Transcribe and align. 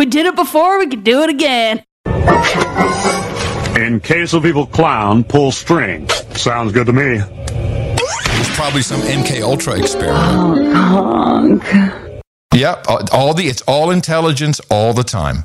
We 0.00 0.06
did 0.06 0.24
it 0.24 0.34
before, 0.34 0.78
we 0.78 0.86
can 0.86 1.02
do 1.02 1.24
it 1.24 1.28
again. 1.28 1.84
In 3.76 4.00
case 4.00 4.32
of 4.32 4.46
evil 4.46 4.64
clown, 4.64 5.24
pull 5.24 5.52
string. 5.52 6.08
Sounds 6.32 6.72
good 6.72 6.86
to 6.86 6.94
me. 6.94 7.18
It's 7.18 8.56
probably 8.56 8.80
some 8.80 9.02
MK 9.02 9.42
Ultra 9.42 9.78
experiment. 9.78 10.24
Oh, 10.24 10.74
honk. 10.74 11.62
Yep, 12.54 12.86
all, 12.88 13.00
all 13.12 13.34
the 13.34 13.48
it's 13.48 13.60
all 13.68 13.90
intelligence 13.90 14.58
all 14.70 14.94
the 14.94 15.04
time. 15.04 15.44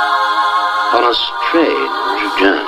on 1.01 1.09
a 1.09 1.13
strange 1.13 2.39
journey. 2.39 2.65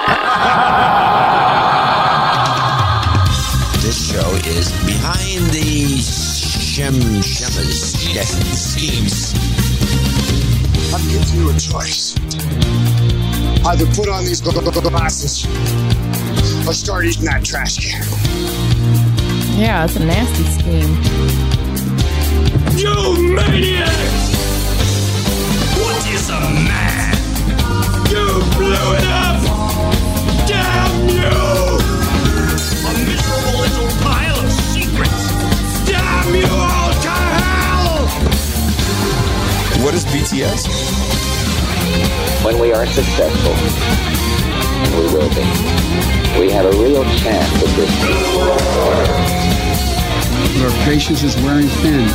This 3.81 3.97
show 4.09 4.29
is 4.49 4.71
behind 4.85 5.49
the 5.51 5.97
shem 6.01 6.93
shemmers 7.21 7.93
schemes. 8.55 9.33
I'm 10.93 11.07
giving 11.09 11.39
you 11.39 11.49
a 11.49 11.59
choice. 11.59 12.15
Either 13.65 13.85
put 13.95 14.09
on 14.09 14.25
these 14.25 14.41
glasses 14.41 15.45
or 16.67 16.73
start 16.73 17.05
eating 17.05 17.25
that 17.25 17.43
trash 17.43 17.77
can. 17.77 18.03
Yeah, 19.59 19.85
it's 19.85 19.95
a 19.95 20.05
nasty 20.05 20.43
scheme. 20.43 20.97
You 22.77 23.35
maniacs! 23.35 24.33
What 25.77 26.07
is 26.07 26.29
a 26.29 26.39
man? 26.39 27.12
You 28.13 28.29
blew 28.53 28.93
it 28.93 29.05
up! 29.09 29.41
Damn 30.45 31.09
you! 31.09 31.33
A 32.85 32.93
miserable 33.09 33.57
little 33.59 33.89
pile 34.05 34.37
of 34.45 34.51
secrets! 34.51 35.33
Damn 35.89 36.35
you 36.35 36.45
all 36.45 36.93
to 36.93 37.09
hell! 37.09 38.05
What 39.83 39.95
is 39.95 40.05
BTS? 40.05 40.61
When 42.45 42.59
we 42.59 42.71
are 42.71 42.85
successful, 42.85 43.55
and 44.83 44.93
we 44.93 45.05
will 45.11 45.29
be, 45.29 45.45
we 46.39 46.51
have 46.51 46.67
a 46.67 46.77
real 46.77 47.03
chance 47.17 47.51
at 47.55 47.71
this. 47.75 47.91
Our 50.61 50.69
patience 50.85 51.23
is 51.23 51.35
wearing 51.37 51.67
thin. 51.67 52.07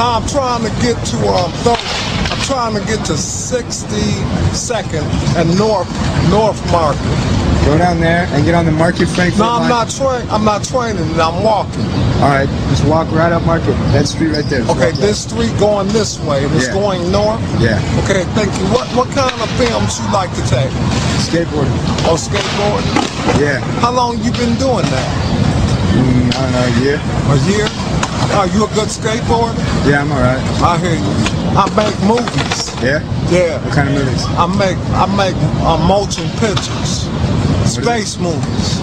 I'm 0.00 0.26
trying 0.28 0.62
to 0.64 0.70
get 0.82 0.96
to 1.12 1.16
um, 1.28 1.52
I'm 1.66 2.40
trying 2.46 2.74
to 2.74 2.80
get 2.86 3.04
to 3.06 3.12
62nd 3.14 5.04
and 5.36 5.56
North 5.58 5.88
North 6.30 6.60
Market. 6.72 7.00
Go 7.64 7.78
down 7.78 8.00
there 8.00 8.26
and 8.34 8.44
get 8.44 8.54
on 8.56 8.64
the 8.66 8.72
Market 8.72 9.06
Frankfurt 9.06 9.38
No, 9.38 9.48
I'm 9.48 9.60
line. 9.62 9.70
not 9.70 9.88
train. 9.90 10.26
I'm 10.30 10.44
not 10.44 10.64
training. 10.64 11.06
I'm 11.20 11.44
walking. 11.44 11.86
All 12.18 12.28
right, 12.34 12.48
just 12.70 12.84
walk 12.86 13.06
right 13.12 13.30
up 13.32 13.44
Market. 13.46 13.74
That 13.94 14.08
street 14.08 14.30
right 14.34 14.44
there. 14.46 14.62
Just 14.62 14.76
Okay, 14.76 14.90
this 14.98 15.22
street 15.22 15.56
going 15.58 15.86
this 15.88 16.18
way, 16.20 16.44
it's 16.46 16.66
Yeah. 16.66 16.74
going 16.74 17.10
north. 17.12 17.40
Yeah. 17.60 17.78
Okay, 18.02 18.24
thank 18.34 18.50
you. 18.58 18.66
What 18.74 18.88
what 18.98 19.08
kind 19.14 19.30
of 19.40 19.48
films 19.54 20.00
you 20.00 20.10
like 20.12 20.30
to 20.34 20.42
take? 20.50 20.70
Skateboarding. 21.22 21.78
Oh, 22.10 22.16
skateboarding. 22.18 22.90
Yeah. 23.40 23.60
How 23.80 23.92
long 23.92 24.18
you 24.24 24.32
been 24.32 24.56
doing 24.56 24.84
that? 24.90 25.08
Mm, 25.94 26.34
I 26.34 26.42
don't 26.42 26.52
know, 26.52 26.66
a 26.66 26.80
year. 26.82 26.98
A 27.30 27.36
year. 27.46 27.68
Are 28.34 28.46
you 28.48 28.64
a 28.64 28.68
good 28.74 28.88
skateboarder? 28.88 29.56
Yeah, 29.88 30.00
I'm 30.02 30.12
all 30.12 30.20
right. 30.20 30.40
I 30.62 30.78
hear 30.78 30.96
you. 30.96 31.12
I 31.56 31.68
make 31.76 31.96
movies. 32.08 32.72
Yeah? 32.82 33.00
Yeah. 33.30 33.62
What 33.64 33.74
kind 33.74 33.88
of 33.90 33.94
movies? 33.94 34.24
I 34.24 34.46
make 34.56 34.78
I 34.96 35.06
make 35.16 35.36
uh, 35.64 35.76
motion 35.86 36.28
pictures, 36.40 37.04
space 37.68 38.18
movies. 38.18 38.80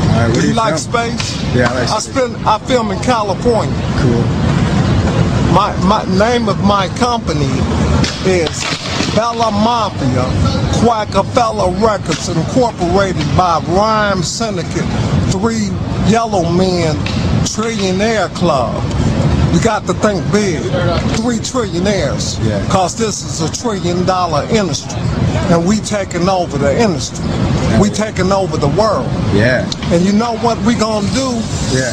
All 0.00 0.16
right, 0.16 0.28
what 0.28 0.34
do 0.34 0.40
do 0.40 0.46
you 0.48 0.54
you 0.54 0.54
like 0.54 0.76
film? 0.78 0.78
space? 0.78 1.54
Yeah, 1.54 1.68
I 1.70 1.74
like 1.74 1.90
I 1.90 1.98
space. 2.00 2.14
spend 2.14 2.36
I 2.46 2.58
film 2.60 2.90
in 2.90 2.98
California. 3.00 3.74
Cool. 4.00 4.24
My 5.52 5.76
my 5.84 6.04
name 6.18 6.48
of 6.48 6.58
my 6.64 6.88
company 6.96 7.52
is 8.24 8.64
Bella 9.14 9.50
Mafia, 9.52 10.24
Quackafella 10.80 11.68
Records, 11.84 12.28
incorporated 12.28 13.26
by 13.36 13.60
Rhyme 13.68 14.22
Syndicate, 14.22 14.88
Three 15.32 15.68
Yellow 16.10 16.50
Men 16.50 16.96
Trillionaire 17.58 18.32
Club. 18.36 18.72
We 19.52 19.58
got 19.58 19.84
to 19.88 19.92
think 19.94 20.22
big. 20.30 20.62
Three 21.18 21.38
trillionaires. 21.42 22.38
Yeah. 22.46 22.64
Cause 22.70 22.96
this 22.96 23.24
is 23.24 23.40
a 23.40 23.52
trillion 23.52 24.06
dollar 24.06 24.44
industry. 24.44 25.00
And 25.50 25.66
we 25.66 25.78
taking 25.78 26.28
over 26.28 26.56
the 26.56 26.80
industry. 26.80 27.26
We 27.82 27.90
taking 27.90 28.30
over 28.30 28.56
the 28.56 28.68
world. 28.78 29.10
Yeah. 29.34 29.68
And 29.90 30.04
you 30.04 30.12
know 30.12 30.36
what 30.38 30.56
we 30.64 30.76
gonna 30.76 31.10
do? 31.10 31.42
Yeah. 31.74 31.92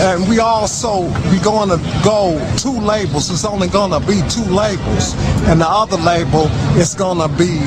And 0.00 0.26
we 0.26 0.38
also 0.38 1.02
we 1.30 1.38
gonna 1.40 1.76
go 2.02 2.40
two 2.56 2.80
labels. 2.80 3.28
It's 3.30 3.44
only 3.44 3.68
gonna 3.68 4.00
be 4.00 4.22
two 4.30 4.48
labels, 4.48 5.12
and 5.44 5.60
the 5.60 5.68
other 5.68 5.98
label 5.98 6.46
is 6.80 6.94
gonna 6.94 7.28
be 7.36 7.60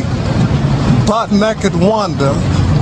Butt 1.05 1.31
Naked 1.31 1.75
Wonder, 1.75 2.33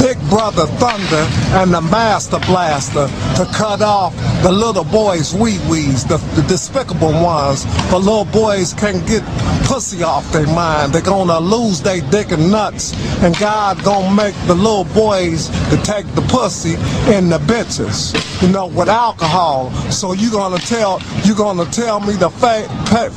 Big 0.04 0.20
Brother 0.30 0.66
Thunder, 0.84 1.26
and 1.56 1.74
the 1.74 1.80
Master 1.80 2.38
Blaster 2.40 3.08
to 3.38 3.50
cut 3.54 3.82
off 3.82 4.14
the 4.44 4.52
little 4.52 4.84
boys' 4.84 5.34
wee 5.34 5.60
wees, 5.70 6.04
the, 6.04 6.18
the 6.36 6.42
despicable 6.42 7.14
ones. 7.14 7.64
The 7.90 7.98
little 7.98 8.26
boys 8.26 8.74
can't 8.74 9.08
get 9.08 9.24
pussy 9.64 10.04
off 10.04 10.30
their 10.34 10.46
mind. 10.48 10.92
They're 10.92 11.02
gonna 11.02 11.40
lose 11.40 11.82
their 11.82 12.02
dick 12.12 12.32
and 12.32 12.52
nuts, 12.52 12.92
and 13.24 13.34
God 13.38 13.82
gonna 13.86 14.14
make 14.14 14.36
the 14.46 14.56
little 14.56 14.84
boys 14.94 15.48
to 15.70 15.78
take 15.84 16.06
the 16.16 16.22
pussy 16.24 16.76
and 17.14 17.32
the 17.32 17.38
bitches, 17.38 18.12
you 18.42 18.50
know, 18.50 18.68
with 18.68 18.90
alcohol. 18.90 19.72
So 19.90 20.12
you 20.12 20.30
gonna 20.32 20.60
tell 20.60 21.02
you 21.24 21.34
gonna 21.34 21.64
tell 21.72 22.02
me 22.02 22.16
the 22.16 22.30
fa- 22.30 22.68
pa- 22.92 23.08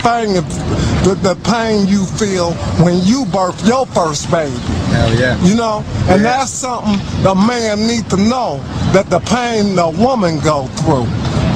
the, 1.07 1.15
the 1.23 1.35
pain 1.51 1.89
you 1.89 2.05
feel 2.05 2.53
when 2.85 3.03
you 3.03 3.25
birth 3.27 3.67
your 3.67 3.87
first 3.87 4.31
baby. 4.31 4.55
Hell 4.97 5.13
yeah. 5.15 5.37
You 5.45 5.55
know, 5.55 5.85
and 6.09 6.25
that's 6.25 6.51
something 6.51 6.97
the 7.23 7.35
man 7.35 7.87
need 7.87 8.09
to 8.09 8.17
know 8.17 8.61
that 8.97 9.11
the 9.11 9.21
pain 9.21 9.77
the 9.77 9.89
woman 9.89 10.41
go 10.41 10.67
through 10.81 11.05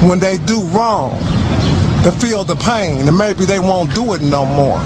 when 0.07 0.19
they 0.19 0.37
do 0.45 0.61
wrong, 0.69 1.17
to 2.03 2.11
feel 2.11 2.43
the 2.43 2.55
pain, 2.55 3.07
and 3.07 3.17
maybe 3.17 3.45
they 3.45 3.59
won't 3.59 3.93
do 3.95 4.13
it 4.13 4.21
no 4.21 4.45
more. 4.45 4.77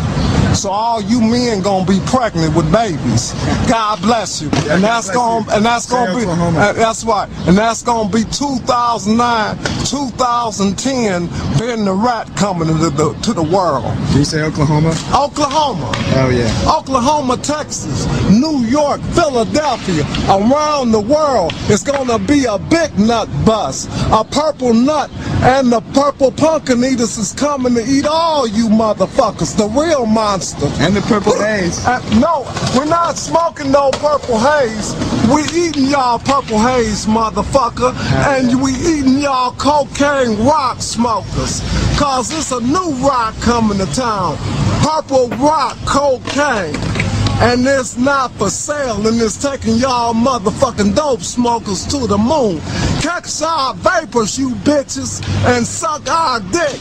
So 0.55 0.69
all 0.69 1.01
you 1.01 1.19
men 1.19 1.61
gonna 1.61 1.85
be 1.85 1.99
pregnant 2.07 2.55
with 2.55 2.71
babies. 2.71 3.33
God 3.67 4.01
bless 4.01 4.41
you, 4.41 4.49
and 4.69 4.83
that's 4.83 5.09
gonna 5.11 5.45
and 5.51 5.65
that's 5.65 5.85
gonna 5.85 6.15
be 6.15 6.25
uh, 6.25 6.73
that's 6.73 7.03
right, 7.03 7.29
and 7.47 7.57
that's 7.57 7.83
gonna 7.83 8.09
be 8.09 8.23
2009, 8.23 9.57
2010. 9.85 11.27
Ben 11.59 11.85
the 11.85 11.93
rat 11.93 12.27
coming 12.37 12.67
to 12.67 12.73
the 12.89 13.13
to 13.21 13.33
the 13.33 13.43
world. 13.43 13.83
Did 14.07 14.17
you 14.17 14.25
say 14.25 14.41
Oklahoma? 14.43 14.89
Oklahoma. 15.13 15.91
Oh 16.15 16.29
yeah. 16.29 16.49
Oklahoma, 16.73 17.37
Texas, 17.37 18.05
New 18.29 18.63
York, 18.65 19.01
Philadelphia, 19.13 20.03
around 20.29 20.91
the 20.91 21.01
world. 21.01 21.51
It's 21.67 21.83
gonna 21.83 22.17
be 22.17 22.45
a 22.45 22.57
big 22.57 22.97
nut 22.97 23.27
bus. 23.45 23.87
A 24.11 24.23
purple 24.23 24.73
nut 24.73 25.11
and 25.45 25.71
the 25.71 25.81
purple 25.93 26.31
pumpkin 26.31 26.83
eaters 26.83 27.19
is 27.19 27.31
coming 27.31 27.75
to 27.75 27.85
eat 27.85 28.07
all 28.07 28.47
you 28.47 28.67
motherfuckers, 28.67 29.55
the 29.55 29.67
real 29.79 30.07
monster. 30.07 30.65
And 30.79 30.95
the 30.95 31.01
purple 31.01 31.37
haze. 31.37 31.85
Uh, 31.85 32.01
no, 32.19 32.41
we're 32.75 32.89
not 32.89 33.15
smoking 33.15 33.71
no 33.71 33.91
purple 33.91 34.39
haze. 34.39 34.95
We 35.29 35.43
eating 35.55 35.85
y'all 35.85 36.17
purple 36.17 36.57
haze, 36.57 37.05
motherfucker. 37.05 37.93
And 38.25 38.59
we 38.59 38.71
eating 38.71 39.19
y'all 39.19 39.51
cocaine 39.51 40.43
rock 40.45 40.81
smokers. 40.81 41.61
Cause 41.99 42.31
it's 42.31 42.51
a 42.51 42.59
new 42.61 42.91
rock 43.05 43.35
coming 43.41 43.77
to 43.77 43.85
town. 43.93 44.37
Purple 44.81 45.29
rock 45.37 45.77
cocaine. 45.85 46.94
And 47.37 47.67
it's 47.67 47.97
not 47.97 48.31
for 48.31 48.49
sale, 48.49 49.05
and 49.05 49.21
it's 49.21 49.41
taking 49.41 49.75
y'all 49.75 50.13
motherfucking 50.13 50.95
dope 50.95 51.21
smokers 51.21 51.85
to 51.87 52.07
the 52.07 52.17
moon. 52.17 52.61
Catch 53.01 53.41
our 53.41 53.73
vapors, 53.75 54.39
you 54.39 54.51
bitches, 54.63 55.21
and 55.45 55.67
suck 55.67 56.09
our 56.09 56.39
dick 56.39 56.79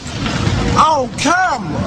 on 0.77 1.09
camera. 1.17 1.81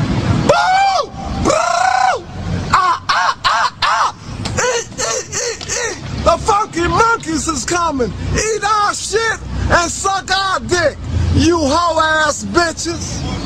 Boo! 0.44 1.10
Boo! 1.44 2.24
Ah, 2.70 3.04
ah, 3.08 3.40
ah, 3.44 3.78
ah! 3.82 4.14
Eat, 4.54 4.88
eat, 4.92 5.28
eat, 5.30 5.62
eat! 5.66 6.24
The 6.24 6.36
funky 6.36 6.86
monkeys 6.86 7.48
is 7.48 7.64
coming. 7.64 8.12
Eat 8.34 8.64
our 8.64 8.94
shit 8.94 9.40
and 9.70 9.90
suck 9.90 10.30
our 10.30 10.60
dick. 10.60 10.98
You 11.34 11.58
hoe 11.58 12.00
ass 12.00 12.44
bitches. 12.44 13.37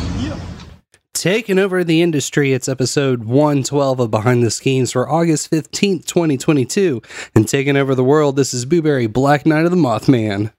Taking 1.22 1.60
over 1.60 1.84
the 1.84 2.02
industry, 2.02 2.52
it's 2.52 2.68
episode 2.68 3.22
112 3.22 4.00
of 4.00 4.10
Behind 4.10 4.42
the 4.42 4.50
Schemes 4.50 4.90
for 4.90 5.08
August 5.08 5.52
15th, 5.52 6.04
2022. 6.04 7.00
And 7.36 7.48
taking 7.48 7.76
over 7.76 7.94
the 7.94 8.02
world, 8.02 8.34
this 8.34 8.52
is 8.52 8.66
Booberry 8.66 9.06
Black 9.06 9.46
Knight 9.46 9.64
of 9.64 9.70
the 9.70 9.76
Mothman. 9.76 10.52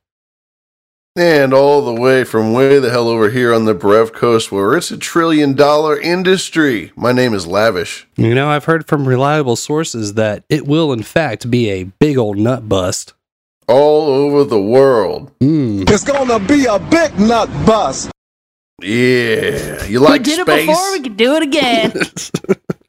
And 1.18 1.54
all 1.54 1.84
the 1.84 2.00
way 2.00 2.24
from 2.24 2.54
way 2.54 2.80
the 2.80 2.92
hell 2.92 3.10
over 3.10 3.30
here 3.30 3.54
on 3.54 3.66
the 3.66 3.76
Brev 3.76 4.14
Coast, 4.14 4.54
where 4.54 4.78
it's 4.78 4.90
a 4.90 4.98
trillion 4.98 5.54
dollar 5.54 6.00
industry. 6.00 6.94
My 6.96 7.12
name 7.12 7.34
is 7.34 7.46
Lavish. 7.46 8.08
You 8.16 8.34
know, 8.34 8.48
I've 8.48 8.64
heard 8.64 8.88
from 8.88 9.06
reliable 9.06 9.58
sources 9.58 10.14
that 10.14 10.46
it 10.48 10.66
will, 10.66 10.94
in 10.94 11.04
fact, 11.04 11.52
be 11.52 11.72
a 11.72 11.84
big 11.84 12.18
old 12.18 12.38
nut 12.38 12.70
bust. 12.70 13.14
All 13.68 14.08
over 14.08 14.46
the 14.46 14.62
world. 14.62 15.38
Mm. 15.40 15.90
It's 15.90 16.06
gonna 16.06 16.40
be 16.40 16.68
a 16.68 16.80
big 16.80 17.20
nut 17.20 17.50
bust. 17.66 18.13
Yeah. 18.82 19.86
You 19.86 20.00
like 20.00 20.22
it? 20.22 20.28
we 20.28 20.36
did 20.36 20.42
space? 20.42 20.64
it 20.64 20.68
before, 20.68 20.92
we 20.94 21.02
could 21.02 21.18
do 21.18 21.36
it 21.36 21.44
again. 21.44 21.92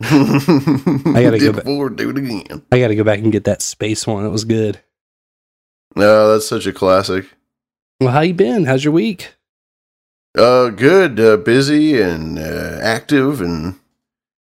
I 1.17 1.23
gotta 1.23 1.39
go 1.41 1.53
back. 1.53 1.65
before, 1.65 1.91
do 1.91 2.11
it 2.11 2.19
again. 2.19 2.63
I 2.73 2.79
gotta 2.79 2.95
go 2.95 3.05
back 3.05 3.21
and 3.21 3.33
get 3.33 3.45
that 3.45 3.63
space 3.63 4.07
one. 4.07 4.25
It 4.25 4.31
was 4.31 4.45
good. 4.45 4.81
No, 5.97 6.33
that's 6.33 6.49
such 6.49 6.67
a 6.67 6.73
classic. 6.73 7.27
Well, 8.01 8.11
how 8.13 8.21
you 8.21 8.35
been? 8.35 8.65
How's 8.65 8.85
your 8.85 8.93
week? 8.93 9.35
Uh, 10.37 10.71
good. 10.71 11.21
Uh, 11.21 11.37
busy 11.37 12.01
and 12.01 12.39
uh, 12.39 12.79
active, 12.83 13.41
and 13.41 13.77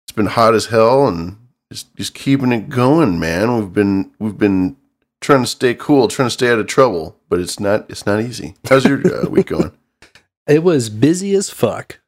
it's 0.06 0.16
been 0.16 0.28
hot 0.28 0.56
as 0.56 0.68
hell, 0.68 1.08
and 1.08 1.38
just 1.72 1.94
just 1.96 2.14
keeping 2.14 2.54
it 2.54 2.70
going, 2.70 3.20
man. 3.20 3.58
We've 3.58 3.74
been 3.74 4.12
we've 4.20 4.38
been 4.38 4.78
trying 5.20 5.42
to 5.44 5.48
stay 5.48 5.74
cool, 5.74 6.08
trying 6.08 6.28
to 6.28 6.32
stay 6.32 6.50
out 6.50 6.60
of 6.60 6.68
trouble, 6.68 7.18
but 7.28 7.40
it's 7.42 7.60
not 7.60 7.90
it's 7.90 8.06
not 8.06 8.22
easy. 8.22 8.56
How's 8.70 8.86
your 8.86 9.26
uh, 9.26 9.30
week 9.30 9.48
going? 9.48 9.72
It 10.48 10.64
was 10.64 10.90
busy 10.90 11.34
as 11.36 11.50
fuck. 11.50 12.00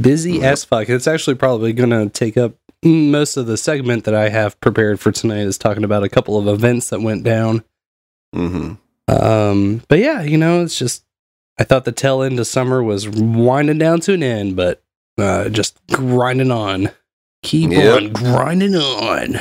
Busy 0.00 0.42
as 0.42 0.64
fuck. 0.64 0.88
It's 0.88 1.06
actually 1.08 1.36
probably 1.36 1.72
going 1.72 1.90
to 1.90 2.08
take 2.08 2.36
up 2.36 2.54
most 2.84 3.36
of 3.36 3.46
the 3.46 3.56
segment 3.56 4.04
that 4.04 4.14
I 4.14 4.28
have 4.28 4.60
prepared 4.60 5.00
for 5.00 5.10
tonight 5.10 5.40
is 5.40 5.58
talking 5.58 5.82
about 5.84 6.04
a 6.04 6.08
couple 6.08 6.38
of 6.38 6.46
events 6.46 6.90
that 6.90 7.00
went 7.00 7.24
down. 7.24 7.64
Mm-hmm. 8.34 8.74
Um, 9.12 9.82
but 9.88 9.98
yeah, 9.98 10.22
you 10.22 10.38
know, 10.38 10.62
it's 10.62 10.78
just 10.78 11.04
I 11.58 11.64
thought 11.64 11.84
the 11.84 11.92
tail 11.92 12.22
end 12.22 12.38
of 12.38 12.46
summer 12.46 12.82
was 12.82 13.08
winding 13.08 13.78
down 13.78 14.00
to 14.00 14.12
an 14.12 14.22
end, 14.22 14.54
but 14.54 14.82
uh, 15.18 15.48
just 15.48 15.78
grinding 15.88 16.52
on. 16.52 16.90
Keep 17.42 17.70
Yep. 17.70 17.96
on 18.02 18.12
grinding 18.12 18.74
on. 18.76 19.38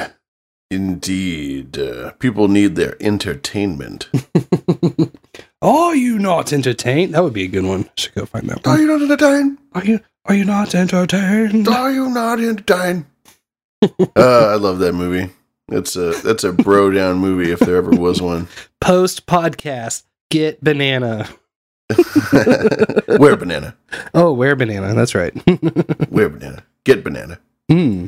Indeed, 0.72 1.78
uh, 1.78 2.12
people 2.14 2.48
need 2.48 2.76
their 2.76 2.96
entertainment. 3.02 4.10
Are 5.62 5.95
you 5.95 6.19
not 6.19 6.54
entertained? 6.54 7.15
That 7.15 7.24
would 7.24 7.33
be 7.33 7.45
a 7.45 7.48
good 7.48 7.65
one. 7.65 7.89
Should 7.98 8.13
go 8.13 8.25
find 8.25 8.48
that 8.50 8.68
Are 8.68 8.77
you 8.80 8.88
not 8.88 9.01
entertained? 9.01 9.57
Are 9.74 9.83
you 9.83 10.00
are 10.25 10.36
you 10.36 10.45
not 10.45 10.75
entertained? 10.75 11.68
Are 11.68 11.92
you 11.92 12.09
not 12.09 12.39
entertained? 12.39 13.06
uh, 13.81 13.88
I 14.15 14.56
love 14.56 14.80
that 14.80 14.94
movie. 14.94 15.31
That's 15.68 15.95
a 15.95 16.12
that's 16.24 16.44
a 16.44 16.54
bro 16.54 16.92
down 16.92 17.18
movie 17.18 17.51
if 17.51 17.59
there 17.59 17.77
ever 17.77 17.92
was 17.92 18.21
one. 18.21 18.48
Post 18.81 19.25
podcast. 19.25 20.04
Get 20.30 20.63
banana. 20.63 21.27
Wear 23.07 23.38
banana. 23.38 23.75
Oh, 24.13 24.33
wear 24.33 24.57
banana. 24.57 24.94
That's 24.94 25.15
right. 25.15 25.33
Wear 26.12 26.27
banana. 26.27 26.63
Get 26.83 27.01
banana. 27.01 27.39
Hmm. 27.69 28.07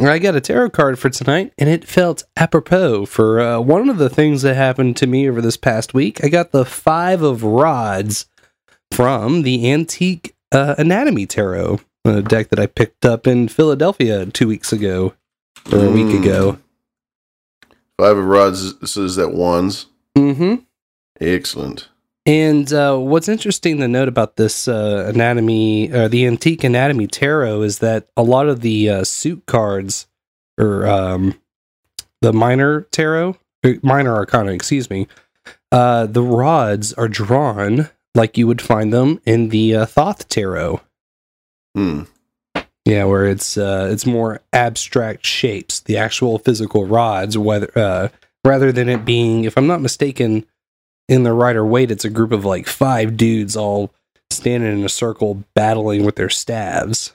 I 0.00 0.18
got 0.18 0.36
a 0.36 0.40
tarot 0.40 0.70
card 0.70 0.98
for 0.98 1.08
tonight, 1.10 1.52
and 1.58 1.68
it 1.68 1.86
felt 1.86 2.24
apropos 2.36 3.06
for 3.06 3.40
uh, 3.40 3.60
one 3.60 3.88
of 3.88 3.98
the 3.98 4.10
things 4.10 4.42
that 4.42 4.54
happened 4.54 4.96
to 4.98 5.06
me 5.06 5.28
over 5.28 5.40
this 5.40 5.56
past 5.56 5.94
week. 5.94 6.22
I 6.22 6.28
got 6.28 6.52
the 6.52 6.64
Five 6.64 7.22
of 7.22 7.42
Rods 7.42 8.26
from 8.92 9.42
the 9.42 9.70
Antique 9.70 10.34
uh, 10.52 10.74
Anatomy 10.78 11.26
Tarot, 11.26 11.80
a 12.04 12.22
deck 12.22 12.50
that 12.50 12.60
I 12.60 12.66
picked 12.66 13.04
up 13.06 13.26
in 13.26 13.48
Philadelphia 13.48 14.26
two 14.26 14.48
weeks 14.48 14.72
ago, 14.72 15.14
or 15.72 15.78
a 15.84 15.90
week 15.90 16.06
Mm. 16.06 16.20
ago. 16.22 16.58
Five 17.98 18.18
of 18.18 18.24
rods. 18.26 18.78
This 18.78 18.96
is 18.98 19.16
that 19.16 19.32
wands. 19.32 19.86
Mm-hmm. 20.16 20.56
Excellent. 21.20 21.88
And 22.26 22.72
uh, 22.72 22.96
what's 22.96 23.28
interesting 23.28 23.78
to 23.78 23.86
note 23.86 24.08
about 24.08 24.36
this 24.36 24.66
uh, 24.66 25.10
anatomy, 25.14 25.92
or 25.92 26.08
the 26.08 26.26
antique 26.26 26.64
anatomy 26.64 27.06
tarot, 27.06 27.62
is 27.62 27.78
that 27.78 28.08
a 28.16 28.22
lot 28.24 28.48
of 28.48 28.62
the 28.62 28.90
uh, 28.90 29.04
suit 29.04 29.46
cards, 29.46 30.08
or 30.58 30.88
um, 30.88 31.40
the 32.22 32.32
minor 32.32 32.82
tarot, 32.90 33.36
minor 33.82 34.12
arcana, 34.12 34.50
excuse 34.50 34.90
me, 34.90 35.06
uh, 35.70 36.06
the 36.06 36.22
rods 36.22 36.92
are 36.94 37.08
drawn 37.08 37.90
like 38.16 38.36
you 38.36 38.48
would 38.48 38.62
find 38.62 38.92
them 38.92 39.20
in 39.24 39.50
the 39.50 39.76
uh, 39.76 39.86
Thoth 39.86 40.28
tarot. 40.28 40.80
Hmm. 41.76 42.02
Yeah, 42.84 43.04
where 43.04 43.26
it's 43.26 43.56
uh, 43.56 43.88
it's 43.92 44.06
more 44.06 44.40
abstract 44.52 45.26
shapes, 45.26 45.80
the 45.80 45.96
actual 45.96 46.38
physical 46.38 46.86
rods, 46.86 47.36
whether 47.36 47.70
uh, 47.76 48.08
rather 48.44 48.72
than 48.72 48.88
it 48.88 49.04
being, 49.04 49.44
if 49.44 49.56
I'm 49.56 49.66
not 49.66 49.80
mistaken, 49.80 50.46
in 51.08 51.22
the 51.22 51.32
Rider 51.32 51.64
Waite, 51.64 51.90
it's 51.90 52.04
a 52.04 52.10
group 52.10 52.32
of 52.32 52.44
like 52.44 52.66
five 52.66 53.16
dudes 53.16 53.56
all 53.56 53.92
standing 54.30 54.72
in 54.78 54.84
a 54.84 54.88
circle 54.88 55.44
battling 55.54 56.04
with 56.04 56.16
their 56.16 56.28
staves. 56.28 57.12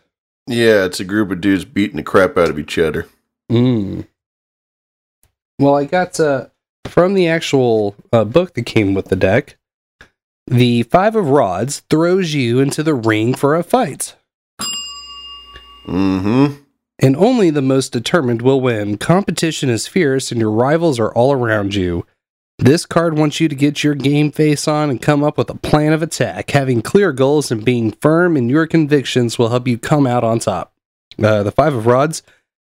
Yeah, 0.47 0.85
it's 0.85 0.99
a 0.99 1.05
group 1.05 1.31
of 1.31 1.41
dudes 1.41 1.65
beating 1.65 1.97
the 1.97 2.03
crap 2.03 2.37
out 2.37 2.49
of 2.49 2.57
each 2.57 2.77
other. 2.77 3.07
Mm. 3.51 4.07
Well, 5.59 5.75
I 5.75 5.85
got 5.85 6.19
uh, 6.19 6.47
from 6.85 7.13
the 7.13 7.27
actual 7.27 7.95
uh, 8.11 8.23
book 8.23 8.53
that 8.53 8.65
came 8.65 8.93
with 8.93 9.05
the 9.09 9.15
deck. 9.15 9.57
The 10.47 10.83
Five 10.83 11.15
of 11.15 11.29
Rods 11.29 11.81
throws 11.89 12.33
you 12.33 12.59
into 12.59 12.81
the 12.83 12.95
ring 12.95 13.35
for 13.35 13.55
a 13.55 13.63
fight. 13.63 14.15
Mm-hmm. 15.87 16.61
and 16.99 17.15
only 17.17 17.49
the 17.49 17.61
most 17.61 17.91
determined 17.91 18.43
will 18.43 18.61
win. 18.61 18.97
Competition 18.97 19.69
is 19.69 19.87
fierce, 19.87 20.31
and 20.31 20.39
your 20.39 20.51
rivals 20.51 20.99
are 20.99 21.11
all 21.13 21.33
around 21.33 21.73
you. 21.73 22.05
This 22.61 22.85
card 22.85 23.17
wants 23.17 23.39
you 23.39 23.47
to 23.47 23.55
get 23.55 23.83
your 23.83 23.95
game 23.95 24.31
face 24.31 24.67
on 24.67 24.91
and 24.91 25.01
come 25.01 25.23
up 25.23 25.35
with 25.35 25.49
a 25.49 25.55
plan 25.55 25.93
of 25.93 26.03
attack. 26.03 26.51
Having 26.51 26.83
clear 26.83 27.11
goals 27.11 27.51
and 27.51 27.65
being 27.65 27.91
firm 27.91 28.37
in 28.37 28.49
your 28.49 28.67
convictions 28.67 29.39
will 29.39 29.49
help 29.49 29.67
you 29.67 29.79
come 29.79 30.05
out 30.05 30.23
on 30.23 30.37
top. 30.37 30.71
Uh, 31.21 31.41
the 31.41 31.51
Five 31.51 31.73
of 31.73 31.87
Rods 31.87 32.21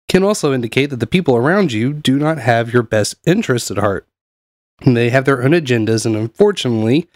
can 0.08 0.24
also 0.24 0.52
indicate 0.52 0.86
that 0.86 0.98
the 0.98 1.06
people 1.06 1.36
around 1.36 1.70
you 1.70 1.92
do 1.92 2.18
not 2.18 2.38
have 2.38 2.72
your 2.72 2.82
best 2.82 3.14
interests 3.24 3.70
at 3.70 3.78
heart. 3.78 4.08
They 4.84 5.10
have 5.10 5.24
their 5.24 5.44
own 5.44 5.52
agendas, 5.52 6.04
and 6.04 6.16
unfortunately, 6.16 7.08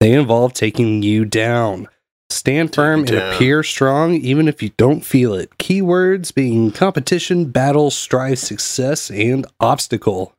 they 0.00 0.14
involve 0.14 0.54
taking 0.54 1.02
you 1.02 1.26
down. 1.26 1.88
Stand 2.30 2.74
firm 2.74 3.00
and 3.00 3.10
appear 3.10 3.62
strong 3.62 4.14
even 4.14 4.48
if 4.48 4.62
you 4.62 4.70
don't 4.78 5.04
feel 5.04 5.34
it. 5.34 5.50
Keywords 5.58 6.34
being 6.34 6.72
competition, 6.72 7.50
battle, 7.50 7.90
strife, 7.90 8.38
success, 8.38 9.10
and 9.10 9.46
obstacle. 9.60 10.34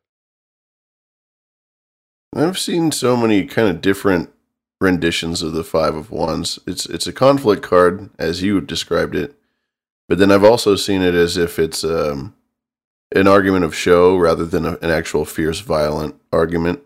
I've 2.36 2.60
seen 2.60 2.92
so 2.92 3.16
many 3.16 3.46
kind 3.46 3.70
of 3.70 3.82
different 3.82 4.30
renditions 4.82 5.42
of 5.42 5.54
the 5.54 5.64
Five 5.64 5.96
of 5.96 6.12
Wands. 6.12 6.60
It's 6.68 6.86
it's 6.86 7.08
a 7.08 7.14
conflict 7.14 7.64
card, 7.64 8.10
as 8.20 8.42
you 8.44 8.62
described 8.62 9.16
it, 9.16 9.36
but 10.10 10.18
then 10.18 10.32
I've 10.32 10.44
also 10.44 10.76
seen 10.76 11.02
it 11.02 11.16
as 11.16 11.38
if 11.38 11.58
it's 11.58 11.84
um, 11.84 12.36
an 13.16 13.28
argument 13.28 13.66
of 13.66 13.76
show 13.76 14.18
rather 14.18 14.46
than 14.46 14.66
a, 14.66 14.74
an 14.82 14.90
actual 14.90 15.26
fierce, 15.26 15.60
violent 15.62 16.16
argument. 16.32 16.82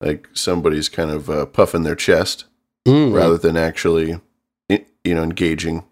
Like 0.00 0.28
somebody's 0.32 0.88
kind 0.88 1.10
of 1.10 1.30
uh, 1.30 1.46
puffing 1.46 1.82
their 1.84 1.94
chest 1.96 2.46
Mm. 2.84 3.14
rather 3.14 3.38
than 3.38 3.56
actually, 3.56 4.20
you 4.68 5.14
know, 5.14 5.22
engaging 5.22 5.84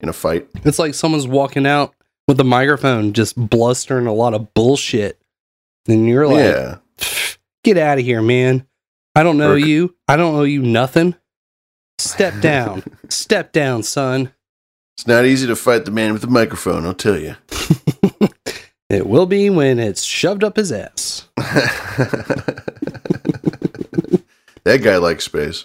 in 0.00 0.08
a 0.08 0.14
fight. 0.14 0.48
It's 0.64 0.78
like 0.78 0.94
someone's 0.94 1.26
walking 1.28 1.66
out 1.66 1.94
with 2.26 2.40
a 2.40 2.44
microphone 2.44 3.12
just 3.12 3.36
blustering 3.36 4.06
a 4.06 4.14
lot 4.14 4.32
of 4.32 4.54
bullshit. 4.54 5.20
And 5.86 6.08
you're 6.08 6.26
like, 6.26 6.38
yeah, 6.38 6.76
get 7.64 7.76
out 7.78 7.98
of 7.98 8.04
here, 8.04 8.22
man. 8.22 8.66
I 9.14 9.22
don't 9.22 9.36
know 9.38 9.52
Or- 9.52 9.58
you. 9.58 9.94
I 10.08 10.16
don't 10.16 10.34
owe 10.34 10.42
you 10.44 10.62
nothing. 10.62 11.14
Step 11.98 12.40
down. 12.40 12.82
Step 13.08 13.52
down, 13.52 13.82
son. 13.82 14.32
it's 14.96 15.06
not 15.06 15.24
easy 15.24 15.46
to 15.46 15.56
fight 15.56 15.84
the 15.84 15.90
man 15.90 16.12
with 16.12 16.22
the 16.22 16.28
microphone. 16.28 16.84
I'll 16.86 16.94
tell 16.94 17.18
you. 17.18 17.36
It 18.90 19.06
will 19.06 19.24
be 19.24 19.48
when 19.48 19.78
it's 19.78 20.02
shoved 20.02 20.44
up 20.44 20.56
his 20.56 20.70
ass. 20.70 21.26
that 24.64 24.82
guy 24.82 24.98
likes 24.98 25.24
space. 25.24 25.64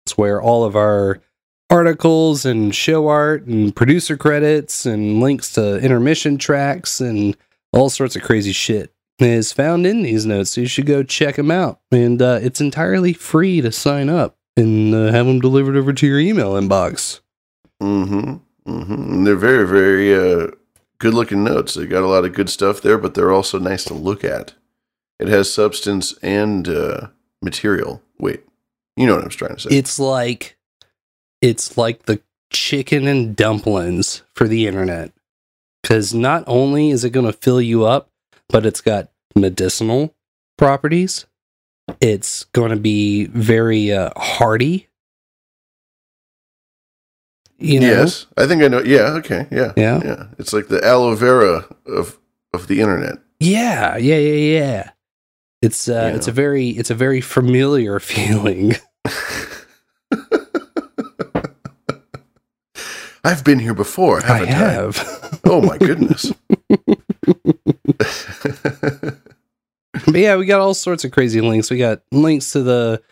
It's 0.04 0.18
where 0.18 0.42
all 0.42 0.64
of 0.64 0.76
our 0.76 1.22
articles 1.70 2.44
and 2.44 2.74
show 2.74 3.08
art 3.08 3.46
and 3.46 3.74
producer 3.74 4.18
credits 4.18 4.84
and 4.84 5.20
links 5.20 5.54
to 5.54 5.78
intermission 5.78 6.36
tracks 6.36 7.00
and 7.00 7.34
all 7.72 7.88
sorts 7.88 8.16
of 8.16 8.22
crazy 8.22 8.52
shit 8.52 8.92
is 9.18 9.50
found 9.52 9.86
in 9.86 10.02
these 10.02 10.26
notes. 10.26 10.50
So 10.50 10.60
you 10.60 10.66
should 10.66 10.84
go 10.86 11.02
check 11.02 11.36
them 11.36 11.50
out. 11.50 11.80
And 11.90 12.20
uh, 12.20 12.40
it's 12.42 12.60
entirely 12.60 13.14
free 13.14 13.62
to 13.62 13.72
sign 13.72 14.10
up 14.10 14.36
and 14.56 14.94
uh, 14.94 15.10
have 15.10 15.26
them 15.26 15.40
delivered 15.40 15.76
over 15.76 15.94
to 15.94 16.06
your 16.06 16.20
email 16.20 16.52
inbox. 16.52 17.20
Mm-hmm. 17.82 18.36
Mm-hmm. 18.66 19.24
They're 19.24 19.36
very, 19.36 19.66
very 19.66 20.14
uh, 20.14 20.48
good 20.98 21.14
looking 21.14 21.44
notes. 21.44 21.74
They 21.74 21.86
got 21.86 22.02
a 22.02 22.08
lot 22.08 22.24
of 22.24 22.34
good 22.34 22.50
stuff 22.50 22.80
there, 22.80 22.98
but 22.98 23.14
they're 23.14 23.32
also 23.32 23.58
nice 23.58 23.84
to 23.84 23.94
look 23.94 24.24
at. 24.24 24.54
It 25.18 25.28
has 25.28 25.52
substance 25.52 26.14
and 26.22 26.68
uh, 26.68 27.08
material. 27.40 28.02
Wait, 28.18 28.44
you 28.96 29.06
know 29.06 29.14
what 29.14 29.24
I'm 29.24 29.30
trying 29.30 29.56
to 29.56 29.60
say. 29.60 29.76
It's 29.76 29.98
like 29.98 30.56
it's 31.40 31.76
like 31.78 32.04
the 32.04 32.20
chicken 32.50 33.06
and 33.06 33.36
dumplings 33.36 34.22
for 34.34 34.48
the 34.48 34.66
internet. 34.66 35.12
Cuz 35.82 36.12
not 36.12 36.44
only 36.46 36.90
is 36.90 37.04
it 37.04 37.10
going 37.10 37.26
to 37.26 37.32
fill 37.32 37.60
you 37.60 37.84
up, 37.84 38.10
but 38.48 38.66
it's 38.66 38.80
got 38.80 39.10
medicinal 39.34 40.14
properties. 40.58 41.26
It's 42.00 42.44
going 42.44 42.70
to 42.70 42.76
be 42.76 43.26
very 43.26 43.92
uh, 43.92 44.10
hearty. 44.16 44.88
You 47.58 47.80
know? 47.80 47.86
Yes, 47.86 48.26
I 48.36 48.46
think 48.46 48.62
I 48.62 48.68
know. 48.68 48.82
Yeah, 48.82 49.12
okay, 49.20 49.46
yeah, 49.50 49.72
Yeah. 49.76 50.00
yeah. 50.04 50.26
It's 50.38 50.52
like 50.52 50.68
the 50.68 50.84
aloe 50.84 51.14
vera 51.14 51.64
of 51.86 52.18
of 52.52 52.66
the 52.68 52.80
internet. 52.80 53.18
Yeah, 53.40 53.96
yeah, 53.96 54.18
yeah, 54.18 54.58
yeah. 54.60 54.90
It's 55.62 55.88
uh 55.88 56.08
You 56.10 56.16
it's 56.16 56.28
a 56.28 56.32
very 56.32 56.68
it's 56.70 56.90
a 56.90 56.94
very 56.94 57.20
familiar 57.22 57.98
feeling. 58.12 58.74
I've 63.24 63.42
been 63.42 63.58
here 63.58 63.74
before, 63.74 64.20
I 64.22 64.44
haven't 64.44 64.48
I? 64.54 64.70
have. 64.72 65.40
Oh 65.44 65.60
my 65.62 65.78
goodness. 65.78 66.32
But 70.04 70.16
yeah, 70.20 70.36
we 70.36 70.44
got 70.44 70.60
all 70.60 70.74
sorts 70.74 71.04
of 71.04 71.10
crazy 71.10 71.40
links. 71.40 71.70
We 71.70 71.78
got 71.78 72.02
links 72.12 72.52
to 72.52 72.62
the 72.62 73.02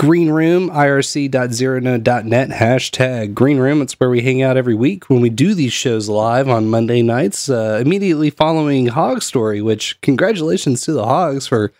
Green 0.00 0.30
Room, 0.30 0.70
irc.zeronode.net, 0.70 2.48
hashtag 2.48 3.34
Green 3.34 3.58
Room. 3.58 3.82
It's 3.82 4.00
where 4.00 4.08
we 4.08 4.22
hang 4.22 4.40
out 4.40 4.56
every 4.56 4.74
week 4.74 5.10
when 5.10 5.20
we 5.20 5.28
do 5.28 5.52
these 5.52 5.74
shows 5.74 6.08
live 6.08 6.48
on 6.48 6.70
Monday 6.70 7.02
nights, 7.02 7.50
uh, 7.50 7.78
immediately 7.84 8.30
following 8.30 8.86
Hog 8.86 9.20
Story, 9.20 9.60
which 9.60 10.00
congratulations 10.00 10.80
to 10.84 10.94
the 10.94 11.04
Hogs 11.04 11.46
for 11.46 11.70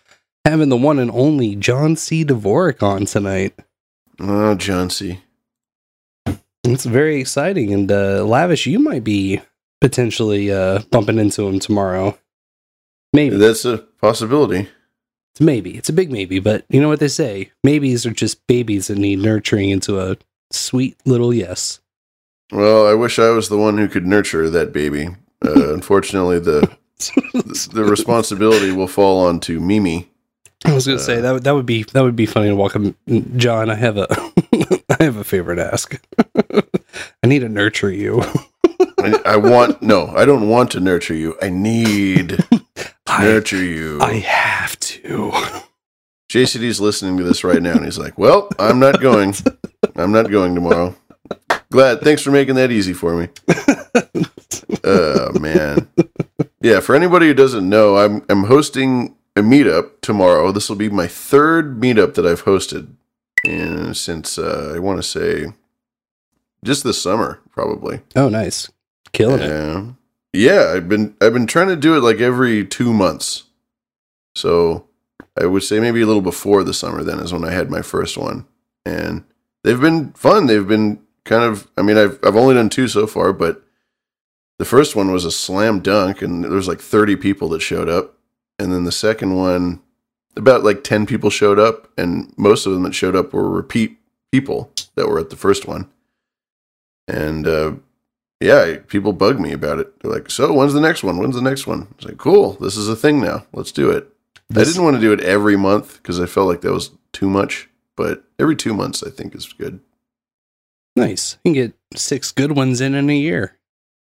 having 0.45 0.69
the 0.69 0.77
one 0.77 0.99
and 0.99 1.09
only 1.09 1.55
John 1.55 1.95
C. 1.95 2.23
Dvorak 2.23 2.83
on 2.83 3.05
tonight. 3.05 3.55
oh, 4.19 4.53
John 4.53 4.91
C. 4.91 5.21
It's 6.63 6.85
very 6.85 7.19
exciting. 7.19 7.73
And 7.73 7.91
uh, 7.91 8.23
Lavish, 8.23 8.67
you 8.67 8.77
might 8.77 9.03
be 9.03 9.41
potentially 9.79 10.51
uh, 10.51 10.83
bumping 10.91 11.17
into 11.17 11.47
him 11.47 11.57
tomorrow. 11.57 12.19
Maybe. 13.13 13.37
That's 13.37 13.65
a 13.65 13.79
possibility. 13.99 14.69
It's 15.31 15.41
maybe. 15.41 15.77
It's 15.77 15.89
a 15.89 15.93
big 15.93 16.11
maybe, 16.11 16.39
but 16.39 16.65
you 16.69 16.81
know 16.81 16.89
what 16.89 16.99
they 16.99 17.07
say? 17.07 17.51
Maybes 17.63 18.05
are 18.05 18.11
just 18.11 18.45
babies 18.47 18.87
that 18.87 18.97
need 18.97 19.19
nurturing 19.19 19.69
into 19.69 19.99
a 19.99 20.17
sweet 20.51 20.97
little 21.05 21.33
yes. 21.33 21.79
Well, 22.51 22.85
I 22.85 22.93
wish 22.93 23.17
I 23.17 23.29
was 23.29 23.47
the 23.47 23.57
one 23.57 23.77
who 23.77 23.87
could 23.87 24.05
nurture 24.05 24.49
that 24.49 24.73
baby. 24.73 25.09
Uh, 25.43 25.73
unfortunately, 25.73 26.37
the 26.37 26.69
the 27.73 27.83
responsibility 27.83 28.71
will 28.71 28.85
fall 28.85 29.25
onto 29.25 29.59
Mimi. 29.59 30.07
I 30.63 30.75
was 30.75 30.85
gonna 30.85 30.99
say 30.99 31.19
that 31.19 31.31
would 31.31 31.43
that 31.45 31.55
would 31.55 31.65
be 31.65 31.81
that 31.81 32.03
would 32.03 32.15
be 32.15 32.27
funny 32.27 32.49
to 32.49 32.55
welcome 32.55 32.95
John. 33.37 33.71
I 33.71 33.73
have 33.73 33.97
a 33.97 34.05
I 34.99 35.03
have 35.03 35.17
a 35.17 35.23
favor 35.23 35.55
to 35.55 35.73
ask. 35.73 35.99
I 37.23 37.25
need 37.27 37.39
to 37.39 37.49
nurture 37.49 37.89
you. 37.89 38.21
I, 38.99 39.19
I 39.25 39.35
want 39.37 39.81
no, 39.81 40.09
I 40.09 40.25
don't 40.25 40.47
want 40.47 40.69
to 40.73 40.79
nurture 40.79 41.15
you. 41.15 41.35
I 41.41 41.49
need 41.49 42.37
to 43.19 43.23
nurture 43.23 43.63
you. 43.63 43.99
I 44.01 44.13
have 44.13 44.79
to. 44.79 45.31
JCD's 46.31 46.79
listening 46.79 47.17
to 47.17 47.23
this 47.23 47.43
right 47.43 47.61
now, 47.61 47.73
and 47.73 47.83
he's 47.83 47.97
like, 47.97 48.17
"Well, 48.17 48.49
I'm 48.57 48.79
not 48.79 49.01
going. 49.01 49.33
I'm 49.95 50.11
not 50.11 50.31
going 50.31 50.55
tomorrow." 50.55 50.95
Glad. 51.71 52.01
Thanks 52.01 52.21
for 52.21 52.31
making 52.31 52.55
that 52.55 52.71
easy 52.71 52.93
for 52.93 53.15
me. 53.15 53.27
Oh 54.83 55.37
man. 55.39 55.87
Yeah. 56.61 56.79
For 56.79 56.95
anybody 56.95 57.27
who 57.27 57.33
doesn't 57.33 57.67
know, 57.67 57.97
I'm 57.97 58.23
I'm 58.29 58.45
hosting 58.45 59.15
a 59.35 59.41
meetup 59.41 60.01
tomorrow. 60.01 60.51
This 60.51 60.69
will 60.69 60.75
be 60.75 60.89
my 60.89 61.07
third 61.07 61.79
meetup 61.79 62.15
that 62.15 62.25
I've 62.25 62.45
hosted, 62.45 62.87
and 63.45 63.95
since 63.95 64.37
uh, 64.37 64.73
I 64.75 64.79
want 64.79 64.97
to 64.99 65.03
say, 65.03 65.53
just 66.65 66.83
this 66.83 67.01
summer, 67.01 67.39
probably. 67.51 68.01
Oh, 68.15 68.29
nice, 68.29 68.69
killing 69.13 69.41
it. 69.41 69.95
Yeah. 70.33 70.73
I've 70.75 70.87
been 70.89 71.15
I've 71.21 71.33
been 71.33 71.47
trying 71.47 71.67
to 71.69 71.75
do 71.75 71.95
it 71.95 72.01
like 72.01 72.19
every 72.19 72.65
two 72.65 72.93
months. 72.93 73.43
So 74.35 74.87
I 75.39 75.45
would 75.45 75.63
say 75.63 75.79
maybe 75.79 76.01
a 76.01 76.05
little 76.05 76.21
before 76.21 76.63
the 76.63 76.73
summer 76.73 77.03
then 77.03 77.19
is 77.19 77.33
when 77.33 77.43
I 77.43 77.51
had 77.51 77.69
my 77.69 77.81
first 77.81 78.17
one. 78.17 78.45
And 78.85 79.23
they've 79.63 79.79
been 79.79 80.13
fun. 80.13 80.47
They've 80.47 80.67
been 80.67 81.01
kind 81.25 81.43
of 81.43 81.67
I 81.77 81.81
mean 81.81 81.97
I've 81.97 82.19
I've 82.23 82.35
only 82.35 82.55
done 82.55 82.69
two 82.69 82.87
so 82.87 83.07
far, 83.07 83.33
but 83.33 83.63
the 84.59 84.65
first 84.65 84.95
one 84.95 85.11
was 85.11 85.25
a 85.25 85.31
slam 85.31 85.79
dunk 85.79 86.21
and 86.21 86.43
there 86.43 86.51
was 86.51 86.67
like 86.67 86.79
30 86.79 87.15
people 87.15 87.49
that 87.49 87.61
showed 87.61 87.89
up. 87.89 88.17
And 88.59 88.71
then 88.71 88.83
the 88.83 88.91
second 88.91 89.35
one 89.35 89.81
about 90.35 90.63
like 90.63 90.83
10 90.83 91.07
people 91.07 91.29
showed 91.29 91.59
up 91.59 91.89
and 91.97 92.31
most 92.37 92.65
of 92.65 92.73
them 92.73 92.83
that 92.83 92.93
showed 92.93 93.15
up 93.15 93.33
were 93.33 93.49
repeat 93.49 93.97
people 94.31 94.71
that 94.95 95.07
were 95.07 95.19
at 95.19 95.29
the 95.29 95.35
first 95.35 95.67
one. 95.67 95.89
And 97.07 97.47
uh 97.47 97.73
yeah, 98.41 98.77
people 98.87 99.13
bug 99.13 99.39
me 99.39 99.51
about 99.51 99.79
it. 99.79 99.99
They're 99.99 100.11
like, 100.11 100.31
"So, 100.31 100.51
when's 100.51 100.73
the 100.73 100.81
next 100.81 101.03
one? 101.03 101.17
When's 101.17 101.35
the 101.35 101.41
next 101.41 101.67
one?" 101.67 101.87
It's 101.95 102.05
like, 102.05 102.17
"Cool, 102.17 102.53
this 102.53 102.75
is 102.75 102.89
a 102.89 102.95
thing 102.95 103.21
now. 103.21 103.45
Let's 103.53 103.71
do 103.71 103.89
it." 103.91 104.11
I 104.51 104.63
didn't 104.63 104.83
want 104.83 104.95
to 104.95 105.01
do 105.01 105.13
it 105.13 105.21
every 105.21 105.55
month 105.55 105.97
because 106.01 106.19
I 106.19 106.25
felt 106.25 106.47
like 106.47 106.61
that 106.61 106.73
was 106.73 106.91
too 107.13 107.29
much, 107.29 107.69
but 107.95 108.23
every 108.37 108.55
two 108.55 108.73
months 108.73 109.01
I 109.03 109.09
think 109.09 109.33
is 109.33 109.53
good. 109.53 109.79
Nice. 110.95 111.37
You 111.45 111.53
can 111.53 111.53
get 111.53 111.73
six 111.95 112.31
good 112.31 112.55
ones 112.55 112.81
in 112.81 112.95
in 112.95 113.09
a 113.09 113.15
year. 113.15 113.57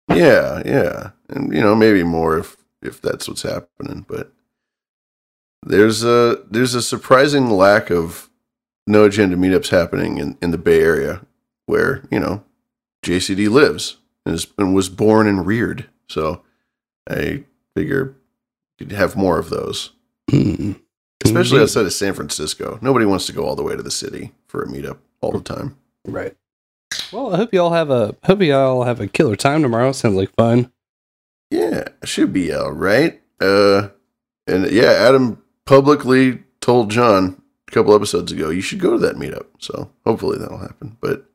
Yeah, 0.08 0.62
yeah, 0.64 1.10
and 1.28 1.54
you 1.54 1.60
know 1.60 1.74
maybe 1.74 2.02
more 2.02 2.38
if 2.38 2.56
if 2.80 3.00
that's 3.00 3.28
what's 3.28 3.42
happening. 3.42 4.04
But 4.08 4.32
there's 5.62 6.02
a 6.02 6.42
there's 6.50 6.74
a 6.74 6.82
surprising 6.82 7.50
lack 7.50 7.90
of 7.90 8.28
no 8.86 9.04
agenda 9.04 9.36
meetups 9.36 9.68
happening 9.68 10.18
in 10.18 10.36
in 10.42 10.50
the 10.50 10.58
Bay 10.58 10.80
Area, 10.80 11.20
where 11.66 12.02
you 12.10 12.18
know 12.18 12.42
JCD 13.04 13.48
lives 13.48 13.98
and, 14.26 14.34
is, 14.34 14.46
and 14.58 14.74
was 14.74 14.88
born 14.88 15.26
and 15.26 15.46
reared. 15.46 15.86
So 16.08 16.42
I 17.08 17.44
figure 17.76 18.14
you'd 18.78 18.92
have 18.92 19.16
more 19.16 19.38
of 19.38 19.50
those, 19.50 19.92
Hmm. 20.30 20.72
especially 21.24 21.56
Indeed. 21.58 21.62
outside 21.64 21.86
of 21.86 21.92
San 21.92 22.14
Francisco. 22.14 22.78
Nobody 22.82 23.06
wants 23.06 23.26
to 23.26 23.32
go 23.32 23.44
all 23.44 23.56
the 23.56 23.62
way 23.62 23.76
to 23.76 23.82
the 23.82 23.90
city 23.90 24.32
for 24.46 24.62
a 24.62 24.66
meetup 24.68 24.98
all 25.20 25.32
the 25.32 25.40
time. 25.40 25.76
Right. 26.06 26.36
Well, 27.12 27.32
I 27.34 27.36
hope 27.38 27.52
you 27.54 27.60
all 27.60 27.72
have 27.72 27.90
a 27.90 28.16
hope 28.24 28.42
you 28.42 28.54
all 28.54 28.84
have 28.84 29.00
a 29.00 29.06
killer 29.08 29.36
time 29.36 29.62
tomorrow. 29.62 29.92
Sounds 29.92 30.14
like 30.16 30.34
fun. 30.36 30.70
Yeah, 31.50 31.84
should 32.04 32.32
be 32.32 32.52
all 32.52 32.72
right. 32.72 33.20
Uh, 33.40 33.88
and 34.46 34.70
yeah, 34.70 34.90
Adam 34.92 35.42
publicly 35.66 36.42
told 36.60 36.90
John 36.90 37.40
a 37.68 37.70
couple 37.70 37.94
episodes 37.94 38.32
ago 38.32 38.50
you 38.50 38.60
should 38.60 38.80
go 38.80 38.92
to 38.92 38.98
that 38.98 39.16
meetup. 39.16 39.46
So 39.58 39.90
hopefully 40.04 40.38
that'll 40.38 40.58
happen. 40.58 40.96
But 41.00 41.26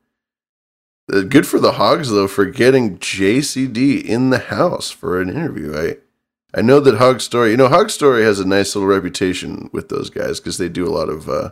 Good 1.08 1.46
for 1.46 1.58
the 1.58 1.72
Hogs 1.72 2.10
though 2.10 2.28
for 2.28 2.44
getting 2.44 2.98
JCD 2.98 4.04
in 4.04 4.30
the 4.30 4.38
house 4.38 4.90
for 4.90 5.20
an 5.20 5.30
interview. 5.30 5.74
I 5.76 5.96
I 6.54 6.62
know 6.62 6.80
that 6.80 6.96
Hog 6.96 7.20
Story, 7.20 7.50
you 7.50 7.56
know, 7.56 7.68
Hog 7.68 7.90
Story 7.90 8.22
has 8.24 8.40
a 8.40 8.46
nice 8.46 8.74
little 8.74 8.88
reputation 8.88 9.68
with 9.72 9.88
those 9.88 10.10
guys 10.10 10.40
because 10.40 10.58
they 10.58 10.68
do 10.68 10.86
a 10.86 10.92
lot 10.92 11.08
of 11.08 11.28
uh, 11.28 11.50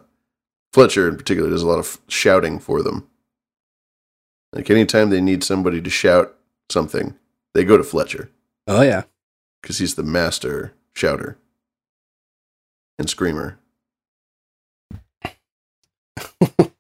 Fletcher 0.73 1.09
in 1.09 1.17
particular 1.17 1.49
does 1.51 1.63
a 1.63 1.67
lot 1.67 1.79
of 1.79 2.01
shouting 2.09 2.59
for 2.59 2.83
them. 2.83 3.07
Like 4.53 4.71
anytime 4.71 5.11
they 5.11 5.21
need 5.21 5.43
somebody 5.45 5.81
to 5.83 5.91
shout 5.91 6.35
something, 6.71 7.15
they 7.55 7.65
go 7.65 7.77
to 7.77 7.85
Fletcher 7.85 8.31
Oh 8.67 8.83
yeah. 8.83 9.05
because 9.63 9.79
he's 9.79 9.95
the 9.97 10.03
master 10.03 10.73
shouter 10.95 11.39
and 12.99 13.09
screamer. 13.09 13.59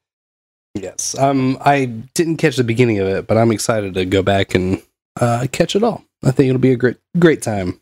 Yes. 0.76 1.16
Um 1.18 1.59
I 1.61 1.87
didn't 2.14 2.37
catch 2.37 2.56
the 2.56 2.64
beginning 2.64 2.99
of 2.99 3.09
it, 3.09 3.26
but 3.26 3.37
I'm 3.37 3.52
excited 3.52 3.95
to 3.95 4.04
go 4.04 4.23
back 4.23 4.54
and 4.54 4.83
uh 5.21 5.47
catch 5.52 5.75
it 5.76 5.83
all. 5.83 6.04
I 6.25 6.30
think 6.30 6.49
it'll 6.49 6.61
be 6.61 6.73
a 6.73 6.76
great 6.76 6.97
great 7.18 7.42
time. 7.42 7.80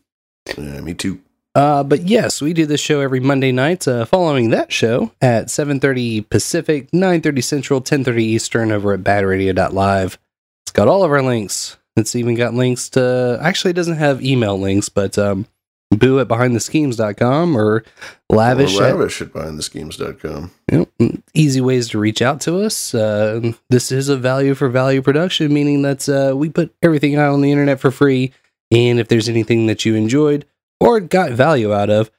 Yeah, 0.57 0.81
me 0.81 0.93
too. 0.93 1.21
Uh, 1.55 1.83
but 1.83 2.01
yes, 2.01 2.41
we 2.41 2.51
do 2.51 2.65
this 2.65 2.81
show 2.81 2.99
every 2.99 3.21
Monday 3.21 3.53
night. 3.53 3.87
Uh, 3.87 4.03
following 4.03 4.49
that 4.49 4.73
show 4.73 5.11
at 5.21 5.45
7:30 5.47 6.29
Pacific, 6.29 6.91
9:30 6.91 7.41
Central, 7.41 7.81
10:30 7.81 8.19
Eastern 8.21 8.71
over 8.73 8.91
at 8.93 9.03
badradio.live. 9.03 10.17
It's 10.65 10.71
got 10.73 10.89
all 10.89 11.03
of 11.03 11.11
our 11.11 11.21
links. 11.21 11.77
It's 11.95 12.13
even 12.13 12.35
got 12.35 12.53
links 12.53 12.89
to 12.89 13.39
actually 13.41 13.71
it 13.71 13.75
doesn't 13.75 13.95
have 13.95 14.21
email 14.23 14.59
links, 14.59 14.89
but 14.89 15.17
um, 15.17 15.47
boo 15.91 16.19
at 16.19 16.27
behindtheschemes.com 16.27 17.55
or 17.55 17.83
lavish, 18.29 18.77
Or 18.77 18.83
at- 18.85 18.95
lavish 18.95 19.21
at 19.21 19.29
behindtheschemes.com. 19.33 20.51
you 20.71 20.87
know, 20.99 21.11
easy 21.33 21.61
ways 21.61 21.89
to 21.89 21.99
reach 21.99 22.21
out 22.21 22.41
to 22.41 22.59
us. 22.59 22.93
Uh, 22.93 23.53
this 23.69 23.91
is 23.91 24.09
a 24.09 24.17
value 24.17 24.55
for 24.55 24.69
value 24.69 25.01
production, 25.01 25.53
meaning 25.53 25.81
that 25.83 26.07
uh, 26.09 26.35
we 26.35 26.49
put 26.49 26.73
everything 26.81 27.15
out 27.15 27.33
on 27.33 27.41
the 27.41 27.51
internet 27.51 27.79
for 27.79 27.91
free. 27.91 28.33
And 28.71 28.99
if 28.99 29.07
there's 29.07 29.29
anything 29.29 29.67
that 29.67 29.85
you 29.85 29.95
enjoyed 29.95 30.45
or 30.79 30.99
got 30.99 31.31
value 31.31 31.73
out 31.73 31.89
of, 31.89 32.09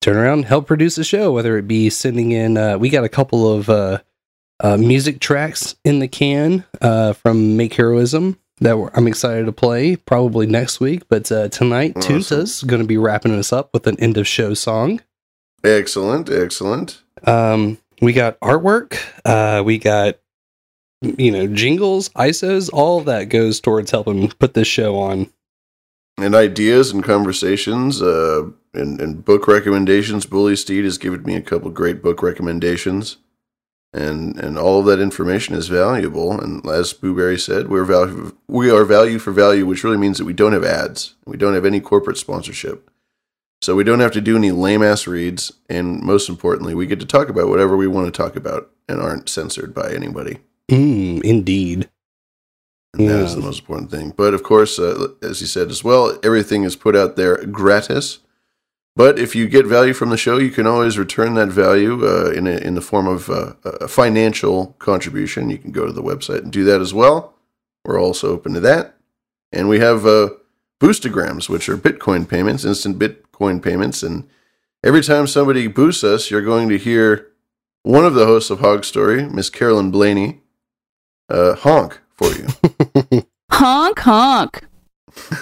turn 0.00 0.16
around 0.16 0.44
help 0.46 0.66
produce 0.66 0.96
a 0.98 1.04
show, 1.04 1.32
whether 1.32 1.58
it 1.58 1.66
be 1.68 1.90
sending 1.90 2.32
in, 2.32 2.56
uh, 2.56 2.78
we 2.78 2.88
got 2.88 3.04
a 3.04 3.08
couple 3.08 3.52
of 3.52 3.68
uh, 3.68 3.98
uh, 4.60 4.76
music 4.76 5.20
tracks 5.20 5.74
in 5.84 5.98
the 5.98 6.08
can 6.08 6.64
uh, 6.80 7.12
from 7.14 7.56
Make 7.56 7.74
Heroism 7.74 8.38
that 8.62 8.78
we're, 8.78 8.90
I'm 8.94 9.06
excited 9.06 9.46
to 9.46 9.52
play 9.52 9.96
probably 9.96 10.46
next 10.46 10.80
week. 10.80 11.08
But 11.08 11.30
uh, 11.30 11.48
tonight, 11.48 11.92
Awesome. 11.96 12.12
Tunsa's 12.12 12.62
going 12.62 12.82
to 12.82 12.88
be 12.88 12.96
wrapping 12.96 13.32
us 13.34 13.52
up 13.52 13.70
with 13.72 13.86
an 13.86 13.98
end 14.00 14.16
of 14.16 14.26
show 14.26 14.54
song. 14.54 15.00
Excellent, 15.64 16.30
excellent. 16.30 17.02
Um, 17.24 17.78
we 18.00 18.12
got 18.12 18.38
artwork. 18.40 18.98
Uh, 19.24 19.62
we 19.62 19.78
got 19.78 20.18
you 21.02 21.30
know 21.30 21.46
jingles, 21.46 22.08
ISOs. 22.10 22.70
All 22.72 23.00
that 23.02 23.24
goes 23.24 23.60
towards 23.60 23.90
helping 23.90 24.28
put 24.30 24.54
this 24.54 24.68
show 24.68 24.98
on. 24.98 25.30
and 26.18 26.34
ideas 26.34 26.90
and 26.90 27.02
conversations 27.04 28.02
uh, 28.02 28.48
and, 28.74 29.00
and 29.00 29.24
book 29.24 29.46
recommendations. 29.46 30.26
Bully 30.26 30.56
Steed 30.56 30.84
has 30.84 30.98
given 30.98 31.22
me 31.22 31.36
a 31.36 31.40
couple 31.42 31.70
great 31.70 32.02
book 32.02 32.22
recommendations, 32.22 33.18
and 33.92 34.38
and 34.38 34.58
all 34.58 34.80
of 34.80 34.86
that 34.86 35.00
information 35.00 35.54
is 35.54 35.68
valuable. 35.68 36.40
And 36.40 36.64
as 36.66 36.92
Booberry 36.94 37.40
said, 37.40 37.68
we're 37.68 37.84
value 37.84 38.34
we 38.48 38.70
are 38.70 38.84
value 38.84 39.18
for 39.18 39.32
value, 39.32 39.66
which 39.66 39.84
really 39.84 39.98
means 39.98 40.18
that 40.18 40.24
we 40.24 40.32
don't 40.32 40.52
have 40.54 40.64
ads, 40.64 41.14
we 41.26 41.36
don't 41.36 41.54
have 41.54 41.66
any 41.66 41.80
corporate 41.80 42.16
sponsorship, 42.18 42.90
so 43.60 43.76
we 43.76 43.84
don't 43.84 44.00
have 44.00 44.12
to 44.12 44.20
do 44.20 44.36
any 44.36 44.50
lame 44.50 44.82
ass 44.82 45.06
reads, 45.06 45.52
and 45.68 46.02
most 46.02 46.28
importantly, 46.28 46.74
we 46.74 46.86
get 46.86 47.00
to 47.00 47.06
talk 47.06 47.28
about 47.28 47.48
whatever 47.48 47.76
we 47.76 47.86
want 47.86 48.12
to 48.12 48.22
talk 48.22 48.36
about 48.36 48.70
and 48.88 49.00
aren't 49.00 49.28
censored 49.28 49.74
by 49.74 49.92
anybody. 49.92 50.38
Mm, 50.70 51.22
indeed. 51.22 51.88
And 52.94 53.08
that 53.08 53.20
is 53.20 53.30
Yeah. 53.30 53.36
the 53.36 53.46
most 53.46 53.60
important 53.60 53.90
thing. 53.90 54.12
But 54.16 54.34
of 54.34 54.42
course, 54.42 54.78
uh, 54.78 55.08
as 55.22 55.40
you 55.40 55.46
said 55.46 55.70
as 55.70 55.82
well, 55.82 56.18
everything 56.22 56.64
is 56.64 56.76
put 56.76 56.94
out 56.94 57.16
there 57.16 57.36
gratis. 57.46 58.18
But 58.94 59.18
if 59.18 59.34
you 59.34 59.48
get 59.48 59.66
value 59.66 59.94
from 59.94 60.10
the 60.10 60.18
show, 60.18 60.38
you 60.38 60.50
can 60.50 60.66
always 60.66 60.98
return 60.98 61.34
that 61.34 61.48
value 61.48 62.06
uh, 62.06 62.30
in, 62.30 62.46
a, 62.46 62.56
in 62.58 62.74
the 62.74 62.82
form 62.82 63.06
of 63.06 63.30
uh, 63.30 63.54
a 63.64 63.88
financial 63.88 64.76
contribution. 64.78 65.48
You 65.48 65.58
can 65.58 65.72
go 65.72 65.86
to 65.86 65.92
the 65.92 66.02
website 66.02 66.42
and 66.42 66.52
do 66.52 66.64
that 66.64 66.80
as 66.80 66.92
well. 66.92 67.34
We're 67.84 68.00
also 68.00 68.32
open 68.32 68.52
to 68.54 68.60
that. 68.60 68.96
And 69.50 69.68
we 69.68 69.80
have 69.80 70.04
uh, 70.04 70.30
boostagrams, 70.80 71.48
which 71.48 71.68
are 71.68 71.76
Bitcoin 71.76 72.28
payments, 72.28 72.64
instant 72.64 72.98
Bitcoin 72.98 73.62
payments. 73.62 74.02
And 74.02 74.28
every 74.84 75.02
time 75.02 75.26
somebody 75.26 75.68
boosts 75.68 76.04
us, 76.04 76.30
you're 76.30 76.42
going 76.42 76.68
to 76.68 76.78
hear 76.78 77.28
one 77.82 78.04
of 78.04 78.14
the 78.14 78.26
hosts 78.26 78.50
of 78.50 78.60
Hog 78.60 78.84
Story, 78.84 79.26
Miss 79.26 79.48
Carolyn 79.48 79.90
Blaney, 79.90 80.42
uh, 81.28 81.54
honk 81.56 82.00
for 82.10 82.30
you. 82.32 82.46
Honk 83.50 83.98
honk. 83.98 84.66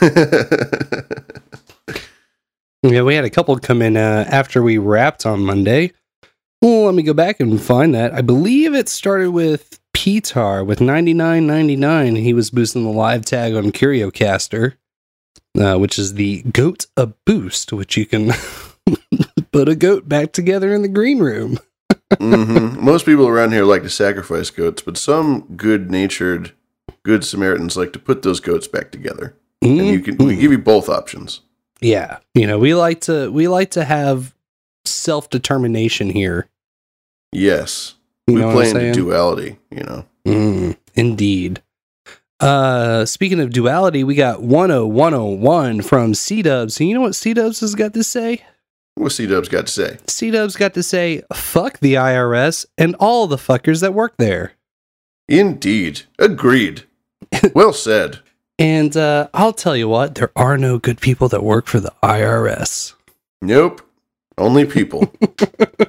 Yeah, 2.82 3.02
we 3.02 3.14
had 3.14 3.24
a 3.24 3.30
couple 3.30 3.58
come 3.58 3.82
in 3.82 3.96
uh, 3.96 4.24
after 4.28 4.62
we 4.62 4.78
wrapped 4.78 5.26
on 5.26 5.42
Monday. 5.42 5.92
Well, 6.62 6.84
let 6.84 6.94
me 6.94 7.02
go 7.02 7.14
back 7.14 7.40
and 7.40 7.60
find 7.60 7.94
that. 7.94 8.12
I 8.14 8.22
believe 8.22 8.74
it 8.74 8.88
started 8.88 9.30
with 9.30 9.80
Petar 9.92 10.64
with 10.64 10.80
ninety 10.80 11.12
nine 11.12 11.46
ninety 11.46 11.76
nine. 11.76 12.16
He 12.16 12.32
was 12.32 12.50
boosting 12.50 12.84
the 12.84 12.90
live 12.90 13.24
tag 13.24 13.54
on 13.54 13.72
CurioCaster, 13.72 14.74
uh, 15.58 15.76
which 15.76 15.98
is 15.98 16.14
the 16.14 16.42
goat 16.42 16.86
a 16.96 17.06
boost, 17.06 17.72
which 17.72 17.96
you 17.96 18.06
can 18.06 18.32
put 19.52 19.68
a 19.68 19.76
goat 19.76 20.08
back 20.08 20.32
together 20.32 20.72
in 20.74 20.82
the 20.82 20.88
green 20.88 21.18
room. 21.18 21.58
hmm 22.18 22.82
Most 22.82 23.04
people 23.04 23.26
around 23.28 23.52
here 23.52 23.64
like 23.64 23.82
to 23.82 23.90
sacrifice 23.90 24.50
goats, 24.50 24.80
but 24.82 24.96
some 24.96 25.42
good-natured, 25.56 26.52
good 27.02 27.24
Samaritans 27.24 27.76
like 27.76 27.92
to 27.92 27.98
put 27.98 28.22
those 28.22 28.40
goats 28.40 28.66
back 28.68 28.90
together. 28.90 29.36
And 29.62 29.86
you 29.86 30.00
can 30.00 30.16
we 30.16 30.36
give 30.36 30.52
you 30.52 30.58
both 30.58 30.88
options. 30.88 31.42
Yeah, 31.80 32.18
you 32.34 32.46
know 32.46 32.58
we 32.58 32.74
like 32.74 33.00
to 33.02 33.30
we 33.32 33.48
like 33.48 33.70
to 33.72 33.84
have 33.84 34.34
self 34.84 35.30
determination 35.30 36.10
here. 36.10 36.48
Yes, 37.32 37.94
You 38.26 38.34
we 38.34 38.42
play 38.42 38.70
into 38.70 38.92
duality. 38.92 39.58
You 39.70 39.84
know, 39.84 40.04
Mm, 40.26 40.76
indeed. 40.94 41.62
Uh, 42.40 43.04
speaking 43.04 43.38
of 43.40 43.50
duality, 43.50 44.02
we 44.02 44.14
got 44.14 44.40
10101 44.40 45.82
from 45.82 46.14
C 46.14 46.40
Dubs. 46.42 46.80
And 46.80 46.88
you 46.88 46.94
know 46.94 47.02
what 47.02 47.14
C 47.14 47.34
Dubs 47.34 47.60
has 47.60 47.74
got 47.74 47.92
to 47.94 48.02
say? 48.04 48.42
what's 48.96 49.14
C 49.14 49.26
Dubs 49.26 49.48
got 49.48 49.66
to 49.66 49.72
say? 49.72 49.98
C 50.06 50.30
Dubs 50.30 50.56
got 50.56 50.74
to 50.74 50.82
say, 50.82 51.22
fuck 51.34 51.78
the 51.80 51.94
IRS 51.94 52.66
and 52.78 52.94
all 52.96 53.26
the 53.26 53.36
fuckers 53.36 53.80
that 53.82 53.94
work 53.94 54.14
there. 54.18 54.52
Indeed, 55.28 56.02
agreed. 56.18 56.84
well 57.54 57.72
said. 57.72 58.18
And 58.60 58.94
uh, 58.94 59.28
I'll 59.32 59.54
tell 59.54 59.74
you 59.74 59.88
what, 59.88 60.16
there 60.16 60.30
are 60.36 60.58
no 60.58 60.78
good 60.78 61.00
people 61.00 61.28
that 61.30 61.42
work 61.42 61.66
for 61.66 61.80
the 61.80 61.94
IRS. 62.02 62.92
Nope, 63.40 63.80
only 64.36 64.66
people. 64.66 65.12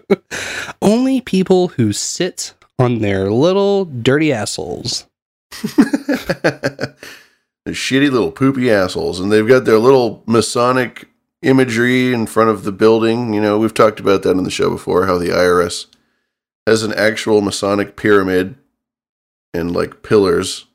Only 0.82 1.22
people 1.22 1.70
who 1.70 1.94
sit 1.94 2.54
on 2.80 3.00
their 3.00 3.30
little 3.30 3.86
dirty 3.86 4.34
assholes. 4.34 5.06
They're 5.62 6.96
shitty 7.68 8.10
little 8.10 8.32
poopy 8.32 8.72
assholes, 8.72 9.20
and 9.20 9.32
they've 9.32 9.48
got 9.48 9.66
their 9.66 9.78
little 9.78 10.24
Masonic 10.26 11.08
imagery 11.44 12.14
in 12.14 12.26
front 12.26 12.50
of 12.50 12.64
the 12.64 12.72
building. 12.72 13.34
You 13.34 13.42
know, 13.42 13.60
we've 13.60 13.74
talked 13.74 14.00
about 14.00 14.24
that 14.24 14.36
on 14.36 14.44
the 14.44 14.50
show 14.50 14.72
before. 14.72 15.06
How 15.06 15.18
the 15.18 15.30
IRS 15.30 15.86
has 16.66 16.82
an 16.84 16.94
actual 16.94 17.42
Masonic 17.42 17.96
pyramid 17.96 18.56
and 19.54 19.76
like 19.76 20.02
pillars 20.02 20.66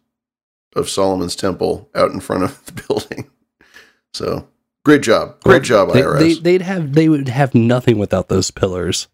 of 0.76 0.88
Solomon's 0.88 1.34
Temple 1.36 1.88
out 1.94 2.10
in 2.12 2.20
front 2.20 2.44
of 2.44 2.64
the 2.66 2.72
building. 2.88 3.30
So 4.14 4.46
great 4.84 5.02
job, 5.02 5.40
great 5.42 5.62
job, 5.64 5.92
They, 5.92 6.02
IRS. 6.02 6.18
they, 6.20 6.34
they'd 6.34 6.62
have 6.62 6.92
they 6.94 7.08
would 7.08 7.28
have 7.28 7.54
nothing 7.54 7.98
without 7.98 8.28
those 8.28 8.50
pillars. 8.50 9.08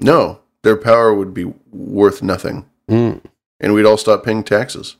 no, 0.00 0.40
their 0.62 0.76
power 0.76 1.14
would 1.14 1.32
be 1.34 1.44
worth 1.70 2.22
nothing, 2.22 2.64
Mm. 2.90 3.22
and 3.60 3.74
we'd 3.74 3.86
all 3.86 3.96
stop 3.96 4.24
paying 4.24 4.42
taxes. 4.44 4.96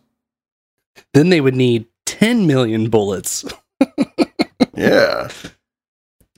Then 1.12 1.28
they 1.30 1.40
would 1.40 1.54
need 1.56 1.86
10 2.06 2.46
million 2.46 2.88
bullets. 2.90 3.44
Yeah. 4.74 5.28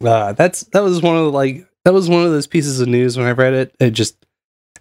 Uh, 0.01 0.33
that's 0.33 0.61
that 0.73 0.83
was 0.85 1.03
one 1.03 1.17
of 1.17 1.25
the, 1.25 1.31
like 1.33 1.67
that 1.85 1.93
was 1.93 2.09
one 2.09 2.25
of 2.25 2.31
those 2.31 2.47
pieces 2.47 2.79
of 2.81 2.87
news 2.87 3.17
when 3.19 3.27
I 3.27 3.33
read 3.33 3.53
it. 3.53 3.75
It 3.81 3.91
just 3.91 4.17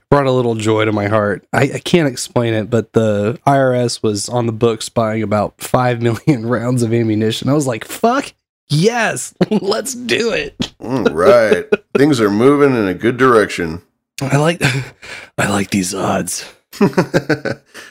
brought 0.10 0.26
a 0.26 0.32
little 0.32 0.56
joy 0.56 0.86
to 0.86 0.91
my 0.91 1.08
heart. 1.08 1.46
I, 1.54 1.63
I 1.76 1.80
can't 1.80 2.08
explain 2.08 2.54
it, 2.54 2.70
but 2.70 2.93
the 2.93 3.39
IRS 3.46 4.02
was 4.02 4.30
on 4.30 4.46
the 4.46 4.52
books 4.52 4.89
buying 4.89 5.24
about 5.24 5.62
five 5.62 6.02
million 6.02 6.46
rounds 6.46 6.84
of 6.84 6.93
ammunition. 6.93 7.50
I 7.50 7.54
was 7.54 7.67
like, 7.67 7.86
"Fuck 7.86 8.34
yes, 8.70 9.34
let's 9.52 9.93
do 9.93 10.32
it." 10.32 10.58
Mm, 10.80 11.13
right. 11.13 11.65
Things 11.96 12.22
are 12.22 12.30
moving 12.30 12.76
in 12.76 12.88
a 12.88 12.93
good 12.93 13.17
direction. 13.17 13.82
I 14.22 14.38
like 14.38 14.62
I 15.38 15.50
like 15.50 15.70
these 15.72 15.93
odds. 15.93 16.46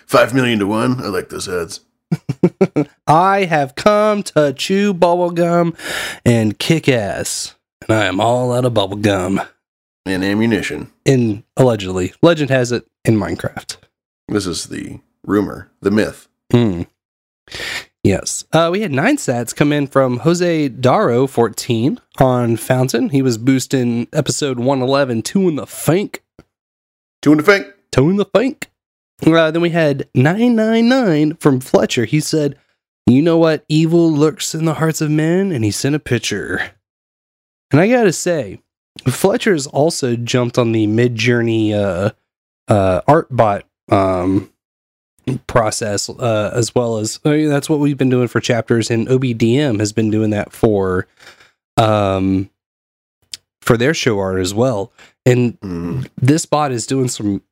Five 0.06 0.34
million 0.34 0.58
to 0.60 0.66
one. 0.66 1.00
I 1.00 1.08
like 1.08 1.28
those 1.28 1.48
odds. 1.48 1.80
I 3.06 3.44
have 3.46 3.74
come 3.74 4.22
to 4.24 4.52
chew 4.52 4.94
bubblegum 4.94 5.76
and 6.24 6.56
kick 6.58 6.88
ass, 6.88 7.56
and 7.88 7.96
I 7.96 8.04
am 8.04 8.20
all 8.20 8.52
out 8.52 8.64
of 8.64 8.74
bubblegum. 8.74 9.44
And 10.06 10.24
ammunition. 10.24 10.92
In 11.04 11.42
allegedly, 11.56 12.14
legend 12.22 12.50
has 12.50 12.70
it 12.70 12.86
in 13.04 13.16
Minecraft. 13.16 13.76
This 14.28 14.46
is 14.46 14.66
the 14.66 15.00
rumor, 15.24 15.70
the 15.80 15.90
myth. 15.90 16.28
Hmm. 16.52 16.82
Yes. 18.04 18.44
Uh, 18.52 18.68
we 18.70 18.82
had 18.82 18.92
nine 18.92 19.16
sats 19.16 19.54
come 19.54 19.72
in 19.72 19.88
from 19.88 20.18
Jose 20.18 20.68
Daro 20.68 21.28
14 21.28 22.00
on 22.18 22.56
Fountain. 22.56 23.08
He 23.08 23.20
was 23.20 23.36
boosting 23.36 24.06
episode 24.12 24.60
111, 24.60 25.22
Two 25.22 25.48
in 25.48 25.56
the 25.56 25.66
Fink. 25.66 26.22
Two 27.20 27.32
in 27.32 27.38
the 27.38 27.44
Fink. 27.44 27.66
Two 27.90 28.08
in 28.08 28.14
the 28.16 28.26
Fink. 28.26 28.70
Uh, 29.26 29.50
then 29.50 29.60
we 29.62 29.70
had 29.70 30.08
999 30.14 31.34
from 31.36 31.58
Fletcher. 31.58 32.04
He 32.04 32.20
said, 32.20 32.56
You 33.06 33.22
know 33.22 33.38
what 33.38 33.64
evil 33.68 34.12
lurks 34.12 34.54
in 34.54 34.66
the 34.66 34.74
hearts 34.74 35.00
of 35.00 35.10
men? 35.10 35.50
And 35.50 35.64
he 35.64 35.72
sent 35.72 35.96
a 35.96 35.98
picture. 36.00 36.60
And 37.72 37.80
I 37.80 37.88
gotta 37.88 38.12
say, 38.12 38.60
Fletcher's 39.06 39.66
also 39.66 40.16
jumped 40.16 40.58
on 40.58 40.72
the 40.72 40.86
Midjourney 40.86 41.72
uh, 41.72 42.10
uh, 42.68 43.00
art 43.06 43.28
bot 43.34 43.64
um, 43.90 44.50
process 45.46 46.08
uh, 46.08 46.50
as 46.54 46.74
well 46.74 46.98
as 46.98 47.20
I 47.24 47.30
mean, 47.30 47.48
that's 47.48 47.68
what 47.70 47.78
we've 47.80 47.98
been 47.98 48.10
doing 48.10 48.28
for 48.28 48.40
chapters 48.40 48.90
and 48.90 49.08
OBDM 49.08 49.78
has 49.80 49.92
been 49.92 50.10
doing 50.10 50.30
that 50.30 50.52
for 50.52 51.06
um 51.76 52.48
for 53.60 53.76
their 53.76 53.92
show 53.94 54.18
art 54.18 54.40
as 54.40 54.54
well 54.54 54.92
and 55.24 55.60
Mm. 55.60 56.08
this 56.16 56.46
bot 56.46 56.72
is 56.72 56.86
doing 56.86 57.08
some 57.08 57.42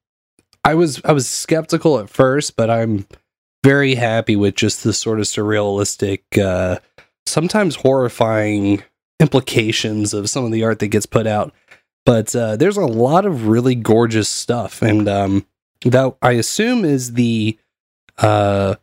I 0.64 0.74
was 0.74 1.00
I 1.04 1.12
was 1.12 1.28
skeptical 1.28 1.98
at 1.98 2.08
first 2.08 2.56
but 2.56 2.70
I'm 2.70 3.06
very 3.64 3.96
happy 3.96 4.36
with 4.36 4.54
just 4.54 4.82
the 4.84 4.92
sort 4.92 5.18
of 5.18 5.26
surrealistic 5.26 6.20
uh 6.42 6.78
sometimes 7.26 7.76
horrifying 7.76 8.82
implications 9.20 10.12
of 10.12 10.28
some 10.28 10.44
of 10.44 10.52
the 10.52 10.64
art 10.64 10.78
that 10.78 10.88
gets 10.88 11.06
put 11.06 11.26
out 11.26 11.52
but 12.04 12.34
uh, 12.36 12.56
there's 12.56 12.76
a 12.76 12.84
lot 12.84 13.24
of 13.24 13.46
really 13.48 13.74
gorgeous 13.74 14.28
stuff 14.28 14.82
and 14.82 15.08
um 15.08 15.46
that 15.84 16.16
I 16.22 16.32
assume 16.32 16.84
is 16.84 17.14
the 17.14 17.58
uh 18.18 18.76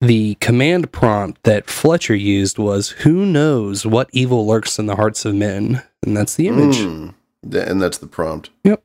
the 0.00 0.34
command 0.36 0.92
prompt 0.92 1.42
that 1.44 1.70
Fletcher 1.70 2.14
used 2.14 2.58
was 2.58 2.90
who 2.90 3.24
knows 3.24 3.86
what 3.86 4.10
evil 4.12 4.46
lurks 4.46 4.78
in 4.78 4.86
the 4.86 4.96
hearts 4.96 5.24
of 5.24 5.34
men 5.34 5.82
and 6.06 6.16
that's 6.16 6.36
the 6.36 6.48
image. 6.48 6.76
Mm. 6.78 7.14
And 7.52 7.82
that's 7.82 7.98
the 7.98 8.06
prompt. 8.06 8.50
Yep. 8.64 8.82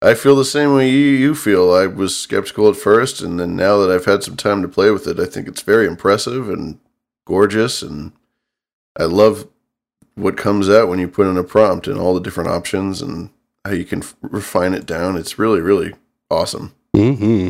I 0.00 0.14
feel 0.14 0.36
the 0.36 0.44
same 0.44 0.74
way 0.74 0.90
you, 0.90 1.08
you 1.08 1.34
feel. 1.34 1.72
I 1.72 1.86
was 1.86 2.16
skeptical 2.16 2.68
at 2.68 2.76
first, 2.76 3.20
and 3.20 3.40
then 3.40 3.56
now 3.56 3.78
that 3.78 3.90
I've 3.90 4.04
had 4.04 4.22
some 4.22 4.36
time 4.36 4.62
to 4.62 4.68
play 4.68 4.90
with 4.90 5.06
it, 5.06 5.18
I 5.18 5.26
think 5.26 5.48
it's 5.48 5.62
very 5.62 5.86
impressive 5.86 6.48
and 6.48 6.78
gorgeous, 7.26 7.82
and 7.82 8.12
I 8.98 9.04
love 9.04 9.48
what 10.16 10.36
comes 10.36 10.68
out 10.68 10.88
when 10.88 10.98
you 10.98 11.06
put 11.08 11.26
in 11.28 11.36
a 11.38 11.44
prompt 11.44 11.86
and 11.86 11.98
all 11.98 12.14
the 12.14 12.20
different 12.20 12.50
options 12.50 13.00
and 13.00 13.30
how 13.64 13.70
you 13.72 13.84
can 13.84 14.02
refine 14.22 14.74
it 14.74 14.86
down. 14.86 15.16
It's 15.16 15.38
really, 15.38 15.60
really 15.60 15.94
awesome. 16.30 16.74
hmm 16.94 17.48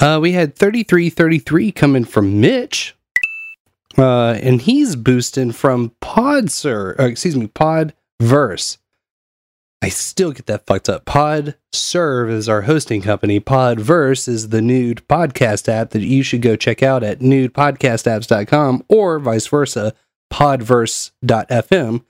Uh, 0.00 0.18
we 0.20 0.32
had 0.32 0.54
3333 0.56 1.72
coming 1.72 2.04
from 2.04 2.40
Mitch. 2.40 2.94
Uh, 3.96 4.38
and 4.42 4.62
he's 4.62 4.94
boosting 4.94 5.50
from 5.50 5.92
Pod 6.00 6.50
Sir, 6.50 6.94
excuse 6.98 7.36
me, 7.36 7.48
Pod 7.48 7.94
Verse. 8.20 8.78
I 9.80 9.88
still 9.90 10.32
get 10.32 10.46
that 10.46 10.66
fucked 10.66 10.88
up. 10.88 11.04
Pod 11.04 11.54
Serve 11.72 12.30
is 12.30 12.48
our 12.48 12.62
hosting 12.62 13.00
company. 13.00 13.38
Podverse 13.40 14.26
is 14.26 14.48
the 14.48 14.60
nude 14.60 15.02
podcast 15.08 15.68
app 15.68 15.90
that 15.90 16.02
you 16.02 16.24
should 16.24 16.42
go 16.42 16.56
check 16.56 16.82
out 16.82 17.04
at 17.04 17.20
newpodcastapps.com 17.20 18.84
or 18.88 19.18
vice 19.20 19.46
versa, 19.46 19.94
podverse.fm. 20.30 21.92
You 21.92 22.02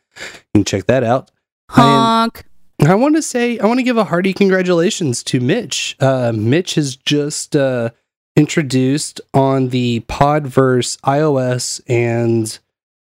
can 0.54 0.64
check 0.64 0.86
that 0.86 1.04
out. 1.04 1.30
Honk. 1.70 2.44
I 2.86 2.94
want 2.94 3.16
to 3.16 3.22
say, 3.22 3.58
I 3.58 3.66
want 3.66 3.78
to 3.78 3.84
give 3.84 3.96
a 3.96 4.04
hearty 4.04 4.32
congratulations 4.32 5.22
to 5.24 5.40
Mitch. 5.40 5.96
Uh, 5.98 6.32
Mitch 6.34 6.76
has 6.76 6.94
just 6.96 7.56
uh, 7.56 7.90
introduced 8.36 9.20
on 9.34 9.68
the 9.68 10.00
Podverse 10.08 10.98
iOS 11.00 11.80
and 11.88 12.58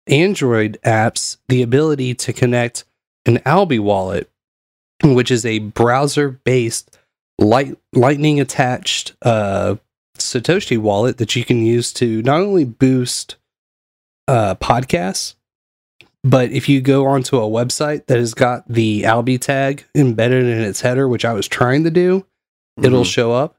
Android 0.08 0.80
apps 0.86 1.38
the 1.50 1.62
ability 1.62 2.16
to 2.16 2.32
connect 2.32 2.86
an 3.26 3.42
Alby 3.46 3.80
wallet, 3.80 4.30
which 5.04 5.30
is 5.30 5.46
a 5.46 5.60
browser 5.60 6.30
based 6.30 6.98
light, 7.38 7.78
lightning 7.94 8.40
attached 8.40 9.16
uh, 9.22 9.76
Satoshi 10.18 10.78
wallet 10.78 11.18
that 11.18 11.36
you 11.36 11.44
can 11.44 11.66
use 11.66 11.92
to 11.94 12.22
not 12.22 12.40
only 12.40 12.64
boost 12.64 13.36
uh, 14.28 14.56
podcasts, 14.56 15.36
but 16.24 16.52
if 16.52 16.68
you 16.68 16.82
go 16.82 17.06
onto 17.06 17.38
a 17.38 17.48
website 17.50 18.08
that 18.08 18.18
has 18.18 18.34
got 18.34 18.68
the 18.68 19.06
Alby 19.06 19.38
tag 19.38 19.86
embedded 19.96 20.46
in 20.46 20.62
its 20.62 20.82
header, 20.82 21.08
which 21.08 21.24
I 21.26 21.34
was 21.34 21.48
trying 21.48 21.84
to 21.86 21.92
do, 21.92 22.26
it'll 22.82 23.04
Mhm. 23.04 23.12
show 23.12 23.32
up. 23.32 23.56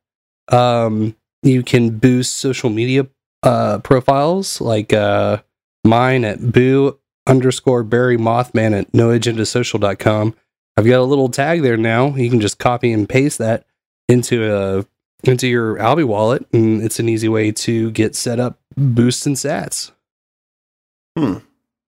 Um, 0.51 1.15
you 1.43 1.63
can 1.63 1.91
boost 1.99 2.37
social 2.37 2.71
media 2.71 3.07
uh, 3.45 3.79
profiles 3.79 4.61
like 4.61 4.93
uh, 4.93 5.39
mine 5.85 6.25
at 6.25 6.53
boo 6.53 6.99
underscore 7.27 7.85
Barry 7.85 8.17
Mothman 8.19 8.77
at 8.79 8.91
noagendasocial.com. 8.93 10.35
I've 10.77 10.87
got 10.87 11.01
a 11.01 11.05
little 11.05 11.29
tag 11.29 11.63
there 11.63 11.77
now. 11.77 12.15
You 12.17 12.31
can 12.31 12.41
just 12.41 12.59
copy 12.59 12.93
and 12.93 13.09
paste 13.09 13.39
that 13.39 13.65
into 14.09 14.53
a 14.55 14.85
into 15.29 15.49
your 15.49 15.79
Alby 15.79 16.05
wallet, 16.05 16.47
and 16.53 16.81
it's 16.83 17.01
an 17.01 17.09
easy 17.09 17.29
way 17.29 17.51
to 17.51 17.91
get 17.91 18.15
set 18.15 18.39
up 18.39 18.59
boosts 18.77 19.27
and 19.27 19.35
sats. 19.37 19.91
Hmm. 21.19 21.39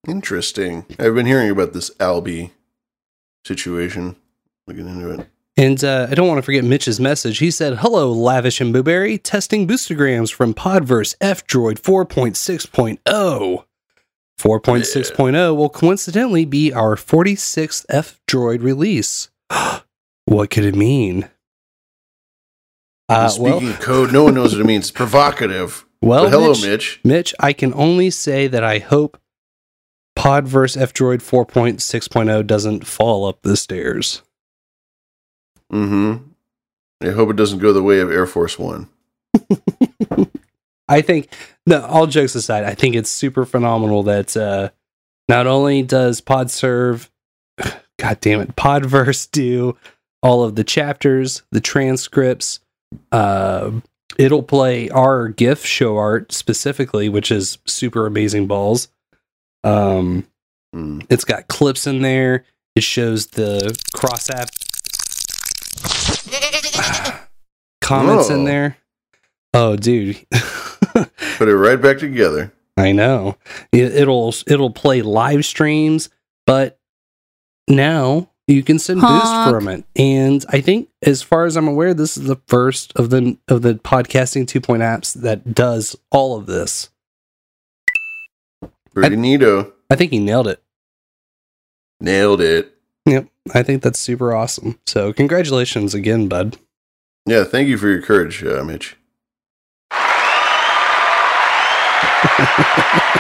Interesting. 0.09 0.87
I've 0.99 1.15
been 1.15 1.27
hearing 1.27 1.51
about 1.51 1.73
this 1.73 1.93
Alby 2.01 2.53
situation. 3.45 4.17
Looking 4.67 4.89
into 4.89 5.11
it. 5.11 5.29
And 5.57 5.85
uh, 5.85 6.09
I 6.11 6.15
don't 6.15 6.27
want 6.27 6.39
to 6.39 6.43
forget 6.43 6.65
Mitch's 6.65 6.99
message. 6.99 7.39
He 7.39 7.53
said, 7.53 7.79
Hello, 7.79 8.11
Lavish 8.11 8.61
and 8.61 8.73
Blueberry, 8.73 9.19
testing 9.19 9.69
boostagrams 9.69 10.33
from 10.33 10.53
Podverse 10.53 11.15
F-Droid 11.21 11.81
4.6.0. 11.81 13.65
4.6.0 14.41 15.57
will 15.57 15.69
coincidentally 15.69 16.45
be 16.45 16.73
our 16.73 16.97
46th 16.97 17.87
F 17.89 18.21
Droid 18.27 18.63
release. 18.63 19.29
what 20.25 20.51
could 20.51 20.65
it 20.65 20.75
mean? 20.75 21.29
Uh, 23.09 23.29
Speaking 23.29 23.45
well, 23.53 23.69
of 23.69 23.81
code, 23.81 24.13
no 24.13 24.25
one 24.25 24.35
knows 24.35 24.55
what 24.55 24.63
it 24.63 24.67
means. 24.67 24.85
It's 24.85 24.91
provocative. 24.91 25.85
Well 26.03 26.31
hello, 26.31 26.49
Mitch, 26.51 26.63
Mitch. 26.63 27.01
Mitch, 27.05 27.35
I 27.39 27.53
can 27.53 27.75
only 27.75 28.11
say 28.11 28.47
that 28.47 28.65
I 28.65 28.79
hope 28.79 29.19
Podverse 30.19 30.81
F-Droid 30.81 31.19
4.6.0 31.19 32.47
doesn't 32.47 32.87
fall 32.87 33.27
up 33.27 33.43
the 33.43 33.57
stairs. 33.57 34.23
Mm-hmm. 35.73 36.25
I 37.03 37.11
hope 37.13 37.31
it 37.31 37.37
doesn't 37.37 37.61
go 37.61 37.73
the 37.73 37.83
way 37.83 38.01
of 38.01 38.11
Air 38.11 38.27
Force 38.27 38.59
One. 38.59 38.89
I 40.89 41.01
think, 41.03 41.33
no, 41.67 41.83
all 41.83 42.07
jokes 42.07 42.35
aside, 42.35 42.65
I 42.65 42.75
think 42.75 42.97
it's 42.97 43.11
super 43.11 43.45
phenomenal 43.45 44.03
that 44.05 44.37
uh, 44.37 44.71
not 45.29 45.47
only 45.47 45.83
does 45.83 46.21
PodServe, 46.21 47.09
God 47.99 48.21
damn 48.21 48.41
it, 48.41 48.57
Podverse 48.57 49.31
do 49.31 49.77
all 50.23 50.45
of 50.45 50.57
the 50.57 50.65
chapters, 50.65 51.43
the 51.53 51.61
transcripts, 51.61 52.61
uh, 53.13 53.71
it'll 54.19 54.43
play 54.43 54.89
our 54.91 55.29
GIF 55.29 55.65
show 55.65 55.97
art 55.97 56.33
specifically, 56.33 57.09
which 57.09 57.31
is 57.31 57.59
super 57.67 58.07
amazing 58.07 58.47
balls. 58.47 58.89
Um, 59.65 60.27
Hmm. 60.73 61.01
It's 61.11 61.25
got 61.25 61.49
clips 61.49 61.89
in 61.89 62.01
there. 62.03 62.45
It 62.77 62.85
shows 62.85 63.27
the 63.27 63.77
cross 63.93 64.31
app 64.31 64.51
comments 67.81 68.31
in 68.31 68.43
Oh. 68.43 68.45
there. 68.45 68.77
Oh, 69.53 69.77
dude. 69.77 70.25
Put 70.93 71.49
it 71.49 71.57
right 71.57 71.81
back 71.81 71.99
together. 71.99 72.53
I 72.77 72.93
know. 72.93 73.37
It, 73.73 73.95
it'll 73.97 74.33
it'll 74.47 74.71
play 74.71 75.03
live 75.03 75.45
streams, 75.45 76.09
but 76.47 76.79
now 77.69 78.30
you 78.51 78.63
can 78.63 78.79
send 78.79 79.01
boost 79.01 79.25
Honk. 79.25 79.55
from 79.55 79.69
it. 79.69 79.85
And 79.97 80.45
I 80.49 80.61
think 80.61 80.89
as 81.03 81.23
far 81.23 81.45
as 81.45 81.57
I'm 81.57 81.69
aware, 81.69 81.95
this 81.95 82.17
is 82.17 82.25
the 82.25 82.41
first 82.47 82.93
of 82.97 83.11
the 83.11 83.37
of 83.49 83.63
the 83.63 83.75
podcasting 83.75 84.47
2.0 84.47 84.81
apps 84.81 85.15
that 85.15 85.55
does 85.55 85.97
all 86.11 86.37
of 86.37 86.47
this. 86.47 86.91
Pretty 88.93 89.17
neato. 89.17 89.73
I 89.89 89.97
think 89.97 90.13
he 90.13 90.19
nailed 90.19 90.49
it. 90.49 90.63
Nailed 92.01 92.41
it. 92.41 92.75
Yep. 93.07 93.29
I 93.55 93.63
think 93.63 93.83
that's 93.83 93.99
super 93.99 94.35
awesome. 94.35 94.79
So 94.87 95.13
congratulations 95.13 95.95
again, 95.95 96.29
bud. 96.29 96.57
Yeah, 97.27 97.45
thank 97.45 97.69
you 97.69 97.79
for 97.79 97.89
your 97.89 98.03
courage, 98.03 98.43
uh, 98.45 98.65
Mitch. 98.65 98.97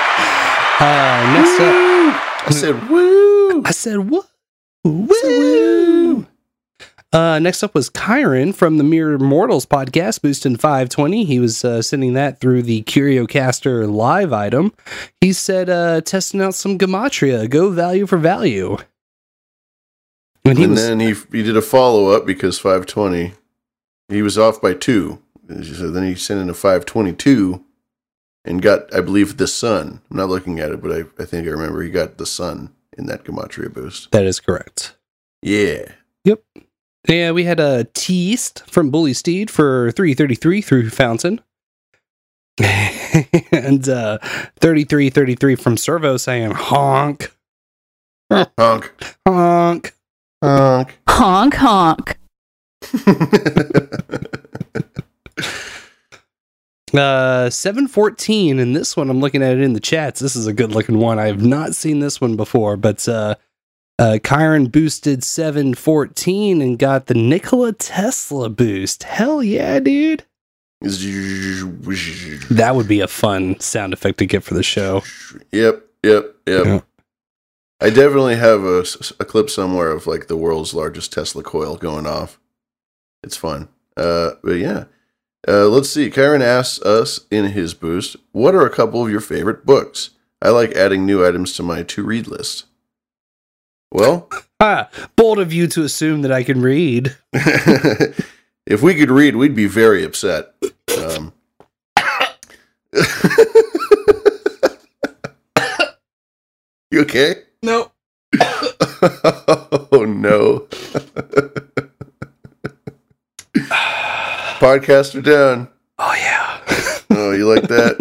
Uh, 0.80 1.32
next 1.34 1.60
up, 1.60 2.46
I 2.46 2.50
said, 2.52 2.88
woo! 2.88 3.62
I 3.66 3.70
said, 3.70 3.98
woo, 4.10 4.24
woo. 4.84 6.26
Uh, 7.12 7.40
next 7.40 7.64
up 7.64 7.74
was 7.74 7.90
Kyron 7.90 8.54
from 8.54 8.78
the 8.78 8.84
Mere 8.84 9.18
Mortals 9.18 9.66
podcast, 9.66 10.22
boosting 10.22 10.56
520. 10.56 11.24
He 11.24 11.40
was 11.40 11.64
uh, 11.64 11.82
sending 11.82 12.12
that 12.14 12.38
through 12.38 12.62
the 12.62 12.82
CurioCaster 12.84 13.90
live 13.92 14.32
item. 14.32 14.72
He 15.20 15.32
said, 15.32 15.68
uh, 15.68 16.02
testing 16.02 16.40
out 16.40 16.54
some 16.54 16.78
Gematria, 16.78 17.50
go 17.50 17.70
value 17.70 18.06
for 18.06 18.16
value. 18.16 18.76
And 20.44 20.56
he 20.56 20.64
and 20.64 20.72
was, 20.72 20.86
then 20.86 21.00
he 21.00 21.14
he 21.32 21.42
did 21.42 21.56
a 21.56 21.62
follow 21.62 22.10
up 22.10 22.24
because 22.26 22.58
520. 22.58 23.34
He 24.08 24.22
was 24.22 24.38
off 24.38 24.60
by 24.60 24.74
two. 24.74 25.20
So 25.48 25.90
then 25.90 26.04
he 26.04 26.14
sent 26.14 26.40
in 26.40 26.48
a 26.48 26.54
522 26.54 27.64
and 28.44 28.62
got, 28.62 28.92
I 28.94 29.00
believe, 29.00 29.36
the 29.36 29.48
sun. 29.48 30.00
I'm 30.10 30.16
not 30.16 30.28
looking 30.28 30.60
at 30.60 30.70
it, 30.70 30.80
but 30.80 30.92
I, 30.92 31.04
I 31.20 31.24
think 31.24 31.46
I 31.46 31.50
remember 31.50 31.82
he 31.82 31.90
got 31.90 32.18
the 32.18 32.26
sun 32.26 32.72
in 33.00 33.06
that 33.06 33.24
Gematria 33.24 33.72
boost. 33.72 34.12
That 34.12 34.24
is 34.24 34.38
correct. 34.38 34.96
Yeah. 35.42 35.86
Yep. 36.24 36.42
Yeah, 37.08 37.32
we 37.32 37.44
had 37.44 37.58
a 37.58 37.84
teased 37.94 38.62
from 38.66 38.90
Bully 38.90 39.14
Steed 39.14 39.50
for 39.50 39.90
333 39.92 40.60
through 40.60 40.90
Fountain. 40.90 41.40
and 43.52 43.88
uh 43.88 44.18
3333 44.60 45.54
from 45.54 45.78
Servo 45.78 46.18
saying 46.18 46.50
honk. 46.50 47.34
Honk. 48.30 48.92
Honk. 49.26 49.94
Honk. 50.42 50.98
Honk 51.08 51.54
honk. 51.54 52.18
Uh 56.94 57.50
714 57.50 58.58
and 58.58 58.74
this 58.74 58.96
one 58.96 59.10
I'm 59.10 59.20
looking 59.20 59.42
at 59.42 59.52
it 59.52 59.60
in 59.60 59.72
the 59.74 59.80
chats. 59.80 60.20
This 60.20 60.36
is 60.36 60.46
a 60.46 60.52
good 60.52 60.72
looking 60.72 60.98
one. 60.98 61.18
I 61.18 61.26
have 61.26 61.44
not 61.44 61.74
seen 61.74 62.00
this 62.00 62.20
one 62.20 62.36
before, 62.36 62.76
but 62.76 63.06
uh 63.08 63.34
uh 63.98 64.18
Kyron 64.22 64.70
boosted 64.72 65.22
714 65.22 66.62
and 66.62 66.78
got 66.78 67.06
the 67.06 67.14
Nikola 67.14 67.72
Tesla 67.72 68.48
boost. 68.48 69.04
Hell 69.04 69.42
yeah, 69.42 69.78
dude. 69.80 70.24
That 72.50 72.74
would 72.74 72.88
be 72.88 73.00
a 73.00 73.08
fun 73.08 73.60
sound 73.60 73.92
effect 73.92 74.18
to 74.18 74.26
get 74.26 74.42
for 74.42 74.54
the 74.54 74.62
show. 74.62 75.02
Yep, 75.52 75.84
yep, 76.02 76.34
yep. 76.46 76.64
Yeah. 76.64 76.80
I 77.82 77.90
definitely 77.90 78.36
have 78.36 78.62
a 78.64 78.82
clip 79.24 79.48
somewhere 79.48 79.90
of 79.90 80.06
like 80.06 80.26
the 80.26 80.36
world's 80.36 80.74
largest 80.74 81.12
Tesla 81.12 81.42
coil 81.42 81.76
going 81.76 82.06
off. 82.06 82.38
It's 83.22 83.36
fun. 83.36 83.68
Uh, 83.96 84.32
but 84.42 84.52
yeah. 84.52 84.84
Uh, 85.48 85.66
let's 85.68 85.90
see. 85.90 86.10
Kyron 86.10 86.42
asks 86.42 86.80
us 86.82 87.20
in 87.30 87.46
his 87.46 87.74
boost, 87.74 88.16
what 88.32 88.54
are 88.54 88.66
a 88.66 88.70
couple 88.70 89.04
of 89.04 89.10
your 89.10 89.20
favorite 89.20 89.64
books? 89.64 90.10
I 90.42 90.50
like 90.50 90.72
adding 90.72 91.04
new 91.04 91.26
items 91.26 91.52
to 91.54 91.62
my 91.62 91.82
to 91.82 92.04
read 92.04 92.26
list. 92.26 92.66
Well, 93.92 94.28
Ah, 94.62 94.90
bold 95.16 95.38
of 95.38 95.54
you 95.54 95.66
to 95.68 95.84
assume 95.84 96.20
that 96.20 96.30
I 96.30 96.42
can 96.42 96.60
read. 96.60 97.16
if 97.32 98.82
we 98.82 98.94
could 98.94 99.10
read, 99.10 99.36
we'd 99.36 99.54
be 99.54 99.66
very 99.66 100.04
upset. 100.04 100.52
Um, 100.98 101.32
you 106.90 107.00
okay? 107.00 107.36
No. 107.62 107.90
oh 109.92 110.04
no. 110.06 110.66
Podcaster 114.60 115.22
down. 115.24 115.68
Oh 115.98 116.14
yeah. 116.14 116.46
Oh, 117.12 117.32
you 117.32 117.44
like 117.52 117.64
that? 117.64 117.98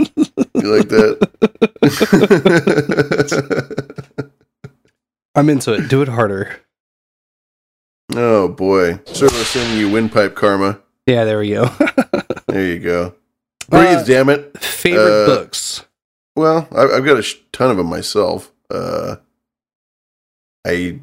You 0.54 0.78
like 0.78 0.88
that? 0.90 1.18
I'm 5.36 5.50
into 5.50 5.74
it. 5.74 5.90
Do 5.90 6.02
it 6.04 6.08
harder. 6.08 6.58
oh 8.16 8.48
boy. 8.50 9.00
Servo 9.06 9.36
sending 9.36 9.80
you 9.80 9.90
windpipe 9.92 10.36
karma. 10.36 10.80
Yeah, 11.08 11.26
there 11.26 11.40
we 11.40 11.50
go. 11.50 11.70
There 12.48 12.66
you 12.66 12.80
go. 12.80 13.14
Breathe, 13.70 13.98
Uh, 14.00 14.04
damn 14.06 14.30
it. 14.30 14.58
Favorite 14.60 15.24
Uh, 15.24 15.26
books. 15.28 15.86
Well, 16.36 16.68
I, 16.76 16.84
I've 16.98 17.06
got 17.06 17.18
a 17.20 17.22
sh- 17.22 17.36
ton 17.52 17.70
of 17.70 17.78
them 17.78 17.86
myself. 17.88 18.52
Uh, 18.72 19.18
I, 20.66 21.00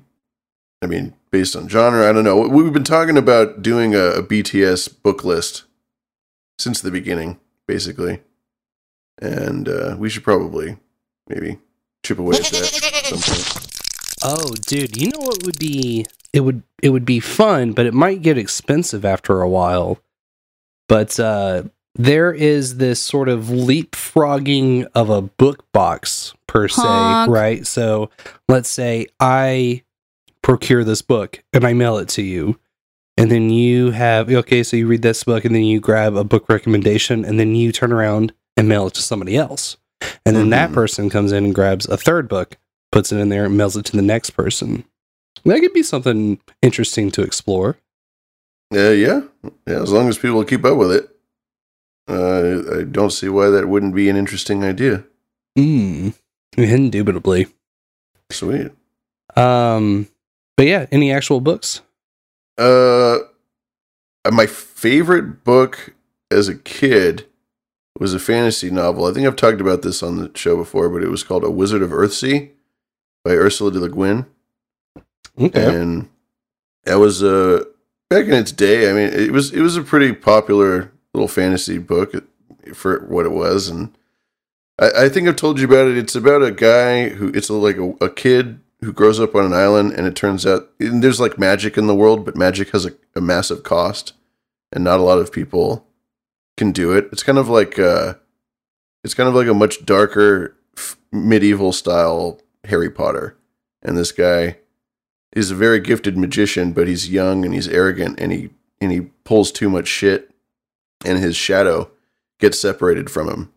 I 0.82 0.86
mean, 0.86 1.14
based 1.36 1.54
on 1.54 1.68
genre, 1.68 2.08
I 2.08 2.12
don't 2.14 2.24
know. 2.24 2.48
We've 2.48 2.72
been 2.72 2.82
talking 2.82 3.18
about 3.18 3.60
doing 3.60 3.94
a, 3.94 4.04
a 4.04 4.22
BTS 4.22 5.02
book 5.02 5.22
list 5.22 5.64
since 6.58 6.80
the 6.80 6.90
beginning, 6.90 7.38
basically, 7.68 8.22
and 9.20 9.68
uh, 9.68 9.96
we 9.98 10.08
should 10.08 10.24
probably 10.24 10.78
maybe 11.28 11.58
chip 12.02 12.18
away 12.18 12.38
at 12.38 12.44
that 12.44 12.82
at 12.94 13.04
some 13.04 13.18
point. 13.18 14.18
Oh, 14.24 14.54
dude, 14.66 14.98
you 14.98 15.08
know 15.10 15.18
what 15.18 15.44
would 15.44 15.58
be 15.58 16.06
it 16.32 16.40
would 16.40 16.62
it 16.82 16.88
would 16.88 17.04
be 17.04 17.20
fun, 17.20 17.72
but 17.72 17.84
it 17.84 17.92
might 17.92 18.22
get 18.22 18.38
expensive 18.38 19.04
after 19.04 19.42
a 19.42 19.48
while. 19.48 19.98
But 20.88 21.20
uh 21.20 21.64
there 21.96 22.32
is 22.32 22.78
this 22.78 23.00
sort 23.00 23.28
of 23.28 23.44
leapfrogging 23.44 24.86
of 24.94 25.10
a 25.10 25.20
book 25.20 25.70
box 25.72 26.32
per 26.46 26.66
se, 26.68 27.26
right? 27.28 27.66
So 27.66 28.08
let's 28.48 28.70
say 28.70 29.06
I 29.20 29.82
procure 30.46 30.84
this 30.84 31.02
book 31.02 31.42
and 31.52 31.64
I 31.64 31.72
mail 31.72 31.98
it 31.98 32.08
to 32.10 32.22
you. 32.22 32.56
And 33.16 33.32
then 33.32 33.50
you 33.50 33.90
have 33.90 34.30
okay, 34.30 34.62
so 34.62 34.76
you 34.76 34.86
read 34.86 35.02
this 35.02 35.24
book 35.24 35.44
and 35.44 35.52
then 35.52 35.64
you 35.64 35.80
grab 35.80 36.14
a 36.14 36.22
book 36.22 36.48
recommendation 36.48 37.24
and 37.24 37.40
then 37.40 37.56
you 37.56 37.72
turn 37.72 37.92
around 37.92 38.32
and 38.56 38.68
mail 38.68 38.86
it 38.86 38.94
to 38.94 39.02
somebody 39.02 39.36
else. 39.36 39.76
And 40.24 40.36
then 40.36 40.50
that 40.50 40.70
Mhm. 40.70 40.74
person 40.74 41.10
comes 41.10 41.32
in 41.32 41.44
and 41.46 41.52
grabs 41.54 41.86
a 41.88 41.96
third 41.96 42.28
book, 42.28 42.58
puts 42.92 43.10
it 43.10 43.18
in 43.18 43.28
there, 43.28 43.46
and 43.46 43.56
mails 43.56 43.76
it 43.76 43.86
to 43.86 43.96
the 43.96 44.02
next 44.02 44.30
person. 44.30 44.84
That 45.44 45.58
could 45.58 45.72
be 45.72 45.82
something 45.82 46.38
interesting 46.62 47.10
to 47.12 47.22
explore. 47.22 47.78
Uh, 48.72 48.90
yeah, 48.90 49.22
yeah. 49.66 49.82
As 49.82 49.90
long 49.90 50.08
as 50.08 50.16
people 50.16 50.44
keep 50.44 50.64
up 50.64 50.76
with 50.76 50.92
it, 50.92 51.08
uh, 52.08 52.78
I 52.78 52.82
don't 52.84 53.12
see 53.12 53.28
why 53.28 53.48
that 53.48 53.68
wouldn't 53.68 53.96
be 53.96 54.08
an 54.08 54.16
interesting 54.16 54.62
idea. 54.62 55.02
Mm, 55.58 56.14
indubitably. 56.56 57.48
Sweet. 58.30 58.70
Um, 59.36 60.06
but 60.56 60.66
yeah, 60.66 60.86
any 60.90 61.12
actual 61.12 61.40
books? 61.40 61.82
Uh, 62.58 63.18
my 64.30 64.46
favorite 64.46 65.44
book 65.44 65.94
as 66.30 66.48
a 66.48 66.56
kid 66.56 67.26
was 67.98 68.14
a 68.14 68.18
fantasy 68.18 68.70
novel. 68.70 69.06
I 69.06 69.12
think 69.12 69.26
I've 69.26 69.36
talked 69.36 69.60
about 69.60 69.82
this 69.82 70.02
on 70.02 70.16
the 70.16 70.30
show 70.34 70.56
before, 70.56 70.88
but 70.88 71.02
it 71.02 71.08
was 71.08 71.22
called 71.22 71.44
A 71.44 71.50
Wizard 71.50 71.82
of 71.82 71.90
Earthsea 71.90 72.50
by 73.24 73.32
Ursula 73.32 73.70
de 73.70 73.80
Le 73.80 73.88
Guin. 73.88 74.26
Okay. 75.38 75.80
And 75.80 76.08
that 76.84 76.96
was 76.96 77.22
uh 77.22 77.64
back 78.08 78.26
in 78.26 78.34
its 78.34 78.52
day. 78.52 78.90
I 78.90 78.92
mean, 78.92 79.08
it 79.12 79.32
was 79.32 79.52
it 79.52 79.60
was 79.60 79.76
a 79.76 79.82
pretty 79.82 80.12
popular 80.12 80.92
little 81.12 81.28
fantasy 81.28 81.78
book 81.78 82.12
for 82.74 83.00
what 83.06 83.26
it 83.26 83.32
was, 83.32 83.68
and 83.68 83.96
I, 84.78 85.04
I 85.04 85.08
think 85.08 85.28
I've 85.28 85.36
told 85.36 85.58
you 85.58 85.66
about 85.66 85.88
it. 85.88 85.98
It's 85.98 86.14
about 86.14 86.42
a 86.42 86.52
guy 86.52 87.10
who 87.10 87.28
it's 87.28 87.50
like 87.50 87.76
a, 87.76 87.92
a 88.00 88.10
kid 88.10 88.60
who 88.80 88.92
grows 88.92 89.18
up 89.18 89.34
on 89.34 89.44
an 89.44 89.52
island, 89.54 89.92
and 89.92 90.06
it 90.06 90.14
turns 90.16 90.46
out 90.46 90.70
there's 90.78 91.20
like 91.20 91.38
magic 91.38 91.76
in 91.78 91.86
the 91.86 91.94
world, 91.94 92.24
but 92.24 92.36
magic 92.36 92.70
has 92.70 92.84
a, 92.86 92.92
a 93.14 93.20
massive 93.20 93.62
cost, 93.62 94.12
and 94.72 94.84
not 94.84 95.00
a 95.00 95.02
lot 95.04 95.18
of 95.18 95.32
people 95.32 95.86
can 96.56 96.72
do 96.72 96.92
it. 96.92 97.08
It's 97.12 97.22
kind 97.22 97.38
of 97.38 97.48
like 97.48 97.78
uh, 97.78 98.14
it's 99.04 99.14
kind 99.14 99.28
of 99.28 99.34
like 99.34 99.46
a 99.48 99.54
much 99.54 99.84
darker 99.86 100.56
f- 100.76 100.96
medieval 101.12 101.72
style 101.72 102.40
Harry 102.64 102.90
Potter, 102.90 103.36
and 103.82 103.96
this 103.96 104.12
guy 104.12 104.58
is 105.34 105.50
a 105.50 105.54
very 105.54 105.80
gifted 105.80 106.16
magician, 106.16 106.72
but 106.72 106.88
he's 106.88 107.10
young 107.10 107.44
and 107.44 107.52
he's 107.54 107.68
arrogant 107.68 108.18
and 108.20 108.32
he 108.32 108.50
and 108.80 108.92
he 108.92 109.00
pulls 109.24 109.50
too 109.50 109.70
much 109.70 109.88
shit, 109.88 110.30
and 111.04 111.18
his 111.18 111.34
shadow 111.36 111.90
gets 112.40 112.60
separated 112.60 113.08
from 113.10 113.28
him, 113.28 113.52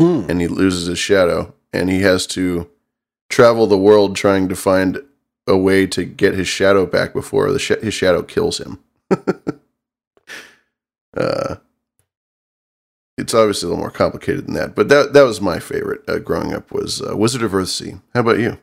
Hmm. 0.00 0.28
and 0.28 0.40
he 0.40 0.48
loses 0.48 0.86
his 0.88 0.98
shadow, 0.98 1.54
and 1.72 1.88
he 1.88 2.00
has 2.00 2.26
to 2.28 2.68
travel 3.34 3.66
the 3.66 3.76
world 3.76 4.14
trying 4.14 4.48
to 4.48 4.54
find 4.54 5.02
a 5.48 5.56
way 5.56 5.88
to 5.88 6.04
get 6.04 6.34
his 6.34 6.46
shadow 6.46 6.86
back 6.86 7.12
before 7.12 7.50
the 7.50 7.58
sh- 7.58 7.82
his 7.82 7.92
shadow 7.92 8.22
kills 8.22 8.58
him. 8.58 8.78
uh, 11.16 11.56
it's 13.18 13.34
obviously 13.34 13.66
a 13.66 13.70
little 13.70 13.82
more 13.82 13.90
complicated 13.90 14.46
than 14.46 14.54
that, 14.54 14.76
but 14.76 14.88
that 14.88 15.14
that 15.14 15.24
was 15.24 15.40
my 15.40 15.58
favorite 15.58 16.08
uh, 16.08 16.20
growing 16.20 16.54
up 16.54 16.70
was 16.70 17.02
uh, 17.02 17.16
Wizard 17.16 17.42
of 17.42 17.50
Earthsea. 17.50 18.00
How 18.14 18.20
about 18.20 18.38
you? 18.38 18.56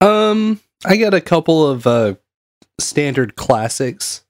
Um, 0.00 0.60
I 0.84 0.96
got 0.96 1.12
a 1.12 1.20
couple 1.20 1.66
of 1.66 1.84
uh 1.86 2.14
standard 2.78 3.34
classics. 3.34 4.20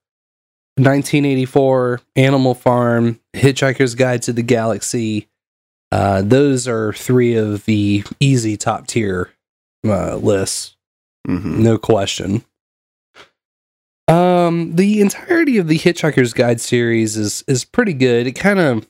1984, 0.76 2.00
Animal 2.16 2.54
Farm, 2.54 3.20
Hitchhiker's 3.32 3.94
Guide 3.94 4.22
to 4.22 4.32
the 4.32 4.42
Galaxy. 4.42 5.28
Uh, 5.92 6.20
those 6.22 6.66
are 6.66 6.92
three 6.92 7.36
of 7.36 7.64
the 7.66 8.02
easy 8.18 8.56
top 8.56 8.88
tier 8.88 9.30
uh, 9.84 10.16
lists. 10.16 10.76
Mm-hmm. 11.28 11.62
No 11.62 11.78
question. 11.78 12.44
Um, 14.06 14.76
the 14.76 15.00
entirety 15.00 15.56
of 15.58 15.68
the 15.68 15.78
Hitchhiker's 15.78 16.34
Guide 16.34 16.60
series 16.60 17.16
is 17.16 17.42
is 17.48 17.64
pretty 17.64 17.94
good. 17.94 18.26
It 18.26 18.32
kind 18.32 18.58
of 18.58 18.88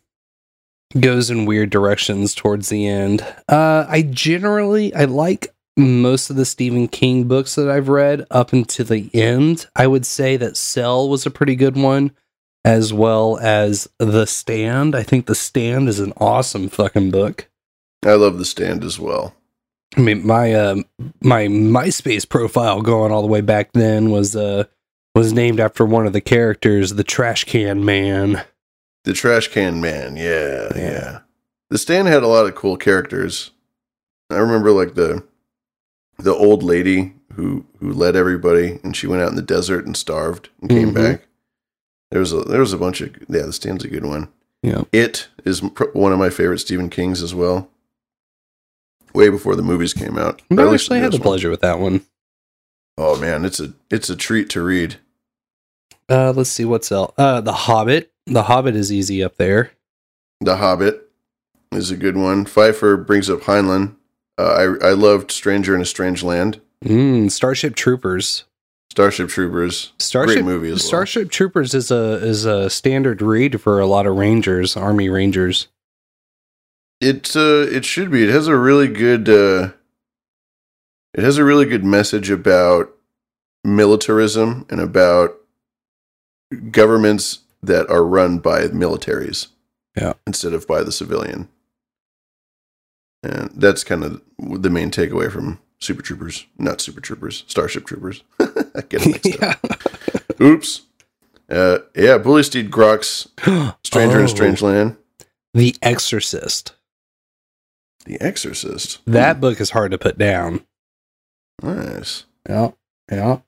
goes 0.99 1.31
in 1.31 1.47
weird 1.47 1.71
directions 1.71 2.35
towards 2.35 2.69
the 2.69 2.87
end. 2.87 3.23
Uh, 3.49 3.87
I 3.89 4.03
generally 4.03 4.95
I 4.95 5.05
like 5.05 5.55
most 5.77 6.31
of 6.31 6.37
the 6.37 6.45
Stephen 6.45 6.89
King 6.89 7.25
books 7.25 7.55
that 7.55 7.69
I've 7.69 7.89
read 7.89 8.27
up 8.31 8.53
until 8.53 8.87
the 8.87 9.11
end. 9.13 9.67
I 9.75 9.87
would 9.87 10.07
say 10.07 10.37
that 10.37 10.57
Cell 10.57 11.09
was 11.09 11.27
a 11.27 11.31
pretty 11.31 11.57
good 11.57 11.77
one, 11.77 12.13
as 12.65 12.93
well 12.93 13.39
as 13.39 13.89
The 13.99 14.27
Stand. 14.27 14.95
I 14.95 15.03
think 15.03 15.27
The 15.27 15.35
Stand 15.35 15.89
is 15.89 15.99
an 16.01 16.13
awesome 16.17 16.69
fucking 16.69 17.11
book. 17.11 17.49
I 18.05 18.15
love 18.15 18.39
the 18.39 18.45
stand 18.45 18.85
as 18.85 19.01
well. 19.01 19.35
I 19.97 20.01
mean, 20.01 20.27
my 20.27 20.53
uh, 20.53 20.77
my 21.23 21.47
MySpace 21.47 22.29
profile 22.29 22.83
going 22.83 23.13
all 23.13 23.23
the 23.23 23.29
way 23.29 23.41
back 23.41 23.73
then 23.73 24.11
was 24.11 24.35
uh 24.35 24.65
was 25.15 25.33
named 25.33 25.61
after 25.61 25.85
one 25.85 26.07
of 26.07 26.13
the 26.13 26.21
characters, 26.21 26.95
the 26.95 27.05
Trash 27.05 27.45
Can 27.45 27.85
Man. 27.85 28.43
The 29.05 29.13
Trash 29.13 29.49
Can 29.49 29.81
Man. 29.81 30.17
Yeah, 30.17 30.69
yeah. 30.75 31.19
The 31.71 31.79
stand 31.79 32.09
had 32.09 32.23
a 32.23 32.29
lot 32.29 32.47
of 32.47 32.55
cool 32.55 32.77
characters. 32.77 33.51
I 34.31 34.37
remember 34.39 34.73
like 34.73 34.95
the 34.95 35.23
the 36.19 36.35
old 36.35 36.63
lady 36.63 37.15
who 37.35 37.65
who 37.79 37.93
led 37.93 38.17
everybody, 38.17 38.81
and 38.83 38.97
she 38.97 39.07
went 39.07 39.23
out 39.23 39.31
in 39.31 39.37
the 39.37 39.43
desert 39.43 39.87
and 39.87 39.97
starved 39.97 40.49
and 40.61 40.71
came 40.71 40.91
Mhm. 40.91 40.95
back. 40.95 41.27
There 42.11 42.21
was 42.21 42.33
a 42.33 42.41
there 42.43 42.61
was 42.61 42.73
a 42.73 42.79
bunch 42.79 43.01
of 43.01 43.15
yeah. 43.29 43.43
The 43.43 43.53
stand's 43.53 43.85
a 43.85 43.89
good 43.89 44.05
one. 44.05 44.29
Yeah. 44.63 44.83
It 44.93 45.29
is 45.45 45.61
pr- 45.61 45.91
one 45.93 46.13
of 46.13 46.19
my 46.19 46.31
favorite 46.31 46.59
Stephen 46.59 46.89
King's 46.91 47.23
as 47.23 47.35
well. 47.35 47.69
Way 49.15 49.29
before 49.29 49.55
the 49.57 49.63
movies 49.63 49.93
came 49.95 50.19
out. 50.19 50.43
I 50.51 50.75
actually 50.75 50.99
had 50.99 51.13
the 51.13 51.19
one. 51.19 51.23
pleasure 51.23 51.51
with 51.51 51.61
that 51.61 51.79
one. 51.79 52.03
Oh 52.99 53.19
man, 53.19 53.45
it's 53.45 53.61
a 53.61 53.73
it's 53.91 54.11
a 54.11 54.17
treat 54.17 54.51
to 54.51 54.63
read. 54.63 54.97
Uh, 56.09 56.33
let's 56.33 56.51
see 56.51 56.65
what's 56.65 56.93
else. 56.93 57.13
Uh, 57.17 57.41
The 57.41 57.53
Hobbit. 57.53 58.13
The 58.27 58.45
Hobbit 58.45 58.77
is 58.77 58.93
easy 58.93 59.23
up 59.23 59.37
there. 59.37 59.73
The 60.41 60.57
Hobbit 60.57 61.11
is 61.73 61.91
a 61.91 61.97
good 61.97 62.17
one. 62.17 62.45
Pfeiffer 62.45 62.97
brings 62.97 63.31
up 63.31 63.41
Heinlein. 63.43 63.97
Uh, 64.39 64.77
I 64.83 64.89
I 64.89 64.93
loved 64.93 65.31
Stranger 65.31 65.75
in 65.75 65.81
a 65.81 65.87
Strange 65.87 66.23
Land. 66.23 66.61
Mm, 66.85 67.31
Starship 67.31 67.75
Troopers. 67.77 68.45
Starship 68.91 69.29
Troopers. 69.29 69.93
Starship 69.99 70.35
Great 70.37 70.45
movie 70.45 70.69
as 70.69 70.75
well. 70.83 70.89
Starship 70.89 71.31
Troopers 71.31 71.73
is 71.75 71.91
a 71.91 72.15
is 72.25 72.45
a 72.45 72.69
standard 72.69 73.23
read 73.23 73.61
for 73.61 73.81
a 73.81 73.87
lot 73.87 74.07
of 74.07 74.17
Rangers, 74.17 74.77
Army 74.77 75.09
Rangers. 75.09 75.69
It 77.05 77.37
uh, 77.37 77.67
it 77.71 77.85
should 77.85 78.11
be. 78.11 78.25
It 78.25 78.31
has 78.31 78.47
a 78.47 78.57
really 78.57 78.89
good. 78.89 79.29
Uh, 79.29 79.73
it 81.13 81.23
has 81.23 81.39
a 81.39 81.45
really 81.45 81.65
good 81.67 81.85
message 81.85 82.31
about 82.31 82.91
militarism 83.63 84.67
and 84.71 84.81
about 84.81 85.37
governments 86.71 87.41
that 87.63 87.89
are 87.89 88.05
run 88.05 88.39
by 88.39 88.63
militaries. 88.69 89.49
Yeah. 89.97 90.15
Instead 90.27 90.53
of 90.55 90.67
by 90.67 90.83
the 90.83 90.93
civilian. 90.93 91.49
And 93.23 93.51
that's 93.55 93.85
kind 93.85 94.05
of 94.05 94.21
the 94.39 94.69
main 94.71 94.91
takeaway 94.91 95.31
from 95.31 95.61
Super 95.79 96.03
Troopers, 96.03 96.47
not 96.59 96.81
Super 96.81 97.01
Troopers, 97.01 97.45
Starship 97.47 97.87
Troopers. 97.87 98.23
I 98.41 98.83
get 98.89 99.07
it 99.07 99.25
mixed 99.25 99.43
up. 99.43 100.41
Oops. 100.41 100.83
Uh, 101.49 101.79
yeah, 101.95 102.19
Bully 102.19 102.43
Steed 102.43 102.71
Grok's 102.71 103.29
Stranger 103.85 104.17
in 104.19 104.23
Oh. 104.23 104.25
a 104.25 104.29
Strange 104.29 104.63
Land. 104.63 104.97
The 105.55 105.75
Exorcist. 105.81 106.73
The 108.05 108.21
Exorcist. 108.21 109.01
That 109.07 109.41
book 109.41 109.61
is 109.61 109.71
hard 109.71 109.91
to 109.93 109.99
put 109.99 110.19
down. 110.19 110.65
Nice. 111.63 112.25
Yeah, 112.49 112.71
yeah. 113.11 113.39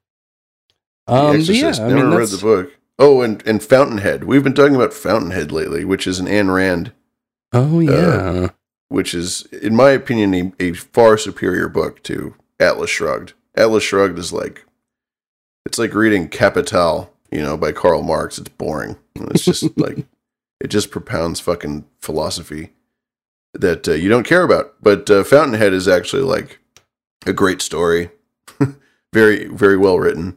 The 1.07 1.13
Um, 1.13 1.27
but 1.33 1.35
Exorcist. 1.41 1.81
yeah, 1.81 1.85
I 1.87 1.89
Never 1.89 2.09
mean, 2.09 2.19
read 2.19 2.29
the 2.29 2.39
book. 2.39 2.73
Oh, 2.99 3.21
and, 3.21 3.47
and 3.47 3.63
Fountainhead. 3.63 4.25
We've 4.25 4.43
been 4.43 4.55
talking 4.55 4.75
about 4.75 4.95
Fountainhead 4.95 5.53
lately, 5.53 5.85
which 5.85 6.07
is 6.07 6.19
an 6.19 6.27
Ayn 6.27 6.53
Rand, 6.55 6.93
Oh 7.53 7.81
yeah. 7.81 8.49
which 8.89 9.15
is, 9.15 9.43
in 9.53 9.77
my 9.77 9.91
opinion, 9.91 10.55
a, 10.59 10.65
a 10.65 10.73
far 10.73 11.19
superior 11.19 11.69
book 11.69 12.03
to 12.05 12.35
Atlas 12.59 12.89
Shrugged. 12.91 13.35
Atlas 13.55 13.85
Shrugged 13.85 14.19
is 14.19 14.33
like, 14.33 14.65
it's 15.67 15.79
like 15.79 15.95
reading 15.95 16.29
Capital, 16.29 17.13
you 17.31 17.43
know, 17.43 17.57
by 17.59 17.73
Karl 17.73 18.03
Marx. 18.03 18.39
It's 18.39 18.49
boring. 18.49 18.97
It's 19.17 19.45
just 19.45 19.65
like, 19.79 20.07
it 20.61 20.69
just 20.69 20.91
propounds 20.91 21.41
fucking 21.41 21.85
philosophy 22.01 22.71
that 23.61 23.89
uh, 23.89 23.93
you 23.93 24.09
don't 24.09 24.27
care 24.27 24.43
about. 24.43 24.75
But 24.83 25.09
uh, 25.11 25.25
Fountainhead 25.25 25.73
is 25.73 25.89
actually 25.89 26.23
like 26.23 26.59
a 27.27 27.33
great 27.33 27.61
story, 27.63 28.11
very 29.13 29.47
very 29.49 29.77
well 29.77 29.99
written. 29.99 30.37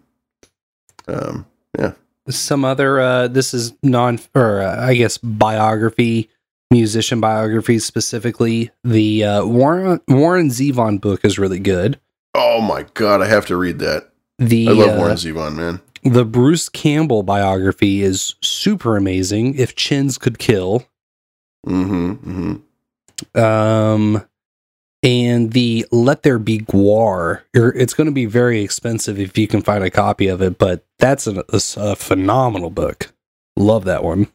Um, 1.07 1.45
yeah, 1.77 1.93
some 2.29 2.63
other 2.65 2.99
uh 2.99 3.27
this 3.27 3.53
is 3.53 3.73
non 3.81 4.19
or 4.35 4.61
uh, 4.61 4.85
i 4.87 4.93
guess 4.93 5.17
biography 5.17 6.29
musician 6.71 7.19
biography 7.19 7.79
specifically 7.79 8.69
the 8.83 9.23
uh 9.23 9.45
warren 9.45 9.99
warren 10.07 10.49
zevon 10.49 10.99
book 11.01 11.25
is 11.25 11.39
really 11.39 11.59
good 11.59 11.99
Oh 12.35 12.61
my 12.61 12.85
god, 12.93 13.23
I 13.23 13.25
have 13.27 13.47
to 13.47 13.55
read 13.57 13.79
that. 13.79 14.11
the 14.37 14.67
I 14.67 14.71
love 14.71 14.89
uh, 14.89 14.97
Warren 14.99 15.15
Zevon, 15.15 15.55
man. 15.55 15.81
the 16.03 16.23
bruce 16.23 16.69
campbell 16.69 17.23
biography 17.23 18.03
is 18.03 18.35
super 18.41 18.95
amazing 18.97 19.55
if 19.55 19.75
chins 19.75 20.17
could 20.19 20.37
kill 20.37 20.85
Mm-hmm. 21.67 22.11
mm-hmm. 22.11 22.55
Um 23.35 24.25
and 25.01 25.53
the 25.53 25.85
let 25.91 26.23
there 26.23 26.39
be 26.39 26.59
gwar 26.59 27.43
it's 27.53 27.93
going 27.93 28.07
to 28.07 28.11
be 28.13 28.25
very 28.25 28.61
expensive 28.61 29.17
if 29.17 29.37
you 29.37 29.47
can 29.47 29.61
find 29.61 29.81
a 29.83 29.89
copy 29.89 30.27
of 30.27 30.41
it 30.41 30.57
but 30.57 30.85
that's 30.97 31.25
a 31.25 31.95
phenomenal 31.95 32.69
book 32.69 33.13
love 33.55 33.85
that 33.85 34.03
one 34.03 34.27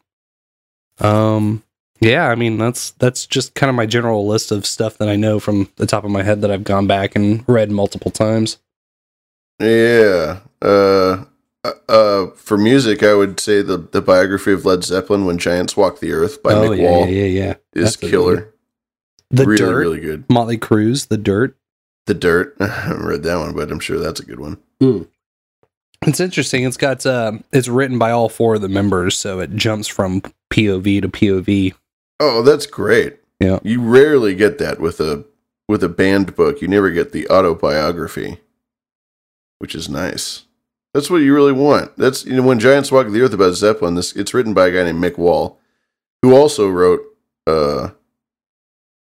um 1.01 1.61
yeah 1.99 2.29
i 2.29 2.35
mean 2.35 2.57
that's 2.57 2.91
that's 2.91 3.27
just 3.27 3.53
kind 3.53 3.69
of 3.69 3.75
my 3.75 3.85
general 3.85 4.25
list 4.25 4.51
of 4.51 4.65
stuff 4.65 4.97
that 4.97 5.07
i 5.07 5.15
know 5.15 5.39
from 5.39 5.69
the 5.75 5.85
top 5.85 6.03
of 6.03 6.09
my 6.09 6.23
head 6.23 6.41
that 6.41 6.49
i've 6.49 6.63
gone 6.63 6.87
back 6.87 7.15
and 7.15 7.43
read 7.47 7.69
multiple 7.69 8.09
times 8.09 8.57
Yeah. 9.59 10.39
Uh, 10.63 11.25
uh, 11.63 11.71
uh, 11.87 12.27
for 12.35 12.57
music, 12.57 13.03
I 13.03 13.13
would 13.13 13.39
say 13.39 13.61
the 13.61 13.77
the 13.77 14.01
biography 14.01 14.51
of 14.51 14.65
Led 14.65 14.83
Zeppelin, 14.83 15.25
"When 15.25 15.37
Giants 15.37 15.77
Walk 15.77 15.99
the 15.99 16.11
Earth" 16.11 16.41
by 16.43 16.53
Oh, 16.53 16.69
Mick 16.69 16.77
yeah, 16.77 16.89
Wall, 16.89 17.07
yeah, 17.07 17.23
yeah, 17.25 17.25
yeah. 17.45 17.53
is 17.73 17.95
That's 17.95 18.03
a 18.03 18.09
killer. 18.09 18.53
The 19.31 19.45
really, 19.45 19.57
dirt 19.57 19.75
really 19.75 19.99
good. 19.99 20.27
mötley 20.27 20.57
crüe's 20.59 21.07
the 21.07 21.17
dirt 21.17 21.57
The 22.05 22.13
Dirt. 22.13 22.55
I 22.59 22.67
haven't 22.67 23.05
read 23.05 23.23
that 23.23 23.37
one, 23.37 23.55
but 23.55 23.71
I'm 23.71 23.79
sure 23.79 23.99
that's 23.99 24.19
a 24.19 24.25
good 24.25 24.39
one. 24.39 24.57
It's 26.07 26.19
interesting. 26.19 26.63
It's 26.63 26.77
got 26.77 27.05
uh, 27.05 27.33
it's 27.51 27.67
written 27.67 27.97
by 27.97 28.11
all 28.11 28.29
four 28.29 28.55
of 28.55 28.61
the 28.61 28.69
members, 28.69 29.17
so 29.17 29.39
it 29.39 29.55
jumps 29.55 29.87
from 29.87 30.21
POV 30.51 31.01
to 31.01 31.09
POV. 31.09 31.73
Oh, 32.19 32.43
that's 32.43 32.67
great. 32.67 33.17
Yeah. 33.39 33.59
You 33.63 33.81
rarely 33.81 34.35
get 34.35 34.59
that 34.59 34.79
with 34.79 34.99
a 34.99 35.25
with 35.67 35.83
a 35.83 35.89
band 35.89 36.35
book. 36.35 36.61
You 36.61 36.67
never 36.67 36.91
get 36.91 37.11
the 37.11 37.27
autobiography, 37.29 38.39
which 39.59 39.73
is 39.73 39.89
nice. 39.89 40.43
That's 40.93 41.09
what 41.09 41.17
you 41.17 41.33
really 41.33 41.51
want. 41.51 41.97
That's 41.97 42.23
you 42.25 42.35
know 42.35 42.43
when 42.43 42.59
Giants 42.59 42.91
Walk 42.91 43.07
the 43.07 43.21
Earth 43.21 43.33
about 43.33 43.55
Zeppelin. 43.55 43.95
This 43.95 44.13
it's 44.15 44.33
written 44.33 44.53
by 44.53 44.67
a 44.67 44.71
guy 44.71 44.83
named 44.83 45.03
Mick 45.03 45.17
Wall, 45.17 45.59
who 46.21 46.35
also 46.35 46.69
wrote 46.69 47.01
uh, 47.47 47.89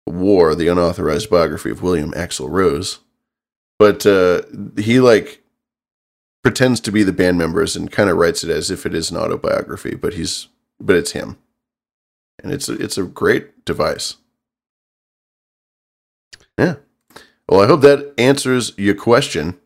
War, 0.08 0.56
the 0.56 0.68
unauthorized 0.68 1.30
biography 1.30 1.70
of 1.70 1.82
William 1.82 2.12
Axl 2.12 2.50
Rose. 2.50 3.00
But 3.80 4.06
uh, 4.06 4.44
he 4.78 5.00
like 5.00 5.42
pretends 6.44 6.80
to 6.82 6.92
be 6.92 7.04
the 7.04 7.12
band 7.12 7.38
members 7.38 7.76
and 7.76 7.92
kind 7.92 8.10
of 8.10 8.18
writes 8.18 8.44
it 8.44 8.50
as 8.50 8.72
if 8.72 8.86
it 8.86 8.94
is 8.94 9.12
an 9.12 9.18
autobiography, 9.18 9.96
but 9.96 10.14
he's 10.14 10.48
but 10.80 10.96
it's 10.96 11.12
him, 11.12 11.38
and 12.44 12.52
it's 12.52 12.68
a, 12.68 12.74
it's 12.74 12.98
a 12.98 13.04
great 13.04 13.66
device. 13.66 14.18
Yeah. 16.58 16.76
Well, 17.48 17.62
I 17.62 17.68
hope 17.68 17.82
that 17.82 18.14
answers 18.18 18.74
your 18.78 18.96
question. 18.96 19.60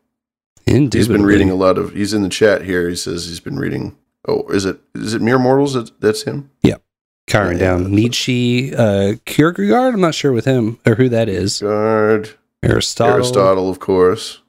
Indeed. 0.66 0.98
He's 0.98 1.08
been 1.08 1.24
reading 1.24 1.50
a 1.50 1.54
lot 1.54 1.78
of. 1.78 1.92
He's 1.92 2.12
in 2.12 2.22
the 2.22 2.28
chat 2.28 2.62
here. 2.62 2.88
He 2.88 2.96
says 2.96 3.28
he's 3.28 3.40
been 3.40 3.58
reading. 3.58 3.96
Oh, 4.26 4.48
is 4.48 4.64
it 4.64 4.80
is 4.94 5.14
it 5.14 5.22
Mere 5.22 5.38
Mortals? 5.38 5.74
That, 5.74 6.00
that's 6.00 6.22
him. 6.22 6.50
Yeah. 6.62 6.76
Carrying 7.26 7.58
down 7.58 7.90
Nietzsche, 7.90 8.74
uh, 8.74 9.14
Kierkegaard. 9.24 9.94
I'm 9.94 10.00
not 10.00 10.14
sure 10.14 10.32
with 10.32 10.44
him 10.44 10.78
or 10.86 10.94
who 10.94 11.08
that 11.08 11.28
is. 11.28 11.58
Kierkegaard, 11.58 12.30
Aristotle. 12.62 13.14
Aristotle, 13.14 13.68
of 13.68 13.80
course. 13.80 14.40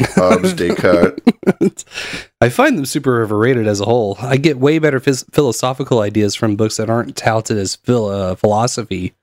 Hobbes, 0.00 0.52
Descartes. 0.54 1.84
I 2.40 2.48
find 2.50 2.78
them 2.78 2.86
super 2.86 3.20
overrated 3.22 3.66
as 3.66 3.80
a 3.80 3.84
whole. 3.84 4.16
I 4.20 4.36
get 4.36 4.58
way 4.58 4.78
better 4.78 5.00
phys- 5.00 5.24
philosophical 5.32 6.00
ideas 6.00 6.36
from 6.36 6.54
books 6.54 6.76
that 6.76 6.88
aren't 6.88 7.16
touted 7.16 7.58
as 7.58 7.74
phil- 7.74 8.06
uh, 8.08 8.34
philosophy. 8.36 9.14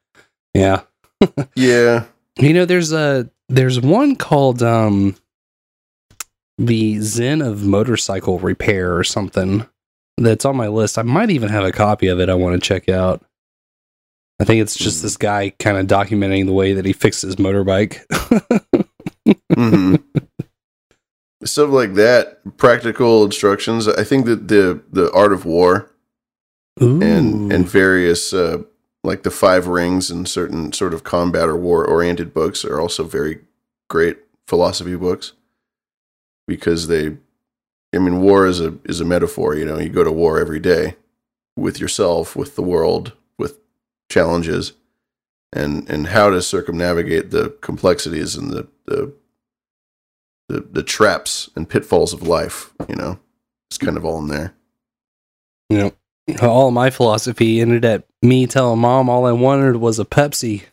Yeah. 0.54 0.82
Yeah. 1.56 2.06
You 2.38 2.54
know, 2.54 2.66
there's 2.66 2.92
a 2.92 3.30
there's 3.48 3.80
one 3.80 4.18
called 4.18 4.62
um 4.62 5.16
the 6.58 7.00
Zen 7.00 7.42
of 7.42 7.64
motorcycle 7.66 8.38
repair 8.40 8.96
or 8.98 9.04
something 9.06 9.66
that's 10.18 10.46
on 10.46 10.56
my 10.56 10.68
list. 10.68 10.98
I 10.98 11.04
might 11.04 11.30
even 11.30 11.50
have 11.50 11.64
a 11.64 11.72
copy 11.72 12.08
of 12.08 12.20
it 12.20 12.30
I 12.30 12.36
want 12.36 12.62
to 12.62 12.66
check 12.66 12.90
out. 12.90 13.26
I 14.40 14.44
think 14.44 14.62
it's 14.62 14.76
just 14.76 15.02
this 15.02 15.18
guy 15.18 15.52
kind 15.60 15.78
of 15.78 15.88
documenting 15.88 16.46
the 16.46 16.54
way 16.54 16.74
that 16.74 16.86
he 16.86 16.94
fixed 16.94 17.22
his 17.22 17.38
motorbike. 17.38 18.02
hmm 19.54 19.96
Stuff 21.44 21.70
like 21.70 21.94
that, 21.94 22.58
practical 22.58 23.24
instructions. 23.24 23.88
I 23.88 24.04
think 24.04 24.26
that 24.26 24.48
the 24.48 24.82
the 24.92 25.12
art 25.12 25.32
of 25.32 25.46
war 25.46 25.92
and 26.78 27.52
and 27.54 27.68
various 27.70 28.34
uh, 28.34 28.64
like 29.04 29.24
the 29.24 29.32
five 29.32 29.68
rings 29.68 30.10
and 30.10 30.28
certain 30.28 30.74
sort 30.74 30.94
of 30.94 31.04
combat 31.04 31.48
or 31.48 31.56
war 31.56 31.86
oriented 31.86 32.34
books 32.34 32.66
are 32.66 32.80
also 32.80 33.04
very 33.04 33.42
great 33.90 34.18
philosophy 34.48 34.96
books 34.96 35.34
because 36.48 36.88
they 36.88 37.18
I 37.96 38.00
mean 38.00 38.22
war 38.22 38.46
is 38.46 38.60
a 38.60 38.78
is 38.86 39.02
a 39.02 39.06
metaphor, 39.06 39.56
you 39.56 39.66
know, 39.66 39.80
you 39.80 39.90
go 39.90 40.04
to 40.04 40.12
war 40.12 40.40
every 40.40 40.60
day 40.60 40.96
with 41.56 41.80
yourself, 41.80 42.36
with 42.36 42.56
the 42.56 42.62
world, 42.62 43.14
with 43.38 43.60
challenges 44.10 44.74
and 45.54 45.90
and 45.90 46.08
how 46.08 46.30
to 46.30 46.42
circumnavigate 46.42 47.32
the 47.32 47.50
complexities 47.62 48.36
and 48.36 48.52
the 48.52 48.68
the 48.86 49.14
the, 50.48 50.60
the 50.60 50.84
traps 50.84 51.50
and 51.56 51.68
pitfalls 51.68 52.14
of 52.14 52.28
life, 52.28 52.72
you 52.88 52.96
know. 52.96 53.20
It's 53.70 53.80
kind 53.80 53.98
of 53.98 54.06
all 54.06 54.20
in 54.20 54.28
there. 54.28 54.54
Yeah. 55.70 55.90
All 56.42 56.70
my 56.70 56.92
philosophy 56.92 57.60
ended 57.62 57.84
at 57.84 58.06
me 58.22 58.46
telling 58.46 58.80
mom 58.80 59.10
all 59.10 59.26
I 59.26 59.32
wanted 59.32 59.78
was 59.78 59.98
a 60.00 60.06
Pepsi. 60.06 60.64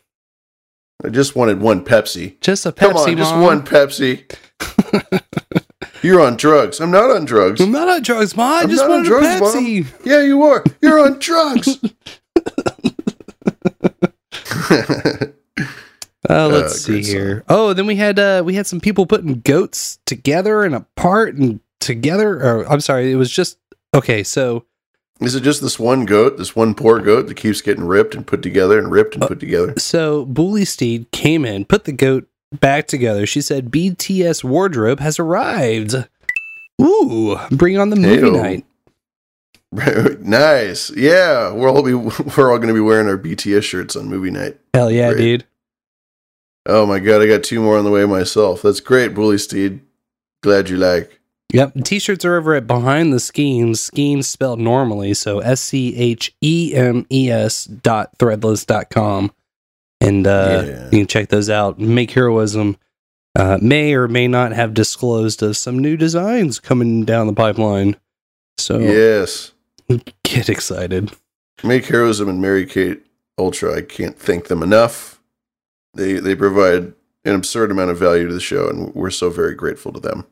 I 1.03 1.09
just 1.09 1.35
wanted 1.35 1.59
one 1.59 1.83
Pepsi. 1.83 2.39
Just 2.39 2.65
a 2.65 2.71
Pepsi, 2.71 2.93
Come 2.93 2.97
on, 2.97 3.17
just 3.17 3.35
one 3.35 3.63
Pepsi. 3.63 4.31
You're 6.03 6.19
on 6.21 6.35
drugs. 6.37 6.79
I'm 6.79 6.91
not 6.91 7.09
on 7.09 7.25
drugs. 7.25 7.61
I'm 7.61 7.71
not 7.71 7.87
on 7.89 8.01
drugs, 8.03 8.35
mom. 8.35 8.51
I 8.51 8.59
I'm 8.61 8.69
just 8.69 8.81
not 8.81 8.91
on 8.91 8.97
wanted 8.97 9.07
drugs, 9.39 9.55
a 9.55 9.61
Mom. 9.61 9.87
Yeah, 10.05 10.21
you 10.21 10.43
are. 10.43 10.63
You're 10.81 10.99
on 10.99 11.17
drugs. 11.19 11.79
Uh, 16.29 16.47
let's 16.47 16.73
Uh, 16.75 16.77
see 16.77 17.03
here. 17.03 17.43
Oh, 17.49 17.73
then 17.73 17.85
we 17.85 17.97
had 17.97 18.17
uh, 18.17 18.43
we 18.45 18.53
had 18.55 18.65
some 18.65 18.79
people 18.79 19.05
putting 19.05 19.41
goats 19.41 19.99
together 20.05 20.63
and 20.63 20.73
apart 20.73 21.35
and 21.35 21.59
together. 21.81 22.35
Or 22.41 22.63
I'm 22.71 22.79
sorry, 22.79 23.11
it 23.11 23.15
was 23.17 23.29
just 23.29 23.57
okay. 23.93 24.23
So 24.23 24.63
Is 25.19 25.35
it 25.35 25.41
just 25.43 25.61
this 25.61 25.77
one 25.77 26.05
goat, 26.05 26.37
this 26.37 26.55
one 26.55 26.75
poor 26.75 26.99
goat 27.01 27.27
that 27.27 27.35
keeps 27.35 27.59
getting 27.59 27.83
ripped 27.83 28.15
and 28.15 28.25
put 28.25 28.41
together 28.41 28.79
and 28.79 28.89
ripped 28.89 29.15
Uh, 29.17 29.19
and 29.19 29.27
put 29.27 29.41
together? 29.41 29.73
so 29.77 30.23
Bully 30.23 30.63
Steed 30.63 31.11
came 31.11 31.43
in, 31.43 31.65
put 31.65 31.83
the 31.83 31.91
goat 31.91 32.25
back 32.59 32.87
together. 32.87 33.25
She 33.25 33.41
said 33.41 33.71
BTS 33.71 34.43
wardrobe 34.43 34.99
has 34.99 35.19
arrived. 35.19 35.95
Ooh, 36.81 37.37
bring 37.51 37.77
on 37.77 37.89
the 37.89 37.95
movie 37.95 38.21
Heyo. 38.21 38.41
night. 38.41 38.65
nice. 40.21 40.91
Yeah, 40.95 41.51
we're 41.51 41.69
all 41.69 41.83
be 41.83 41.93
we're 42.37 42.51
all 42.51 42.57
going 42.57 42.67
to 42.67 42.73
be 42.73 42.79
wearing 42.79 43.07
our 43.07 43.17
BTS 43.17 43.63
shirts 43.63 43.95
on 43.95 44.07
movie 44.07 44.31
night. 44.31 44.57
Hell 44.73 44.91
yeah, 44.91 45.11
Great. 45.13 45.21
dude. 45.21 45.45
Oh 46.65 46.85
my 46.85 46.99
god, 46.99 47.21
I 47.21 47.27
got 47.27 47.43
two 47.43 47.61
more 47.61 47.77
on 47.77 47.85
the 47.85 47.91
way 47.91 48.05
myself. 48.05 48.61
That's 48.61 48.79
great, 48.79 49.13
Bully 49.13 49.37
Steed. 49.37 49.81
Glad 50.41 50.69
you 50.69 50.77
like. 50.77 51.19
Yep. 51.51 51.83
T-shirts 51.83 52.25
are 52.25 52.35
over 52.35 52.55
at 52.55 52.65
Behind 52.65 53.13
the 53.13 53.19
Schemes. 53.19 53.79
Schemes 53.79 54.25
spelled 54.27 54.59
normally, 54.59 55.13
so 55.13 55.37
S 55.39 55.61
C 55.61 55.95
H 55.95 56.33
E 56.41 56.73
M 56.73 57.05
E 57.11 57.29
S 57.29 57.65
dot 57.65 58.17
threadless 58.17 58.65
dot 58.65 58.89
com, 58.89 59.31
and 60.03 60.27
uh, 60.27 60.63
Yeah. 60.65 60.83
you 60.91 60.99
can 60.99 61.07
check 61.07 61.29
those 61.29 61.49
out. 61.49 61.79
Make 61.79 62.11
heroism 62.11 62.77
uh, 63.35 63.57
may 63.61 63.93
or 63.93 64.07
may 64.07 64.27
not 64.27 64.51
have 64.51 64.73
disclosed 64.75 65.41
of 65.41 65.57
some 65.57 65.79
new 65.79 65.97
designs 65.97 66.59
coming 66.59 67.03
down 67.03 67.25
the 67.27 67.33
pipeline. 67.33 67.95
So 68.59 68.77
Yes. 68.79 69.51
get 70.23 70.49
excited. 70.49 71.11
Make 71.63 71.85
Heroism 71.85 72.27
and 72.29 72.41
Mary 72.41 72.65
Kate 72.65 73.01
Ultra. 73.39 73.77
I 73.77 73.81
can't 73.81 74.17
thank 74.19 74.47
them 74.47 74.61
enough. 74.61 75.19
They 75.95 76.13
they 76.13 76.35
provide 76.35 76.93
an 77.25 77.35
absurd 77.35 77.71
amount 77.71 77.89
of 77.91 77.97
value 77.97 78.27
to 78.27 78.33
the 78.33 78.39
show, 78.41 78.67
and 78.69 78.93
we're 78.93 79.09
so 79.09 79.29
very 79.29 79.55
grateful 79.55 79.91
to 79.93 79.99
them. 79.99 80.25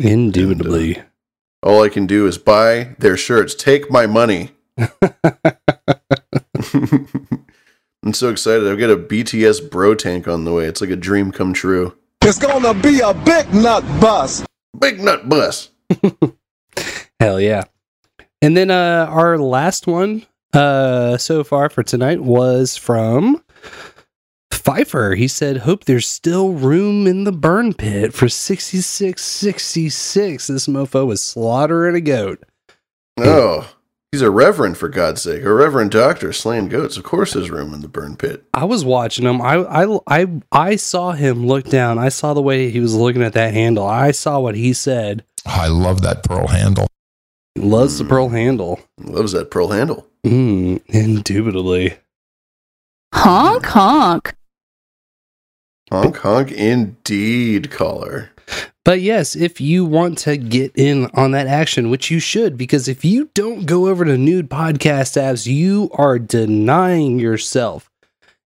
Indubitably. 0.00 1.02
All 1.62 1.82
I 1.82 1.88
can 1.90 2.06
do 2.06 2.26
is 2.26 2.38
buy 2.38 2.96
their 2.98 3.16
shirts. 3.16 3.54
Take 3.54 3.90
my 3.90 4.06
money. 4.06 4.52
I'm 8.04 8.14
so 8.14 8.30
excited. 8.30 8.66
I've 8.66 8.78
got 8.78 8.90
a 8.90 8.96
BTS 8.96 9.70
bro 9.70 9.94
tank 9.94 10.26
on 10.26 10.44
the 10.44 10.52
way. 10.52 10.66
It's 10.66 10.80
like 10.80 10.90
a 10.90 10.96
dream 10.96 11.30
come 11.30 11.52
true. 11.52 11.96
It's 12.22 12.38
gonna 12.38 12.74
be 12.74 13.00
a 13.00 13.14
big 13.14 13.52
nut 13.54 13.84
bus. 14.00 14.44
Big 14.78 15.00
nut 15.00 15.28
bus. 15.28 15.70
Hell 17.20 17.40
yeah. 17.40 17.64
And 18.40 18.56
then 18.56 18.70
uh 18.70 19.06
our 19.08 19.38
last 19.38 19.86
one 19.86 20.26
uh 20.52 21.16
so 21.16 21.44
far 21.44 21.70
for 21.70 21.82
tonight 21.82 22.20
was 22.20 22.76
from 22.76 23.42
Pfeiffer. 24.52 25.14
He 25.14 25.28
said, 25.28 25.58
Hope 25.58 25.84
there's 25.84 26.06
still 26.06 26.52
room 26.52 27.06
in 27.06 27.24
the 27.24 27.32
burn 27.32 27.74
pit 27.74 28.14
for 28.14 28.28
6666. 28.28 30.46
This 30.46 30.66
mofo 30.66 31.06
was 31.06 31.20
slaughtering 31.20 31.96
a 31.96 32.00
goat. 32.00 32.42
Oh, 33.18 33.68
he's 34.12 34.22
a 34.22 34.30
reverend 34.30 34.76
for 34.76 34.88
God's 34.88 35.22
sake. 35.22 35.42
A 35.42 35.52
reverend 35.52 35.90
doctor 35.90 36.32
slaying 36.32 36.68
goats. 36.68 36.96
Of 36.96 37.02
course, 37.02 37.32
there's 37.32 37.50
room 37.50 37.74
in 37.74 37.80
the 37.80 37.88
burn 37.88 38.16
pit. 38.16 38.44
I 38.54 38.64
was 38.64 38.84
watching 38.84 39.26
him. 39.26 39.40
I 39.40 39.56
I 39.56 39.98
I 40.06 40.26
I 40.52 40.76
saw 40.76 41.12
him 41.12 41.46
look 41.46 41.64
down. 41.64 41.98
I 41.98 42.10
saw 42.10 42.34
the 42.34 42.42
way 42.42 42.70
he 42.70 42.78
was 42.78 42.94
looking 42.94 43.22
at 43.22 43.32
that 43.32 43.54
handle. 43.54 43.86
I 43.86 44.12
saw 44.12 44.38
what 44.38 44.54
he 44.54 44.72
said. 44.72 45.24
I 45.44 45.66
love 45.66 46.02
that 46.02 46.22
pearl 46.22 46.46
handle. 46.46 46.86
He 47.54 47.62
loves 47.62 47.98
the 47.98 48.04
pearl 48.04 48.28
handle. 48.28 48.80
Loves 49.00 49.32
that 49.32 49.50
pearl 49.50 49.68
handle. 49.68 50.06
Mm, 50.24 50.82
indubitably. 50.86 51.98
Honk 53.14 53.66
honk. 53.66 54.34
Honk 55.90 56.16
honk 56.18 56.52
indeed, 56.52 57.70
caller. 57.70 58.31
But 58.84 59.00
yes, 59.00 59.36
if 59.36 59.60
you 59.60 59.84
want 59.84 60.18
to 60.18 60.36
get 60.36 60.72
in 60.74 61.06
on 61.14 61.30
that 61.32 61.46
action, 61.46 61.88
which 61.88 62.10
you 62.10 62.18
should, 62.18 62.56
because 62.56 62.88
if 62.88 63.04
you 63.04 63.30
don't 63.32 63.64
go 63.64 63.86
over 63.86 64.04
to 64.04 64.18
nude 64.18 64.50
podcast 64.50 65.20
apps, 65.20 65.46
you 65.46 65.88
are 65.94 66.18
denying 66.18 67.20
yourself. 67.20 67.88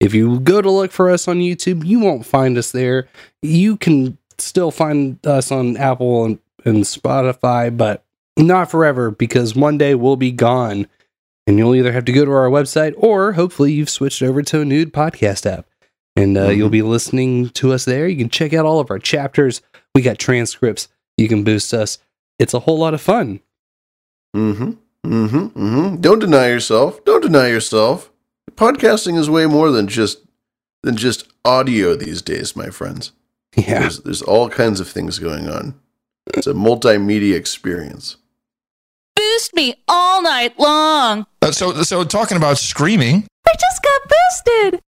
If 0.00 0.14
you 0.14 0.40
go 0.40 0.62
to 0.62 0.70
look 0.70 0.90
for 0.90 1.10
us 1.10 1.28
on 1.28 1.38
YouTube, 1.38 1.84
you 1.84 2.00
won't 2.00 2.26
find 2.26 2.56
us 2.56 2.72
there. 2.72 3.08
You 3.42 3.76
can 3.76 4.16
still 4.38 4.70
find 4.70 5.24
us 5.26 5.52
on 5.52 5.76
Apple 5.76 6.24
and, 6.24 6.38
and 6.64 6.78
Spotify, 6.84 7.76
but 7.76 8.04
not 8.36 8.70
forever 8.70 9.10
because 9.10 9.54
one 9.54 9.76
day 9.78 9.94
we'll 9.94 10.16
be 10.16 10.32
gone. 10.32 10.88
And 11.46 11.58
you'll 11.58 11.74
either 11.74 11.92
have 11.92 12.04
to 12.06 12.12
go 12.12 12.24
to 12.24 12.30
our 12.30 12.48
website 12.48 12.94
or 12.96 13.32
hopefully 13.32 13.72
you've 13.72 13.90
switched 13.90 14.22
over 14.22 14.42
to 14.42 14.60
a 14.62 14.64
nude 14.64 14.92
podcast 14.92 15.44
app. 15.44 15.66
And 16.14 16.36
uh, 16.36 16.48
you'll 16.50 16.68
be 16.68 16.82
listening 16.82 17.50
to 17.50 17.72
us 17.72 17.84
there. 17.84 18.06
You 18.06 18.16
can 18.16 18.28
check 18.28 18.52
out 18.52 18.66
all 18.66 18.80
of 18.80 18.90
our 18.90 18.98
chapters. 18.98 19.62
We 19.94 20.02
got 20.02 20.18
transcripts. 20.18 20.88
You 21.16 21.28
can 21.28 21.44
boost 21.44 21.74
us. 21.74 21.98
It's 22.38 22.54
a 22.54 22.60
whole 22.60 22.78
lot 22.78 22.94
of 22.94 23.00
fun. 23.00 23.40
Mm-hmm. 24.34 24.72
Mm-hmm. 25.06 25.38
Mm-hmm. 25.38 25.96
Don't 26.00 26.18
deny 26.18 26.48
yourself. 26.48 27.04
Don't 27.04 27.22
deny 27.22 27.48
yourself. 27.48 28.10
Podcasting 28.52 29.18
is 29.18 29.28
way 29.28 29.46
more 29.46 29.70
than 29.70 29.88
just 29.88 30.18
than 30.82 30.96
just 30.96 31.28
audio 31.44 31.94
these 31.94 32.22
days, 32.22 32.56
my 32.56 32.70
friends. 32.70 33.12
Yeah. 33.56 33.80
There's 33.80 34.00
there's 34.00 34.22
all 34.22 34.48
kinds 34.48 34.80
of 34.80 34.88
things 34.88 35.18
going 35.18 35.48
on. 35.48 35.74
It's 36.34 36.46
a 36.46 36.54
multimedia 36.54 37.34
experience. 37.34 38.16
Boost 39.14 39.54
me 39.54 39.74
all 39.88 40.22
night 40.22 40.58
long. 40.58 41.26
Uh, 41.42 41.50
so, 41.50 41.82
so 41.82 42.04
talking 42.04 42.36
about 42.36 42.58
screaming, 42.58 43.26
I 43.46 43.52
just 43.52 43.82
got 43.82 44.00
boosted. 44.08 44.80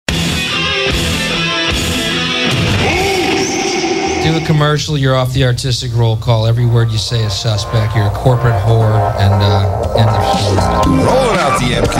Do 4.24 4.34
a 4.34 4.40
commercial, 4.46 4.96
you're 4.96 5.14
off 5.14 5.34
the 5.34 5.44
artistic 5.44 5.92
roll 5.94 6.16
call. 6.16 6.46
Every 6.46 6.64
word 6.64 6.90
you 6.90 6.96
say 6.96 7.22
is 7.26 7.38
suspect. 7.38 7.94
You're 7.94 8.06
a 8.06 8.10
corporate 8.10 8.54
whore, 8.62 9.14
and 9.20 9.34
uh, 9.34 9.92
end 9.98 10.08
of 10.08 10.24
story. 10.40 10.56
rolling 10.96 11.38
out 11.38 11.60
the 11.60 11.74
MK. 11.76 11.96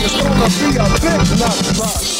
It's 0.00 0.16
gonna 0.22 0.40
be 0.48 0.76
a 0.78 0.88
big 1.02 1.20
nut 1.38 1.58
bus. 1.76 2.16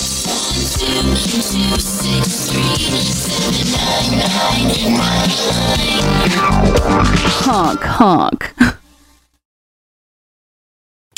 Honk 7.46 7.82
honk. 7.82 8.54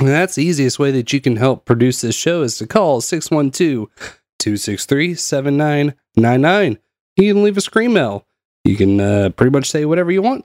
And 0.01 0.09
that's 0.09 0.37
the 0.37 0.45
easiest 0.45 0.79
way 0.79 0.91
that 0.93 1.13
you 1.13 1.21
can 1.21 1.37
help 1.37 1.65
produce 1.65 2.01
this 2.01 2.15
show 2.15 2.43
is 2.43 2.57
to 2.59 2.67
call 2.67 3.01
612 3.01 3.89
263 4.39 5.15
7999. 5.15 6.79
You 7.17 7.35
can 7.35 7.43
leave 7.43 7.57
a 7.57 7.61
scream 7.61 7.95
mail. 7.95 8.25
You 8.65 8.77
can 8.77 9.01
uh, 9.01 9.31
pretty 9.31 9.51
much 9.51 9.71
say 9.71 9.85
whatever 9.85 10.13
you 10.13 10.23
want. 10.23 10.45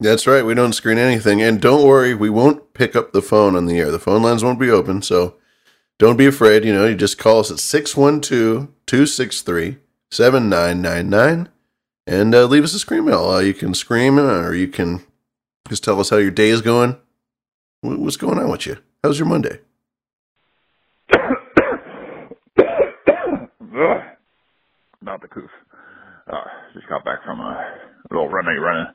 That's 0.00 0.26
right. 0.26 0.44
We 0.44 0.54
don't 0.54 0.72
screen 0.72 0.98
anything. 0.98 1.40
And 1.40 1.60
don't 1.60 1.86
worry, 1.86 2.14
we 2.14 2.28
won't 2.28 2.74
pick 2.74 2.96
up 2.96 3.12
the 3.12 3.22
phone 3.22 3.56
on 3.56 3.66
the 3.66 3.78
air. 3.78 3.90
The 3.90 3.98
phone 3.98 4.22
lines 4.22 4.42
won't 4.42 4.60
be 4.60 4.70
open. 4.70 5.02
So 5.02 5.36
don't 5.98 6.16
be 6.16 6.26
afraid. 6.26 6.64
You 6.64 6.74
know, 6.74 6.86
you 6.86 6.94
just 6.94 7.18
call 7.18 7.40
us 7.40 7.50
at 7.50 7.60
612 7.60 8.68
263 8.86 9.78
7999 10.10 11.48
and 12.06 12.34
uh, 12.34 12.44
leave 12.44 12.64
us 12.64 12.74
a 12.74 12.78
scream 12.78 13.06
mail. 13.06 13.28
Uh, 13.28 13.40
you 13.40 13.54
can 13.54 13.74
scream 13.74 14.18
or 14.18 14.54
you 14.54 14.68
can 14.68 15.02
just 15.68 15.82
tell 15.82 15.98
us 15.98 16.10
how 16.10 16.16
your 16.16 16.30
day 16.30 16.50
is 16.50 16.60
going. 16.60 16.96
Wh- 17.86 18.00
What's 18.00 18.16
going 18.16 18.38
on 18.38 18.50
with 18.50 18.66
you? 18.66 18.76
How's 19.04 19.18
your 19.18 19.28
Monday? 19.28 19.60
Not 25.02 25.20
the 25.22 25.28
coof. 25.28 25.50
Uh, 26.30 26.44
just 26.74 26.88
got 26.88 27.04
back 27.04 27.22
from 27.24 27.40
a 27.40 27.54
little 28.10 28.28
run 28.28 28.46
they 28.46 28.58
running, 28.60 28.86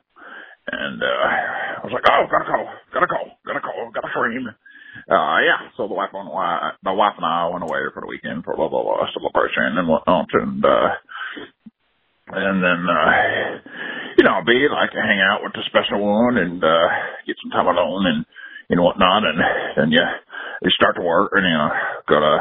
and 0.72 1.02
uh, 1.02 1.06
I 1.06 1.80
was 1.84 1.92
like, 1.92 2.04
"Oh, 2.10 2.26
gotta 2.30 2.44
call, 2.44 2.66
gotta 2.92 3.06
call, 3.06 3.26
gotta 3.46 3.60
call, 3.60 3.90
gotta 3.94 4.08
scream." 4.12 4.48
Uh, 5.08 5.38
yeah. 5.40 5.70
So 5.76 5.88
the 5.88 5.94
wife 5.94 6.10
and 6.12 6.28
I, 6.28 6.72
my 6.84 6.92
wife 6.92 7.14
and 7.16 7.24
I 7.26 7.48
went 7.48 7.64
away 7.64 7.80
for 7.94 8.00
the 8.02 8.08
weekend 8.08 8.44
for 8.44 8.56
blah 8.56 8.68
blah 8.68 8.82
blah 8.82 9.06
celebration 9.14 9.78
and 9.78 9.88
whatnot, 9.88 10.28
and 10.34 10.64
uh, 10.64 10.88
and 12.32 12.62
then 12.62 12.80
uh, 12.88 13.12
you 14.18 14.24
know, 14.24 14.42
be 14.46 14.68
like 14.70 14.92
to 14.92 15.00
hang 15.02 15.20
out 15.20 15.42
with 15.42 15.54
the 15.54 15.62
special 15.66 16.00
one 16.04 16.36
and 16.38 16.62
uh, 16.62 16.88
get 17.26 17.36
some 17.42 17.50
time 17.50 17.66
alone 17.68 18.06
and 18.06 18.26
and 18.72 18.80
whatnot, 18.82 19.22
and 19.28 19.38
and 19.76 19.92
you 19.92 20.00
you 20.62 20.70
start 20.72 20.96
to 20.96 21.02
work 21.02 21.32
and 21.36 21.44
you 21.44 21.52
know 21.52 21.70
go 22.08 22.18
to 22.20 22.32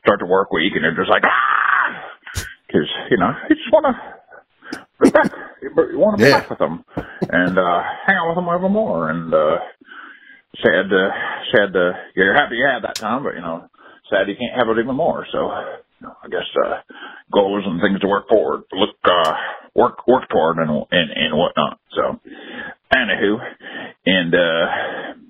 start 0.00 0.20
to 0.20 0.26
work 0.26 0.52
week 0.52 0.72
and 0.74 0.82
you're 0.82 0.94
just 0.96 1.10
like 1.10 1.24
ah 1.26 2.46
because 2.66 2.88
you 3.10 3.18
know 3.18 3.32
you 3.50 3.56
just 3.56 3.72
want 3.72 3.86
to 3.90 3.94
be 5.02 5.10
back. 5.10 5.30
You 5.62 5.98
want 5.98 6.18
to 6.18 6.24
be 6.24 6.30
Yeah. 6.30 6.40
back 6.40 6.50
with 6.50 6.58
them 6.58 6.84
and 7.28 7.58
uh, 7.58 7.82
hang 8.06 8.16
out 8.16 8.28
with 8.28 8.36
them 8.36 8.48
ever 8.48 8.68
more. 8.68 9.10
And 9.10 9.32
uh, 9.34 9.58
sad, 10.62 10.86
uh, 10.92 11.10
sad. 11.52 11.76
Uh, 11.76 11.92
you're 12.14 12.34
happy 12.34 12.56
you 12.56 12.66
had 12.66 12.84
that 12.84 12.96
time, 12.96 13.24
but 13.24 13.34
you 13.34 13.40
know, 13.40 13.68
sad 14.10 14.28
you 14.28 14.36
can't 14.36 14.56
have 14.56 14.68
it 14.68 14.80
even 14.80 14.94
more. 14.94 15.26
So, 15.32 15.38
you 16.00 16.06
know, 16.06 16.14
I 16.22 16.28
guess 16.28 16.46
uh, 16.64 16.80
goals 17.32 17.64
and 17.66 17.80
things 17.80 18.00
to 18.00 18.06
work 18.08 18.28
forward, 18.28 18.62
look, 18.72 18.96
uh, 19.04 19.32
work, 19.74 20.06
work 20.06 20.28
toward, 20.28 20.58
and 20.58 20.70
and 20.70 21.10
and 21.10 21.36
whatnot. 21.36 21.78
So, 21.94 22.20
anywho, 22.94 23.38
and 24.06 24.34
uh, 24.34 25.25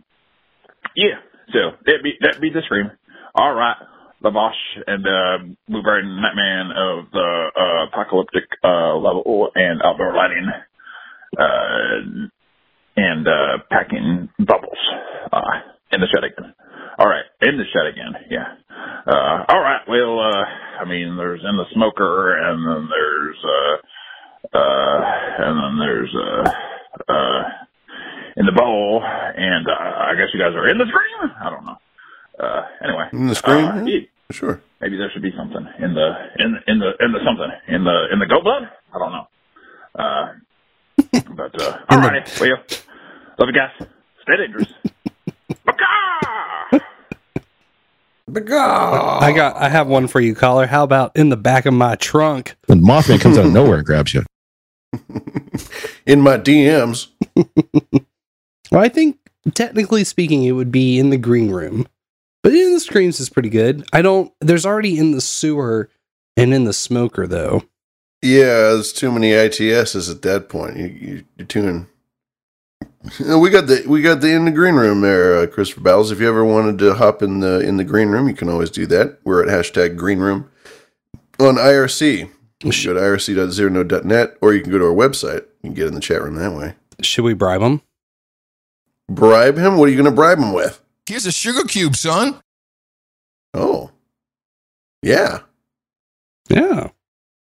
yeah. 0.97 1.20
So 1.53 1.76
that 1.86 2.03
be 2.03 2.14
that 2.22 2.40
be 2.40 2.51
the 2.51 2.62
stream. 2.62 2.90
All 3.34 3.55
right. 3.55 3.76
Lavash 4.24 4.53
and 4.86 5.07
uh, 5.07 5.55
Blueberry 5.68 6.03
Nightman 6.03 6.72
of 6.74 7.11
the 7.12 7.51
uh, 7.55 7.86
apocalyptic 7.86 8.44
uh, 8.64 8.97
level 8.97 9.51
and 9.55 9.82
outdoor 9.84 10.14
lighting 10.16 10.49
uh, 11.38 12.28
and 12.97 13.28
uh, 13.28 13.59
packing 13.70 14.28
bubbles 14.38 14.78
uh, 15.32 15.61
in 15.92 16.01
the 16.01 16.09
shed 16.12 16.24
again. 16.24 16.55
All 16.99 17.07
right, 17.07 17.24
in 17.42 17.59
the 17.59 17.64
shed 17.72 17.86
again. 17.92 18.14
Yeah. 18.30 18.57
Uh, 19.07 19.44
all 19.49 19.61
right. 19.61 19.82
Well, 19.86 20.18
uh, 20.18 20.44
I 20.80 20.84
mean, 20.88 21.16
there's 21.16 21.42
in 21.44 21.57
the 21.57 21.66
smoker, 21.74 22.36
and 22.38 22.66
then 22.66 22.88
there's 22.88 23.36
uh, 23.44 24.57
uh, 24.59 25.01
and 25.38 25.59
then 25.61 25.78
there's 25.78 26.14
uh, 26.16 27.12
uh, 27.12 27.42
in 28.37 28.47
the 28.47 28.53
bowl, 28.53 29.03
and 29.05 29.66
uh, 29.66 29.72
I 29.72 30.14
guess 30.14 30.28
you 30.34 30.41
guys 30.41 30.55
are 30.55 30.68
in 30.68 30.78
the 30.78 30.84
screen. 30.87 31.30
I 31.41 31.51
don't 31.51 31.64
know. 31.64 31.76
Uh, 32.39 32.62
anyway, 32.84 33.09
In 33.12 33.26
the 33.28 33.34
screen? 33.34 33.64
Uh, 33.64 33.84
yeah, 33.87 34.01
Sure. 34.30 34.61
maybe 34.80 34.97
there 34.99 35.11
should 35.12 35.22
be 35.22 35.32
something 35.37 35.66
in 35.78 35.95
the 35.95 36.09
in 36.39 36.53
the 36.53 36.59
in 36.72 36.78
the 36.78 36.91
in 37.05 37.12
the 37.12 37.20
something 37.24 37.51
in 37.68 37.84
the 37.84 38.07
in 38.12 38.18
the 38.18 38.26
goat 38.26 38.43
blood. 38.45 38.68
I 38.93 38.99
don't 38.99 39.12
know. 39.12 39.26
Uh, 39.99 40.32
but 41.37 41.62
uh, 41.62 41.78
all 41.89 41.99
right, 41.99 42.28
well, 42.41 42.51
love 43.39 43.49
you 43.49 43.53
guys. 43.55 43.70
Stay 44.22 44.37
dangerous. 44.37 44.68
I 48.34 49.32
got. 49.34 49.57
I 49.57 49.68
have 49.68 49.87
one 49.87 50.09
for 50.09 50.20
you, 50.20 50.34
caller. 50.34 50.66
How 50.66 50.82
about 50.82 51.12
in 51.16 51.28
the 51.28 51.37
back 51.37 51.64
of 51.64 51.72
my 51.74 51.95
trunk? 51.97 52.57
When 52.66 52.80
Mothman 52.82 53.20
comes 53.20 53.39
out 53.39 53.47
of 53.47 53.53
nowhere 53.53 53.78
and 53.78 53.87
grabs 53.87 54.12
you. 54.14 54.24
In 56.07 56.20
my 56.20 56.37
DMs. 56.39 57.09
Well, 58.70 58.82
I 58.82 58.88
think 58.88 59.18
technically 59.54 60.04
speaking, 60.04 60.44
it 60.44 60.52
would 60.52 60.72
be 60.72 60.98
in 60.98 61.10
the 61.10 61.16
green 61.16 61.50
room, 61.50 61.86
but 62.42 62.52
in 62.52 62.72
the 62.72 62.80
screens 62.80 63.20
is 63.20 63.30
pretty 63.30 63.48
good. 63.50 63.86
I 63.92 64.02
don't. 64.02 64.32
There's 64.40 64.66
already 64.66 64.98
in 64.98 65.12
the 65.12 65.20
sewer 65.20 65.90
and 66.36 66.52
in 66.52 66.64
the 66.64 66.72
smoker 66.72 67.26
though. 67.26 67.62
Yeah, 68.22 68.72
there's 68.72 68.92
too 68.92 69.12
many 69.12 69.30
ITSs 69.30 70.10
at 70.10 70.22
that 70.22 70.48
point. 70.48 70.76
You, 70.76 70.86
you, 70.86 71.24
you're 71.36 71.46
tuning. 71.46 71.86
We 73.20 73.50
got 73.50 73.68
the 73.68 73.84
we 73.86 74.02
got 74.02 74.20
the 74.20 74.32
in 74.32 74.46
the 74.46 74.50
green 74.50 74.74
room 74.74 75.00
there, 75.00 75.38
uh, 75.38 75.46
Christopher 75.46 75.80
Battles. 75.80 76.10
If 76.10 76.18
you 76.18 76.28
ever 76.28 76.44
wanted 76.44 76.78
to 76.80 76.94
hop 76.94 77.22
in 77.22 77.38
the 77.38 77.60
in 77.60 77.76
the 77.76 77.84
green 77.84 78.08
room, 78.08 78.28
you 78.28 78.34
can 78.34 78.48
always 78.48 78.68
do 78.68 78.84
that. 78.86 79.20
We're 79.22 79.42
at 79.42 79.48
hashtag 79.48 79.96
green 79.96 80.18
room 80.18 80.50
on 81.38 81.54
IRC. 81.54 82.28
You 82.64 82.72
go 82.72 82.94
to 82.94 83.00
irc.zeronode.net 83.00 84.38
or 84.40 84.54
you 84.54 84.62
can 84.62 84.72
go 84.72 84.78
to 84.78 84.86
our 84.86 84.94
website. 84.94 85.44
and 85.62 85.76
get 85.76 85.86
in 85.86 85.94
the 85.94 86.00
chat 86.00 86.22
room 86.22 86.34
that 86.36 86.52
way. 86.52 86.74
Should 87.00 87.24
we 87.24 87.34
bribe 87.34 87.60
him? 87.60 87.82
Bribe 89.11 89.57
him? 89.57 89.76
What 89.76 89.88
are 89.88 89.92
you 89.92 89.96
going 89.96 90.11
to 90.11 90.14
bribe 90.14 90.38
him 90.38 90.52
with? 90.52 90.80
Here's 91.07 91.26
a 91.26 91.32
sugar 91.32 91.64
cube, 91.64 91.96
son. 91.96 92.40
Oh, 93.54 93.90
yeah. 95.02 95.40
Yeah. 96.48 96.90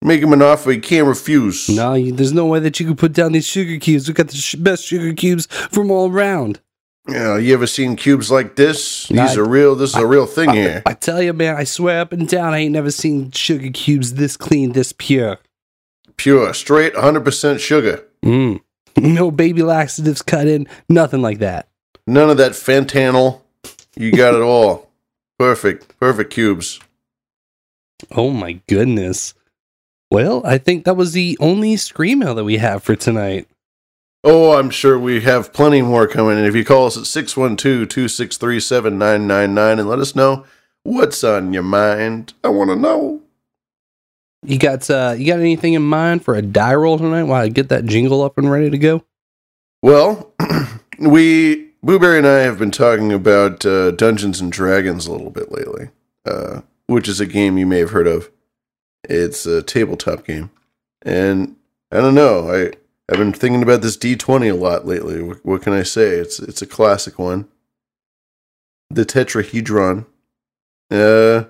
Make 0.01 0.23
him 0.23 0.33
an 0.33 0.43
offer 0.43 0.71
he 0.71 0.79
can't 0.79 1.09
refuse. 1.09 1.69
No, 1.69 1.95
you, 1.95 2.13
there's 2.13 2.33
no 2.33 2.47
way 2.47 2.61
that 2.61 2.79
you 2.79 2.87
can 2.87 2.95
put 2.97 3.13
down 3.13 3.33
these 3.33 3.47
sugar 3.47 3.79
cubes. 3.79 4.07
We 4.07 4.15
got 4.15 4.29
the 4.29 4.37
sh- 4.37 4.55
best 4.55 4.85
sugar 4.85 5.13
cubes 5.13 5.47
from 5.47 5.91
all 5.91 6.11
around. 6.11 6.61
Yeah, 7.09 7.37
you 7.39 7.55
ever 7.55 7.67
seen 7.67 7.97
cubes 7.97 8.31
like 8.31 8.55
this? 8.55 9.09
These 9.09 9.17
Nah, 9.17 9.43
are 9.43 9.49
real. 9.49 9.75
This 9.75 9.91
is 9.91 9.97
a 9.97 10.07
real 10.07 10.27
thing 10.27 10.51
I, 10.51 10.55
here. 10.55 10.83
I 10.87 10.93
tell 10.93 11.21
you, 11.23 11.33
man, 11.33 11.57
I 11.57 11.65
swear 11.65 12.01
up 12.01 12.13
and 12.13 12.29
down, 12.29 12.55
I 12.55 12.59
ain't 12.59 12.73
never 12.73 12.91
seen 12.91 13.31
sugar 13.33 13.71
cubes 13.71 14.15
this 14.15 14.37
clean, 14.37 14.73
this 14.73 14.93
pure. 14.93 15.39
Pure, 16.17 16.55
straight, 16.55 16.95
100% 16.95 17.59
sugar. 17.59 18.05
Mm. 18.25 18.61
No 19.03 19.31
baby 19.31 19.63
laxatives 19.63 20.23
cut 20.23 20.49
in, 20.49 20.67
nothing 20.89 21.23
like 21.23 21.39
that. 21.39 21.69
None 22.07 22.31
of 22.31 22.37
that 22.39 22.53
fentanyl. 22.53 23.43
You 23.97 24.13
got 24.13 24.35
it 24.35 24.41
all. 24.41 24.91
Perfect. 25.39 25.99
Perfect 26.01 26.33
cubes. 26.33 26.81
Oh 28.13 28.31
my 28.31 28.61
goodness. 28.67 29.35
Well, 30.11 30.43
I 30.45 30.59
think 30.59 30.85
that 30.85 30.97
was 30.97 31.13
the 31.13 31.37
only 31.41 31.77
scream 31.77 32.21
mail 32.21 32.35
that 32.35 32.45
we 32.45 32.59
have 32.59 32.83
for 32.83 32.97
tonight. 32.97 33.47
Oh, 34.25 34.59
I'm 34.59 34.71
sure 34.71 34.99
we 34.99 35.21
have 35.21 35.53
plenty 35.53 35.83
more 35.83 36.09
coming. 36.09 36.39
And 36.39 36.47
if 36.47 36.57
you 36.57 36.65
call 36.65 36.87
us 36.87 36.97
at 36.97 37.07
612 37.07 37.89
263 37.89 38.61
7999 38.61 39.79
and 39.79 39.89
let 39.89 39.99
us 40.01 40.17
know 40.17 40.45
what's 40.83 41.23
on 41.23 41.53
your 41.53 41.63
mind, 41.63 42.33
I 42.43 42.49
want 42.49 42.71
to 42.71 42.77
know. 42.77 43.23
You 44.43 44.59
got 44.59 44.89
uh 44.89 45.15
you 45.19 45.27
got 45.27 45.41
anything 45.41 45.75
in 45.75 45.83
mind 45.83 46.25
for 46.25 46.35
a 46.35 46.43
die 46.43 46.75
roll 46.75 46.99
tonight 46.99 47.25
while 47.25 47.43
I 47.43 47.49
get 47.49 47.69
that 47.71 47.87
jingle 47.87 48.23
up 48.23 48.39
and 48.39 48.51
ready 48.51 48.71
to 48.71 48.79
go? 48.79 49.05
Well, 49.83 50.33
we, 50.99 51.71
Blueberry 51.83 52.19
and 52.19 52.27
I 52.27 52.39
have 52.39 52.59
been 52.59 52.73
talking 52.73 53.13
about 53.13 53.65
uh, 53.65 53.93
Dungeons 53.93 54.41
and 54.41 54.51
Dragons 54.51 55.07
a 55.07 55.13
little 55.13 55.31
bit 55.31 55.53
lately, 55.53 55.91
uh, 56.25 56.63
which 56.87 57.09
is 57.09 57.21
a 57.21 57.27
game 57.27 57.59
you 57.59 57.67
may 57.67 57.79
have 57.79 57.91
heard 57.91 58.09
of. 58.09 58.31
It's 59.05 59.47
a 59.47 59.63
tabletop 59.63 60.27
game. 60.27 60.51
And 61.03 61.57
I 61.93 61.99
don't 61.99 62.17
know, 62.17 62.51
I, 62.51 62.73
I've 63.09 63.19
been 63.19 63.33
thinking 63.33 63.63
about 63.63 63.83
this 63.83 63.97
D20 63.97 64.51
a 64.51 64.57
lot 64.57 64.85
lately. 64.85 65.23
What, 65.23 65.45
what 65.45 65.63
can 65.63 65.73
I 65.73 65.85
say? 65.85 66.17
It's, 66.17 66.41
it's 66.41 66.61
a 66.61 66.67
classic 66.67 67.19
one. 67.19 67.47
The 68.91 69.05
tetrahedron. 69.05 70.07
Uh, 70.91 71.45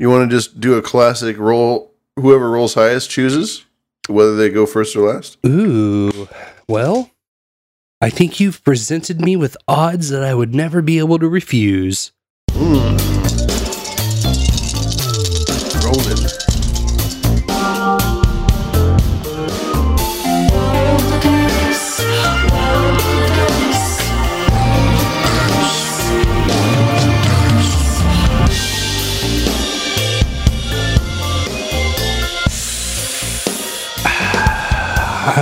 you 0.00 0.08
want 0.08 0.28
to 0.28 0.34
just 0.34 0.60
do 0.60 0.74
a 0.74 0.82
classic 0.82 1.38
roll? 1.38 1.92
Whoever 2.16 2.50
rolls 2.50 2.74
highest 2.74 3.10
chooses 3.10 3.64
whether 4.08 4.34
they 4.36 4.48
go 4.48 4.66
first 4.66 4.96
or 4.96 5.12
last. 5.12 5.38
Ooh. 5.46 6.28
Well, 6.68 7.10
I 8.00 8.10
think 8.10 8.40
you've 8.40 8.64
presented 8.64 9.20
me 9.20 9.36
with 9.36 9.56
odds 9.68 10.08
that 10.08 10.24
I 10.24 10.34
would 10.34 10.54
never 10.54 10.82
be 10.82 10.98
able 10.98 11.18
to 11.18 11.28
refuse. 11.28 12.12
Hmm. 12.50 13.09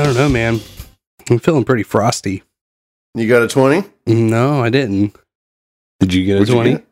Don't 0.09 0.17
know, 0.17 0.29
man. 0.31 0.61
I'm 1.29 1.39
feeling 1.39 1.65
pretty 1.65 1.83
frosty. 1.83 2.43
You 3.15 3.29
got 3.29 3.43
a 3.43 3.49
20? 3.49 3.85
No, 4.07 4.63
I 4.63 4.71
didn't. 4.71 5.15
Did 6.01 6.15
you 6.15 6.25
get 6.25 6.41
a 6.41 6.47
20? 6.47 6.83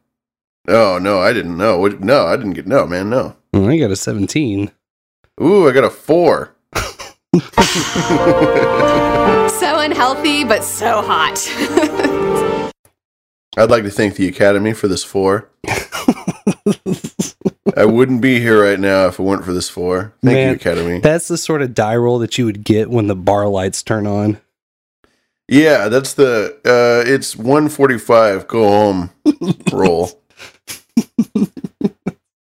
Oh, 0.68 0.98
no, 0.98 1.20
I 1.20 1.32
didn't 1.32 1.56
know. 1.56 1.86
No, 1.86 2.26
I 2.26 2.36
didn't 2.36 2.52
get, 2.52 2.66
no, 2.66 2.86
man, 2.86 3.08
no. 3.08 3.34
Well, 3.54 3.70
I 3.70 3.78
got 3.78 3.90
a 3.90 3.96
17. 3.96 4.70
Ooh, 5.40 5.66
I 5.66 5.72
got 5.72 5.84
a 5.84 5.90
four. 5.90 6.54
So 9.48 9.78
unhealthy, 9.80 10.44
but 10.44 10.62
so 10.62 11.00
hot. 11.02 11.38
I'd 13.56 13.70
like 13.70 13.84
to 13.84 13.90
thank 13.90 14.16
the 14.16 14.28
Academy 14.28 14.74
for 14.74 14.88
this 14.88 15.02
four. 15.04 15.48
I 17.76 17.84
wouldn't 17.84 18.20
be 18.20 18.40
here 18.40 18.62
right 18.62 18.78
now 18.78 19.06
if 19.06 19.18
it 19.18 19.22
weren't 19.22 19.44
for 19.44 19.52
this 19.52 19.68
four. 19.68 20.14
Thank 20.22 20.34
Man, 20.34 20.48
you, 20.50 20.54
Academy. 20.56 20.98
That's 21.00 21.28
the 21.28 21.38
sort 21.38 21.62
of 21.62 21.74
die 21.74 21.96
roll 21.96 22.18
that 22.20 22.38
you 22.38 22.44
would 22.44 22.64
get 22.64 22.90
when 22.90 23.06
the 23.06 23.16
bar 23.16 23.48
lights 23.48 23.82
turn 23.82 24.06
on. 24.06 24.40
Yeah, 25.48 25.88
that's 25.88 26.14
the 26.14 26.58
uh 26.64 27.08
it's 27.08 27.36
145 27.36 28.48
go 28.48 28.68
home 28.68 29.10
roll. 29.72 30.22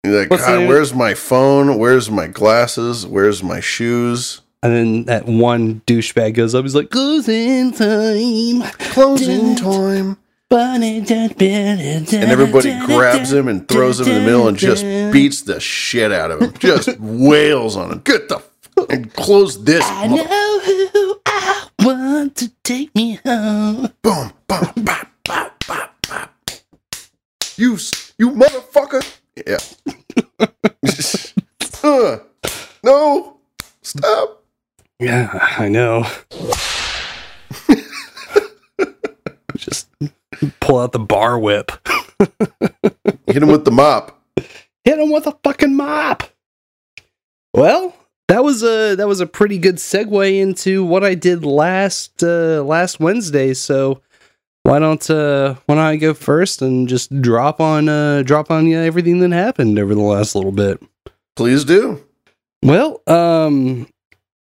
You're 0.05 0.21
like, 0.21 0.31
What's 0.31 0.45
God, 0.45 0.69
where's 0.69 0.95
my 0.95 1.15
phone? 1.15 1.79
Where's 1.79 2.11
my 2.11 2.27
glasses? 2.27 3.07
Where's 3.07 3.43
my 3.43 3.61
shoes? 3.61 4.41
And 4.65 4.73
then 4.73 5.05
that 5.05 5.27
one 5.27 5.81
douchebag 5.87 6.35
goes 6.35 6.55
up. 6.55 6.65
He's 6.65 6.75
like, 6.75 6.91
"Closing 6.91 7.73
time, 7.73 8.63
closing 8.79 9.57
time." 9.57 10.17
And 10.53 11.11
And 11.11 12.13
everybody 12.31 12.79
grabs 12.87 13.33
him 13.33 13.49
and 13.49 13.67
throws 13.67 14.01
him 14.01 14.09
in 14.09 14.15
the 14.15 14.21
middle 14.21 14.49
and 14.49 14.57
just 14.57 14.83
beats 15.13 15.43
the 15.43 15.59
shit 15.61 16.13
out 16.13 16.31
of 16.31 16.41
him. 16.43 16.53
Just 16.59 16.89
wails 17.01 17.77
on 17.77 17.91
him. 17.93 18.01
Get 18.05 18.29
the 18.29 18.37
f- 18.37 18.49
and 18.91 19.13
close 19.15 19.65
this. 19.65 19.83
I 19.85 20.07
know 20.09 20.61
who 20.61 21.21
I 21.27 21.69
want 21.81 22.37
to 22.37 22.51
take 22.65 22.95
me 22.95 23.19
home. 23.25 23.93
Boom, 24.03 24.33
boom, 24.47 24.73
bop, 24.85 25.15
bop, 25.25 25.65
bop, 25.67 26.07
bop. 26.07 26.35
You, 27.57 27.79
you 28.19 28.31
motherfucker. 28.31 29.03
Yeah. 29.47 29.59
Uh, 31.85 32.19
no. 32.85 33.39
Stop. 33.83 34.45
Yeah, 35.01 35.49
I 35.59 35.67
know. 35.69 36.07
Just 39.57 39.89
pull 40.61 40.79
out 40.79 40.93
the 40.93 40.99
bar 40.99 41.39
whip. 41.39 41.73
Hit 43.27 43.43
him 43.43 43.49
with 43.49 43.65
the 43.65 43.71
mop. 43.71 44.21
Hit 44.85 44.99
him 44.99 45.11
with 45.11 45.27
a 45.27 45.37
fucking 45.45 45.75
mop. 45.75 46.25
Well, 47.55 47.95
that 48.29 48.43
was 48.43 48.63
a 48.63 48.95
that 48.95 49.09
was 49.09 49.21
a 49.21 49.27
pretty 49.27 49.59
good 49.59 49.77
segue 49.77 50.41
into 50.41 50.85
what 50.85 51.05
I 51.05 51.15
did 51.15 51.45
last 51.45 52.23
uh 52.23 52.63
last 52.63 52.99
Wednesday. 53.01 53.55
So 53.55 54.01
why 54.63 54.79
don't 54.79 55.09
uh 55.11 55.55
why 55.67 55.75
don't 55.75 55.85
I 55.85 55.97
go 55.97 56.15
first 56.15 56.63
and 56.63 56.89
just 56.89 57.21
drop 57.21 57.61
on 57.61 57.89
uh 57.89 58.23
drop 58.23 58.51
on 58.51 58.67
you 58.67 58.79
everything 58.79 59.21
that 59.21 59.33
happened 59.33 59.79
over 59.79 59.95
the 59.95 60.01
last 60.01 60.35
little 60.35 60.53
bit. 60.53 60.83
Please 61.37 61.65
do. 61.65 62.03
Well, 62.63 63.03
um 63.07 63.87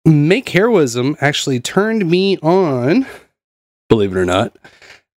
Make 0.04 0.50
Heroism 0.50 1.16
actually 1.22 1.60
turned 1.60 2.10
me 2.10 2.38
on, 2.40 3.06
believe 3.88 4.16
it 4.16 4.18
or 4.18 4.26
not, 4.26 4.58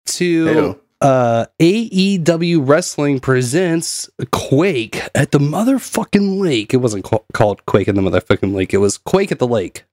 to 0.05 0.79
uh 1.01 1.45
AEW 1.59 2.67
Wrestling 2.67 3.19
presents 3.19 4.09
Quake 4.31 5.01
at 5.15 5.31
the 5.31 5.39
motherfucking 5.39 6.39
lake. 6.39 6.73
It 6.73 6.77
wasn't 6.77 7.03
ca- 7.03 7.19
called 7.33 7.65
Quake 7.65 7.87
in 7.87 7.95
the 7.95 8.01
motherfucking 8.01 8.53
lake. 8.55 8.73
It 8.73 8.77
was 8.77 8.97
Quake 8.97 9.31
at 9.31 9.39
the 9.39 9.47
lake. 9.47 9.83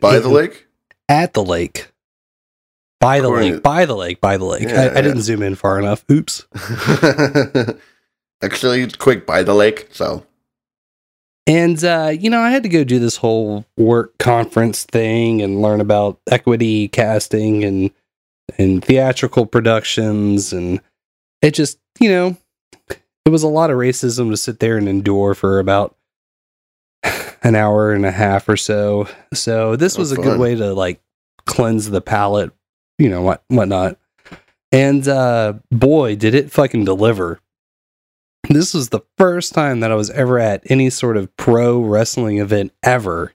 By 0.00 0.18
the 0.18 0.28
lake? 0.28 0.66
At 1.08 1.34
the 1.34 1.44
lake. 1.44 1.92
By 3.00 3.20
the 3.20 3.26
According 3.28 3.52
lake. 3.52 3.56
to- 3.58 3.60
By 3.62 3.84
the 3.86 3.94
lake. 3.96 4.20
By 4.20 4.36
the 4.36 4.44
lake. 4.44 4.62
Yeah, 4.64 4.90
I, 4.94 4.98
I 4.98 5.02
didn't 5.02 5.22
zoom 5.22 5.42
in 5.42 5.54
far 5.54 5.78
enough. 5.78 6.04
Oops. 6.10 6.46
Actually, 8.42 8.80
it's 8.82 8.96
quick 8.96 9.26
by 9.26 9.42
the 9.42 9.54
lake, 9.54 9.88
so 9.92 10.26
And 11.46 11.82
uh, 11.84 12.12
you 12.18 12.30
know, 12.30 12.40
I 12.40 12.50
had 12.50 12.62
to 12.64 12.68
go 12.68 12.82
do 12.84 12.98
this 12.98 13.16
whole 13.16 13.64
work 13.76 14.16
conference 14.18 14.84
thing 14.84 15.40
and 15.40 15.62
learn 15.62 15.80
about 15.80 16.18
equity 16.30 16.88
casting 16.88 17.62
and 17.64 17.90
and 18.58 18.84
theatrical 18.84 19.46
productions 19.46 20.52
and 20.52 20.80
it 21.42 21.52
just, 21.54 21.78
you 22.00 22.08
know, 22.08 22.36
it 23.24 23.30
was 23.30 23.42
a 23.42 23.48
lot 23.48 23.70
of 23.70 23.76
racism 23.76 24.30
to 24.30 24.36
sit 24.36 24.60
there 24.60 24.76
and 24.76 24.88
endure 24.88 25.34
for 25.34 25.58
about 25.58 25.96
an 27.42 27.54
hour 27.54 27.92
and 27.92 28.06
a 28.06 28.10
half 28.10 28.48
or 28.48 28.56
so. 28.56 29.08
So 29.32 29.76
this 29.76 29.96
Oh, 29.96 30.00
was 30.00 30.12
a 30.12 30.16
good 30.16 30.38
way 30.38 30.54
to 30.54 30.72
like 30.74 31.00
cleanse 31.46 31.90
the 31.90 32.00
palate, 32.00 32.52
you 32.98 33.08
know, 33.08 33.22
what 33.22 33.44
whatnot. 33.48 33.98
And 34.72 35.06
uh 35.06 35.54
boy, 35.70 36.16
did 36.16 36.34
it 36.34 36.50
fucking 36.50 36.84
deliver. 36.84 37.40
This 38.48 38.74
was 38.74 38.90
the 38.90 39.00
first 39.16 39.54
time 39.54 39.80
that 39.80 39.90
I 39.90 39.94
was 39.94 40.10
ever 40.10 40.38
at 40.38 40.70
any 40.70 40.90
sort 40.90 41.16
of 41.16 41.34
pro 41.36 41.80
wrestling 41.80 42.38
event 42.38 42.72
ever. 42.82 43.32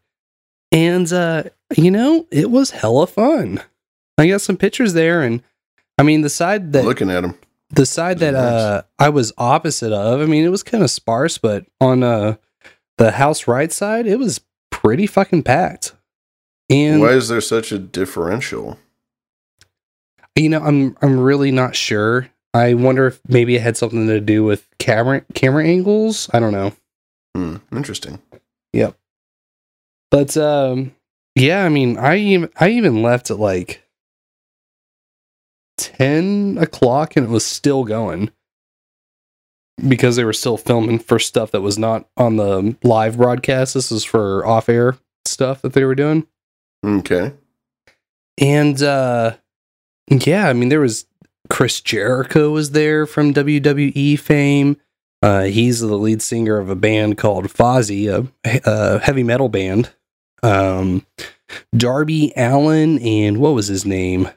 And 0.71 1.11
uh, 1.11 1.43
you 1.75 1.89
know, 1.89 2.27
it 2.31 2.51
was 2.51 2.71
hella 2.71 3.07
fun. 3.07 3.61
I 4.19 4.27
got 4.27 4.41
some 4.41 4.57
pictures 4.57 4.93
there 4.93 5.21
and 5.21 5.41
I 5.97 6.03
mean 6.03 6.21
the 6.21 6.29
side 6.29 6.73
that 6.73 6.85
looking 6.85 7.09
at 7.09 7.21
them, 7.21 7.37
the 7.69 7.85
side 7.85 8.19
that 8.19 8.35
uh 8.35 8.83
I 8.99 9.09
was 9.09 9.31
opposite 9.37 9.93
of, 9.93 10.21
I 10.21 10.25
mean 10.25 10.43
it 10.45 10.49
was 10.49 10.63
kind 10.63 10.83
of 10.83 10.91
sparse, 10.91 11.37
but 11.37 11.65
on 11.81 12.03
uh 12.03 12.35
the 12.97 13.11
house 13.11 13.47
right 13.47 13.71
side, 13.71 14.05
it 14.07 14.19
was 14.19 14.41
pretty 14.71 15.07
fucking 15.07 15.43
packed. 15.43 15.93
And 16.69 17.01
Why 17.01 17.13
is 17.13 17.29
there 17.29 17.41
such 17.41 17.71
a 17.71 17.79
differential? 17.79 18.77
you 20.35 20.49
know, 20.49 20.61
I'm 20.61 20.95
I'm 21.01 21.19
really 21.19 21.51
not 21.51 21.75
sure. 21.75 22.29
I 22.53 22.73
wonder 22.73 23.07
if 23.07 23.19
maybe 23.27 23.55
it 23.55 23.61
had 23.61 23.77
something 23.77 24.07
to 24.07 24.19
do 24.19 24.43
with 24.43 24.67
camera 24.79 25.21
camera 25.33 25.65
angles. 25.65 26.29
I 26.33 26.39
don't 26.39 26.53
know. 26.53 26.73
Hmm, 27.35 27.57
interesting. 27.71 28.21
Yep. 28.73 28.97
But 30.11 30.35
um 30.37 30.95
yeah, 31.35 31.63
I 31.63 31.69
mean 31.69 31.97
I 31.97 32.17
even 32.17 32.49
I 32.59 32.69
even 32.69 33.01
left 33.01 33.31
at 33.31 33.39
like 33.39 33.83
ten 35.79 36.57
o'clock 36.59 37.15
and 37.15 37.25
it 37.25 37.29
was 37.29 37.45
still 37.45 37.83
going. 37.83 38.29
Because 39.87 40.17
they 40.17 40.25
were 40.25 40.33
still 40.33 40.57
filming 40.57 40.99
for 40.99 41.19
stuff 41.19 41.51
that 41.51 41.61
was 41.61 41.77
not 41.77 42.09
on 42.17 42.35
the 42.35 42.75
live 42.83 43.15
broadcast. 43.15 43.73
This 43.73 43.93
is 43.93 44.03
for 44.03 44.45
off 44.45 44.67
air 44.67 44.97
stuff 45.23 45.61
that 45.61 45.71
they 45.71 45.85
were 45.85 45.95
doing. 45.95 46.27
Okay. 46.85 47.31
And 48.37 48.81
uh 48.83 49.37
yeah, 50.09 50.49
I 50.49 50.53
mean 50.53 50.69
there 50.69 50.81
was 50.81 51.05
Chris 51.49 51.79
Jericho 51.81 52.51
was 52.51 52.71
there 52.71 53.05
from 53.05 53.33
WWE 53.33 54.19
fame. 54.19 54.77
Uh 55.21 55.43
he's 55.43 55.79
the 55.79 55.97
lead 55.97 56.21
singer 56.21 56.57
of 56.57 56.69
a 56.69 56.75
band 56.75 57.17
called 57.17 57.45
Fozzy, 57.45 58.07
a, 58.07 58.27
a 58.65 58.99
heavy 58.99 59.23
metal 59.23 59.47
band. 59.47 59.91
Um 60.43 61.05
Darby 61.75 62.33
Allin 62.35 62.99
and 62.99 63.37
what 63.37 63.53
was 63.53 63.67
his 63.67 63.85
name? 63.85 64.29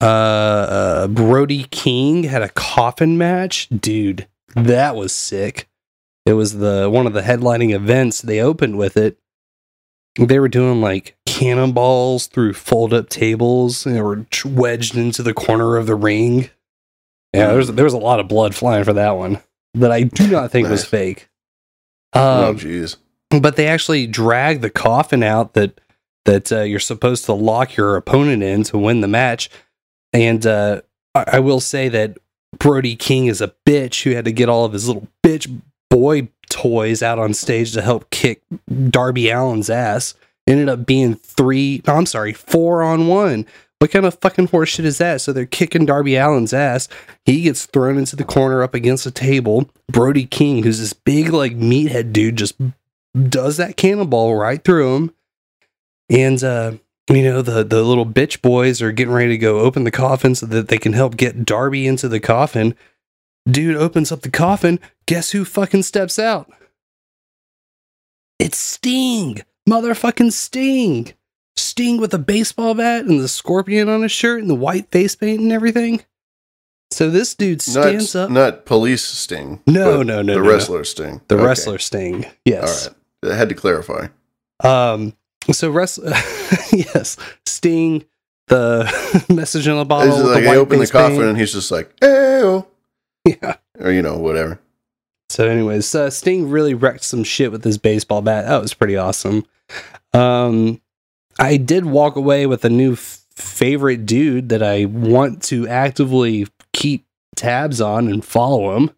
Uh, 0.00 0.04
uh 0.04 1.06
Brody 1.08 1.64
King 1.70 2.24
had 2.24 2.42
a 2.42 2.48
coffin 2.48 3.18
match. 3.18 3.68
Dude, 3.68 4.26
that 4.54 4.96
was 4.96 5.12
sick. 5.12 5.68
It 6.26 6.34
was 6.34 6.58
the 6.58 6.88
one 6.90 7.06
of 7.06 7.12
the 7.12 7.22
headlining 7.22 7.74
events. 7.74 8.20
They 8.22 8.40
opened 8.40 8.78
with 8.78 8.96
it 8.96 9.18
they 10.18 10.38
were 10.38 10.48
doing 10.48 10.80
like 10.80 11.16
cannonballs 11.26 12.26
through 12.26 12.54
fold 12.54 12.92
up 12.92 13.08
tables 13.08 13.86
and 13.86 13.94
they 13.94 14.02
were 14.02 14.26
wedged 14.44 14.96
into 14.96 15.22
the 15.22 15.34
corner 15.34 15.76
of 15.76 15.86
the 15.86 15.94
ring. 15.94 16.50
Yeah, 17.32 17.48
there 17.48 17.56
was 17.56 17.72
there 17.72 17.84
was 17.84 17.94
a 17.94 17.98
lot 17.98 18.20
of 18.20 18.28
blood 18.28 18.54
flying 18.54 18.84
for 18.84 18.92
that 18.94 19.12
one 19.16 19.40
that 19.74 19.92
I 19.92 20.02
do 20.02 20.26
not 20.26 20.50
think 20.50 20.68
was 20.68 20.82
Nice. 20.82 20.90
fake. 20.90 21.28
oh, 22.12 22.50
Um, 22.50 22.58
jeez. 22.58 22.96
but 23.30 23.54
they 23.56 23.68
actually 23.68 24.06
dragged 24.08 24.62
the 24.62 24.70
coffin 24.70 25.22
out 25.22 25.54
that 25.54 25.80
that 26.24 26.50
uh, 26.52 26.62
you're 26.62 26.80
supposed 26.80 27.24
to 27.26 27.32
lock 27.32 27.76
your 27.76 27.96
opponent 27.96 28.42
in 28.42 28.64
to 28.64 28.78
win 28.78 29.00
the 29.00 29.08
match. 29.08 29.48
And 30.12 30.44
uh, 30.46 30.82
I, 31.14 31.24
I 31.34 31.40
will 31.40 31.60
say 31.60 31.88
that 31.88 32.18
Brody 32.58 32.96
King 32.96 33.26
is 33.26 33.40
a 33.40 33.54
bitch 33.66 34.02
who 34.02 34.10
had 34.10 34.24
to 34.24 34.32
get 34.32 34.48
all 34.48 34.64
of 34.64 34.72
his 34.72 34.88
little 34.88 35.08
bitch 35.22 35.60
boy 35.88 36.28
toys 36.48 37.02
out 37.02 37.18
on 37.18 37.32
stage 37.32 37.72
to 37.72 37.82
help 37.82 38.10
kick 38.10 38.42
Darby 38.88 39.30
Allin's 39.30 39.70
ass. 39.70 40.14
Ended 40.46 40.68
up 40.68 40.84
being 40.84 41.14
three, 41.14 41.82
no, 41.86 41.94
I'm 41.94 42.06
sorry, 42.06 42.32
four 42.32 42.82
on 42.82 43.06
one. 43.06 43.46
What 43.78 43.92
kind 43.92 44.04
of 44.04 44.18
fucking 44.18 44.48
horseshit 44.48 44.84
is 44.84 44.98
that? 44.98 45.20
So 45.20 45.32
they're 45.32 45.46
kicking 45.46 45.86
Darby 45.86 46.18
Allin's 46.18 46.52
ass. 46.52 46.88
He 47.24 47.42
gets 47.42 47.66
thrown 47.66 47.96
into 47.96 48.16
the 48.16 48.24
corner 48.24 48.62
up 48.62 48.74
against 48.74 49.06
a 49.06 49.10
table. 49.10 49.70
Brody 49.90 50.26
King, 50.26 50.62
who's 50.62 50.80
this 50.80 50.92
big, 50.92 51.30
like, 51.30 51.56
meathead 51.56 52.12
dude, 52.12 52.36
just 52.36 52.56
does 53.28 53.56
that 53.56 53.76
cannonball 53.76 54.34
right 54.34 54.62
through 54.62 54.96
him. 54.96 55.14
And, 56.10 56.42
uh, 56.42 56.72
you 57.10 57.22
know, 57.24 57.42
the, 57.42 57.64
the 57.64 57.82
little 57.82 58.06
bitch 58.06 58.40
boys 58.40 58.80
are 58.80 58.92
getting 58.92 59.12
ready 59.12 59.30
to 59.30 59.38
go 59.38 59.60
open 59.60 59.84
the 59.84 59.90
coffin 59.90 60.34
so 60.34 60.46
that 60.46 60.68
they 60.68 60.78
can 60.78 60.92
help 60.92 61.16
get 61.16 61.44
Darby 61.44 61.86
into 61.86 62.08
the 62.08 62.20
coffin. 62.20 62.74
Dude 63.48 63.76
opens 63.76 64.12
up 64.12 64.22
the 64.22 64.30
coffin. 64.30 64.78
Guess 65.06 65.30
who 65.30 65.44
fucking 65.44 65.82
steps 65.82 66.18
out? 66.18 66.50
It's 68.38 68.58
Sting. 68.58 69.42
Motherfucking 69.68 70.32
Sting. 70.32 71.12
Sting 71.56 71.98
with 72.00 72.14
a 72.14 72.18
baseball 72.18 72.74
bat 72.74 73.04
and 73.04 73.20
the 73.20 73.28
scorpion 73.28 73.88
on 73.88 74.02
his 74.02 74.12
shirt 74.12 74.40
and 74.40 74.48
the 74.50 74.54
white 74.54 74.90
face 74.90 75.14
paint 75.14 75.40
and 75.40 75.52
everything. 75.52 76.02
So 76.90 77.08
this 77.10 77.34
dude 77.34 77.62
stands 77.62 78.14
not, 78.14 78.24
up. 78.24 78.30
Not 78.30 78.66
police 78.66 79.02
sting. 79.04 79.62
No, 79.66 80.02
no, 80.02 80.22
no, 80.22 80.34
The 80.34 80.40
no, 80.40 80.42
no. 80.42 80.50
wrestler 80.50 80.84
sting. 80.84 81.20
The 81.28 81.36
Okay. 81.36 81.44
wrestler 81.44 81.78
Sting. 81.78 82.26
Yes. 82.44 82.88
All 82.88 82.94
right. 83.22 83.32
I 83.32 83.36
had 83.36 83.48
to 83.50 83.54
clarify. 83.54 84.08
Um. 84.64 85.14
So 85.52 85.70
wrestler. 85.70 86.10
yes. 86.72 87.16
Sting. 87.46 88.04
The 88.48 89.24
message 89.28 89.68
in 89.68 89.76
the 89.76 89.84
bottle. 89.84 90.12
It's 90.12 90.22
like 90.28 90.42
the 90.42 90.48
white 90.48 90.56
open 90.56 90.78
the 90.80 90.86
coffin 90.88 91.16
paint. 91.18 91.28
and 91.30 91.38
he's 91.38 91.52
just 91.52 91.70
like, 91.70 91.92
"Ew," 92.02 92.66
Yeah. 93.24 93.56
or 93.78 93.92
you 93.92 94.02
know, 94.02 94.18
whatever. 94.18 94.58
So, 95.28 95.46
anyways, 95.48 95.94
uh, 95.94 96.10
Sting 96.10 96.50
really 96.50 96.74
wrecked 96.74 97.04
some 97.04 97.22
shit 97.22 97.52
with 97.52 97.62
his 97.62 97.78
baseball 97.78 98.22
bat. 98.22 98.46
That 98.46 98.60
was 98.60 98.74
pretty 98.74 98.96
awesome. 98.96 99.44
Um, 100.12 100.80
I 101.38 101.56
did 101.58 101.86
walk 101.86 102.16
away 102.16 102.46
with 102.46 102.64
a 102.64 102.68
new 102.70 102.94
f- 102.94 103.24
favorite 103.36 104.04
dude 104.06 104.48
that 104.48 104.64
I 104.64 104.86
want 104.86 105.44
to 105.44 105.68
actively 105.68 106.48
keep 106.72 107.06
tabs 107.36 107.80
on 107.80 108.08
and 108.08 108.24
follow 108.24 108.76
him. 108.76 108.90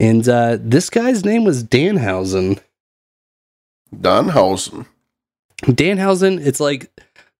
And 0.00 0.26
uh, 0.26 0.56
this 0.58 0.88
guy's 0.88 1.22
name 1.24 1.44
was 1.44 1.62
Danhausen. 1.62 2.60
Donhausen. 3.94 4.86
Danhausen, 5.62 6.44
it's 6.44 6.60
like 6.60 6.90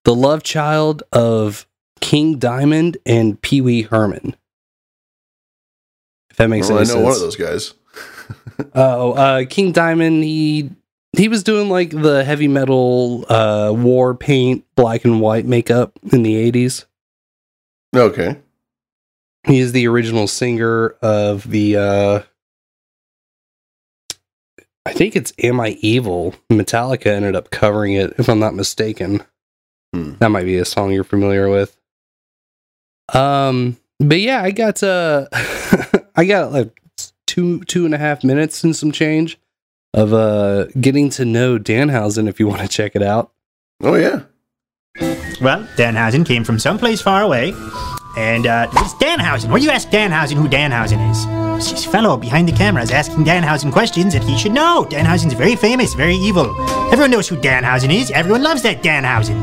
the 0.05 0.15
love 0.15 0.43
child 0.43 1.03
of 1.13 1.67
King 2.01 2.39
Diamond 2.39 2.97
and 3.07 3.41
Pee 3.41 3.61
Wee 3.61 3.83
Herman. 3.83 4.37
If 6.31 6.37
that 6.37 6.49
makes 6.49 6.69
Well, 6.69 6.79
I 6.79 6.83
know 6.83 6.87
sense. 6.87 7.03
one 7.05 7.13
of 7.13 7.21
those 7.21 7.37
guys. 7.37 7.75
Oh, 8.75 9.13
uh, 9.13 9.45
King 9.45 9.73
Diamond, 9.73 10.25
he 10.25 10.71
he 11.15 11.29
was 11.29 11.43
doing 11.43 11.69
like 11.69 11.91
the 11.91 12.25
heavy 12.25 12.49
metal 12.49 13.27
uh 13.31 13.71
war 13.77 14.15
paint 14.15 14.65
black 14.77 15.05
and 15.05 15.21
white 15.21 15.45
makeup 15.45 15.93
in 16.11 16.23
the 16.23 16.51
80s. 16.51 16.87
Okay. 17.95 18.39
He 19.47 19.59
is 19.61 19.73
the 19.73 19.87
original 19.89 20.27
singer 20.27 20.97
of 21.03 21.51
the 21.51 21.77
uh 21.77 22.23
think 24.97 25.15
it's 25.15 25.33
Am 25.43 25.61
I 25.61 25.79
Evil? 25.81 26.35
Metallica 26.51 27.07
ended 27.07 27.37
up 27.37 27.51
covering 27.51 27.93
it, 27.93 28.15
if 28.19 28.29
I'm 28.29 28.39
not 28.39 28.55
mistaken. 28.55 29.23
Hmm. 29.95 30.15
That 30.19 30.31
might 30.31 30.45
be 30.45 30.57
a 30.57 30.65
song 30.65 30.93
you're 30.93 31.05
familiar 31.05 31.49
with. 31.49 31.77
Um, 33.15 33.77
but 34.01 34.21
yeah, 34.21 34.43
I 34.43 34.51
got 34.51 34.83
uh 34.83 35.27
I 36.17 36.25
got 36.25 36.53
like 36.53 36.81
two 37.27 37.63
two 37.65 37.85
and 37.85 37.95
a 37.95 37.99
half 37.99 38.25
minutes 38.25 38.65
and 38.65 38.75
some 38.75 38.91
change 38.91 39.39
of 39.95 40.13
uh 40.13 40.67
getting 40.81 41.11
to 41.11 41.25
know 41.25 41.59
Danhausen 41.59 42.29
if 42.29 42.41
you 42.41 42.49
want 42.49 42.63
to 42.63 42.69
check 42.69 42.97
it 42.97 43.03
out. 43.03 43.33
Oh 43.83 43.95
yeah. 43.95 44.23
Well, 45.41 45.65
Danhausen 45.77 46.25
came 46.27 46.43
from 46.43 46.59
someplace 46.59 47.03
far 47.03 47.23
away, 47.23 47.53
and 48.17 48.47
uh, 48.47 48.69
it's 48.73 48.95
Danhausen. 48.95 49.51
Where 49.51 49.59
you 49.59 49.71
ask 49.71 49.89
Danhausen 49.89 50.37
who 50.37 50.49
Danhausen 50.49 51.11
is? 51.11 51.27
It's 51.59 51.71
this 51.71 51.85
fellow 51.85 52.17
behind 52.17 52.49
the 52.49 52.53
camera 52.53 52.83
is 52.83 52.91
asking 52.91 53.25
Danhausen 53.25 53.73
questions 53.73 54.13
that 54.15 54.25
he 54.25 54.37
should 54.37 54.53
know. 54.53 54.87
Danhausen's 54.89 55.35
very 55.35 55.57
famous, 55.57 55.95
very 55.95 56.15
evil. 56.15 56.55
Everyone 56.93 57.11
knows 57.11 57.29
who 57.29 57.37
Danhausen 57.37 57.93
is. 57.95 58.11
Everyone 58.11 58.43
loves 58.43 58.63
that 58.63 58.83
Danhausen. 58.83 59.41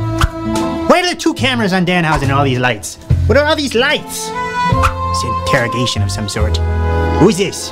Why 0.90 1.00
are 1.00 1.06
there 1.06 1.16
two 1.16 1.34
cameras 1.34 1.74
on 1.74 1.86
Danhausen 1.86 2.24
and 2.24 2.32
all 2.32 2.44
these 2.44 2.60
lights? 2.60 2.96
What 3.28 3.38
are 3.38 3.46
all 3.46 3.56
these 3.56 3.76
lights? 3.76 4.30
It's 4.30 5.24
an 5.24 5.42
interrogation 5.42 6.02
of 6.02 6.12
some 6.12 6.28
sort. 6.28 6.58
Who's 7.20 7.38
this? 7.38 7.72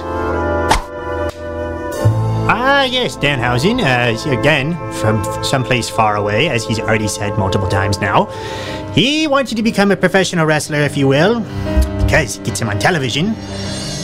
Ah, 2.53 2.83
yes, 2.83 3.15
Danhausen, 3.15 3.79
uh, 3.79 4.29
again, 4.29 4.75
from 4.95 5.23
someplace 5.41 5.89
far 5.89 6.17
away, 6.17 6.49
as 6.49 6.65
he's 6.65 6.81
already 6.81 7.07
said 7.07 7.37
multiple 7.37 7.69
times 7.69 8.01
now. 8.01 8.25
He 8.93 9.25
wanted 9.25 9.55
to 9.55 9.63
become 9.63 9.89
a 9.89 9.95
professional 9.95 10.45
wrestler, 10.45 10.79
if 10.81 10.97
you 10.97 11.07
will, 11.07 11.39
because 12.03 12.39
it 12.39 12.43
gets 12.43 12.59
him 12.59 12.67
on 12.67 12.77
television. 12.77 13.35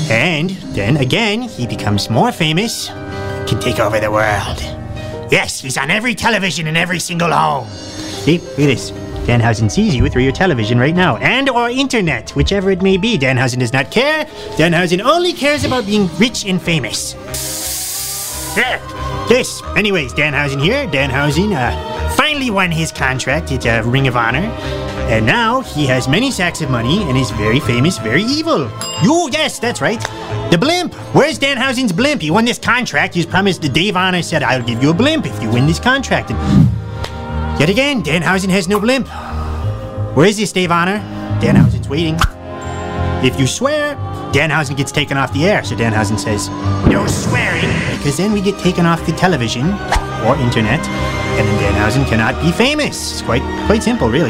And 0.09 0.51
then 0.71 0.95
again, 0.95 1.41
he 1.41 1.67
becomes 1.67 2.09
more 2.09 2.31
famous, 2.31 2.87
can 2.87 3.59
take 3.59 3.81
over 3.81 3.99
the 3.99 4.09
world. 4.09 4.61
Yes, 5.29 5.59
he's 5.59 5.77
on 5.77 5.91
every 5.91 6.15
television 6.15 6.67
in 6.67 6.77
every 6.77 6.99
single 6.99 7.33
home. 7.33 7.67
See, 7.67 8.37
look 8.37 8.59
at 8.59 8.67
this. 8.67 8.91
Danhausen 9.27 9.69
sees 9.69 9.93
you 9.93 10.07
through 10.07 10.23
your 10.23 10.31
television 10.31 10.79
right 10.79 10.95
now, 10.95 11.17
and 11.17 11.49
or 11.49 11.69
internet, 11.69 12.29
whichever 12.29 12.71
it 12.71 12.81
may 12.81 12.95
be. 12.95 13.17
Danhausen 13.17 13.59
does 13.59 13.73
not 13.73 13.91
care. 13.91 14.23
Danhausen 14.55 15.01
only 15.01 15.33
cares 15.33 15.65
about 15.65 15.85
being 15.85 16.07
rich 16.17 16.45
and 16.45 16.61
famous. 16.61 17.56
This. 19.27 19.61
Anyways, 19.75 20.13
Danhausen 20.13 20.61
here. 20.61 20.87
Danhausen 20.87 21.53
uh, 21.53 22.09
finally 22.15 22.49
won 22.49 22.71
his 22.71 22.91
contract 22.91 23.51
at 23.51 23.65
uh, 23.65 23.87
Ring 23.87 24.07
of 24.07 24.15
Honor. 24.15 24.45
And 25.09 25.25
now 25.25 25.61
he 25.61 25.85
has 25.85 26.07
many 26.07 26.31
sacks 26.31 26.61
of 26.61 26.69
money 26.69 27.03
and 27.03 27.17
is 27.17 27.31
very 27.31 27.59
famous, 27.59 27.97
very 27.97 28.23
evil. 28.23 28.69
You, 29.03 29.29
yes, 29.31 29.59
that's 29.59 29.79
right. 29.79 30.01
The 30.49 30.57
blimp. 30.57 30.93
Where's 31.13 31.37
Danhausen's 31.37 31.93
blimp? 31.93 32.21
He 32.21 32.31
won 32.31 32.45
this 32.45 32.57
contract. 32.57 33.13
He's 33.13 33.25
promised 33.25 33.61
the 33.61 33.69
Dave 33.69 33.95
Honor 33.95 34.21
said, 34.21 34.43
I'll 34.43 34.63
give 34.63 34.81
you 34.81 34.89
a 34.89 34.93
blimp 34.93 35.25
if 35.25 35.41
you 35.41 35.49
win 35.49 35.67
this 35.67 35.79
contract. 35.79 36.31
And 36.31 37.59
yet 37.59 37.69
again, 37.69 38.03
Danhausen 38.03 38.49
has 38.49 38.67
no 38.67 38.79
blimp. 38.79 39.07
Where 40.15 40.25
is 40.25 40.37
this 40.37 40.51
Dave 40.51 40.71
Honor? 40.71 40.99
Danhausen's 41.41 41.87
waiting. 41.87 42.17
If 43.23 43.39
you 43.39 43.45
swear, 43.47 43.95
Danhausen 44.37 44.77
gets 44.77 44.91
taken 44.91 45.17
off 45.17 45.33
the 45.33 45.45
air. 45.47 45.63
So 45.63 45.75
Danhausen 45.75 46.19
says, 46.19 46.49
No 46.87 47.07
swearing, 47.07 47.73
because 47.97 48.17
then 48.17 48.33
we 48.33 48.39
get 48.39 48.59
taken 48.59 48.85
off 48.85 49.03
the 49.07 49.11
television 49.13 49.65
or 50.27 50.35
internet, 50.37 50.79
and 51.39 51.47
then 51.47 51.73
Danhausen 51.73 52.07
cannot 52.07 52.39
be 52.43 52.51
famous. 52.51 53.13
It's 53.13 53.23
quite 53.23 53.41
quite 53.65 53.81
simple, 53.81 54.09
really. 54.09 54.29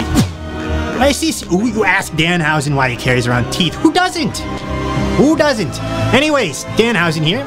I 0.98 1.12
see. 1.12 1.34
You 1.52 1.84
ask 1.84 2.14
Danhausen 2.14 2.74
why 2.74 2.90
he 2.90 2.96
carries 2.96 3.28
around 3.28 3.52
teeth. 3.52 3.76
Who 3.76 3.92
doesn't? 3.92 4.38
Who 5.18 5.36
doesn't? 5.36 5.78
Anyways, 6.14 6.64
Danhausen 6.80 7.26
here. 7.26 7.44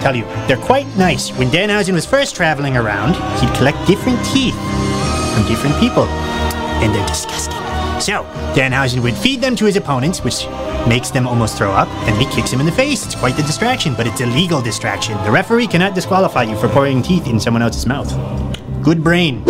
Tell 0.00 0.14
you, 0.14 0.24
they're 0.46 0.56
quite 0.56 0.86
nice. 0.96 1.30
When 1.30 1.48
Danhausen 1.48 1.92
was 1.94 2.06
first 2.06 2.36
traveling 2.36 2.76
around, 2.76 3.14
he'd 3.40 3.52
collect 3.56 3.84
different 3.88 4.24
teeth 4.26 4.54
from 5.34 5.44
different 5.48 5.76
people, 5.80 6.04
and 6.04 6.94
they're 6.94 7.08
disgusting. 7.08 7.63
So, 8.04 8.24
Danhausen 8.54 9.02
would 9.02 9.16
feed 9.16 9.40
them 9.40 9.56
to 9.56 9.64
his 9.64 9.76
opponents, 9.76 10.22
which 10.22 10.46
makes 10.86 11.08
them 11.08 11.26
almost 11.26 11.56
throw 11.56 11.70
up, 11.70 11.88
and 12.06 12.14
he 12.20 12.26
kicks 12.26 12.50
him 12.50 12.60
in 12.60 12.66
the 12.66 12.72
face. 12.72 13.06
It's 13.06 13.14
quite 13.14 13.34
the 13.34 13.42
distraction, 13.44 13.94
but 13.94 14.06
it's 14.06 14.20
a 14.20 14.26
legal 14.26 14.60
distraction. 14.60 15.16
The 15.24 15.30
referee 15.30 15.68
cannot 15.68 15.94
disqualify 15.94 16.42
you 16.42 16.54
for 16.58 16.68
pouring 16.68 17.00
teeth 17.00 17.26
in 17.26 17.40
someone 17.40 17.62
else's 17.62 17.86
mouth. 17.86 18.12
Good 18.82 19.02
brain. 19.02 19.42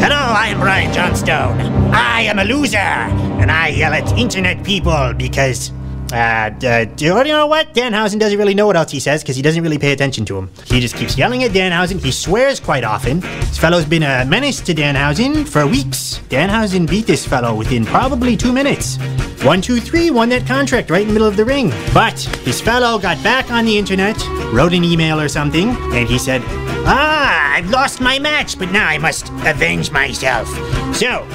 Hello, 0.00 0.16
I 0.16 0.46
am 0.54 0.60
Brian 0.60 0.90
Johnstone. 0.90 1.60
I 1.92 2.22
am 2.22 2.38
a 2.38 2.46
loser, 2.46 2.78
and 2.78 3.50
I 3.50 3.68
yell 3.68 3.92
at 3.92 4.10
internet 4.16 4.64
people 4.64 5.12
because. 5.12 5.70
Uh, 6.12 6.50
uh, 6.64 6.86
you 6.98 7.32
know 7.32 7.46
what? 7.46 7.74
Danhausen 7.74 8.18
doesn't 8.18 8.38
really 8.38 8.54
know 8.54 8.66
what 8.66 8.76
else 8.76 8.92
he 8.92 9.00
says 9.00 9.22
because 9.22 9.36
he 9.36 9.42
doesn't 9.42 9.62
really 9.62 9.78
pay 9.78 9.92
attention 9.92 10.24
to 10.26 10.38
him. 10.38 10.50
He 10.66 10.80
just 10.80 10.94
keeps 10.94 11.18
yelling 11.18 11.42
at 11.42 11.50
Danhausen. 11.50 12.00
He 12.02 12.12
swears 12.12 12.60
quite 12.60 12.84
often. 12.84 13.20
This 13.20 13.58
fellow's 13.58 13.84
been 13.84 14.04
a 14.04 14.24
menace 14.24 14.60
to 14.62 14.74
Danhausen 14.74 15.46
for 15.48 15.66
weeks. 15.66 16.20
Danhausen 16.28 16.88
beat 16.88 17.06
this 17.06 17.26
fellow 17.26 17.54
within 17.54 17.84
probably 17.84 18.36
two 18.36 18.52
minutes. 18.52 18.98
One, 19.42 19.60
two, 19.60 19.80
three, 19.80 20.10
won 20.10 20.28
that 20.30 20.46
contract 20.46 20.90
right 20.90 21.02
in 21.02 21.08
the 21.08 21.12
middle 21.12 21.28
of 21.28 21.36
the 21.36 21.44
ring. 21.44 21.70
But 21.92 22.16
this 22.44 22.60
fellow 22.60 22.98
got 22.98 23.22
back 23.22 23.50
on 23.50 23.64
the 23.64 23.76
internet, 23.76 24.16
wrote 24.52 24.72
an 24.72 24.84
email 24.84 25.20
or 25.20 25.28
something, 25.28 25.70
and 25.92 26.08
he 26.08 26.18
said, 26.18 26.42
Ah, 26.88 27.54
I've 27.54 27.70
lost 27.70 28.00
my 28.00 28.18
match, 28.18 28.58
but 28.58 28.70
now 28.70 28.86
I 28.86 28.98
must 28.98 29.28
avenge 29.44 29.90
myself. 29.90 30.48
So, 30.94 31.26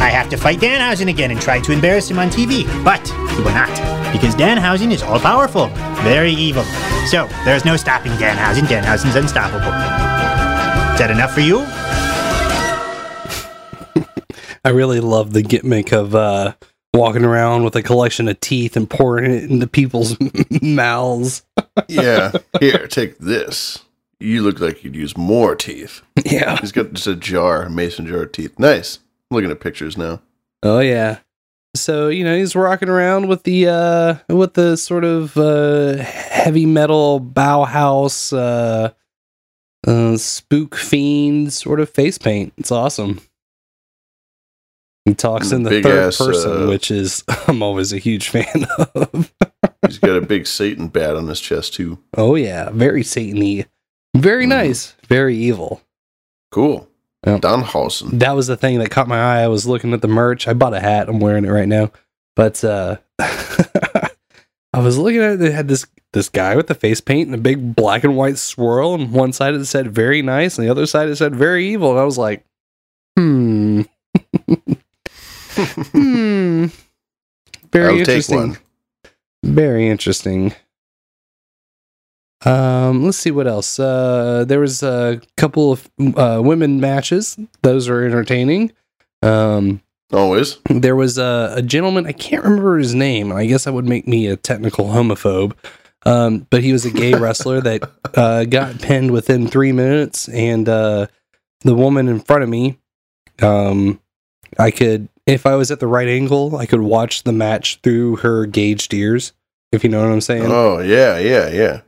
I 0.00 0.10
have 0.10 0.28
to 0.30 0.36
fight 0.36 0.60
Danhausen 0.60 1.08
again 1.08 1.30
and 1.30 1.40
try 1.40 1.60
to 1.60 1.72
embarrass 1.72 2.10
him 2.10 2.18
on 2.18 2.28
TV. 2.28 2.64
But 2.84 3.06
he 3.36 3.42
will 3.42 3.52
not, 3.52 3.68
because 4.12 4.34
Danhausen 4.34 4.92
is 4.92 5.02
all 5.02 5.18
powerful, 5.18 5.66
very 6.02 6.32
evil. 6.32 6.64
So, 7.06 7.26
there's 7.44 7.64
no 7.64 7.76
stopping 7.76 8.12
Danhausen. 8.12 8.66
Danhausen's 8.66 9.16
unstoppable. 9.16 9.72
Is 10.92 10.98
that 10.98 11.10
enough 11.10 11.32
for 11.34 11.40
you? 11.40 11.58
I 14.64 14.70
really 14.70 15.00
love 15.00 15.32
the 15.32 15.42
gimmick 15.42 15.92
of 15.92 16.14
uh 16.14 16.52
walking 16.94 17.24
around 17.24 17.64
with 17.64 17.76
a 17.76 17.82
collection 17.82 18.28
of 18.28 18.40
teeth 18.40 18.76
and 18.76 18.88
pouring 18.88 19.30
it 19.30 19.44
into 19.44 19.66
people's 19.66 20.16
mouths. 20.62 21.42
yeah. 21.88 22.32
Here, 22.60 22.86
take 22.88 23.18
this. 23.18 23.84
You 24.20 24.42
look 24.42 24.58
like 24.58 24.82
you'd 24.82 24.96
use 24.96 25.16
more 25.16 25.54
teeth. 25.54 26.02
Yeah. 26.24 26.56
He's 26.56 26.72
got 26.72 26.92
just 26.92 27.06
a 27.06 27.14
jar, 27.14 27.62
a 27.62 27.70
mason 27.70 28.06
jar 28.06 28.22
of 28.22 28.32
teeth. 28.32 28.58
Nice. 28.58 28.98
Looking 29.30 29.50
at 29.50 29.60
pictures 29.60 29.96
now. 29.96 30.22
Oh 30.62 30.80
yeah. 30.80 31.18
So, 31.76 32.08
you 32.08 32.24
know, 32.24 32.36
he's 32.36 32.56
rocking 32.56 32.88
around 32.88 33.28
with 33.28 33.42
the 33.44 33.68
uh 33.68 34.14
with 34.28 34.54
the 34.54 34.76
sort 34.76 35.04
of 35.04 35.36
uh 35.36 35.96
heavy 35.96 36.66
metal 36.66 37.20
Bauhaus 37.20 38.32
uh, 38.32 38.92
uh 39.86 40.16
spook 40.16 40.74
fiend 40.74 41.52
sort 41.52 41.80
of 41.80 41.90
face 41.90 42.18
paint. 42.18 42.52
It's 42.56 42.72
awesome. 42.72 43.20
He 45.04 45.14
talks 45.14 45.52
in 45.52 45.62
the 45.62 45.70
Big 45.70 45.84
third 45.84 46.08
ass, 46.08 46.18
person, 46.18 46.64
uh, 46.64 46.66
which 46.68 46.90
is 46.90 47.24
I'm 47.48 47.62
always 47.62 47.92
a 47.92 47.98
huge 47.98 48.28
fan 48.28 48.66
of. 48.78 49.32
He's 49.86 49.98
got 49.98 50.16
a 50.16 50.20
big 50.20 50.46
Satan 50.46 50.88
bat 50.88 51.16
on 51.16 51.28
his 51.28 51.40
chest 51.40 51.74
too. 51.74 51.98
Oh 52.16 52.34
yeah, 52.34 52.70
very 52.70 53.02
Satan-y. 53.02 53.66
Very 54.16 54.46
nice, 54.46 54.94
very 55.06 55.36
evil. 55.36 55.80
Cool. 56.50 56.87
Danhausen. 57.26 58.18
That 58.18 58.32
was 58.32 58.46
the 58.46 58.56
thing 58.56 58.78
that 58.78 58.90
caught 58.90 59.08
my 59.08 59.18
eye. 59.18 59.42
I 59.42 59.48
was 59.48 59.66
looking 59.66 59.92
at 59.92 60.02
the 60.02 60.08
merch. 60.08 60.46
I 60.48 60.52
bought 60.52 60.74
a 60.74 60.80
hat. 60.80 61.08
I'm 61.08 61.20
wearing 61.20 61.44
it 61.44 61.50
right 61.50 61.68
now. 61.68 61.90
But 62.36 62.62
uh 62.64 62.98
I 63.18 64.80
was 64.80 64.98
looking 64.98 65.20
at 65.20 65.32
it. 65.32 65.38
They 65.38 65.50
had 65.50 65.68
this 65.68 65.86
this 66.12 66.28
guy 66.28 66.56
with 66.56 66.68
the 66.68 66.74
face 66.74 67.00
paint 67.00 67.26
and 67.26 67.34
a 67.34 67.38
big 67.38 67.74
black 67.74 68.04
and 68.04 68.16
white 68.16 68.38
swirl, 68.38 68.94
and 68.94 69.12
one 69.12 69.32
side 69.32 69.54
it 69.54 69.64
said 69.66 69.92
very 69.92 70.22
nice, 70.22 70.56
and 70.58 70.66
the 70.66 70.70
other 70.70 70.86
side 70.86 71.08
it 71.08 71.16
said 71.16 71.34
very 71.34 71.68
evil. 71.68 71.90
And 71.90 72.00
I 72.00 72.04
was 72.04 72.18
like, 72.18 72.44
hmm. 73.16 73.82
hmm. 75.56 76.66
Very 77.72 77.88
I'll 77.88 77.98
interesting. 77.98 78.56
Very 79.44 79.88
interesting. 79.88 80.54
Um, 82.44 83.04
let's 83.04 83.18
see 83.18 83.30
what 83.30 83.46
else. 83.46 83.78
Uh, 83.78 84.44
there 84.46 84.60
was 84.60 84.82
a 84.82 85.20
couple 85.36 85.72
of 85.72 85.88
uh, 86.16 86.40
women 86.42 86.80
matches; 86.80 87.38
those 87.62 87.88
are 87.88 88.04
entertaining. 88.04 88.72
Um, 89.22 89.82
Always. 90.12 90.58
there 90.70 90.96
was 90.96 91.18
a, 91.18 91.54
a 91.56 91.62
gentleman 91.62 92.06
I 92.06 92.12
can't 92.12 92.44
remember 92.44 92.78
his 92.78 92.94
name. 92.94 93.32
I 93.32 93.46
guess 93.46 93.64
that 93.64 93.72
would 93.72 93.88
make 93.88 94.06
me 94.06 94.26
a 94.26 94.36
technical 94.36 94.86
homophobe. 94.86 95.54
Um, 96.06 96.46
but 96.50 96.62
he 96.62 96.72
was 96.72 96.84
a 96.84 96.90
gay 96.90 97.14
wrestler 97.14 97.60
that 97.60 97.90
uh, 98.14 98.44
got 98.44 98.80
pinned 98.80 99.10
within 99.10 99.48
three 99.48 99.72
minutes, 99.72 100.28
and 100.28 100.68
uh, 100.68 101.08
the 101.62 101.74
woman 101.74 102.08
in 102.08 102.20
front 102.20 102.44
of 102.44 102.48
me, 102.48 102.78
um, 103.42 104.00
I 104.58 104.70
could, 104.70 105.08
if 105.26 105.44
I 105.44 105.56
was 105.56 105.70
at 105.70 105.80
the 105.80 105.86
right 105.86 106.08
angle, 106.08 106.56
I 106.56 106.66
could 106.66 106.80
watch 106.80 107.24
the 107.24 107.32
match 107.32 107.80
through 107.82 108.16
her 108.16 108.46
gauged 108.46 108.94
ears. 108.94 109.32
If 109.70 109.84
you 109.84 109.90
know 109.90 110.00
what 110.00 110.10
I'm 110.10 110.20
saying. 110.22 110.46
Oh 110.46 110.78
yeah, 110.78 111.18
yeah, 111.18 111.50
yeah. 111.50 111.80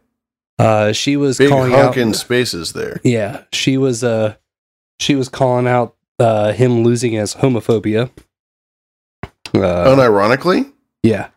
Uh, 0.60 0.92
she 0.92 1.16
was 1.16 1.38
Big 1.38 1.48
calling 1.48 1.72
out. 1.72 1.84
honking 1.94 2.12
spaces 2.14 2.72
there. 2.72 3.00
Yeah, 3.04 3.44
she 3.52 3.76
was. 3.76 4.04
Uh, 4.04 4.34
she 4.98 5.14
was 5.14 5.28
calling 5.28 5.66
out 5.66 5.94
uh, 6.18 6.52
him 6.52 6.82
losing 6.84 7.16
as 7.16 7.34
homophobia. 7.36 8.10
Uh, 9.22 9.28
Unironically? 9.54 10.70
yeah. 11.02 11.28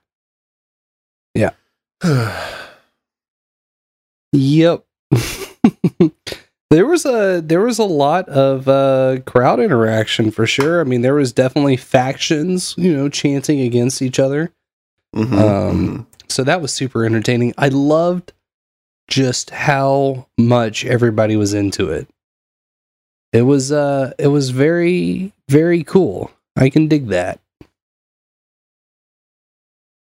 Yeah. 1.36 1.52
Yep. 4.34 4.86
There 6.70 6.88
was 6.88 7.06
a 7.06 7.40
there 7.40 7.62
was 7.62 7.78
a 7.78 7.84
lot 7.84 8.28
of 8.30 8.68
uh, 8.68 9.18
crowd 9.28 9.60
interaction 9.60 10.32
for 10.32 10.48
sure. 10.48 10.82
I 10.82 10.84
mean, 10.86 11.02
there 11.04 11.14
was 11.14 11.32
definitely 11.32 11.78
factions, 11.78 12.74
you 12.80 12.98
know, 12.98 13.10
chanting 13.10 13.62
against 13.62 14.02
each 14.02 14.18
other. 14.18 14.52
Mhm, 15.16 15.38
Um, 15.40 16.08
so 16.30 16.44
that 16.44 16.62
was 16.64 16.74
super 16.74 17.06
entertaining. 17.06 17.54
I 17.60 17.68
loved 17.68 18.34
just 19.08 19.50
how 19.50 20.28
much 20.38 20.86
everybody 20.86 21.36
was 21.36 21.54
into 21.54 21.90
it. 21.90 22.08
It 23.32 23.44
was 23.44 23.72
uh, 23.72 24.14
it 24.20 24.28
was 24.28 24.52
very 24.52 25.34
very 25.50 25.84
cool. 25.84 26.32
I 26.56 26.70
can 26.70 26.88
dig 26.88 27.08
that. 27.08 27.40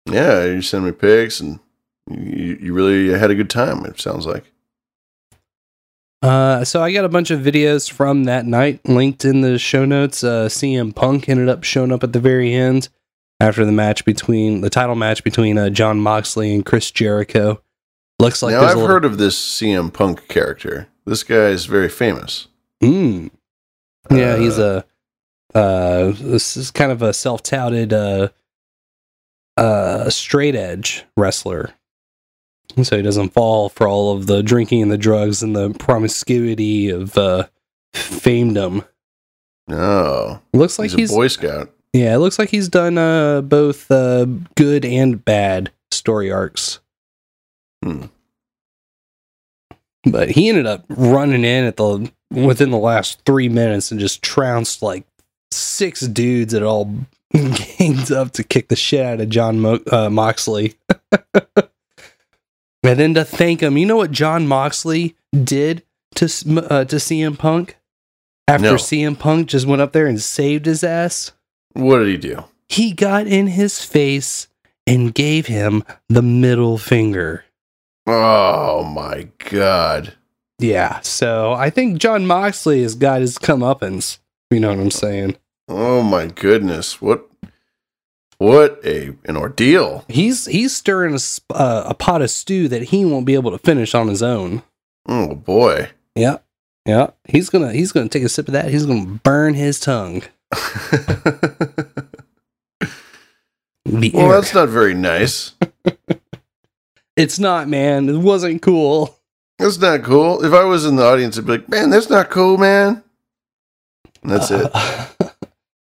Yeah, 0.06 0.44
you 0.44 0.60
send 0.60 0.84
me 0.84 0.92
pics, 0.92 1.40
and 1.40 1.58
you, 2.10 2.58
you 2.60 2.74
really 2.74 3.18
had 3.18 3.30
a 3.30 3.34
good 3.34 3.48
time. 3.48 3.86
It 3.86 3.98
sounds 3.98 4.26
like. 4.26 4.44
Uh, 6.22 6.64
so 6.64 6.82
I 6.82 6.92
got 6.92 7.04
a 7.04 7.10
bunch 7.10 7.30
of 7.30 7.40
videos 7.40 7.90
from 7.90 8.24
that 8.24 8.46
night 8.46 8.80
linked 8.88 9.24
in 9.24 9.42
the 9.42 9.58
show 9.58 9.84
notes. 9.84 10.24
Uh, 10.24 10.48
CM 10.48 10.94
Punk 10.94 11.28
ended 11.28 11.48
up 11.48 11.64
showing 11.64 11.92
up 11.92 12.02
at 12.02 12.12
the 12.12 12.20
very 12.20 12.54
end 12.54 12.88
after 13.40 13.64
the 13.64 13.72
match 13.72 14.04
between 14.04 14.62
the 14.62 14.70
title 14.70 14.94
match 14.94 15.22
between 15.22 15.58
uh, 15.58 15.68
Jon 15.68 15.98
Moxley 16.00 16.54
and 16.54 16.64
Chris 16.64 16.90
Jericho. 16.90 17.60
Looks 18.18 18.42
like 18.42 18.52
now 18.52 18.60
I've 18.62 18.76
little- 18.76 18.86
heard 18.86 19.04
of 19.04 19.18
this 19.18 19.36
CM 19.38 19.92
Punk 19.92 20.28
character. 20.28 20.88
This 21.06 21.22
guy 21.22 21.48
is 21.48 21.66
very 21.66 21.88
famous. 21.88 22.46
Mm. 22.82 23.30
Yeah, 24.10 24.36
he's 24.36 24.58
a 24.58 24.84
uh 25.54 26.12
this 26.18 26.56
is 26.56 26.70
kind 26.70 26.90
of 26.92 27.00
a 27.02 27.12
self-touted 27.12 27.92
uh 27.92 28.28
uh 29.56 30.10
straight 30.10 30.54
edge 30.54 31.04
wrestler. 31.16 31.70
So 32.82 32.96
he 32.96 33.02
doesn't 33.02 33.30
fall 33.34 33.68
for 33.68 33.86
all 33.86 34.16
of 34.16 34.26
the 34.26 34.42
drinking 34.42 34.82
and 34.82 34.90
the 34.90 34.98
drugs 34.98 35.42
and 35.42 35.54
the 35.54 35.70
promiscuity 35.70 36.90
of 36.90 37.16
uh 37.18 37.46
famedom. 37.94 38.86
No, 39.68 40.40
Looks 40.52 40.78
like 40.78 40.90
he's, 40.90 40.98
he's, 40.98 41.12
a 41.12 41.14
Boy 41.14 41.28
Scout. 41.28 41.70
Yeah, 41.92 42.14
it 42.14 42.18
looks 42.18 42.38
like 42.38 42.50
he's 42.50 42.68
done 42.68 42.98
uh 42.98 43.40
both 43.42 43.90
uh 43.90 44.26
good 44.56 44.84
and 44.84 45.24
bad 45.24 45.70
story 45.90 46.30
arcs. 46.32 46.80
Hmm. 47.84 48.04
But 50.10 50.30
he 50.30 50.48
ended 50.48 50.66
up 50.66 50.84
running 50.88 51.44
in 51.44 51.64
at 51.64 51.76
the 51.76 52.10
within 52.30 52.70
the 52.70 52.78
last 52.78 53.22
three 53.24 53.48
minutes 53.48 53.90
and 53.90 54.00
just 54.00 54.22
trounced 54.22 54.82
like 54.82 55.04
six 55.50 56.00
dudes 56.00 56.52
that 56.52 56.62
all 56.62 56.94
ganged 57.32 58.10
up 58.10 58.32
to 58.32 58.42
kick 58.44 58.68
the 58.68 58.76
shit 58.76 59.04
out 59.04 59.20
of 59.20 59.28
Jon 59.28 59.60
Mo- 59.60 59.82
uh, 59.90 60.10
Moxley. 60.10 60.74
and 61.34 62.98
then 62.98 63.14
to 63.14 63.24
thank 63.24 63.62
him, 63.62 63.76
you 63.76 63.86
know 63.86 63.96
what 63.96 64.10
Jon 64.10 64.46
Moxley 64.46 65.14
did 65.32 65.82
to 66.16 66.24
uh, 66.26 66.84
to 66.84 66.96
CM 66.96 67.38
Punk 67.38 67.76
after 68.48 68.70
No. 68.72 68.74
CM 68.76 69.18
Punk 69.18 69.48
just 69.48 69.66
went 69.66 69.82
up 69.82 69.92
there 69.92 70.06
and 70.06 70.20
saved 70.20 70.66
his 70.66 70.84
ass? 70.84 71.32
What 71.74 71.98
did 71.98 72.08
he 72.08 72.16
do? 72.16 72.44
He 72.68 72.92
got 72.92 73.26
in 73.26 73.48
his 73.48 73.84
face 73.84 74.48
and 74.86 75.14
gave 75.14 75.46
him 75.46 75.82
the 76.08 76.22
middle 76.22 76.78
finger. 76.78 77.44
Oh 78.06 78.84
my 78.84 79.28
god! 79.50 80.14
Yeah, 80.58 81.00
so 81.00 81.52
I 81.52 81.70
think 81.70 81.98
Jon 81.98 82.26
Moxley 82.26 82.82
has 82.82 82.94
got 82.94 83.20
his 83.20 83.38
comeuppance. 83.38 84.18
You 84.50 84.60
know 84.60 84.68
what 84.68 84.78
I'm 84.78 84.90
saying? 84.90 85.36
Oh 85.68 86.02
my 86.02 86.26
goodness! 86.26 87.00
What? 87.00 87.28
What 88.38 88.80
a 88.84 89.14
an 89.24 89.36
ordeal! 89.36 90.04
He's 90.08 90.46
he's 90.46 90.76
stirring 90.76 91.14
a, 91.14 91.54
uh, 91.54 91.84
a 91.88 91.94
pot 91.94 92.20
of 92.20 92.30
stew 92.30 92.68
that 92.68 92.84
he 92.84 93.04
won't 93.04 93.26
be 93.26 93.34
able 93.34 93.50
to 93.52 93.58
finish 93.58 93.94
on 93.94 94.08
his 94.08 94.22
own. 94.22 94.62
Oh 95.06 95.34
boy! 95.34 95.90
Yeah, 96.14 96.38
yeah. 96.84 97.10
He's 97.24 97.48
gonna 97.48 97.72
he's 97.72 97.92
gonna 97.92 98.08
take 98.08 98.24
a 98.24 98.28
sip 98.28 98.48
of 98.48 98.52
that. 98.52 98.70
He's 98.70 98.86
gonna 98.86 99.06
burn 99.06 99.54
his 99.54 99.80
tongue. 99.80 100.22
Well, 103.86 104.30
that's 104.30 104.54
not 104.54 104.70
very 104.70 104.94
nice. 104.94 105.52
it's 107.16 107.38
not, 107.38 107.68
man. 107.68 108.08
It 108.08 108.18
wasn't 108.18 108.62
cool. 108.62 109.16
That's 109.58 109.78
not 109.78 110.02
cool. 110.02 110.44
If 110.44 110.52
I 110.52 110.64
was 110.64 110.84
in 110.84 110.96
the 110.96 111.04
audience, 111.04 111.38
I'd 111.38 111.46
be 111.46 111.52
like, 111.52 111.68
"Man, 111.68 111.90
that's 111.90 112.10
not 112.10 112.30
cool, 112.30 112.58
man." 112.58 113.02
And 114.22 114.32
that's 114.32 114.50
it. 114.50 114.72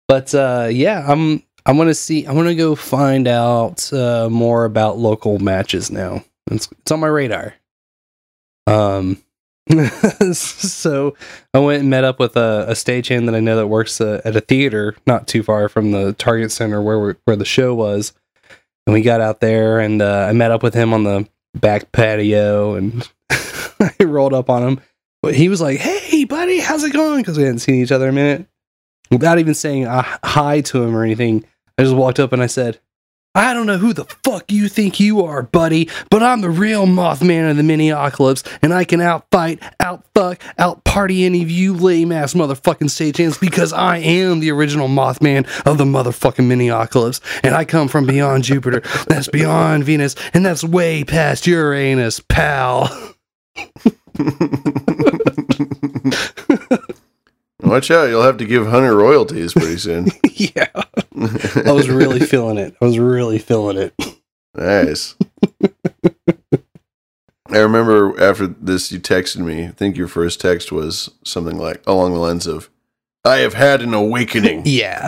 But 0.09 0.33
uh, 0.35 0.69
yeah, 0.71 1.05
I'm 1.07 1.43
I'm 1.65 1.77
gonna 1.77 1.95
see. 1.95 2.25
I'm 2.27 2.37
gonna 2.37 2.55
go 2.55 2.75
find 2.77 3.27
out 3.27 3.93
uh, 3.93 4.29
more 4.31 4.65
about 4.65 4.99
local 4.99 5.39
matches 5.39 5.91
now. 5.91 6.25
It's 6.51 6.69
it's 6.71 6.93
on 6.93 7.01
my 7.01 7.09
radar. 7.09 7.55
Um, 8.69 9.23
so 10.33 11.17
I 11.53 11.59
went 11.59 11.81
and 11.81 11.91
met 11.91 12.05
up 12.05 12.21
with 12.21 12.37
a, 12.37 12.67
a 12.69 12.73
stagehand 12.73 13.27
that 13.27 13.35
I 13.35 13.41
know 13.41 13.57
that 13.57 13.67
works 13.67 14.01
uh, 14.01 14.21
at 14.25 14.37
a 14.37 14.41
theater 14.41 14.95
not 15.07 15.27
too 15.27 15.43
far 15.43 15.69
from 15.69 15.91
the 15.91 16.13
Target 16.13 16.53
Center 16.53 16.81
where 16.81 17.01
we 17.01 17.15
where 17.25 17.37
the 17.37 17.45
show 17.45 17.75
was, 17.75 18.13
and 18.87 18.95
we 18.95 19.03
got 19.03 19.21
out 19.21 19.41
there 19.41 19.81
and 19.81 20.01
uh, 20.01 20.27
I 20.29 20.33
met 20.33 20.51
up 20.51 20.63
with 20.63 20.75
him 20.75 20.95
on 20.95 21.05
the 21.05 21.29
back 21.55 21.93
patio 21.93 22.75
and 22.75 23.09
I 23.31 23.93
rolled 24.01 24.35
up 24.35 24.49
on 24.51 24.63
him. 24.63 24.81
But 25.23 25.35
he 25.35 25.49
was 25.49 25.61
like, 25.61 25.79
"Hey, 25.79 26.25
buddy, 26.25 26.61
how's 26.61 26.85
it 26.85 26.93
going?" 26.93 27.21
Because 27.21 27.37
we 27.37 27.45
hadn't 27.45 27.59
seen 27.59 27.77
each 27.77 27.91
other 27.91 28.07
in 28.07 28.11
a 28.11 28.15
minute. 28.15 28.47
Without 29.11 29.39
even 29.39 29.55
saying 29.55 29.87
hi 29.89 30.61
to 30.63 30.83
him 30.83 30.95
or 30.95 31.05
anything, 31.05 31.45
I 31.79 31.83
just 31.83 31.97
walked 31.97 32.21
up 32.21 32.33
and 32.33 32.43
I 32.43 32.47
said, 32.47 32.81
I 33.37 33.53
don't 33.53 33.67
know 33.67 33.77
who 33.77 33.93
the 33.93 34.07
fuck 34.25 34.51
you 34.51 34.67
think 34.67 34.99
you 34.99 35.23
are, 35.23 35.43
buddy, 35.43 35.91
but 36.11 36.23
I'm 36.23 36.41
the 36.41 36.49
real 36.49 36.87
Mothman 36.87 37.51
of 37.51 37.59
the 37.59 37.63
Miniocalypse, 37.63 38.51
and 38.63 38.73
I 38.73 38.85
can 38.85 39.01
outfight, 39.01 39.59
outfuck, 39.79 40.39
outparty 40.59 41.27
any 41.27 41.43
of 41.43 41.51
you 41.51 41.75
lame 41.75 42.13
ass 42.13 42.33
motherfucking 42.33 42.89
stagehands 42.89 43.39
because 43.39 43.75
I 43.75 43.99
am 43.99 44.41
the 44.41 44.51
original 44.53 44.89
Mothman 44.89 45.47
of 45.67 45.77
the 45.77 45.85
motherfucking 45.85 46.47
Miniocalypse, 46.47 47.21
and 47.43 47.55
I 47.55 47.67
come 47.67 47.89
from 47.89 48.07
beyond 48.07 48.45
Jupiter, 48.45 48.81
that's 49.07 49.29
beyond 49.29 49.85
Venus, 49.85 50.15
and 50.33 50.47
that's 50.47 50.65
way 50.65 51.05
past 51.05 51.47
Uranus, 51.47 52.21
pal. 52.21 52.89
Watch 57.63 57.91
out! 57.91 58.09
You'll 58.09 58.23
have 58.23 58.37
to 58.39 58.45
give 58.45 58.67
Hunter 58.67 58.95
royalties 58.95 59.55
pretty 59.55 59.79
soon. 59.79 60.09
yeah, 60.35 60.69
I 60.75 61.73
was 61.73 61.89
really 61.89 62.21
feeling 62.21 62.59
it. 62.59 62.77
I 62.81 62.85
was 62.85 62.99
really 62.99 63.39
feeling 63.39 63.79
it. 63.79 63.95
Nice. 64.55 65.15
I 67.49 67.59
remember 67.59 68.21
after 68.23 68.47
this, 68.47 68.91
you 68.93 68.99
texted 68.99 69.39
me. 69.39 69.67
I 69.67 69.71
think 69.71 69.97
your 69.97 70.09
first 70.09 70.41
text 70.41 70.73
was 70.73 71.11
something 71.25 71.57
like 71.57 71.83
along 71.87 72.13
the 72.13 72.19
lines 72.19 72.47
of, 72.47 72.69
"I 73.25 73.37
have 73.37 73.55
had 73.55 73.81
an 73.83 73.95
awakening." 73.95 74.63
Yeah, 74.67 75.07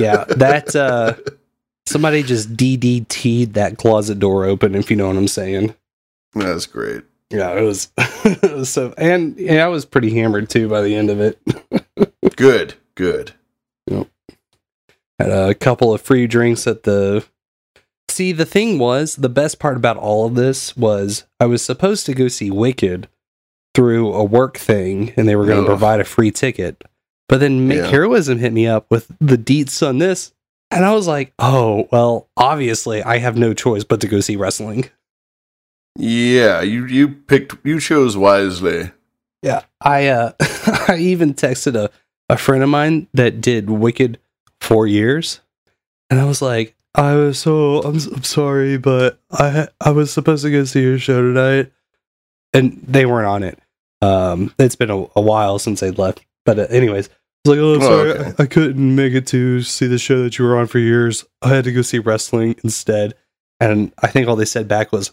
yeah. 0.00 0.24
That 0.28 0.74
uh, 0.74 1.14
somebody 1.86 2.22
just 2.22 2.56
DDT'd 2.56 3.54
that 3.54 3.76
closet 3.78 4.18
door 4.18 4.44
open. 4.46 4.74
If 4.74 4.90
you 4.90 4.96
know 4.96 5.08
what 5.08 5.16
I'm 5.16 5.28
saying. 5.28 5.74
That's 6.34 6.66
great. 6.66 7.02
Yeah, 7.30 7.52
it 7.52 7.62
was, 7.62 7.92
it 7.98 8.52
was 8.52 8.68
so, 8.68 8.92
and 8.98 9.38
yeah, 9.38 9.64
I 9.64 9.68
was 9.68 9.84
pretty 9.84 10.12
hammered 10.14 10.50
too 10.50 10.68
by 10.68 10.82
the 10.82 10.94
end 10.96 11.10
of 11.10 11.20
it. 11.20 11.38
Good, 12.36 12.74
good. 12.94 13.32
Yep. 13.86 14.08
Had 15.18 15.30
a 15.30 15.54
couple 15.54 15.92
of 15.92 16.00
free 16.00 16.26
drinks 16.26 16.66
at 16.66 16.84
the. 16.84 17.24
See, 18.08 18.32
the 18.32 18.46
thing 18.46 18.78
was, 18.78 19.16
the 19.16 19.28
best 19.28 19.58
part 19.58 19.76
about 19.76 19.98
all 19.98 20.26
of 20.26 20.34
this 20.36 20.74
was 20.76 21.24
I 21.38 21.46
was 21.46 21.62
supposed 21.62 22.06
to 22.06 22.14
go 22.14 22.28
see 22.28 22.50
Wicked 22.50 23.08
through 23.74 24.12
a 24.14 24.24
work 24.24 24.56
thing, 24.56 25.12
and 25.16 25.28
they 25.28 25.36
were 25.36 25.44
going 25.44 25.62
to 25.62 25.68
provide 25.68 26.00
a 26.00 26.04
free 26.04 26.30
ticket. 26.30 26.82
But 27.28 27.40
then 27.40 27.68
Mick 27.68 27.76
Yeah. 27.76 27.86
Heroism 27.90 28.38
hit 28.38 28.52
me 28.54 28.66
up 28.66 28.86
with 28.90 29.08
the 29.20 29.36
deets 29.36 29.86
on 29.86 29.98
this, 29.98 30.32
and 30.70 30.84
I 30.84 30.94
was 30.94 31.06
like, 31.06 31.32
"Oh, 31.38 31.88
well, 31.92 32.28
obviously 32.38 33.02
I 33.02 33.18
have 33.18 33.36
no 33.36 33.52
choice 33.52 33.84
but 33.84 34.00
to 34.00 34.08
go 34.08 34.20
see 34.20 34.36
wrestling." 34.36 34.88
Yeah, 35.96 36.62
you 36.62 36.86
you 36.86 37.08
picked 37.08 37.56
you 37.64 37.80
chose 37.80 38.16
wisely. 38.16 38.90
Yeah, 39.42 39.62
I 39.80 40.08
uh, 40.08 40.32
I 40.88 40.96
even 40.98 41.34
texted 41.34 41.74
a 41.76 41.90
a 42.28 42.36
friend 42.36 42.62
of 42.62 42.68
mine 42.68 43.08
that 43.14 43.40
did 43.40 43.68
Wicked 43.70 44.18
for 44.60 44.86
years, 44.86 45.40
and 46.08 46.20
I 46.20 46.24
was 46.26 46.40
like, 46.40 46.76
I 46.94 47.14
was 47.14 47.38
so 47.38 47.80
I'm, 47.82 47.96
I'm 48.14 48.22
sorry, 48.22 48.76
but 48.78 49.18
I 49.30 49.68
I 49.80 49.90
was 49.90 50.12
supposed 50.12 50.44
to 50.44 50.50
go 50.50 50.64
see 50.64 50.82
your 50.82 50.98
show 50.98 51.20
tonight, 51.22 51.72
and 52.52 52.80
they 52.86 53.04
weren't 53.06 53.26
on 53.26 53.42
it. 53.42 53.58
Um, 54.02 54.54
it's 54.58 54.76
been 54.76 54.90
a, 54.90 55.06
a 55.16 55.20
while 55.20 55.58
since 55.58 55.80
they 55.80 55.90
left, 55.90 56.24
but 56.46 56.58
uh, 56.58 56.62
anyways, 56.70 57.08
I 57.08 57.48
was 57.50 57.56
like, 57.58 57.58
oh, 57.58 57.74
I'm 57.74 57.82
Oh, 57.82 57.84
sorry, 57.86 58.10
okay. 58.12 58.32
I, 58.38 58.42
I 58.44 58.46
couldn't 58.46 58.94
make 58.96 59.12
it 59.12 59.26
to 59.28 59.60
see 59.62 59.86
the 59.86 59.98
show 59.98 60.22
that 60.22 60.38
you 60.38 60.44
were 60.46 60.56
on 60.56 60.66
for 60.68 60.78
years. 60.78 61.24
I 61.42 61.48
had 61.48 61.64
to 61.64 61.72
go 61.72 61.82
see 61.82 61.98
wrestling 61.98 62.56
instead, 62.64 63.14
and 63.58 63.92
I 64.02 64.06
think 64.06 64.28
all 64.28 64.36
they 64.36 64.44
said 64.46 64.68
back 64.68 64.90
was, 64.92 65.12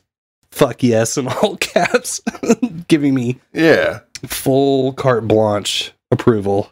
"Fuck 0.57 0.81
yes" 0.81 1.17
in 1.17 1.27
all 1.27 1.55
caps, 1.59 2.21
giving 2.87 3.13
me 3.13 3.39
Yeah, 3.53 3.99
full 4.25 4.93
carte 4.93 5.27
blanche 5.27 5.93
approval. 6.11 6.71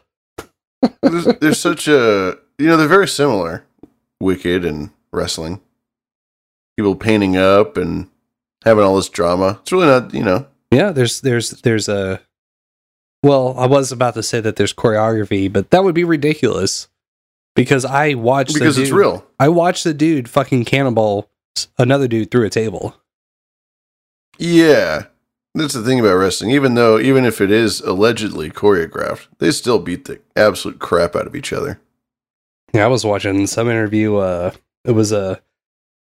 there's, 1.02 1.24
there's 1.40 1.60
such 1.60 1.86
a 1.88 2.36
you 2.58 2.66
know 2.66 2.76
they're 2.76 2.88
very 2.88 3.08
similar, 3.08 3.64
Wicked 4.20 4.64
and 4.64 4.90
wrestling. 5.12 5.60
People 6.76 6.96
painting 6.96 7.36
up 7.36 7.76
and 7.76 8.08
having 8.64 8.84
all 8.84 8.96
this 8.96 9.08
drama. 9.08 9.58
It's 9.62 9.72
really 9.72 9.86
not 9.86 10.12
you 10.12 10.24
know 10.24 10.46
Yeah, 10.70 10.90
there's 10.90 11.20
there's 11.20 11.50
there's 11.62 11.88
a 11.88 12.20
well, 13.22 13.54
I 13.58 13.66
was 13.66 13.92
about 13.92 14.14
to 14.14 14.22
say 14.22 14.40
that 14.40 14.56
there's 14.56 14.74
choreography, 14.74 15.52
but 15.52 15.70
that 15.70 15.82
would 15.84 15.94
be 15.94 16.04
ridiculous 16.04 16.88
because 17.54 17.84
I 17.84 18.14
watched 18.14 18.54
the 18.54 18.60
Because 18.60 18.78
it's 18.78 18.90
real. 18.90 19.24
I 19.38 19.48
watched 19.48 19.84
the 19.84 19.94
dude 19.94 20.28
fucking 20.28 20.64
cannonball 20.64 21.28
another 21.78 22.08
dude 22.08 22.30
through 22.30 22.44
a 22.46 22.50
table. 22.50 22.94
Yeah. 24.38 25.06
That's 25.54 25.72
the 25.72 25.82
thing 25.82 26.00
about 26.00 26.16
wrestling. 26.16 26.50
Even 26.50 26.74
though, 26.74 26.98
even 26.98 27.24
if 27.24 27.40
it 27.40 27.50
is 27.50 27.80
allegedly 27.80 28.50
choreographed, 28.50 29.28
they 29.38 29.50
still 29.50 29.78
beat 29.78 30.04
the 30.04 30.20
absolute 30.36 30.78
crap 30.78 31.16
out 31.16 31.26
of 31.26 31.34
each 31.34 31.52
other. 31.52 31.80
Yeah, 32.74 32.84
I 32.84 32.88
was 32.88 33.06
watching 33.06 33.46
some 33.46 33.70
interview. 33.70 34.16
Uh, 34.16 34.52
it 34.84 34.90
was 34.90 35.12
a 35.12 35.40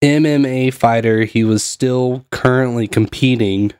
MMA 0.04 0.74
fighter. 0.74 1.24
He 1.24 1.46
was 1.46 1.64
still 1.64 2.26
currently 2.32 2.88
competing, 2.88 3.72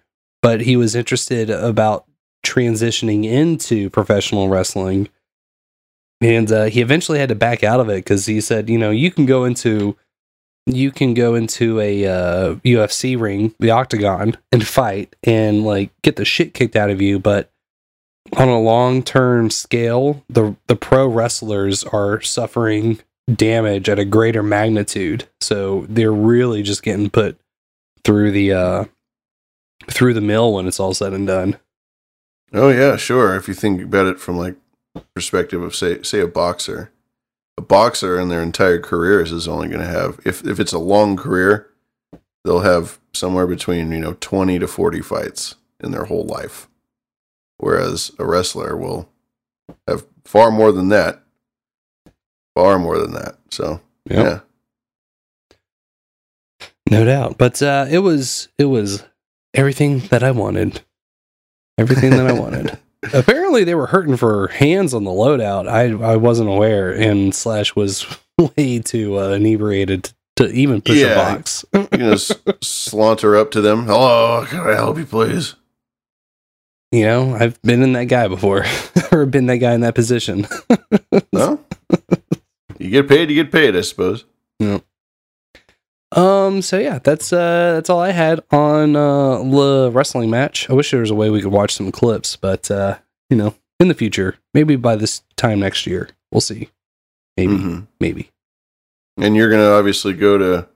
but 0.42 0.62
he 0.62 0.78
was 0.78 0.96
interested 0.96 1.50
about 1.50 2.06
transitioning 2.46 3.26
into 3.26 3.90
professional 3.90 4.48
wrestling. 4.48 5.10
And 6.22 6.50
uh, 6.50 6.66
he 6.66 6.80
eventually 6.80 7.20
had 7.20 7.30
to 7.30 7.36
back 7.36 7.64
out 7.64 7.82
of 7.82 7.90
it 7.90 7.98
because 7.98 8.26
he 8.28 8.40
said, 8.40 8.70
you 8.70 8.78
know, 8.78 8.92
you 8.92 9.12
can 9.12 9.26
go 9.26 9.44
into 9.44 9.98
you 10.66 10.92
can 10.92 11.14
go 11.14 11.36
into 11.36 11.80
a 11.80 12.06
uh, 12.06 12.56
UFC 12.56 13.20
ring, 13.20 13.54
the 13.60 13.72
octagon, 13.72 14.38
and 14.52 14.66
fight 14.66 15.16
and 15.24 15.64
like 15.64 15.92
get 16.02 16.16
the 16.16 16.26
shit 16.26 16.54
kicked 16.54 16.76
out 16.76 16.90
of 16.90 17.02
you, 17.02 17.20
but 17.20 17.52
on 18.34 18.48
a 18.48 18.60
long 18.60 19.04
term 19.04 19.50
scale, 19.50 20.24
the 20.30 20.56
the 20.68 20.76
pro 20.76 21.08
wrestlers 21.08 21.84
are 21.84 22.22
suffering 22.22 23.00
damage 23.32 23.90
at 23.90 24.00
a 24.00 24.06
greater 24.06 24.44
magnitude. 24.44 25.28
So 25.42 25.86
they're 25.90 26.12
really 26.12 26.64
just 26.64 26.84
getting 26.84 27.10
put 27.10 27.40
through 28.04 28.32
the 28.32 28.54
uh 28.54 28.86
through 29.88 30.14
the 30.14 30.22
mill 30.22 30.54
when 30.54 30.68
it's 30.68 30.80
all 30.80 30.94
said 30.94 31.14
and 31.14 31.28
done. 31.28 31.60
Oh 32.54 32.70
yeah, 32.70 32.96
sure. 32.96 33.36
If 33.36 33.48
you 33.48 33.54
think 33.54 33.82
about 33.82 34.08
it 34.08 34.20
from 34.20 34.38
like 34.38 34.56
perspective 35.14 35.62
of 35.62 35.76
say 35.76 36.02
say 36.02 36.22
a 36.22 36.28
boxer, 36.28 36.92
a 37.58 37.62
boxer 37.62 38.20
in 38.20 38.30
their 38.30 38.42
entire 38.42 38.80
careers 38.80 39.32
is 39.32 39.48
only 39.48 39.68
going 39.68 39.80
to 39.80 39.86
have 39.88 40.20
if 40.26 40.46
if 40.46 40.60
it's 40.60 40.74
a 40.74 40.80
long 40.80 41.16
career, 41.16 41.70
they'll 42.44 42.60
have 42.62 43.00
somewhere 43.14 43.48
between 43.48 43.92
you 43.92 44.00
know 44.00 44.18
twenty 44.20 44.60
to 44.60 44.68
forty 44.68 45.02
fights 45.02 45.56
in 45.80 45.92
their 45.92 46.06
whole 46.06 46.26
life, 46.26 46.68
whereas 47.58 48.12
a 48.20 48.26
wrestler 48.26 48.76
will 48.76 49.10
have 49.88 50.06
far 50.26 50.52
more 50.52 50.72
than 50.72 50.90
that, 50.90 51.22
far 52.56 52.78
more 52.80 52.98
than 53.00 53.12
that. 53.14 53.38
So 53.50 53.82
Yep. 54.10 54.44
yeah, 55.50 55.60
No 56.92 57.06
doubt. 57.06 57.38
But 57.38 57.62
uh 57.62 57.88
it 57.90 58.00
was 58.00 58.50
it 58.58 58.66
was 58.66 59.04
everything 59.54 60.00
that 60.10 60.24
I 60.24 60.32
wanted. 60.32 60.82
Everything 61.78 62.12
that 62.12 62.28
I 62.28 62.34
wanted. 62.34 62.78
Apparently 63.14 63.64
they 63.64 63.76
were 63.76 63.88
hurting 63.88 64.18
for 64.18 64.48
hands 64.48 64.94
on 64.94 65.04
the 65.04 65.12
loadout. 65.12 65.68
I 65.68 65.92
I 66.12 66.16
wasn't 66.16 66.50
aware 66.50 66.92
and 66.94 67.34
Slash 67.34 67.76
was 67.76 68.06
way 68.58 68.80
too 68.80 69.20
uh, 69.20 69.30
inebriated 69.30 70.12
to 70.38 70.50
even 70.52 70.82
push 70.82 70.98
a 71.02 71.16
box. 71.16 71.66
you 71.74 71.88
know, 71.98 72.12
s- 72.14 72.32
saunter 72.62 73.36
up 73.38 73.52
to 73.52 73.62
them. 73.62 73.86
Hello, 73.86 74.46
can 74.48 74.60
I 74.60 74.74
help 74.76 74.98
you, 74.98 75.06
please? 75.06 75.56
You 76.92 77.06
know, 77.06 77.36
I've 77.36 77.62
been 77.62 77.82
in 77.82 77.94
that 77.94 78.06
guy 78.06 78.28
before, 78.28 78.66
or 79.12 79.26
been 79.26 79.48
that 79.48 79.58
guy 79.58 79.74
in 79.74 79.82
that 79.82 79.96
position. 79.96 80.48
No, 81.34 81.60
you 82.80 82.90
get 82.90 83.08
paid. 83.10 83.30
You 83.30 83.44
get 83.44 83.52
paid. 83.52 83.76
I 83.76 83.82
suppose. 83.82 84.24
Yeah. 84.60 84.80
Um. 86.16 86.62
So 86.62 86.80
yeah, 86.80 87.00
that's 87.00 87.34
uh 87.34 87.74
that's 87.76 87.90
all 87.90 88.00
I 88.00 88.12
had 88.12 88.42
on 88.52 88.96
uh 88.96 89.38
the 89.44 89.92
wrestling 89.94 90.30
match. 90.30 90.70
I 90.70 90.74
wish 90.74 90.92
there 90.92 91.02
was 91.02 91.12
a 91.12 91.16
way 91.16 91.30
we 91.30 91.42
could 91.42 91.52
watch 91.52 91.74
some 91.74 91.92
clips, 91.92 92.36
but 92.36 92.72
uh, 92.72 92.98
you 93.30 93.36
know, 93.38 93.54
in 93.80 93.90
the 93.90 93.94
future, 93.94 94.38
maybe 94.54 94.76
by 94.78 94.96
this 94.96 95.22
time 95.36 95.60
next 95.60 95.86
year, 95.86 96.10
we'll 96.32 96.42
see. 96.42 96.70
Maybe, 97.38 97.54
Mhm. 97.54 97.88
maybe. 98.00 98.32
and 99.18 99.36
you're 99.36 99.50
gonna 99.50 99.70
obviously 99.72 100.14
go 100.14 100.38
to 100.38 100.68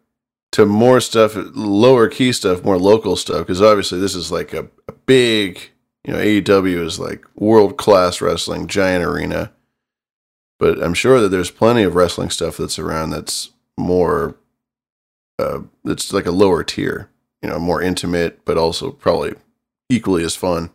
to 0.51 0.65
more 0.65 0.99
stuff, 0.99 1.33
lower 1.55 2.07
key 2.09 2.31
stuff, 2.33 2.63
more 2.65 2.77
local 2.77 3.15
stuff, 3.15 3.39
because 3.47 3.61
obviously 3.61 3.99
this 3.99 4.15
is 4.15 4.31
like 4.31 4.51
a, 4.53 4.67
a 4.87 4.91
big, 5.05 5.59
you 6.03 6.11
know, 6.11 6.19
AEW 6.19 6.83
is 6.85 6.99
like 6.99 7.23
world 7.35 7.77
class 7.77 8.19
wrestling, 8.19 8.65
giant 8.67 9.05
arena. 9.05 9.51
But 10.59 10.81
I'm 10.83 10.95
sure 10.95 11.21
that 11.21 11.29
there's 11.29 11.51
plenty 11.51 11.83
of 11.83 11.95
wrestling 11.95 12.29
stuff 12.31 12.57
that's 12.57 12.79
around 12.79 13.11
that's 13.11 13.51
more, 13.77 14.35
uh, 15.39 15.61
that's 15.83 16.13
like 16.13 16.25
a 16.25 16.31
lower 16.31 16.63
tier, 16.63 17.09
you 17.41 17.49
know, 17.49 17.57
more 17.57 17.81
intimate, 17.81 18.43
but 18.45 18.57
also 18.57 18.91
probably 18.91 19.33
equally 19.89 20.23
as 20.23 20.35
fun. 20.35 20.69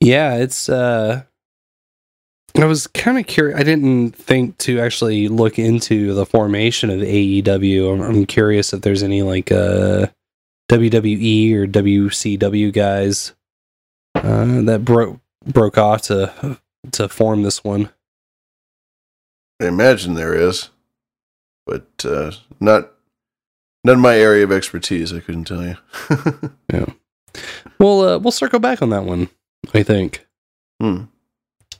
Yeah, 0.00 0.36
it's 0.36 0.68
uh 0.68 1.22
I 2.58 2.66
was 2.66 2.86
kind 2.86 3.18
of 3.18 3.26
curious. 3.26 3.58
I 3.58 3.62
didn't 3.62 4.12
think 4.12 4.58
to 4.58 4.80
actually 4.80 5.28
look 5.28 5.58
into 5.58 6.12
the 6.12 6.26
formation 6.26 6.90
of 6.90 7.00
AEW. 7.00 7.94
I'm, 7.94 8.02
I'm 8.02 8.26
curious 8.26 8.72
if 8.72 8.82
there's 8.82 9.02
any 9.02 9.22
like 9.22 9.50
uh 9.50 10.08
WWE 10.70 11.54
or 11.54 11.66
WCW 11.66 12.72
guys 12.72 13.32
uh, 14.14 14.62
that 14.62 14.84
broke 14.84 15.20
broke 15.44 15.78
off 15.78 16.02
to 16.02 16.58
to 16.92 17.08
form 17.08 17.42
this 17.42 17.64
one. 17.64 17.90
I 19.60 19.66
imagine 19.66 20.14
there 20.14 20.34
is, 20.34 20.70
but 21.66 21.86
uh, 22.04 22.32
not 22.60 22.90
not 23.84 23.94
in 23.94 24.00
my 24.00 24.16
area 24.16 24.44
of 24.44 24.52
expertise. 24.52 25.12
I 25.12 25.20
couldn't 25.20 25.44
tell 25.44 25.64
you. 25.64 25.76
Yeah. 26.72 26.86
We'll 27.78 28.00
uh, 28.00 28.18
we'll 28.18 28.32
circle 28.32 28.60
back 28.60 28.82
on 28.82 28.90
that 28.90 29.04
one. 29.04 29.28
I 29.74 29.82
think. 29.82 30.26
Hmm. 30.80 31.04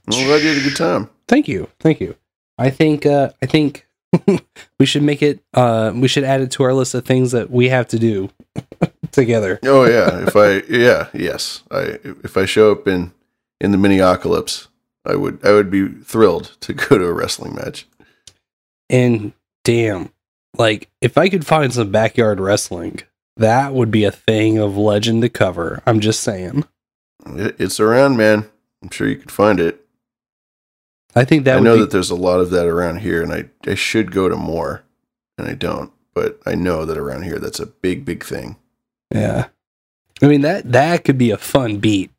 I'm 0.08 0.26
glad 0.26 0.42
you 0.42 0.48
had 0.48 0.58
a 0.58 0.62
good 0.68 0.76
time. 0.76 1.10
Thank 1.28 1.48
you. 1.48 1.68
Thank 1.80 2.00
you. 2.00 2.16
I 2.58 2.70
think 2.70 3.06
uh 3.06 3.30
I 3.42 3.46
think 3.46 3.86
we 4.78 4.86
should 4.86 5.02
make 5.02 5.22
it 5.22 5.40
uh 5.54 5.92
we 5.94 6.08
should 6.08 6.24
add 6.24 6.40
it 6.40 6.50
to 6.52 6.62
our 6.64 6.74
list 6.74 6.94
of 6.94 7.04
things 7.04 7.32
that 7.32 7.50
we 7.50 7.68
have 7.68 7.88
to 7.88 7.98
do 7.98 8.30
together. 9.12 9.58
Oh 9.64 9.84
yeah, 9.84 10.26
if 10.26 10.36
I 10.36 10.62
yeah 10.68 11.08
yes 11.14 11.62
I 11.70 11.98
if 12.24 12.36
I 12.36 12.44
show 12.44 12.72
up 12.72 12.86
in 12.88 13.12
in 13.60 13.70
the 13.72 13.78
Minneapolis, 13.78 14.68
I 15.04 15.14
would 15.16 15.44
I 15.44 15.52
would 15.52 15.70
be 15.70 15.88
thrilled 15.88 16.56
to 16.60 16.72
go 16.74 16.98
to 16.98 17.04
a 17.06 17.12
wrestling 17.12 17.54
match. 17.54 17.86
And 18.90 19.32
damn, 19.64 20.10
like 20.56 20.90
if 21.00 21.16
I 21.18 21.28
could 21.28 21.46
find 21.46 21.72
some 21.72 21.90
backyard 21.90 22.40
wrestling, 22.40 23.00
that 23.36 23.72
would 23.72 23.90
be 23.90 24.04
a 24.04 24.10
thing 24.10 24.58
of 24.58 24.76
legend 24.76 25.22
to 25.22 25.28
cover. 25.28 25.82
I'm 25.86 26.00
just 26.00 26.20
saying. 26.20 26.64
It's 27.26 27.80
around, 27.80 28.16
man. 28.16 28.48
I'm 28.82 28.90
sure 28.90 29.08
you 29.08 29.16
could 29.16 29.30
find 29.30 29.60
it. 29.60 29.86
I 31.14 31.24
think 31.24 31.44
that 31.44 31.58
I 31.58 31.60
know 31.60 31.74
be, 31.74 31.80
that 31.80 31.90
there's 31.90 32.10
a 32.10 32.16
lot 32.16 32.40
of 32.40 32.50
that 32.50 32.66
around 32.66 32.98
here, 32.98 33.22
and 33.22 33.32
I 33.32 33.44
I 33.70 33.74
should 33.74 34.12
go 34.12 34.28
to 34.28 34.36
more, 34.36 34.82
and 35.38 35.46
I 35.46 35.54
don't. 35.54 35.92
But 36.14 36.40
I 36.46 36.54
know 36.54 36.84
that 36.84 36.98
around 36.98 37.22
here, 37.22 37.38
that's 37.38 37.60
a 37.60 37.66
big 37.66 38.04
big 38.04 38.24
thing. 38.24 38.56
Yeah. 39.14 39.48
I 40.20 40.26
mean 40.26 40.42
that 40.42 40.70
that 40.72 41.04
could 41.04 41.18
be 41.18 41.30
a 41.30 41.36
fun 41.36 41.78
beat. 41.78 42.10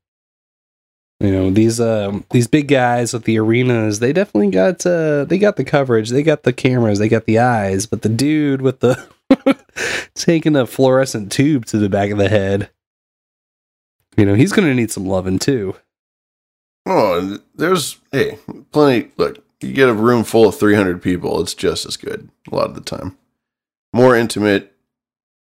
You 1.23 1.31
know, 1.31 1.49
these 1.49 1.79
um 1.79 2.25
these 2.31 2.47
big 2.47 2.67
guys 2.67 3.13
with 3.13 3.23
the 3.23 3.39
arenas, 3.39 3.99
they 3.99 4.11
definitely 4.11 4.49
got 4.49 4.85
uh 4.85 5.23
they 5.23 5.37
got 5.37 5.55
the 5.55 5.63
coverage, 5.63 6.09
they 6.09 6.21
got 6.21 6.43
the 6.43 6.51
cameras, 6.51 6.99
they 6.99 7.07
got 7.07 7.25
the 7.25 7.39
eyes, 7.39 7.85
but 7.85 8.01
the 8.01 8.09
dude 8.09 8.61
with 8.61 8.81
the 8.81 9.07
taking 10.15 10.57
a 10.57 10.67
fluorescent 10.67 11.31
tube 11.31 11.65
to 11.67 11.77
the 11.77 11.87
back 11.87 12.11
of 12.11 12.17
the 12.17 12.27
head. 12.27 12.69
You 14.17 14.25
know, 14.25 14.33
he's 14.33 14.51
to 14.51 14.73
need 14.73 14.91
some 14.91 15.05
loving 15.05 15.39
too. 15.39 15.77
Oh, 16.85 17.39
there's 17.55 17.99
hey, 18.11 18.37
plenty. 18.73 19.09
Look, 19.15 19.41
you 19.61 19.71
get 19.71 19.87
a 19.87 19.93
room 19.93 20.25
full 20.25 20.49
of 20.49 20.59
300 20.59 21.01
people, 21.01 21.39
it's 21.39 21.53
just 21.53 21.85
as 21.85 21.95
good 21.95 22.29
a 22.51 22.55
lot 22.55 22.67
of 22.67 22.75
the 22.75 22.81
time. 22.81 23.17
More 23.93 24.13
intimate, 24.13 24.75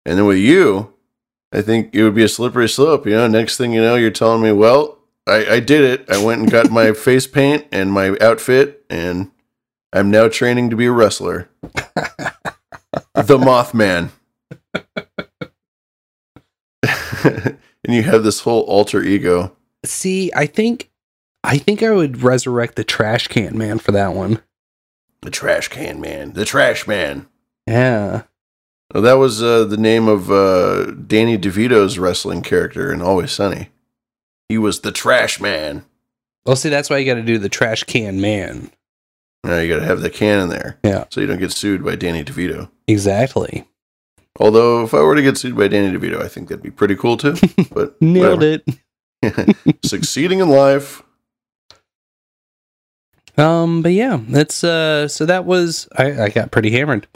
and 0.06 0.18
then 0.18 0.26
with 0.26 0.38
you, 0.38 0.94
I 1.52 1.62
think 1.62 1.94
it 1.94 2.02
would 2.02 2.16
be 2.16 2.24
a 2.24 2.30
slippery 2.30 2.70
slope. 2.70 3.06
You 3.06 3.12
know, 3.12 3.28
next 3.28 3.58
thing 3.58 3.74
you 3.74 3.82
know, 3.82 3.96
you're 3.96 4.10
telling 4.10 4.42
me, 4.42 4.54
well, 4.54 5.00
I, 5.28 5.56
I 5.56 5.60
did 5.60 5.84
it. 5.84 6.10
I 6.10 6.24
went 6.24 6.42
and 6.42 6.52
got 6.52 6.72
my 6.72 6.92
face 6.94 7.28
paint 7.28 7.66
and 7.72 7.92
my 7.92 8.18
outfit, 8.22 8.86
and 8.90 9.32
I'm 9.94 10.12
now 10.12 10.28
training 10.28 10.70
to 10.70 10.76
be 10.76 10.86
a 10.86 10.92
wrestler. 10.92 11.50
the 11.62 13.38
Mothman. 13.38 14.10
and 17.24 17.96
you 17.96 18.04
have 18.04 18.24
this 18.24 18.42
whole 18.42 18.62
alter 18.64 19.02
ego. 19.02 19.56
See, 19.84 20.32
I 20.36 20.46
think 20.46 20.92
I 21.44 21.58
think 21.58 21.84
I 21.84 21.92
would 21.92 22.22
resurrect 22.22 22.76
the 22.76 22.84
trash 22.84 23.28
can 23.28 23.58
man 23.58 23.80
for 23.80 23.92
that 23.92 24.14
one. 24.14 24.42
The 25.22 25.32
trash 25.32 25.70
can 25.70 26.02
man. 26.02 26.34
The 26.34 26.46
trash 26.46 26.88
man. 26.88 27.28
Yeah. 27.68 28.24
Oh, 28.94 29.02
that 29.02 29.14
was 29.14 29.42
uh, 29.42 29.64
the 29.64 29.78
name 29.78 30.08
of 30.08 30.30
uh, 30.30 30.92
Danny 30.92 31.38
DeVito's 31.38 31.98
wrestling 31.98 32.42
character 32.42 32.92
in 32.92 33.02
Always 33.02 33.32
Sunny. 33.32 33.70
He 34.50 34.58
was 34.58 34.82
the 34.82 34.92
trash 34.92 35.40
man. 35.40 35.86
Well, 36.46 36.56
see, 36.56 36.70
that's 36.70 36.90
why 36.90 36.98
you 37.00 37.06
got 37.06 37.16
to 37.16 37.24
do 37.24 37.40
the 37.40 37.50
trash 37.50 37.84
can 37.84 38.22
man. 38.22 38.72
Now 39.44 39.60
you 39.60 39.70
got 39.74 39.80
to 39.80 39.86
have 39.86 40.02
the 40.02 40.10
can 40.10 40.40
in 40.42 40.50
there. 40.50 40.78
Yeah. 40.84 41.06
So 41.10 41.22
you 41.22 41.28
don't 41.28 41.40
get 41.40 41.52
sued 41.52 41.84
by 41.84 41.96
Danny 41.96 42.24
DeVito. 42.24 42.70
Exactly. 42.88 43.66
Although, 44.40 44.84
if 44.84 44.94
I 44.94 45.02
were 45.02 45.16
to 45.16 45.22
get 45.22 45.38
sued 45.38 45.56
by 45.56 45.68
Danny 45.68 45.98
DeVito, 45.98 46.22
I 46.22 46.28
think 46.28 46.50
that'd 46.50 46.64
be 46.64 46.72
pretty 46.72 46.96
cool 46.96 47.18
too. 47.18 47.36
But 47.72 48.02
Nailed 48.02 48.44
it. 48.44 48.66
Succeeding 49.86 50.40
in 50.40 50.50
life. 50.50 51.04
Um, 53.38 53.82
but 53.82 53.92
yeah, 53.92 54.20
that's 54.30 54.64
uh 54.64 55.08
so 55.08 55.26
that 55.26 55.46
was 55.46 55.90
I, 55.98 56.24
I 56.24 56.30
got 56.30 56.52
pretty 56.52 56.72
hammered. 56.72 57.08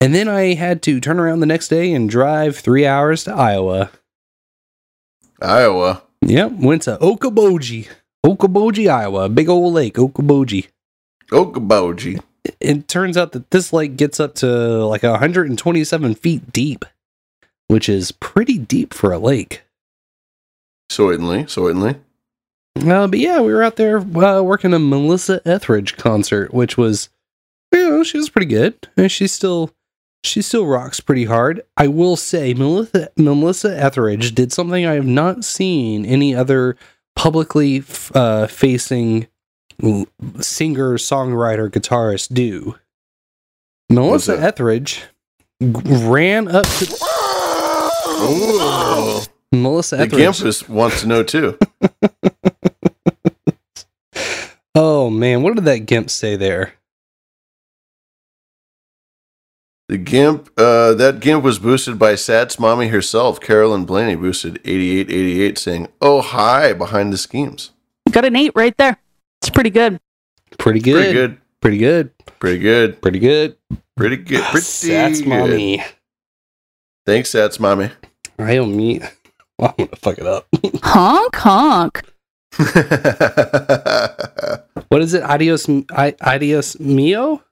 And 0.00 0.14
then 0.14 0.28
I 0.28 0.54
had 0.54 0.82
to 0.82 1.00
turn 1.00 1.18
around 1.18 1.40
the 1.40 1.46
next 1.46 1.68
day 1.68 1.92
and 1.92 2.10
drive 2.10 2.56
three 2.58 2.84
hours 2.86 3.24
to 3.24 3.32
Iowa. 3.34 3.90
Iowa. 5.40 6.02
Yep, 6.22 6.52
went 6.52 6.82
to 6.82 6.96
Okoboji. 6.98 7.88
Okoboji, 8.24 8.88
Iowa. 8.88 9.28
Big 9.28 9.48
old 9.48 9.74
lake, 9.74 9.94
Okoboji. 9.94 10.68
Okoboji. 11.30 12.22
It, 12.44 12.56
it 12.60 12.88
turns 12.88 13.16
out 13.16 13.32
that 13.32 13.50
this 13.50 13.72
lake 13.72 13.96
gets 13.96 14.20
up 14.20 14.34
to 14.36 14.46
like 14.46 15.02
127 15.02 16.14
feet 16.14 16.52
deep, 16.52 16.84
which 17.66 17.88
is 17.88 18.12
pretty 18.12 18.58
deep 18.58 18.94
for 18.94 19.12
a 19.12 19.18
lake. 19.18 19.62
Certainly, 20.90 21.46
certainly. 21.48 21.96
Uh, 22.76 23.06
but 23.06 23.18
yeah, 23.18 23.40
we 23.40 23.52
were 23.52 23.62
out 23.62 23.76
there 23.76 23.98
uh, 23.98 24.42
working 24.42 24.72
a 24.72 24.78
Melissa 24.78 25.40
Etheridge 25.44 25.96
concert, 25.96 26.54
which 26.54 26.76
was, 26.76 27.08
you 27.72 27.90
know, 27.90 28.04
she 28.04 28.18
was 28.18 28.30
pretty 28.30 28.46
good. 28.46 28.88
And 28.96 29.10
she 29.10 29.26
still, 29.26 29.70
she 30.24 30.42
still 30.42 30.66
rocks 30.66 31.00
pretty 31.00 31.24
hard. 31.24 31.62
I 31.76 31.88
will 31.88 32.16
say, 32.16 32.54
Melissa 32.54 33.10
Melissa 33.16 33.76
Etheridge 33.76 34.34
did 34.34 34.52
something 34.52 34.86
I 34.86 34.94
have 34.94 35.06
not 35.06 35.44
seen 35.44 36.04
any 36.06 36.34
other 36.34 36.76
publicly 37.16 37.82
uh, 38.14 38.46
facing 38.46 39.26
singer, 40.40 40.94
songwriter, 40.96 41.70
guitarist 41.70 42.32
do. 42.34 42.76
Melissa? 43.90 44.40
Etheridge 44.40 45.02
ran 45.60 46.48
up 46.48 46.66
to 46.66 46.96
Ooh. 48.22 49.20
Melissa 49.52 49.96
Etheridge. 50.00 50.38
The. 50.38 50.44
Gimpus 50.44 50.68
wants 50.68 51.00
to 51.02 51.06
know 51.06 51.22
too. 51.22 51.58
Oh 54.74 55.10
man, 55.10 55.42
what 55.42 55.54
did 55.54 55.66
that 55.66 55.80
gimp 55.80 56.08
say 56.08 56.36
there? 56.36 56.72
The 59.92 59.98
Gimp, 59.98 60.48
uh, 60.56 60.94
that 60.94 61.20
Gimp 61.20 61.44
was 61.44 61.58
boosted 61.58 61.98
by 61.98 62.14
Sat's 62.14 62.58
mommy 62.58 62.88
herself, 62.88 63.38
Carolyn 63.42 63.84
Blaney, 63.84 64.16
boosted 64.16 64.58
8888, 64.64 65.58
saying, 65.58 65.88
Oh, 66.00 66.22
hi, 66.22 66.72
behind 66.72 67.12
the 67.12 67.18
schemes. 67.18 67.72
Got 68.10 68.24
an 68.24 68.34
eight 68.34 68.52
right 68.54 68.74
there. 68.78 68.96
It's 69.42 69.50
pretty 69.50 69.68
good. 69.68 70.00
Pretty 70.56 70.80
good. 70.80 71.36
Pretty 71.60 71.76
good. 71.76 71.76
Pretty 71.76 71.76
good. 71.76 72.10
Pretty 72.40 72.58
good. 72.58 73.02
Pretty 73.02 73.18
good. 73.18 73.56
Pretty 73.94 74.16
good. 74.16 74.42
Pretty 74.44 74.88
That's 74.88 75.20
good. 75.20 75.28
mommy. 75.28 75.84
Thanks, 77.04 77.28
Sat's 77.28 77.60
mommy. 77.60 77.90
I 78.38 78.54
don't 78.54 78.74
mean. 78.74 79.06
I'm 79.58 79.74
gonna 79.76 79.96
fuck 79.96 80.16
it 80.16 80.26
up. 80.26 80.46
Honk 80.84 81.36
honk. 81.36 82.02
What 84.88 85.00
is 85.00 85.14
it? 85.14 85.22
Adios, 85.22 85.66
I, 85.90 86.14
adios 86.20 86.78
mio. 86.78 87.42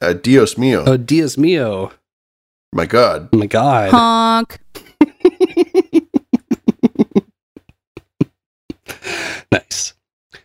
Uh, 0.00 0.12
Dios 0.12 0.58
mio. 0.58 0.84
Oh, 0.86 0.96
dios 0.96 1.38
mio. 1.38 1.92
My 2.72 2.86
God. 2.86 3.28
Oh 3.32 3.36
my 3.38 3.46
god. 3.46 3.90
Honk. 3.90 4.58
Nice. 9.52 9.94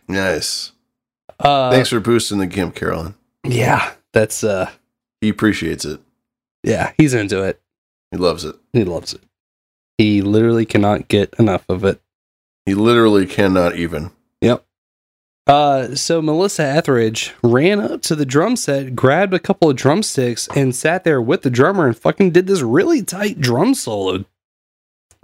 Nice. 0.08 0.72
Uh, 1.40 1.70
Thanks 1.70 1.88
for 1.88 2.00
boosting 2.00 2.38
the 2.38 2.46
Gimp, 2.46 2.74
Carolyn. 2.74 3.14
Yeah, 3.44 3.92
that's 4.12 4.44
uh, 4.44 4.70
He 5.20 5.28
appreciates 5.28 5.84
it. 5.84 6.00
yeah, 6.62 6.92
he's 6.96 7.14
into 7.14 7.42
it. 7.42 7.60
He 8.10 8.16
loves 8.18 8.44
it. 8.44 8.54
He 8.72 8.84
loves 8.84 9.14
it. 9.14 9.22
He 9.98 10.22
literally 10.22 10.64
cannot 10.66 11.08
get 11.08 11.34
enough 11.38 11.64
of 11.68 11.84
it. 11.84 12.00
He 12.66 12.74
literally 12.74 13.26
cannot 13.26 13.76
even. 13.76 14.10
Yep. 14.40 14.64
Uh, 15.46 15.94
so 15.94 16.22
Melissa 16.22 16.62
Etheridge 16.62 17.34
ran 17.42 17.80
up 17.80 18.02
to 18.02 18.14
the 18.14 18.24
drum 18.24 18.54
set, 18.54 18.94
grabbed 18.94 19.34
a 19.34 19.40
couple 19.40 19.68
of 19.68 19.76
drumsticks, 19.76 20.48
and 20.54 20.74
sat 20.74 21.04
there 21.04 21.20
with 21.20 21.42
the 21.42 21.50
drummer 21.50 21.86
and 21.86 21.96
fucking 21.96 22.30
did 22.30 22.46
this 22.46 22.60
really 22.62 23.02
tight 23.02 23.40
drum 23.40 23.74
solo 23.74 24.24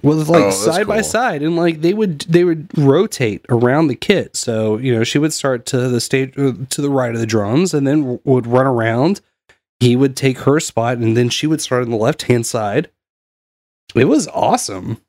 with 0.03 0.29
like 0.29 0.45
Oh, 0.45 0.51
side 0.51 0.87
by 0.87 1.03
side, 1.03 1.43
and 1.43 1.57
like 1.57 1.81
they 1.83 1.95
would 1.95 2.21
they 2.23 2.45
would 2.45 2.77
rotate 2.77 3.45
around 3.49 3.87
the 3.89 3.95
kit. 3.95 4.37
So 4.37 4.77
you 4.77 4.95
know 4.95 5.05
she 5.05 5.19
would 5.19 5.33
start 5.33 5.67
to 5.67 5.89
the 5.89 6.01
stage 6.01 6.37
uh, 6.37 6.53
to 6.69 6.83
the 6.83 6.91
right 6.91 7.15
of 7.15 7.21
the 7.21 7.27
drums, 7.27 7.73
and 7.73 7.87
then 7.87 8.21
would 8.25 8.47
run 8.47 8.67
around. 8.67 9.21
He 9.81 9.95
would 9.95 10.17
take 10.17 10.39
her 10.41 10.59
spot, 10.59 10.99
and 10.99 11.17
then 11.17 11.29
she 11.29 11.47
would 11.47 11.61
start 11.61 11.85
on 11.85 11.91
the 11.91 11.97
left 11.97 12.23
hand 12.23 12.45
side. 12.45 12.91
It 13.95 14.07
was 14.07 14.27
awesome. 14.29 15.01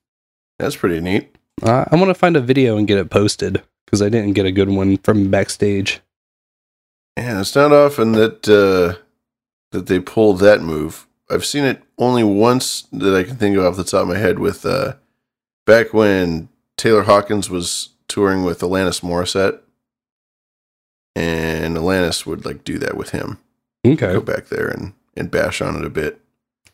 That's 0.59 0.75
pretty 0.75 1.01
neat. 1.01 1.35
Uh, 1.63 1.85
I 1.91 1.95
want 1.95 2.09
to 2.09 2.13
find 2.13 2.37
a 2.37 2.41
video 2.41 2.77
and 2.77 2.87
get 2.87 2.99
it 2.99 3.09
posted 3.09 3.63
because 3.89 4.03
I 4.03 4.09
didn't 4.09 4.33
get 4.33 4.45
a 4.45 4.51
good 4.51 4.69
one 4.69 4.97
from 4.97 5.31
backstage. 5.31 6.01
Yeah, 7.17 7.39
it's 7.39 7.55
not 7.55 7.71
often 7.71 8.11
that 8.11 8.47
uh, 8.47 9.01
that 9.71 9.87
they 9.87 9.99
pull 9.99 10.33
that 10.35 10.61
move. 10.61 11.07
I've 11.27 11.45
seen 11.45 11.63
it 11.63 11.81
only 11.97 12.23
once 12.23 12.83
that 12.91 13.15
I 13.15 13.23
can 13.23 13.35
think 13.35 13.57
of 13.57 13.65
off 13.65 13.77
the 13.77 13.83
top 13.83 14.03
of 14.03 14.09
my 14.09 14.17
head. 14.17 14.37
With 14.37 14.63
uh, 14.63 14.93
back 15.65 15.91
when 15.91 16.49
Taylor 16.77 17.03
Hawkins 17.03 17.49
was 17.49 17.89
touring 18.07 18.43
with 18.43 18.59
Alanis 18.59 19.01
Morissette, 19.01 19.59
and 21.15 21.75
Alanis 21.75 22.27
would 22.27 22.45
like 22.45 22.63
do 22.63 22.77
that 22.77 22.95
with 22.95 23.09
him. 23.09 23.39
Okay. 23.85 24.13
Go 24.13 24.21
back 24.21 24.49
there 24.49 24.67
and 24.67 24.93
and 25.17 25.31
bash 25.31 25.61
on 25.61 25.75
it 25.75 25.83
a 25.83 25.89
bit, 25.89 26.21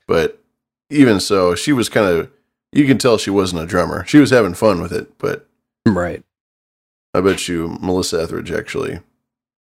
but 0.05 0.41
even 0.89 1.21
so, 1.21 1.55
she 1.55 1.71
was 1.71 1.87
kind 1.87 2.07
of. 2.07 2.29
You 2.73 2.85
can 2.85 2.97
tell 2.97 3.17
she 3.17 3.29
wasn't 3.29 3.61
a 3.63 3.65
drummer. 3.65 4.03
She 4.05 4.17
was 4.17 4.31
having 4.31 4.53
fun 4.53 4.81
with 4.81 4.91
it, 4.91 5.17
but 5.17 5.47
Right. 5.85 6.24
I 7.15 7.21
bet 7.21 7.47
you 7.47 7.77
Melissa 7.81 8.21
Etheridge 8.21 8.51
actually 8.51 8.99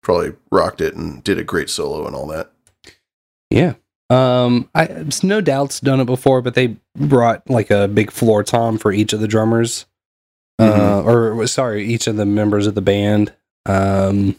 probably 0.03 0.33
rocked 0.51 0.81
it 0.81 0.95
and 0.95 1.23
did 1.23 1.39
a 1.39 1.45
great 1.45 1.69
solo 1.69 2.07
and 2.07 2.17
all 2.17 2.27
that. 2.29 2.51
Yeah. 3.51 3.75
Um, 4.11 4.71
I 4.75 4.85
it's 4.85 5.23
no 5.23 5.41
doubt's 5.41 5.81
done 5.81 6.01
it 6.01 6.05
before, 6.05 6.43
but 6.43 6.55
they 6.55 6.77
brought 6.97 7.49
like 7.49 7.71
a 7.71 7.89
big 7.89 8.11
floor 8.11 8.43
tom 8.43 8.79
for 8.79 8.93
each 8.93 9.13
of 9.13 9.21
the 9.21 9.29
drummers, 9.29 9.87
uh, 10.59 11.03
or 11.03 11.47
sorry, 11.47 11.85
each 11.85 12.07
of 12.07 12.17
the 12.17 12.27
members 12.27 12.67
of 12.67 12.75
the 12.75 12.83
band. 12.83 13.33
Um, 13.67 14.39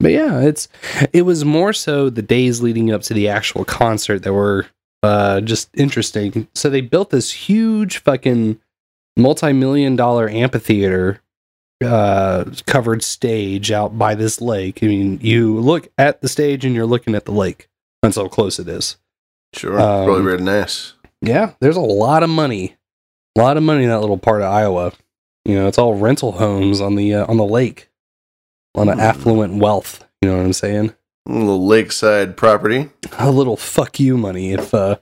but 0.00 0.12
yeah, 0.12 0.40
it's 0.40 0.68
it 1.12 1.22
was 1.22 1.44
more 1.44 1.72
so 1.72 2.10
the 2.10 2.22
days 2.22 2.62
leading 2.62 2.90
up 2.90 3.02
to 3.02 3.14
the 3.14 3.28
actual 3.28 3.64
concert 3.64 4.22
that 4.22 4.32
were 4.32 4.66
uh 5.02 5.40
just 5.42 5.68
interesting. 5.74 6.48
So 6.54 6.70
they 6.70 6.80
built 6.80 7.10
this 7.10 7.32
huge 7.32 7.98
fucking 7.98 8.58
multi-million 9.16 9.96
dollar 9.96 10.28
amphitheater 10.28 11.20
uh 11.84 12.44
covered 12.66 13.02
stage 13.02 13.70
out 13.70 13.98
by 13.98 14.14
this 14.14 14.40
lake. 14.40 14.78
I 14.82 14.86
mean, 14.86 15.18
you 15.22 15.58
look 15.58 15.88
at 15.98 16.20
the 16.22 16.28
stage 16.28 16.64
and 16.64 16.74
you're 16.74 16.86
looking 16.86 17.14
at 17.14 17.24
the 17.26 17.32
lake. 17.32 17.68
That's 18.02 18.16
how 18.16 18.28
close 18.28 18.58
it 18.58 18.68
is. 18.68 18.96
Sure, 19.54 19.78
Um, 19.80 20.04
probably 20.06 20.24
very 20.24 20.38
nice. 20.42 20.94
Yeah, 21.22 21.52
there's 21.60 21.76
a 21.76 21.80
lot 21.80 22.22
of 22.22 22.30
money, 22.30 22.76
a 23.36 23.40
lot 23.40 23.56
of 23.56 23.62
money 23.62 23.84
in 23.84 23.88
that 23.90 24.00
little 24.00 24.18
part 24.18 24.42
of 24.42 24.50
Iowa. 24.52 24.92
You 25.44 25.54
know, 25.54 25.66
it's 25.68 25.78
all 25.78 25.94
rental 25.94 26.32
homes 26.32 26.80
on 26.80 26.96
the 26.96 27.14
uh, 27.14 27.26
on 27.26 27.36
the 27.36 27.44
lake, 27.44 27.88
a 28.74 28.80
lot 28.82 28.92
of 28.92 28.98
affluent 28.98 29.54
wealth. 29.60 30.04
You 30.20 30.30
know 30.30 30.36
what 30.38 30.44
I'm 30.46 30.52
saying? 30.52 30.94
A 31.28 31.32
little 31.32 31.66
lakeside 31.66 32.36
property. 32.36 32.90
A 33.18 33.30
little 33.30 33.56
fuck 33.56 33.98
you 34.00 34.16
money. 34.16 34.52
If 34.52 34.72
uh, 34.74 34.96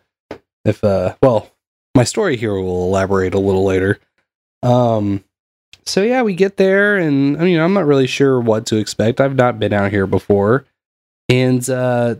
if 0.64 0.82
uh, 0.84 1.16
well, 1.22 1.50
my 1.94 2.04
story 2.04 2.36
here 2.36 2.54
will 2.54 2.84
elaborate 2.86 3.34
a 3.34 3.38
little 3.38 3.64
later. 3.64 3.98
Um, 4.62 5.24
so 5.86 6.02
yeah, 6.02 6.22
we 6.22 6.34
get 6.34 6.56
there, 6.56 6.96
and 6.96 7.36
I 7.36 7.44
mean, 7.44 7.58
I'm 7.58 7.74
not 7.74 7.86
really 7.86 8.06
sure 8.06 8.40
what 8.40 8.66
to 8.66 8.76
expect. 8.76 9.20
I've 9.20 9.36
not 9.36 9.58
been 9.58 9.72
out 9.72 9.90
here 9.90 10.06
before, 10.06 10.64
and 11.28 11.68
uh, 11.68 12.16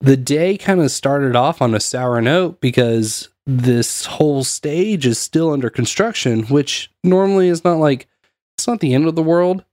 the 0.00 0.16
day 0.16 0.56
kind 0.56 0.80
of 0.80 0.90
started 0.90 1.34
off 1.34 1.62
on 1.62 1.74
a 1.74 1.80
sour 1.80 2.20
note 2.20 2.60
because 2.60 3.28
this 3.46 4.06
whole 4.06 4.44
stage 4.44 5.06
is 5.06 5.18
still 5.18 5.52
under 5.52 5.70
construction, 5.70 6.42
which 6.44 6.90
normally 7.02 7.48
is 7.48 7.64
not 7.64 7.78
like 7.78 8.06
it's 8.56 8.66
not 8.66 8.80
the 8.80 8.94
end 8.94 9.06
of 9.06 9.14
the 9.14 9.22
world. 9.22 9.64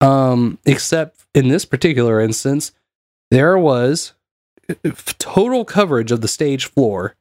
Um, 0.00 0.58
except 0.64 1.20
in 1.34 1.48
this 1.48 1.64
particular 1.64 2.20
instance, 2.20 2.72
there 3.30 3.58
was 3.58 4.14
total 5.18 5.64
coverage 5.64 6.12
of 6.12 6.20
the 6.20 6.28
stage 6.28 6.66
floor, 6.66 7.16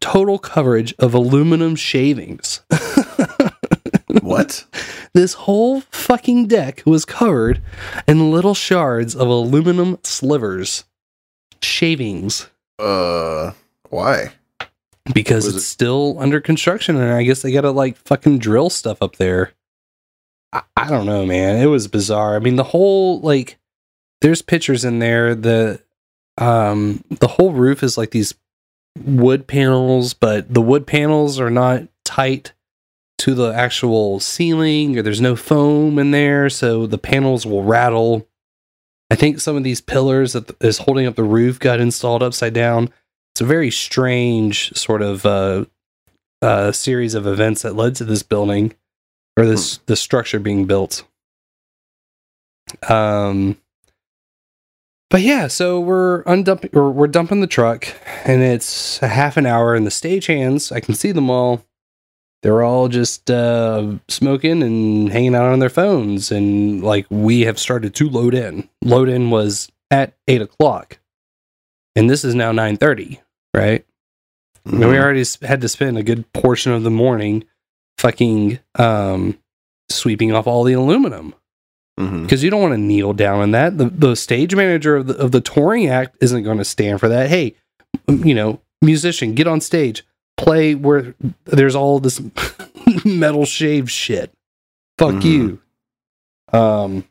total 0.00 0.38
coverage 0.38 0.94
of 0.98 1.14
aluminum 1.14 1.76
shavings. 1.76 2.60
what? 4.22 4.64
This 5.12 5.32
whole 5.32 5.80
fucking 5.92 6.46
deck 6.46 6.82
was 6.84 7.06
covered 7.06 7.62
in 8.06 8.30
little 8.30 8.52
shards 8.52 9.16
of 9.16 9.28
aluminum 9.28 9.98
slivers, 10.02 10.84
shavings, 11.62 12.48
Uh, 12.78 13.52
why? 13.88 14.32
because 15.14 15.46
it's 15.46 15.56
it- 15.56 15.60
still 15.60 16.16
under 16.18 16.38
construction, 16.40 16.96
and 16.96 17.12
I 17.12 17.22
guess 17.22 17.40
they 17.40 17.50
gotta 17.50 17.70
like 17.70 17.96
fucking 17.96 18.40
drill 18.40 18.68
stuff 18.68 19.00
up 19.00 19.16
there. 19.16 19.52
I, 20.52 20.62
I 20.76 20.90
don't 20.90 21.06
know, 21.06 21.24
man. 21.24 21.56
It 21.62 21.66
was 21.66 21.88
bizarre. 21.88 22.36
I 22.36 22.40
mean, 22.40 22.56
the 22.56 22.62
whole 22.64 23.20
like, 23.20 23.56
there's 24.20 24.42
pictures 24.42 24.84
in 24.84 24.98
there. 24.98 25.34
The 25.34 25.80
um, 26.36 27.02
the 27.08 27.28
whole 27.28 27.52
roof 27.52 27.82
is 27.82 27.96
like 27.96 28.10
these 28.10 28.34
wood 29.02 29.46
panels, 29.46 30.12
but 30.12 30.52
the 30.52 30.60
wood 30.62 30.86
panels 30.86 31.40
are 31.40 31.50
not 31.50 31.84
tight 32.04 32.52
to 33.18 33.34
the 33.34 33.52
actual 33.52 34.20
ceiling 34.20 34.98
or 34.98 35.02
there's 35.02 35.20
no 35.20 35.36
foam 35.36 35.98
in 35.98 36.10
there, 36.10 36.48
so 36.50 36.86
the 36.86 36.98
panels 36.98 37.46
will 37.46 37.62
rattle. 37.62 38.26
I 39.10 39.14
think 39.14 39.40
some 39.40 39.56
of 39.56 39.64
these 39.64 39.80
pillars 39.80 40.32
that 40.32 40.50
is 40.60 40.78
holding 40.78 41.06
up 41.06 41.14
the 41.14 41.24
roof 41.24 41.58
got 41.58 41.80
installed 41.80 42.22
upside 42.22 42.54
down. 42.54 42.90
It's 43.34 43.40
a 43.40 43.44
very 43.44 43.70
strange 43.70 44.72
sort 44.74 45.02
of 45.02 45.24
uh, 45.24 45.66
uh, 46.42 46.72
series 46.72 47.14
of 47.14 47.26
events 47.26 47.62
that 47.62 47.76
led 47.76 47.94
to 47.96 48.04
this 48.04 48.22
building 48.22 48.74
or 49.36 49.46
this 49.46 49.78
the 49.86 49.96
structure 49.96 50.40
being 50.40 50.66
built. 50.66 51.04
Um, 52.88 53.58
but 55.08 55.20
yeah, 55.20 55.46
so 55.46 55.78
we're 55.78 56.22
undumping 56.22 56.70
or 56.72 56.90
we're 56.90 57.06
dumping 57.06 57.40
the 57.40 57.46
truck, 57.46 57.86
and 58.24 58.42
it's 58.42 59.00
a 59.02 59.08
half 59.08 59.36
an 59.36 59.46
hour, 59.46 59.74
and 59.74 59.86
the 59.86 59.90
stagehands 59.90 60.72
I 60.74 60.80
can 60.80 60.94
see 60.94 61.12
them 61.12 61.30
all. 61.30 61.64
They're 62.42 62.62
all 62.62 62.88
just 62.88 63.30
uh, 63.30 63.94
smoking 64.08 64.62
and 64.62 65.10
hanging 65.10 65.34
out 65.34 65.46
on 65.52 65.58
their 65.58 65.68
phones, 65.70 66.30
and 66.30 66.82
like 66.82 67.06
we 67.10 67.42
have 67.42 67.58
started 67.58 67.94
to 67.96 68.08
load 68.08 68.34
in. 68.34 68.68
Load 68.82 69.08
in 69.08 69.30
was 69.30 69.70
at 69.90 70.14
eight 70.28 70.42
o'clock, 70.42 70.98
and 71.96 72.08
this 72.08 72.24
is 72.24 72.34
now 72.34 72.52
nine 72.52 72.76
thirty. 72.76 73.20
Right? 73.54 73.84
I 74.66 74.70
mean, 74.70 74.88
we 74.88 74.98
already 74.98 75.24
had 75.42 75.60
to 75.62 75.68
spend 75.68 75.96
a 75.96 76.02
good 76.02 76.30
portion 76.32 76.72
of 76.72 76.82
the 76.82 76.90
morning 76.90 77.44
fucking 77.98 78.58
um, 78.76 79.38
sweeping 79.90 80.32
off 80.32 80.46
all 80.46 80.64
the 80.64 80.72
aluminum 80.74 81.34
Mhm. 81.98 82.22
because 82.24 82.44
you 82.44 82.50
don't 82.50 82.60
want 82.60 82.74
to 82.74 82.78
kneel 82.78 83.12
down 83.14 83.42
in 83.42 83.52
that. 83.52 83.78
The 83.78 83.88
the 83.88 84.14
stage 84.14 84.54
manager 84.54 84.96
of 84.96 85.06
the 85.06 85.16
of 85.16 85.32
the 85.32 85.40
touring 85.40 85.86
act 85.86 86.16
isn't 86.20 86.42
going 86.42 86.58
to 86.58 86.64
stand 86.64 87.00
for 87.00 87.08
that. 87.08 87.28
Hey, 87.30 87.54
you 88.08 88.34
know, 88.34 88.60
musician, 88.82 89.34
get 89.34 89.46
on 89.46 89.60
stage, 89.62 90.04
play 90.36 90.74
where 90.74 91.14
there's 91.44 91.74
all 91.74 91.98
this 91.98 92.20
metal 93.04 93.44
shave 93.44 93.90
shit. 93.90 94.30
Fuck 94.98 95.14
Mhm. 95.16 95.24
you. 96.52 96.58
Um. 96.58 97.04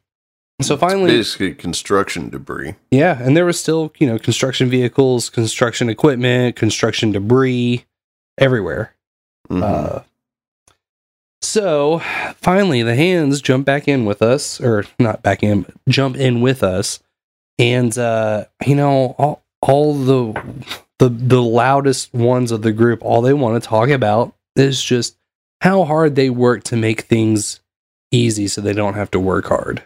So 0.62 0.78
finally, 0.78 1.12
Basically, 1.12 1.54
construction 1.54 2.30
debris. 2.30 2.76
yeah, 2.90 3.22
and 3.22 3.36
there 3.36 3.46
was 3.46 3.60
still 3.60 3.92
you 4.00 4.08
know 4.08 4.18
construction 4.18 4.70
vehicles, 4.70 5.30
construction 5.30 5.90
equipment, 5.90 6.56
construction 6.56 7.12
debris 7.12 7.84
everywhere. 8.38 8.94
Mm-hmm. 9.50 9.64
Uh, 9.64 10.00
so 11.42 12.00
finally, 12.38 12.82
the 12.84 12.96
hands 12.96 13.42
jump 13.42 13.66
back 13.66 13.88
in 13.88 14.06
with 14.06 14.22
us, 14.22 14.60
or 14.62 14.86
not 14.98 15.22
back 15.22 15.44
in, 15.44 15.64
but 15.64 15.76
jump 15.90 16.16
in 16.16 16.42
with 16.42 16.64
us, 16.64 17.00
and 17.60 17.96
uh, 17.98 18.46
you 18.66 18.76
know 18.76 19.16
all 19.18 19.44
all 19.62 19.94
the 19.94 20.42
the 21.00 21.10
the 21.10 21.42
loudest 21.42 22.14
ones 22.14 22.52
of 22.52 22.62
the 22.62 22.72
group, 22.72 23.00
all 23.04 23.22
they 23.22 23.34
want 23.34 23.62
to 23.62 23.68
talk 23.68 23.90
about 23.90 24.36
is 24.56 24.82
just 24.82 25.18
how 25.62 25.84
hard 25.84 26.16
they 26.16 26.30
work 26.30 26.64
to 26.66 26.76
make 26.78 27.02
things 27.02 27.60
easy, 28.12 28.48
so 28.48 28.62
they 28.62 28.74
don't 28.74 28.94
have 28.94 29.12
to 29.12 29.20
work 29.20 29.46
hard. 29.48 29.84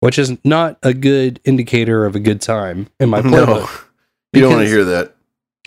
Which 0.00 0.18
is 0.18 0.36
not 0.44 0.78
a 0.82 0.92
good 0.94 1.40
indicator 1.44 2.04
of 2.04 2.16
a 2.16 2.20
good 2.20 2.40
time 2.40 2.88
in 2.98 3.08
my 3.08 3.20
No, 3.22 3.46
playbook. 3.46 3.84
you 4.32 4.40
don't 4.40 4.52
want 4.54 4.64
to 4.64 4.68
hear 4.68 4.84
that. 4.84 5.14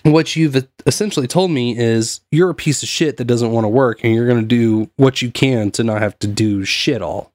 what 0.04 0.36
you've 0.36 0.66
essentially 0.86 1.26
told 1.26 1.50
me 1.50 1.76
is 1.76 2.20
you're 2.30 2.50
a 2.50 2.54
piece 2.54 2.82
of 2.82 2.88
shit 2.88 3.16
that 3.16 3.24
doesn't 3.24 3.50
want 3.52 3.64
to 3.64 3.68
work 3.68 4.04
and 4.04 4.14
you're 4.14 4.26
going 4.28 4.40
to 4.40 4.46
do 4.46 4.90
what 4.96 5.22
you 5.22 5.30
can 5.30 5.70
to 5.72 5.84
not 5.84 6.00
have 6.02 6.18
to 6.20 6.26
do 6.26 6.64
shit 6.64 7.00
all. 7.02 7.32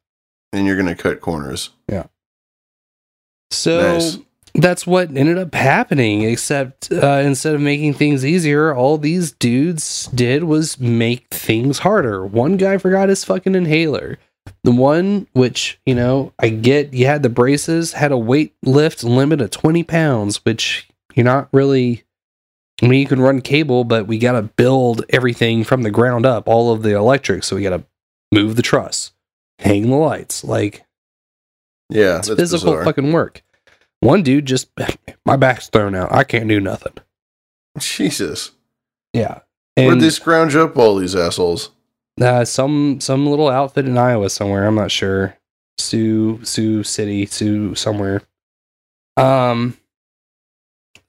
And 0.54 0.68
you're 0.68 0.76
going 0.78 0.96
to 0.96 1.02
cut 1.02 1.22
corners. 1.22 1.72
Yeah. 1.90 2.06
So 3.50 3.94
Nice. 3.94 4.18
That's 4.54 4.86
what 4.86 5.16
ended 5.16 5.38
up 5.38 5.54
happening, 5.56 6.24
except 6.24 6.92
uh, 6.92 7.22
instead 7.24 7.56
of 7.56 7.62
making 7.62 7.94
things 7.94 8.26
easier, 8.26 8.74
all 8.74 8.98
these 8.98 9.32
dudes 9.32 10.08
did 10.08 10.44
was 10.44 10.80
make 10.80 11.28
things 11.34 11.80
harder. 11.80 12.26
One 12.26 12.58
guy 12.58 12.78
forgot 12.78 13.10
his 13.10 13.24
fucking 13.24 13.56
inhaler. 13.56 14.18
The 14.64 14.72
one 14.72 15.28
which, 15.34 15.80
you 15.86 15.94
know, 15.96 16.34
I 16.40 16.50
get 16.50 16.94
you 16.94 17.06
had 17.06 17.24
the 17.24 17.30
braces, 17.30 17.94
had 17.94 18.12
a 18.12 18.18
weight 18.18 18.56
lift 18.64 19.04
limit 19.04 19.40
of 19.42 19.52
20 19.52 19.84
pounds, 19.84 20.44
which 20.46 20.88
you're 21.16 21.24
not 21.26 21.48
really. 21.52 22.04
I 22.84 22.88
mean, 22.88 23.00
you 23.00 23.06
can 23.08 23.22
run 23.22 23.42
cable, 23.42 23.84
but 23.84 24.08
we 24.08 24.18
got 24.18 24.32
to 24.32 24.42
build 24.42 25.06
everything 25.10 25.64
from 25.64 25.84
the 25.84 25.92
ground 25.92 26.26
up, 26.26 26.48
all 26.48 26.74
of 26.74 26.82
the 26.82 26.96
electric. 26.96 27.44
So 27.44 27.56
we 27.56 27.62
got 27.62 27.78
to 27.78 27.84
move 28.32 28.56
the 28.56 28.64
truss, 28.64 29.12
hang 29.60 29.92
the 29.92 29.96
lights. 29.96 30.44
Like, 30.44 30.84
Yeah, 31.92 32.18
it's 32.18 32.28
physical 32.30 32.72
bizarre. 32.72 32.84
fucking 32.86 33.12
work. 33.12 33.44
One 34.02 34.22
dude 34.24 34.46
just, 34.46 34.70
my 35.26 35.38
back's 35.38 35.70
thrown 35.70 35.96
out. 35.96 36.14
I 36.14 36.24
can't 36.24 36.50
do 36.50 36.60
nothing. 36.60 36.94
Jesus. 37.80 38.52
Yeah. 39.14 39.40
Where'd 39.78 40.02
they 40.02 40.10
scrounge 40.10 40.56
up 40.56 40.78
all 40.78 40.98
these 40.98 41.16
assholes? 41.16 41.72
uh, 42.20 42.46
some 42.46 43.00
some 43.00 43.26
little 43.26 43.50
outfit 43.50 43.88
in 43.88 43.98
Iowa 43.98 44.30
somewhere. 44.30 44.68
I'm 44.68 44.76
not 44.76 44.92
sure. 44.92 45.38
Sioux 45.78 46.44
Sioux 46.44 46.84
City, 46.84 47.26
Sioux 47.26 47.76
somewhere. 47.76 48.22
Um. 49.18 49.78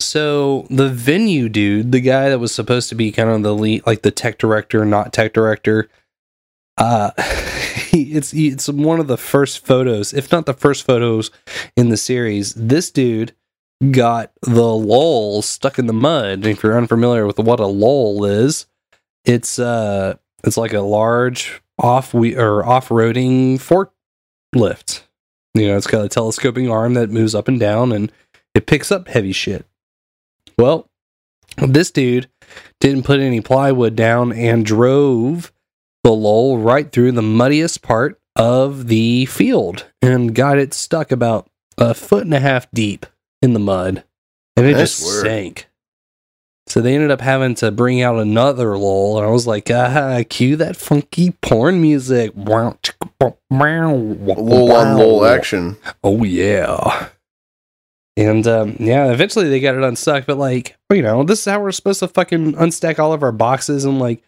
So 0.00 0.66
the 0.68 0.88
venue 0.88 1.48
dude, 1.48 1.92
the 1.92 2.00
guy 2.00 2.28
that 2.28 2.40
was 2.40 2.54
supposed 2.54 2.88
to 2.88 2.94
be 2.94 3.12
kind 3.12 3.30
of 3.30 3.42
the 3.42 3.54
lead, 3.54 3.86
like 3.86 4.02
the 4.02 4.10
tech 4.10 4.38
director, 4.38 4.84
not 4.84 5.12
tech 5.12 5.32
director. 5.32 5.88
Uh, 6.76 7.10
it's 8.12 8.32
it's 8.34 8.68
one 8.68 9.00
of 9.00 9.06
the 9.06 9.16
first 9.16 9.64
photos, 9.64 10.12
if 10.12 10.30
not 10.30 10.46
the 10.46 10.54
first 10.54 10.86
photos 10.86 11.30
in 11.76 11.88
the 11.88 11.96
series. 11.96 12.54
This 12.54 12.90
dude 12.90 13.34
got 13.90 14.32
the 14.42 14.74
lull 14.74 15.42
stuck 15.42 15.78
in 15.78 15.86
the 15.86 15.92
mud. 15.92 16.46
If 16.46 16.62
you're 16.62 16.78
unfamiliar 16.78 17.26
with 17.26 17.38
what 17.38 17.60
a 17.60 17.66
lull 17.66 18.24
is, 18.24 18.66
it's 19.24 19.58
uh 19.58 20.16
it's 20.44 20.56
like 20.56 20.72
a 20.72 20.80
large 20.80 21.62
off 21.78 22.14
we 22.14 22.36
or 22.36 22.64
off-roading 22.64 23.58
forklift. 23.58 25.02
You 25.54 25.68
know, 25.68 25.76
it's 25.76 25.86
got 25.86 26.04
a 26.04 26.08
telescoping 26.08 26.70
arm 26.70 26.94
that 26.94 27.10
moves 27.10 27.34
up 27.34 27.48
and 27.48 27.58
down 27.58 27.92
and 27.92 28.12
it 28.54 28.66
picks 28.66 28.92
up 28.92 29.08
heavy 29.08 29.32
shit. 29.32 29.66
Well, 30.58 30.88
this 31.56 31.90
dude 31.90 32.28
didn't 32.80 33.04
put 33.04 33.20
any 33.20 33.40
plywood 33.40 33.96
down 33.96 34.32
and 34.32 34.64
drove 34.64 35.51
the 36.02 36.12
lull 36.12 36.58
right 36.58 36.90
through 36.90 37.12
the 37.12 37.22
muddiest 37.22 37.82
part 37.82 38.20
of 38.36 38.88
the 38.88 39.26
field 39.26 39.86
and 40.00 40.34
got 40.34 40.58
it 40.58 40.74
stuck 40.74 41.12
about 41.12 41.48
a 41.78 41.94
foot 41.94 42.24
and 42.24 42.34
a 42.34 42.40
half 42.40 42.70
deep 42.72 43.06
in 43.40 43.52
the 43.52 43.58
mud. 43.58 44.04
And 44.56 44.66
it 44.66 44.76
just 44.76 44.98
sank. 45.20 45.68
So 46.66 46.80
they 46.80 46.94
ended 46.94 47.10
up 47.10 47.20
having 47.20 47.54
to 47.56 47.70
bring 47.70 48.02
out 48.02 48.18
another 48.18 48.78
lull, 48.78 49.18
and 49.18 49.26
I 49.26 49.30
was 49.30 49.46
like, 49.46 49.70
ah, 49.70 50.22
cue 50.28 50.56
that 50.56 50.76
funky 50.76 51.32
porn 51.42 51.82
music. 51.82 52.32
Wow, 52.34 52.78
chicka, 52.82 53.10
wow, 53.20 53.36
wow, 53.50 54.34
Lol 54.36 54.72
on 54.72 54.96
lol 54.96 55.20
wow. 55.20 55.26
action. 55.26 55.76
Oh 56.04 56.22
yeah. 56.22 57.08
And 58.16 58.46
um, 58.46 58.76
yeah, 58.78 59.10
eventually 59.10 59.48
they 59.48 59.58
got 59.58 59.74
it 59.74 59.82
unstuck, 59.82 60.26
but 60.26 60.36
like, 60.36 60.76
you 60.90 61.02
know, 61.02 61.24
this 61.24 61.40
is 61.40 61.44
how 61.46 61.60
we're 61.60 61.72
supposed 61.72 62.00
to 62.00 62.08
fucking 62.08 62.52
unstack 62.52 62.98
all 62.98 63.12
of 63.12 63.22
our 63.22 63.32
boxes 63.32 63.84
and 63.84 63.98
like, 63.98 64.22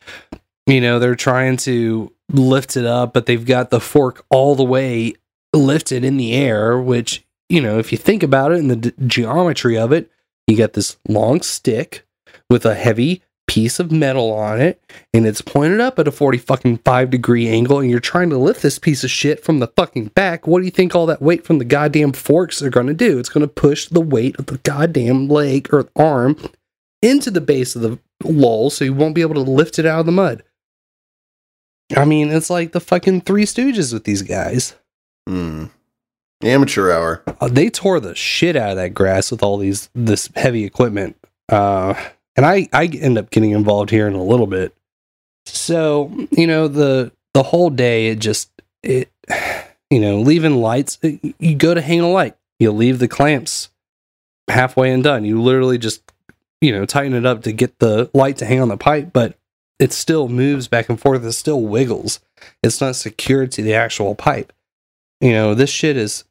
you 0.66 0.80
know, 0.80 0.98
they're 0.98 1.14
trying 1.14 1.56
to 1.58 2.12
lift 2.30 2.76
it 2.76 2.86
up, 2.86 3.12
but 3.12 3.26
they've 3.26 3.44
got 3.44 3.70
the 3.70 3.80
fork 3.80 4.24
all 4.30 4.54
the 4.54 4.64
way 4.64 5.14
lifted 5.52 6.04
in 6.04 6.16
the 6.16 6.32
air, 6.32 6.80
which, 6.80 7.24
you 7.48 7.60
know, 7.60 7.78
if 7.78 7.92
you 7.92 7.98
think 7.98 8.22
about 8.22 8.52
it 8.52 8.58
and 8.58 8.70
the 8.70 8.76
d- 8.76 8.92
geometry 9.06 9.76
of 9.76 9.92
it, 9.92 10.10
you 10.46 10.56
got 10.56 10.72
this 10.72 10.96
long 11.08 11.42
stick 11.42 12.06
with 12.48 12.64
a 12.64 12.74
heavy 12.74 13.22
piece 13.46 13.78
of 13.78 13.92
metal 13.92 14.32
on 14.32 14.58
it 14.58 14.82
and 15.12 15.26
it's 15.26 15.42
pointed 15.42 15.78
up 15.78 15.98
at 15.98 16.08
a 16.08 16.12
40 16.12 16.38
fucking 16.38 16.78
5 16.78 17.10
degree 17.10 17.46
angle 17.46 17.78
and 17.78 17.90
you're 17.90 18.00
trying 18.00 18.30
to 18.30 18.38
lift 18.38 18.62
this 18.62 18.78
piece 18.78 19.04
of 19.04 19.10
shit 19.10 19.44
from 19.44 19.58
the 19.58 19.66
fucking 19.76 20.06
back. 20.08 20.46
What 20.46 20.60
do 20.60 20.64
you 20.64 20.70
think 20.70 20.94
all 20.94 21.04
that 21.06 21.20
weight 21.20 21.44
from 21.44 21.58
the 21.58 21.64
goddamn 21.66 22.12
forks 22.12 22.62
are 22.62 22.70
going 22.70 22.86
to 22.86 22.94
do? 22.94 23.18
It's 23.18 23.28
going 23.28 23.46
to 23.46 23.52
push 23.52 23.86
the 23.88 24.00
weight 24.00 24.38
of 24.38 24.46
the 24.46 24.58
goddamn 24.58 25.28
leg 25.28 25.68
or 25.72 25.88
arm 25.94 26.36
into 27.02 27.30
the 27.30 27.42
base 27.42 27.76
of 27.76 27.82
the 27.82 27.98
lull 28.22 28.70
so 28.70 28.84
you 28.84 28.94
won't 28.94 29.14
be 29.14 29.20
able 29.20 29.34
to 29.34 29.40
lift 29.40 29.78
it 29.78 29.84
out 29.84 30.00
of 30.00 30.06
the 30.06 30.12
mud 30.12 30.42
i 31.96 32.04
mean 32.04 32.30
it's 32.30 32.50
like 32.50 32.72
the 32.72 32.80
fucking 32.80 33.22
three 33.22 33.44
stooges 33.44 33.92
with 33.92 34.04
these 34.04 34.22
guys. 34.22 34.74
Hmm. 35.28 35.66
Amateur 36.42 36.90
hour. 36.90 37.22
uh, 37.40 37.48
they 37.48 37.70
tore 37.70 38.00
the 38.00 38.14
shit 38.14 38.56
out 38.56 38.70
of 38.70 38.76
that 38.76 38.92
grass 38.92 39.30
with 39.30 39.42
all 39.42 39.56
these 39.56 39.88
this 39.94 40.28
heavy 40.36 40.64
equipment. 40.64 41.16
Uh 41.48 41.94
and 42.36 42.44
i 42.44 42.68
i 42.72 42.86
end 42.86 43.16
up 43.18 43.30
getting 43.30 43.52
involved 43.52 43.90
here 43.90 44.06
in 44.06 44.14
a 44.14 44.22
little 44.22 44.46
bit. 44.46 44.74
So 45.46 46.10
you 46.30 46.46
know 46.46 46.68
the 46.68 47.12
the 47.32 47.42
whole 47.42 47.70
day 47.70 48.08
it 48.08 48.18
just 48.18 48.50
it 48.82 49.10
you 49.90 50.00
know 50.00 50.20
leaving 50.20 50.56
lights 50.56 50.98
you 51.38 51.54
go 51.54 51.74
to 51.74 51.80
hang 51.80 52.00
a 52.00 52.08
light. 52.10 52.36
You 52.58 52.72
leave 52.72 52.98
the 52.98 53.08
clamps 53.08 53.70
halfway 54.48 54.92
and 54.92 55.02
done 55.02 55.24
you 55.24 55.40
literally 55.40 55.78
just 55.78 56.02
you 56.60 56.72
know 56.72 56.84
tighten 56.84 57.14
it 57.14 57.24
up 57.24 57.42
to 57.42 57.52
get 57.52 57.78
the 57.78 58.10
light 58.12 58.36
to 58.38 58.44
hang 58.44 58.60
on 58.60 58.68
the 58.68 58.76
pipe. 58.76 59.10
But 59.12 59.38
it 59.78 59.92
still 59.92 60.28
moves 60.28 60.68
back 60.68 60.88
and 60.88 61.01
forth 61.01 61.24
it 61.24 61.32
still 61.32 61.62
wiggles 61.62 62.20
it's 62.62 62.80
not 62.80 62.96
secured 62.96 63.51
to 63.52 63.62
the 63.62 63.74
actual 63.74 64.14
pipe 64.14 64.52
you 65.20 65.32
know 65.32 65.55
this 65.55 65.70
shit 65.70 65.96
is 65.96 66.24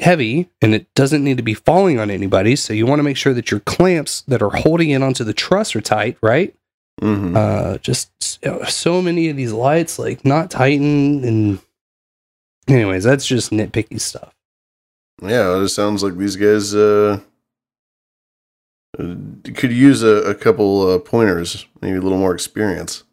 heavy 0.00 0.48
and 0.62 0.74
it 0.74 0.92
doesn't 0.94 1.24
need 1.24 1.36
to 1.36 1.42
be 1.42 1.54
falling 1.54 1.98
on 1.98 2.10
anybody. 2.10 2.56
So 2.56 2.72
you 2.72 2.86
want 2.86 2.98
to 2.98 3.04
make 3.04 3.16
sure 3.16 3.34
that 3.34 3.50
your 3.50 3.60
clamps 3.60 4.22
that 4.22 4.42
are 4.42 4.50
holding 4.50 4.90
it 4.90 5.02
onto 5.02 5.24
the 5.24 5.34
truss 5.34 5.74
are 5.76 5.80
tight, 5.80 6.16
right? 6.22 6.54
Mm-hmm. 7.00 7.36
Uh, 7.36 7.78
just 7.78 8.10
so, 8.22 8.62
so 8.64 9.02
many 9.02 9.28
of 9.28 9.36
these 9.36 9.52
lights 9.52 9.98
like 9.98 10.24
not 10.24 10.50
tightened 10.50 11.24
and 11.24 11.58
anyways, 12.68 13.04
that's 13.04 13.26
just 13.26 13.50
nitpicky 13.50 14.00
stuff. 14.00 14.34
Yeah, 15.22 15.62
it 15.62 15.68
sounds 15.68 16.02
like 16.02 16.16
these 16.16 16.36
guys 16.36 16.74
uh, 16.74 17.20
could 18.96 19.72
use 19.72 20.02
a, 20.02 20.22
a 20.22 20.34
couple 20.34 20.90
uh, 20.90 20.98
pointers, 20.98 21.66
maybe 21.80 21.96
a 21.96 22.00
little 22.00 22.18
more 22.18 22.34
experience. 22.34 23.04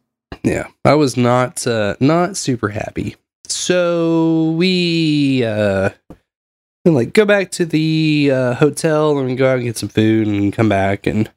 Yeah, 0.44 0.68
I 0.84 0.96
was 0.96 1.16
not 1.16 1.66
uh, 1.68 1.96
not 2.00 2.38
super 2.38 2.70
happy. 2.70 3.16
So 3.48 4.52
we 4.52 5.44
uh, 5.44 5.92
like 6.86 7.14
go 7.14 7.26
back 7.26 7.52
to 7.52 7.66
the 7.66 8.32
uh, 8.34 8.54
hotel 8.56 9.18
and 9.18 9.28
we 9.28 9.36
go 9.36 9.50
out 9.50 9.58
and 9.58 9.64
get 9.64 9.78
some 9.78 9.90
food 9.90 10.28
and 10.28 10.52
come 10.52 10.70
back 10.70 11.08
and 11.08 11.32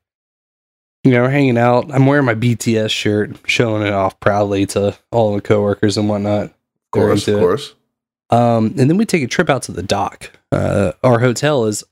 you 1.04 1.12
know 1.12 1.22
we're 1.22 1.30
hanging 1.30 1.58
out. 1.58 1.92
I'm 1.92 2.06
wearing 2.06 2.24
my 2.24 2.34
BTS 2.34 2.90
shirt, 2.90 3.36
showing 3.46 3.86
it 3.86 3.92
off 3.92 4.18
proudly 4.20 4.66
to 4.66 4.96
all 5.12 5.34
the 5.34 5.40
coworkers 5.40 5.96
and 5.96 6.08
whatnot. 6.08 6.46
Of 6.46 6.90
course, 6.90 7.28
of 7.28 7.38
course. 7.38 7.74
Um, 8.30 8.74
and 8.78 8.90
then 8.90 8.96
we 8.96 9.04
take 9.04 9.22
a 9.22 9.28
trip 9.28 9.48
out 9.48 9.62
to 9.64 9.72
the 9.72 9.84
dock. 9.84 10.32
Uh, 10.50 10.92
our 11.04 11.20
hotel 11.20 11.66
is 11.66 11.84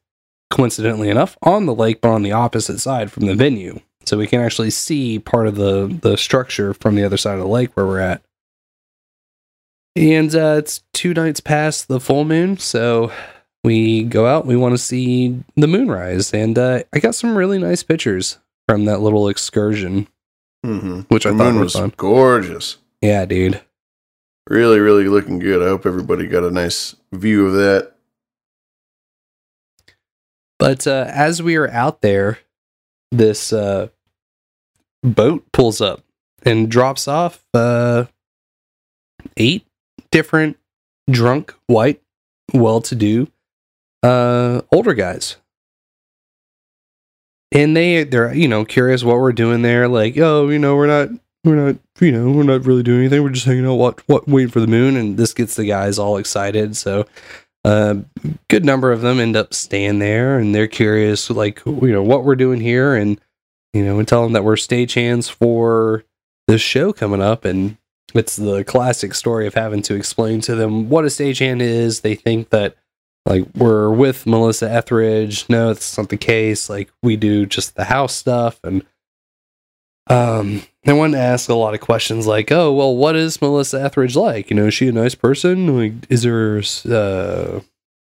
coincidentally 0.51 1.09
enough 1.11 1.37
on 1.43 1.67
the 1.67 1.75
lake, 1.75 2.01
but 2.01 2.11
on 2.11 2.23
the 2.23 2.33
opposite 2.33 2.79
side 2.81 3.11
from 3.11 3.27
the 3.27 3.35
venue, 3.35 3.81
so 4.07 4.17
we 4.19 4.27
can 4.27 4.41
actually 4.41 4.71
see 4.71 5.19
part 5.19 5.47
of 5.47 5.57
the 5.57 5.99
the 6.03 6.17
structure 6.17 6.75
from 6.75 6.95
the 6.95 7.05
other 7.05 7.17
side 7.17 7.35
of 7.35 7.41
the 7.41 7.47
lake 7.49 7.71
where 7.75 7.87
we're 7.87 8.01
at. 8.01 8.23
And 9.97 10.35
uh, 10.35 10.57
it's 10.59 10.83
two 10.93 11.15
nights 11.15 11.41
past 11.41 11.87
the 11.89 12.01
full 12.01 12.25
moon, 12.25 12.59
so 12.59 13.13
we 13.63 14.03
go 14.03 14.27
out. 14.27 14.45
We 14.47 14.57
want 14.57 14.73
to 14.75 14.79
see 14.79 15.43
the 15.57 15.69
moonrise, 15.69 16.33
and 16.35 16.59
uh, 16.59 16.83
I 16.93 16.99
got 16.99 17.15
some 17.15 17.37
really 17.37 17.59
nice 17.59 17.83
pictures 17.83 18.39
from 18.69 18.85
that 18.87 19.01
little 19.01 19.29
excursion, 19.29 20.09
Mm-hmm. 20.67 21.01
which 21.15 21.27
I 21.27 21.37
thought 21.37 21.55
was 21.61 21.75
fun. 21.75 21.93
gorgeous. 21.97 22.79
Yeah, 23.03 23.27
dude. 23.27 23.61
Really, 24.49 24.79
really 24.81 25.09
looking 25.09 25.39
good. 25.39 25.63
I 25.63 25.67
hope 25.67 25.85
everybody 25.87 26.27
got 26.27 26.43
a 26.43 26.51
nice 26.51 26.97
view 27.13 27.47
of 27.47 27.53
that. 27.55 27.94
But 30.65 30.87
uh, 30.87 31.05
as 31.11 31.43
we 31.43 31.57
are 31.57 31.69
out 31.69 32.01
there, 32.01 32.39
this 33.13 33.53
uh, 33.53 33.89
boat 35.03 35.45
pulls 35.53 35.83
up 35.83 36.03
and 36.43 36.71
drops 36.71 37.07
off 37.07 37.45
uh, 37.53 38.07
eight 39.37 39.67
different 40.11 40.57
drunk, 41.11 41.55
white, 41.67 42.01
well 42.55 42.81
to 42.81 42.95
do 42.95 43.29
uh, 44.03 44.63
older 44.73 44.95
guys. 44.95 45.37
And 47.53 47.77
they 47.77 48.05
they're 48.05 48.33
you 48.33 48.49
know 48.49 48.65
curious 48.65 49.05
what 49.05 49.19
we're 49.19 49.33
doing 49.33 49.61
there, 49.61 49.87
like 49.87 50.17
oh 50.17 50.49
you 50.49 50.59
know 50.59 50.77
we're 50.77 50.87
not 50.87 51.11
we're 51.45 51.57
not 51.57 51.77
you 52.01 52.11
know 52.11 52.31
we're 52.31 52.43
not 52.43 52.65
really 52.65 52.83
doing 52.83 53.01
anything. 53.01 53.23
We're 53.23 53.29
just 53.29 53.45
hanging 53.45 53.67
out, 53.67 53.75
what 53.75 54.01
what 54.09 54.27
waiting 54.27 54.51
for 54.51 54.61
the 54.61 54.67
moon. 54.67 54.97
And 54.97 55.19
this 55.19 55.35
gets 55.35 55.57
the 55.57 55.67
guys 55.67 55.99
all 55.99 56.17
excited. 56.17 56.75
So 56.75 57.07
a 57.65 58.05
good 58.49 58.65
number 58.65 58.93
of 58.93 59.01
them 59.01 59.19
end 59.19 59.37
up 59.37 59.55
staying 59.55 59.99
there 59.99 60.39
and 60.39 60.55
they're 60.55 60.69
curious 60.69 61.31
like 61.31 61.65
you 61.65 61.93
know 61.93 62.03
what 62.03 62.25
we're 62.25 62.37
doing 62.37 62.61
here 62.61 62.95
and 62.95 63.19
you 63.73 63.85
know 63.85 63.97
we 63.97 64.05
tell 64.05 64.23
them 64.23 64.33
that 64.33 64.45
we're 64.45 64.55
stagehands 64.55 65.31
for 65.31 66.05
this 66.47 66.61
show 66.61 66.93
coming 66.93 67.23
up 67.23 67.45
and 67.45 67.77
it's 68.15 68.37
the 68.37 68.63
classic 68.65 69.15
story 69.15 69.47
of 69.47 69.55
having 69.55 69.83
to 69.83 69.95
explain 69.95 70.41
to 70.43 70.55
them 70.55 70.89
what 70.89 71.05
a 71.05 71.09
stagehand 71.09 71.61
is. 71.61 72.01
They 72.01 72.15
think 72.15 72.51
that 72.51 72.77
like 73.27 73.45
we're 73.57 73.91
with 73.91 74.27
melissa 74.27 74.71
etheridge 74.71 75.49
no 75.49 75.71
it's 75.71 75.97
not 75.97 76.11
the 76.11 76.17
case 76.17 76.69
like 76.69 76.91
we 77.03 77.17
do 77.17 77.47
just 77.47 77.75
the 77.75 77.85
house 77.85 78.15
stuff 78.15 78.61
and 78.63 78.85
um 80.09 80.63
they 80.85 80.93
wanted 80.93 81.17
to 81.17 81.23
ask 81.23 81.49
a 81.49 81.55
lot 81.55 81.75
of 81.75 81.81
questions 81.81 82.27
like 82.27 82.51
oh 82.53 82.73
well 82.73 82.95
what 82.95 83.17
is 83.17 83.41
melissa 83.41 83.83
etheridge 83.83 84.17
like? 84.17 84.51
You 84.51 84.57
know 84.57 84.67
is 84.67 84.75
she 84.75 84.89
a 84.89 84.93
nice 84.93 85.15
person? 85.15 85.77
Like 85.77 85.93
is 86.11 86.23
there 86.23 86.63
uh 86.91 87.61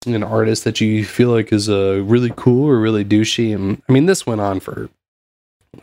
an 0.07 0.23
artist 0.23 0.65
that 0.65 0.81
you 0.81 1.05
feel 1.05 1.31
like 1.31 1.53
is 1.53 1.69
uh 1.69 2.03
really 2.05 2.33
cool 2.37 2.69
or 2.69 2.79
really 2.79 3.05
douchey? 3.05 3.55
And 3.55 3.83
i 3.89 3.93
mean 3.93 4.07
this 4.07 4.27
went 4.27 4.41
on 4.41 4.61
for 4.61 4.89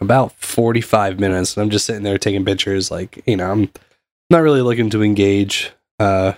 about 0.01 0.33
45 0.33 1.19
minutes 1.19 1.55
and 1.55 1.61
i'm 1.63 1.69
just 1.69 1.85
sitting 1.85 2.01
there 2.03 2.17
taking 2.17 2.43
pictures 2.43 2.89
like 2.89 3.21
you 3.27 3.37
know 3.37 3.51
i'm 3.51 3.71
not 4.31 4.39
really 4.39 4.61
looking 4.61 4.89
to 4.89 5.03
engage 5.03 5.71
uh 5.99 6.33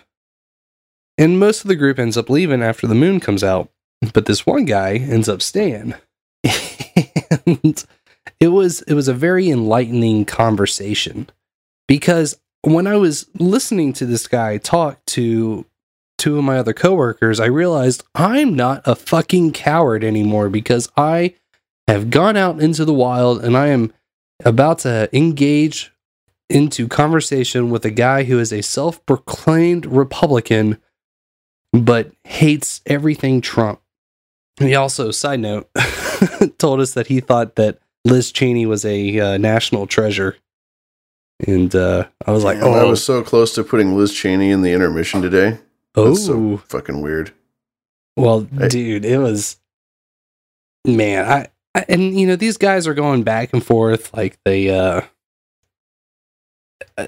and 1.18 1.40
most 1.40 1.62
of 1.62 1.70
the 1.70 1.76
group 1.76 1.98
ends 1.98 2.18
up 2.18 2.30
leaving 2.30 2.62
after 2.62 2.86
the 2.86 2.94
moon 2.94 3.22
comes 3.22 3.46
out 3.46 3.70
but 4.14 4.26
this 4.26 4.46
one 4.46 4.66
guy 4.66 4.96
ends 4.96 5.30
up 5.30 5.42
staying. 5.42 5.94
And 7.46 7.84
it 8.40 8.50
was 8.50 8.82
it 8.84 8.94
was 8.94 9.08
a 9.08 9.14
very 9.14 9.50
enlightening 9.50 10.26
conversation 10.26 11.30
because 11.88 12.38
when 12.62 12.88
I 12.88 12.96
was 12.98 13.28
listening 13.36 13.94
to 13.94 14.06
this 14.06 14.28
guy 14.28 14.58
talk 14.58 15.04
to 15.08 15.66
two 16.18 16.38
of 16.38 16.44
my 16.44 16.58
other 16.58 16.74
coworkers, 16.74 17.40
I 17.40 17.46
realized 17.46 18.04
I'm 18.16 18.56
not 18.56 18.82
a 18.86 18.96
fucking 18.96 19.54
coward 19.54 20.04
anymore 20.04 20.50
because 20.50 20.90
I 20.98 21.36
have 21.88 22.10
gone 22.10 22.36
out 22.36 22.60
into 22.60 22.86
the 22.86 22.94
wild 22.94 23.44
and 23.44 23.56
I 23.56 23.68
am 23.68 23.94
about 24.44 24.80
to 24.80 25.10
engage 25.16 25.92
into 26.50 26.88
conversation 26.88 27.70
with 27.70 27.86
a 27.86 27.92
guy 27.92 28.24
who 28.24 28.40
is 28.40 28.52
a 28.52 28.62
self-proclaimed 28.62 29.86
Republican 29.86 30.78
but 31.74 32.12
hates 32.24 32.82
everything 32.86 33.42
Trump. 33.42 33.82
He 34.60 34.74
also, 34.74 35.12
side 35.12 35.40
note, 35.40 35.70
told 36.58 36.80
us 36.80 36.94
that 36.94 37.08
he 37.08 37.20
thought 37.20 37.56
that 37.56 37.80
Liz 38.08 38.32
Cheney 38.32 38.66
was 38.66 38.86
a 38.86 39.20
uh, 39.20 39.38
national 39.38 39.88
treasure. 39.88 40.38
And 41.46 41.76
uh, 41.76 42.08
I 42.26 42.32
was 42.32 42.44
like, 42.44 42.58
Damn, 42.60 42.68
oh, 42.68 42.74
I 42.74 42.84
was 42.84 43.04
so 43.04 43.22
close 43.22 43.54
to 43.56 43.64
putting 43.64 43.96
Liz 43.96 44.14
Cheney 44.14 44.50
in 44.50 44.62
the 44.62 44.72
intermission 44.72 45.22
today. 45.22 45.60
That's 45.94 46.26
so 46.26 46.58
fucking 46.58 47.02
weird. 47.02 47.32
well, 48.16 48.42
dude, 48.42 49.06
it 49.06 49.18
was, 49.18 49.58
man, 50.86 51.26
I, 51.26 51.48
I, 51.76 51.86
and 51.90 52.20
you 52.20 52.28
know, 52.28 52.36
these 52.36 52.58
guys 52.58 52.88
are 52.88 52.94
going 52.94 53.24
back 53.24 53.52
and 53.54 53.64
forth. 53.64 54.14
Like 54.16 54.38
they, 54.46 54.70
uh, 54.70 55.02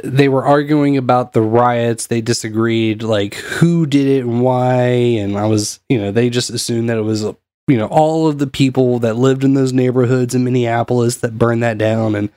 they 0.03 0.29
were 0.29 0.45
arguing 0.45 0.97
about 0.97 1.33
the 1.33 1.41
riots. 1.41 2.07
They 2.07 2.21
disagreed, 2.21 3.01
like 3.03 3.35
who 3.35 3.85
did 3.85 4.07
it 4.07 4.21
and 4.25 4.41
why. 4.41 4.83
And 4.83 5.37
I 5.37 5.45
was, 5.45 5.79
you 5.89 5.99
know, 5.99 6.11
they 6.11 6.29
just 6.29 6.49
assumed 6.49 6.89
that 6.89 6.97
it 6.97 7.03
was, 7.03 7.23
you 7.69 7.77
know, 7.77 7.87
all 7.87 8.27
of 8.27 8.39
the 8.39 8.47
people 8.47 8.99
that 8.99 9.15
lived 9.15 9.43
in 9.43 9.53
those 9.53 9.71
neighborhoods 9.71 10.33
in 10.33 10.43
Minneapolis 10.43 11.17
that 11.17 11.37
burned 11.37 11.63
that 11.63 11.77
down. 11.77 12.15
And 12.15 12.29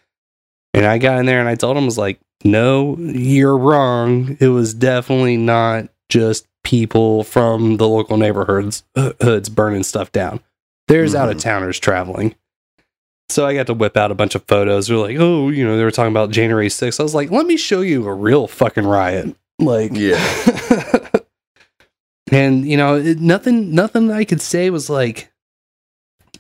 and 0.74 0.86
I 0.86 0.98
got 0.98 1.18
in 1.18 1.26
there 1.26 1.40
and 1.40 1.48
I 1.48 1.54
told 1.54 1.76
them, 1.76 1.84
I 1.84 1.86
was 1.86 1.98
like, 1.98 2.20
no, 2.44 2.96
you're 2.98 3.56
wrong. 3.56 4.36
It 4.40 4.48
was 4.48 4.74
definitely 4.74 5.36
not 5.36 5.88
just 6.08 6.46
people 6.64 7.24
from 7.24 7.78
the 7.78 7.88
local 7.88 8.16
neighborhoods 8.16 8.84
uh, 8.94 9.12
hoods 9.22 9.48
burning 9.48 9.82
stuff 9.82 10.12
down. 10.12 10.40
There's 10.88 11.14
out 11.14 11.30
of 11.30 11.38
towners 11.38 11.78
traveling. 11.78 12.34
So 13.28 13.46
I 13.46 13.54
got 13.54 13.66
to 13.68 13.74
whip 13.74 13.96
out 13.96 14.10
a 14.10 14.14
bunch 14.14 14.34
of 14.34 14.44
photos. 14.46 14.88
They're 14.88 14.98
like, 14.98 15.16
oh, 15.18 15.48
you 15.48 15.64
know, 15.64 15.78
they 15.78 15.84
were 15.84 15.90
talking 15.90 16.12
about 16.12 16.30
January 16.30 16.68
6th. 16.68 17.00
I 17.00 17.02
was 17.02 17.14
like, 17.14 17.30
let 17.30 17.46
me 17.46 17.56
show 17.56 17.80
you 17.80 18.06
a 18.06 18.12
real 18.12 18.46
fucking 18.46 18.86
riot. 18.86 19.34
Like, 19.58 19.92
yeah. 19.94 20.18
and 22.32 22.66
you 22.66 22.76
know, 22.76 22.96
it, 22.96 23.20
nothing, 23.20 23.74
nothing 23.74 24.10
I 24.10 24.24
could 24.24 24.40
say 24.40 24.70
was 24.70 24.90
like, 24.90 25.30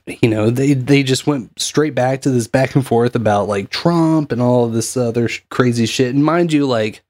you 0.06 0.28
know, 0.28 0.50
they 0.50 0.74
they 0.74 1.02
just 1.02 1.26
went 1.26 1.60
straight 1.60 1.94
back 1.94 2.22
to 2.22 2.30
this 2.30 2.48
back 2.48 2.74
and 2.74 2.84
forth 2.84 3.14
about 3.14 3.46
like 3.46 3.70
Trump 3.70 4.32
and 4.32 4.42
all 4.42 4.64
of 4.64 4.72
this 4.72 4.96
other 4.96 5.28
sh- 5.28 5.42
crazy 5.48 5.86
shit. 5.86 6.12
And 6.14 6.24
mind 6.24 6.52
you, 6.52 6.66
like 6.66 7.04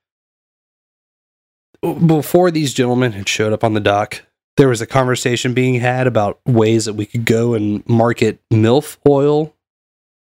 before 2.07 2.51
these 2.51 2.75
gentlemen 2.75 3.13
had 3.13 3.29
showed 3.29 3.53
up 3.53 3.65
on 3.65 3.75
the 3.75 3.81
dock, 3.81 4.23
there 4.57 4.69
was 4.69 4.81
a 4.81 4.87
conversation 4.87 5.55
being 5.55 5.75
had 5.75 6.07
about 6.07 6.41
ways 6.47 6.85
that 6.85 6.95
we 6.95 7.07
could 7.07 7.25
go 7.25 7.55
and 7.55 7.87
market 7.89 8.41
MILF 8.53 8.99
oil. 9.09 9.55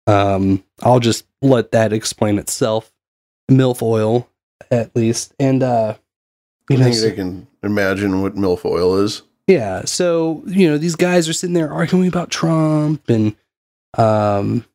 Um, 0.06 0.64
I'll 0.82 1.00
just 1.00 1.26
let 1.42 1.72
that 1.72 1.94
explain 1.94 2.38
itself. 2.38 2.92
MILF 3.50 3.82
oil, 3.82 4.30
at 4.70 4.96
least. 4.96 5.34
And, 5.40 5.64
uh, 5.64 5.96
I 6.70 6.74
you 6.74 6.80
know, 6.80 6.92
think 6.92 7.14
I 7.14 7.16
can 7.16 7.48
imagine 7.64 8.22
what 8.22 8.36
milfoil 8.36 9.02
is. 9.04 9.24
yeah. 9.48 9.84
So, 9.86 10.44
you 10.48 10.70
know, 10.70 10.78
these 10.78 10.96
guys 10.96 11.28
are 11.30 11.34
sitting 11.34 11.54
there 11.54 11.72
arguing 11.72 12.08
about 12.08 12.30
Trump 12.32 13.10
and, 13.10 13.36
um, 13.98 14.66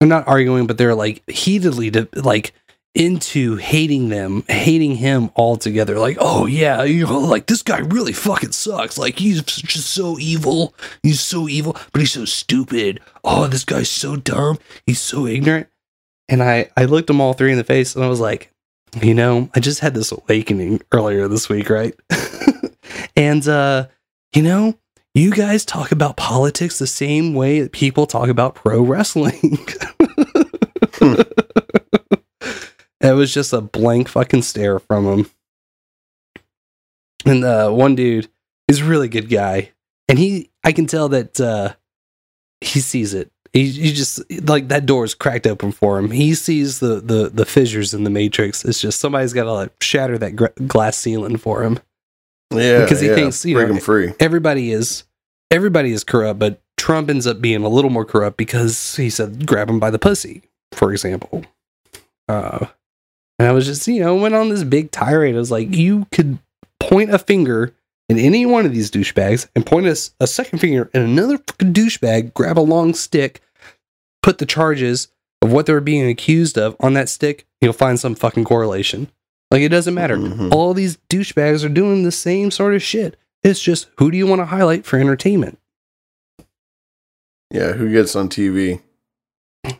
they're 0.00 0.08
not 0.08 0.28
arguing, 0.28 0.66
but 0.66 0.78
they're 0.78 0.94
like 0.94 1.28
heatedly, 1.30 1.90
de- 1.90 2.08
like, 2.14 2.52
into 2.94 3.56
hating 3.56 4.08
them, 4.08 4.42
hating 4.48 4.94
him 4.96 5.30
altogether. 5.36 5.98
Like, 5.98 6.16
oh 6.18 6.46
yeah, 6.46 6.82
you 6.82 7.04
know, 7.04 7.18
like 7.18 7.44
this 7.46 7.62
guy 7.62 7.80
really 7.80 8.14
fucking 8.14 8.52
sucks. 8.52 8.96
Like 8.96 9.18
he's 9.18 9.42
just 9.42 9.90
so 9.90 10.18
evil. 10.18 10.74
He's 11.02 11.20
so 11.20 11.46
evil, 11.46 11.76
but 11.92 12.00
he's 12.00 12.12
so 12.12 12.24
stupid. 12.24 13.00
Oh, 13.22 13.48
this 13.48 13.64
guy's 13.66 13.90
so 13.90 14.16
dumb. 14.16 14.58
He's 14.86 15.00
so 15.00 15.26
ignorant. 15.26 15.68
And 16.30 16.42
I, 16.42 16.70
I 16.74 16.86
looked 16.86 17.08
them 17.08 17.20
all 17.20 17.34
three 17.34 17.52
in 17.52 17.58
the 17.58 17.64
face 17.64 17.94
and 17.94 18.02
I 18.02 18.08
was 18.08 18.18
like, 18.18 18.50
you 19.02 19.14
know, 19.14 19.50
I 19.54 19.60
just 19.60 19.80
had 19.80 19.94
this 19.94 20.12
awakening 20.12 20.82
earlier 20.92 21.28
this 21.28 21.48
week, 21.48 21.70
right? 21.70 21.94
and 23.16 23.46
uh 23.46 23.86
you 24.34 24.42
know, 24.42 24.78
you 25.14 25.30
guys 25.30 25.64
talk 25.64 25.92
about 25.92 26.18
politics 26.18 26.78
the 26.78 26.86
same 26.86 27.32
way 27.32 27.60
that 27.60 27.72
people 27.72 28.06
talk 28.06 28.28
about 28.28 28.54
pro 28.54 28.82
wrestling. 28.82 29.58
it 33.00 33.14
was 33.14 33.32
just 33.32 33.54
a 33.54 33.62
blank 33.62 34.08
fucking 34.08 34.42
stare 34.42 34.78
from 34.78 35.06
him. 35.06 35.30
And 37.24 37.44
uh, 37.44 37.70
one 37.70 37.94
dude 37.94 38.28
is 38.68 38.80
a 38.80 38.84
really 38.84 39.08
good 39.08 39.30
guy, 39.30 39.72
and 40.06 40.18
he, 40.18 40.50
I 40.62 40.72
can 40.72 40.86
tell 40.86 41.08
that 41.08 41.40
uh, 41.40 41.74
he 42.60 42.80
sees 42.80 43.14
it. 43.14 43.32
He, 43.56 43.70
he 43.70 43.92
just 43.94 44.20
like 44.46 44.68
that 44.68 44.84
door 44.84 45.02
is 45.04 45.14
cracked 45.14 45.46
open 45.46 45.72
for 45.72 45.98
him. 45.98 46.10
He 46.10 46.34
sees 46.34 46.78
the 46.78 47.00
the 47.00 47.30
the 47.32 47.46
fissures 47.46 47.94
in 47.94 48.04
the 48.04 48.10
matrix. 48.10 48.62
It's 48.66 48.78
just 48.78 49.00
somebody's 49.00 49.32
got 49.32 49.44
to 49.44 49.52
like 49.52 49.82
shatter 49.82 50.18
that 50.18 50.36
gr- 50.36 50.48
glass 50.66 50.98
ceiling 50.98 51.38
for 51.38 51.62
him. 51.62 51.78
Yeah, 52.52 52.82
because 52.82 53.00
he 53.00 53.08
yeah. 53.08 53.14
thinks 53.14 53.46
you 53.46 53.54
break 53.54 53.68
know 53.68 53.74
him 53.74 53.80
free. 53.80 54.12
everybody 54.20 54.72
is 54.72 55.04
everybody 55.50 55.92
is 55.92 56.04
corrupt, 56.04 56.38
but 56.38 56.60
Trump 56.76 57.08
ends 57.08 57.26
up 57.26 57.40
being 57.40 57.64
a 57.64 57.68
little 57.70 57.90
more 57.90 58.04
corrupt 58.04 58.36
because 58.36 58.96
he 58.96 59.08
said 59.08 59.46
grab 59.46 59.70
him 59.70 59.80
by 59.80 59.88
the 59.88 59.98
pussy, 59.98 60.42
for 60.72 60.92
example. 60.92 61.42
Uh, 62.28 62.66
and 63.38 63.48
I 63.48 63.52
was 63.52 63.64
just 63.64 63.88
you 63.88 64.00
know 64.00 64.16
went 64.16 64.34
on 64.34 64.50
this 64.50 64.64
big 64.64 64.90
tirade. 64.90 65.34
I 65.34 65.38
was 65.38 65.50
like, 65.50 65.74
you 65.74 66.06
could 66.12 66.38
point 66.78 67.10
a 67.10 67.18
finger 67.18 67.72
in 68.10 68.18
any 68.18 68.44
one 68.44 68.66
of 68.66 68.72
these 68.72 68.90
douchebags 68.90 69.48
and 69.56 69.64
point 69.64 69.86
us 69.86 70.10
a 70.20 70.26
second 70.26 70.58
finger 70.58 70.90
in 70.92 71.00
another 71.00 71.38
fucking 71.38 71.72
douchebag, 71.72 72.34
grab 72.34 72.58
a 72.58 72.60
long 72.60 72.92
stick, 72.92 73.40
put 74.26 74.38
the 74.38 74.44
charges 74.44 75.06
of 75.40 75.52
what 75.52 75.66
they 75.66 75.72
were 75.72 75.80
being 75.80 76.08
accused 76.08 76.58
of 76.58 76.74
on 76.80 76.94
that 76.94 77.08
stick, 77.08 77.46
you'll 77.60 77.72
find 77.72 78.00
some 78.00 78.16
fucking 78.16 78.42
correlation. 78.42 79.08
Like 79.52 79.62
it 79.62 79.68
doesn't 79.68 79.94
matter. 79.94 80.16
Mm-hmm. 80.16 80.52
All 80.52 80.74
these 80.74 80.96
douchebags 81.08 81.64
are 81.64 81.68
doing 81.68 82.02
the 82.02 82.10
same 82.10 82.50
sort 82.50 82.74
of 82.74 82.82
shit. 82.82 83.16
It's 83.44 83.62
just 83.62 83.86
who 83.98 84.10
do 84.10 84.18
you 84.18 84.26
want 84.26 84.40
to 84.40 84.46
highlight 84.46 84.84
for 84.84 84.98
entertainment? 84.98 85.60
Yeah, 87.52 87.74
who 87.74 87.92
gets 87.92 88.16
on 88.16 88.28
TV? 88.28 88.82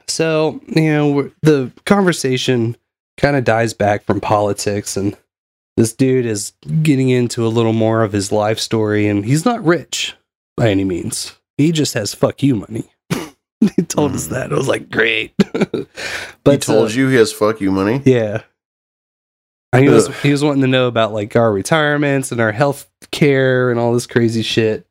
So, 0.06 0.60
you 0.68 0.92
know, 0.92 1.32
the 1.42 1.72
conversation 1.84 2.76
kind 3.16 3.34
of 3.34 3.42
dies 3.42 3.74
back 3.74 4.04
from 4.04 4.20
politics, 4.20 4.96
and 4.96 5.16
this 5.76 5.92
dude 5.92 6.24
is 6.24 6.52
getting 6.84 7.08
into 7.08 7.44
a 7.44 7.48
little 7.48 7.72
more 7.72 8.04
of 8.04 8.12
his 8.12 8.30
life 8.30 8.60
story, 8.60 9.08
and 9.08 9.24
he's 9.24 9.44
not 9.44 9.64
rich 9.64 10.14
by 10.56 10.70
any 10.70 10.84
means. 10.84 11.34
He 11.58 11.72
just 11.72 11.94
has 11.94 12.14
fuck 12.14 12.44
you 12.44 12.54
money. 12.54 12.90
he 13.76 13.82
told 13.82 14.12
us 14.12 14.28
that. 14.28 14.52
I 14.52 14.56
was 14.56 14.68
like, 14.68 14.90
great. 14.90 15.34
But 16.44 16.52
he 16.52 16.58
told 16.58 16.90
uh, 16.90 16.94
you 16.94 17.08
he 17.08 17.16
has 17.16 17.32
fuck 17.32 17.60
you 17.60 17.72
money. 17.72 18.00
Yeah. 18.04 18.42
And 19.72 19.84
he 19.84 19.90
was 19.90 20.08
he 20.22 20.30
was 20.30 20.44
wanting 20.44 20.62
to 20.62 20.68
know 20.68 20.86
about 20.86 21.12
like 21.12 21.34
our 21.34 21.52
retirements 21.52 22.30
and 22.30 22.40
our 22.40 22.52
health 22.52 22.88
care 23.10 23.70
and 23.70 23.80
all 23.80 23.92
this 23.92 24.06
crazy 24.06 24.42
shit. 24.42 24.86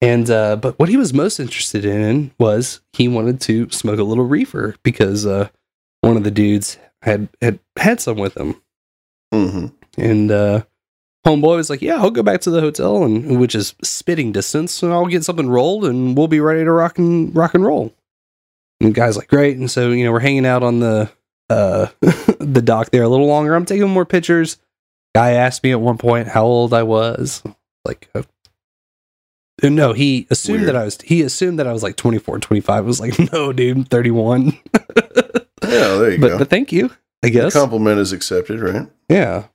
And 0.00 0.30
uh 0.30 0.56
but 0.56 0.78
what 0.78 0.88
he 0.88 0.96
was 0.96 1.12
most 1.12 1.38
interested 1.38 1.84
in 1.84 2.32
was 2.38 2.80
he 2.94 3.08
wanted 3.08 3.40
to 3.42 3.70
smoke 3.70 3.98
a 3.98 4.04
little 4.04 4.24
reefer 4.24 4.74
because 4.82 5.26
uh 5.26 5.48
one 6.00 6.16
of 6.16 6.24
the 6.24 6.30
dudes 6.30 6.78
had 7.02 7.28
had 7.42 7.58
had 7.78 8.00
some 8.00 8.16
with 8.16 8.36
him. 8.36 8.60
Mm-hmm. 9.34 9.66
And 9.98 10.30
uh 10.30 10.62
homeboy 11.26 11.56
was 11.56 11.68
like, 11.68 11.82
"Yeah, 11.82 11.96
I'll 11.96 12.10
go 12.10 12.22
back 12.22 12.40
to 12.42 12.50
the 12.50 12.60
hotel 12.62 13.04
and 13.04 13.38
which 13.38 13.54
is 13.54 13.74
spitting 13.82 14.32
distance 14.32 14.82
and 14.82 14.92
I'll 14.92 15.06
get 15.06 15.24
something 15.24 15.48
rolled 15.48 15.84
and 15.84 16.16
we'll 16.16 16.28
be 16.28 16.40
ready 16.40 16.64
to 16.64 16.72
rock 16.72 16.98
and 16.98 17.36
rock 17.36 17.54
and 17.54 17.64
roll." 17.64 17.92
And 18.80 18.90
the 18.90 18.94
guy's 18.94 19.16
like, 19.16 19.28
"Great." 19.28 19.56
And 19.56 19.70
so, 19.70 19.90
you 19.90 20.04
know, 20.04 20.12
we're 20.12 20.20
hanging 20.20 20.46
out 20.46 20.62
on 20.62 20.80
the 20.80 21.10
uh 21.48 21.86
the 22.40 22.62
dock 22.62 22.90
there 22.90 23.02
a 23.02 23.08
little 23.08 23.26
longer. 23.26 23.54
I'm 23.54 23.64
taking 23.64 23.88
more 23.88 24.04
pictures. 24.04 24.58
Guy 25.14 25.32
asked 25.32 25.62
me 25.62 25.70
at 25.72 25.80
one 25.80 25.96
point 25.98 26.28
how 26.28 26.44
old 26.44 26.74
I 26.74 26.82
was. 26.82 27.42
Like 27.84 28.08
uh, 28.14 28.22
no, 29.62 29.92
he 29.94 30.26
assumed 30.30 30.60
Weird. 30.60 30.68
that 30.68 30.76
I 30.76 30.84
was 30.84 31.00
he 31.00 31.22
assumed 31.22 31.58
that 31.58 31.66
I 31.66 31.72
was 31.72 31.82
like 31.82 31.96
24, 31.96 32.40
25. 32.40 32.76
I 32.76 32.80
was 32.80 33.00
like, 33.00 33.32
"No, 33.32 33.52
dude, 33.52 33.76
I'm 33.76 33.84
31." 33.84 34.58
Yeah, 35.62 35.96
there 35.96 36.10
you 36.12 36.18
but 36.20 36.28
go. 36.28 36.38
but 36.38 36.50
thank 36.50 36.70
you, 36.70 36.90
I 37.24 37.28
guess. 37.30 37.52
The 37.52 37.58
compliment 37.60 37.98
is 37.98 38.12
accepted, 38.12 38.60
right? 38.60 38.86
Yeah. 39.08 39.46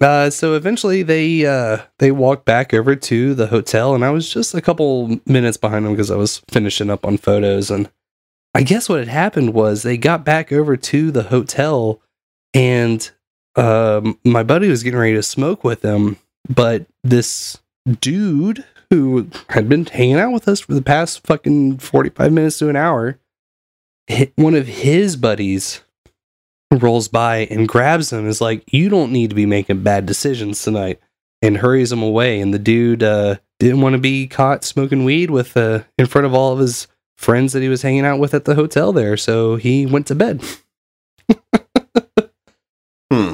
Uh, 0.00 0.28
so 0.28 0.54
eventually 0.54 1.02
they 1.02 1.46
uh, 1.46 1.78
they 2.00 2.10
walked 2.10 2.44
back 2.44 2.74
over 2.74 2.94
to 2.96 3.34
the 3.34 3.46
hotel, 3.46 3.94
and 3.94 4.04
I 4.04 4.10
was 4.10 4.28
just 4.28 4.52
a 4.54 4.60
couple 4.60 5.20
minutes 5.24 5.56
behind 5.56 5.86
them 5.86 5.92
because 5.92 6.10
I 6.10 6.16
was 6.16 6.42
finishing 6.50 6.90
up 6.90 7.06
on 7.06 7.16
photos. 7.16 7.70
And 7.70 7.88
I 8.54 8.62
guess 8.62 8.88
what 8.88 9.00
had 9.00 9.08
happened 9.08 9.52
was 9.52 9.82
they 9.82 9.96
got 9.96 10.24
back 10.24 10.52
over 10.52 10.76
to 10.76 11.10
the 11.10 11.24
hotel, 11.24 12.00
and 12.52 13.10
um, 13.56 14.18
my 14.24 14.42
buddy 14.42 14.68
was 14.68 14.82
getting 14.82 15.00
ready 15.00 15.14
to 15.14 15.22
smoke 15.22 15.64
with 15.64 15.80
them, 15.80 16.18
but 16.48 16.86
this 17.02 17.58
dude 18.00 18.64
who 18.90 19.28
had 19.48 19.68
been 19.68 19.86
hanging 19.86 20.18
out 20.18 20.32
with 20.32 20.46
us 20.46 20.60
for 20.60 20.74
the 20.74 20.82
past 20.82 21.26
fucking 21.26 21.78
forty 21.78 22.10
five 22.10 22.32
minutes 22.32 22.58
to 22.58 22.68
an 22.68 22.76
hour, 22.76 23.18
one 24.36 24.54
of 24.54 24.66
his 24.66 25.16
buddies 25.16 25.82
rolls 26.70 27.08
by 27.08 27.38
and 27.50 27.68
grabs 27.68 28.12
him 28.12 28.26
is 28.28 28.40
like 28.40 28.72
you 28.72 28.88
don't 28.88 29.12
need 29.12 29.30
to 29.30 29.36
be 29.36 29.46
making 29.46 29.82
bad 29.82 30.06
decisions 30.06 30.60
tonight 30.62 31.00
and 31.40 31.58
hurries 31.58 31.92
him 31.92 32.02
away. 32.02 32.40
And 32.40 32.52
the 32.52 32.58
dude 32.58 33.02
uh 33.02 33.36
didn't 33.60 33.80
want 33.80 33.94
to 33.94 33.98
be 33.98 34.26
caught 34.26 34.64
smoking 34.64 35.04
weed 35.04 35.30
with 35.30 35.56
uh 35.56 35.84
in 35.98 36.06
front 36.06 36.26
of 36.26 36.34
all 36.34 36.52
of 36.52 36.58
his 36.58 36.88
friends 37.16 37.52
that 37.52 37.62
he 37.62 37.68
was 37.68 37.82
hanging 37.82 38.04
out 38.04 38.18
with 38.18 38.34
at 38.34 38.44
the 38.44 38.54
hotel 38.54 38.92
there 38.92 39.16
so 39.16 39.56
he 39.56 39.86
went 39.86 40.06
to 40.06 40.14
bed 40.14 40.42
Hmm. 43.10 43.32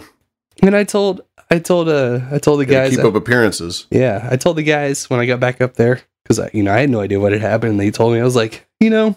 and 0.62 0.76
i 0.76 0.84
told 0.84 1.22
i 1.50 1.58
told 1.58 1.88
uh 1.88 2.20
i 2.30 2.38
told 2.38 2.60
the 2.60 2.66
Gotta 2.66 2.88
guys 2.90 2.96
keep 2.96 3.04
up 3.04 3.14
appearances. 3.14 3.86
yeah, 3.90 4.28
I 4.30 4.36
told 4.36 4.56
the 4.56 4.62
guys 4.62 5.08
when 5.08 5.20
I 5.20 5.26
got 5.26 5.40
back 5.40 5.60
up 5.60 5.74
there 5.74 6.02
because 6.22 6.38
I, 6.38 6.50
you 6.52 6.62
know, 6.62 6.72
I 6.72 6.80
had 6.80 6.90
no 6.90 7.00
idea 7.00 7.18
what 7.18 7.32
had 7.32 7.40
happened. 7.40 7.72
And 7.72 7.80
they 7.80 7.90
told 7.90 8.12
me 8.12 8.20
I 8.20 8.24
was 8.24 8.36
like, 8.36 8.68
you 8.78 8.90
know, 8.90 9.16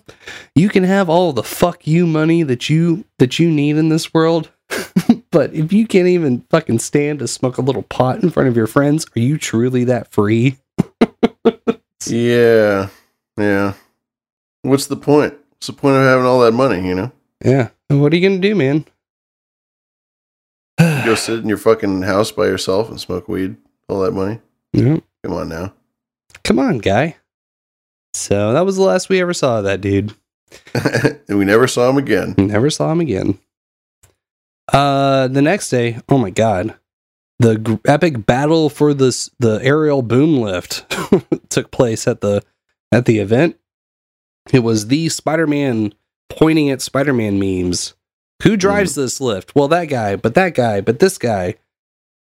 you 0.55 0.69
can 0.69 0.83
have 0.83 1.09
all 1.09 1.31
the 1.33 1.43
fuck 1.43 1.85
you 1.85 2.07
money 2.07 2.41
that 2.43 2.69
you 2.69 3.03
that 3.19 3.37
you 3.39 3.51
need 3.51 3.77
in 3.77 3.89
this 3.89 4.13
world, 4.13 4.49
but 5.31 5.53
if 5.53 5.73
you 5.73 5.85
can't 5.85 6.07
even 6.07 6.45
fucking 6.49 6.79
stand 6.79 7.19
to 7.19 7.27
smoke 7.27 7.57
a 7.57 7.61
little 7.61 7.83
pot 7.83 8.23
in 8.23 8.29
front 8.29 8.47
of 8.49 8.55
your 8.55 8.67
friends, 8.67 9.05
are 9.15 9.19
you 9.19 9.37
truly 9.37 9.83
that 9.85 10.11
free? 10.11 10.57
Yeah, 12.05 12.89
yeah. 13.37 13.73
What's 14.63 14.87
the 14.87 14.95
point? 14.97 15.35
What's 15.51 15.67
the 15.67 15.73
point 15.73 15.95
of 15.97 16.03
having 16.03 16.25
all 16.25 16.39
that 16.41 16.51
money? 16.53 16.85
You 16.87 16.95
know, 16.95 17.11
Yeah. 17.43 17.69
What 17.89 18.11
are 18.11 18.15
you 18.17 18.27
gonna 18.27 18.41
do, 18.41 18.55
man? 18.55 18.85
go 20.79 21.15
sit 21.15 21.39
in 21.39 21.47
your 21.47 21.57
fucking 21.57 22.01
house 22.01 22.31
by 22.31 22.45
yourself 22.45 22.89
and 22.89 22.99
smoke 22.99 23.27
weed. 23.27 23.55
All 23.87 24.01
that 24.01 24.11
money. 24.13 24.39
Yeah. 24.71 24.97
Come 25.23 25.33
on 25.33 25.49
now. 25.49 25.73
Come 26.43 26.59
on, 26.59 26.79
guy. 26.79 27.17
So 28.13 28.53
that 28.53 28.65
was 28.65 28.75
the 28.77 28.81
last 28.83 29.09
we 29.09 29.21
ever 29.21 29.33
saw 29.33 29.59
of 29.59 29.65
that 29.65 29.81
dude. 29.81 30.13
and 31.27 31.37
we 31.37 31.45
never 31.45 31.67
saw 31.67 31.89
him 31.89 31.97
again. 31.97 32.35
Never 32.37 32.69
saw 32.69 32.91
him 32.91 32.99
again. 33.01 33.39
Uh, 34.71 35.27
the 35.27 35.41
next 35.41 35.69
day, 35.69 35.99
oh 36.09 36.17
my 36.17 36.29
god, 36.29 36.75
the 37.39 37.57
gr- 37.57 37.75
epic 37.85 38.25
battle 38.25 38.69
for 38.69 38.93
this 38.93 39.29
the 39.39 39.59
aerial 39.63 40.01
boom 40.01 40.37
lift 40.41 40.85
took 41.49 41.69
place 41.71 42.07
at 42.07 42.21
the 42.21 42.41
at 42.91 43.05
the 43.05 43.19
event. 43.19 43.57
It 44.51 44.59
was 44.59 44.87
the 44.87 45.09
Spider-Man 45.09 45.93
pointing 46.29 46.69
at 46.69 46.81
Spider-Man 46.81 47.39
memes. 47.39 47.93
Who 48.43 48.57
drives 48.57 48.95
this 48.95 49.21
lift? 49.21 49.55
Well, 49.55 49.67
that 49.69 49.85
guy, 49.85 50.15
but 50.15 50.35
that 50.35 50.53
guy, 50.53 50.81
but 50.81 50.99
this 50.99 51.17
guy. 51.17 51.55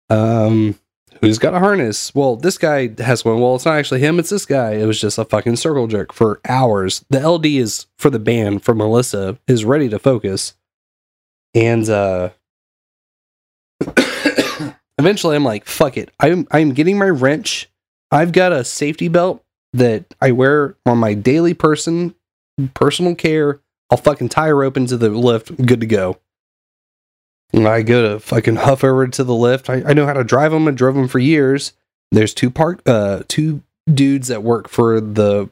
Um, 0.09 0.75
who's 1.21 1.39
got 1.39 1.53
a 1.53 1.59
harness? 1.59 2.13
Well, 2.13 2.35
this 2.35 2.57
guy 2.57 2.91
has 3.01 3.25
one. 3.25 3.39
Well, 3.39 3.55
it's 3.55 3.65
not 3.65 3.77
actually 3.77 4.01
him, 4.01 4.19
it's 4.19 4.29
this 4.29 4.45
guy. 4.45 4.73
It 4.73 4.85
was 4.85 4.99
just 4.99 5.17
a 5.17 5.25
fucking 5.25 5.55
circle 5.55 5.87
jerk 5.87 6.13
for 6.13 6.39
hours. 6.47 7.03
The 7.09 7.27
LD 7.27 7.45
is 7.47 7.87
for 7.97 8.09
the 8.09 8.19
band 8.19 8.63
for 8.63 8.75
Melissa 8.75 9.39
is 9.47 9.65
ready 9.65 9.89
to 9.89 9.99
focus. 9.99 10.53
And 11.53 11.89
uh 11.89 12.29
eventually 14.97 15.35
I'm 15.35 15.43
like, 15.43 15.65
fuck 15.65 15.97
it. 15.97 16.11
I'm 16.19 16.47
I'm 16.51 16.73
getting 16.73 16.97
my 16.97 17.09
wrench. 17.09 17.69
I've 18.11 18.31
got 18.31 18.51
a 18.51 18.63
safety 18.63 19.07
belt 19.07 19.43
that 19.73 20.13
I 20.21 20.31
wear 20.31 20.75
on 20.85 20.97
my 20.97 21.13
daily 21.13 21.53
person 21.53 22.15
personal 22.73 23.15
care. 23.15 23.59
I'll 23.89 23.97
fucking 23.97 24.29
tie 24.29 24.47
a 24.47 24.55
rope 24.55 24.77
into 24.77 24.97
the 24.97 25.09
lift, 25.09 25.65
good 25.65 25.81
to 25.81 25.87
go. 25.87 26.19
And 27.53 27.67
I 27.67 27.81
go 27.81 28.13
to 28.13 28.19
fucking 28.19 28.57
huff 28.57 28.83
over 28.83 29.07
to 29.07 29.23
the 29.23 29.35
lift. 29.35 29.69
I, 29.69 29.83
I 29.87 29.93
know 29.93 30.05
how 30.05 30.13
to 30.13 30.23
drive 30.23 30.51
them. 30.51 30.67
I 30.67 30.71
drove 30.71 30.95
them 30.95 31.07
for 31.07 31.19
years. 31.19 31.73
There's 32.11 32.33
two 32.33 32.49
park 32.49 32.81
uh 32.85 33.23
two 33.27 33.61
dudes 33.91 34.27
that 34.27 34.43
work 34.43 34.69
for 34.69 35.01
the 35.01 35.49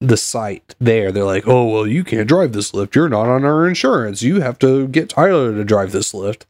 the 0.00 0.16
site 0.16 0.74
there. 0.78 1.10
They're 1.10 1.24
like, 1.24 1.46
oh 1.46 1.66
well, 1.66 1.86
you 1.86 2.04
can't 2.04 2.28
drive 2.28 2.52
this 2.52 2.74
lift. 2.74 2.94
You're 2.94 3.08
not 3.08 3.28
on 3.28 3.44
our 3.44 3.66
insurance. 3.66 4.22
You 4.22 4.40
have 4.40 4.58
to 4.60 4.88
get 4.88 5.10
Tyler 5.10 5.52
to 5.52 5.64
drive 5.64 5.92
this 5.92 6.12
lift. 6.12 6.46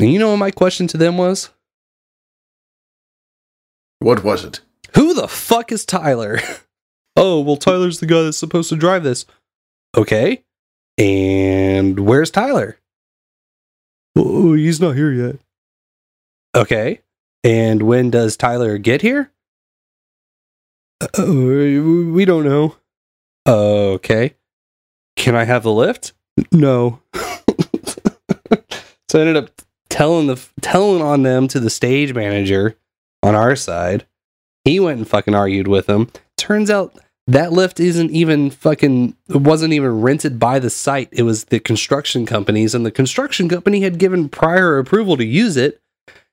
And 0.00 0.12
you 0.12 0.18
know 0.18 0.30
what 0.30 0.38
my 0.38 0.50
question 0.50 0.86
to 0.88 0.96
them 0.96 1.16
was? 1.16 1.50
What 4.00 4.24
was 4.24 4.44
it? 4.44 4.60
Who 4.94 5.14
the 5.14 5.28
fuck 5.28 5.72
is 5.72 5.84
Tyler? 5.84 6.38
oh, 7.16 7.40
well, 7.40 7.56
Tyler's 7.56 8.00
the 8.00 8.06
guy 8.06 8.22
that's 8.22 8.38
supposed 8.38 8.68
to 8.70 8.76
drive 8.76 9.04
this. 9.04 9.26
Okay. 9.96 10.44
And 10.98 12.00
where's 12.00 12.30
Tyler? 12.30 12.78
Oh, 14.16 14.54
he's 14.54 14.80
not 14.80 14.92
here 14.92 15.12
yet. 15.12 15.36
Okay. 16.54 17.00
And 17.42 17.82
when 17.82 18.10
does 18.10 18.36
Tyler 18.36 18.78
get 18.78 19.02
here? 19.02 19.32
Uh, 21.00 21.24
we 21.26 22.24
don't 22.24 22.44
know. 22.44 22.76
Okay. 23.46 24.34
Can 25.16 25.34
I 25.34 25.44
have 25.44 25.64
the 25.64 25.72
lift? 25.72 26.12
No. 26.52 27.00
so 27.14 27.28
I 29.14 29.20
ended 29.20 29.36
up 29.36 29.50
telling 29.88 30.26
the 30.26 30.42
telling 30.60 31.02
on 31.02 31.22
them 31.22 31.48
to 31.48 31.60
the 31.60 31.70
stage 31.70 32.14
manager 32.14 32.76
on 33.22 33.34
our 33.34 33.56
side. 33.56 34.06
He 34.64 34.80
went 34.80 34.98
and 34.98 35.08
fucking 35.08 35.34
argued 35.34 35.68
with 35.68 35.86
them. 35.86 36.10
Turns 36.36 36.70
out 36.70 36.98
that 37.26 37.52
lift 37.52 37.80
isn't 37.80 38.10
even 38.10 38.50
fucking 38.50 39.16
it 39.28 39.36
wasn't 39.36 39.72
even 39.72 40.00
rented 40.00 40.38
by 40.38 40.58
the 40.58 40.70
site. 40.70 41.08
It 41.12 41.22
was 41.22 41.44
the 41.44 41.60
construction 41.60 42.26
companies, 42.26 42.74
and 42.74 42.84
the 42.84 42.90
construction 42.90 43.48
company 43.48 43.80
had 43.80 43.98
given 43.98 44.28
prior 44.28 44.78
approval 44.78 45.16
to 45.16 45.24
use 45.24 45.56
it. 45.56 45.80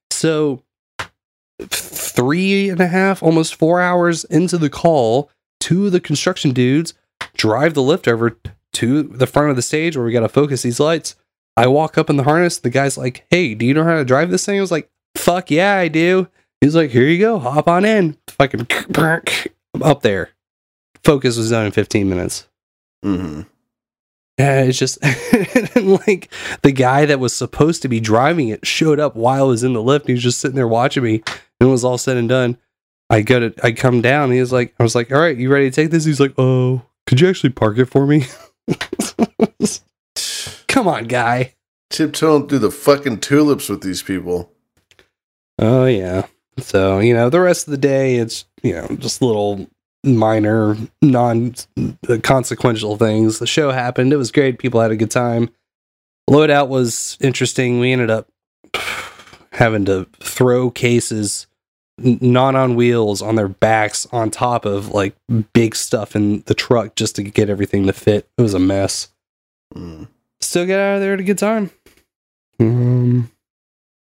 So 0.09 0.63
three 1.61 2.69
and 2.69 2.79
a 2.79 2.87
half, 2.87 3.23
almost 3.23 3.55
four 3.55 3.79
hours 3.81 4.23
into 4.25 4.57
the 4.57 4.69
call, 4.69 5.29
two 5.59 5.87
of 5.87 5.91
the 5.91 5.99
construction 5.99 6.51
dudes 6.51 6.93
drive 7.35 7.73
the 7.73 7.83
lift 7.83 8.07
over 8.07 8.37
to 8.73 9.03
the 9.03 9.27
front 9.27 9.49
of 9.49 9.55
the 9.55 9.61
stage 9.61 9.95
where 9.95 10.05
we 10.05 10.11
got 10.11 10.21
to 10.21 10.29
focus 10.29 10.63
these 10.63 10.79
lights. 10.79 11.15
I 11.55 11.67
walk 11.67 11.97
up 11.97 12.09
in 12.09 12.17
the 12.17 12.23
harness. 12.23 12.57
The 12.57 12.69
guy's 12.69 12.97
like, 12.97 13.25
Hey, 13.29 13.53
do 13.53 13.65
you 13.65 13.73
know 13.73 13.83
how 13.83 13.95
to 13.95 14.05
drive 14.05 14.31
this 14.31 14.45
thing? 14.45 14.57
I 14.57 14.61
was 14.61 14.71
like, 14.71 14.89
Fuck 15.15 15.51
yeah, 15.51 15.75
I 15.75 15.87
do. 15.87 16.27
He's 16.61 16.75
like, 16.75 16.91
Here 16.91 17.07
you 17.07 17.19
go. 17.19 17.39
Hop 17.39 17.67
on 17.67 17.83
in. 17.85 18.17
Fucking 18.29 18.67
I'm 18.95 19.21
up 19.83 20.01
there. 20.01 20.29
Focus 21.03 21.37
was 21.37 21.49
done 21.49 21.65
in 21.65 21.71
15 21.71 22.07
minutes. 22.07 22.47
Mm-hmm. 23.03 23.41
Yeah, 24.37 24.61
it's 24.63 24.77
just 24.77 25.03
like 25.75 26.31
the 26.61 26.71
guy 26.71 27.05
that 27.05 27.19
was 27.19 27.35
supposed 27.35 27.81
to 27.81 27.87
be 27.87 27.99
driving 27.99 28.49
it 28.49 28.65
showed 28.65 28.99
up 28.99 29.15
while 29.15 29.43
I 29.43 29.47
was 29.47 29.63
in 29.63 29.73
the 29.73 29.81
lift. 29.81 30.07
He 30.07 30.13
was 30.13 30.23
just 30.23 30.39
sitting 30.39 30.55
there 30.55 30.67
watching 30.67 31.03
me. 31.03 31.23
And 31.59 31.69
it 31.69 31.71
was 31.71 31.83
all 31.83 31.97
said 31.97 32.17
and 32.17 32.29
done. 32.29 32.57
I 33.09 33.21
go 33.21 33.49
to 33.49 33.53
I 33.65 33.71
come 33.71 34.01
down. 34.01 34.31
He 34.31 34.39
was 34.39 34.51
like, 34.53 34.73
I 34.79 34.83
was 34.83 34.95
like, 34.95 35.11
all 35.11 35.19
right, 35.19 35.37
you 35.37 35.51
ready 35.51 35.69
to 35.69 35.75
take 35.75 35.91
this? 35.91 36.05
He's 36.05 36.19
like, 36.19 36.33
oh, 36.37 36.81
could 37.05 37.19
you 37.19 37.29
actually 37.29 37.49
park 37.51 37.77
it 37.77 37.85
for 37.85 38.07
me? 38.07 38.25
Come 40.67 40.87
on, 40.87 41.05
guy. 41.05 41.55
Tiptoeing 41.89 42.47
through 42.47 42.59
the 42.59 42.71
fucking 42.71 43.19
tulips 43.19 43.67
with 43.67 43.81
these 43.81 44.01
people. 44.01 44.51
Oh 45.59 45.85
yeah. 45.85 46.27
So 46.57 46.99
you 46.99 47.13
know, 47.13 47.29
the 47.29 47.39
rest 47.39 47.67
of 47.67 47.71
the 47.71 47.77
day, 47.77 48.15
it's 48.15 48.45
you 48.63 48.73
know 48.73 48.87
just 48.99 49.21
little 49.21 49.67
minor, 50.03 50.75
non 51.01 51.55
consequential 52.23 52.97
things. 52.97 53.39
The 53.39 53.47
show 53.47 53.71
happened. 53.71 54.13
It 54.13 54.17
was 54.17 54.31
great. 54.31 54.59
People 54.59 54.81
had 54.81 54.91
a 54.91 54.97
good 54.97 55.11
time. 55.11 55.49
Loadout 56.29 56.67
was 56.67 57.17
interesting. 57.19 57.79
We 57.79 57.91
ended 57.91 58.09
up 58.09 58.27
having 59.51 59.85
to 59.85 60.07
throw 60.19 60.71
cases 60.71 61.47
not 61.99 62.55
on 62.55 62.75
wheels 62.75 63.21
on 63.21 63.35
their 63.35 63.47
backs 63.47 64.07
on 64.11 64.31
top 64.31 64.65
of 64.65 64.89
like 64.89 65.15
big 65.53 65.75
stuff 65.75 66.15
in 66.15 66.41
the 66.47 66.55
truck 66.55 66.95
just 66.95 67.15
to 67.17 67.23
get 67.23 67.49
everything 67.49 67.85
to 67.85 67.93
fit. 67.93 68.27
It 68.37 68.41
was 68.41 68.53
a 68.53 68.59
mess. 68.59 69.09
Still 70.39 70.65
get 70.65 70.79
out 70.79 70.95
of 70.95 71.01
there 71.01 71.13
at 71.13 71.19
a 71.19 71.23
good 71.23 71.37
time. 71.37 71.69
Um, 72.59 73.31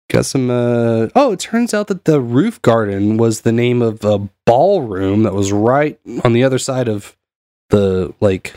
got 0.08 0.26
some. 0.26 0.50
Uh, 0.50 1.08
oh, 1.14 1.32
it 1.32 1.40
turns 1.40 1.72
out 1.74 1.88
that 1.88 2.04
the 2.04 2.20
roof 2.20 2.60
garden 2.62 3.16
was 3.16 3.42
the 3.42 3.52
name 3.52 3.82
of 3.82 4.04
a 4.04 4.18
ballroom 4.44 5.22
that 5.22 5.34
was 5.34 5.52
right 5.52 5.98
on 6.24 6.32
the 6.32 6.44
other 6.44 6.58
side 6.58 6.88
of 6.88 7.16
the 7.70 8.14
like. 8.20 8.54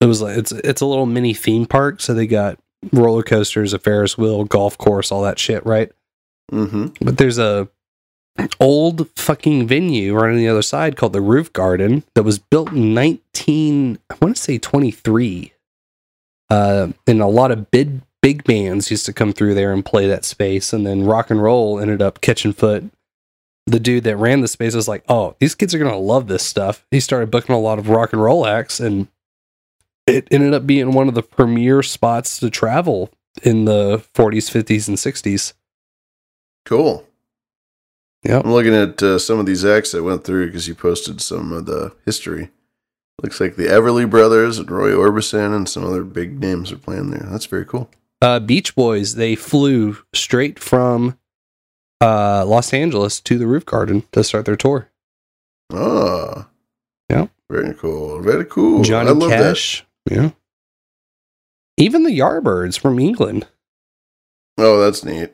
It 0.00 0.06
was 0.06 0.20
like 0.22 0.36
it's 0.36 0.52
it's 0.52 0.80
a 0.80 0.86
little 0.86 1.06
mini 1.06 1.34
theme 1.34 1.66
park, 1.66 2.00
so 2.00 2.14
they 2.14 2.26
got 2.26 2.58
roller 2.92 3.22
coasters, 3.22 3.72
a 3.72 3.78
Ferris 3.78 4.18
wheel, 4.18 4.44
golf 4.44 4.76
course, 4.78 5.12
all 5.12 5.22
that 5.22 5.38
shit, 5.38 5.64
right? 5.64 5.90
Mm-hmm. 6.50 6.88
But 7.00 7.18
there's 7.18 7.38
a 7.38 7.68
old 8.58 9.08
fucking 9.16 9.66
venue 9.66 10.14
right 10.14 10.30
on 10.30 10.36
the 10.36 10.48
other 10.48 10.62
side 10.62 10.96
called 10.96 11.12
the 11.12 11.20
Roof 11.20 11.52
Garden 11.52 12.02
that 12.14 12.22
was 12.22 12.38
built 12.38 12.72
in 12.72 12.94
19 12.94 13.98
I 14.10 14.14
want 14.20 14.36
to 14.36 14.42
say 14.42 14.58
23. 14.58 15.52
Uh 16.50 16.88
and 17.06 17.20
a 17.20 17.26
lot 17.26 17.50
of 17.50 17.70
big 17.70 18.00
big 18.22 18.44
bands 18.44 18.90
used 18.90 19.04
to 19.06 19.12
come 19.12 19.32
through 19.32 19.54
there 19.54 19.72
and 19.72 19.84
play 19.84 20.06
that 20.06 20.24
space 20.24 20.72
and 20.72 20.86
then 20.86 21.04
rock 21.04 21.28
and 21.30 21.42
roll 21.42 21.78
ended 21.78 22.00
up 22.00 22.20
catching 22.20 22.52
foot. 22.52 22.84
The 23.66 23.80
dude 23.80 24.04
that 24.04 24.16
ran 24.16 24.40
the 24.40 24.48
space 24.48 24.74
was 24.74 24.88
like, 24.88 25.04
"Oh, 25.08 25.36
these 25.38 25.54
kids 25.54 25.74
are 25.74 25.78
going 25.78 25.90
to 25.90 25.96
love 25.96 26.26
this 26.28 26.42
stuff." 26.42 26.86
He 26.90 27.00
started 27.00 27.30
booking 27.30 27.54
a 27.54 27.60
lot 27.60 27.78
of 27.78 27.88
rock 27.88 28.12
and 28.12 28.22
roll 28.22 28.46
acts 28.46 28.80
and 28.80 29.08
it 30.06 30.28
ended 30.30 30.54
up 30.54 30.66
being 30.66 30.92
one 30.92 31.08
of 31.08 31.14
the 31.14 31.22
premier 31.22 31.82
spots 31.82 32.38
to 32.40 32.50
travel 32.50 33.10
in 33.42 33.64
the 33.64 33.98
40s, 34.14 34.50
50s 34.50 34.88
and 34.88 34.96
60s. 34.96 35.52
Cool. 36.64 37.06
Yeah. 38.24 38.40
I'm 38.44 38.52
looking 38.52 38.74
at 38.74 39.02
uh, 39.02 39.18
some 39.18 39.38
of 39.38 39.46
these 39.46 39.64
acts 39.64 39.92
that 39.92 40.02
went 40.02 40.24
through 40.24 40.46
because 40.46 40.68
you 40.68 40.74
posted 40.74 41.20
some 41.20 41.52
of 41.52 41.66
the 41.66 41.94
history. 42.04 42.50
Looks 43.22 43.40
like 43.40 43.56
the 43.56 43.66
Everly 43.66 44.08
Brothers 44.08 44.58
and 44.58 44.70
Roy 44.70 44.90
Orbison 44.90 45.54
and 45.54 45.68
some 45.68 45.84
other 45.84 46.02
big 46.02 46.40
names 46.40 46.72
are 46.72 46.78
playing 46.78 47.10
there. 47.10 47.26
That's 47.30 47.46
very 47.46 47.64
cool. 47.64 47.88
Uh, 48.22 48.40
Beach 48.40 48.74
Boys, 48.74 49.16
they 49.16 49.34
flew 49.34 49.98
straight 50.14 50.58
from 50.58 51.18
uh, 52.00 52.46
Los 52.46 52.72
Angeles 52.72 53.20
to 53.20 53.36
the 53.36 53.46
Roof 53.46 53.66
Garden 53.66 54.04
to 54.12 54.24
start 54.24 54.46
their 54.46 54.56
tour. 54.56 54.88
Ah. 55.72 56.48
Yeah. 57.10 57.26
Very 57.50 57.74
cool. 57.74 58.22
Very 58.22 58.44
cool. 58.44 58.82
Johnny 58.82 59.10
I 59.10 59.12
love 59.12 59.30
Cash. 59.30 59.84
Yeah. 60.10 60.30
Even 61.76 62.04
the 62.04 62.18
Yardbirds 62.18 62.78
from 62.78 62.98
England. 62.98 63.46
Oh, 64.56 64.80
that's 64.80 65.04
neat. 65.04 65.32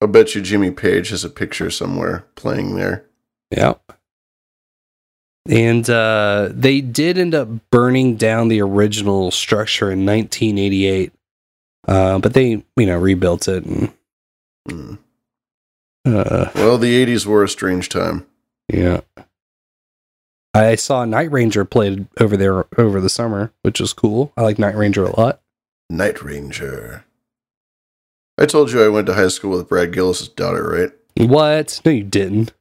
I 0.00 0.06
bet 0.06 0.34
you 0.34 0.40
Jimmy 0.40 0.70
Page 0.70 1.10
has 1.10 1.24
a 1.24 1.28
picture 1.28 1.70
somewhere 1.70 2.26
playing 2.36 2.74
there. 2.74 3.04
Yeah. 3.50 3.74
And 5.48 5.88
uh, 5.90 6.48
they 6.52 6.80
did 6.80 7.18
end 7.18 7.34
up 7.34 7.48
burning 7.70 8.16
down 8.16 8.48
the 8.48 8.62
original 8.62 9.30
structure 9.30 9.90
in 9.90 10.06
1988. 10.06 11.12
Uh, 11.90 12.18
but 12.20 12.32
they, 12.34 12.64
you 12.76 12.86
know, 12.86 12.96
rebuilt 12.98 13.48
it. 13.48 13.64
And, 13.64 13.92
Hmm. 14.68 14.94
uh, 16.06 16.50
Well, 16.54 16.78
the 16.78 16.94
80s 17.04 17.26
were 17.26 17.42
a 17.44 17.48
strange 17.48 17.88
time. 17.88 18.26
Yeah. 18.72 19.00
I 20.54 20.74
saw 20.76 21.04
Night 21.04 21.30
Ranger 21.30 21.64
played 21.64 22.06
over 22.20 22.36
there 22.36 22.64
over 22.78 23.00
the 23.00 23.08
summer, 23.08 23.52
which 23.62 23.80
was 23.80 23.92
cool. 23.92 24.32
I 24.36 24.42
like 24.42 24.58
Night 24.58 24.76
Ranger 24.76 25.04
a 25.04 25.18
lot. 25.18 25.40
Night 25.88 26.22
Ranger. 26.22 27.04
I 28.38 28.46
told 28.46 28.70
you 28.72 28.82
I 28.82 28.88
went 28.88 29.06
to 29.08 29.14
high 29.14 29.28
school 29.28 29.50
with 29.58 29.68
Brad 29.68 29.92
Gillis' 29.92 30.28
daughter, 30.28 30.68
right? 30.68 30.92
What? 31.28 31.80
No, 31.84 31.90
you 31.90 32.04
didn't. 32.04 32.52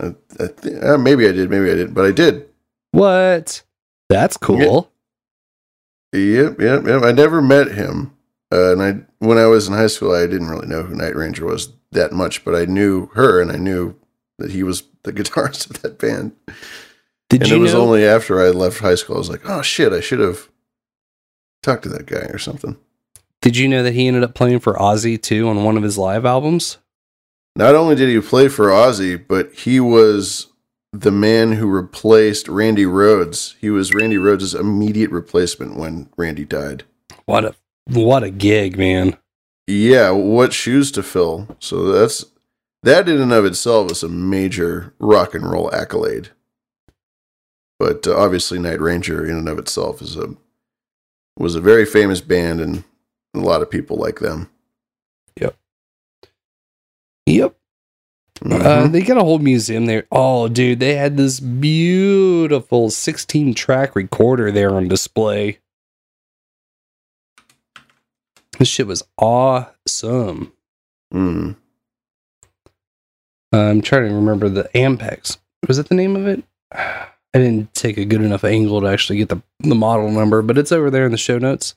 I, 0.00 0.14
I 0.40 0.46
th- 0.46 0.82
uh, 0.82 0.98
maybe 0.98 1.28
I 1.28 1.32
did, 1.32 1.50
maybe 1.50 1.70
I 1.70 1.74
didn't, 1.74 1.94
but 1.94 2.06
I 2.06 2.12
did. 2.12 2.48
What? 2.92 3.62
That's 4.08 4.36
cool. 4.36 4.90
Yep, 6.12 6.60
yep, 6.60 6.86
yep. 6.86 7.02
I 7.02 7.12
never 7.12 7.42
met 7.42 7.72
him, 7.72 8.12
uh, 8.52 8.72
and 8.72 8.82
I 8.82 9.24
when 9.24 9.38
I 9.38 9.46
was 9.46 9.68
in 9.68 9.74
high 9.74 9.86
school, 9.88 10.14
I 10.14 10.26
didn't 10.26 10.48
really 10.48 10.66
know 10.66 10.82
who 10.82 10.94
Night 10.94 11.16
Ranger 11.16 11.44
was 11.44 11.72
that 11.92 12.12
much, 12.12 12.44
but 12.44 12.54
I 12.54 12.64
knew 12.64 13.06
her, 13.14 13.40
and 13.40 13.50
I 13.50 13.56
knew 13.56 13.94
that 14.38 14.52
he 14.52 14.62
was 14.62 14.84
the 15.02 15.12
guitarist 15.14 15.70
of 15.70 15.82
that 15.82 15.98
band. 15.98 16.32
Did 17.28 17.42
and 17.42 17.50
you 17.50 17.56
it 17.56 17.60
was 17.60 17.74
know- 17.74 17.82
only 17.82 18.04
after 18.04 18.40
I 18.40 18.50
left 18.50 18.80
high 18.80 18.94
school, 18.94 19.16
I 19.16 19.18
was 19.18 19.30
like, 19.30 19.48
oh 19.48 19.62
shit, 19.62 19.92
I 19.92 20.00
should 20.00 20.20
have 20.20 20.48
talked 21.62 21.82
to 21.82 21.88
that 21.90 22.06
guy 22.06 22.26
or 22.30 22.38
something. 22.38 22.76
Did 23.40 23.56
you 23.56 23.68
know 23.68 23.82
that 23.82 23.94
he 23.94 24.08
ended 24.08 24.24
up 24.24 24.34
playing 24.34 24.60
for 24.60 24.74
Ozzy 24.74 25.20
too 25.20 25.48
on 25.48 25.62
one 25.62 25.76
of 25.76 25.82
his 25.82 25.96
live 25.98 26.24
albums? 26.24 26.78
Not 27.54 27.74
only 27.74 27.94
did 27.94 28.08
he 28.08 28.20
play 28.20 28.48
for 28.48 28.66
Ozzy, 28.68 29.22
but 29.26 29.52
he 29.52 29.78
was 29.80 30.48
the 30.92 31.10
man 31.12 31.52
who 31.52 31.66
replaced 31.68 32.48
Randy 32.48 32.84
Rhoads. 32.84 33.54
He 33.60 33.68
was 33.70 33.92
Randy 33.94 34.16
Rhoads' 34.16 34.58
immediate 34.58 35.10
replacement 35.10 35.76
when 35.76 36.08
Randy 36.16 36.44
died. 36.44 36.84
What 37.26 37.44
a 37.44 37.54
what 37.88 38.22
a 38.22 38.30
gig, 38.30 38.76
man. 38.78 39.16
Yeah, 39.66 40.10
what 40.10 40.52
shoes 40.52 40.90
to 40.92 41.02
fill. 41.02 41.56
So 41.58 41.84
that's 41.92 42.24
that 42.82 43.08
in 43.08 43.20
and 43.20 43.32
of 43.32 43.44
itself 43.44 43.90
is 43.90 44.02
a 44.02 44.08
major 44.08 44.94
rock 44.98 45.34
and 45.34 45.50
roll 45.50 45.72
accolade. 45.74 46.28
But 47.78 48.06
uh, 48.06 48.16
obviously, 48.16 48.58
Night 48.58 48.80
Ranger 48.80 49.24
in 49.24 49.36
and 49.36 49.48
of 49.48 49.58
itself 49.58 50.00
is 50.02 50.16
a 50.16 50.34
was 51.38 51.54
a 51.54 51.60
very 51.60 51.84
famous 51.84 52.20
band, 52.20 52.60
and 52.60 52.82
a 53.34 53.38
lot 53.40 53.62
of 53.62 53.70
people 53.70 53.96
like 53.96 54.18
them. 54.20 54.50
Yep. 55.40 55.56
Yep. 57.26 57.54
Uh, 58.44 58.48
Mhm. 58.48 58.92
they 58.92 59.02
got 59.02 59.16
a 59.18 59.22
whole 59.24 59.38
museum 59.38 59.86
there. 59.86 60.06
Oh, 60.10 60.48
dude, 60.48 60.80
they 60.80 60.94
had 60.94 61.16
this 61.16 61.40
beautiful 61.40 62.88
16 62.90 63.52
track 63.54 63.94
recorder 63.96 64.50
there 64.50 64.74
on 64.74 64.88
display. 64.88 65.58
This 68.58 68.68
shit 68.68 68.86
was 68.88 69.04
awesome. 69.16 70.52
Mm. 71.14 71.56
I'm 73.52 73.82
trying 73.82 74.08
to 74.08 74.14
remember 74.14 74.48
the 74.48 74.68
Ampex. 74.74 75.38
Was 75.66 75.76
that 75.76 75.88
the 75.88 75.94
name 75.94 76.16
of 76.16 76.26
it? 76.26 76.42
I 76.72 77.38
didn't 77.40 77.72
take 77.74 77.98
a 77.98 78.04
good 78.04 78.22
enough 78.22 78.42
angle 78.42 78.80
to 78.80 78.86
actually 78.88 79.18
get 79.18 79.28
the, 79.28 79.40
the 79.60 79.74
model 79.74 80.10
number, 80.10 80.42
but 80.42 80.58
it's 80.58 80.72
over 80.72 80.90
there 80.90 81.06
in 81.06 81.12
the 81.12 81.18
show 81.18 81.38
notes. 81.38 81.74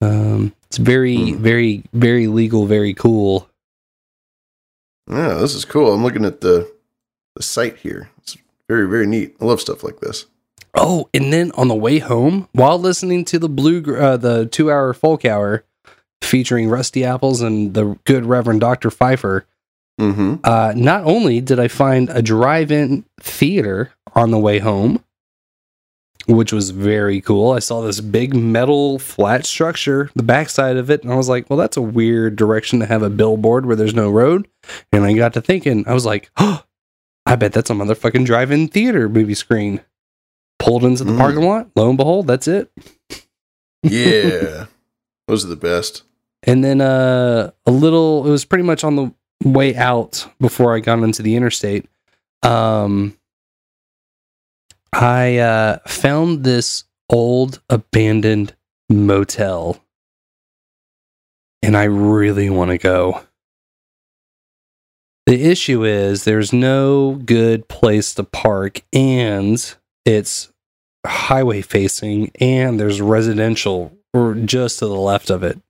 Um, 0.00 0.54
it's 0.66 0.76
very, 0.76 1.32
very, 1.32 1.82
very 1.92 2.26
legal, 2.26 2.66
very 2.66 2.92
cool. 2.92 3.48
Yeah, 5.10 5.34
this 5.34 5.54
is 5.54 5.64
cool. 5.64 5.92
I'm 5.92 6.02
looking 6.02 6.24
at 6.24 6.40
the 6.40 6.70
the 7.36 7.42
site 7.42 7.78
here. 7.78 8.10
It's 8.18 8.36
very 8.68 8.88
very 8.88 9.06
neat. 9.06 9.36
I 9.40 9.44
love 9.44 9.60
stuff 9.60 9.82
like 9.82 10.00
this. 10.00 10.26
Oh, 10.74 11.08
and 11.14 11.32
then 11.32 11.52
on 11.52 11.68
the 11.68 11.74
way 11.74 12.00
home, 12.00 12.48
while 12.52 12.78
listening 12.78 13.24
to 13.26 13.38
the 13.38 13.48
blue, 13.48 13.82
uh, 13.96 14.18
the 14.18 14.46
two-hour 14.46 14.92
folk 14.92 15.24
hour 15.24 15.64
featuring 16.26 16.68
Rusty 16.68 17.04
Apples 17.04 17.40
and 17.42 17.72
the 17.74 17.98
good 18.04 18.24
Reverend 18.26 18.60
Doctor 18.60 18.90
Pfeiffer, 18.90 19.46
Mm-hmm. 19.98 20.34
uh, 20.44 20.74
not 20.76 21.04
only 21.04 21.40
did 21.40 21.58
I 21.58 21.68
find 21.68 22.10
a 22.10 22.20
drive-in 22.20 23.06
theater 23.18 23.92
on 24.14 24.30
the 24.30 24.38
way 24.38 24.58
home, 24.58 25.02
which 26.26 26.52
was 26.52 26.68
very 26.68 27.22
cool. 27.22 27.52
I 27.52 27.60
saw 27.60 27.80
this 27.80 28.02
big 28.02 28.34
metal 28.34 28.98
flat 28.98 29.46
structure, 29.46 30.10
the 30.14 30.22
backside 30.22 30.76
of 30.76 30.90
it, 30.90 31.02
and 31.02 31.10
I 31.10 31.16
was 31.16 31.30
like, 31.30 31.48
"Well, 31.48 31.56
that's 31.58 31.78
a 31.78 31.80
weird 31.82 32.36
direction 32.36 32.80
to 32.80 32.86
have 32.86 33.02
a 33.02 33.08
billboard 33.08 33.64
where 33.64 33.76
there's 33.76 33.94
no 33.94 34.10
road." 34.10 34.46
And 34.92 35.02
I 35.04 35.14
got 35.14 35.32
to 35.32 35.40
thinking, 35.40 35.84
I 35.88 35.94
was 35.94 36.04
like, 36.04 36.30
"Oh, 36.36 36.62
I 37.24 37.36
bet 37.36 37.54
that's 37.54 37.70
a 37.70 37.74
motherfucking 37.74 38.26
drive-in 38.26 38.68
theater 38.68 39.08
movie 39.08 39.32
screen." 39.34 39.80
Pulled 40.58 40.84
into 40.84 41.04
the 41.04 41.12
Mm. 41.12 41.18
parking 41.18 41.42
lot. 41.42 41.68
Lo 41.76 41.88
and 41.88 41.96
behold, 41.98 42.26
that's 42.26 42.48
it. 42.48 42.70
Yeah, 43.82 44.66
those 45.28 45.44
are 45.44 45.48
the 45.48 45.56
best. 45.56 46.02
And 46.46 46.62
then 46.62 46.80
uh, 46.80 47.50
a 47.66 47.70
little, 47.70 48.26
it 48.26 48.30
was 48.30 48.44
pretty 48.44 48.64
much 48.64 48.84
on 48.84 48.96
the 48.96 49.12
way 49.44 49.74
out 49.74 50.26
before 50.40 50.74
I 50.74 50.80
got 50.80 51.00
into 51.00 51.22
the 51.22 51.36
interstate. 51.36 51.86
Um, 52.42 53.18
I 54.92 55.38
uh, 55.38 55.78
found 55.86 56.44
this 56.44 56.84
old 57.10 57.60
abandoned 57.68 58.54
motel, 58.88 59.82
and 61.62 61.76
I 61.76 61.84
really 61.84 62.48
want 62.48 62.70
to 62.70 62.78
go. 62.78 63.22
The 65.26 65.42
issue 65.42 65.84
is 65.84 66.22
there's 66.22 66.52
no 66.52 67.20
good 67.24 67.68
place 67.68 68.14
to 68.14 68.22
park, 68.22 68.82
and 68.92 69.74
it's 70.04 70.52
highway 71.04 71.62
facing, 71.62 72.30
and 72.40 72.78
there's 72.78 73.00
residential 73.00 73.92
just 74.44 74.78
to 74.78 74.86
the 74.86 74.94
left 74.94 75.30
of 75.30 75.42
it. 75.42 75.60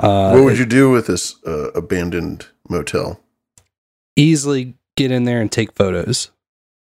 Uh, 0.00 0.32
what 0.32 0.44
would 0.44 0.58
you 0.58 0.66
do 0.66 0.90
with 0.90 1.06
this 1.08 1.36
uh, 1.44 1.70
abandoned 1.74 2.46
motel? 2.68 3.20
easily 4.16 4.74
get 4.96 5.12
in 5.12 5.22
there 5.24 5.40
and 5.40 5.52
take 5.52 5.72
photos. 5.76 6.30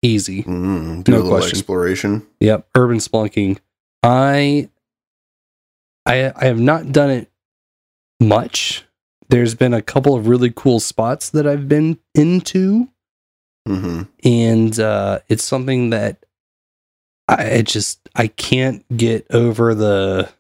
Easy. 0.00 0.44
Mm, 0.44 1.02
do 1.02 1.10
No 1.10 1.18
a 1.18 1.20
little 1.22 1.30
question. 1.38 1.58
exploration. 1.58 2.26
Yep, 2.38 2.68
urban 2.76 2.98
spelunking. 2.98 3.58
I 4.04 4.68
I 6.04 6.32
I 6.36 6.44
have 6.44 6.60
not 6.60 6.92
done 6.92 7.10
it 7.10 7.30
much. 8.20 8.84
There's 9.28 9.56
been 9.56 9.74
a 9.74 9.82
couple 9.82 10.14
of 10.14 10.28
really 10.28 10.52
cool 10.54 10.78
spots 10.78 11.30
that 11.30 11.46
I've 11.46 11.68
been 11.68 11.98
into 12.14 12.88
Mm-hmm. 13.68 14.02
and 14.22 14.78
uh 14.78 15.18
it's 15.28 15.42
something 15.42 15.90
that 15.90 16.24
I 17.26 17.42
it 17.46 17.66
just 17.66 18.08
I 18.14 18.28
can't 18.28 18.84
get 18.96 19.26
over 19.32 19.74
the 19.74 20.30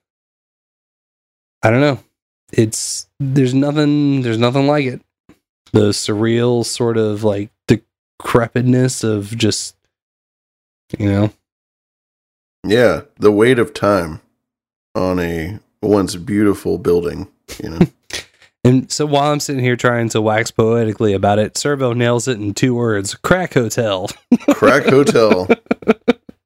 I 1.64 1.70
don't 1.72 1.80
know. 1.80 1.98
It's 2.52 3.08
there's 3.18 3.54
nothing 3.54 4.22
there's 4.22 4.38
nothing 4.38 4.66
like 4.66 4.84
it. 4.86 5.02
The 5.72 5.90
surreal 5.90 6.64
sort 6.64 6.96
of 6.96 7.24
like 7.24 7.50
decrepitness 7.68 9.04
of 9.04 9.36
just 9.36 9.76
you 10.98 11.10
know 11.10 11.32
Yeah, 12.64 13.02
the 13.18 13.32
weight 13.32 13.58
of 13.58 13.74
time 13.74 14.20
on 14.94 15.18
a 15.18 15.58
once 15.82 16.16
beautiful 16.16 16.78
building. 16.78 17.28
You 17.62 17.70
know, 17.70 17.78
And 18.64 18.90
so 18.90 19.06
while 19.06 19.30
I'm 19.32 19.38
sitting 19.38 19.62
here 19.62 19.76
trying 19.76 20.08
to 20.08 20.20
wax 20.20 20.50
poetically 20.50 21.12
about 21.12 21.38
it, 21.38 21.56
Servo 21.56 21.92
nails 21.92 22.26
it 22.26 22.40
in 22.40 22.52
two 22.52 22.74
words 22.74 23.14
crack 23.14 23.54
hotel. 23.54 24.08
crack 24.50 24.86
hotel. 24.86 25.46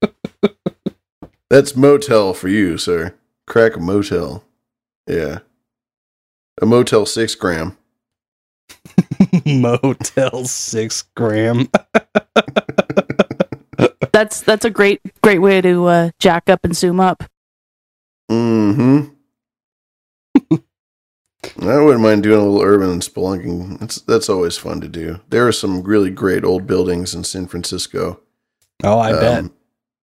That's 1.48 1.74
motel 1.74 2.34
for 2.34 2.48
you, 2.48 2.76
sir. 2.76 3.14
Crack 3.46 3.78
motel. 3.80 4.44
Yeah, 5.06 5.38
a 6.60 6.66
motel 6.66 7.06
six 7.06 7.34
gram. 7.34 7.76
Motel 9.46 10.44
six 10.44 11.02
gram. 11.14 11.68
That's 14.12 14.40
that's 14.42 14.64
a 14.64 14.70
great 14.70 15.00
great 15.22 15.38
way 15.38 15.60
to 15.60 15.86
uh, 15.86 16.10
jack 16.18 16.50
up 16.50 16.64
and 16.64 16.76
zoom 16.76 16.98
up. 17.00 17.22
Mm-hmm. 18.30 19.06
I 21.62 21.80
wouldn't 21.80 22.02
mind 22.02 22.22
doing 22.24 22.40
a 22.40 22.44
little 22.44 22.62
urban 22.62 23.00
spelunking. 23.00 23.78
That's 23.78 24.00
that's 24.02 24.28
always 24.28 24.58
fun 24.58 24.80
to 24.80 24.88
do. 24.88 25.20
There 25.30 25.46
are 25.46 25.52
some 25.52 25.82
really 25.82 26.10
great 26.10 26.44
old 26.44 26.66
buildings 26.66 27.14
in 27.14 27.24
San 27.24 27.46
Francisco. 27.46 28.20
Oh, 28.82 28.98
I 28.98 29.12
bet. 29.12 29.38
um, 29.38 29.52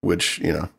Which 0.02 0.40
you 0.40 0.54
know, 0.54 0.70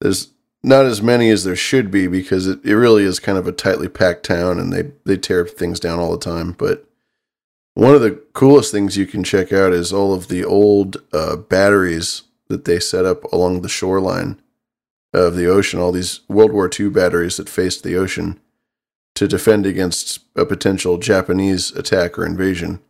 there's 0.00 0.28
not 0.64 0.86
as 0.86 1.02
many 1.02 1.28
as 1.28 1.44
there 1.44 1.54
should 1.54 1.90
be 1.90 2.06
because 2.06 2.46
it, 2.46 2.64
it 2.64 2.74
really 2.74 3.04
is 3.04 3.20
kind 3.20 3.36
of 3.36 3.46
a 3.46 3.52
tightly 3.52 3.88
packed 3.88 4.24
town, 4.24 4.58
and 4.58 4.72
they 4.72 4.92
they 5.04 5.18
tear 5.18 5.46
things 5.46 5.78
down 5.78 6.00
all 6.00 6.10
the 6.10 6.18
time. 6.18 6.52
But 6.52 6.88
one 7.74 7.94
of 7.94 8.00
the 8.00 8.22
coolest 8.32 8.72
things 8.72 8.96
you 8.96 9.06
can 9.06 9.22
check 9.22 9.52
out 9.52 9.72
is 9.72 9.92
all 9.92 10.14
of 10.14 10.28
the 10.28 10.44
old 10.44 10.96
uh, 11.12 11.36
batteries 11.36 12.22
that 12.48 12.64
they 12.64 12.80
set 12.80 13.04
up 13.04 13.24
along 13.24 13.60
the 13.60 13.68
shoreline 13.68 14.40
of 15.12 15.36
the 15.36 15.46
ocean. 15.46 15.80
All 15.80 15.92
these 15.92 16.20
World 16.28 16.52
War 16.52 16.68
II 16.68 16.88
batteries 16.88 17.36
that 17.36 17.48
faced 17.48 17.84
the 17.84 17.96
ocean 17.96 18.40
to 19.14 19.28
defend 19.28 19.66
against 19.66 20.20
a 20.34 20.46
potential 20.46 20.96
Japanese 20.98 21.70
attack 21.72 22.18
or 22.18 22.24
invasion. 22.24 22.80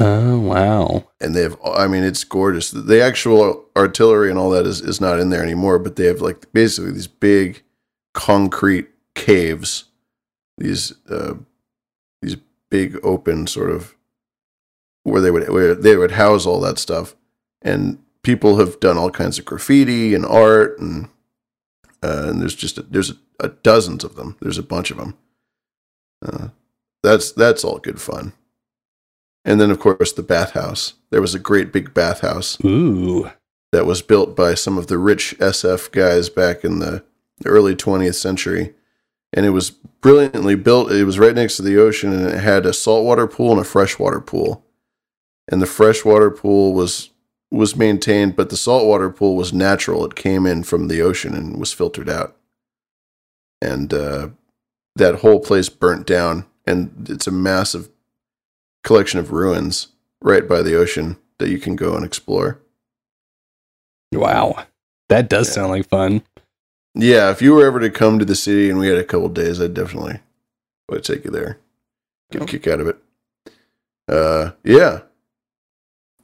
Oh 0.00 0.40
wow. 0.40 1.08
And 1.20 1.34
they 1.34 1.42
have, 1.42 1.56
I 1.64 1.86
mean, 1.86 2.02
it's 2.02 2.24
gorgeous. 2.24 2.70
The 2.72 3.00
actual 3.00 3.66
artillery 3.76 4.28
and 4.28 4.38
all 4.38 4.50
that 4.50 4.66
is, 4.66 4.80
is 4.80 5.00
not 5.00 5.20
in 5.20 5.30
there 5.30 5.42
anymore, 5.42 5.78
but 5.78 5.94
they 5.96 6.06
have 6.06 6.20
like 6.20 6.52
basically 6.52 6.92
these 6.92 7.06
big 7.06 7.62
concrete 8.12 8.88
caves, 9.14 9.84
these, 10.58 10.94
uh, 11.08 11.34
these 12.22 12.36
big 12.70 12.98
open 13.04 13.46
sort 13.46 13.70
of 13.70 13.94
where 15.04 15.20
they 15.20 15.30
would, 15.30 15.48
where 15.48 15.74
they 15.74 15.96
would 15.96 16.12
house 16.12 16.44
all 16.44 16.60
that 16.60 16.78
stuff. 16.78 17.14
And 17.62 17.98
people 18.22 18.56
have 18.56 18.80
done 18.80 18.98
all 18.98 19.10
kinds 19.10 19.38
of 19.38 19.44
graffiti 19.44 20.12
and 20.12 20.26
art 20.26 20.78
and, 20.80 21.08
uh, 22.02 22.26
and 22.30 22.40
there's 22.40 22.56
just, 22.56 22.78
a, 22.78 22.82
there's 22.82 23.10
a, 23.10 23.16
a 23.38 23.48
dozens 23.48 24.02
of 24.02 24.16
them. 24.16 24.36
There's 24.40 24.58
a 24.58 24.62
bunch 24.62 24.90
of 24.90 24.96
them. 24.96 25.16
Uh, 26.20 26.48
that's, 27.04 27.30
that's 27.30 27.62
all 27.62 27.78
good 27.78 28.00
fun. 28.00 28.32
And 29.44 29.60
then, 29.60 29.70
of 29.70 29.78
course, 29.78 30.12
the 30.12 30.22
bathhouse. 30.22 30.94
There 31.10 31.20
was 31.20 31.34
a 31.34 31.38
great 31.38 31.72
big 31.72 31.92
bathhouse. 31.92 32.56
Ooh. 32.64 33.30
That 33.72 33.86
was 33.86 34.02
built 34.02 34.36
by 34.36 34.54
some 34.54 34.78
of 34.78 34.86
the 34.86 34.98
rich 34.98 35.34
SF 35.38 35.90
guys 35.90 36.28
back 36.28 36.64
in 36.64 36.78
the 36.78 37.04
early 37.44 37.74
20th 37.74 38.14
century. 38.14 38.74
And 39.32 39.44
it 39.44 39.50
was 39.50 39.70
brilliantly 39.70 40.54
built. 40.54 40.92
It 40.92 41.04
was 41.04 41.18
right 41.18 41.34
next 41.34 41.56
to 41.56 41.62
the 41.62 41.78
ocean 41.78 42.12
and 42.12 42.26
it 42.28 42.38
had 42.38 42.66
a 42.66 42.72
saltwater 42.72 43.26
pool 43.26 43.50
and 43.50 43.60
a 43.60 43.64
freshwater 43.64 44.20
pool. 44.20 44.64
And 45.48 45.60
the 45.60 45.66
freshwater 45.66 46.30
pool 46.30 46.72
was 46.72 47.10
was 47.50 47.76
maintained, 47.76 48.34
but 48.34 48.50
the 48.50 48.56
saltwater 48.56 49.10
pool 49.10 49.36
was 49.36 49.52
natural. 49.52 50.04
It 50.04 50.16
came 50.16 50.44
in 50.44 50.64
from 50.64 50.88
the 50.88 51.00
ocean 51.00 51.34
and 51.34 51.58
was 51.58 51.72
filtered 51.72 52.08
out. 52.08 52.36
And 53.62 53.94
uh, 53.94 54.30
that 54.96 55.16
whole 55.16 55.40
place 55.40 55.68
burnt 55.68 56.06
down. 56.06 56.46
And 56.66 57.06
it's 57.08 57.26
a 57.26 57.30
massive 57.30 57.88
collection 58.84 59.18
of 59.18 59.32
ruins 59.32 59.88
right 60.22 60.48
by 60.48 60.62
the 60.62 60.76
ocean 60.76 61.16
that 61.38 61.50
you 61.50 61.58
can 61.58 61.74
go 61.74 61.96
and 61.96 62.04
explore. 62.04 62.60
Wow. 64.12 64.66
That 65.08 65.28
does 65.28 65.52
sound 65.52 65.70
like 65.70 65.88
fun. 65.88 66.22
Yeah, 66.94 67.30
if 67.30 67.42
you 67.42 67.54
were 67.54 67.66
ever 67.66 67.80
to 67.80 67.90
come 67.90 68.20
to 68.20 68.24
the 68.24 68.36
city 68.36 68.70
and 68.70 68.78
we 68.78 68.86
had 68.86 68.96
a 68.96 69.04
couple 69.04 69.28
days, 69.28 69.60
I'd 69.60 69.74
definitely 69.74 70.20
would 70.88 71.02
take 71.02 71.24
you 71.24 71.32
there. 71.32 71.58
Get 72.30 72.42
a 72.42 72.46
kick 72.46 72.68
out 72.68 72.80
of 72.80 72.86
it. 72.86 72.96
Uh, 74.06 74.52
yeah. 74.62 75.00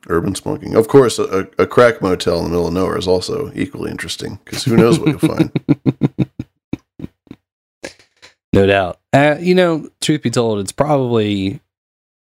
Urban 0.08 0.34
smoking. 0.34 0.76
Of 0.76 0.86
course, 0.86 1.18
a, 1.18 1.48
a 1.58 1.66
crack 1.66 2.00
motel 2.00 2.38
in 2.38 2.44
the 2.44 2.50
middle 2.50 2.68
of 2.68 2.72
nowhere 2.72 2.96
is 2.96 3.08
also 3.08 3.50
equally 3.54 3.90
interesting 3.90 4.38
because 4.44 4.64
who 4.64 4.76
knows 4.76 4.98
what 4.98 5.08
you'll 5.08 5.18
find. 5.18 5.50
No 8.52 8.66
doubt. 8.66 8.98
Uh, 9.12 9.36
you 9.38 9.54
know, 9.54 9.88
truth 10.00 10.22
be 10.22 10.30
told, 10.30 10.58
it's 10.58 10.72
probably 10.72 11.60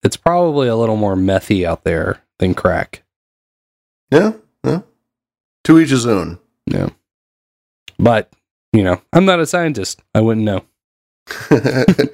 it's 0.03 0.17
probably 0.17 0.67
a 0.67 0.75
little 0.75 0.95
more 0.97 1.15
methy 1.15 1.65
out 1.65 1.83
there 1.83 2.21
than 2.39 2.53
crack. 2.53 3.03
Yeah, 4.11 4.33
yeah. 4.63 4.81
To 5.65 5.79
each 5.79 5.89
his 5.89 6.05
own. 6.05 6.39
Yeah. 6.65 6.89
But, 7.97 8.31
you 8.73 8.83
know, 8.83 9.01
I'm 9.13 9.25
not 9.25 9.39
a 9.39 9.45
scientist. 9.45 10.01
I 10.15 10.21
wouldn't 10.21 10.45
know. 10.45 10.63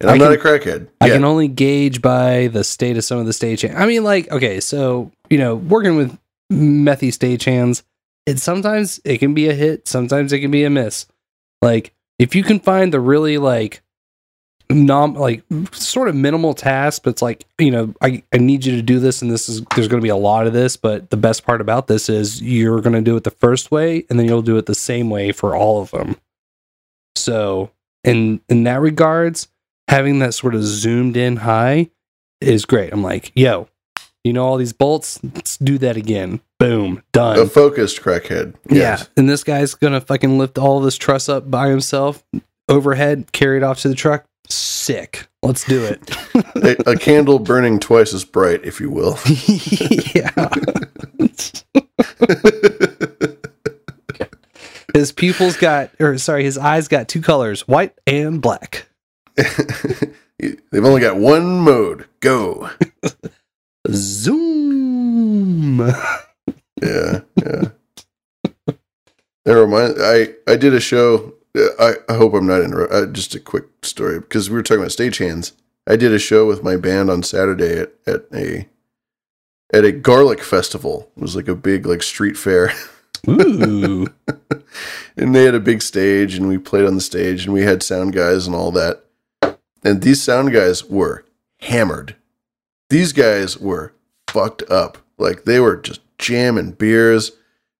And 0.00 0.10
I'm 0.10 0.14
I 0.20 0.24
not 0.24 0.32
a 0.32 0.36
can- 0.36 0.58
crackhead. 0.58 0.88
I 1.00 1.06
Yeah. 1.06 1.12
can 1.14 1.24
only 1.24 1.46
gauge 1.46 2.02
by 2.02 2.48
the 2.48 2.64
state 2.64 2.96
of 2.96 3.04
some 3.04 3.18
of 3.18 3.26
the 3.26 3.30
stagehand. 3.32 3.76
I 3.76 3.86
mean, 3.86 4.02
like, 4.02 4.28
okay, 4.32 4.58
so 4.58 5.12
you 5.30 5.38
know, 5.38 5.54
working 5.54 5.94
with 5.94 6.18
methy 6.52 7.10
stagehands, 7.10 7.84
it 8.26 8.40
sometimes 8.40 9.00
it 9.04 9.18
can 9.18 9.32
be 9.32 9.48
a 9.48 9.54
hit, 9.54 9.86
sometimes 9.86 10.32
it 10.32 10.40
can 10.40 10.50
be 10.50 10.64
a 10.64 10.70
miss. 10.70 11.06
Like, 11.60 11.94
if 12.18 12.34
you 12.34 12.42
can 12.42 12.58
find 12.58 12.92
the 12.92 12.98
really 12.98 13.38
like 13.38 13.80
nom 14.74 15.14
like 15.14 15.42
sort 15.72 16.08
of 16.08 16.14
minimal 16.14 16.54
task, 16.54 17.02
but 17.04 17.10
it's 17.10 17.22
like, 17.22 17.44
you 17.58 17.70
know, 17.70 17.94
I, 18.00 18.22
I 18.32 18.38
need 18.38 18.64
you 18.64 18.76
to 18.76 18.82
do 18.82 18.98
this 18.98 19.22
and 19.22 19.30
this 19.30 19.48
is 19.48 19.62
there's 19.74 19.88
gonna 19.88 20.02
be 20.02 20.08
a 20.08 20.16
lot 20.16 20.46
of 20.46 20.52
this, 20.52 20.76
but 20.76 21.10
the 21.10 21.16
best 21.16 21.44
part 21.44 21.60
about 21.60 21.86
this 21.86 22.08
is 22.08 22.42
you're 22.42 22.80
gonna 22.80 23.02
do 23.02 23.16
it 23.16 23.24
the 23.24 23.30
first 23.30 23.70
way 23.70 24.04
and 24.08 24.18
then 24.18 24.26
you'll 24.26 24.42
do 24.42 24.56
it 24.56 24.66
the 24.66 24.74
same 24.74 25.10
way 25.10 25.32
for 25.32 25.56
all 25.56 25.82
of 25.82 25.90
them. 25.90 26.16
So 27.16 27.70
in 28.04 28.40
in 28.48 28.64
that 28.64 28.80
regards, 28.80 29.48
having 29.88 30.18
that 30.20 30.34
sort 30.34 30.54
of 30.54 30.62
zoomed 30.62 31.16
in 31.16 31.36
high 31.36 31.90
is 32.40 32.64
great. 32.64 32.92
I'm 32.92 33.02
like, 33.02 33.32
yo, 33.34 33.68
you 34.24 34.32
know 34.32 34.44
all 34.44 34.56
these 34.56 34.72
bolts, 34.72 35.20
let's 35.22 35.56
do 35.56 35.78
that 35.78 35.96
again. 35.96 36.40
Boom, 36.58 37.02
done. 37.12 37.38
A 37.38 37.46
focused 37.46 38.00
crackhead. 38.00 38.54
Yeah. 38.70 39.02
And 39.16 39.28
this 39.28 39.42
guy's 39.42 39.74
gonna 39.74 40.00
fucking 40.00 40.38
lift 40.38 40.58
all 40.58 40.80
this 40.80 40.96
truss 40.96 41.28
up 41.28 41.50
by 41.50 41.68
himself, 41.68 42.24
overhead, 42.68 43.32
carry 43.32 43.56
it 43.56 43.62
off 43.62 43.80
to 43.80 43.88
the 43.88 43.94
truck. 43.94 44.24
Sick. 44.82 45.28
Let's 45.44 45.64
do 45.64 45.84
it. 45.84 46.10
a, 46.56 46.90
a 46.90 46.96
candle 46.96 47.38
burning 47.38 47.78
twice 47.78 48.12
as 48.12 48.24
bright, 48.24 48.64
if 48.64 48.80
you 48.80 48.90
will. 48.90 49.16
yeah. 50.12 50.48
his 54.92 55.12
pupils 55.12 55.56
got, 55.56 55.90
or 56.00 56.18
sorry, 56.18 56.42
his 56.42 56.58
eyes 56.58 56.88
got 56.88 57.06
two 57.06 57.22
colors, 57.22 57.60
white 57.68 57.94
and 58.08 58.42
black. 58.42 58.88
They've 59.36 60.58
only 60.74 61.00
got 61.00 61.16
one 61.16 61.60
mode. 61.60 62.08
Go. 62.18 62.68
Zoom. 63.88 65.78
yeah, 66.82 67.20
yeah. 67.36 67.68
That 69.44 69.54
reminds. 69.60 70.00
I 70.00 70.34
I 70.52 70.56
did 70.56 70.74
a 70.74 70.80
show. 70.80 71.34
I, 71.56 71.94
I 72.08 72.14
hope 72.14 72.34
I'm 72.34 72.46
not 72.46 72.62
interrupting. 72.62 72.96
Uh, 72.96 73.06
just 73.06 73.34
a 73.34 73.40
quick 73.40 73.64
story 73.82 74.20
because 74.20 74.48
we 74.48 74.56
were 74.56 74.62
talking 74.62 74.82
about 74.82 74.90
stagehands. 74.90 75.52
I 75.86 75.96
did 75.96 76.12
a 76.12 76.18
show 76.18 76.46
with 76.46 76.62
my 76.62 76.76
band 76.76 77.10
on 77.10 77.22
Saturday 77.22 77.78
at, 77.78 77.92
at 78.06 78.24
a 78.32 78.68
at 79.72 79.84
a 79.84 79.92
garlic 79.92 80.42
festival. 80.42 81.10
It 81.16 81.22
was 81.22 81.36
like 81.36 81.48
a 81.48 81.54
big 81.54 81.86
like 81.86 82.02
street 82.02 82.36
fair. 82.36 82.72
Ooh. 83.28 84.06
and 85.16 85.34
they 85.34 85.44
had 85.44 85.54
a 85.54 85.60
big 85.60 85.82
stage 85.82 86.34
and 86.34 86.48
we 86.48 86.58
played 86.58 86.86
on 86.86 86.94
the 86.94 87.00
stage 87.00 87.44
and 87.44 87.54
we 87.54 87.62
had 87.62 87.82
sound 87.82 88.12
guys 88.12 88.46
and 88.46 88.56
all 88.56 88.72
that. 88.72 89.04
And 89.84 90.02
these 90.02 90.22
sound 90.22 90.52
guys 90.52 90.84
were 90.84 91.24
hammered. 91.60 92.16
These 92.90 93.12
guys 93.12 93.58
were 93.58 93.92
fucked 94.28 94.62
up. 94.70 94.98
Like 95.18 95.44
they 95.44 95.60
were 95.60 95.76
just 95.76 96.00
jamming 96.18 96.72
beers 96.72 97.32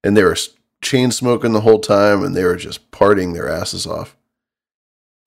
and 0.05 0.17
they 0.17 0.25
were 0.25 0.37
chain 0.83 1.11
smoking 1.11 1.53
the 1.53 1.61
whole 1.63 1.79
time 1.79 2.23
and 2.23 2.35
they 2.35 2.45
were 2.45 2.57
just 2.57 2.91
partying 2.91 3.33
their 3.33 3.49
asses 3.49 3.87
off. 3.87 4.17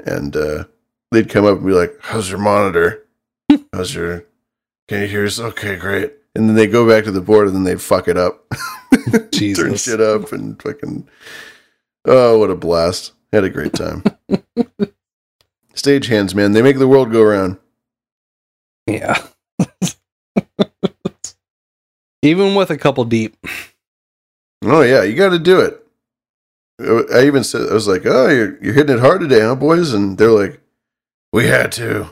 And 0.06 0.36
uh, 0.36 0.66
they'd 1.12 1.30
come 1.30 1.46
up 1.46 1.58
and 1.58 1.66
be 1.66 1.74
like, 1.74 1.98
How's 2.02 2.30
your 2.30 2.40
monitor? 2.40 3.06
How's 3.74 3.96
your 3.96 4.26
can 4.88 5.02
you 5.02 5.08
hear 5.08 5.26
us? 5.26 5.40
Okay, 5.40 5.78
great. 5.78 6.14
And 6.36 6.48
then 6.48 6.56
they 6.56 6.68
go 6.68 6.88
back 6.88 7.06
to 7.06 7.12
the 7.12 7.22
board 7.22 7.48
and 7.48 7.56
then 7.56 7.64
they'd 7.64 7.82
fuck 7.82 8.08
it 8.08 8.18
up. 8.18 8.46
Turn 9.32 9.76
shit 9.76 10.00
up 10.00 10.32
and 10.32 10.62
fucking 10.62 11.08
Oh, 12.06 12.38
what 12.38 12.52
a 12.52 12.56
blast. 12.56 13.14
Had 13.34 13.46
a 13.46 13.50
great 13.50 13.74
time. 13.74 14.04
Stage 15.74 16.08
hands, 16.08 16.36
man. 16.36 16.52
They 16.52 16.62
make 16.62 16.78
the 16.78 16.88
world 16.88 17.12
go 17.12 17.22
around. 17.22 17.58
Yeah. 18.86 19.26
Even 22.22 22.54
with 22.56 22.70
a 22.70 22.78
couple 22.78 23.06
deep. 23.06 23.36
Oh 24.66 24.82
yeah, 24.82 25.04
you 25.04 25.16
got 25.16 25.30
to 25.30 25.40
do 25.40 25.60
it. 25.62 25.82
I 27.14 27.26
even 27.26 27.44
said 27.44 27.70
I 27.70 27.74
was 27.74 27.88
like, 27.88 28.06
"Oh, 28.06 28.28
you're 28.28 28.62
you're 28.64 28.74
hitting 28.74 28.98
it 28.98 29.02
hard 29.02 29.22
today, 29.22 29.42
huh, 29.42 29.56
boys?" 29.56 29.94
And 29.94 30.18
they're 30.18 30.32
like, 30.32 30.60
"We 31.32 31.48
had 31.48 31.72
to." 31.74 32.10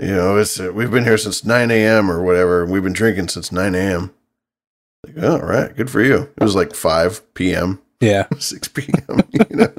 You 0.00 0.14
know, 0.14 0.36
it's 0.38 0.58
uh, 0.60 0.72
we've 0.72 0.90
been 0.90 1.04
here 1.04 1.18
since 1.18 1.44
nine 1.44 1.70
a.m. 1.70 2.10
or 2.10 2.22
whatever. 2.22 2.64
We've 2.64 2.82
been 2.84 2.92
drinking 2.92 3.28
since 3.28 3.50
nine 3.52 3.74
a.m. 3.74 4.14
Like, 5.04 5.16
oh, 5.18 5.40
all 5.40 5.46
right, 5.46 5.74
good 5.76 5.90
for 5.90 6.00
you. 6.00 6.30
It 6.36 6.42
was 6.42 6.54
like 6.54 6.74
five 6.74 7.22
p.m., 7.34 7.80
Yeah. 8.00 8.26
six 8.38 8.68
p.m. 8.68 9.20
You 9.32 9.56
know. 9.56 9.72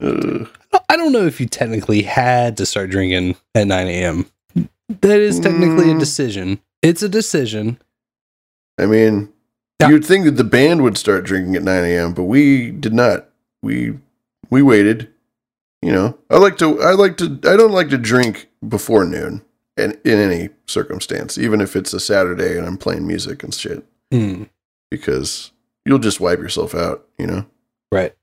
Uh, 0.00 0.44
I 0.88 0.96
don't 0.96 1.12
know 1.12 1.24
if 1.24 1.40
you 1.40 1.46
technically 1.46 2.02
had 2.02 2.56
to 2.58 2.66
start 2.66 2.90
drinking 2.90 3.36
at 3.54 3.66
9 3.68 3.86
a.m. 3.86 4.26
That 5.00 5.20
is 5.20 5.40
technically 5.40 5.90
a 5.90 5.94
Mm. 5.94 6.00
decision. 6.00 6.60
It's 6.82 7.02
a 7.02 7.08
decision. 7.08 7.78
I 8.78 8.86
mean, 8.86 9.32
you'd 9.88 10.04
think 10.04 10.24
that 10.24 10.32
the 10.36 10.44
band 10.44 10.82
would 10.82 10.96
start 10.98 11.24
drinking 11.24 11.56
at 11.56 11.62
9 11.62 11.84
a.m., 11.84 12.12
but 12.14 12.24
we 12.24 12.70
did 12.70 12.92
not. 12.94 13.28
We 13.62 13.98
we 14.50 14.62
waited. 14.62 15.10
You 15.82 15.92
know, 15.92 16.18
I 16.30 16.38
like 16.38 16.56
to. 16.58 16.80
I 16.82 16.92
like 16.92 17.16
to. 17.18 17.38
I 17.44 17.56
don't 17.56 17.72
like 17.72 17.88
to 17.90 17.98
drink 17.98 18.48
before 18.66 19.04
noon, 19.04 19.42
in 19.76 19.92
in 20.04 20.18
any 20.18 20.48
circumstance, 20.66 21.36
even 21.38 21.60
if 21.60 21.76
it's 21.76 21.92
a 21.92 22.00
Saturday 22.00 22.56
and 22.56 22.66
I'm 22.66 22.78
playing 22.78 23.06
music 23.06 23.42
and 23.42 23.54
shit, 23.54 23.84
Hmm. 24.10 24.44
because 24.90 25.52
you'll 25.84 25.98
just 25.98 26.20
wipe 26.20 26.38
yourself 26.38 26.74
out. 26.74 27.06
You 27.18 27.26
know. 27.26 27.46
Right. 27.92 28.14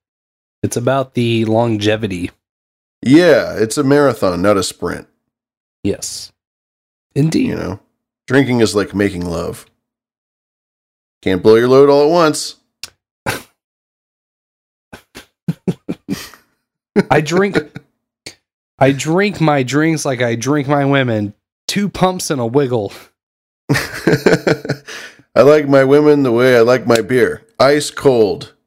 It's 0.64 0.78
about 0.78 1.14
the 1.14 1.46
longevity. 1.46 2.32
Yeah, 3.04 3.56
it's 3.58 3.78
a 3.78 3.84
marathon, 3.84 4.42
not 4.42 4.58
a 4.58 4.64
sprint. 4.64 5.08
Yes. 5.84 6.32
Indeed. 7.16 7.48
You 7.48 7.56
know, 7.56 7.80
drinking 8.28 8.60
is 8.62 8.76
like 8.76 8.94
making 8.94 9.26
love. 9.26 9.66
Can't 11.22 11.44
blow 11.44 11.56
your 11.56 11.68
load 11.68 11.90
all 11.90 12.06
at 12.06 12.10
once. 12.10 12.56
I 17.10 17.22
drink 17.22 17.58
I 18.80 18.92
drink 18.92 19.40
my 19.40 19.64
drinks 19.64 20.04
like 20.04 20.22
I 20.22 20.36
drink 20.36 20.68
my 20.68 20.86
women. 20.86 21.34
Two 21.68 21.88
pumps 21.88 22.30
and 22.32 22.42
a 22.42 22.46
wiggle. 22.46 22.92
I 23.70 25.44
like 25.44 25.70
my 25.70 25.84
women 25.84 26.24
the 26.24 26.32
way 26.32 26.58
I 26.58 26.62
like 26.62 26.86
my 26.86 27.02
beer, 27.02 27.46
ice 27.60 27.92
cold. 27.92 28.54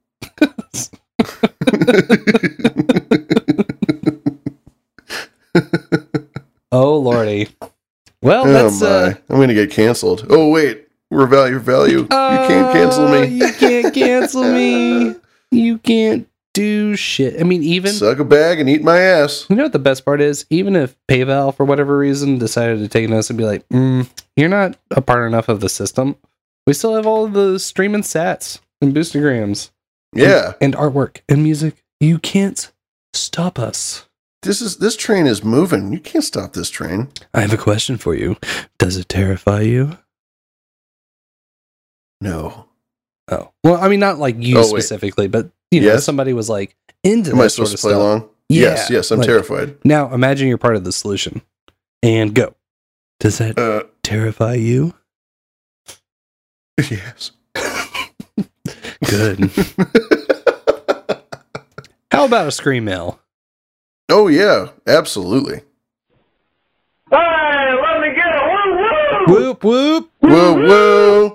Oh 6.74 6.98
lordy. 6.98 7.50
Well, 8.20 8.48
oh 8.48 8.52
that's 8.52 8.82
uh 8.82 9.14
I'm 9.28 9.38
gonna 9.38 9.54
get 9.54 9.70
canceled. 9.70 10.26
Oh 10.28 10.50
wait, 10.50 10.88
we're 11.10 11.26
value 11.26 11.58
value. 11.58 11.98
you 12.00 12.08
can't 12.08 12.72
cancel 12.72 13.06
uh, 13.06 13.20
me. 13.20 13.26
You 13.26 13.52
can't 13.52 13.94
cancel 13.94 14.44
me. 14.44 15.14
You 15.50 15.78
can't 15.78 16.28
do 16.52 16.96
shit. 16.96 17.40
I 17.40 17.44
mean, 17.44 17.62
even 17.62 17.92
Suck 17.92 18.18
a 18.18 18.24
bag 18.24 18.58
and 18.58 18.68
eat 18.68 18.82
my 18.82 18.98
ass. 18.98 19.46
You 19.48 19.54
know 19.54 19.62
what 19.64 19.72
the 19.72 19.78
best 19.78 20.04
part 20.04 20.20
is? 20.20 20.46
Even 20.50 20.74
if 20.74 20.96
PayPal, 21.06 21.54
for 21.54 21.64
whatever 21.64 21.96
reason, 21.96 22.38
decided 22.38 22.80
to 22.80 22.88
take 22.88 23.08
us 23.10 23.30
and 23.30 23.36
be 23.36 23.44
like, 23.44 23.68
mm, 23.68 24.08
"You're 24.34 24.48
not 24.48 24.76
a 24.90 25.00
part 25.00 25.28
enough 25.28 25.48
of 25.48 25.60
the 25.60 25.68
system," 25.68 26.16
we 26.66 26.72
still 26.72 26.96
have 26.96 27.06
all 27.06 27.24
of 27.24 27.34
the 27.34 27.60
streaming 27.60 28.02
sats 28.02 28.58
and 28.80 28.92
boostagrams, 28.92 29.70
Yeah, 30.12 30.54
and, 30.60 30.74
and 30.74 30.74
artwork 30.74 31.18
and 31.28 31.44
music. 31.44 31.84
You 32.00 32.18
can't 32.18 32.72
stop 33.12 33.60
us. 33.60 34.08
this 34.42 34.60
is 34.60 34.78
this 34.78 34.96
train 34.96 35.28
is 35.28 35.44
moving. 35.44 35.92
You 35.92 36.00
can't 36.00 36.24
stop 36.24 36.52
this 36.54 36.68
train. 36.70 37.10
I 37.32 37.42
have 37.42 37.52
a 37.52 37.56
question 37.56 37.96
for 37.96 38.16
you. 38.16 38.36
Does 38.78 38.96
it 38.96 39.08
terrify 39.08 39.60
you? 39.60 39.98
No. 42.24 42.66
Oh, 43.30 43.52
well, 43.62 43.76
I 43.76 43.88
mean, 43.88 44.00
not 44.00 44.18
like 44.18 44.36
you 44.38 44.58
Oh, 44.58 44.62
specifically, 44.62 45.28
but 45.28 45.50
you 45.70 45.80
know, 45.80 45.86
Yes? 45.88 46.04
somebody 46.04 46.32
was 46.32 46.48
like 46.50 46.74
into 47.02 47.30
Am 47.32 47.40
I 47.40 47.46
supposed 47.48 47.70
sort 47.72 47.78
to 47.78 47.82
play 47.82 47.90
stuff. 47.92 48.00
along? 48.00 48.28
Yes, 48.48 48.90
yes. 48.90 49.10
I'm 49.10 49.18
like- 49.18 49.26
terrified. 49.26 49.76
Now, 49.84 50.12
imagine 50.12 50.48
you're 50.48 50.58
part 50.58 50.76
of 50.76 50.84
the 50.84 50.92
solution, 50.92 51.42
and 52.02 52.34
go. 52.34 52.54
Does 53.20 53.38
that 53.38 53.58
Uh, 53.58 53.84
terrify 54.02 54.54
you? 54.54 54.94
yes. 56.90 57.30
Good. 59.08 59.50
How 62.10 62.24
about 62.26 62.46
a 62.48 62.52
scream 62.52 62.84
mail? 62.84 63.20
Oh 64.10 64.28
yeah, 64.28 64.68
absolutely. 64.86 65.62
Hey, 67.10 67.72
let 67.82 68.00
me 68.00 68.14
get 68.14 68.26
a 68.26 68.48
woo 68.48 68.76
woo! 68.76 69.34
Whoop 69.48 69.64
whoop 69.64 70.10
Whoa, 70.20 70.54
whoa, 70.66 71.33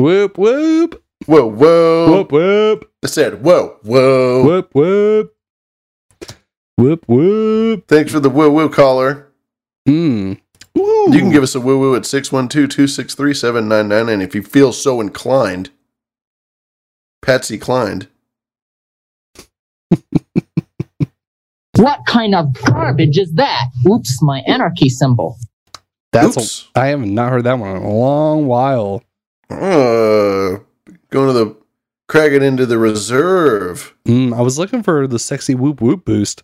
whoop 0.00 0.38
whoop 0.38 1.02
whoa, 1.26 1.46
whoa. 1.46 2.10
whoop 2.10 2.32
whoop 2.32 2.92
I 3.02 3.06
said 3.06 3.42
whoa, 3.42 3.78
whoa. 3.82 4.44
whoop 4.44 4.70
whoop 4.74 5.34
whoop 6.76 7.04
whoop. 7.08 7.86
Thanks 7.88 8.12
for 8.12 8.20
the 8.20 8.30
woo 8.30 8.50
woo 8.50 8.68
caller. 8.68 9.28
Hmm. 9.86 10.34
You 10.74 11.18
can 11.18 11.30
give 11.30 11.42
us 11.42 11.54
a 11.54 11.60
woo 11.60 11.78
woo 11.78 11.96
at 11.96 12.06
612 12.06 12.68
263 12.68 13.34
7999 13.34 14.20
if 14.20 14.34
you 14.34 14.42
feel 14.42 14.72
so 14.72 15.00
inclined. 15.00 15.70
Patsy 17.22 17.58
Cline. 17.58 18.08
What 21.80 22.04
kind 22.06 22.34
of 22.34 22.52
garbage 22.52 23.16
is 23.16 23.32
that? 23.34 23.68
Oops, 23.88 24.22
my 24.22 24.42
anarchy 24.46 24.90
symbol. 24.90 25.38
That's 26.12 26.36
Oops. 26.36 26.68
a, 26.74 26.80
I 26.80 26.86
have 26.88 27.00
not 27.00 27.32
heard 27.32 27.44
that 27.44 27.58
one 27.58 27.74
in 27.74 27.82
a 27.82 27.88
long 27.90 28.46
while. 28.46 29.02
Uh, 29.50 30.58
going 31.10 31.26
to 31.26 31.32
the 31.32 31.56
cracking 32.08 32.42
into 32.42 32.66
the 32.66 32.78
reserve. 32.78 33.94
Mm, 34.06 34.36
I 34.36 34.42
was 34.42 34.58
looking 34.58 34.82
for 34.82 35.06
the 35.06 35.18
sexy 35.18 35.54
whoop 35.54 35.80
whoop 35.80 36.04
boost. 36.04 36.42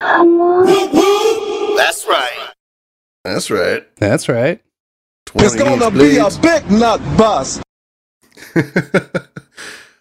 That's 0.00 0.16
right. 2.06 2.52
That's 3.24 3.50
right. 3.50 3.96
That's 3.96 4.28
right. 4.28 4.62
It's 5.34 5.54
gonna 5.54 5.84
inch 5.84 5.94
be 5.94 6.16
a 6.18 6.28
big 6.40 6.70
nut 6.70 7.00
bust. 7.16 7.62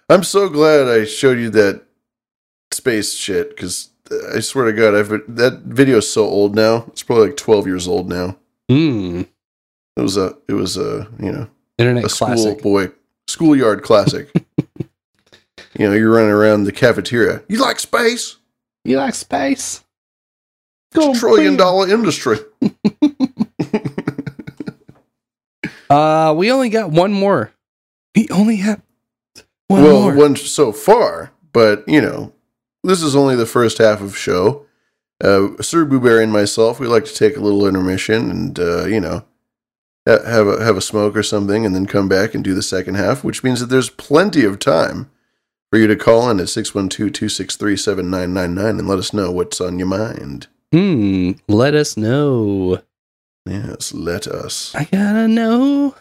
I'm 0.09 0.23
so 0.23 0.49
glad 0.49 0.87
I 0.87 1.05
showed 1.05 1.39
you 1.39 1.49
that 1.51 1.83
space 2.71 3.13
shit 3.13 3.49
because 3.49 3.89
I 4.35 4.39
swear 4.41 4.65
to 4.65 4.73
God, 4.73 4.95
I've 4.95 5.09
that 5.35 5.61
video 5.63 5.97
is 5.97 6.11
so 6.11 6.25
old 6.25 6.55
now. 6.55 6.85
It's 6.89 7.03
probably 7.03 7.27
like 7.27 7.37
12 7.37 7.67
years 7.67 7.87
old 7.87 8.09
now. 8.09 8.37
Hmm. 8.69 9.21
It 9.95 10.01
was 10.01 10.17
a, 10.17 10.37
it 10.47 10.53
was 10.53 10.77
a, 10.77 11.07
you 11.19 11.31
know, 11.31 11.47
Internet 11.81 12.05
a 12.05 12.09
classic. 12.09 12.59
schoolboy, 12.59 12.91
schoolyard 13.27 13.83
classic. 13.83 14.29
you 15.77 15.87
know, 15.87 15.93
you're 15.93 16.11
running 16.11 16.31
around 16.31 16.63
the 16.63 16.71
cafeteria. 16.71 17.43
You 17.47 17.59
like 17.59 17.79
space? 17.79 18.37
You 18.83 18.97
like 18.97 19.15
space? 19.15 19.83
It's 20.93 21.17
a 21.17 21.19
trillion 21.19 21.55
dollar 21.55 21.89
industry. 21.89 22.37
Uh, 25.91 26.33
we 26.33 26.49
only 26.49 26.69
got 26.69 26.89
one 26.89 27.11
more. 27.11 27.51
We 28.15 28.29
only 28.29 28.55
have 28.57 28.81
one 29.67 29.83
well, 29.83 30.01
more. 30.03 30.15
one 30.15 30.37
so 30.37 30.71
far, 30.71 31.33
but 31.51 31.83
you 31.85 31.99
know, 31.99 32.31
this 32.81 33.01
is 33.01 33.13
only 33.13 33.35
the 33.35 33.45
first 33.45 33.77
half 33.77 33.99
of 33.99 34.17
show. 34.17 34.65
Uh, 35.21 35.61
Sir 35.61 35.85
Booberry 35.85 36.23
and 36.23 36.31
myself, 36.31 36.79
we 36.79 36.87
like 36.87 37.03
to 37.05 37.13
take 37.13 37.35
a 37.35 37.41
little 37.41 37.67
intermission 37.67 38.31
and 38.31 38.57
uh, 38.57 38.85
you 38.85 39.01
know 39.01 39.25
have 40.05 40.47
a 40.47 40.63
have 40.63 40.77
a 40.77 40.81
smoke 40.81 41.15
or 41.15 41.23
something, 41.23 41.65
and 41.65 41.75
then 41.75 41.85
come 41.85 42.09
back 42.09 42.33
and 42.33 42.43
do 42.43 42.53
the 42.53 42.63
second 42.63 42.95
half, 42.95 43.23
which 43.23 43.43
means 43.43 43.59
that 43.59 43.67
there's 43.67 43.89
plenty 43.89 44.43
of 44.43 44.59
time 44.59 45.09
for 45.71 45.79
you 45.79 45.87
to 45.87 45.95
call 45.95 46.29
in 46.29 46.39
at 46.39 46.47
612-263-7999 46.47 48.69
and 48.69 48.87
let 48.87 48.99
us 48.99 49.13
know 49.13 49.31
what's 49.31 49.61
on 49.61 49.79
your 49.79 49.87
mind. 49.87 50.47
Hmm. 50.73 51.31
Let 51.47 51.75
us 51.75 51.95
know. 51.95 52.81
Yes, 53.45 53.93
let 53.93 54.27
us. 54.27 54.75
I 54.75 54.83
gotta 54.85 55.27
know 55.27 55.95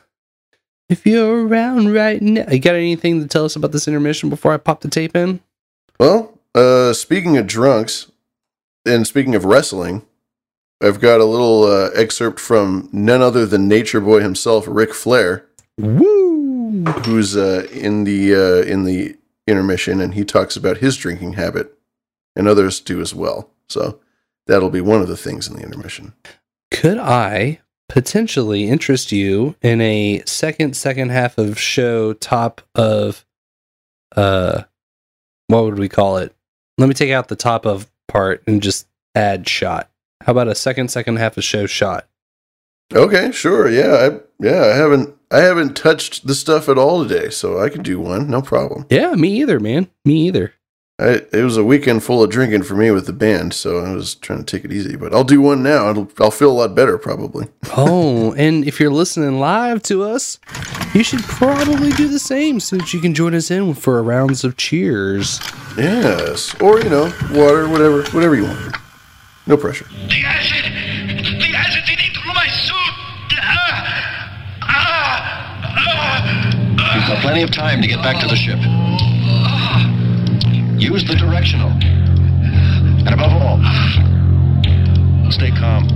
if 0.89 1.07
you're 1.07 1.47
around 1.47 1.95
right 1.95 2.21
now. 2.21 2.47
You 2.51 2.59
got 2.59 2.75
anything 2.75 3.21
to 3.21 3.29
tell 3.29 3.45
us 3.45 3.57
about 3.57 3.73
this 3.73 3.87
intermission 3.87 4.29
before 4.29 4.53
I 4.53 4.57
pop 4.57 4.81
the 4.81 4.89
tape 4.89 5.17
in? 5.17 5.41
Well, 5.99 6.39
uh, 6.55 6.93
speaking 6.93 7.39
of 7.39 7.47
drunks, 7.47 8.11
and 8.85 9.07
speaking 9.07 9.35
of 9.35 9.45
wrestling, 9.45 10.03
I've 10.83 11.01
got 11.01 11.21
a 11.21 11.25
little 11.25 11.65
uh, 11.65 11.91
excerpt 11.95 12.41
from 12.41 12.89
none 12.93 13.21
other 13.21 13.45
than 13.45 13.69
Nature 13.69 14.01
Boy 14.01 14.21
himself, 14.21 14.65
Ric 14.67 14.95
Flair, 14.95 15.47
Woo! 15.79 16.85
who's 17.05 17.37
uh, 17.37 17.67
in 17.71 18.05
the 18.05 18.35
uh, 18.35 18.63
in 18.63 18.85
the 18.85 19.17
intermission, 19.47 20.01
and 20.01 20.15
he 20.15 20.25
talks 20.25 20.57
about 20.57 20.79
his 20.79 20.97
drinking 20.97 21.35
habit, 21.35 21.77
and 22.35 22.49
others 22.49 22.81
do 22.81 23.01
as 23.01 23.15
well. 23.15 23.51
So 23.69 24.01
that'll 24.47 24.71
be 24.71 24.81
one 24.81 25.03
of 25.03 25.09
the 25.09 25.17
things 25.17 25.49
in 25.49 25.55
the 25.55 25.63
intermission. 25.63 26.15
Could 26.71 26.99
I 26.99 27.61
potentially 27.89 28.69
interest 28.69 29.11
you 29.13 29.57
in 29.63 29.81
a 29.81 30.23
second 30.25 30.77
second 30.77 31.11
half 31.11 31.37
of 31.39 31.59
show 31.59 32.13
top 32.13 32.61
of 32.75 33.27
uh 34.15 34.63
what 35.49 35.65
would 35.65 35.79
we 35.79 35.89
call 35.89 36.19
it? 36.19 36.35
Let 36.79 36.89
me 36.89 36.95
take 36.95 37.11
out 37.11 37.29
the 37.29 37.37
top 37.37 37.67
of 37.67 37.91
part 38.07 38.43
and 38.47 38.63
just 38.63 38.87
add 39.15 39.49
shot. 39.49 39.90
How 40.23 40.33
about 40.33 40.49
a 40.49 40.55
second 40.55 40.91
second 40.91 41.17
half 41.17 41.37
of 41.37 41.45
show 41.45 41.67
shot? 41.67 42.07
Okay, 42.93 43.31
sure, 43.31 43.71
yeah, 43.71 43.95
I, 43.95 44.21
yeah. 44.45 44.65
I 44.65 44.77
haven't 44.77 45.15
I 45.31 45.39
haven't 45.39 45.77
touched 45.77 46.27
the 46.27 46.35
stuff 46.35 46.69
at 46.69 46.77
all 46.77 47.07
today, 47.07 47.31
so 47.31 47.61
I 47.61 47.69
can 47.69 47.83
do 47.83 48.01
one, 48.01 48.29
no 48.29 48.43
problem. 48.43 48.87
Yeah, 48.91 49.15
me 49.15 49.41
either, 49.41 49.61
man. 49.61 49.89
Me 50.05 50.27
either. 50.27 50.55
I, 50.99 51.23
it 51.33 51.45
was 51.45 51.57
a 51.57 51.65
weekend 51.65 52.05
full 52.05 52.23
of 52.23 52.31
drinking 52.31 52.65
for 52.65 52.75
me 52.75 52.91
with 52.91 53.07
the 53.07 53.15
band, 53.15 53.55
so 53.55 53.79
I 53.79 53.95
was 53.95 54.17
trying 54.17 54.41
to 54.41 54.45
take 54.45 54.67
it 54.67 54.73
easy. 54.73 54.97
But 54.97 55.15
I'll 55.15 55.25
do 55.25 55.41
one 55.41 55.63
now. 55.63 55.89
It'll, 55.89 56.11
I'll 56.19 56.31
feel 56.31 56.51
a 56.51 56.53
lot 56.53 56.75
better 56.75 56.99
probably. 56.99 57.49
oh, 57.77 58.35
and 58.35 58.67
if 58.67 58.79
you're 58.79 58.91
listening 58.91 59.39
live 59.39 59.83
to 59.85 60.03
us, 60.03 60.39
you 60.93 61.03
should 61.03 61.23
probably 61.23 61.91
do 61.93 62.09
the 62.09 62.19
same 62.19 62.61
so 62.61 62.77
that 62.77 62.93
you 62.93 63.01
can 63.01 63.15
join 63.15 63.35
us 63.35 63.51
in 63.51 63.73
for 63.73 63.99
a 63.99 64.03
rounds 64.03 64.45
of 64.45 64.59
cheers. 64.59 65.41
Yes, 65.79 66.61
or 66.61 66.81
you 66.81 66.91
know, 66.91 67.05
water, 67.31 67.67
whatever, 67.69 68.03
whatever 68.11 68.35
you 68.35 68.45
want. 68.45 68.77
No 69.51 69.57
pressure. 69.57 69.87
The 70.07 70.23
acid! 70.25 70.63
The 70.63 71.57
acid 71.57 71.83
eating 71.91 72.15
through 72.15 72.35
my 72.35 72.47
suit! 72.47 72.95
Ah! 73.33 74.61
Ah! 74.63 75.75
Ah! 76.79 76.95
You've 76.95 77.09
got 77.09 77.19
plenty 77.21 77.43
of 77.43 77.51
time 77.51 77.83
to 77.83 77.89
get 77.89 78.01
back 78.01 78.21
to 78.21 78.29
the 78.29 78.37
ship. 78.37 78.61
Use 80.81 81.05
the 81.05 81.17
directional. 81.17 81.71
And 81.73 83.09
above 83.09 83.33
all, 83.33 83.59
stay 85.33 85.51
calm. 85.51 85.89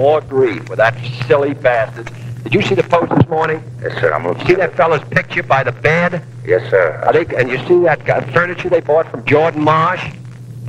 More 0.00 0.22
grief 0.22 0.66
with 0.70 0.78
that 0.78 0.96
silly 1.26 1.52
bastard. 1.52 2.10
Did 2.42 2.54
you 2.54 2.62
see 2.62 2.74
the 2.74 2.82
post 2.82 3.14
this 3.14 3.28
morning? 3.28 3.62
Yes, 3.82 3.92
sir. 4.00 4.14
I'm 4.14 4.26
looking. 4.26 4.46
See 4.46 4.54
that 4.54 4.74
fella's 4.74 5.06
picture 5.10 5.42
by 5.42 5.62
the 5.62 5.72
bed? 5.72 6.24
Yes, 6.42 6.62
sir. 6.70 7.02
Are 7.04 7.12
they, 7.12 7.26
and 7.36 7.50
you 7.50 7.58
see 7.68 7.78
that 7.84 8.08
uh, 8.08 8.22
furniture 8.32 8.70
they 8.70 8.80
bought 8.80 9.10
from 9.10 9.26
Jordan 9.26 9.62
Marsh? 9.62 10.02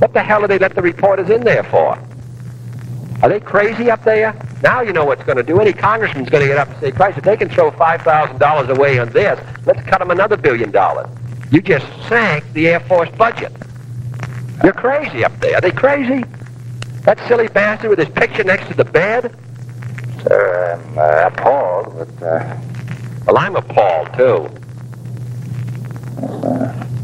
What 0.00 0.12
the 0.12 0.22
hell 0.22 0.42
do 0.42 0.48
they 0.48 0.58
let 0.58 0.74
the 0.74 0.82
reporters 0.82 1.30
in 1.30 1.44
there 1.44 1.64
for? 1.64 1.98
Are 3.22 3.28
they 3.30 3.40
crazy 3.40 3.90
up 3.90 4.04
there? 4.04 4.34
Now 4.62 4.82
you 4.82 4.92
know 4.92 5.06
what's 5.06 5.24
going 5.24 5.38
to 5.38 5.42
do. 5.42 5.58
Any 5.60 5.72
congressman's 5.72 6.28
going 6.28 6.42
to 6.42 6.48
get 6.48 6.58
up 6.58 6.68
and 6.68 6.78
say, 6.80 6.90
Christ, 6.92 7.16
if 7.16 7.24
they 7.24 7.38
can 7.38 7.48
throw 7.48 7.70
$5,000 7.70 8.68
away 8.68 8.98
on 8.98 9.08
this, 9.12 9.40
let's 9.64 9.80
cut 9.88 10.00
them 10.00 10.10
another 10.10 10.36
billion 10.36 10.70
dollars. 10.70 11.08
You 11.50 11.62
just 11.62 11.86
sank 12.06 12.44
the 12.52 12.68
Air 12.68 12.80
Force 12.80 13.08
budget. 13.16 13.52
You're 14.62 14.74
crazy 14.74 15.24
up 15.24 15.32
there. 15.40 15.56
Are 15.56 15.62
they 15.62 15.70
crazy? 15.70 16.22
That 17.02 17.18
silly 17.26 17.48
bastard 17.48 17.90
with 17.90 17.98
his 17.98 18.08
picture 18.10 18.44
next 18.44 18.68
to 18.68 18.74
the 18.74 18.84
bed? 18.84 19.34
Sir, 20.22 20.80
I'm 20.80 20.98
uh, 20.98 21.26
appalled, 21.26 21.96
but 21.96 22.22
uh, 22.26 22.56
Well, 23.26 23.38
I'm 23.38 23.56
appalled, 23.56 24.12
too. 24.14 24.48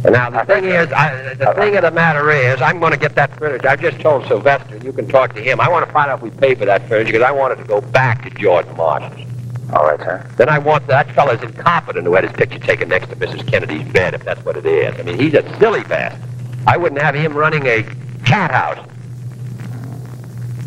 And 0.05 0.13
now 0.13 0.31
the 0.31 0.45
thing 0.47 0.65
is, 0.67 0.91
I, 0.93 1.35
the 1.35 1.53
thing 1.55 1.75
of 1.77 1.83
the 1.83 1.91
matter 1.91 2.31
is, 2.31 2.63
I'm 2.63 2.79
going 2.79 2.93
to 2.93 2.99
get 2.99 3.17
that 3.17 3.37
furniture. 3.37 3.69
I've 3.69 3.81
just 3.81 3.99
told 4.01 4.27
Sylvester, 4.29 4.77
and 4.77 4.85
you 4.85 4.93
can 4.93 5.09
talk 5.09 5.35
to 5.35 5.43
him. 5.43 5.61
I 5.61 5.69
want 5.69 5.85
to 5.85 5.93
find 5.93 6.09
out 6.11 6.19
if 6.19 6.23
we 6.23 6.31
pay 6.31 6.55
for 6.55 6.65
that 6.67 6.89
furniture 6.89 7.13
because 7.13 7.27
I 7.27 7.33
want 7.33 7.55
it 7.55 7.57
to 7.63 7.65
go 7.69 7.81
back 7.81 8.23
to 8.23 8.31
Jordan 8.31 8.77
Marsh's. 8.77 9.27
all 9.73 9.85
right, 9.85 9.99
sir. 9.99 10.25
Then 10.37 10.49
I 10.49 10.59
want 10.61 10.87
that 10.87 11.11
fella's 11.17 11.43
incompetent 11.43 12.07
who 12.07 12.15
had 12.15 12.23
his 12.23 12.33
picture 12.33 12.61
taken 12.61 12.89
next 12.89 13.09
to 13.09 13.17
Mrs. 13.17 13.45
Kennedy's 13.49 13.87
bed, 13.93 14.15
if 14.15 14.23
that's 14.25 14.43
what 14.45 14.57
it 14.57 14.65
is. 14.65 14.99
I 15.01 15.03
mean, 15.03 15.19
he's 15.19 15.35
a 15.35 15.43
silly 15.59 15.83
bastard. 15.83 16.23
I 16.69 16.77
wouldn't 16.77 17.03
have 17.03 17.17
him 17.17 17.35
running 17.35 17.67
a 17.67 17.83
cat 18.25 18.53
house. 18.53 18.87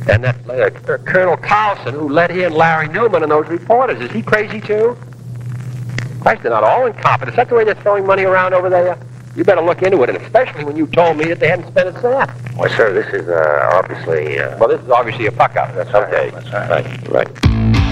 And 0.10 0.24
that 0.24 0.36
uh, 0.50 0.98
Colonel 1.00 1.38
Carlson, 1.38 1.94
who 1.94 2.10
let 2.10 2.32
in 2.32 2.54
Larry 2.54 2.88
Newman 2.88 3.24
and 3.24 3.32
those 3.32 3.48
reporters, 3.48 4.02
is 4.02 4.12
he 4.12 4.22
crazy 4.22 4.60
too? 4.60 4.98
Christ, 6.22 6.44
they're 6.44 6.52
not 6.52 6.64
all 6.64 6.86
incompetent. 6.86 7.30
Is 7.30 7.36
that 7.36 7.50
the 7.50 7.56
way 7.56 7.64
they're 7.64 7.76
throwing 7.76 8.06
money 8.06 8.24
around 8.24 8.54
over 8.54 8.70
there? 8.70 8.98
You 9.36 9.44
better 9.44 9.62
look 9.62 9.82
into 9.82 10.02
it, 10.04 10.10
and 10.10 10.18
especially 10.22 10.66
when 10.66 10.76
you 10.76 10.88
told 10.88 11.18
me 11.18 11.26
that 11.26 11.40
they 11.40 11.48
hadn't 11.48 11.68
spent 11.68 11.88
a 11.96 12.02
cent. 12.02 12.30
Well, 12.58 12.70
sir, 12.70 12.92
this 12.94 13.08
is 13.14 13.30
uh, 13.30 13.70
obviously. 13.74 14.40
Uh, 14.40 14.58
Well, 14.58 14.70
this 14.70 14.82
is 14.82 14.90
obviously 14.90 15.28
a 15.28 15.32
fuck 15.32 15.56
up. 15.56 15.74
That's 15.74 15.94
okay. 15.94 16.30
That's 16.32 16.52
right. 16.52 16.70
Right, 16.70 17.08
right. 17.10 17.91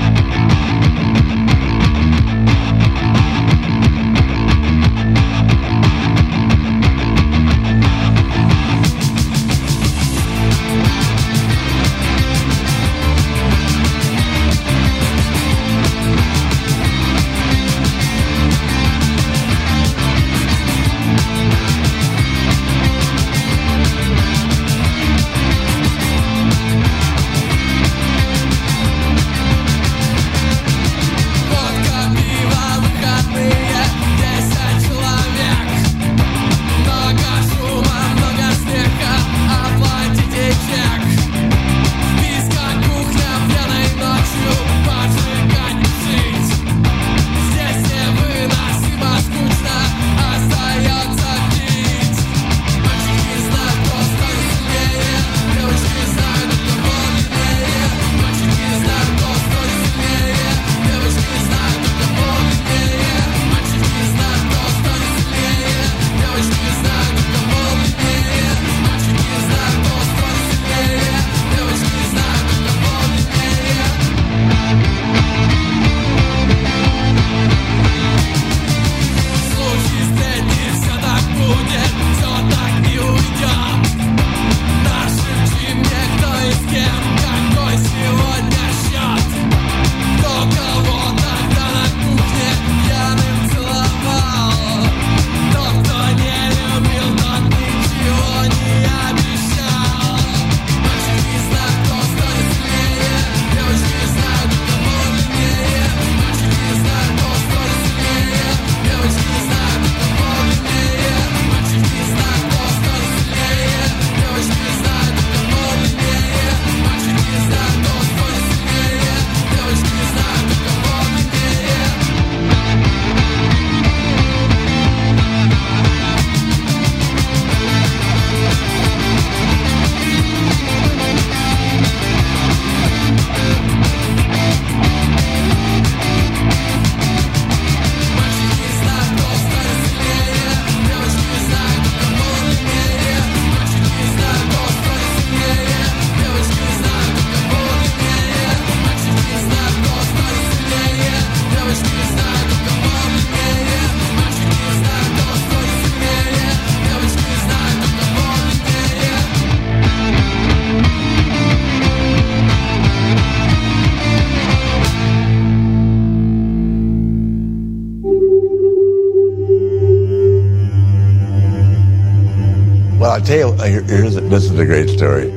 This 174.30 174.46
is 174.46 174.60
a 174.60 174.66
great 174.66 174.90
story. 174.90 175.32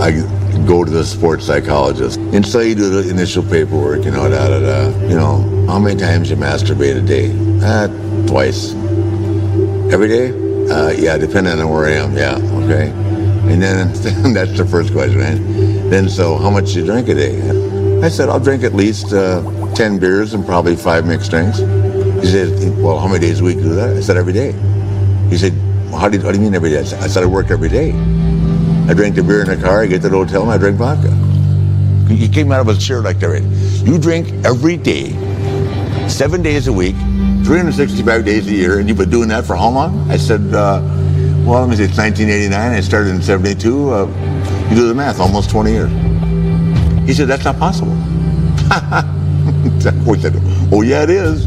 I 0.00 0.12
go 0.66 0.82
to 0.84 0.90
the 0.90 1.04
sports 1.04 1.46
psychologist, 1.46 2.18
and 2.18 2.46
so 2.46 2.60
you 2.60 2.74
do 2.74 2.88
the 3.02 3.10
initial 3.10 3.42
paperwork, 3.42 4.04
you 4.04 4.10
know, 4.10 4.28
da 4.30 4.48
da 4.48 4.60
da. 4.60 4.98
You 5.06 5.14
know, 5.14 5.66
how 5.66 5.78
many 5.78 6.00
times 6.00 6.30
you 6.30 6.36
masturbate 6.36 6.96
a 6.96 7.02
day? 7.02 7.30
Uh, 7.62 7.88
twice. 8.26 8.72
Every 9.92 10.08
day? 10.08 10.30
Uh, 10.70 10.90
yeah, 10.90 11.18
depending 11.18 11.60
on 11.60 11.68
where 11.68 11.84
I 11.84 11.92
am. 11.92 12.16
Yeah, 12.16 12.36
okay. 12.64 12.90
And 13.52 13.62
then 13.62 13.92
that's 14.32 14.56
the 14.56 14.64
first 14.64 14.92
question, 14.92 15.18
right? 15.18 15.90
Then, 15.90 16.08
so 16.08 16.38
how 16.38 16.48
much 16.48 16.72
do 16.72 16.80
you 16.80 16.86
drink 16.86 17.08
a 17.08 17.14
day? 17.14 17.40
I 18.00 18.08
said, 18.08 18.30
I'll 18.30 18.40
drink 18.40 18.64
at 18.64 18.72
least 18.72 19.12
uh, 19.12 19.42
10 19.74 19.98
beers 19.98 20.32
and 20.32 20.46
probably 20.46 20.76
five 20.76 21.06
mixed 21.06 21.30
drinks. 21.30 21.58
He 21.58 22.26
said, 22.26 22.78
well, 22.78 22.98
how 22.98 23.06
many 23.06 23.20
days 23.20 23.40
a 23.40 23.44
week 23.44 23.58
do 23.58 23.74
that? 23.74 23.96
I 23.96 24.00
said, 24.00 24.16
every 24.16 24.32
day. 24.32 24.52
He 25.28 25.36
said, 25.36 25.52
how, 25.98 26.08
do 26.08 26.16
you, 26.16 26.22
do 26.22 26.32
you 26.32 26.40
mean 26.40 26.54
every 26.54 26.70
day? 26.70 26.80
I 26.80 26.84
said, 26.84 27.02
I 27.02 27.06
said, 27.06 27.22
I 27.22 27.26
work 27.26 27.50
every 27.50 27.68
day. 27.68 27.92
I 28.88 28.94
drink 28.94 29.14
the 29.14 29.22
beer 29.22 29.42
in 29.42 29.48
the 29.48 29.56
car, 29.56 29.82
I 29.82 29.86
get 29.86 30.02
to 30.02 30.08
the 30.08 30.16
hotel, 30.16 30.42
and 30.42 30.50
I 30.50 30.58
drink 30.58 30.76
vodka. 30.76 31.10
He 32.12 32.28
came 32.28 32.50
out 32.50 32.60
of 32.60 32.68
a 32.68 32.78
chair 32.78 33.00
like 33.00 33.20
that. 33.20 33.42
You 33.84 33.98
drink 33.98 34.28
every 34.44 34.76
day, 34.76 35.10
seven 36.08 36.42
days 36.42 36.66
a 36.66 36.72
week, 36.72 36.96
365 37.44 38.24
days 38.24 38.46
a 38.48 38.52
year, 38.52 38.78
and 38.78 38.88
you've 38.88 38.98
been 38.98 39.10
doing 39.10 39.28
that 39.28 39.44
for 39.44 39.56
how 39.56 39.70
long? 39.70 40.10
I 40.10 40.16
said, 40.16 40.40
uh, 40.52 40.80
well, 41.46 41.60
let 41.60 41.68
me 41.68 41.76
see, 41.76 41.84
it's 41.84 41.96
1989. 41.96 42.72
I 42.72 42.80
started 42.80 43.14
in 43.14 43.22
72. 43.22 43.90
Uh, 43.90 44.06
you 44.68 44.76
do 44.76 44.88
the 44.88 44.94
math, 44.94 45.20
almost 45.20 45.50
20 45.50 45.70
years. 45.70 45.90
He 47.06 47.14
said, 47.14 47.28
that's 47.28 47.44
not 47.44 47.58
possible. 47.58 47.92
we 50.06 50.18
said, 50.18 50.34
oh, 50.72 50.82
yeah, 50.82 51.02
it 51.02 51.10
is. 51.10 51.46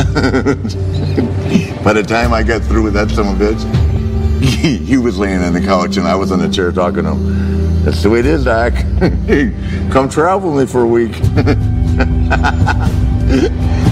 By 1.82 1.94
the 1.94 2.04
time 2.04 2.32
I 2.32 2.44
got 2.44 2.62
through 2.62 2.84
with 2.84 2.94
that 2.94 3.10
son 3.10 3.26
of 3.26 3.40
a 3.40 3.44
bitch, 3.44 4.40
he, 4.86 4.96
was 4.96 5.18
laying 5.18 5.42
on 5.42 5.52
the 5.52 5.60
couch 5.60 5.96
and 5.96 6.06
I 6.06 6.14
was 6.14 6.30
on 6.30 6.38
the 6.38 6.48
chair 6.48 6.70
talking 6.70 7.02
to 7.02 7.10
him. 7.10 7.84
That's 7.84 8.02
the 8.02 8.10
way 8.10 8.20
it 8.20 8.26
is, 8.26 8.44
Doc. 8.44 8.72
Come 9.92 10.08
travel 10.08 10.52
with 10.52 10.68
me 10.68 10.72
for 10.72 10.82
a 10.82 10.86
week. 10.86 11.16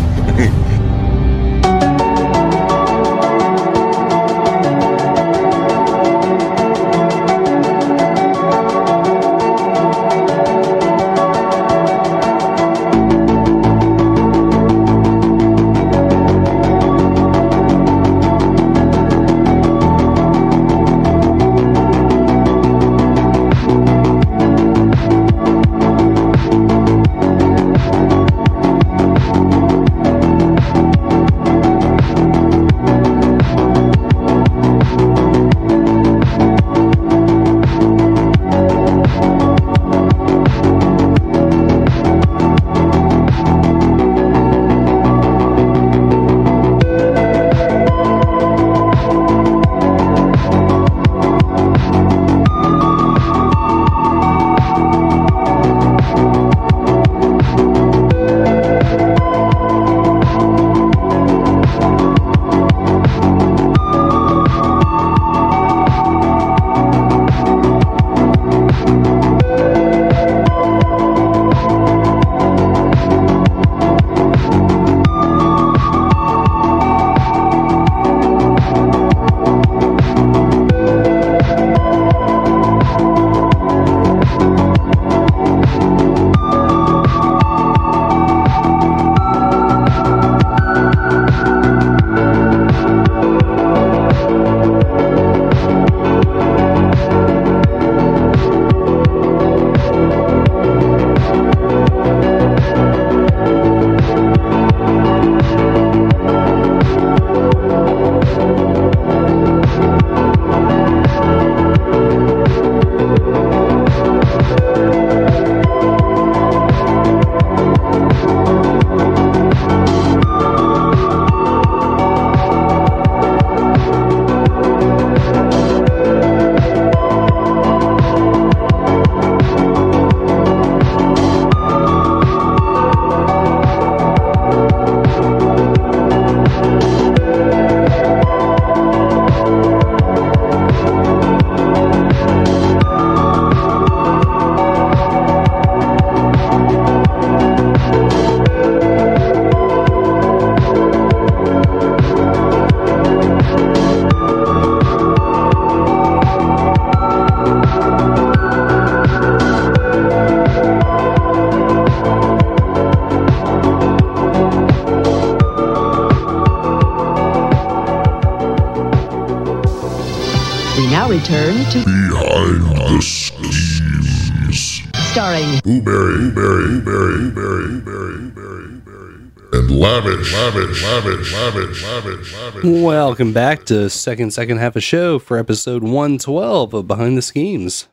return 171.28 171.64
to 171.66 171.84
Behind 171.84 172.62
the 172.62 173.02
Schemes. 173.02 174.82
starring 175.10 175.60
Blueberry, 175.60 176.30
berry, 176.30 176.80
berry, 176.80 177.30
berry, 177.30 177.80
berry, 177.80 178.30
berry, 178.30 178.68
berry, 178.78 179.30
and 179.52 179.70
lavish, 179.70 180.32
lavish, 180.32 180.82
lavish, 180.82 181.32
lavish, 181.34 181.84
lavish, 181.84 182.34
lavish. 182.34 182.64
Welcome 182.64 183.34
back 183.34 183.64
to 183.66 183.90
second 183.90 184.30
second 184.32 184.56
half 184.56 184.74
of 184.74 184.82
show 184.82 185.18
for 185.18 185.36
episode 185.36 185.82
112 185.82 186.72
of 186.72 186.86
Behind 186.86 187.18
the 187.18 187.22
Schemes. 187.22 187.88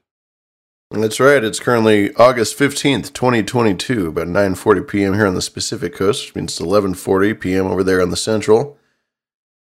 That's 0.91 1.19
right. 1.19 1.43
It's 1.43 1.59
currently 1.59 2.15
August 2.15 2.57
15th, 2.57 3.11
2022, 3.11 4.07
about 4.07 4.27
9:40 4.27 4.87
p.m. 4.87 5.13
here 5.13 5.27
on 5.27 5.35
the 5.35 5.49
Pacific 5.53 5.93
Coast, 5.93 6.27
which 6.27 6.35
means 6.35 6.53
it's 6.53 6.65
11:40 6.65 7.37
p.m. 7.41 7.67
over 7.67 7.83
there 7.83 8.01
on 8.01 8.11
the 8.11 8.17
Central. 8.17 8.77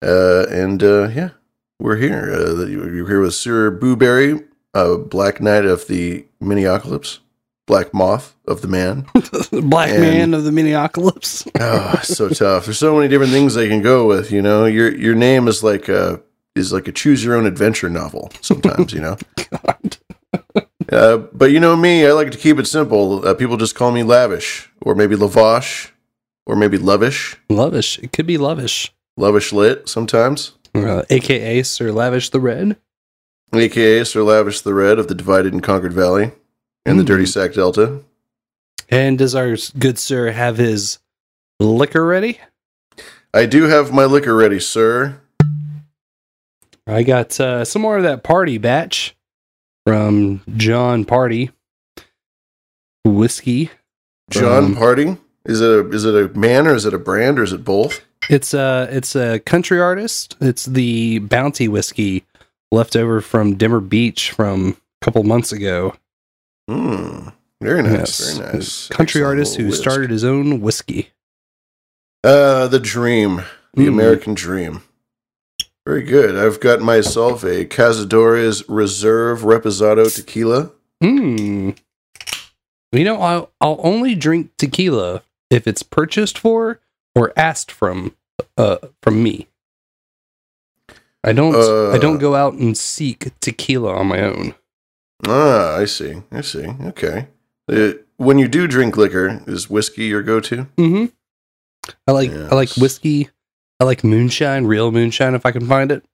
Uh, 0.03 0.45
and 0.51 0.83
uh, 0.83 1.09
yeah, 1.09 1.31
we're 1.85 1.97
here. 1.97 2.33
Uh, 2.33 2.65
you're 2.65 3.07
here 3.07 3.21
with 3.21 3.35
Sir 3.35 3.71
Booberry, 3.71 4.43
uh, 4.73 4.97
Black 4.97 5.39
Knight 5.39 5.67
of 5.67 5.87
the 5.87 6.25
Miniocalypse, 6.43 7.19
Black 7.67 7.93
Moth 7.93 8.35
of 8.49 8.63
the 8.63 8.69
Man. 8.69 9.07
Black 9.53 9.91
And- 9.91 10.01
man 10.01 10.35
of 10.35 10.45
the 10.45 10.51
Miniocalypse. 10.51 11.47
oh, 11.61 12.01
so 12.03 12.31
tough. 12.31 12.65
There's 12.65 12.79
so 12.79 12.97
many 12.97 13.09
different 13.09 13.33
things 13.33 13.53
they 13.55 13.69
can 13.69 13.83
go 13.83 14.07
with. 14.07 14.33
You 14.33 14.41
know, 14.41 14.65
your 14.65 14.97
your 14.97 15.15
name 15.15 15.47
is 15.47 15.63
like 15.63 15.91
a 15.91 16.23
is 16.55 16.73
like 16.73 16.89
a 16.89 16.93
choose 16.93 17.23
your 17.23 17.35
own 17.37 17.45
adventure 17.45 17.91
novel. 17.91 18.31
Sometimes, 18.41 18.93
you 18.93 19.01
know. 19.01 19.17
Uh, 20.93 21.17
but 21.33 21.51
you 21.51 21.59
know 21.59 21.75
me, 21.75 22.07
I 22.07 22.13
like 22.13 22.31
to 22.33 22.39
keep 22.39 22.59
it 22.59 22.67
simple. 22.67 23.27
Uh, 23.27 23.35
people 23.35 23.57
just 23.57 23.75
call 23.75 23.91
me 23.91 24.03
lavish, 24.03 24.71
or 24.83 24.95
maybe 24.95 25.17
lavash, 25.17 25.91
or 26.47 26.55
maybe 26.57 26.77
lovish. 26.77 27.37
Lovish. 27.49 27.99
It 28.03 28.13
could 28.13 28.27
be 28.27 28.37
Lovish. 28.37 28.91
Lovish 29.19 29.53
lit 29.53 29.89
sometimes. 29.89 30.53
Uh, 30.75 31.03
AKA 31.11 31.63
Sir 31.63 31.93
Lavish 31.93 32.31
the 32.31 32.41
Red. 32.41 32.77
AKA 33.53 34.05
Sir 34.05 34.23
Lavish 34.23 34.61
the 34.63 34.75
Red 34.75 34.99
of 34.99 35.09
the 35.09 35.15
Divided 35.15 35.53
and 35.53 35.63
Conquered 35.63 35.93
Valley 35.93 36.33
and 36.85 36.99
the 36.99 37.05
Dirty 37.05 37.27
Sack 37.27 37.53
Delta. 37.55 38.01
And 38.89 39.17
does 39.19 39.35
our 39.35 39.57
good 39.79 39.99
sir 39.99 40.33
have 40.33 40.57
his 40.59 40.99
liquor 41.61 42.05
ready? 42.05 42.41
I 43.33 43.47
do 43.47 43.65
have 43.65 43.93
my 43.93 44.05
liquor 44.05 44.35
ready, 44.35 44.61
sir. 44.61 45.21
I 46.87 47.03
got 47.03 47.39
uh, 47.41 47.65
some 47.65 47.81
more 47.83 47.97
of 47.97 48.03
that 48.03 48.23
party 48.23 48.59
batch 48.59 49.17
from 49.87 50.43
John 50.57 51.05
Party 51.05 51.51
whiskey. 53.05 53.71
John 54.31 54.65
Um, 54.65 54.75
Party. 54.77 55.17
Is 55.47 55.61
it 55.61 55.69
a 55.71 55.89
is 55.91 56.05
it 56.05 56.15
a 56.15 56.37
man 56.39 56.67
or 56.67 56.75
is 56.75 56.87
it 56.87 56.95
a 56.95 56.99
brand 56.99 57.39
or 57.39 57.43
is 57.43 57.53
it 57.53 57.65
both? 57.65 58.01
It's 58.31 58.55
a 58.55 58.89
it's 58.91 59.15
a 59.17 59.39
country 59.41 59.81
artist. 59.81 60.37
It's 60.41 60.65
the 60.67 61.19
Bounty 61.21 61.69
whiskey 61.69 62.25
left 62.73 62.97
over 62.97 63.21
from 63.21 63.55
Dimmer 63.57 63.81
Beach 63.81 64.31
from 64.33 64.77
a 65.01 65.05
couple 65.05 65.23
months 65.25 65.53
ago. 65.53 65.95
Hmm. 66.69 67.29
Very 67.61 67.83
nice. 67.83 67.93
Yes. 68.21 68.39
Very 68.39 68.53
nice. 68.55 68.89
Country 68.89 69.21
Excellent 69.21 69.27
artist 69.39 69.57
who 69.57 69.67
whisk. 69.67 69.81
started 69.81 70.11
his 70.11 70.25
own 70.25 70.61
whiskey. 70.61 71.11
Uh, 72.23 72.67
the 72.69 72.81
dream, 72.81 73.43
the 73.75 73.85
Mm. 73.85 73.89
American 73.89 74.35
dream. 74.35 74.83
Very 75.87 76.03
good. 76.03 76.37
I've 76.37 76.61
got 76.61 76.81
myself 76.81 77.43
a 77.45 77.67
Cazadores 77.67 78.65
Reserve 78.69 79.41
Reposado 79.43 80.15
Tequila. 80.15 80.71
Hmm. 81.03 81.71
You 82.93 83.05
know, 83.05 83.21
I'll, 83.21 83.51
I'll 83.61 83.81
only 83.83 84.15
drink 84.15 84.53
tequila 84.57 85.23
if 85.51 85.67
it's 85.67 85.83
purchased 85.83 86.39
for 86.39 86.81
or 87.15 87.33
asked 87.37 87.71
from 87.71 88.15
uh 88.57 88.79
from 89.03 89.23
me. 89.23 89.49
I 91.23 91.33
don't 91.33 91.55
I 91.55 91.59
Uh. 91.97 91.99
don't 91.99 92.19
go 92.19 92.35
out 92.35 92.55
and 92.55 92.77
seek 92.77 93.31
tequila 93.41 93.95
on 93.95 94.07
my 94.09 94.21
own. 94.21 94.55
Ah, 95.27 95.77
I 95.77 95.85
see. 95.87 96.23
I 96.31 96.43
see. 96.43 96.67
Okay. 96.83 97.29
Uh, 97.71 97.93
when 98.19 98.39
you 98.39 98.47
do 98.47 98.67
drink 98.67 98.97
liquor, 98.97 99.43
is 99.47 99.71
whiskey 99.71 100.05
your 100.05 100.23
go-to? 100.23 100.67
Mm-hmm. 100.77 101.07
I 102.07 102.13
like 102.13 102.31
I 102.31 102.55
like 102.55 102.77
whiskey. 102.77 103.31
I 103.81 103.85
like 103.85 104.05
moonshine, 104.05 104.67
real 104.67 104.93
moonshine 104.93 105.35
if 105.35 105.45
I 105.47 105.51
can 105.51 105.67
find 105.67 105.91
it. 105.91 106.05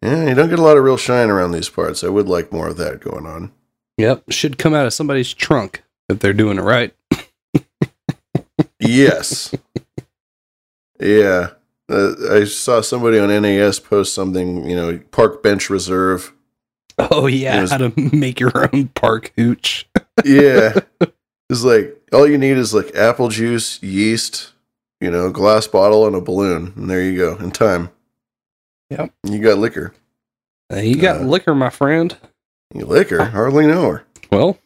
Yeah, 0.00 0.28
you 0.28 0.34
don't 0.34 0.50
get 0.50 0.58
a 0.58 0.62
lot 0.62 0.76
of 0.76 0.84
real 0.84 0.96
shine 0.96 1.30
around 1.30 1.52
these 1.52 1.68
parts. 1.68 2.04
I 2.04 2.08
would 2.08 2.28
like 2.28 2.52
more 2.52 2.68
of 2.68 2.76
that 2.76 3.00
going 3.00 3.26
on. 3.26 3.52
Yep, 3.98 4.24
should 4.30 4.58
come 4.58 4.74
out 4.74 4.86
of 4.86 4.92
somebody's 4.92 5.32
trunk 5.34 5.82
if 6.08 6.18
they're 6.20 6.32
doing 6.32 6.58
it 6.58 6.62
right. 6.62 6.94
Yes. 8.80 9.54
yeah. 11.00 11.50
Uh, 11.88 12.14
I 12.30 12.44
saw 12.44 12.80
somebody 12.80 13.18
on 13.18 13.28
NAS 13.28 13.78
post 13.78 14.14
something, 14.14 14.68
you 14.68 14.74
know, 14.74 14.98
park 15.10 15.42
bench 15.42 15.68
reserve. 15.70 16.32
Oh 16.98 17.26
yeah, 17.26 17.60
was- 17.60 17.72
how 17.72 17.78
to 17.78 17.92
make 18.14 18.38
your 18.40 18.70
own 18.72 18.88
park 18.88 19.32
hooch. 19.36 19.88
Yeah. 20.24 20.74
it's 21.50 21.64
like 21.64 22.00
all 22.12 22.28
you 22.28 22.38
need 22.38 22.56
is 22.56 22.72
like 22.72 22.94
apple 22.94 23.28
juice, 23.28 23.82
yeast, 23.82 24.52
you 25.00 25.10
know, 25.10 25.30
glass 25.30 25.66
bottle 25.66 26.06
and 26.06 26.14
a 26.16 26.20
balloon. 26.20 26.72
And 26.76 26.88
there 26.88 27.02
you 27.02 27.16
go. 27.16 27.36
In 27.36 27.50
time. 27.50 27.90
Yep. 28.90 29.12
You 29.24 29.38
got 29.40 29.58
liquor. 29.58 29.92
Uh, 30.72 30.76
you 30.76 30.96
got 30.96 31.22
liquor, 31.22 31.54
my 31.54 31.70
friend. 31.70 32.16
You 32.74 32.86
liquor? 32.86 33.22
Hardly 33.24 33.66
know 33.66 33.90
her. 33.90 34.04
Well, 34.30 34.58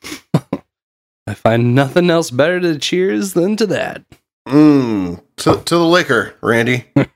I 1.29 1.35
find 1.35 1.75
nothing 1.75 2.09
else 2.09 2.31
better 2.31 2.59
to 2.59 2.79
cheers 2.79 3.35
than 3.35 3.55
to 3.57 3.67
that. 3.67 4.03
Mmm. 4.49 5.23
To, 5.37 5.63
to 5.63 5.75
the 5.75 5.85
liquor, 5.85 6.35
Randy. 6.41 6.87
to 6.97 7.11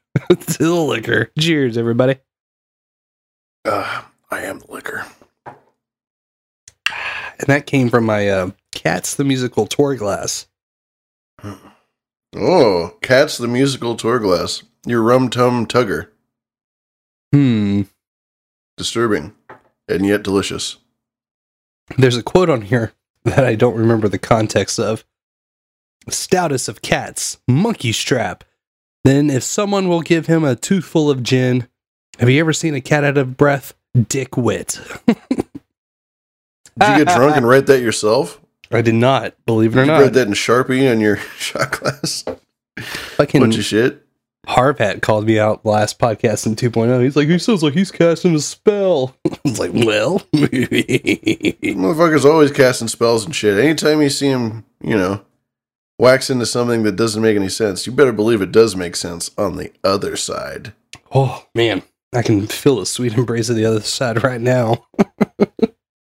the 0.58 0.74
liquor. 0.74 1.30
Cheers, 1.38 1.78
everybody. 1.78 2.16
Uh, 3.64 4.02
I 4.30 4.42
am 4.42 4.58
the 4.58 4.70
liquor. 4.70 5.06
And 5.46 7.46
that 7.46 7.64
came 7.64 7.88
from 7.88 8.04
my 8.04 8.28
uh, 8.28 8.50
Cats 8.74 9.14
the 9.14 9.24
Musical 9.24 9.66
tour 9.66 9.94
glass. 9.94 10.46
Oh, 12.36 12.94
Cats 13.00 13.38
the 13.38 13.48
Musical 13.48 13.96
Tour 13.96 14.18
Glass. 14.18 14.62
Your 14.86 15.00
rum 15.00 15.30
tum 15.30 15.66
tugger. 15.66 16.08
Hmm. 17.32 17.82
Disturbing. 18.76 19.34
And 19.88 20.04
yet 20.04 20.22
delicious. 20.22 20.76
There's 21.96 22.18
a 22.18 22.22
quote 22.22 22.50
on 22.50 22.62
here 22.62 22.92
that 23.24 23.44
I 23.44 23.54
don't 23.54 23.76
remember 23.76 24.08
the 24.08 24.18
context 24.18 24.78
of. 24.78 25.04
Stoutest 26.10 26.68
of 26.68 26.82
cats, 26.82 27.38
monkey 27.46 27.92
strap. 27.92 28.44
Then, 29.04 29.30
if 29.30 29.42
someone 29.42 29.88
will 29.88 30.00
give 30.00 30.26
him 30.26 30.44
a 30.44 30.56
toothful 30.56 31.10
of 31.10 31.22
gin, 31.22 31.68
have 32.18 32.28
you 32.28 32.40
ever 32.40 32.52
seen 32.52 32.74
a 32.74 32.80
cat 32.80 33.04
out 33.04 33.18
of 33.18 33.36
breath? 33.36 33.74
Dick 34.08 34.36
wit. 34.36 34.80
Did 35.06 35.18
you 36.78 37.04
get 37.04 37.08
drunk 37.16 37.36
and 37.36 37.46
write 37.46 37.66
that 37.66 37.82
yourself? 37.82 38.40
I 38.70 38.80
did 38.80 38.94
not, 38.94 39.34
believe 39.44 39.76
it 39.76 39.80
or 39.80 39.84
you 39.84 39.90
not. 39.90 40.00
read 40.00 40.14
that 40.14 40.26
in 40.26 40.32
Sharpie 40.32 40.90
on 40.90 41.00
your 41.00 41.16
shot 41.38 41.72
glass? 41.72 42.24
Fucking 42.78 43.40
Bunch 43.40 43.58
of 43.58 43.64
shit. 43.64 44.04
Harpat 44.46 45.02
called 45.02 45.26
me 45.26 45.38
out 45.38 45.64
last 45.64 45.98
Podcasting 45.98 46.56
2.0. 46.56 47.02
He's 47.02 47.16
like, 47.16 47.28
he 47.28 47.38
sounds 47.38 47.62
like 47.62 47.74
he's 47.74 47.92
casting 47.92 48.34
a 48.34 48.40
spell. 48.40 49.14
I 49.30 49.38
was 49.44 49.58
like, 49.60 49.72
well, 49.72 50.18
Motherfucker's 50.34 52.24
always 52.24 52.50
casting 52.50 52.88
spells 52.88 53.24
and 53.24 53.34
shit. 53.34 53.62
Anytime 53.62 54.02
you 54.02 54.10
see 54.10 54.26
him, 54.26 54.64
you 54.82 54.96
know, 54.96 55.22
wax 55.98 56.28
into 56.28 56.44
something 56.46 56.82
that 56.82 56.96
doesn't 56.96 57.22
make 57.22 57.36
any 57.36 57.48
sense, 57.48 57.86
you 57.86 57.92
better 57.92 58.12
believe 58.12 58.42
it 58.42 58.50
does 58.52 58.74
make 58.74 58.96
sense 58.96 59.30
on 59.38 59.56
the 59.56 59.70
other 59.84 60.16
side. 60.16 60.72
oh 61.14 61.46
man, 61.54 61.82
I 62.12 62.22
can 62.22 62.46
feel 62.48 62.76
the 62.76 62.86
sweet 62.86 63.14
embrace 63.14 63.48
of 63.48 63.54
the 63.56 63.64
other 63.64 63.80
side 63.80 64.22
right 64.24 64.40
now. 64.40 64.86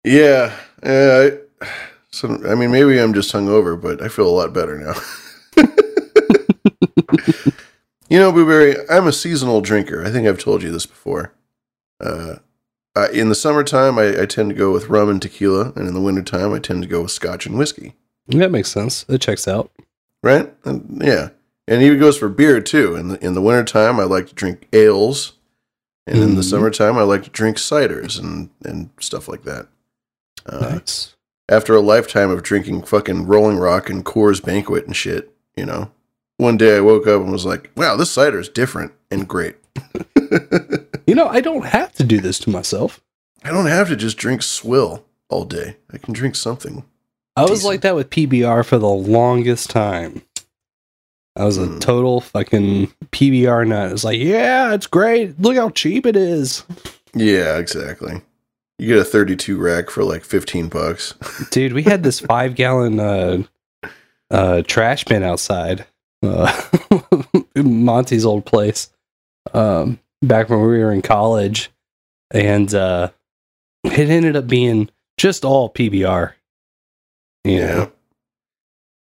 Yeah. 0.06 0.54
Yeah. 0.84 1.30
I, 1.62 1.66
so, 2.10 2.38
I 2.46 2.54
mean, 2.54 2.70
maybe 2.70 2.98
I'm 2.98 3.14
just 3.14 3.32
hungover, 3.32 3.80
but 3.80 4.02
I 4.02 4.08
feel 4.08 4.28
a 4.28 4.36
lot 4.36 4.52
better 4.52 4.76
now. 4.78 4.92
You 8.08 8.18
know, 8.18 8.30
Blueberry, 8.32 8.76
I'm 8.90 9.06
a 9.06 9.12
seasonal 9.12 9.60
drinker. 9.60 10.04
I 10.04 10.10
think 10.10 10.26
I've 10.28 10.38
told 10.38 10.62
you 10.62 10.70
this 10.70 10.86
before. 10.86 11.32
Uh, 12.00 12.36
uh, 12.96 13.08
in 13.12 13.28
the 13.28 13.34
summertime, 13.34 13.98
I, 13.98 14.22
I 14.22 14.26
tend 14.26 14.50
to 14.50 14.54
go 14.54 14.72
with 14.72 14.88
rum 14.88 15.08
and 15.08 15.20
tequila, 15.20 15.72
and 15.74 15.88
in 15.88 15.94
the 15.94 16.00
wintertime, 16.00 16.52
I 16.52 16.58
tend 16.58 16.82
to 16.82 16.88
go 16.88 17.02
with 17.02 17.10
scotch 17.10 17.46
and 17.46 17.58
whiskey. 17.58 17.94
That 18.28 18.50
makes 18.52 18.70
sense. 18.70 19.04
It 19.08 19.20
checks 19.20 19.48
out. 19.48 19.70
Right? 20.22 20.52
And, 20.64 21.00
yeah. 21.04 21.30
And 21.66 21.82
even 21.82 21.98
goes 21.98 22.16
for 22.18 22.28
beer, 22.28 22.60
too. 22.60 22.94
In 22.94 23.08
the, 23.08 23.24
in 23.24 23.34
the 23.34 23.40
wintertime, 23.42 23.98
I 23.98 24.04
like 24.04 24.28
to 24.28 24.34
drink 24.34 24.68
ales. 24.72 25.32
And 26.06 26.18
in 26.18 26.34
the 26.34 26.42
Mhm. 26.42 26.50
summertime, 26.50 26.98
I 26.98 27.02
like 27.02 27.22
to 27.24 27.30
drink 27.30 27.56
ciders 27.56 28.18
and, 28.18 28.50
and 28.62 28.90
stuff 29.00 29.26
like 29.26 29.44
that. 29.44 29.68
Uh, 30.46 30.58
Nice. 30.74 31.14
after 31.48 31.74
a 31.74 31.80
lifetime 31.80 32.30
of 32.30 32.42
drinking 32.42 32.82
fucking 32.84 33.26
Rolling 33.26 33.56
Rock 33.56 33.88
and 33.88 34.04
Coors 34.04 34.44
Banquet 34.44 34.86
and 34.86 34.94
shit, 34.94 35.34
you 35.56 35.64
know, 35.64 35.90
one 36.38 36.56
day 36.56 36.76
I 36.76 36.80
woke 36.80 37.06
up 37.06 37.22
and 37.22 37.30
was 37.32 37.46
like, 37.46 37.70
wow, 37.76 37.96
this 37.96 38.10
cider 38.10 38.38
is 38.40 38.48
different 38.48 38.92
and 39.10 39.28
great. 39.28 39.56
You 41.06 41.14
know, 41.14 41.28
I 41.28 41.42
don't 41.42 41.66
have 41.66 41.92
to 41.96 42.02
do 42.02 42.18
this 42.18 42.38
to 42.40 42.50
myself. 42.50 42.98
I 43.44 43.50
don't 43.50 43.66
have 43.66 43.88
to 43.88 43.96
just 43.96 44.16
drink 44.16 44.42
swill 44.42 45.04
all 45.28 45.44
day. 45.44 45.76
I 45.92 45.98
can 45.98 46.14
drink 46.14 46.34
something. 46.34 46.82
I 47.36 47.42
was 47.44 47.62
like 47.62 47.82
that 47.82 47.94
with 47.94 48.08
PBR 48.08 48.64
for 48.64 48.78
the 48.78 48.88
longest 48.88 49.68
time. 49.68 50.22
I 51.36 51.44
was 51.44 51.58
a 51.58 51.66
Hmm. 51.66 51.78
total 51.78 52.20
fucking 52.22 52.86
PBR 53.12 53.66
nut. 53.68 53.92
It's 53.92 54.02
like, 54.02 54.18
yeah, 54.18 54.72
it's 54.72 54.86
great. 54.86 55.38
Look 55.38 55.56
how 55.56 55.68
cheap 55.68 56.06
it 56.06 56.16
is. 56.16 56.64
Yeah, 57.12 57.58
exactly. 57.58 58.22
You 58.78 58.88
get 58.88 58.98
a 58.98 59.04
32 59.04 59.58
rack 59.58 59.90
for 59.90 60.04
like 60.04 60.24
15 60.24 60.68
bucks. 60.68 61.12
Dude, 61.50 61.74
we 61.74 61.82
had 61.82 62.02
this 62.02 62.18
five 62.18 62.54
gallon 62.54 62.98
uh, 62.98 63.42
uh, 64.30 64.62
trash 64.66 65.04
bin 65.04 65.22
outside 65.22 65.84
uh, 66.24 66.50
Monty's 67.56 68.24
old 68.24 68.44
place 68.44 68.90
um, 69.52 69.98
back 70.22 70.48
when 70.48 70.60
we 70.60 70.78
were 70.78 70.92
in 70.92 71.02
college. 71.02 71.70
And 72.30 72.74
uh, 72.74 73.10
it 73.84 74.10
ended 74.10 74.36
up 74.36 74.46
being 74.46 74.90
just 75.18 75.44
all 75.44 75.70
PBR. 75.70 76.32
You 77.44 77.60
know? 77.60 77.92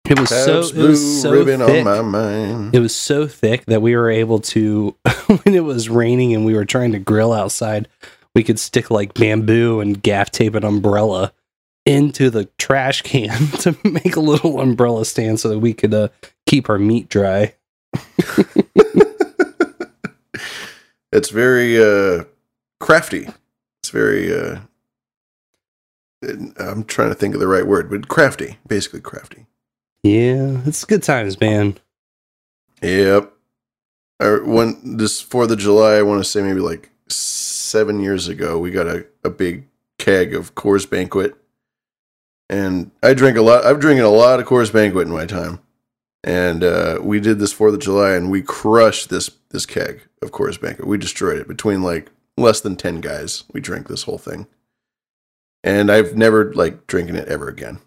It 0.09 0.21
was 0.21 0.29
so 0.29 0.61
it 0.61 0.77
was 0.77 1.23
so 1.23 1.45
thick. 1.45 1.61
on 1.61 1.85
my 1.85 2.01
mind. 2.01 2.75
It 2.75 2.79
was 2.79 2.95
so 2.95 3.27
thick 3.27 3.65
that 3.67 3.83
we 3.83 3.97
were 3.97 4.11
able 4.11 4.39
to, 4.41 4.95
when 5.27 5.55
it 5.55 5.65
was 5.65 5.89
raining 5.89 6.33
and 6.33 6.45
we 6.45 6.55
were 6.55 6.65
trying 6.65 6.93
to 6.93 6.99
grill 7.01 7.33
outside, 7.33 7.89
we 8.35 8.45
could 8.45 8.61
stick 8.61 8.91
like 8.91 9.15
bamboo 9.15 9.81
and 9.81 10.01
gaff 10.01 10.31
tape 10.31 10.55
an 10.55 10.65
umbrella 10.65 11.33
into 11.87 12.31
the 12.31 12.45
trash 12.59 13.03
can 13.03 13.31
to 13.59 13.77
make 13.85 14.17
a 14.17 14.21
little 14.21 14.61
umbrella 14.61 15.05
stand 15.05 15.41
so 15.41 15.49
that 15.49 15.59
we 15.59 15.73
could 15.73 15.95
uh, 15.95 16.09
keep 16.47 16.71
our 16.71 16.79
meat 16.79 17.09
dry. 17.09 17.55
It's 21.17 21.31
very 21.31 21.83
uh, 21.83 22.25
crafty. 22.79 23.27
It's 23.81 23.91
very. 23.91 24.35
Uh, 24.39 24.59
I'm 26.59 26.85
trying 26.85 27.09
to 27.09 27.15
think 27.15 27.33
of 27.33 27.41
the 27.41 27.47
right 27.47 27.67
word, 27.67 27.89
but 27.89 28.09
crafty, 28.09 28.59
basically 28.69 29.01
crafty. 29.01 29.47
Yeah, 30.03 30.61
it's 30.67 30.85
good 30.85 31.03
times, 31.03 31.41
man. 31.41 31.79
Yep. 32.83 33.33
I, 34.21 34.39
when 34.45 34.99
this 34.99 35.23
Fourth 35.23 35.51
of 35.51 35.59
July, 35.59 35.95
I 35.95 36.03
want 36.03 36.23
to 36.23 36.29
say 36.29 36.43
maybe 36.43 36.61
like 36.61 36.91
seven 37.09 38.01
years 38.01 38.29
ago, 38.29 38.59
we 38.59 38.71
got 38.71 38.87
a, 38.87 39.07
a 39.25 39.31
big 39.31 39.67
keg 39.99 40.35
of 40.35 40.55
Coors 40.55 40.89
Banquet, 40.89 41.35
and 42.51 42.91
I 43.03 43.15
drink 43.15 43.39
a 43.39 43.43
lot. 43.43 43.65
I've 43.65 43.81
drinking 43.81 44.05
a 44.05 44.11
lot 44.11 44.39
of 44.39 44.47
Coors 44.47 44.71
Banquet 44.71 45.07
in 45.07 45.15
my 45.15 45.25
time, 45.25 45.61
and 46.27 46.65
uh, 46.65 46.99
we 47.01 47.21
did 47.21 47.39
this 47.39 47.53
Fourth 47.53 47.75
of 47.75 47.81
July, 47.81 48.13
and 48.13 48.31
we 48.31 48.43
crushed 48.43 49.09
this 49.09 49.31
this 49.51 49.65
keg 49.65 50.03
of 50.21 50.33
Coors 50.33 50.61
Banquet. 50.61 50.89
We 50.89 50.99
destroyed 50.99 51.39
it 51.39 51.47
between 51.47 51.83
like 51.83 52.11
less 52.37 52.61
than 52.61 52.75
ten 52.75 53.01
guys. 53.01 53.45
We 53.53 53.61
drank 53.61 53.87
this 53.87 54.03
whole 54.03 54.19
thing, 54.19 54.49
and 55.63 55.91
I've 55.91 56.17
never 56.17 56.53
like 56.53 56.89
drinking 56.89 57.15
it 57.15 57.29
ever 57.29 57.49
again. 57.49 57.79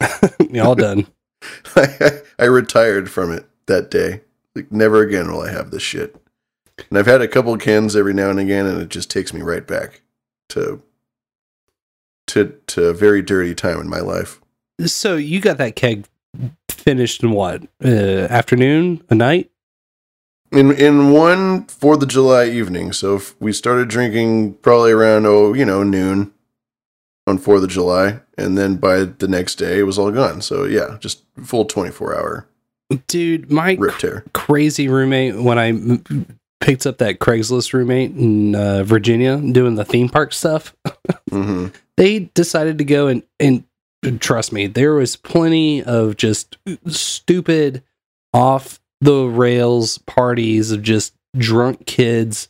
all 0.60 0.74
done. 0.74 1.06
I, 1.76 2.22
I 2.40 2.44
retired 2.46 3.08
from 3.08 3.32
it 3.32 3.46
that 3.66 3.90
day. 3.90 4.22
Like 4.56 4.72
never 4.72 5.00
again 5.00 5.30
will 5.30 5.42
I 5.42 5.52
have 5.52 5.70
this 5.70 5.82
shit. 5.82 6.16
And 6.90 6.98
I've 6.98 7.06
had 7.06 7.22
a 7.22 7.28
couple 7.28 7.56
cans 7.56 7.94
every 7.94 8.12
now 8.12 8.30
and 8.30 8.40
again, 8.40 8.66
and 8.66 8.82
it 8.82 8.88
just 8.88 9.10
takes 9.10 9.32
me 9.32 9.42
right 9.42 9.66
back 9.66 10.02
to 10.50 10.82
to 12.26 12.58
to 12.66 12.86
a 12.86 12.94
very 12.94 13.22
dirty 13.22 13.54
time 13.54 13.80
in 13.80 13.88
my 13.88 14.00
life. 14.00 14.40
So 14.84 15.16
you 15.16 15.40
got 15.40 15.58
that 15.58 15.76
keg 15.76 16.06
finished 16.86 17.22
in 17.22 17.32
what? 17.32 17.62
Uh, 17.84 18.28
afternoon? 18.30 19.02
A 19.10 19.14
night? 19.14 19.50
in 20.52 20.72
in 20.72 21.10
one 21.10 21.64
Fourth 21.66 22.02
of 22.02 22.08
July 22.08 22.46
evening. 22.46 22.92
So 22.92 23.16
if 23.16 23.40
we 23.40 23.52
started 23.52 23.88
drinking 23.88 24.54
probably 24.54 24.92
around 24.92 25.26
oh 25.26 25.52
you 25.52 25.64
know 25.64 25.82
noon 25.82 26.32
on 27.26 27.38
Fourth 27.38 27.62
of 27.62 27.70
July, 27.70 28.20
and 28.38 28.56
then 28.56 28.76
by 28.76 29.04
the 29.04 29.28
next 29.28 29.56
day 29.56 29.80
it 29.80 29.84
was 29.84 29.98
all 29.98 30.10
gone. 30.10 30.40
So 30.40 30.64
yeah, 30.64 30.96
just 31.00 31.24
full 31.44 31.64
twenty 31.64 31.90
four 31.90 32.16
hour. 32.16 32.48
Dude, 33.08 33.50
my 33.50 33.76
crazy 34.32 34.88
roommate 34.88 35.36
when 35.36 35.58
I 35.58 35.68
m- 35.68 36.38
picked 36.60 36.86
up 36.86 36.98
that 36.98 37.18
Craigslist 37.18 37.72
roommate 37.72 38.12
in 38.12 38.54
uh, 38.54 38.84
Virginia 38.84 39.38
doing 39.38 39.74
the 39.74 39.84
theme 39.84 40.08
park 40.08 40.32
stuff. 40.32 40.74
Mm-hmm. 41.30 41.68
they 41.96 42.20
decided 42.34 42.78
to 42.78 42.84
go 42.84 43.08
and 43.08 43.22
and 43.40 43.64
trust 44.12 44.52
me, 44.52 44.66
there 44.66 44.94
was 44.94 45.16
plenty 45.16 45.82
of 45.82 46.16
just 46.16 46.56
stupid 46.86 47.82
off 48.32 48.80
the 49.00 49.24
rails 49.24 49.98
parties 49.98 50.70
of 50.70 50.82
just 50.82 51.14
drunk 51.36 51.86
kids 51.86 52.48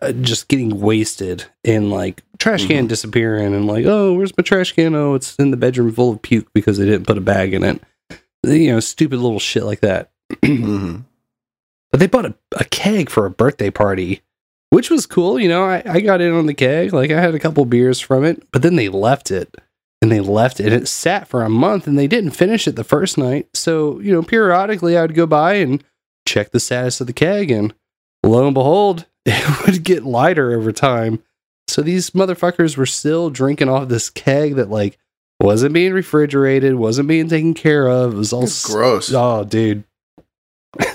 uh, 0.00 0.12
just 0.12 0.48
getting 0.48 0.80
wasted 0.80 1.44
and 1.64 1.90
like 1.90 2.22
trash 2.38 2.66
can 2.66 2.88
disappearing 2.88 3.54
and 3.54 3.66
like 3.66 3.84
oh 3.86 4.14
where's 4.14 4.36
my 4.36 4.42
trash 4.42 4.72
can 4.72 4.94
oh 4.96 5.14
it's 5.14 5.36
in 5.36 5.52
the 5.52 5.56
bedroom 5.56 5.92
full 5.92 6.10
of 6.10 6.22
puke 6.22 6.48
because 6.54 6.78
they 6.78 6.86
didn't 6.86 7.06
put 7.06 7.18
a 7.18 7.20
bag 7.20 7.54
in 7.54 7.62
it 7.62 7.80
you 8.42 8.72
know 8.72 8.80
stupid 8.80 9.20
little 9.20 9.38
shit 9.38 9.62
like 9.62 9.80
that 9.80 10.10
Mm-hmm. 10.32 11.00
but 11.90 12.00
they 12.00 12.06
bought 12.06 12.26
a, 12.26 12.34
a 12.56 12.64
keg 12.64 13.10
for 13.10 13.26
a 13.26 13.30
birthday 13.30 13.70
party, 13.70 14.22
which 14.70 14.90
was 14.90 15.06
cool. 15.06 15.38
You 15.38 15.48
know, 15.48 15.64
I, 15.64 15.82
I 15.86 16.00
got 16.00 16.20
in 16.20 16.32
on 16.32 16.46
the 16.46 16.54
keg. 16.54 16.92
Like 16.92 17.10
I 17.10 17.20
had 17.20 17.34
a 17.34 17.40
couple 17.40 17.64
beers 17.64 18.00
from 18.00 18.24
it, 18.24 18.50
but 18.52 18.62
then 18.62 18.76
they 18.76 18.88
left 18.88 19.30
it 19.30 19.54
and 20.04 20.12
they 20.12 20.20
left 20.20 20.60
it 20.60 20.66
and 20.66 20.74
it 20.74 20.86
sat 20.86 21.26
for 21.26 21.42
a 21.42 21.48
month 21.48 21.86
and 21.86 21.98
they 21.98 22.06
didn't 22.06 22.32
finish 22.32 22.68
it 22.68 22.76
the 22.76 22.84
first 22.84 23.16
night. 23.16 23.48
So, 23.54 23.98
you 24.00 24.12
know, 24.12 24.22
periodically 24.22 24.98
I 24.98 25.00
would 25.00 25.14
go 25.14 25.24
by 25.24 25.54
and 25.54 25.82
check 26.28 26.50
the 26.50 26.60
status 26.60 27.00
of 27.00 27.06
the 27.06 27.14
keg 27.14 27.50
and 27.50 27.72
lo 28.22 28.44
and 28.44 28.52
behold, 28.52 29.06
it 29.24 29.66
would 29.66 29.82
get 29.82 30.04
lighter 30.04 30.52
over 30.52 30.72
time. 30.72 31.22
So 31.68 31.80
these 31.80 32.10
motherfuckers 32.10 32.76
were 32.76 32.84
still 32.84 33.30
drinking 33.30 33.70
off 33.70 33.88
this 33.88 34.10
keg 34.10 34.56
that 34.56 34.68
like 34.68 34.98
wasn't 35.40 35.72
being 35.72 35.94
refrigerated, 35.94 36.74
wasn't 36.74 37.08
being 37.08 37.30
taken 37.30 37.54
care 37.54 37.88
of. 37.88 38.12
It 38.12 38.18
was 38.18 38.34
all 38.34 38.46
gross. 38.62 39.10
Oh, 39.10 39.44
dude. 39.44 39.84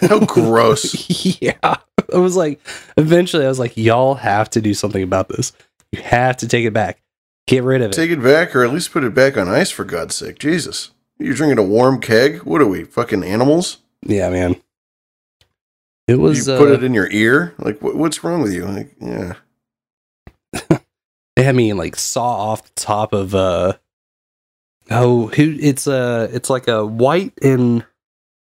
How 0.02 0.20
gross. 0.20 1.10
yeah. 1.42 1.78
I 2.14 2.18
was 2.18 2.36
like, 2.36 2.60
eventually, 2.96 3.44
I 3.44 3.50
was 3.50 3.58
like, 3.58 3.76
y'all 3.76 4.14
have 4.14 4.52
to 4.52 4.62
do 4.62 4.76
something 4.76 5.02
about 5.02 5.30
this. 5.30 5.52
You 5.94 6.04
have 6.04 6.38
to 6.38 6.48
take 6.48 6.66
it 6.66 6.74
back. 6.74 7.02
Get 7.50 7.64
rid 7.64 7.82
of 7.82 7.90
it. 7.90 7.96
Take 7.96 8.12
it 8.12 8.22
back, 8.22 8.56
or 8.56 8.64
at 8.64 8.72
least 8.72 8.92
put 8.92 9.04
it 9.04 9.16
back 9.16 9.36
on 9.36 9.48
ice 9.48 9.72
for 9.72 9.84
God's 9.84 10.14
sake. 10.14 10.38
Jesus, 10.38 10.92
you're 11.18 11.34
drinking 11.34 11.58
a 11.58 11.64
warm 11.64 12.00
keg. 12.00 12.44
What 12.44 12.62
are 12.62 12.68
we, 12.68 12.84
fucking 12.84 13.24
animals? 13.24 13.80
yeah, 14.04 14.30
man. 14.30 14.56
It 16.08 16.20
was. 16.20 16.48
you 16.48 16.58
put 16.58 16.70
uh, 16.70 16.74
it 16.74 16.84
in 16.84 16.94
your 16.94 17.10
ear? 17.10 17.56
Like, 17.58 17.82
what, 17.82 17.96
what's 17.96 18.24
wrong 18.24 18.44
with 18.44 18.54
you? 18.54 18.66
Like, 18.66 18.96
yeah. 19.02 19.34
they 21.36 21.44
had 21.44 21.56
me 21.56 21.74
like 21.74 21.96
saw 21.96 22.52
off 22.52 22.64
the 22.64 22.72
top 22.76 23.14
of 23.14 23.34
uh 23.34 23.74
oh 24.92 25.28
who 25.28 25.56
it's 25.60 25.88
a 25.88 26.30
it's 26.32 26.50
like 26.50 26.68
a 26.68 26.86
white 26.86 27.34
and 27.42 27.84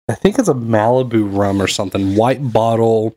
I 0.09 0.15
think 0.15 0.39
it's 0.39 0.49
a 0.49 0.55
Malibu 0.55 1.37
rum 1.37 1.63
or 1.63 1.69
something 1.69 2.17
white 2.17 2.53
bottle 2.53 3.17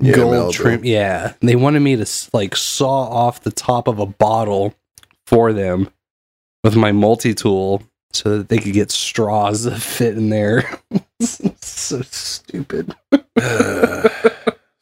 Yeah, 0.00 0.16
gold 0.16 0.34
Malibu. 0.34 0.52
trim 0.52 0.84
yeah 0.84 1.34
they 1.40 1.54
wanted 1.54 1.80
me 1.80 1.96
to 1.96 2.06
like 2.32 2.56
saw 2.56 3.08
off 3.08 3.42
the 3.42 3.52
top 3.52 3.86
of 3.86 4.00
a 4.00 4.06
bottle 4.06 4.74
for 5.26 5.52
them 5.52 5.90
with 6.64 6.76
my 6.76 6.92
multi-tool 6.92 7.82
so 8.12 8.38
that 8.38 8.48
they 8.48 8.58
could 8.58 8.72
get 8.72 8.90
straws 8.90 9.64
that 9.64 9.78
fit 9.80 10.16
in 10.16 10.30
there 10.30 10.78
so 11.20 12.00
stupid 12.02 12.94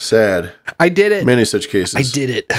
Sad. 0.01 0.53
I 0.79 0.89
did 0.91 1.13
it 1.13 1.25
Many 1.25 1.45
such 1.45 1.69
cases. 1.69 1.95
I 1.95 2.03
did 2.03 2.31
it 2.31 2.53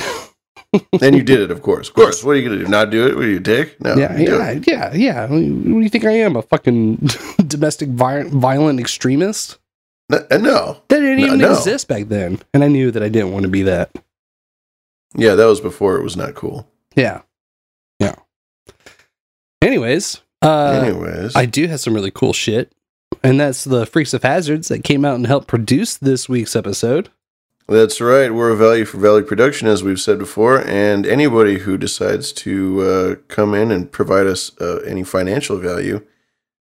and 1.01 1.15
you 1.15 1.23
did 1.23 1.39
it, 1.39 1.51
of 1.51 1.61
course. 1.61 1.89
Of 1.89 1.95
course. 1.95 2.23
What 2.23 2.31
are 2.31 2.35
you 2.35 2.47
going 2.47 2.59
to 2.59 2.65
do? 2.65 2.69
Not 2.71 2.89
do 2.89 3.07
it? 3.07 3.15
What 3.15 3.25
are 3.25 3.29
you, 3.29 3.37
a 3.37 3.41
dick? 3.41 3.79
No. 3.81 3.95
yeah, 3.95 4.17
yeah, 4.17 4.59
yeah, 4.65 4.93
yeah. 4.93 5.21
What 5.27 5.37
do 5.37 5.79
you 5.81 5.89
think 5.89 6.05
I 6.05 6.11
am? 6.11 6.35
A 6.35 6.41
fucking 6.41 6.95
domestic 7.47 7.89
violent 7.89 8.79
extremist? 8.79 9.57
No. 10.09 10.17
uh, 10.29 10.37
no. 10.37 10.81
That 10.89 10.99
didn't 10.99 11.19
No, 11.21 11.27
even 11.27 11.39
no. 11.39 11.51
exist 11.53 11.87
back 11.87 12.05
then, 12.07 12.39
and 12.53 12.63
I 12.63 12.67
knew 12.67 12.91
that 12.91 13.03
I 13.03 13.09
didn't 13.09 13.31
want 13.31 13.43
to 13.43 13.49
be 13.49 13.63
that. 13.63 13.91
Yeah, 15.15 15.35
that 15.35 15.45
was 15.45 15.61
before 15.61 15.97
it 15.97 16.03
was 16.03 16.17
not 16.17 16.35
cool. 16.35 16.67
Yeah. 16.95 17.21
Anyways, 19.65 20.21
uh, 20.43 20.81
Anyways. 20.83 21.35
I 21.35 21.45
do 21.47 21.67
have 21.67 21.79
some 21.79 21.95
really 21.95 22.11
cool 22.11 22.33
shit, 22.33 22.71
and 23.23 23.39
that's 23.39 23.63
the 23.63 23.87
Freaks 23.87 24.13
of 24.13 24.21
Hazards 24.21 24.67
that 24.67 24.83
came 24.83 25.03
out 25.03 25.15
and 25.15 25.25
helped 25.25 25.47
produce 25.47 25.97
this 25.97 26.29
week's 26.29 26.55
episode. 26.55 27.09
That's 27.67 27.99
right. 27.99 28.31
We're 28.31 28.51
a 28.51 28.55
value 28.55 28.85
for 28.85 28.99
value 28.99 29.25
production, 29.25 29.67
as 29.67 29.83
we've 29.83 29.99
said 29.99 30.19
before, 30.19 30.61
and 30.67 31.07
anybody 31.07 31.57
who 31.59 31.79
decides 31.79 32.31
to 32.33 32.81
uh, 32.81 33.15
come 33.27 33.55
in 33.55 33.71
and 33.71 33.91
provide 33.91 34.27
us 34.27 34.51
uh, 34.61 34.81
any 34.85 35.03
financial 35.03 35.57
value. 35.57 36.05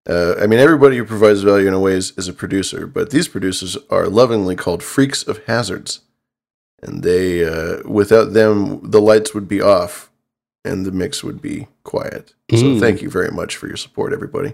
Uh, 0.09 0.33
I 0.39 0.47
mean, 0.47 0.57
everybody 0.57 0.97
who 0.97 1.05
provides 1.05 1.43
value 1.43 1.67
in 1.67 1.75
a 1.75 1.79
way 1.79 1.93
is, 1.93 2.11
is 2.17 2.27
a 2.27 2.33
producer, 2.33 2.87
but 2.87 3.11
these 3.11 3.27
producers 3.27 3.77
are 3.91 4.07
lovingly 4.07 4.55
called 4.55 4.81
freaks 4.81 5.21
of 5.21 5.45
hazards, 5.45 6.01
and 6.81 7.03
they, 7.03 7.45
uh, 7.45 7.87
without 7.87 8.33
them, 8.33 8.89
the 8.89 9.01
lights 9.01 9.35
would 9.35 9.47
be 9.47 9.61
off, 9.61 10.09
and 10.65 10.85
the 10.85 10.91
mix 10.91 11.23
would 11.23 11.41
be 11.41 11.67
quiet. 11.83 12.33
So, 12.51 12.57
Mm. 12.57 12.79
thank 12.79 13.01
you 13.01 13.09
very 13.09 13.31
much 13.31 13.55
for 13.55 13.67
your 13.67 13.77
support, 13.77 14.11
everybody. 14.13 14.53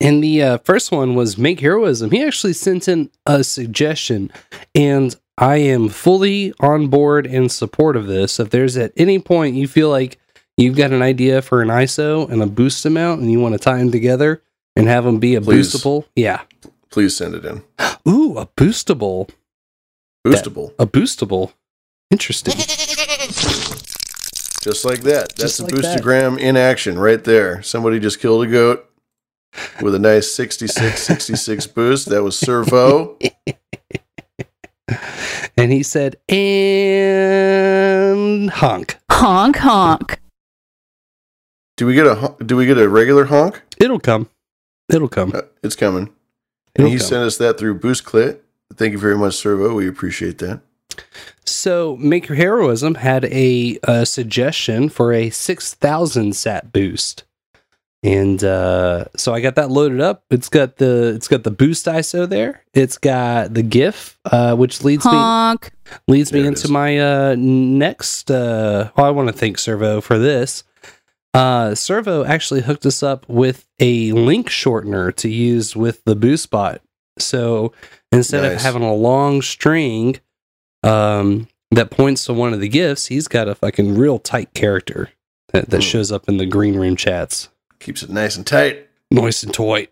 And 0.00 0.22
the 0.22 0.42
uh, 0.42 0.58
first 0.58 0.92
one 0.92 1.14
was 1.16 1.36
Make 1.36 1.60
Heroism. 1.60 2.10
He 2.12 2.22
actually 2.22 2.52
sent 2.52 2.86
in 2.88 3.10
a 3.26 3.42
suggestion, 3.42 4.30
and 4.74 5.16
I 5.36 5.56
am 5.56 5.88
fully 5.88 6.52
on 6.60 6.86
board 6.88 7.26
in 7.26 7.48
support 7.48 7.96
of 7.96 8.06
this. 8.06 8.38
If 8.38 8.50
there's 8.50 8.76
at 8.76 8.92
any 8.96 9.18
point 9.18 9.56
you 9.56 9.66
feel 9.66 9.90
like 9.90 10.18
you've 10.56 10.76
got 10.76 10.92
an 10.92 11.02
idea 11.02 11.42
for 11.42 11.62
an 11.62 11.68
ISO 11.68 12.30
and 12.30 12.40
a 12.42 12.46
boost 12.46 12.86
amount, 12.86 13.20
and 13.22 13.30
you 13.32 13.40
want 13.40 13.54
to 13.54 13.58
tie 13.58 13.78
them 13.78 13.90
together 13.90 14.42
and 14.76 14.86
have 14.86 15.02
them 15.04 15.18
be 15.18 15.34
a 15.34 15.40
Please. 15.40 15.72
boostable, 15.74 16.04
yeah. 16.14 16.42
Please 16.90 17.16
send 17.16 17.34
it 17.34 17.44
in. 17.44 17.62
Ooh, 18.08 18.38
a 18.38 18.46
boostable, 18.46 19.28
Boostable. 20.26 20.74
a 20.78 20.86
boostable. 20.86 21.52
Interesting. 22.10 22.54
Just 24.68 24.84
like 24.84 25.00
that. 25.00 25.34
Just 25.34 25.58
That's 25.58 25.60
a 25.60 25.62
like 25.74 25.82
that. 25.82 25.98
boostagram 26.02 26.38
in 26.38 26.58
action 26.58 26.98
right 26.98 27.24
there. 27.24 27.62
Somebody 27.62 27.98
just 27.98 28.20
killed 28.20 28.44
a 28.44 28.46
goat 28.50 28.84
with 29.80 29.94
a 29.94 29.98
nice 29.98 30.30
66 30.32 31.02
66 31.06 31.66
boost. 31.68 32.10
That 32.10 32.22
was 32.22 32.38
Servo. 32.38 33.16
And 35.58 35.70
he 35.72 35.82
said, 35.82 36.16
and 36.28 36.38
honk. 38.50 38.96
Honk 39.10 39.56
honk. 39.56 40.20
Do 41.76 41.84
we 41.84 41.94
get 41.94 42.06
a 42.06 42.34
do 42.46 42.56
we 42.56 42.64
get 42.64 42.78
a 42.78 42.88
regular 42.88 43.24
honk? 43.26 43.60
It'll 43.80 43.98
come. 43.98 44.30
It'll 44.88 45.08
come. 45.08 45.32
Uh, 45.34 45.42
it's 45.64 45.74
coming. 45.76 46.10
And 46.76 46.86
It'll 46.86 46.90
he 46.90 46.96
come. 46.98 47.06
sent 47.06 47.22
us 47.24 47.36
that 47.38 47.58
through 47.58 47.74
Boost 47.80 48.04
Clit. 48.04 48.38
Thank 48.74 48.92
you 48.92 48.98
very 48.98 49.18
much, 49.18 49.34
Servo. 49.34 49.74
We 49.74 49.88
appreciate 49.88 50.38
that. 50.38 50.60
So, 51.44 51.96
Make 51.96 52.28
Your 52.28 52.36
Heroism 52.36 52.96
had 52.96 53.24
a, 53.26 53.78
uh 53.86 54.04
suggestion 54.04 54.88
for 54.88 55.12
a 55.12 55.30
6,000 55.30 56.34
sat 56.36 56.72
boost. 56.72 57.24
And 58.04 58.44
uh, 58.44 59.06
so 59.16 59.34
I 59.34 59.40
got 59.40 59.56
that 59.56 59.70
loaded 59.70 60.00
up. 60.00 60.22
It's 60.30 60.48
got 60.48 60.76
the 60.76 61.14
it's 61.16 61.26
got 61.26 61.42
the 61.42 61.50
boost 61.50 61.86
ISO 61.86 62.28
there. 62.28 62.62
It's 62.72 62.96
got 62.96 63.54
the 63.54 63.62
GIF, 63.64 64.16
uh, 64.24 64.54
which 64.54 64.84
leads 64.84 65.02
Honk. 65.02 65.72
me 65.84 65.96
leads 66.06 66.32
me 66.32 66.38
There 66.40 66.46
it 66.46 66.48
into 66.50 66.64
is. 66.66 66.70
my 66.70 66.98
uh, 66.98 67.34
next. 67.36 68.30
Uh, 68.30 68.90
well, 68.96 69.04
I 69.06 69.10
want 69.10 69.26
to 69.28 69.32
thank 69.32 69.58
Servo 69.58 70.00
for 70.00 70.16
this. 70.16 70.62
Uh, 71.34 71.74
Servo 71.74 72.24
actually 72.24 72.60
hooked 72.60 72.86
us 72.86 73.02
up 73.02 73.28
with 73.28 73.66
a 73.80 74.12
link 74.12 74.48
shortener 74.48 75.14
to 75.16 75.28
use 75.28 75.74
with 75.74 76.04
the 76.04 76.14
boost 76.14 76.50
bot. 76.50 76.80
So 77.18 77.72
instead 78.12 78.44
of 78.44 78.60
having 78.60 78.82
a 78.84 78.94
long 78.94 79.42
string 79.42 80.20
um, 80.82 81.48
that 81.70 81.90
points 81.90 82.24
to 82.26 82.32
one 82.32 82.52
of 82.54 82.60
the 82.60 82.68
gifts, 82.68 83.06
he's 83.06 83.28
got 83.28 83.48
a 83.48 83.54
fucking 83.54 83.96
real 83.96 84.18
tight 84.18 84.54
character 84.54 85.10
that, 85.52 85.70
that 85.70 85.78
Hmm. 85.78 85.88
shows 85.88 86.10
up 86.12 86.28
in 86.28 86.36
the 86.38 86.46
green 86.46 86.76
room 86.76 86.96
chats. 86.96 87.48
Keeps 87.80 88.02
it 88.02 88.10
nice 88.10 88.36
and 88.36 88.46
tight. 88.46 88.88
Nice 89.10 89.42
and 89.42 89.52
tight. 89.54 89.90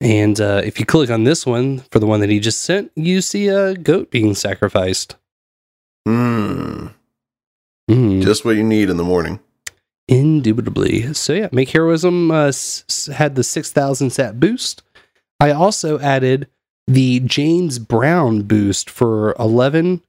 And 0.00 0.40
uh, 0.40 0.62
if 0.64 0.78
you 0.78 0.86
click 0.86 1.10
on 1.10 1.24
this 1.24 1.44
one 1.44 1.80
for 1.90 1.98
the 1.98 2.06
one 2.06 2.20
that 2.20 2.30
he 2.30 2.38
just 2.40 2.62
sent, 2.62 2.92
you 2.94 3.20
see 3.20 3.48
a 3.48 3.74
goat 3.74 4.10
being 4.10 4.34
sacrificed. 4.34 5.16
Hmm. 6.06 6.88
Mm. 7.90 8.22
Just 8.22 8.44
what 8.44 8.56
you 8.56 8.62
need 8.62 8.90
in 8.90 8.96
the 8.96 9.04
morning. 9.04 9.40
Indubitably. 10.08 11.12
So 11.14 11.32
yeah, 11.34 11.48
Make 11.52 11.70
Heroism 11.70 12.30
uh, 12.30 12.46
s- 12.46 12.84
s- 12.88 13.06
had 13.06 13.34
the 13.34 13.42
6,000 13.44 14.10
sat 14.10 14.38
boost. 14.40 14.82
I 15.40 15.50
also 15.50 15.98
added 15.98 16.48
the 16.86 17.20
James 17.20 17.78
Brown 17.78 18.42
boost 18.42 18.88
for 18.88 19.34
11, 19.38 20.02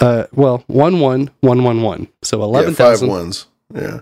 uh, 0.00 0.26
well, 0.32 0.64
11111. 0.68 2.08
So 2.22 2.38
Yeah, 2.38 2.70
five 2.72 3.02
11,111 3.02 3.08
ones. 3.08 3.46
Yeah. 3.74 4.00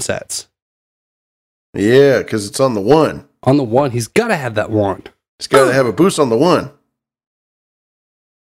sats. 0.00 0.46
Yeah, 1.74 2.18
because 2.18 2.46
it's 2.46 2.60
on 2.60 2.74
the 2.74 2.80
one. 2.80 3.28
On 3.42 3.56
the 3.56 3.64
one, 3.64 3.90
he's 3.90 4.08
got 4.08 4.28
to 4.28 4.36
have 4.36 4.54
that 4.54 4.70
one. 4.70 5.02
He's 5.38 5.48
got 5.48 5.66
to 5.66 5.72
have 5.72 5.86
a 5.86 5.92
boost 5.92 6.18
on 6.18 6.28
the 6.28 6.36
one. 6.38 6.70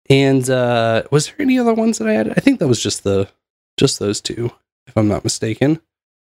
And 0.08 0.48
uh, 0.50 1.04
was 1.10 1.26
there 1.26 1.36
any 1.38 1.58
other 1.58 1.74
ones 1.74 1.98
that 1.98 2.08
I 2.08 2.14
had? 2.14 2.30
I 2.30 2.34
think 2.40 2.58
that 2.58 2.68
was 2.68 2.82
just 2.82 3.04
the 3.04 3.28
just 3.76 3.98
those 3.98 4.20
two, 4.20 4.50
if 4.86 4.96
I'm 4.96 5.08
not 5.08 5.22
mistaken. 5.22 5.80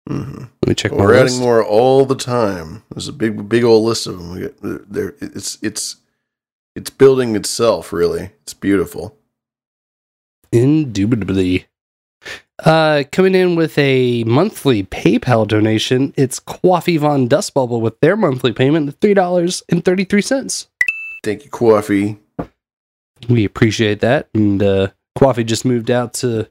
Mm-hmm. 0.09 0.39
Let 0.61 0.67
me 0.67 0.75
check 0.75 0.91
We're 0.91 1.07
list. 1.13 1.35
adding 1.35 1.45
more 1.45 1.63
all 1.65 2.05
the 2.05 2.15
time. 2.15 2.83
There's 2.91 3.07
a 3.07 3.13
big, 3.13 3.49
big 3.49 3.63
old 3.63 3.83
list 3.85 4.07
of 4.07 4.17
them. 4.17 4.31
We 4.33 4.39
get, 4.41 4.57
there, 4.61 5.15
it's 5.19 5.57
it's 5.61 5.97
it's 6.75 6.89
building 6.89 7.35
itself. 7.35 7.91
Really, 7.91 8.29
it's 8.43 8.53
beautiful. 8.53 9.17
Indubitably. 10.51 11.65
Uh, 12.63 13.03
coming 13.11 13.35
in 13.35 13.55
with 13.55 13.77
a 13.77 14.23
monthly 14.23 14.83
PayPal 14.83 15.47
donation, 15.47 16.13
it's 16.15 16.39
Coffee 16.39 16.97
Von 16.97 17.27
Dust 17.27 17.53
Bubble 17.53 17.81
with 17.81 17.99
their 17.99 18.15
monthly 18.15 18.53
payment 18.53 18.87
of 18.87 18.95
three 18.95 19.13
dollars 19.13 19.61
and 19.69 19.83
thirty 19.83 20.05
three 20.05 20.21
cents. 20.21 20.67
Thank 21.23 21.43
you, 21.43 21.49
Coffee. 21.49 22.17
We 23.29 23.45
appreciate 23.45 23.99
that. 24.01 24.29
And 24.33 24.63
uh, 24.63 24.89
Coffee 25.17 25.43
just 25.43 25.65
moved 25.65 25.91
out 25.91 26.13
to 26.15 26.49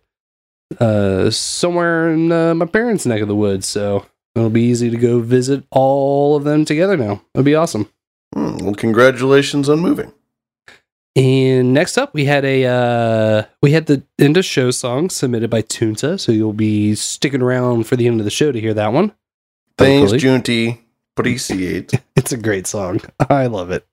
uh, 0.81 1.31
somewhere 1.31 2.11
in 2.11 2.33
uh, 2.33 2.55
my 2.55 2.67
parents' 2.67 3.07
neck 3.07 3.21
of 3.23 3.29
the 3.29 3.35
woods, 3.35 3.67
so 3.67 4.07
it'll 4.35 4.51
be 4.51 4.63
easy 4.63 4.91
to 4.91 4.97
go 4.97 5.21
visit 5.21 5.65
all 5.71 6.37
of 6.37 6.45
them 6.45 6.65
together 6.65 6.97
now. 6.97 7.23
It'll 7.33 7.45
be 7.45 7.55
awesome. 7.55 7.89
Hmm, 8.35 8.57
well, 8.59 8.75
congratulations 8.75 9.69
on 9.69 9.81
moving. 9.81 10.13
And 11.17 11.73
next 11.73 11.97
up, 11.97 12.13
we 12.13 12.25
had 12.25 12.45
a 12.45 12.65
uh, 12.67 13.45
we 13.63 13.71
had 13.71 13.87
the 13.87 14.03
end 14.19 14.37
of 14.37 14.45
show 14.45 14.73
song 14.73 15.11
submitted 15.11 15.49
by 15.49 15.63
Tunta, 15.63 16.19
so 16.19 16.33
you'll 16.33 16.53
be 16.53 16.97
sticking 16.97 17.41
around 17.41 17.87
for 17.87 17.95
the 17.95 18.09
end 18.09 18.21
of 18.21 18.25
the 18.25 18.31
show 18.31 18.51
to 18.51 18.61
hear 18.61 18.75
that 18.75 18.93
one. 18.93 19.13
Thanks. 19.79 20.13
Junti. 20.13 20.79
Appreciate. 21.17 21.93
It's 22.17 22.33
a 22.33 22.37
great 22.39 22.67
song. 22.67 23.01
I 23.29 23.47
love 23.47 23.71
it. 23.71 23.87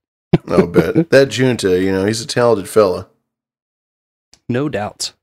I'll 0.47 0.65
bet 0.65 1.09
that 1.09 1.29
Junta. 1.29 1.81
You 1.81 1.91
know, 1.91 2.05
he's 2.05 2.21
a 2.21 2.27
talented 2.27 2.69
fella. 2.69 3.07
No 4.47 4.69
doubt. 4.69 5.13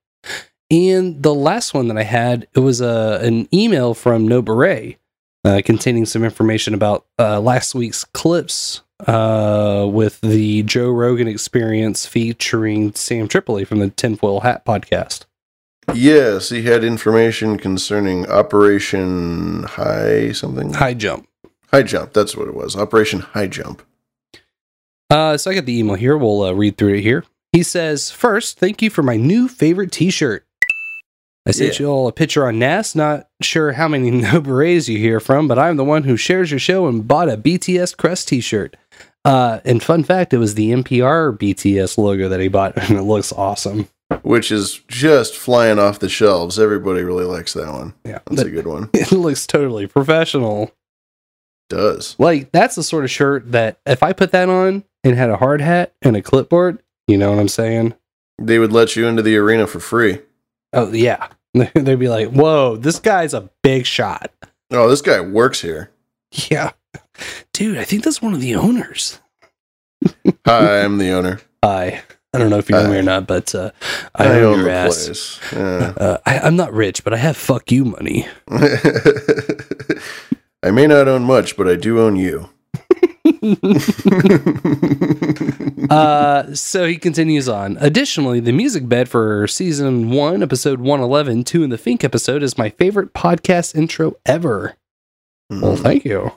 And 0.71 1.23
the 1.23 1.35
last 1.35 1.73
one 1.73 1.89
that 1.89 1.97
I 1.97 2.03
had, 2.03 2.47
it 2.55 2.61
was 2.61 2.81
a 2.81 3.19
an 3.23 3.49
email 3.53 3.95
from 3.95 4.29
No 4.29 4.43
Beret 4.43 4.99
uh, 5.45 5.63
containing 5.65 6.07
some 6.07 6.25
information 6.25 6.75
about 6.75 7.07
uh, 7.19 7.41
last 7.41 7.75
week's 7.75 8.05
clips 8.05 8.83
uh, 9.07 9.87
with 9.91 10.21
the 10.21 10.63
Joe 10.65 10.91
Rogan 10.91 11.29
experience 11.29 12.07
featuring 12.07 12.95
Sam 12.95 13.29
Tripoli 13.29 13.65
from 13.65 13.79
the 13.79 13.91
Tinfoil 13.91 14.41
Hat 14.41 14.65
podcast. 14.65 15.25
Yes, 15.95 16.51
he 16.51 16.63
had 16.63 16.85
information 16.85 17.57
concerning 17.57 18.29
Operation 18.29 19.63
High 19.65 20.33
something. 20.33 20.75
High 20.75 20.95
Jump. 20.95 21.29
High 21.71 21.83
Jump. 21.83 22.13
That's 22.13 22.37
what 22.37 22.49
it 22.49 22.55
was. 22.55 22.77
Operation 22.77 23.21
High 23.21 23.47
Jump. 23.47 23.83
Uh, 25.11 25.37
so 25.39 25.51
I 25.51 25.55
got 25.55 25.65
the 25.65 25.79
email 25.79 25.95
here. 25.95 26.19
We'll 26.19 26.43
uh, 26.43 26.53
read 26.53 26.77
through 26.77 26.95
it 26.95 27.03
here. 27.03 27.25
He 27.53 27.63
says, 27.63 28.11
First, 28.11 28.59
thank 28.59 28.83
you 28.83 28.91
for 28.91 29.03
my 29.03 29.17
new 29.17 29.49
favorite 29.49 29.93
t 29.93 30.11
shirt. 30.11 30.45
I 31.49 31.53
sent 31.53 31.81
Yeah. 31.81 31.87
you 31.87 31.91
all 31.91 32.07
a 32.09 32.13
picture 32.13 32.47
on 32.47 32.59
NAS. 32.59 32.95
Not 32.95 33.27
sure 33.43 33.73
how 33.73 33.89
many 33.89 34.11
no 34.11 34.41
berets 34.41 34.89
you 34.89 34.99
hear 34.99 35.19
from, 35.19 35.49
but 35.49 35.59
I'm 35.59 35.77
the 35.77 35.85
one 35.85 36.05
who 36.05 36.17
shares 36.17 36.51
your 36.51 36.61
show 36.61 36.87
and 36.87 37.09
bought 37.09 37.29
a 37.29 37.37
BTS 37.37 37.97
Crest 37.97 38.29
t 38.29 38.41
shirt. 38.41 38.77
Uh, 39.25 39.61
and 39.65 39.83
fun 39.83 40.05
fact, 40.05 40.33
it 40.33 40.39
was 40.39 40.55
the 40.55 40.71
NPR 40.73 41.37
BTS 41.37 41.99
logo 41.99 42.29
that 42.29 42.41
he 42.41 42.49
bought, 42.49 42.77
and 42.89 42.99
it 42.99 43.03
looks 43.03 43.33
awesome. 43.33 43.89
Which 44.23 44.51
is 44.53 44.81
just 44.89 45.35
flying 45.35 45.79
off 45.79 45.99
the 45.99 46.09
shelves. 46.09 46.59
Everybody 46.59 47.03
really 47.03 47.25
likes 47.25 47.53
that 47.55 47.73
one. 47.73 47.93
Yeah, 48.05 48.21
That's 48.27 48.43
a 48.43 48.51
good 48.51 48.67
one. 48.67 48.89
It 48.95 49.13
looks 49.13 49.47
totally 49.47 49.87
professional. 49.87 50.71
Does. 51.69 52.17
Like, 52.19 52.51
that's 52.51 52.75
the 52.77 52.83
sort 52.83 53.05
of 53.05 53.11
shirt 53.11 53.53
that 53.53 53.79
if 53.85 54.03
I 54.03 54.15
put 54.15 54.31
that 54.33 54.49
on 54.49 54.85
and 55.05 55.15
had 55.17 55.29
a 55.29 55.37
hard 55.37 55.61
hat 55.61 55.93
and 56.01 56.17
a 56.17 56.23
clipboard, 56.23 56.79
you 57.07 57.19
know 57.19 57.31
what 57.31 57.39
I'm 57.39 57.49
saying? 57.49 57.95
They 58.39 58.59
would 58.59 58.73
let 58.73 58.97
you 58.97 59.07
into 59.07 59.21
the 59.23 59.37
arena 59.37 59.67
for 59.67 59.81
free. 59.81 60.21
Oh, 60.73 60.91
yeah. 60.93 61.29
They'd 61.75 61.99
be 61.99 62.09
like, 62.09 62.29
whoa, 62.29 62.77
this 62.77 62.99
guy's 62.99 63.35
a 63.35 63.51
big 63.63 63.87
shot. 63.87 64.31
Oh, 64.71 64.89
this 64.89 65.03
guy 65.03 65.21
works 65.21 65.61
here. 65.63 65.91
Yeah. 66.51 66.73
Dude, 67.53 67.79
I 67.79 67.85
think 67.85 68.05
that's 68.05 68.21
one 68.21 68.35
of 68.35 68.41
the 68.41 68.55
owners. 68.55 69.19
Hi, 70.47 70.81
I'm 70.85 70.99
the 70.99 71.11
owner. 71.11 71.41
Hi. 71.65 72.03
I 72.35 72.39
don't 72.39 72.51
know 72.51 72.59
if 72.59 72.69
you 72.69 72.77
know 72.77 72.91
me 72.91 72.99
or 72.99 73.03
not, 73.03 73.27
but 73.27 73.55
uh, 73.55 73.71
I, 74.15 74.27
I 74.27 74.41
own, 74.43 74.59
your 74.59 74.69
ass. 74.69 75.07
place. 75.07 75.41
Yeah. 75.53 75.95
Uh, 75.97 76.19
I, 76.27 76.41
I'm 76.41 76.57
not 76.57 76.75
rich, 76.75 77.03
but 77.03 77.15
I 77.15 77.17
have 77.17 77.39
fuck 77.39 77.73
you 77.73 77.87
money. 77.87 78.29
I 80.63 80.71
may 80.71 80.87
not 80.87 81.09
own 81.09 81.23
much, 81.23 81.57
but 81.57 81.67
I 81.67 81.77
do 81.77 82.01
own 82.01 82.17
you. 82.17 82.51
uh, 85.91 86.55
so 86.55 86.87
he 86.87 86.97
continues 86.97 87.49
on. 87.49 87.77
Additionally, 87.81 88.41
the 88.41 88.53
music 88.53 88.89
bed 88.89 89.09
for 89.09 89.47
season 89.47 90.11
one, 90.11 90.43
episode 90.43 90.81
111, 90.81 91.45
two 91.45 91.63
in 91.63 91.71
the 91.71 91.79
Fink 91.79 92.05
episode, 92.05 92.43
is 92.43 92.59
my 92.59 92.71
favorite 92.71 93.15
podcast 93.15 93.75
intro 93.75 94.15
ever. 94.27 94.77
Well, 95.51 95.77
thank 95.77 96.05
you. 96.05 96.33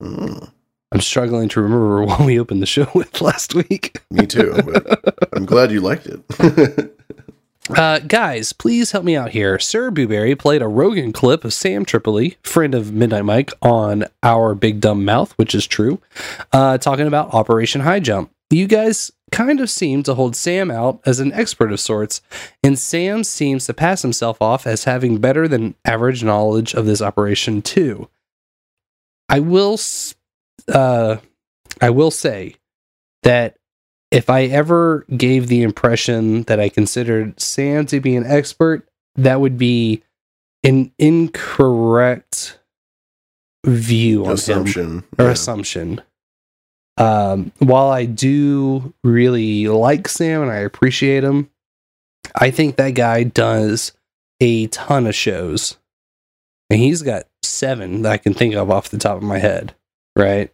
I'm 0.00 1.00
struggling 1.00 1.48
to 1.50 1.60
remember 1.60 2.02
what 2.04 2.20
we 2.20 2.38
opened 2.38 2.62
the 2.62 2.66
show 2.66 2.86
with 2.94 3.20
last 3.20 3.54
week. 3.54 3.98
Me 4.10 4.26
too, 4.26 4.54
but 4.64 5.28
I'm 5.32 5.44
glad 5.44 5.72
you 5.72 5.80
liked 5.80 6.06
it. 6.06 6.90
Uh, 7.70 7.98
guys, 8.00 8.52
please 8.52 8.90
help 8.90 9.04
me 9.04 9.16
out 9.16 9.30
here. 9.30 9.58
Sir 9.58 9.90
Booberry 9.90 10.38
played 10.38 10.60
a 10.60 10.68
Rogan 10.68 11.12
clip 11.12 11.44
of 11.44 11.54
Sam 11.54 11.84
Tripoli, 11.86 12.36
friend 12.42 12.74
of 12.74 12.92
Midnight 12.92 13.24
Mike, 13.24 13.52
on 13.62 14.04
our 14.22 14.54
Big 14.54 14.80
Dumb 14.80 15.04
Mouth, 15.04 15.32
which 15.38 15.54
is 15.54 15.66
true, 15.66 15.98
uh, 16.52 16.76
talking 16.76 17.06
about 17.06 17.32
Operation 17.32 17.80
High 17.80 18.00
Jump. 18.00 18.30
You 18.50 18.66
guys 18.66 19.10
kind 19.32 19.60
of 19.60 19.70
seem 19.70 20.02
to 20.02 20.14
hold 20.14 20.36
Sam 20.36 20.70
out 20.70 21.00
as 21.06 21.20
an 21.20 21.32
expert 21.32 21.72
of 21.72 21.80
sorts, 21.80 22.20
and 22.62 22.78
Sam 22.78 23.24
seems 23.24 23.64
to 23.66 23.74
pass 23.74 24.02
himself 24.02 24.42
off 24.42 24.66
as 24.66 24.84
having 24.84 25.18
better 25.18 25.48
than 25.48 25.74
average 25.86 26.22
knowledge 26.22 26.74
of 26.74 26.84
this 26.84 27.00
operation 27.00 27.62
too. 27.62 28.10
I 29.28 29.40
will, 29.40 29.78
uh, 30.72 31.16
I 31.80 31.90
will 31.90 32.10
say 32.10 32.56
that 33.22 33.56
if 34.14 34.30
I 34.30 34.44
ever 34.44 35.04
gave 35.16 35.48
the 35.48 35.62
impression 35.62 36.44
that 36.44 36.60
I 36.60 36.68
considered 36.68 37.40
Sam 37.40 37.84
to 37.86 37.98
be 37.98 38.14
an 38.14 38.24
expert, 38.24 38.88
that 39.16 39.40
would 39.40 39.58
be 39.58 40.04
an 40.62 40.92
incorrect 40.98 42.60
view 43.66 44.24
on 44.24 44.32
Assumption, 44.32 44.84
him 44.84 45.04
or 45.18 45.28
assumption. 45.30 46.00
Um, 46.96 47.50
while 47.58 47.88
I 47.88 48.04
do 48.04 48.94
really 49.02 49.66
like 49.66 50.06
Sam 50.06 50.42
and 50.42 50.50
I 50.50 50.58
appreciate 50.58 51.24
him, 51.24 51.50
I 52.36 52.52
think 52.52 52.76
that 52.76 52.90
guy 52.90 53.24
does 53.24 53.92
a 54.40 54.68
ton 54.68 55.08
of 55.08 55.14
shows. 55.16 55.76
And 56.70 56.78
he's 56.78 57.02
got 57.02 57.24
seven 57.42 58.02
that 58.02 58.12
I 58.12 58.16
can 58.16 58.32
think 58.32 58.54
of 58.54 58.70
off 58.70 58.90
the 58.90 58.98
top 58.98 59.16
of 59.16 59.24
my 59.24 59.38
head, 59.38 59.74
right? 60.16 60.52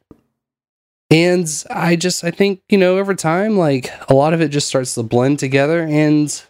And 1.10 1.64
I 1.70 1.96
just 1.96 2.22
I 2.22 2.30
think, 2.30 2.62
you 2.68 2.78
know, 2.78 2.98
over 2.98 3.14
time, 3.14 3.56
like 3.56 3.90
a 4.08 4.14
lot 4.14 4.32
of 4.32 4.40
it 4.40 4.48
just 4.48 4.68
starts 4.68 4.94
to 4.94 5.02
blend 5.02 5.38
together 5.38 5.82
and 5.82 6.42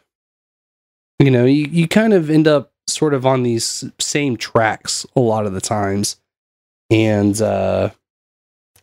you 1.19 1.31
know, 1.31 1.45
you, 1.45 1.67
you 1.67 1.87
kind 1.89 2.13
of 2.13 2.31
end 2.31 2.49
up 2.49 2.73
sort 2.87 3.15
of 3.15 3.27
on 3.27 3.43
these 3.43 3.85
same 3.99 4.37
tracks 4.37 5.07
a 5.17 5.21
lot 5.21 5.47
of 5.47 5.53
the 5.53 5.61
times. 5.61 6.17
And 6.91 7.41
uh 7.41 7.91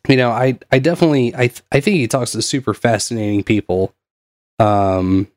you 0.07 0.15
know, 0.15 0.31
I 0.31 0.57
I 0.71 0.79
definitely 0.79 1.35
I 1.35 1.47
th- 1.47 1.63
I 1.71 1.79
think 1.79 1.97
he 1.97 2.07
talks 2.07 2.31
to 2.31 2.41
super 2.41 2.73
fascinating 2.73 3.43
people. 3.43 3.93
Um 4.59 5.27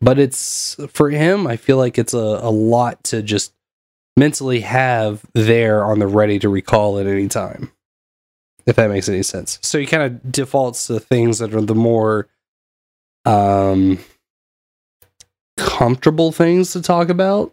but 0.00 0.18
it's 0.18 0.76
for 0.90 1.10
him, 1.10 1.46
I 1.46 1.56
feel 1.56 1.78
like 1.78 1.98
it's 1.98 2.14
a, 2.14 2.18
a 2.18 2.50
lot 2.50 3.02
to 3.04 3.22
just 3.22 3.52
mentally 4.16 4.60
have 4.60 5.24
there 5.34 5.84
on 5.84 5.98
the 5.98 6.06
ready 6.06 6.38
to 6.38 6.48
recall 6.48 6.98
at 6.98 7.06
any 7.06 7.28
time. 7.28 7.72
If 8.66 8.76
that 8.76 8.90
makes 8.90 9.08
any 9.08 9.22
sense. 9.22 9.58
So 9.62 9.78
he 9.78 9.86
kind 9.86 10.02
of 10.02 10.32
defaults 10.32 10.88
to 10.88 10.98
things 10.98 11.38
that 11.38 11.54
are 11.54 11.60
the 11.60 11.74
more 11.74 12.28
um 13.24 13.98
comfortable 15.56 16.32
things 16.32 16.72
to 16.72 16.82
talk 16.82 17.08
about. 17.08 17.52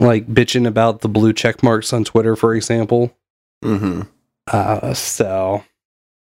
Like 0.00 0.26
bitching 0.26 0.66
about 0.66 1.00
the 1.00 1.08
blue 1.08 1.32
check 1.32 1.62
marks 1.62 1.92
on 1.92 2.04
Twitter, 2.04 2.34
for 2.34 2.54
example. 2.54 3.16
Mm-hmm. 3.64 4.02
Uh, 4.50 4.94
so 4.94 5.62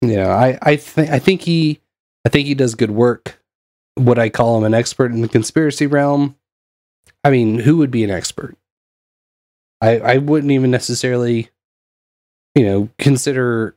you 0.02 0.16
know, 0.16 0.30
I 0.30 0.58
I 0.62 0.76
think 0.76 1.10
I 1.10 1.20
think 1.20 1.42
he 1.42 1.80
I 2.26 2.30
think 2.30 2.48
he 2.48 2.54
does 2.54 2.76
good 2.76 2.92
work. 2.92 3.40
Would 3.98 4.20
I 4.20 4.30
call 4.30 4.58
him 4.58 4.64
an 4.64 4.74
expert 4.74 5.12
in 5.12 5.22
the 5.22 5.28
conspiracy 5.28 5.88
realm? 5.88 6.36
I 7.24 7.30
mean, 7.32 7.60
who 7.60 7.78
would 7.78 7.92
be 7.92 8.04
an 8.04 8.12
expert? 8.12 8.58
I 9.82 10.00
I 10.00 10.18
wouldn't 10.18 10.52
even 10.52 10.72
necessarily, 10.72 11.50
you 12.56 12.66
know, 12.66 12.90
consider. 13.00 13.76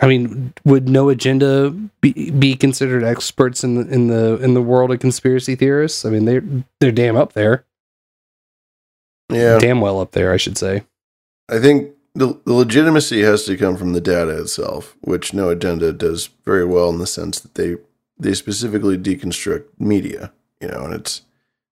I 0.00 0.06
mean, 0.06 0.54
would 0.64 0.88
no 0.88 1.10
agenda 1.10 1.70
be, 2.00 2.30
be 2.30 2.56
considered 2.56 3.04
experts 3.04 3.62
in 3.62 3.74
the 3.74 3.92
in 3.92 4.08
the 4.08 4.36
in 4.36 4.54
the 4.54 4.62
world 4.62 4.90
of 4.90 5.00
conspiracy 5.00 5.54
theorists? 5.54 6.04
I 6.04 6.10
mean, 6.10 6.24
they're 6.24 6.42
they're 6.80 6.92
damn 6.92 7.16
up 7.16 7.34
there. 7.34 7.64
Yeah. 9.30 9.58
damn 9.58 9.80
well 9.80 10.00
up 10.00 10.12
there, 10.12 10.32
I 10.32 10.38
should 10.38 10.58
say. 10.58 10.84
I 11.48 11.58
think 11.60 11.92
the, 12.14 12.40
the 12.44 12.52
legitimacy 12.52 13.22
has 13.22 13.44
to 13.44 13.56
come 13.56 13.76
from 13.76 13.92
the 13.92 14.00
data 14.00 14.40
itself, 14.40 14.96
which 15.02 15.32
No 15.32 15.50
Agenda 15.50 15.92
does 15.92 16.30
very 16.44 16.64
well 16.64 16.90
in 16.90 16.98
the 16.98 17.06
sense 17.06 17.38
that 17.40 17.54
they 17.54 17.76
they 18.18 18.34
specifically 18.34 18.98
deconstruct 18.98 19.64
media, 19.78 20.32
you 20.60 20.68
know, 20.68 20.84
and 20.84 20.94
it's 20.94 21.22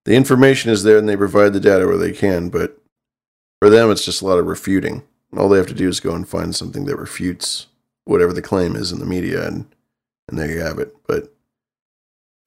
the 0.04 0.14
information 0.14 0.70
is 0.70 0.82
there 0.82 0.98
and 0.98 1.08
they 1.08 1.16
provide 1.16 1.52
the 1.52 1.60
data 1.60 1.86
where 1.86 1.98
they 1.98 2.12
can, 2.12 2.48
but 2.48 2.78
for 3.60 3.68
them 3.68 3.90
it's 3.90 4.04
just 4.04 4.22
a 4.22 4.26
lot 4.26 4.38
of 4.38 4.46
refuting. 4.46 5.02
All 5.36 5.48
they 5.48 5.58
have 5.58 5.66
to 5.66 5.74
do 5.74 5.88
is 5.88 6.00
go 6.00 6.14
and 6.14 6.26
find 6.26 6.56
something 6.56 6.86
that 6.86 6.96
refutes 6.96 7.66
whatever 8.08 8.32
the 8.32 8.42
claim 8.42 8.74
is 8.74 8.90
in 8.90 8.98
the 8.98 9.06
media, 9.06 9.46
and 9.46 9.66
and 10.28 10.38
there 10.38 10.50
you 10.50 10.60
have 10.60 10.78
it. 10.78 10.96
But 11.06 11.32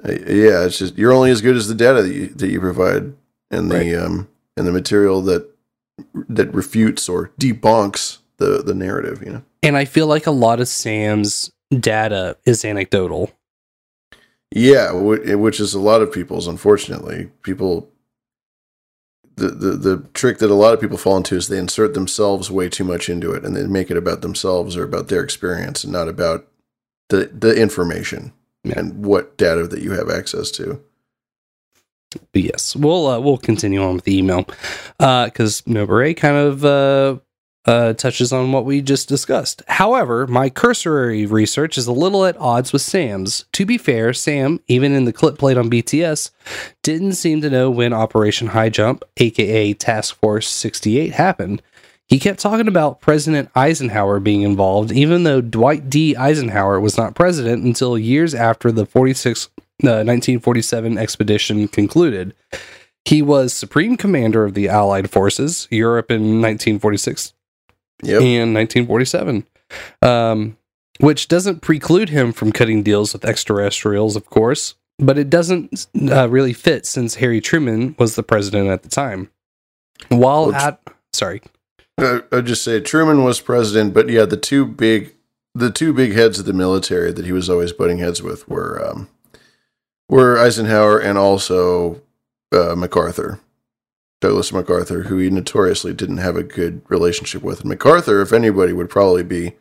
uh, 0.03 0.11
yeah, 0.11 0.65
it's 0.65 0.79
just 0.79 0.97
you're 0.97 1.13
only 1.13 1.31
as 1.31 1.41
good 1.41 1.55
as 1.55 1.67
the 1.67 1.75
data 1.75 2.01
that 2.01 2.13
you 2.13 2.27
that 2.27 2.49
you 2.49 2.59
provide 2.59 3.13
and 3.51 3.69
the 3.71 3.75
Right. 3.77 3.95
um 3.95 4.27
and 4.57 4.65
the 4.67 4.71
material 4.71 5.21
that 5.21 5.47
that 6.27 6.53
refutes 6.53 7.07
or 7.07 7.31
debunks 7.39 8.17
the 8.37 8.63
the 8.63 8.73
narrative. 8.73 9.21
You 9.23 9.33
know. 9.33 9.43
And 9.63 9.77
I 9.77 9.85
feel 9.85 10.07
like 10.07 10.25
a 10.25 10.31
lot 10.31 10.59
of 10.59 10.67
Sam's 10.67 11.51
data 11.69 12.37
is 12.45 12.65
anecdotal. 12.65 13.31
Yeah, 14.53 14.91
which 14.91 15.59
is 15.61 15.73
a 15.73 15.79
lot 15.79 16.01
of 16.01 16.11
people's. 16.11 16.47
Unfortunately, 16.47 17.29
people. 17.43 17.87
The, 19.41 19.49
the 19.49 19.71
the 19.71 19.97
trick 20.13 20.37
that 20.37 20.51
a 20.51 20.55
lot 20.55 20.75
of 20.75 20.79
people 20.79 20.97
fall 20.97 21.17
into 21.17 21.35
is 21.35 21.47
they 21.47 21.57
insert 21.57 21.95
themselves 21.95 22.51
way 22.51 22.69
too 22.69 22.83
much 22.83 23.09
into 23.09 23.31
it, 23.31 23.43
and 23.43 23.55
they 23.55 23.65
make 23.65 23.89
it 23.89 23.97
about 23.97 24.21
themselves 24.21 24.77
or 24.77 24.83
about 24.83 25.07
their 25.07 25.23
experience, 25.23 25.83
and 25.83 25.91
not 25.91 26.07
about 26.07 26.45
the 27.09 27.31
the 27.33 27.59
information 27.59 28.33
and 28.75 29.03
what 29.03 29.37
data 29.37 29.65
that 29.67 29.81
you 29.81 29.93
have 29.93 30.11
access 30.11 30.51
to. 30.51 30.79
But 32.33 32.43
yes, 32.43 32.75
we'll 32.75 33.07
uh, 33.07 33.19
we'll 33.19 33.39
continue 33.39 33.81
on 33.81 33.95
with 33.95 34.03
the 34.03 34.15
email 34.15 34.45
because 34.99 35.63
Nobere 35.65 36.13
kind 36.15 36.37
of 36.37 36.63
uh, 36.63 37.17
uh, 37.65 37.93
touches 37.93 38.33
on 38.33 38.51
what 38.51 38.65
we 38.65 38.81
just 38.81 39.07
discussed. 39.07 39.61
However, 39.67 40.25
my 40.25 40.49
cursory 40.49 41.25
research 41.25 41.77
is 41.77 41.87
a 41.87 41.91
little 41.91 42.25
at 42.25 42.37
odds 42.37 42.73
with 42.73 42.81
Sam's. 42.81 43.45
To 43.53 43.65
be 43.65 43.77
fair, 43.77 44.13
Sam, 44.13 44.59
even 44.67 44.93
in 44.93 45.05
the 45.05 45.13
clip 45.13 45.37
played 45.37 45.57
on 45.57 45.69
BTS, 45.69 46.31
didn't 46.81 47.13
seem 47.13 47.41
to 47.41 47.49
know 47.49 47.69
when 47.69 47.93
Operation 47.93 48.47
High 48.47 48.69
Jump, 48.69 49.03
aka 49.17 49.73
Task 49.73 50.15
Force 50.19 50.47
68, 50.47 51.13
happened. 51.13 51.61
He 52.07 52.19
kept 52.19 52.39
talking 52.39 52.67
about 52.67 52.99
President 52.99 53.49
Eisenhower 53.55 54.19
being 54.19 54.41
involved, 54.41 54.91
even 54.91 55.23
though 55.23 55.39
Dwight 55.39 55.89
D. 55.89 56.15
Eisenhower 56.15 56.79
was 56.79 56.97
not 56.97 57.15
president 57.15 57.63
until 57.63 57.97
years 57.97 58.35
after 58.35 58.69
the 58.69 58.85
46, 58.85 59.45
uh, 59.55 60.03
1947 60.03 60.97
expedition 60.97 61.67
concluded. 61.69 62.33
He 63.05 63.21
was 63.21 63.53
Supreme 63.53 63.95
Commander 63.95 64.43
of 64.43 64.55
the 64.55 64.67
Allied 64.67 65.09
Forces, 65.09 65.69
Europe 65.71 66.11
in 66.11 66.41
1946 66.41 67.33
and 68.03 68.53
1947, 68.53 69.45
um, 70.01 70.57
which 70.99 71.27
doesn't 71.27 71.61
preclude 71.61 72.09
him 72.09 72.31
from 72.31 72.51
cutting 72.51 72.83
deals 72.83 73.13
with 73.13 73.25
extraterrestrials, 73.25 74.15
of 74.15 74.29
course, 74.29 74.75
but 74.99 75.17
it 75.17 75.29
doesn't 75.29 75.87
uh, 76.09 76.29
really 76.29 76.53
fit 76.53 76.85
since 76.85 77.15
Harry 77.15 77.41
Truman 77.41 77.95
was 77.97 78.15
the 78.15 78.23
president 78.23 78.69
at 78.69 78.83
the 78.83 78.89
time. 78.89 79.29
While 80.09 80.47
Well, 80.47 80.55
at 80.55 80.81
sorry, 81.13 81.41
Uh, 81.97 82.21
I'd 82.31 82.45
just 82.45 82.63
say 82.63 82.79
Truman 82.79 83.23
was 83.23 83.39
president, 83.39 83.93
but 83.93 84.09
yeah, 84.09 84.25
the 84.25 84.37
two 84.37 84.65
big 84.65 85.13
the 85.53 85.69
two 85.69 85.93
big 85.93 86.13
heads 86.13 86.39
of 86.39 86.45
the 86.45 86.53
military 86.53 87.11
that 87.11 87.25
he 87.25 87.33
was 87.33 87.49
always 87.49 87.73
butting 87.73 87.97
heads 87.97 88.21
with 88.21 88.47
were 88.47 88.81
um, 88.87 89.09
were 90.09 90.37
Eisenhower 90.39 90.97
and 90.97 91.17
also 91.17 92.01
uh, 92.51 92.75
MacArthur, 92.75 93.39
Douglas 94.21 94.53
MacArthur, 94.53 95.03
who 95.03 95.17
he 95.17 95.29
notoriously 95.29 95.93
didn't 95.93 96.17
have 96.19 96.37
a 96.37 96.43
good 96.43 96.81
relationship 96.89 97.41
with. 97.43 97.61
And 97.61 97.69
MacArthur, 97.69 98.21
if 98.21 98.31
anybody, 98.31 98.71
would 98.71 98.89
probably 98.89 99.23
be 99.23 99.53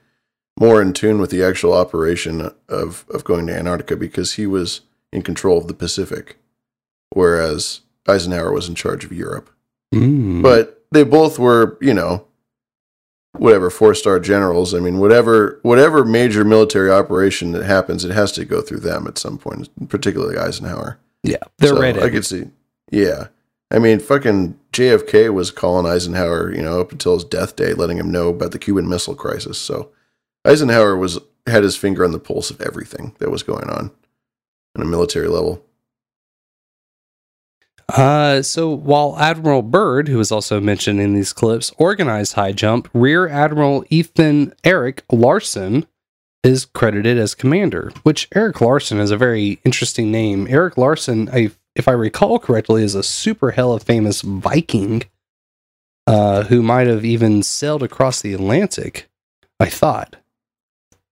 more 0.58 0.80
in 0.82 0.92
tune 0.92 1.18
with 1.20 1.30
the 1.30 1.42
actual 1.42 1.72
operation 1.72 2.50
of 2.68 3.04
of 3.10 3.24
going 3.24 3.46
to 3.48 3.56
Antarctica 3.56 3.96
because 3.96 4.34
he 4.34 4.46
was 4.46 4.82
in 5.12 5.22
control 5.22 5.58
of 5.58 5.66
the 5.66 5.74
Pacific, 5.74 6.36
whereas 7.10 7.80
Eisenhower 8.06 8.52
was 8.52 8.68
in 8.68 8.74
charge 8.74 9.04
of 9.04 9.12
Europe. 9.12 9.50
Mm. 9.94 10.42
But 10.42 10.84
they 10.92 11.02
both 11.04 11.38
were, 11.38 11.78
you 11.80 11.94
know, 11.94 12.26
whatever 13.32 13.70
four 13.70 13.94
star 13.94 14.20
generals. 14.20 14.74
I 14.74 14.80
mean, 14.80 14.98
whatever 14.98 15.58
whatever 15.62 16.04
major 16.04 16.44
military 16.44 16.90
operation 16.90 17.52
that 17.52 17.64
happens, 17.64 18.04
it 18.04 18.12
has 18.12 18.32
to 18.32 18.44
go 18.44 18.60
through 18.60 18.80
them 18.80 19.06
at 19.06 19.18
some 19.18 19.38
point, 19.38 19.70
particularly 19.88 20.36
Eisenhower. 20.36 20.98
yeah, 21.22 21.36
they're 21.58 21.70
So, 21.70 21.80
ready. 21.80 22.00
I 22.02 22.10
could 22.10 22.26
see. 22.26 22.44
Yeah. 22.90 23.28
I 23.70 23.78
mean, 23.78 24.00
fucking 24.00 24.58
JFK 24.72 25.32
was 25.32 25.50
calling 25.50 25.86
Eisenhower, 25.86 26.52
you 26.52 26.62
know, 26.62 26.80
up 26.80 26.92
until 26.92 27.14
his 27.14 27.24
death 27.24 27.54
day, 27.56 27.72
letting 27.72 27.98
him 27.98 28.10
know 28.10 28.28
about 28.28 28.50
the 28.50 28.58
Cuban 28.58 28.88
Missile 28.88 29.14
Crisis. 29.14 29.58
So 29.58 29.90
Eisenhower 30.44 30.96
was 30.96 31.18
had 31.46 31.62
his 31.62 31.76
finger 31.76 32.04
on 32.04 32.12
the 32.12 32.18
pulse 32.18 32.50
of 32.50 32.60
everything 32.60 33.14
that 33.18 33.30
was 33.30 33.42
going 33.42 33.68
on 33.70 33.90
on 34.76 34.82
a 34.82 34.84
military 34.84 35.28
level. 35.28 35.64
Uh, 37.88 38.40
so 38.40 38.70
while 38.70 39.16
Admiral 39.18 39.62
Byrd, 39.62 40.08
who 40.08 40.20
is 40.20 40.30
also 40.30 40.60
mentioned 40.60 41.00
in 41.00 41.14
these 41.14 41.32
clips, 41.32 41.72
organized 41.76 42.34
high 42.34 42.52
jump, 42.52 42.88
Rear 42.94 43.28
Admiral 43.28 43.84
Ethan 43.88 44.54
Eric 44.62 45.04
Larson 45.10 45.86
is 46.44 46.66
credited 46.66 47.18
as 47.18 47.34
commander. 47.34 47.92
Which 48.02 48.28
Eric 48.34 48.60
Larson 48.60 49.00
is 49.00 49.10
a 49.10 49.16
very 49.16 49.58
interesting 49.64 50.12
name. 50.12 50.46
Eric 50.48 50.78
Larson, 50.78 51.28
I, 51.30 51.50
if 51.80 51.88
I 51.88 51.92
recall 51.92 52.38
correctly, 52.38 52.84
is 52.84 52.94
a 52.94 53.02
super 53.02 53.50
hella 53.50 53.80
famous 53.80 54.20
Viking, 54.22 55.02
uh, 56.06 56.44
who 56.44 56.62
might 56.62 56.86
have 56.86 57.04
even 57.04 57.42
sailed 57.42 57.82
across 57.82 58.20
the 58.22 58.32
Atlantic. 58.32 59.08
I 59.58 59.66
thought 59.66 60.16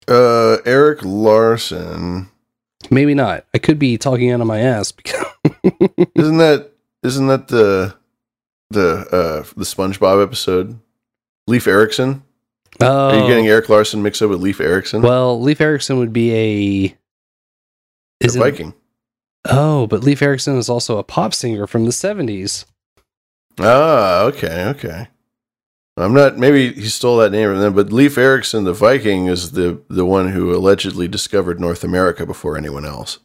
Uh, 0.07 0.59
Eric 0.65 1.01
Larson. 1.03 2.28
maybe 2.90 3.15
not. 3.15 3.45
I 3.53 3.59
could 3.59 3.78
be 3.78 3.99
talking 3.99 4.31
out 4.31 4.40
of 4.40 4.47
my 4.47 4.61
ass 4.61 4.93
because 4.93 5.24
isn't 6.15 6.39
that 6.39 6.70
isn't 7.03 7.27
that 7.27 7.49
the 7.49 7.95
the 8.70 9.07
uh 9.11 9.43
the 9.57 9.65
SpongeBob 9.65 10.23
episode? 10.23 10.78
Leif 11.47 11.66
Erikson. 11.66 12.23
Oh. 12.81 13.09
Are 13.09 13.20
you 13.20 13.27
getting 13.27 13.47
Eric 13.49 13.69
Larson 13.69 14.03
mixed 14.03 14.20
up 14.23 14.31
with 14.31 14.40
Leif 14.40 14.61
Erikson? 14.61 15.03
Well, 15.03 15.40
Leif 15.40 15.61
Erikson 15.61 15.99
would 15.99 16.12
be 16.12 16.32
a 16.35 16.97
is 18.20 18.36
a 18.36 18.39
Viking. 18.40 18.74
Oh, 19.49 19.87
but 19.87 20.03
Leif 20.05 20.20
Erikson 20.23 20.57
is 20.59 20.69
also 20.69 20.99
a 20.99 21.03
pop 21.05 21.33
singer 21.35 21.66
from 21.66 21.85
the 21.85 21.91
70s. 21.91 22.65
Ah, 23.59 24.23
okay, 24.25 24.66
okay. 24.66 25.09
I'm 25.97 26.15
not. 26.15 26.39
Maybe 26.39 26.73
he 26.73 26.87
stole 26.87 27.16
that 27.16 27.33
name 27.33 27.49
from 27.51 27.59
them, 27.59 27.75
but 27.75 27.93
Leif 27.93 28.16
Erikson, 28.19 28.62
the 28.65 28.73
Viking, 28.73 29.27
is 29.27 29.51
the 29.53 29.83
the 29.89 30.05
one 30.05 30.29
who 30.31 30.55
allegedly 30.55 31.09
discovered 31.09 31.59
North 31.59 31.83
America 31.83 32.25
before 32.25 32.57
anyone 32.57 32.85
else, 32.85 33.19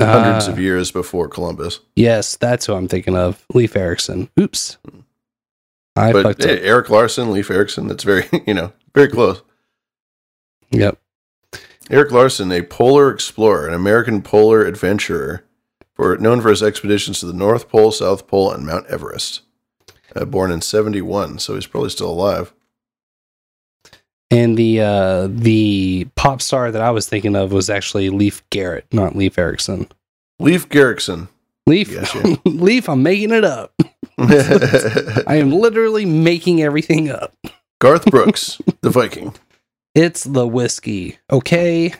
hundreds 0.00 0.48
Ah. 0.48 0.50
of 0.52 0.58
years 0.58 0.90
before 0.90 1.28
Columbus. 1.28 1.78
Yes, 1.94 2.34
that's 2.36 2.66
who 2.66 2.74
I'm 2.74 2.88
thinking 2.88 3.16
of. 3.16 3.44
Leif 3.54 3.76
Erikson. 3.76 4.28
Oops. 4.40 4.78
I 5.94 6.12
but 6.12 6.22
fucked 6.24 6.42
hey, 6.42 6.56
up. 6.56 6.64
Eric 6.64 6.90
Larson, 6.90 7.30
Leif 7.30 7.50
Erikson. 7.52 7.86
That's 7.86 8.02
very 8.02 8.24
you 8.48 8.54
know 8.54 8.72
very 8.96 9.08
close. 9.08 9.40
Yep. 10.72 10.98
Eric 11.92 12.10
Larson, 12.10 12.50
a 12.50 12.62
polar 12.62 13.10
explorer, 13.10 13.68
an 13.68 13.74
American 13.74 14.22
polar 14.22 14.64
adventurer, 14.64 15.44
for 15.94 16.16
known 16.16 16.40
for 16.40 16.48
his 16.48 16.62
expeditions 16.62 17.20
to 17.20 17.26
the 17.26 17.34
North 17.34 17.68
Pole, 17.68 17.92
South 17.92 18.26
Pole, 18.26 18.50
and 18.50 18.64
Mount 18.64 18.86
Everest. 18.86 19.42
Uh, 20.16 20.24
born 20.24 20.50
in 20.50 20.62
'71, 20.62 21.38
so 21.38 21.54
he's 21.54 21.66
probably 21.66 21.90
still 21.90 22.10
alive. 22.10 22.54
And 24.30 24.56
the 24.56 24.80
uh 24.80 25.28
the 25.30 26.08
pop 26.16 26.40
star 26.40 26.70
that 26.70 26.80
I 26.80 26.90
was 26.90 27.06
thinking 27.06 27.36
of 27.36 27.52
was 27.52 27.68
actually 27.68 28.08
Leif 28.08 28.42
Garrett, 28.48 28.86
not 28.90 29.14
Leif 29.14 29.36
Erikson. 29.36 29.88
Leif 30.40 30.70
Garrickson. 30.70 31.28
Yes, 31.66 32.14
yeah. 32.14 32.36
Leif, 32.44 32.88
I'm 32.88 33.02
making 33.02 33.30
it 33.30 33.44
up. 33.44 33.74
I 34.18 35.36
am 35.36 35.50
literally 35.50 36.06
making 36.06 36.62
everything 36.62 37.10
up. 37.10 37.34
Garth 37.78 38.06
Brooks, 38.10 38.60
the 38.80 38.90
Viking. 38.90 39.34
It's 39.94 40.24
the 40.24 40.46
whiskey. 40.46 41.18
Okay. 41.30 41.92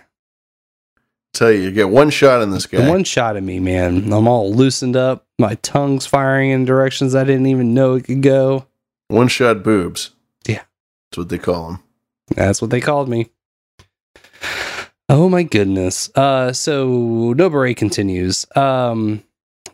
Tell 1.35 1.51
you, 1.51 1.61
you 1.61 1.71
get 1.71 1.89
one 1.89 2.11
shot 2.11 2.43
in 2.43 2.51
this 2.51 2.67
guy. 2.67 2.83
The 2.83 2.91
one 2.91 3.05
shot 3.05 3.37
at 3.37 3.43
me, 3.43 3.59
man. 3.59 4.13
I'm 4.13 4.29
all 4.29 4.53
loosened 4.53 4.97
up. 4.97 5.27
My 5.39 5.55
tongue's 5.57 6.07
firing 6.07 6.51
in 6.51 6.65
directions 6.65 7.15
I 7.15 7.25
didn't 7.25 7.47
even 7.47 7.75
know 7.75 7.95
it 7.95 8.05
could 8.05 8.23
go. 8.23 8.67
One 9.09 9.29
shot 9.29 9.63
boobs. 9.63 10.11
Yeah. 10.47 10.63
That's 11.11 11.19
what 11.19 11.29
they 11.31 11.39
call 11.39 11.67
them. 11.69 11.83
That's 12.35 12.63
what 12.63 12.71
they 12.71 12.81
called 12.81 13.09
me. 13.09 13.31
Oh 15.09 15.29
my 15.29 15.43
goodness. 15.43 16.11
Uh 16.15 16.53
so 16.53 17.35
Nobere 17.35 17.75
continues. 17.75 18.47
Um 18.57 19.23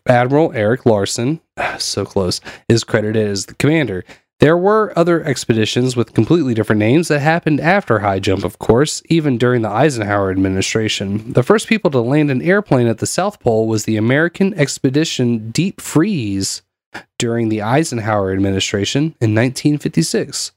Admiral 0.07 0.53
Eric 0.55 0.87
Larson, 0.87 1.41
so 1.79 2.05
close, 2.05 2.41
is 2.69 2.83
credited 2.83 3.29
as 3.29 3.47
the 3.47 3.55
commander. 3.55 4.05
There 4.41 4.57
were 4.57 4.93
other 4.97 5.25
expeditions 5.25 5.97
with 5.97 6.15
completely 6.15 6.55
different 6.55 6.79
names 6.79 7.09
that 7.09 7.19
happened 7.19 7.59
after 7.59 7.99
High 7.99 8.21
Jump, 8.21 8.45
of 8.45 8.61
course, 8.61 9.03
even 9.09 9.37
during 9.37 9.63
the 9.63 9.69
Eisenhower 9.69 10.31
administration. 10.31 11.33
The 11.33 11.43
first 11.43 11.67
people 11.67 11.91
to 11.91 12.01
land 12.01 12.31
an 12.31 12.41
airplane 12.41 12.87
at 12.87 12.99
the 12.99 13.07
South 13.07 13.41
Pole 13.41 13.67
was 13.67 13.85
the 13.85 13.97
American 13.97 14.55
expedition 14.55 15.51
Deep 15.51 15.81
Freeze 15.81 16.63
during 17.19 17.49
the 17.49 17.63
Eisenhower 17.63 18.33
administration 18.33 19.17
in 19.21 19.35
1956. 19.35 20.53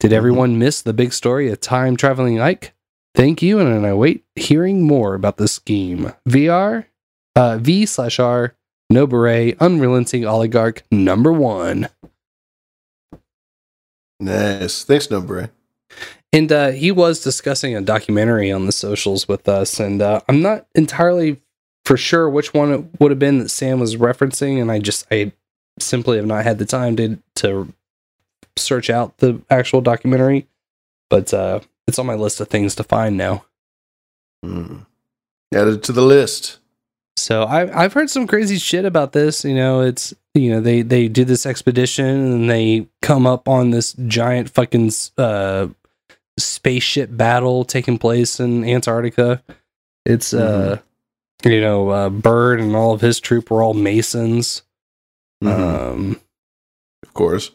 Did 0.00 0.12
everyone 0.12 0.58
miss 0.58 0.82
the 0.82 0.92
big 0.92 1.14
story 1.14 1.50
of 1.50 1.62
time 1.62 1.96
traveling 1.96 2.38
Ike? 2.40 2.74
Thank 3.14 3.40
you, 3.40 3.58
and 3.58 3.86
I 3.86 3.94
wait 3.94 4.24
hearing 4.34 4.82
more 4.82 5.14
about 5.14 5.38
this 5.38 5.52
scheme. 5.52 6.12
VR, 6.28 6.84
uh, 7.36 7.56
V 7.56 7.86
slash 7.86 8.18
R, 8.18 8.54
no 8.90 9.06
beret, 9.06 9.56
unrelenting 9.60 10.26
oligarch 10.26 10.82
number 10.90 11.32
one. 11.32 11.88
Nice. 14.20 14.84
Thanks, 14.84 15.10
no 15.10 15.20
Bray. 15.20 15.50
And 16.32 16.50
uh, 16.50 16.70
he 16.70 16.90
was 16.90 17.22
discussing 17.22 17.76
a 17.76 17.80
documentary 17.80 18.50
on 18.50 18.66
the 18.66 18.72
socials 18.72 19.28
with 19.28 19.48
us, 19.48 19.78
and 19.78 20.02
uh, 20.02 20.20
I'm 20.28 20.42
not 20.42 20.66
entirely 20.74 21.40
for 21.84 21.96
sure 21.96 22.28
which 22.28 22.52
one 22.52 22.72
it 22.72 22.84
would 22.98 23.10
have 23.10 23.18
been 23.18 23.38
that 23.38 23.50
Sam 23.50 23.78
was 23.78 23.96
referencing, 23.96 24.60
and 24.60 24.70
I 24.70 24.78
just 24.80 25.06
I 25.10 25.32
simply 25.78 26.16
have 26.16 26.26
not 26.26 26.44
had 26.44 26.58
the 26.58 26.66
time 26.66 26.96
to 26.96 27.18
to 27.36 27.72
search 28.56 28.90
out 28.90 29.18
the 29.18 29.40
actual 29.50 29.80
documentary, 29.80 30.48
but 31.08 31.32
uh, 31.32 31.60
it's 31.86 31.98
on 31.98 32.06
my 32.06 32.14
list 32.14 32.40
of 32.40 32.48
things 32.48 32.74
to 32.76 32.84
find 32.84 33.16
now. 33.16 33.44
Mm. 34.44 34.86
Add 35.52 35.68
it 35.68 35.82
to 35.84 35.92
the 35.92 36.02
list. 36.02 36.58
So 37.16 37.44
I 37.44 37.84
I've 37.84 37.92
heard 37.92 38.10
some 38.10 38.26
crazy 38.26 38.58
shit 38.58 38.84
about 38.84 39.12
this. 39.12 39.44
You 39.44 39.54
know, 39.54 39.80
it's 39.80 40.12
you 40.34 40.50
know 40.50 40.60
they 40.60 40.82
they 40.82 41.08
do 41.08 41.24
this 41.24 41.46
expedition 41.46 42.06
and 42.06 42.50
they 42.50 42.88
come 43.02 43.26
up 43.26 43.48
on 43.48 43.70
this 43.70 43.92
giant 44.06 44.50
fucking 44.50 44.90
uh 45.16 45.68
spaceship 46.38 47.16
battle 47.16 47.64
taking 47.64 47.98
place 47.98 48.40
in 48.40 48.64
Antarctica. 48.64 49.42
It's 50.04 50.34
uh 50.34 50.80
you 51.44 51.60
know 51.60 51.88
uh, 51.90 52.08
Byrd 52.10 52.60
and 52.60 52.74
all 52.74 52.92
of 52.92 53.00
his 53.00 53.20
troop 53.20 53.50
were 53.50 53.62
all 53.62 53.74
Masons. 53.74 54.62
Mhm. 55.42 55.92
Um, 55.92 56.20
Of 57.02 57.14
course. 57.14 57.50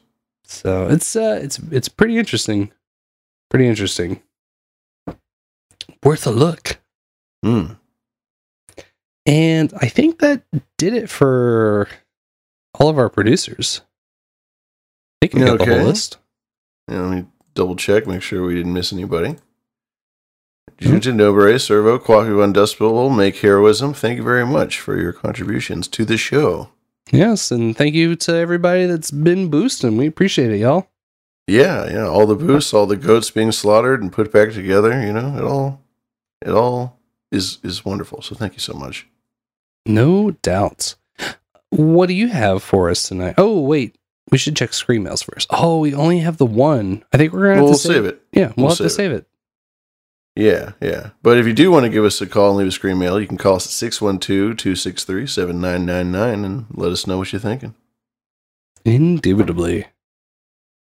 so 0.45 0.87
it's 0.87 1.15
uh 1.15 1.39
it's 1.43 1.59
it's 1.71 1.89
pretty 1.89 2.17
interesting, 2.17 2.71
pretty 3.49 3.67
interesting. 3.67 4.21
Worth 6.03 6.25
a 6.25 6.31
look. 6.31 6.77
Mm. 7.43 7.77
And 9.25 9.73
I 9.79 9.87
think 9.87 10.19
that 10.19 10.43
did 10.77 10.93
it 10.93 11.09
for 11.09 11.87
all 12.73 12.89
of 12.89 12.97
our 12.97 13.09
producers. 13.09 13.81
I 15.21 15.27
think 15.27 15.33
we 15.33 15.45
got 15.45 15.59
the 15.59 15.65
whole 15.65 15.85
list. 15.85 16.17
Yeah, 16.89 17.01
let 17.01 17.17
me 17.17 17.25
double 17.53 17.75
check, 17.75 18.07
make 18.07 18.21
sure 18.21 18.45
we 18.45 18.55
didn't 18.55 18.73
miss 18.73 18.93
anybody. 18.93 19.35
Mm-hmm. 20.79 20.91
Junta 20.91 21.09
Nobre, 21.09 21.59
Servo, 21.59 21.99
Kwaku 21.99 22.53
Dustbowl, 22.53 23.15
Make 23.15 23.37
Heroism, 23.37 23.93
thank 23.93 24.17
you 24.17 24.23
very 24.23 24.45
much 24.45 24.79
for 24.79 24.97
your 24.97 25.11
contributions 25.11 25.87
to 25.89 26.05
the 26.05 26.17
show. 26.17 26.69
Yes, 27.11 27.51
and 27.51 27.75
thank 27.75 27.95
you 27.95 28.15
to 28.15 28.33
everybody 28.33 28.85
that's 28.85 29.11
been 29.11 29.49
boosting. 29.49 29.97
We 29.97 30.07
appreciate 30.07 30.51
it, 30.51 30.57
y'all. 30.57 30.87
Yeah, 31.47 31.89
yeah, 31.89 32.07
all 32.07 32.27
the 32.27 32.35
boosts, 32.35 32.73
all 32.73 32.85
the 32.85 32.95
goats 32.95 33.31
being 33.31 33.51
slaughtered 33.51 34.01
and 34.01 34.13
put 34.13 34.31
back 34.31 34.53
together, 34.53 35.03
you 35.03 35.11
know, 35.11 35.35
it 35.35 35.43
all 35.43 35.81
it 36.45 36.51
all 36.51 36.98
is 37.31 37.59
is 37.63 37.85
wonderful. 37.85 38.21
So 38.21 38.35
thank 38.35 38.53
you 38.53 38.59
so 38.59 38.73
much. 38.73 39.07
No 39.85 40.31
doubts. 40.31 40.95
What 41.69 42.07
do 42.07 42.13
you 42.13 42.29
have 42.29 42.63
for 42.63 42.89
us 42.89 43.03
tonight? 43.03 43.35
Oh, 43.37 43.61
wait. 43.61 43.95
We 44.31 44.37
should 44.37 44.55
check 44.55 44.73
scream 44.73 45.03
mails 45.03 45.21
first. 45.21 45.47
Oh, 45.51 45.79
we 45.79 45.93
only 45.93 46.19
have 46.19 46.37
the 46.37 46.45
one. 46.45 47.03
I 47.11 47.17
think 47.17 47.33
we're 47.33 47.39
going 47.39 47.49
to 47.51 47.55
have 47.57 47.63
We'll 47.63 47.73
to 47.73 47.79
save 47.79 48.05
it. 48.05 48.21
Yeah, 48.31 48.47
we'll, 48.47 48.53
We'll 48.57 48.67
have 48.69 48.77
to 48.77 48.89
save 48.89 48.95
save 48.95 49.11
it. 49.11 49.27
Yeah, 50.35 50.73
yeah. 50.79 51.09
But 51.21 51.37
if 51.37 51.45
you 51.45 51.53
do 51.53 51.71
want 51.71 51.83
to 51.83 51.89
give 51.89 52.05
us 52.05 52.21
a 52.21 52.27
call 52.27 52.49
and 52.49 52.57
leave 52.57 52.67
a 52.67 52.71
scream 52.71 52.99
mail, 52.99 53.19
you 53.19 53.27
can 53.27 53.37
call 53.37 53.55
us 53.55 53.65
at 53.65 53.71
612 53.71 54.55
263 54.57 55.27
7999 55.27 56.45
and 56.45 56.65
let 56.71 56.91
us 56.91 57.07
know 57.07 57.17
what 57.17 57.33
you're 57.33 57.39
thinking. 57.39 57.75
Indubitably. 58.85 59.87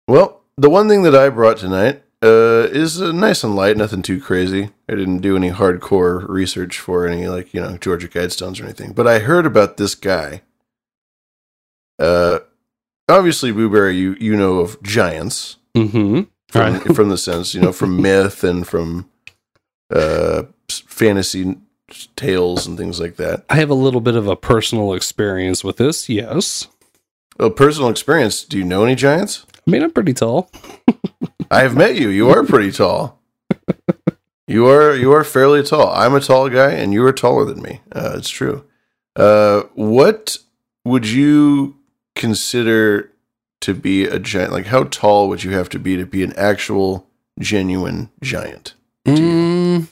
Well, 0.07 0.43
the 0.57 0.69
one 0.69 0.89
thing 0.89 1.03
that 1.03 1.15
I 1.15 1.29
brought 1.29 1.57
tonight 1.57 2.03
uh, 2.23 2.67
is 2.71 3.01
uh, 3.01 3.11
nice 3.11 3.43
and 3.43 3.55
light, 3.55 3.77
nothing 3.77 4.01
too 4.01 4.19
crazy. 4.21 4.69
I 4.89 4.95
didn't 4.95 5.19
do 5.19 5.35
any 5.35 5.49
hardcore 5.51 6.27
research 6.29 6.77
for 6.79 7.07
any, 7.07 7.27
like, 7.27 7.53
you 7.53 7.61
know, 7.61 7.77
Georgia 7.77 8.07
Guidestones 8.07 8.59
or 8.61 8.65
anything. 8.65 8.93
But 8.93 9.07
I 9.07 9.19
heard 9.19 9.45
about 9.45 9.77
this 9.77 9.95
guy. 9.95 10.41
Uh, 11.99 12.39
obviously, 13.09 13.51
Booberry, 13.51 13.97
you, 13.97 14.15
you 14.19 14.35
know 14.35 14.59
of 14.59 14.81
giants. 14.83 15.57
Mm-hmm. 15.75 16.21
From, 16.49 16.73
Right. 16.73 16.95
from 16.95 17.09
the 17.09 17.17
sense, 17.17 17.53
you 17.53 17.61
know, 17.61 17.71
from 17.71 18.01
myth 18.01 18.43
and 18.43 18.67
from 18.67 19.09
uh, 19.93 20.43
fantasy 20.69 21.55
tales 22.15 22.67
and 22.67 22.77
things 22.77 22.99
like 22.99 23.15
that. 23.17 23.45
I 23.49 23.55
have 23.55 23.69
a 23.69 23.73
little 23.75 24.01
bit 24.01 24.15
of 24.15 24.27
a 24.27 24.35
personal 24.35 24.93
experience 24.93 25.63
with 25.63 25.77
this, 25.77 26.07
yes. 26.09 26.67
A 27.39 27.49
personal 27.49 27.89
experience. 27.89 28.43
Do 28.43 28.57
you 28.57 28.63
know 28.65 28.83
any 28.83 28.95
giants? 28.95 29.45
I 29.65 29.71
mean, 29.71 29.81
I'm 29.83 29.91
pretty 29.91 30.13
tall. 30.13 30.49
I 31.51 31.63
have 31.63 31.75
met 31.75 31.97
you. 31.97 32.07
You 32.07 32.29
are 32.29 32.45
pretty 32.45 32.71
tall. 32.71 33.19
You 34.47 34.67
are 34.67 34.95
you 34.95 35.11
are 35.11 35.23
fairly 35.23 35.63
tall. 35.63 35.91
I'm 35.93 36.15
a 36.15 36.21
tall 36.21 36.49
guy, 36.49 36.71
and 36.71 36.93
you 36.93 37.05
are 37.05 37.13
taller 37.13 37.45
than 37.45 37.61
me. 37.61 37.81
Uh, 37.91 38.15
it's 38.17 38.29
true. 38.29 38.65
Uh, 39.15 39.63
what 39.75 40.37
would 40.85 41.07
you 41.07 41.77
consider 42.15 43.11
to 43.61 43.73
be 43.73 44.05
a 44.05 44.17
giant? 44.17 44.53
Like, 44.53 44.67
how 44.67 44.85
tall 44.85 45.27
would 45.27 45.43
you 45.43 45.51
have 45.51 45.67
to 45.69 45.79
be 45.79 45.97
to 45.97 46.05
be 46.05 46.23
an 46.23 46.33
actual, 46.37 47.07
genuine 47.37 48.09
giant? 48.21 48.73
Mm, 49.05 49.87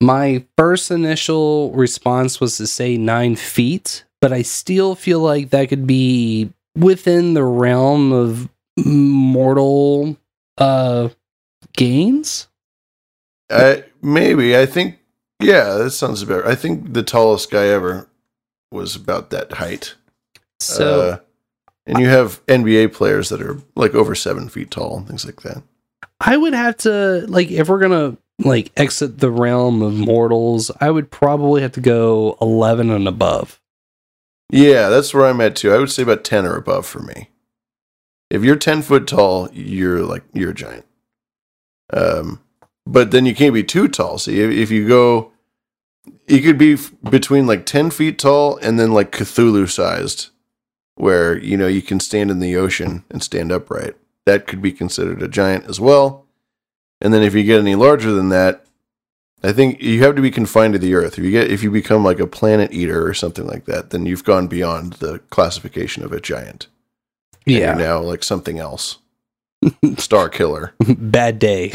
my 0.00 0.44
first 0.56 0.90
initial 0.90 1.72
response 1.72 2.40
was 2.40 2.56
to 2.58 2.66
say 2.66 2.96
nine 2.96 3.34
feet, 3.34 4.04
but 4.20 4.32
I 4.32 4.42
still 4.42 4.94
feel 4.94 5.20
like 5.20 5.50
that 5.50 5.68
could 5.68 5.86
be 5.86 6.52
within 6.76 7.34
the 7.34 7.44
realm 7.44 8.12
of 8.12 8.48
mortal 8.76 10.16
uh 10.58 11.08
gains. 11.74 12.48
I 13.50 13.84
maybe. 14.00 14.56
I 14.56 14.66
think. 14.66 14.98
Yeah, 15.40 15.74
that 15.74 15.90
sounds 15.90 16.22
about. 16.22 16.46
I 16.46 16.54
think 16.54 16.92
the 16.92 17.02
tallest 17.02 17.50
guy 17.50 17.66
ever 17.66 18.08
was 18.70 18.94
about 18.94 19.30
that 19.30 19.52
height. 19.54 19.96
So 20.60 21.00
Uh, 21.00 21.18
and 21.86 21.98
you 21.98 22.08
have 22.08 22.44
NBA 22.46 22.92
players 22.92 23.28
that 23.30 23.42
are 23.42 23.58
like 23.74 23.94
over 23.94 24.14
seven 24.14 24.48
feet 24.48 24.70
tall 24.70 24.96
and 24.98 25.06
things 25.08 25.26
like 25.26 25.42
that. 25.42 25.62
I 26.20 26.36
would 26.36 26.54
have 26.54 26.76
to 26.78 27.26
like 27.28 27.50
if 27.50 27.68
we're 27.68 27.80
gonna 27.80 28.16
like 28.38 28.70
exit 28.76 29.18
the 29.18 29.30
realm 29.30 29.82
of 29.82 29.94
mortals, 29.94 30.70
I 30.80 30.90
would 30.90 31.10
probably 31.10 31.62
have 31.62 31.72
to 31.72 31.80
go 31.80 32.36
eleven 32.40 32.90
and 32.90 33.08
above. 33.08 33.60
Yeah, 34.50 34.88
that's 34.90 35.12
where 35.12 35.26
I'm 35.26 35.40
at 35.40 35.56
too. 35.56 35.72
I 35.72 35.78
would 35.78 35.90
say 35.90 36.04
about 36.04 36.22
ten 36.24 36.46
or 36.46 36.56
above 36.56 36.86
for 36.86 37.00
me. 37.00 37.28
If 38.32 38.42
you're 38.42 38.56
ten 38.56 38.80
foot 38.80 39.06
tall, 39.06 39.50
you're 39.52 40.00
like 40.00 40.22
you're 40.32 40.52
a 40.52 40.54
giant. 40.54 40.86
Um, 41.92 42.40
but 42.86 43.10
then 43.10 43.26
you 43.26 43.34
can't 43.34 43.52
be 43.52 43.62
too 43.62 43.88
tall. 43.88 44.16
See, 44.16 44.40
if, 44.40 44.50
if 44.50 44.70
you 44.70 44.88
go, 44.88 45.32
you 46.26 46.40
could 46.40 46.56
be 46.56 46.72
f- 46.72 46.92
between 47.10 47.46
like 47.46 47.66
ten 47.66 47.90
feet 47.90 48.18
tall 48.18 48.56
and 48.56 48.80
then 48.80 48.92
like 48.92 49.12
Cthulhu 49.12 49.68
sized, 49.68 50.30
where 50.94 51.36
you 51.36 51.58
know 51.58 51.66
you 51.66 51.82
can 51.82 52.00
stand 52.00 52.30
in 52.30 52.40
the 52.40 52.56
ocean 52.56 53.04
and 53.10 53.22
stand 53.22 53.52
upright. 53.52 53.96
That 54.24 54.46
could 54.46 54.62
be 54.62 54.72
considered 54.72 55.22
a 55.22 55.28
giant 55.28 55.66
as 55.66 55.78
well. 55.78 56.24
And 57.02 57.12
then 57.12 57.22
if 57.22 57.34
you 57.34 57.44
get 57.44 57.60
any 57.60 57.74
larger 57.74 58.12
than 58.12 58.30
that, 58.30 58.64
I 59.42 59.52
think 59.52 59.82
you 59.82 60.02
have 60.04 60.16
to 60.16 60.22
be 60.22 60.30
confined 60.30 60.72
to 60.72 60.78
the 60.78 60.94
earth. 60.94 61.18
If 61.18 61.24
you 61.24 61.32
get 61.32 61.50
if 61.50 61.62
you 61.62 61.70
become 61.70 62.02
like 62.02 62.18
a 62.18 62.26
planet 62.26 62.72
eater 62.72 63.06
or 63.06 63.12
something 63.12 63.46
like 63.46 63.66
that, 63.66 63.90
then 63.90 64.06
you've 64.06 64.24
gone 64.24 64.46
beyond 64.46 64.94
the 64.94 65.18
classification 65.28 66.02
of 66.02 66.12
a 66.12 66.20
giant. 66.20 66.68
Yeah. 67.46 67.74
now 67.74 68.00
like 68.00 68.22
something 68.24 68.58
else. 68.58 68.98
Star 69.98 70.28
killer. 70.28 70.74
Bad 70.98 71.38
day. 71.38 71.72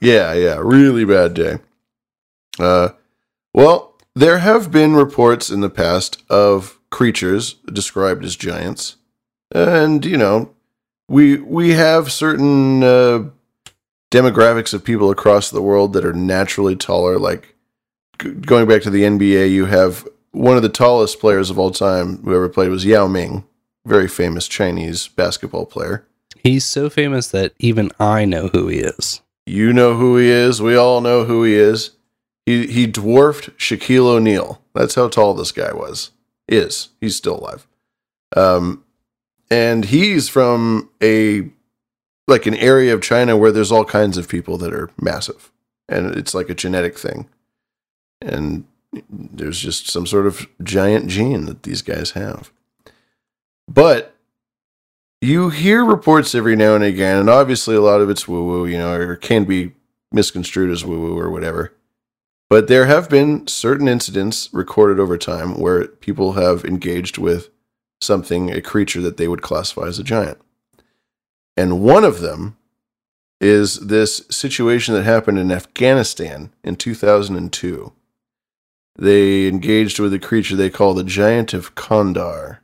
yeah, 0.00 0.32
yeah, 0.34 0.58
really 0.62 1.04
bad 1.04 1.34
day. 1.34 1.58
Uh, 2.58 2.90
well, 3.54 3.94
there 4.14 4.38
have 4.38 4.70
been 4.70 4.94
reports 4.94 5.50
in 5.50 5.60
the 5.60 5.70
past 5.70 6.22
of 6.28 6.78
creatures 6.90 7.54
described 7.72 8.24
as 8.24 8.34
giants, 8.36 8.96
and 9.54 10.04
you 10.04 10.16
know, 10.16 10.50
we 11.08 11.36
we 11.38 11.70
have 11.70 12.10
certain 12.12 12.82
uh, 12.82 13.24
demographics 14.10 14.74
of 14.74 14.84
people 14.84 15.10
across 15.10 15.50
the 15.50 15.62
world 15.62 15.92
that 15.92 16.04
are 16.04 16.12
naturally 16.12 16.76
taller. 16.76 17.18
Like 17.18 17.54
g- 18.20 18.32
going 18.32 18.66
back 18.68 18.82
to 18.82 18.90
the 18.90 19.02
NBA, 19.02 19.50
you 19.50 19.66
have 19.66 20.06
one 20.32 20.56
of 20.56 20.62
the 20.62 20.68
tallest 20.68 21.20
players 21.20 21.50
of 21.50 21.58
all 21.58 21.70
time 21.70 22.18
who 22.22 22.34
ever 22.34 22.48
played 22.48 22.70
was 22.70 22.84
Yao 22.84 23.06
Ming, 23.06 23.44
very 23.86 24.08
famous 24.08 24.48
Chinese 24.48 25.08
basketball 25.08 25.66
player. 25.66 26.06
He's 26.42 26.64
so 26.64 26.88
famous 26.88 27.28
that 27.28 27.52
even 27.58 27.90
I 27.98 28.24
know 28.24 28.48
who 28.48 28.68
he 28.68 28.78
is. 28.78 29.22
You 29.46 29.72
know 29.72 29.94
who 29.94 30.16
he 30.16 30.28
is. 30.28 30.60
We 30.60 30.76
all 30.76 31.00
know 31.00 31.24
who 31.24 31.42
he 31.42 31.54
is. 31.54 31.92
He 32.46 32.66
he 32.66 32.86
dwarfed 32.86 33.56
Shaquille 33.58 34.06
O'Neal. 34.06 34.62
That's 34.74 34.94
how 34.94 35.08
tall 35.08 35.34
this 35.34 35.52
guy 35.52 35.72
was. 35.72 36.10
Is 36.46 36.88
he's 37.00 37.16
still 37.16 37.38
alive? 37.38 37.66
Um, 38.36 38.84
and 39.50 39.86
he's 39.86 40.28
from 40.28 40.90
a 41.02 41.50
like 42.26 42.46
an 42.46 42.54
area 42.54 42.92
of 42.92 43.02
China 43.02 43.36
where 43.36 43.52
there's 43.52 43.72
all 43.72 43.84
kinds 43.84 44.16
of 44.18 44.28
people 44.28 44.58
that 44.58 44.72
are 44.72 44.90
massive, 45.00 45.50
and 45.88 46.14
it's 46.14 46.34
like 46.34 46.50
a 46.50 46.54
genetic 46.54 46.98
thing. 46.98 47.28
And 48.20 48.64
there's 49.10 49.60
just 49.60 49.88
some 49.88 50.06
sort 50.06 50.26
of 50.26 50.46
giant 50.62 51.08
gene 51.08 51.46
that 51.46 51.62
these 51.62 51.82
guys 51.82 52.12
have. 52.12 52.52
But 53.68 54.14
you 55.20 55.50
hear 55.50 55.84
reports 55.84 56.34
every 56.34 56.56
now 56.56 56.74
and 56.74 56.84
again, 56.84 57.18
and 57.18 57.28
obviously 57.28 57.76
a 57.76 57.82
lot 57.82 58.00
of 58.00 58.08
it's 58.08 58.26
woo 58.26 58.44
woo, 58.44 58.66
you 58.66 58.78
know, 58.78 58.92
or 58.94 59.16
can 59.16 59.44
be 59.44 59.72
misconstrued 60.10 60.70
as 60.70 60.84
woo 60.84 61.00
woo 61.00 61.18
or 61.18 61.30
whatever. 61.30 61.74
But 62.48 62.68
there 62.68 62.86
have 62.86 63.10
been 63.10 63.46
certain 63.46 63.88
incidents 63.88 64.48
recorded 64.52 64.98
over 64.98 65.18
time 65.18 65.60
where 65.60 65.86
people 65.86 66.32
have 66.32 66.64
engaged 66.64 67.18
with 67.18 67.50
something, 68.00 68.50
a 68.50 68.62
creature 68.62 69.02
that 69.02 69.18
they 69.18 69.28
would 69.28 69.42
classify 69.42 69.86
as 69.86 69.98
a 69.98 70.04
giant. 70.04 70.38
And 71.56 71.82
one 71.82 72.04
of 72.04 72.20
them 72.20 72.56
is 73.40 73.80
this 73.80 74.24
situation 74.30 74.94
that 74.94 75.04
happened 75.04 75.38
in 75.38 75.52
Afghanistan 75.52 76.52
in 76.64 76.76
2002. 76.76 77.92
They 78.96 79.46
engaged 79.46 79.98
with 79.98 80.14
a 80.14 80.18
creature 80.18 80.56
they 80.56 80.70
call 80.70 80.94
the 80.94 81.04
Giant 81.04 81.52
of 81.52 81.74
Kandahar. 81.74 82.62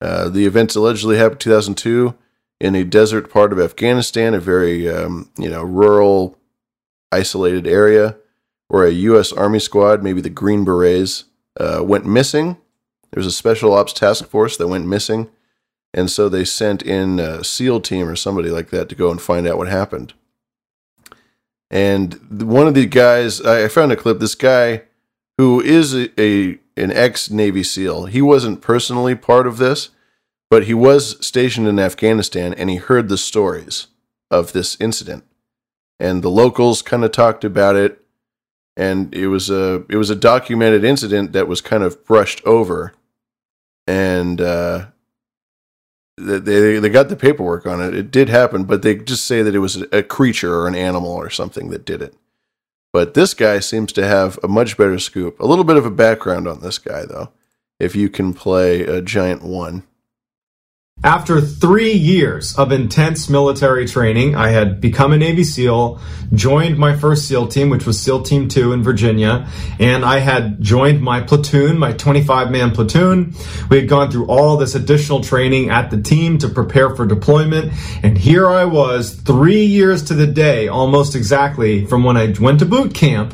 Uh, 0.00 0.28
the 0.28 0.46
events 0.46 0.74
allegedly 0.76 1.16
happened 1.16 1.40
in 1.42 1.50
2002 1.50 2.14
in 2.60 2.74
a 2.74 2.84
desert 2.84 3.30
part 3.30 3.52
of 3.52 3.60
Afghanistan, 3.60 4.34
a 4.34 4.40
very 4.40 4.88
um, 4.88 5.30
you 5.38 5.48
know 5.48 5.62
rural, 5.62 6.38
isolated 7.12 7.66
area, 7.66 8.16
where 8.68 8.86
a 8.86 8.92
U.S. 8.92 9.32
Army 9.32 9.58
squad, 9.58 10.02
maybe 10.02 10.20
the 10.20 10.30
Green 10.30 10.64
Berets, 10.64 11.24
uh, 11.58 11.82
went 11.82 12.06
missing. 12.06 12.56
There 13.10 13.20
was 13.20 13.26
a 13.26 13.32
special 13.32 13.72
ops 13.72 13.92
task 13.92 14.26
force 14.26 14.56
that 14.56 14.68
went 14.68 14.86
missing, 14.86 15.30
and 15.94 16.10
so 16.10 16.28
they 16.28 16.44
sent 16.44 16.82
in 16.82 17.18
a 17.18 17.44
SEAL 17.44 17.80
team 17.80 18.08
or 18.08 18.16
somebody 18.16 18.50
like 18.50 18.70
that 18.70 18.88
to 18.88 18.94
go 18.94 19.10
and 19.10 19.20
find 19.20 19.46
out 19.46 19.58
what 19.58 19.68
happened. 19.68 20.12
And 21.70 22.42
one 22.42 22.66
of 22.68 22.74
the 22.74 22.86
guys, 22.86 23.40
I 23.40 23.68
found 23.68 23.92
a 23.92 23.96
clip. 23.96 24.18
This 24.18 24.34
guy, 24.34 24.82
who 25.38 25.60
is 25.60 25.94
a, 25.94 26.20
a 26.20 26.58
an 26.76 26.92
ex 26.92 27.30
Navy 27.30 27.62
SEAL, 27.62 28.06
he 28.06 28.22
wasn't 28.22 28.60
personally 28.60 29.14
part 29.14 29.46
of 29.46 29.58
this, 29.58 29.90
but 30.50 30.64
he 30.64 30.74
was 30.74 31.24
stationed 31.24 31.66
in 31.66 31.78
Afghanistan, 31.78 32.54
and 32.54 32.70
he 32.70 32.76
heard 32.76 33.08
the 33.08 33.18
stories 33.18 33.88
of 34.30 34.52
this 34.52 34.76
incident. 34.80 35.24
And 35.98 36.22
the 36.22 36.30
locals 36.30 36.82
kind 36.82 37.04
of 37.04 37.12
talked 37.12 37.44
about 37.44 37.76
it, 37.76 38.02
and 38.76 39.14
it 39.14 39.28
was 39.28 39.48
a 39.48 39.84
it 39.88 39.96
was 39.96 40.10
a 40.10 40.16
documented 40.16 40.84
incident 40.84 41.32
that 41.32 41.48
was 41.48 41.60
kind 41.60 41.82
of 41.82 42.04
brushed 42.04 42.44
over, 42.44 42.92
and 43.86 44.40
uh, 44.40 44.86
they 46.18 46.38
they 46.38 46.78
they 46.78 46.88
got 46.90 47.08
the 47.08 47.16
paperwork 47.16 47.66
on 47.66 47.80
it. 47.80 47.94
It 47.94 48.10
did 48.10 48.28
happen, 48.28 48.64
but 48.64 48.82
they 48.82 48.96
just 48.96 49.26
say 49.26 49.42
that 49.42 49.54
it 49.54 49.60
was 49.60 49.82
a 49.90 50.02
creature 50.02 50.54
or 50.54 50.68
an 50.68 50.74
animal 50.74 51.12
or 51.12 51.30
something 51.30 51.70
that 51.70 51.86
did 51.86 52.02
it. 52.02 52.14
But 52.92 53.14
this 53.14 53.34
guy 53.34 53.58
seems 53.60 53.92
to 53.94 54.06
have 54.06 54.38
a 54.42 54.48
much 54.48 54.76
better 54.76 54.98
scoop. 54.98 55.38
A 55.40 55.46
little 55.46 55.64
bit 55.64 55.76
of 55.76 55.84
a 55.84 55.90
background 55.90 56.48
on 56.48 56.60
this 56.60 56.78
guy, 56.78 57.04
though, 57.04 57.30
if 57.78 57.94
you 57.94 58.08
can 58.08 58.32
play 58.32 58.82
a 58.82 59.02
giant 59.02 59.42
one. 59.42 59.82
After 61.06 61.40
three 61.40 61.92
years 61.92 62.58
of 62.58 62.72
intense 62.72 63.30
military 63.30 63.86
training, 63.86 64.34
I 64.34 64.48
had 64.48 64.80
become 64.80 65.12
a 65.12 65.16
Navy 65.16 65.44
SEAL, 65.44 66.00
joined 66.34 66.78
my 66.78 66.96
first 66.96 67.28
SEAL 67.28 67.46
team, 67.46 67.70
which 67.70 67.86
was 67.86 68.00
SEAL 68.00 68.24
Team 68.24 68.48
2 68.48 68.72
in 68.72 68.82
Virginia, 68.82 69.48
and 69.78 70.04
I 70.04 70.18
had 70.18 70.60
joined 70.60 71.00
my 71.00 71.20
platoon, 71.20 71.78
my 71.78 71.92
25 71.92 72.50
man 72.50 72.72
platoon. 72.72 73.36
We 73.70 73.76
had 73.76 73.88
gone 73.88 74.10
through 74.10 74.26
all 74.26 74.56
this 74.56 74.74
additional 74.74 75.20
training 75.20 75.70
at 75.70 75.92
the 75.92 76.02
team 76.02 76.38
to 76.38 76.48
prepare 76.48 76.90
for 76.96 77.06
deployment, 77.06 77.72
and 78.02 78.18
here 78.18 78.50
I 78.50 78.64
was, 78.64 79.14
three 79.14 79.64
years 79.64 80.02
to 80.06 80.14
the 80.14 80.26
day, 80.26 80.66
almost 80.66 81.14
exactly, 81.14 81.86
from 81.86 82.02
when 82.02 82.16
I 82.16 82.34
went 82.40 82.58
to 82.58 82.66
boot 82.66 82.94
camp 82.94 83.32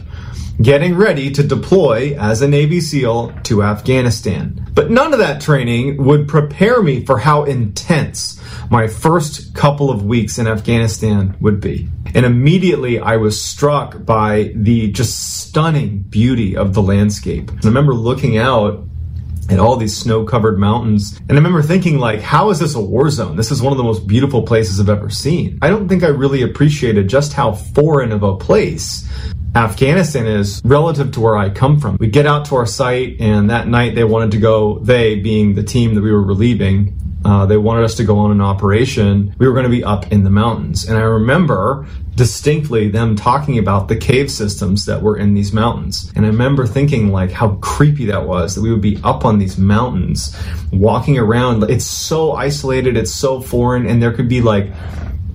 getting 0.63 0.95
ready 0.95 1.31
to 1.33 1.43
deploy 1.43 2.17
as 2.19 2.41
a 2.41 2.49
Navy 2.49 2.81
SEAL 2.81 3.33
to 3.45 3.63
Afghanistan. 3.63 4.71
But 4.75 4.91
none 4.91 5.13
of 5.13 5.19
that 5.19 5.41
training 5.41 6.03
would 6.05 6.29
prepare 6.29 6.83
me 6.83 7.05
for 7.05 7.19
how 7.19 7.45
intense 7.45 8.41
my 8.71 8.87
first 8.87 9.55
couple 9.55 9.91
of 9.91 10.05
weeks 10.05 10.39
in 10.39 10.47
Afghanistan 10.47 11.37
would 11.41 11.61
be. 11.61 11.89
And 12.15 12.25
immediately 12.25 13.01
I 13.01 13.17
was 13.17 13.41
struck 13.41 14.05
by 14.05 14.53
the 14.55 14.93
just 14.93 15.41
stunning 15.41 16.03
beauty 16.03 16.57
of 16.57 16.75
the 16.75 16.83
landscape. 16.83 17.51
I 17.51 17.67
remember 17.67 17.95
looking 17.95 18.39
out 18.39 18.87
and 19.49 19.61
all 19.61 19.77
these 19.77 19.97
snow 19.97 20.25
covered 20.25 20.59
mountains. 20.59 21.19
And 21.29 21.33
I 21.33 21.35
remember 21.35 21.63
thinking, 21.63 21.99
like, 21.99 22.21
how 22.21 22.51
is 22.51 22.59
this 22.59 22.75
a 22.75 22.81
war 22.81 23.11
zone? 23.11 23.37
This 23.37 23.51
is 23.51 23.61
one 23.61 23.73
of 23.73 23.77
the 23.77 23.85
most 23.85 24.07
beautiful 24.07 24.43
places 24.43 24.81
I've 24.81 24.89
ever 24.89 25.11
seen. 25.11 25.59
I 25.63 25.69
don't 25.69 25.89
think 25.89 26.03
I 26.03 26.09
really 26.09 26.43
appreciated 26.43 27.09
just 27.09 27.33
how 27.33 27.53
foreign 27.53 28.13
of 28.13 28.23
a 28.23 28.37
place 28.37 29.09
Afghanistan 29.55 30.27
is 30.27 30.63
relative 30.65 31.13
to 31.13 31.21
where 31.21 31.37
I 31.37 31.51
come 31.51 31.79
from. 31.79 31.99
We 32.01 32.07
get 32.07 32.27
out 32.27 32.47
to 32.47 32.57
our 32.57 32.65
site, 32.65 33.21
and 33.21 33.51
that 33.51 33.69
night 33.69 33.95
they 33.95 34.05
wanted 34.05 34.31
to 34.31 34.39
go, 34.39 34.79
they 34.79 35.17
being 35.17 35.55
the 35.55 35.63
team 35.63 35.95
that 35.95 36.01
we 36.01 36.11
were 36.11 36.23
relieving, 36.23 36.99
uh, 37.25 37.47
they 37.47 37.57
wanted 37.57 37.85
us 37.85 37.95
to 37.97 38.05
go 38.05 38.19
on 38.19 38.31
an 38.31 38.41
operation. 38.41 39.35
We 39.39 39.47
were 39.47 39.53
going 39.53 39.65
to 39.65 39.71
be 39.71 39.85
up 39.85 40.11
in 40.13 40.25
the 40.25 40.31
mountains. 40.31 40.89
And 40.89 40.99
I 40.99 41.03
remember 41.03 41.87
distinctly 42.15 42.89
them 42.89 43.17
talking 43.17 43.59
about 43.59 43.89
the 43.89 43.97
cave 43.97 44.31
systems 44.31 44.85
that 44.87 45.03
were 45.03 45.17
in 45.17 45.35
these 45.35 45.53
mountains. 45.53 46.13
And 46.15 46.27
I 46.27 46.29
remember 46.29 46.67
thinking 46.67 47.11
like 47.11 47.31
how 47.31 47.55
creepy 47.57 48.07
that 48.07 48.27
was 48.27 48.55
that 48.55 48.61
we 48.61 48.71
would 48.71 48.83
be 48.83 48.99
up 49.03 49.25
on 49.25 49.39
these 49.39 49.57
mountains 49.57 50.37
walking 50.73 51.19
around. 51.19 51.63
It's 51.71 51.87
so 51.87 52.33
isolated, 52.33 52.97
it's 52.97 53.13
so 53.13 53.41
foreign, 53.41 53.87
and 53.87 54.03
there 54.03 54.13
could 54.13 54.29
be 54.29 54.41
like 54.41 54.73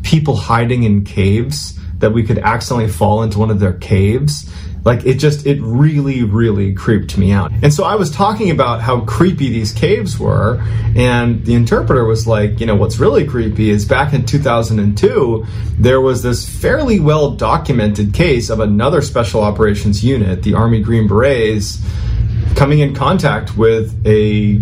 people 0.04 0.36
hiding 0.36 0.84
in 0.84 1.04
caves 1.04 1.80
that 2.00 2.12
we 2.12 2.24
could 2.24 2.38
accidentally 2.40 2.90
fall 2.90 3.24
into 3.24 3.40
one 3.40 3.50
of 3.50 3.60
their 3.60 3.74
caves. 3.74 4.52
Like 4.88 5.06
it 5.06 5.16
just, 5.16 5.46
it 5.46 5.62
really, 5.62 6.24
really 6.24 6.74
creeped 6.74 7.18
me 7.18 7.34
out. 7.34 7.52
And 7.62 7.74
so 7.74 7.84
I 7.84 7.96
was 7.96 8.10
talking 8.10 8.52
about 8.52 8.80
how 8.80 9.02
creepy 9.02 9.50
these 9.50 9.74
caves 9.74 10.18
were, 10.18 10.64
and 10.96 11.44
the 11.44 11.56
interpreter 11.56 12.06
was 12.06 12.26
like, 12.26 12.62
you 12.62 12.66
know, 12.66 12.76
what's 12.76 12.98
really 12.98 13.28
creepy 13.28 13.70
is 13.70 13.84
back 13.84 14.14
in 14.14 14.26
2002, 14.26 15.46
there 15.78 16.00
was 16.00 16.24
this 16.24 16.48
fairly 16.48 17.02
well 17.02 17.32
documented 17.32 18.14
case 18.14 18.50
of 18.50 18.62
another 18.62 19.02
special 19.02 19.42
operations 19.42 20.06
unit, 20.06 20.44
the 20.44 20.54
Army 20.54 20.82
Green 20.82 21.06
Berets, 21.06 21.84
coming 22.56 22.80
in 22.80 22.96
contact 22.96 23.58
with 23.58 23.94
a 24.06 24.62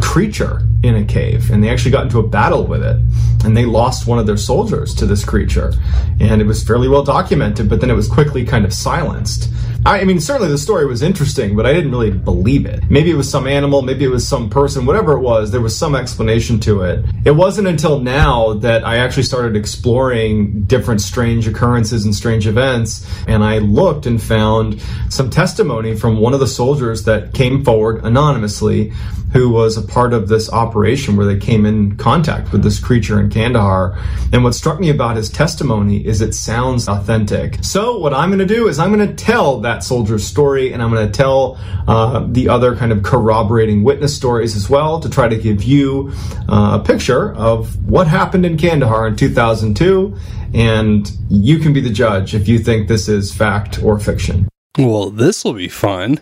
creature 0.00 0.66
in 0.82 0.96
a 0.96 1.04
cave 1.04 1.50
and 1.50 1.62
they 1.62 1.68
actually 1.68 1.90
got 1.90 2.04
into 2.04 2.18
a 2.18 2.26
battle 2.26 2.66
with 2.66 2.82
it 2.82 2.96
and 3.44 3.56
they 3.56 3.64
lost 3.64 4.06
one 4.06 4.18
of 4.18 4.26
their 4.26 4.36
soldiers 4.36 4.94
to 4.94 5.06
this 5.06 5.24
creature. 5.24 5.74
And 6.20 6.40
it 6.40 6.46
was 6.46 6.62
fairly 6.62 6.88
well 6.88 7.04
documented 7.04 7.68
but 7.68 7.80
then 7.80 7.90
it 7.90 7.94
was 7.94 8.08
quickly 8.08 8.44
kind 8.44 8.64
of 8.64 8.72
silenced 8.72 9.52
I, 9.86 10.04
mean 10.04 10.20
certainly 10.20 10.50
the 10.50 10.58
story 10.58 10.86
was 10.86 11.02
interesting 11.02 11.56
but 11.56 11.66
i 11.66 11.72
didn't 11.72 11.90
really 11.90 12.10
believe 12.10 12.66
it 12.66 12.90
maybe 12.90 13.10
it 13.10 13.14
was 13.14 13.30
some 13.30 13.46
animal 13.46 13.82
maybe 13.82 14.04
it 14.04 14.10
was 14.10 14.26
some 14.26 14.50
person 14.50 14.86
whatever 14.86 15.12
it 15.12 15.20
was 15.20 15.50
there 15.50 15.60
was 15.60 15.76
some 15.76 15.94
explanation 15.94 16.60
to 16.60 16.82
it 16.82 17.04
it 17.24 17.30
wasn't 17.32 17.66
until 17.66 18.00
now 18.00 18.54
that 18.54 18.86
i 18.86 18.96
actually 18.96 19.22
started 19.22 19.56
exploring 19.56 20.64
different 20.64 21.00
strange 21.00 21.46
occurrences 21.46 22.04
and 22.04 22.14
strange 22.14 22.46
events 22.46 23.06
and 23.26 23.42
i 23.42 23.58
looked 23.58 24.06
and 24.06 24.22
found 24.22 24.80
some 25.08 25.30
testimony 25.30 25.96
from 25.96 26.18
one 26.18 26.34
of 26.34 26.40
the 26.40 26.46
soldiers 26.46 27.04
that 27.04 27.32
came 27.32 27.64
forward 27.64 28.04
anonymously 28.04 28.92
who 29.32 29.48
was 29.48 29.76
a 29.76 29.82
part 29.82 30.12
of 30.12 30.28
this 30.28 30.52
operation 30.52 31.16
where 31.16 31.26
they 31.26 31.36
came 31.36 31.64
in 31.64 31.96
contact 31.96 32.52
with 32.52 32.62
this 32.62 32.80
creature 32.80 33.20
in 33.20 33.30
Kandahar. 33.30 33.96
And 34.32 34.42
what 34.42 34.54
struck 34.54 34.80
me 34.80 34.90
about 34.90 35.16
his 35.16 35.30
testimony 35.30 36.04
is 36.04 36.20
it 36.20 36.34
sounds 36.34 36.88
authentic. 36.88 37.58
So 37.62 37.98
what 37.98 38.12
I'm 38.12 38.30
going 38.30 38.40
to 38.40 38.54
do 38.54 38.68
is 38.68 38.78
I'm 38.78 38.92
going 38.92 39.06
to 39.06 39.14
tell 39.14 39.60
that 39.60 39.69
soldier's 39.78 40.26
story 40.26 40.72
and 40.72 40.82
I'm 40.82 40.90
going 40.90 41.06
to 41.06 41.12
tell 41.12 41.58
uh, 41.86 42.26
the 42.28 42.48
other 42.48 42.74
kind 42.76 42.92
of 42.92 43.02
corroborating 43.02 43.84
witness 43.84 44.14
stories 44.14 44.56
as 44.56 44.68
well 44.68 45.00
to 45.00 45.08
try 45.08 45.28
to 45.28 45.36
give 45.36 45.62
you 45.62 46.12
uh, 46.48 46.80
a 46.80 46.84
picture 46.84 47.34
of 47.34 47.88
what 47.88 48.06
happened 48.06 48.44
in 48.44 48.56
Kandahar 48.58 49.06
in 49.06 49.16
2002. 49.16 50.16
And 50.52 51.10
you 51.28 51.58
can 51.58 51.72
be 51.72 51.80
the 51.80 51.90
judge 51.90 52.34
if 52.34 52.48
you 52.48 52.58
think 52.58 52.88
this 52.88 53.08
is 53.08 53.32
fact 53.32 53.82
or 53.82 53.98
fiction. 53.98 54.48
Well, 54.76 55.10
this 55.10 55.44
will 55.44 55.52
be 55.52 55.68
fun. 55.68 56.20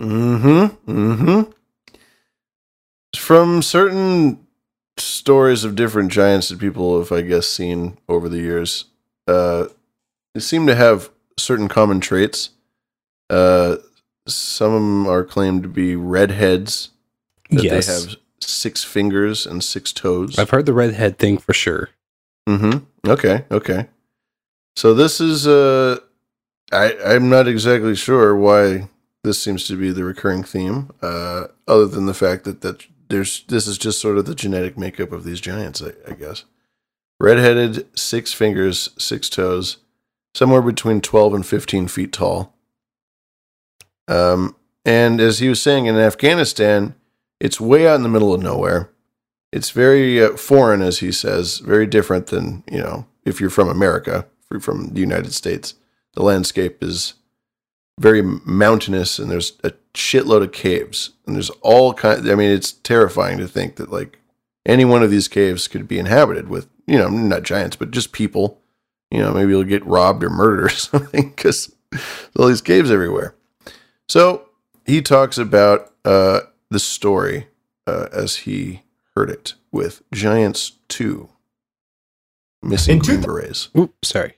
Mm-hmm. 0.00 0.90
Mm-hmm. 0.90 1.50
From 3.16 3.62
certain 3.62 4.46
stories 4.96 5.64
of 5.64 5.74
different 5.74 6.12
giants 6.12 6.48
that 6.48 6.58
people 6.58 6.98
have, 6.98 7.12
I 7.12 7.22
guess, 7.22 7.46
seen 7.46 7.98
over 8.08 8.28
the 8.28 8.38
years, 8.38 8.86
uh, 9.26 9.66
they 10.34 10.40
seem 10.40 10.66
to 10.66 10.74
have 10.74 11.10
certain 11.38 11.68
common 11.68 12.00
traits. 12.00 12.50
Uh, 13.32 13.76
some 14.28 14.72
of 14.72 14.80
them 14.82 15.06
are 15.08 15.24
claimed 15.24 15.62
to 15.64 15.68
be 15.68 15.96
redheads. 15.96 16.90
That 17.50 17.64
Yes. 17.64 17.86
they 17.86 17.92
have 17.92 18.16
six 18.40 18.84
fingers 18.84 19.46
and 19.46 19.62
six 19.64 19.92
toes. 19.92 20.38
I've 20.38 20.50
heard 20.50 20.66
the 20.66 20.72
redhead 20.72 21.18
thing 21.18 21.38
for 21.38 21.52
sure. 21.52 21.90
Mm-hmm. 22.48 23.10
Okay. 23.10 23.44
Okay. 23.50 23.88
So 24.76 24.94
this 24.94 25.20
is 25.20 25.46
uh 25.46 25.98
I 26.72 26.96
I'm 27.04 27.28
not 27.28 27.46
exactly 27.48 27.94
sure 27.94 28.34
why 28.36 28.88
this 29.24 29.40
seems 29.42 29.66
to 29.68 29.76
be 29.76 29.92
the 29.92 30.02
recurring 30.04 30.42
theme, 30.42 30.90
uh, 31.00 31.44
other 31.68 31.86
than 31.86 32.06
the 32.06 32.14
fact 32.14 32.44
that 32.44 32.62
that 32.62 32.86
there's 33.08 33.44
this 33.48 33.66
is 33.68 33.78
just 33.78 34.00
sort 34.00 34.18
of 34.18 34.24
the 34.24 34.34
genetic 34.34 34.76
makeup 34.78 35.12
of 35.12 35.24
these 35.24 35.40
giants, 35.40 35.82
I, 35.82 35.92
I 36.10 36.14
guess. 36.14 36.44
Redheaded, 37.20 37.86
six 37.96 38.32
fingers, 38.32 38.90
six 38.98 39.28
toes, 39.28 39.76
somewhere 40.34 40.62
between 40.62 41.00
twelve 41.00 41.34
and 41.34 41.46
fifteen 41.46 41.86
feet 41.86 42.12
tall. 42.12 42.51
Um, 44.12 44.56
and 44.84 45.20
as 45.20 45.38
he 45.38 45.48
was 45.48 45.62
saying, 45.62 45.86
in 45.86 45.96
Afghanistan, 45.96 46.94
it's 47.40 47.60
way 47.60 47.86
out 47.86 47.96
in 47.96 48.02
the 48.02 48.08
middle 48.08 48.34
of 48.34 48.42
nowhere. 48.42 48.90
It's 49.52 49.70
very 49.70 50.22
uh, 50.22 50.36
foreign, 50.36 50.82
as 50.82 50.98
he 50.98 51.12
says, 51.12 51.58
very 51.58 51.86
different 51.86 52.28
than 52.28 52.64
you 52.70 52.78
know 52.78 53.06
if 53.24 53.40
you're 53.40 53.50
from 53.50 53.68
America, 53.68 54.26
from 54.60 54.88
the 54.88 55.00
United 55.00 55.32
States. 55.32 55.74
The 56.14 56.22
landscape 56.22 56.82
is 56.82 57.14
very 57.98 58.22
mountainous, 58.22 59.18
and 59.18 59.30
there's 59.30 59.52
a 59.64 59.72
shitload 59.94 60.42
of 60.42 60.52
caves, 60.52 61.10
and 61.26 61.36
there's 61.36 61.50
all 61.60 61.94
kind. 61.94 62.28
I 62.30 62.34
mean, 62.34 62.50
it's 62.50 62.72
terrifying 62.72 63.38
to 63.38 63.48
think 63.48 63.76
that 63.76 63.92
like 63.92 64.18
any 64.66 64.84
one 64.84 65.02
of 65.02 65.10
these 65.10 65.28
caves 65.28 65.68
could 65.68 65.88
be 65.88 65.98
inhabited 65.98 66.48
with 66.48 66.68
you 66.86 66.98
know 66.98 67.08
not 67.08 67.44
giants, 67.44 67.76
but 67.76 67.90
just 67.90 68.12
people. 68.12 68.58
You 69.10 69.20
know, 69.20 69.32
maybe 69.32 69.50
you'll 69.50 69.64
get 69.64 69.84
robbed 69.84 70.24
or 70.24 70.30
murdered 70.30 70.64
or 70.66 70.70
something 70.70 71.30
because 71.30 71.74
all 72.38 72.48
these 72.48 72.62
caves 72.62 72.90
everywhere. 72.90 73.34
So 74.08 74.48
he 74.86 75.00
talks 75.02 75.38
about 75.38 75.92
uh, 76.04 76.40
the 76.70 76.78
story 76.80 77.48
uh, 77.86 78.08
as 78.12 78.36
he 78.36 78.82
heard 79.14 79.30
it 79.30 79.54
with 79.70 80.02
Giants 80.12 80.72
2 80.88 81.28
Missing 82.62 82.98
In 82.98 83.02
two- 83.02 83.12
Green 83.12 83.22
Berets. 83.22 83.68
Oops, 83.76 84.08
sorry. 84.08 84.34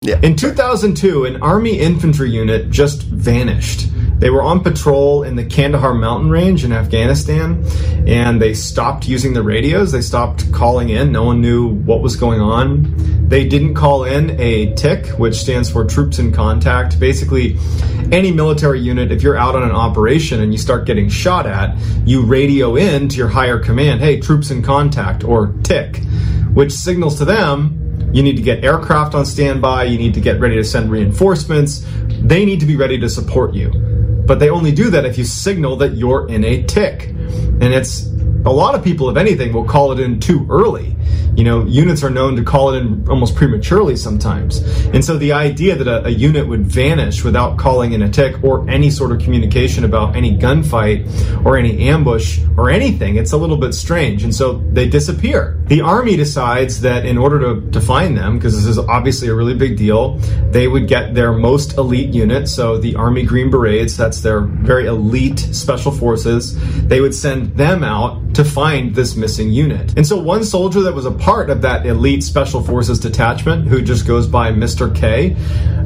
Yeah. 0.00 0.20
In 0.22 0.36
2002, 0.36 1.24
an 1.24 1.42
Army 1.42 1.80
infantry 1.80 2.30
unit 2.30 2.70
just 2.70 3.02
vanished. 3.02 3.88
They 4.20 4.30
were 4.30 4.42
on 4.42 4.62
patrol 4.62 5.24
in 5.24 5.34
the 5.34 5.44
Kandahar 5.44 5.92
mountain 5.92 6.30
range 6.30 6.64
in 6.64 6.72
Afghanistan, 6.72 7.64
and 8.06 8.40
they 8.40 8.54
stopped 8.54 9.08
using 9.08 9.32
the 9.32 9.42
radios. 9.42 9.90
They 9.90 10.00
stopped 10.00 10.52
calling 10.52 10.90
in. 10.90 11.10
No 11.10 11.24
one 11.24 11.40
knew 11.40 11.66
what 11.66 12.00
was 12.00 12.14
going 12.14 12.40
on. 12.40 13.28
They 13.28 13.48
didn't 13.48 13.74
call 13.74 14.04
in 14.04 14.40
a 14.40 14.72
TIC, 14.74 15.18
which 15.18 15.34
stands 15.34 15.68
for 15.68 15.84
Troops 15.84 16.20
in 16.20 16.30
Contact. 16.30 17.00
Basically, 17.00 17.58
any 18.12 18.30
military 18.30 18.78
unit, 18.78 19.10
if 19.10 19.22
you're 19.22 19.36
out 19.36 19.56
on 19.56 19.64
an 19.64 19.72
operation 19.72 20.40
and 20.40 20.52
you 20.52 20.58
start 20.58 20.86
getting 20.86 21.08
shot 21.08 21.44
at, 21.44 21.76
you 22.06 22.22
radio 22.22 22.76
in 22.76 23.08
to 23.08 23.16
your 23.16 23.28
higher 23.28 23.58
command, 23.58 24.00
hey, 24.00 24.20
troops 24.20 24.52
in 24.52 24.62
contact, 24.62 25.24
or 25.24 25.52
TIC, 25.64 25.96
which 26.54 26.72
signals 26.72 27.18
to 27.18 27.24
them 27.24 27.87
you 28.12 28.22
need 28.22 28.36
to 28.36 28.42
get 28.42 28.64
aircraft 28.64 29.14
on 29.14 29.26
standby. 29.26 29.84
You 29.84 29.98
need 29.98 30.14
to 30.14 30.20
get 30.20 30.40
ready 30.40 30.56
to 30.56 30.64
send 30.64 30.90
reinforcements. 30.90 31.84
They 32.20 32.44
need 32.44 32.60
to 32.60 32.66
be 32.66 32.76
ready 32.76 32.98
to 32.98 33.08
support 33.08 33.54
you. 33.54 33.70
But 34.28 34.38
they 34.38 34.50
only 34.50 34.70
do 34.70 34.90
that 34.90 35.04
if 35.06 35.18
you 35.18 35.24
signal 35.24 35.76
that 35.76 35.94
you're 35.96 36.28
in 36.28 36.44
a 36.44 36.62
TIC. 36.62 37.08
And 37.08 37.74
it's 37.74 38.06
a 38.44 38.52
lot 38.52 38.74
of 38.74 38.84
people, 38.84 39.10
if 39.10 39.16
anything, 39.16 39.52
will 39.52 39.64
call 39.64 39.90
it 39.92 40.00
in 40.00 40.20
too 40.20 40.46
early. 40.48 40.94
You 41.36 41.44
know, 41.44 41.64
units 41.66 42.02
are 42.02 42.10
known 42.10 42.34
to 42.36 42.42
call 42.42 42.74
it 42.74 42.78
in 42.78 43.08
almost 43.08 43.36
prematurely 43.36 43.94
sometimes. 43.96 44.60
And 44.86 45.04
so 45.04 45.16
the 45.16 45.32
idea 45.32 45.76
that 45.76 45.86
a, 45.86 46.06
a 46.06 46.10
unit 46.10 46.48
would 46.48 46.66
vanish 46.66 47.22
without 47.24 47.58
calling 47.58 47.92
in 47.92 48.02
a 48.02 48.10
TIC 48.10 48.42
or 48.42 48.68
any 48.68 48.90
sort 48.90 49.12
of 49.12 49.20
communication 49.20 49.84
about 49.84 50.16
any 50.16 50.36
gunfight 50.36 51.44
or 51.44 51.56
any 51.56 51.88
ambush 51.88 52.40
or 52.56 52.70
anything, 52.70 53.16
it's 53.16 53.32
a 53.32 53.36
little 53.36 53.56
bit 53.56 53.72
strange. 53.72 54.24
And 54.24 54.34
so 54.34 54.54
they 54.72 54.88
disappear. 54.88 55.60
The 55.66 55.80
army 55.80 56.16
decides 56.16 56.80
that 56.80 57.06
in 57.06 57.18
order 57.18 57.38
to, 57.40 57.70
to 57.70 57.80
find 57.80 58.16
them, 58.16 58.38
because 58.38 58.56
this 58.56 58.66
is 58.66 58.78
obviously 58.78 59.28
a 59.28 59.34
really 59.34 59.54
big 59.54 59.76
deal, 59.76 60.16
they 60.50 60.66
would 60.66 60.88
get 60.88 61.14
their 61.14 61.32
most 61.32 61.76
elite 61.76 62.12
unit. 62.12 62.48
So 62.48 62.78
the 62.78 62.96
Army 62.96 63.22
Green 63.22 63.50
Berets, 63.50 63.96
that's 63.96 64.17
their 64.22 64.40
very 64.40 64.86
elite 64.86 65.38
special 65.38 65.92
forces, 65.92 66.56
they 66.86 67.00
would 67.00 67.14
send 67.14 67.56
them 67.56 67.82
out 67.82 68.34
to 68.34 68.44
find 68.44 68.94
this 68.94 69.16
missing 69.16 69.50
unit. 69.50 69.94
And 69.96 70.06
so 70.06 70.18
one 70.20 70.44
soldier 70.44 70.80
that 70.82 70.94
was 70.94 71.06
a 71.06 71.10
part 71.10 71.50
of 71.50 71.62
that 71.62 71.86
elite 71.86 72.22
special 72.22 72.62
forces 72.62 72.98
detachment, 72.98 73.68
who 73.68 73.82
just 73.82 74.06
goes 74.06 74.26
by 74.26 74.52
Mr. 74.52 74.94
K, 74.94 75.36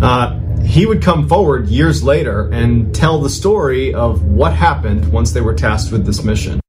uh, 0.02 0.38
he 0.62 0.86
would 0.86 1.02
come 1.02 1.28
forward 1.28 1.68
years 1.68 2.02
later 2.02 2.48
and 2.52 2.94
tell 2.94 3.20
the 3.20 3.30
story 3.30 3.92
of 3.92 4.22
what 4.22 4.52
happened 4.54 5.12
once 5.12 5.32
they 5.32 5.40
were 5.40 5.54
tasked 5.54 5.92
with 5.92 6.06
this 6.06 6.22
mission. 6.22 6.60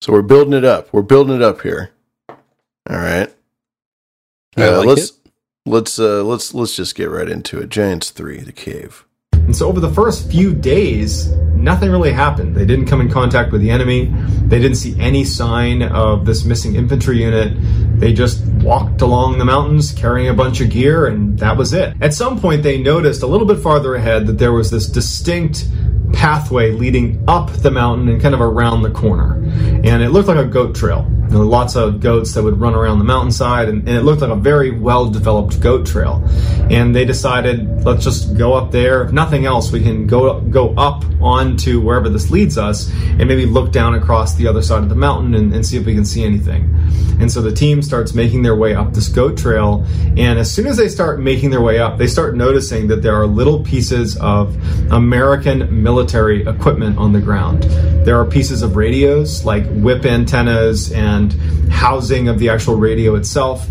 So 0.00 0.12
we're 0.12 0.22
building 0.22 0.52
it 0.52 0.64
up. 0.64 0.92
We're 0.92 1.02
building 1.02 1.36
it 1.36 1.42
up 1.42 1.62
here. 1.62 1.90
All 2.28 2.36
right. 2.98 3.32
I 4.56 4.62
Uh, 4.62 4.78
like 4.78 4.86
let's 4.86 5.10
it. 5.10 5.16
Let's 5.66 5.98
uh, 5.98 6.22
let's 6.22 6.54
let's 6.54 6.76
just 6.76 6.94
get 6.94 7.10
right 7.10 7.28
into 7.28 7.58
it. 7.60 7.68
Giants 7.68 8.10
three, 8.10 8.40
the 8.40 8.52
cave. 8.52 9.04
And 9.32 9.54
so 9.54 9.68
over 9.68 9.78
the 9.78 9.92
first 9.92 10.30
few 10.30 10.54
days, 10.54 11.30
nothing 11.54 11.90
really 11.90 12.12
happened. 12.12 12.54
They 12.54 12.64
didn't 12.64 12.86
come 12.86 13.02
in 13.02 13.10
contact 13.10 13.52
with 13.52 13.60
the 13.60 13.70
enemy. 13.70 14.06
They 14.46 14.58
didn't 14.58 14.76
see 14.76 14.98
any 14.98 15.24
sign 15.24 15.82
of 15.82 16.24
this 16.24 16.46
missing 16.46 16.76
infantry 16.76 17.22
unit. 17.22 17.52
They 18.00 18.14
just 18.14 18.42
walked 18.62 19.02
along 19.02 19.36
the 19.36 19.44
mountains 19.44 19.92
carrying 19.92 20.28
a 20.28 20.34
bunch 20.34 20.62
of 20.62 20.70
gear, 20.70 21.06
and 21.06 21.38
that 21.40 21.58
was 21.58 21.74
it. 21.74 21.94
At 22.00 22.14
some 22.14 22.40
point, 22.40 22.62
they 22.62 22.80
noticed 22.80 23.22
a 23.22 23.26
little 23.26 23.46
bit 23.46 23.58
farther 23.58 23.96
ahead 23.96 24.26
that 24.28 24.38
there 24.38 24.52
was 24.52 24.70
this 24.70 24.86
distinct 24.86 25.68
pathway 26.14 26.70
leading 26.70 27.22
up 27.28 27.50
the 27.50 27.70
mountain 27.70 28.08
and 28.08 28.22
kind 28.22 28.34
of 28.34 28.40
around 28.40 28.80
the 28.80 28.90
corner. 28.90 29.34
And 29.84 30.02
it 30.02 30.10
looked 30.10 30.28
like 30.28 30.38
a 30.38 30.44
goat 30.46 30.74
trail. 30.74 31.06
Lots 31.34 31.76
of 31.76 32.00
goats 32.00 32.34
that 32.34 32.42
would 32.42 32.60
run 32.60 32.74
around 32.74 32.98
the 32.98 33.04
mountainside, 33.04 33.68
and, 33.68 33.88
and 33.88 33.96
it 33.96 34.02
looked 34.02 34.22
like 34.22 34.30
a 34.30 34.36
very 34.36 34.70
well 34.70 35.10
developed 35.10 35.60
goat 35.60 35.86
trail. 35.86 36.22
And 36.70 36.94
they 36.94 37.04
decided, 37.04 37.84
let's 37.84 38.04
just 38.04 38.36
go 38.36 38.54
up 38.54 38.70
there. 38.70 39.04
If 39.04 39.12
nothing 39.12 39.44
else, 39.44 39.72
we 39.72 39.82
can 39.82 40.06
go 40.06 40.40
go 40.40 40.74
up 40.74 41.04
onto 41.20 41.80
wherever 41.80 42.08
this 42.08 42.30
leads 42.30 42.56
us, 42.56 42.90
and 42.92 43.26
maybe 43.26 43.46
look 43.46 43.72
down 43.72 43.94
across 43.94 44.34
the 44.34 44.46
other 44.46 44.62
side 44.62 44.82
of 44.82 44.88
the 44.88 44.94
mountain 44.94 45.34
and, 45.34 45.54
and 45.54 45.66
see 45.66 45.76
if 45.76 45.86
we 45.86 45.94
can 45.94 46.04
see 46.04 46.24
anything. 46.24 46.70
And 47.20 47.30
so 47.30 47.40
the 47.40 47.52
team 47.52 47.80
starts 47.82 48.12
making 48.12 48.42
their 48.42 48.56
way 48.56 48.74
up 48.74 48.92
this 48.92 49.08
goat 49.08 49.36
trail, 49.38 49.84
and 50.16 50.38
as 50.38 50.50
soon 50.50 50.66
as 50.66 50.76
they 50.76 50.88
start 50.88 51.20
making 51.20 51.50
their 51.50 51.60
way 51.60 51.78
up, 51.78 51.98
they 51.98 52.06
start 52.06 52.36
noticing 52.36 52.88
that 52.88 53.02
there 53.02 53.14
are 53.14 53.26
little 53.26 53.62
pieces 53.62 54.16
of 54.18 54.56
American 54.92 55.82
military 55.82 56.46
equipment 56.46 56.98
on 56.98 57.12
the 57.12 57.20
ground. 57.20 57.62
There 58.04 58.18
are 58.18 58.24
pieces 58.24 58.62
of 58.62 58.76
radios, 58.76 59.44
like 59.44 59.64
whip 59.70 60.04
antennas 60.04 60.92
and 60.92 61.23
housing 61.70 62.28
of 62.28 62.38
the 62.38 62.48
actual 62.48 62.76
radio 62.76 63.14
itself. 63.14 63.66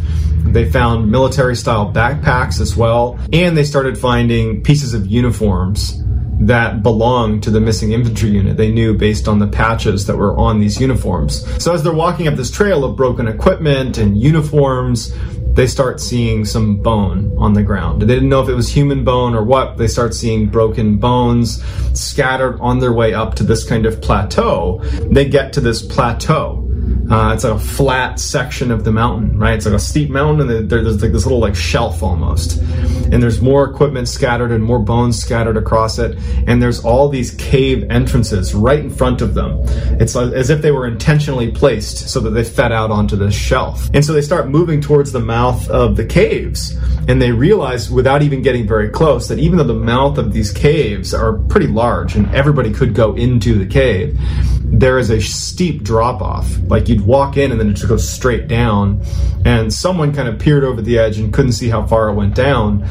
They 0.46 0.70
found 0.70 1.10
military 1.10 1.56
style 1.56 1.92
backpacks 1.92 2.60
as 2.60 2.76
well, 2.76 3.18
and 3.32 3.56
they 3.56 3.64
started 3.64 3.98
finding 3.98 4.62
pieces 4.62 4.94
of 4.94 5.08
uniforms 5.08 6.04
that 6.40 6.84
belonged 6.84 7.44
to 7.44 7.52
the 7.52 7.62
missing 7.62 7.92
infantry 7.92 8.30
unit. 8.30 8.58
They 8.58 8.72
knew 8.72 8.94
based 8.94 9.28
on 9.28 9.40
the 9.40 9.48
patches 9.48 10.06
that 10.08 10.18
were 10.18 10.36
on 10.38 10.60
these 10.60 10.80
uniforms. 10.80 11.46
So 11.64 11.74
as 11.74 11.84
they're 11.84 11.94
walking 11.94 12.28
up 12.28 12.36
this 12.36 12.52
trail 12.52 12.84
of 12.84 12.98
broken 12.98 13.28
equipment 13.28 13.98
and 13.98 14.20
uniforms, 14.20 15.14
they 15.54 15.68
start 15.68 16.02
seeing 16.02 16.46
some 16.46 16.78
bone 16.78 17.34
on 17.38 17.54
the 17.54 17.62
ground. 17.62 18.02
They 18.02 18.08
didn't 18.08 18.30
know 18.30 18.42
if 18.42 18.50
it 18.50 18.56
was 18.56 18.70
human 18.70 19.04
bone 19.04 19.36
or 19.36 19.44
what. 19.44 19.78
They 19.78 19.88
start 19.88 20.16
seeing 20.16 20.48
broken 20.48 20.98
bones 20.98 21.64
scattered 21.94 22.60
on 22.60 22.80
their 22.80 22.92
way 22.92 23.14
up 23.14 23.36
to 23.36 23.44
this 23.44 23.64
kind 23.64 23.86
of 23.86 24.02
plateau. 24.02 24.80
They 25.12 25.30
get 25.30 25.54
to 25.54 25.62
this 25.62 25.82
plateau. 25.84 26.68
Uh, 27.10 27.34
it's 27.34 27.44
like 27.44 27.54
a 27.54 27.60
flat 27.60 28.20
section 28.20 28.72
of 28.72 28.86
the 28.86 28.92
mountain, 28.92 29.38
right? 29.38 29.56
It's 29.56 29.66
like 29.66 29.76
a 29.76 29.80
steep 29.80 30.10
mountain, 30.10 30.50
and 30.50 30.70
there's 30.70 31.02
like 31.02 31.12
this 31.12 31.26
little 31.26 31.40
like 31.40 31.56
shelf 31.56 32.02
almost, 32.02 32.62
and 32.62 33.22
there's 33.22 33.42
more 33.42 33.70
equipment 33.70 34.08
scattered 34.08 34.52
and 34.52 34.64
more 34.64 34.80
bones 34.80 35.20
scattered 35.20 35.58
across 35.58 36.00
it, 36.00 36.18
and 36.48 36.62
there's 36.62 36.84
all 36.84 37.10
these 37.10 37.32
cave 37.32 37.86
entrances 37.90 38.56
right 38.56 38.80
in 38.80 38.90
front 38.90 39.22
of 39.22 39.34
them. 39.34 39.60
It's 40.00 40.16
like, 40.16 40.34
as 40.34 40.50
if 40.50 40.62
they 40.62 40.72
were 40.72 40.88
intentionally 40.88 41.52
placed 41.52 42.10
so 42.10 42.20
that 42.22 42.32
they 42.32 42.44
fed 42.44 42.72
out 42.72 42.90
onto 42.90 43.18
this 43.18 43.36
shelf, 43.36 43.90
and 43.94 44.04
so 44.04 44.14
they 44.14 44.22
start 44.22 44.48
moving 44.48 44.80
towards 44.80 45.12
the 45.12 45.20
mouth 45.20 45.70
of 45.70 45.98
the 45.98 46.06
caves, 46.06 46.76
and 47.10 47.22
they 47.22 47.32
realize 47.32 47.92
without 47.92 48.22
even 48.22 48.42
getting 48.42 48.66
very 48.66 48.90
close 48.90 49.28
that 49.28 49.40
even 49.40 49.58
though 49.58 49.66
the 49.66 49.74
mouth 49.74 50.18
of 50.18 50.32
these 50.32 50.52
caves 50.52 51.14
are 51.14 51.34
pretty 51.34 51.68
large 51.68 52.16
and 52.16 52.34
everybody 52.34 52.72
could 52.72 52.94
go 52.94 53.14
into 53.16 53.60
the 53.60 53.66
cave, 53.66 54.18
there 54.64 54.98
is 54.98 55.10
a 55.10 55.20
steep 55.22 55.84
drop 55.84 56.22
off. 56.22 56.58
Like 56.68 56.90
you'd 56.94 57.06
walk 57.06 57.38
in 57.38 57.52
and 57.52 57.60
then 57.60 57.70
it 57.70 57.74
just 57.74 57.88
goes 57.88 58.08
straight 58.08 58.48
down. 58.48 59.02
And 59.46 59.74
someone 59.74 60.14
kind 60.14 60.28
of 60.28 60.40
peered 60.40 60.64
over 60.64 60.82
the 60.82 60.98
edge 61.00 61.20
and 61.20 61.34
couldn't 61.34 61.54
see 61.54 61.70
how 61.70 61.86
far 61.86 62.10
it 62.10 62.14
went 62.14 62.36
down. 62.36 62.84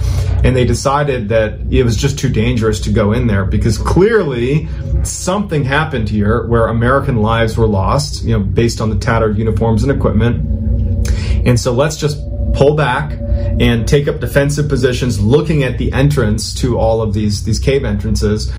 And 0.45 0.55
they 0.55 0.65
decided 0.65 1.29
that 1.31 1.61
it 1.71 1.85
was 1.85 1.97
just 1.97 2.19
too 2.19 2.29
dangerous 2.29 2.81
to 2.81 2.91
go 2.91 3.13
in 3.13 3.27
there 3.27 3.45
because 3.45 3.79
clearly 3.79 4.69
something 5.05 5.65
happened 5.65 6.09
here 6.09 6.47
where 6.47 6.67
American 6.67 7.17
lives 7.17 7.57
were 7.57 7.67
lost, 7.67 8.25
you 8.25 8.39
know, 8.39 8.45
based 8.45 8.81
on 8.81 8.91
the 8.91 8.97
tattered 8.97 9.39
uniforms 9.39 9.83
and 9.83 9.93
equipment. 9.93 11.09
And 11.47 11.59
so 11.59 11.73
let's 11.73 11.97
just 11.97 12.19
pull 12.55 12.75
back 12.75 13.13
and 13.61 13.87
take 13.89 14.09
up 14.09 14.21
defensive 14.21 14.69
positions 14.69 15.21
looking 15.21 15.63
at 15.63 15.79
the 15.79 15.93
entrance 15.93 16.55
to 16.55 16.79
all 16.79 17.03
of 17.03 17.15
these 17.15 17.45
these 17.45 17.59
cave 17.59 17.85
entrances. 17.85 18.57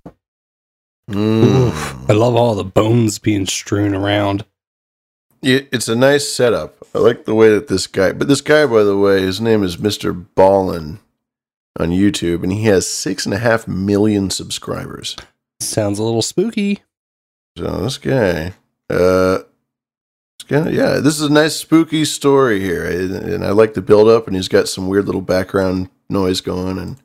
Oof, 1.14 2.10
I 2.10 2.14
love 2.14 2.36
all 2.36 2.56
the 2.56 2.64
bones 2.64 3.20
being 3.20 3.46
strewn 3.46 3.94
around. 3.94 4.46
Yeah, 5.44 5.60
it's 5.74 5.90
a 5.90 5.96
nice 5.96 6.30
setup. 6.30 6.78
I 6.96 7.00
like 7.00 7.26
the 7.26 7.36
way 7.36 7.50
that 7.50 7.68
this 7.68 7.86
guy, 7.86 8.14
but 8.14 8.30
this 8.30 8.40
guy, 8.40 8.66
by 8.66 8.84
the 8.84 8.98
way, 8.98 9.22
his 9.22 9.42
name 9.42 9.62
is 9.62 9.76
Mr. 9.76 10.26
Ballen 10.38 11.00
on 11.78 11.90
YouTube, 11.90 12.44
and 12.44 12.52
he 12.54 12.64
has 12.64 12.88
six 12.88 13.26
and 13.26 13.34
a 13.34 13.40
half 13.40 13.68
million 13.68 14.30
subscribers. 14.30 15.18
Sounds 15.60 16.00
a 16.00 16.04
little 16.04 16.22
spooky. 16.22 16.82
So 17.58 17.84
this 17.84 17.98
guy, 17.98 18.54
uh, 18.90 19.40
kind 20.48 20.70
of 20.70 20.74
yeah, 20.74 21.00
this 21.00 21.20
is 21.20 21.24
a 21.24 21.34
nice 21.34 21.58
spooky 21.58 22.06
story 22.06 22.62
here, 22.62 22.86
and 22.86 23.14
and 23.14 23.46
I 23.46 23.50
like 23.50 23.74
the 23.74 23.82
build 23.82 24.08
up, 24.08 24.28
and 24.28 24.38
he's 24.38 24.48
got 24.48 24.70
some 24.70 24.88
weird 24.88 25.08
little 25.08 25.22
background 25.22 25.90
noise 26.10 26.40
going, 26.40 26.78
and 26.78 27.02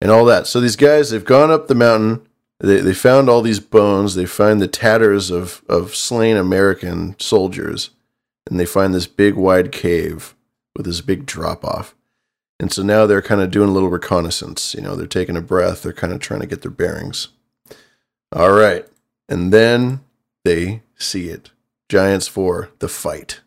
and 0.00 0.10
all 0.10 0.24
that. 0.24 0.46
So 0.46 0.58
these 0.58 0.76
guys, 0.76 1.10
they've 1.10 1.22
gone 1.22 1.50
up 1.50 1.68
the 1.68 1.74
mountain. 1.74 2.26
They 2.62 2.80
they 2.80 2.94
found 2.94 3.28
all 3.28 3.42
these 3.42 3.60
bones. 3.60 4.14
They 4.14 4.24
find 4.24 4.62
the 4.62 4.68
tatters 4.68 5.30
of 5.30 5.62
of 5.68 5.96
slain 5.96 6.36
American 6.36 7.16
soldiers, 7.18 7.90
and 8.48 8.58
they 8.58 8.66
find 8.66 8.94
this 8.94 9.06
big 9.06 9.34
wide 9.34 9.72
cave 9.72 10.36
with 10.76 10.86
this 10.86 11.00
big 11.00 11.26
drop 11.26 11.64
off. 11.64 11.94
And 12.60 12.72
so 12.72 12.82
now 12.84 13.06
they're 13.06 13.20
kind 13.20 13.40
of 13.40 13.50
doing 13.50 13.68
a 13.68 13.72
little 13.72 13.88
reconnaissance. 13.90 14.74
You 14.74 14.80
know, 14.80 14.94
they're 14.94 15.06
taking 15.06 15.36
a 15.36 15.42
breath. 15.42 15.82
They're 15.82 15.92
kind 15.92 16.12
of 16.12 16.20
trying 16.20 16.40
to 16.40 16.46
get 16.46 16.62
their 16.62 16.70
bearings. 16.70 17.28
All 18.30 18.52
right. 18.52 18.86
And 19.28 19.52
then 19.52 20.00
they 20.44 20.82
see 20.96 21.28
it. 21.28 21.50
Giants 21.88 22.28
4, 22.28 22.70
the 22.78 22.88
fight. 22.88 23.41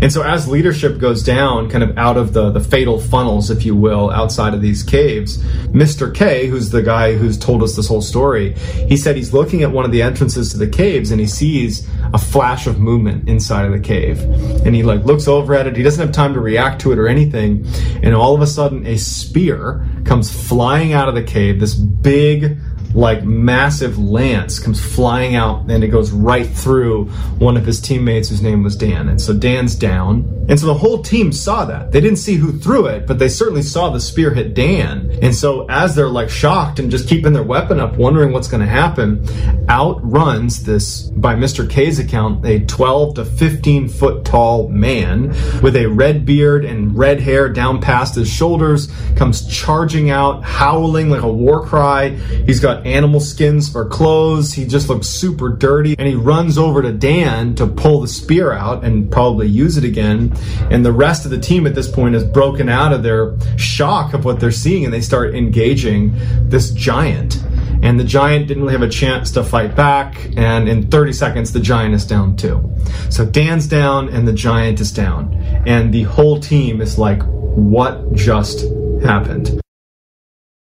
And 0.00 0.12
so 0.12 0.22
as 0.22 0.48
leadership 0.48 0.98
goes 0.98 1.22
down, 1.22 1.70
kind 1.70 1.82
of 1.82 1.96
out 1.96 2.16
of 2.16 2.32
the, 2.32 2.50
the 2.50 2.60
fatal 2.60 3.00
funnels, 3.00 3.50
if 3.50 3.64
you 3.64 3.74
will, 3.74 4.10
outside 4.10 4.54
of 4.54 4.60
these 4.60 4.82
caves, 4.82 5.38
Mr. 5.68 6.14
K, 6.14 6.46
who's 6.46 6.70
the 6.70 6.82
guy 6.82 7.14
who's 7.14 7.38
told 7.38 7.62
us 7.62 7.76
this 7.76 7.88
whole 7.88 8.02
story, 8.02 8.54
he 8.88 8.96
said 8.96 9.16
he's 9.16 9.32
looking 9.32 9.62
at 9.62 9.70
one 9.70 9.84
of 9.84 9.92
the 9.92 10.02
entrances 10.02 10.50
to 10.52 10.58
the 10.58 10.66
caves 10.68 11.10
and 11.10 11.20
he 11.20 11.26
sees 11.26 11.88
a 12.12 12.18
flash 12.18 12.66
of 12.66 12.78
movement 12.78 13.28
inside 13.28 13.64
of 13.64 13.72
the 13.72 13.80
cave. 13.80 14.20
And 14.64 14.74
he 14.74 14.82
like 14.82 15.04
looks 15.04 15.28
over 15.28 15.54
at 15.54 15.66
it. 15.66 15.76
He 15.76 15.82
doesn't 15.82 16.04
have 16.04 16.14
time 16.14 16.34
to 16.34 16.40
react 16.40 16.80
to 16.82 16.92
it 16.92 16.98
or 16.98 17.08
anything. 17.08 17.66
And 18.02 18.14
all 18.14 18.34
of 18.34 18.42
a 18.42 18.46
sudden 18.46 18.86
a 18.86 18.96
spear 18.96 19.86
comes 20.04 20.30
flying 20.30 20.92
out 20.92 21.08
of 21.08 21.14
the 21.14 21.22
cave, 21.22 21.58
this 21.58 21.74
big 21.74 22.58
like 22.96 23.22
massive 23.24 23.98
lance 23.98 24.58
comes 24.58 24.82
flying 24.82 25.34
out 25.36 25.70
and 25.70 25.84
it 25.84 25.88
goes 25.88 26.10
right 26.10 26.48
through 26.48 27.04
one 27.38 27.56
of 27.56 27.66
his 27.66 27.78
teammates 27.78 28.30
whose 28.30 28.40
name 28.40 28.62
was 28.62 28.74
Dan. 28.74 29.10
And 29.10 29.20
so 29.20 29.34
Dan's 29.34 29.74
down. 29.74 30.46
And 30.48 30.58
so 30.58 30.66
the 30.66 30.74
whole 30.74 31.02
team 31.02 31.30
saw 31.30 31.66
that. 31.66 31.92
They 31.92 32.00
didn't 32.00 32.18
see 32.18 32.36
who 32.36 32.58
threw 32.58 32.86
it, 32.86 33.06
but 33.06 33.18
they 33.18 33.28
certainly 33.28 33.62
saw 33.62 33.90
the 33.90 34.00
spear 34.00 34.32
hit 34.32 34.54
Dan. 34.54 35.18
And 35.20 35.34
so 35.34 35.66
as 35.68 35.94
they're 35.94 36.08
like 36.08 36.30
shocked 36.30 36.78
and 36.78 36.90
just 36.90 37.06
keeping 37.06 37.34
their 37.34 37.42
weapon 37.42 37.80
up, 37.80 37.96
wondering 37.96 38.32
what's 38.32 38.48
going 38.48 38.62
to 38.62 38.66
happen, 38.66 39.26
out 39.68 39.98
runs 40.02 40.64
this, 40.64 41.02
by 41.02 41.34
Mr. 41.34 41.68
K's 41.68 41.98
account, 41.98 42.46
a 42.46 42.60
12 42.60 43.14
to 43.16 43.24
15 43.26 43.88
foot 43.88 44.24
tall 44.24 44.68
man 44.68 45.28
with 45.60 45.76
a 45.76 45.86
red 45.86 46.24
beard 46.24 46.64
and 46.64 46.96
red 46.96 47.20
hair 47.20 47.50
down 47.50 47.82
past 47.82 48.14
his 48.14 48.30
shoulders, 48.30 48.88
comes 49.16 49.46
charging 49.46 50.08
out, 50.08 50.42
howling 50.44 51.10
like 51.10 51.22
a 51.22 51.32
war 51.32 51.66
cry. 51.66 52.10
He's 52.10 52.60
got 52.60 52.85
animal 52.86 53.20
skins 53.20 53.68
for 53.68 53.84
clothes. 53.84 54.52
He 54.52 54.66
just 54.66 54.88
looks 54.88 55.06
super 55.06 55.48
dirty. 55.48 55.96
And 55.98 56.06
he 56.06 56.14
runs 56.14 56.56
over 56.56 56.82
to 56.82 56.92
Dan 56.92 57.54
to 57.56 57.66
pull 57.66 58.00
the 58.00 58.08
spear 58.08 58.52
out 58.52 58.84
and 58.84 59.10
probably 59.10 59.48
use 59.48 59.76
it 59.76 59.84
again. 59.84 60.32
And 60.70 60.84
the 60.84 60.92
rest 60.92 61.24
of 61.24 61.30
the 61.30 61.40
team 61.40 61.66
at 61.66 61.74
this 61.74 61.90
point 61.90 62.14
is 62.14 62.24
broken 62.24 62.68
out 62.68 62.92
of 62.92 63.02
their 63.02 63.36
shock 63.58 64.14
of 64.14 64.24
what 64.24 64.40
they're 64.40 64.50
seeing 64.50 64.84
and 64.84 64.92
they 64.92 65.00
start 65.00 65.34
engaging 65.34 66.12
this 66.48 66.70
giant. 66.70 67.42
And 67.82 68.00
the 68.00 68.04
giant 68.04 68.48
didn't 68.48 68.62
really 68.62 68.74
have 68.74 68.82
a 68.82 68.88
chance 68.88 69.30
to 69.32 69.44
fight 69.44 69.76
back. 69.76 70.30
And 70.36 70.68
in 70.68 70.90
30 70.90 71.12
seconds, 71.12 71.52
the 71.52 71.60
giant 71.60 71.94
is 71.94 72.06
down 72.06 72.36
too. 72.36 72.72
So 73.10 73.26
Dan's 73.26 73.66
down 73.66 74.08
and 74.08 74.26
the 74.26 74.32
giant 74.32 74.80
is 74.80 74.92
down. 74.92 75.34
And 75.66 75.92
the 75.92 76.04
whole 76.04 76.40
team 76.40 76.80
is 76.80 76.98
like, 76.98 77.22
what 77.22 78.12
just 78.14 78.64
happened? 79.02 79.60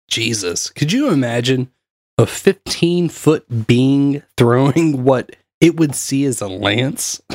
Jesus. 0.09 0.69
Could 0.69 0.91
you 0.91 1.09
imagine 1.09 1.71
a 2.17 2.25
15 2.25 3.09
foot 3.09 3.67
being 3.67 4.23
throwing 4.37 5.03
what 5.03 5.35
it 5.59 5.77
would 5.77 5.95
see 5.95 6.25
as 6.25 6.41
a 6.41 6.47
lance? 6.47 7.21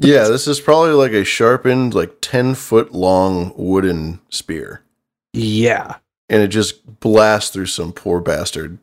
Yeah, 0.00 0.28
this 0.28 0.46
is 0.46 0.60
probably 0.60 0.92
like 0.92 1.12
a 1.12 1.24
sharpened, 1.24 1.94
like 1.94 2.18
10 2.20 2.54
foot 2.54 2.92
long 2.92 3.52
wooden 3.56 4.20
spear. 4.28 4.82
Yeah. 5.32 5.96
And 6.28 6.40
it 6.40 6.48
just 6.48 7.00
blasts 7.00 7.50
through 7.50 7.66
some 7.66 7.92
poor 7.92 8.20
bastard. 8.20 8.78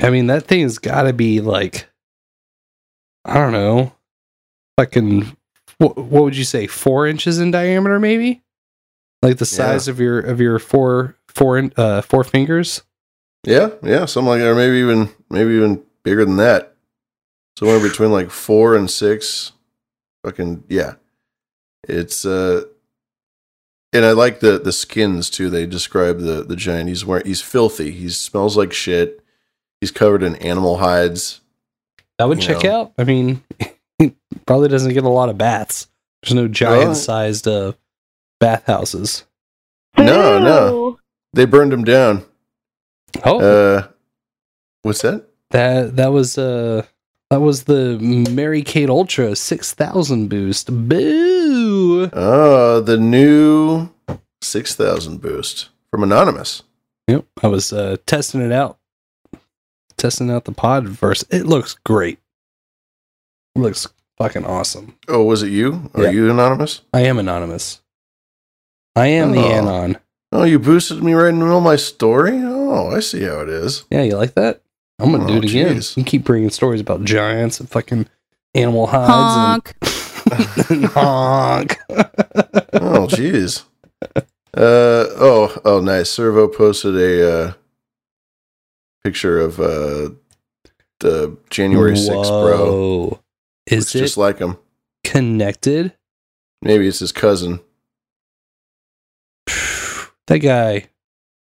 I 0.00 0.10
mean, 0.10 0.28
that 0.28 0.46
thing's 0.46 0.78
got 0.78 1.02
to 1.02 1.12
be 1.12 1.40
like, 1.40 1.88
I 3.24 3.34
don't 3.34 3.52
know, 3.52 3.92
fucking, 4.78 5.36
what, 5.78 5.96
what 5.96 6.24
would 6.24 6.36
you 6.36 6.44
say, 6.44 6.66
four 6.66 7.06
inches 7.06 7.38
in 7.38 7.50
diameter, 7.50 7.98
maybe? 7.98 8.42
Like 9.22 9.38
the 9.38 9.46
size 9.46 9.88
of 9.88 9.98
your 9.98 10.20
of 10.20 10.40
your 10.40 10.58
four 10.58 11.16
four 11.28 11.70
uh 11.76 12.02
four 12.02 12.22
fingers. 12.22 12.82
Yeah, 13.46 13.70
yeah, 13.82 14.04
something 14.06 14.28
like 14.28 14.40
that, 14.40 14.48
or 14.48 14.54
maybe 14.54 14.78
even 14.78 15.10
maybe 15.30 15.54
even 15.54 15.84
bigger 16.02 16.24
than 16.24 16.36
that. 16.36 16.74
Somewhere 17.58 17.80
between 17.80 18.10
like 18.10 18.30
four 18.30 18.74
and 18.74 18.90
six. 18.90 19.52
Fucking 20.24 20.64
yeah. 20.68 20.94
It's 21.88 22.26
uh 22.26 22.64
and 23.92 24.04
I 24.04 24.12
like 24.12 24.40
the 24.40 24.58
the 24.58 24.72
skins 24.72 25.30
too. 25.30 25.48
They 25.48 25.66
describe 25.66 26.18
the 26.18 26.42
the 26.42 26.56
giant. 26.56 26.88
He's 26.88 27.04
wearing 27.04 27.26
he's 27.26 27.40
filthy. 27.40 27.92
He 27.92 28.08
smells 28.08 28.56
like 28.56 28.72
shit. 28.72 29.22
He's 29.80 29.90
covered 29.90 30.22
in 30.22 30.36
animal 30.36 30.78
hides. 30.78 31.40
That 32.18 32.28
would 32.28 32.40
check 32.40 32.64
know. 32.64 32.80
out. 32.80 32.92
I 32.98 33.04
mean, 33.04 33.42
he 33.98 34.14
probably 34.46 34.68
doesn't 34.68 34.92
get 34.92 35.04
a 35.04 35.08
lot 35.08 35.28
of 35.28 35.38
baths. 35.38 35.88
There's 36.22 36.34
no 36.34 36.48
giant 36.48 36.96
sized 36.96 37.46
uh, 37.46 37.74
bathhouses. 38.40 39.24
No, 39.98 40.38
no. 40.38 40.98
They 41.32 41.44
burned 41.44 41.72
him 41.72 41.84
down. 41.84 42.24
Oh, 43.24 43.40
Uh 43.40 43.88
what's 44.82 45.02
that? 45.02 45.26
that 45.50 45.96
that 45.96 46.12
was 46.12 46.38
uh 46.38 46.84
that 47.30 47.40
was 47.40 47.64
the 47.64 47.98
Mary 48.30 48.62
Kate 48.62 48.88
Ultra 48.90 49.34
six 49.36 49.72
thousand 49.74 50.28
boost. 50.28 50.66
Boo! 50.88 52.08
Oh, 52.12 52.80
the 52.80 52.96
new 52.96 53.88
six 54.42 54.74
thousand 54.74 55.20
boost 55.20 55.68
from 55.90 56.02
Anonymous. 56.02 56.62
Yep, 57.08 57.24
I 57.42 57.46
was 57.48 57.72
uh, 57.72 57.96
testing 58.06 58.40
it 58.40 58.50
out, 58.52 58.78
testing 59.96 60.30
out 60.30 60.44
the 60.44 60.52
Podverse. 60.52 61.24
It 61.30 61.46
looks 61.46 61.74
great. 61.84 62.18
It 63.54 63.60
looks 63.60 63.86
fucking 64.18 64.44
awesome. 64.44 64.96
Oh, 65.08 65.22
was 65.22 65.42
it 65.44 65.50
you? 65.50 65.88
Are 65.94 66.04
Yeah. 66.04 66.10
you 66.10 66.30
anonymous? 66.30 66.82
I 66.92 67.02
am 67.02 67.18
anonymous. 67.18 67.80
I 68.96 69.06
am 69.08 69.32
the 69.32 69.38
Oh. 69.44 69.52
anon. 69.52 69.98
Oh, 70.32 70.42
you 70.44 70.58
boosted 70.58 71.02
me 71.02 71.14
right 71.14 71.28
in 71.28 71.38
the 71.38 71.44
middle 71.44 71.58
of 71.58 71.64
my 71.64 71.76
story? 71.76 72.40
Oh, 72.42 72.90
I 72.94 73.00
see 73.00 73.22
how 73.22 73.40
it 73.40 73.48
is. 73.48 73.84
Yeah, 73.90 74.02
you 74.02 74.16
like 74.16 74.34
that? 74.34 74.60
I'm 74.98 75.12
gonna 75.12 75.26
do 75.26 75.34
Oh, 75.34 75.38
it 75.38 75.44
again. 75.44 75.76
jeez. 75.76 75.96
You 75.96 76.04
keep 76.04 76.24
bringing 76.24 76.50
stories 76.50 76.80
about 76.80 77.04
giants 77.04 77.60
and 77.60 77.68
fucking 77.68 78.06
animal 78.54 78.86
hides 78.86 79.74
Honk. 79.74 80.70
and 80.70 80.84
honk. 80.86 81.78
Oh, 82.78 83.06
jeez. 83.08 83.62
Uh 84.14 84.20
oh, 84.56 85.56
oh, 85.64 85.80
nice. 85.80 86.10
Servo 86.10 86.46
posted 86.48 86.94
a 86.96 87.32
uh, 87.48 87.52
picture 89.04 89.38
of 89.40 89.58
uh, 89.60 90.10
the 91.00 91.36
January 91.50 91.92
6th, 91.94 92.28
bro. 92.28 92.64
Whoa. 92.66 93.20
Is 93.66 93.78
Looks 93.80 93.94
it 93.94 93.98
just 93.98 94.16
like 94.16 94.38
him. 94.38 94.56
connected? 95.04 95.94
Maybe 96.62 96.86
it's 96.88 96.98
his 97.00 97.12
cousin. 97.12 97.60
That 100.26 100.38
guy, 100.40 100.86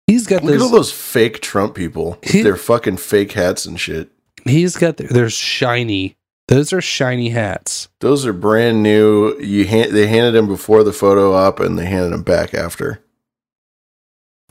he's 0.05 0.27
got 0.27 0.43
Look 0.43 0.55
at 0.55 0.61
all 0.61 0.69
those. 0.69 0.91
fake 0.91 1.41
Trump 1.41 1.75
people. 1.75 2.19
with 2.21 2.43
their 2.43 2.55
fucking 2.55 2.97
fake 2.97 3.31
hats 3.33 3.65
and 3.65 3.79
shit. 3.79 4.09
He's 4.45 4.75
got. 4.77 4.97
The, 4.97 5.03
there's 5.05 5.33
shiny. 5.33 6.15
Those 6.47 6.71
are 6.71 6.79
shiny 6.81 7.29
hats. 7.29 7.89
Those 7.99 8.25
are 8.25 8.31
brand 8.33 8.81
new. 8.81 9.37
You 9.39 9.65
hand, 9.65 9.91
they 9.93 10.07
handed 10.07 10.35
him 10.35 10.47
before 10.47 10.83
the 10.83 10.93
photo 10.93 11.33
op, 11.33 11.59
and 11.59 11.77
they 11.77 11.85
handed 11.85 12.13
him 12.13 12.23
back 12.23 12.53
after, 12.53 13.03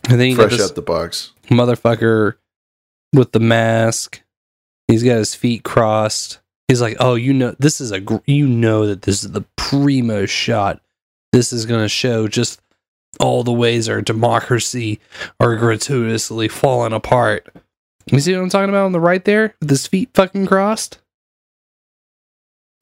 And 0.08 0.20
then 0.20 0.28
you 0.30 0.36
fresh 0.36 0.60
out 0.60 0.74
the 0.74 0.82
box. 0.82 1.32
motherfucker 1.48 2.34
with 3.14 3.32
the 3.32 3.40
mask. 3.40 4.22
He's 4.88 5.02
got 5.02 5.16
his 5.16 5.34
feet 5.34 5.62
crossed. 5.62 6.40
He's 6.68 6.82
like, 6.82 6.96
"Oh, 7.00 7.14
you 7.14 7.32
know, 7.32 7.54
this 7.58 7.80
is 7.80 7.92
a 7.92 8.00
gr- 8.00 8.16
you 8.26 8.46
know 8.46 8.86
that 8.86 9.02
this 9.02 9.24
is 9.24 9.30
the 9.32 9.44
primo 9.56 10.26
shot. 10.26 10.82
This 11.32 11.52
is 11.52 11.64
going 11.64 11.80
to 11.82 11.88
show 11.88 12.28
just 12.28 12.60
all 13.20 13.42
the 13.44 13.52
ways 13.52 13.88
our 13.88 14.00
democracy 14.02 15.00
are 15.40 15.56
gratuitously 15.56 16.48
falling 16.48 16.92
apart." 16.92 17.48
You 18.10 18.20
see 18.20 18.34
what 18.34 18.42
I'm 18.42 18.48
talking 18.50 18.68
about 18.68 18.86
on 18.86 18.92
the 18.92 19.00
right 19.00 19.24
there, 19.24 19.54
with 19.60 19.70
his 19.70 19.86
feet 19.86 20.10
fucking 20.14 20.46
crossed? 20.46 20.98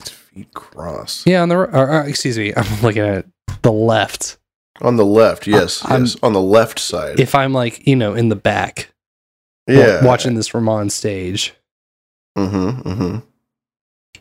Feet 0.05 0.53
cross 0.53 1.23
Yeah, 1.27 1.43
on 1.43 1.49
the 1.49 1.55
r- 1.57 1.71
or, 1.75 1.91
or, 1.91 2.01
excuse 2.09 2.37
me, 2.37 2.53
I'm 2.57 2.83
looking 2.83 3.03
at 3.03 3.27
the 3.63 3.73
left. 3.73 4.39
on 4.83 4.97
the 4.97 5.05
left. 5.05 5.47
Yes, 5.47 5.85
I'm- 5.85 6.03
yes, 6.03 6.17
on 6.23 6.33
the 6.33 6.41
left 6.43 6.79
side. 6.79 7.21
If 7.21 7.35
I'm 7.35 7.53
like, 7.53 7.87
you 7.87 7.97
know, 7.97 8.15
in 8.15 8.29
the 8.29 8.37
back, 8.37 8.93
yeah, 9.67 10.05
watching 10.05 10.35
this 10.35 10.49
from 10.49 10.69
on 10.69 10.91
stage. 10.91 11.55
Mm-hmm. 12.37 12.89
Mm-hmm. 12.89 13.19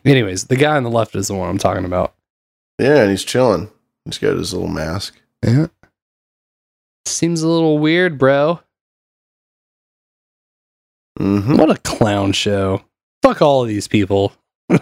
Anyways, 0.08 0.44
the 0.44 0.56
guy 0.56 0.76
on 0.76 0.84
the 0.84 0.90
left 0.90 1.14
is 1.16 1.28
the 1.28 1.34
one 1.34 1.48
I'm 1.50 1.58
talking 1.58 1.84
about. 1.84 2.14
Yeah, 2.78 3.02
and 3.02 3.10
he's 3.10 3.24
chilling. 3.24 3.70
He's 4.04 4.18
got 4.18 4.36
his 4.36 4.52
little 4.54 4.68
mask. 4.68 5.14
Yeah. 5.44 5.66
Seems 7.06 7.42
a 7.42 7.48
little 7.48 7.78
weird, 7.78 8.18
bro. 8.18 8.60
Mm-hmm. 11.18 11.56
What 11.56 11.70
a 11.70 11.76
clown 11.80 12.32
show. 12.32 12.82
Fuck 13.22 13.40
all 13.42 13.62
of 13.62 13.68
these 13.68 13.88
people. 13.88 14.32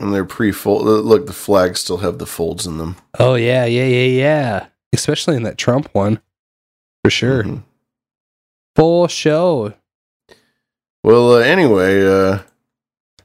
And 0.00 0.14
they're 0.14 0.24
pre-fold. 0.24 0.84
Look, 0.84 1.26
the 1.26 1.32
flags 1.32 1.80
still 1.80 1.96
have 1.96 2.18
the 2.18 2.26
folds 2.26 2.68
in 2.68 2.78
them. 2.78 2.94
Oh 3.18 3.34
yeah, 3.34 3.64
yeah, 3.64 3.84
yeah, 3.84 4.06
yeah. 4.06 4.66
Especially 4.92 5.34
in 5.34 5.42
that 5.42 5.58
Trump 5.58 5.88
one. 5.92 6.20
For 7.02 7.10
sure. 7.10 7.42
Mhm. 7.42 7.64
Full 8.76 9.08
show. 9.08 9.74
Well, 11.02 11.32
uh, 11.32 11.38
anyway, 11.40 12.06
uh, 12.06 12.38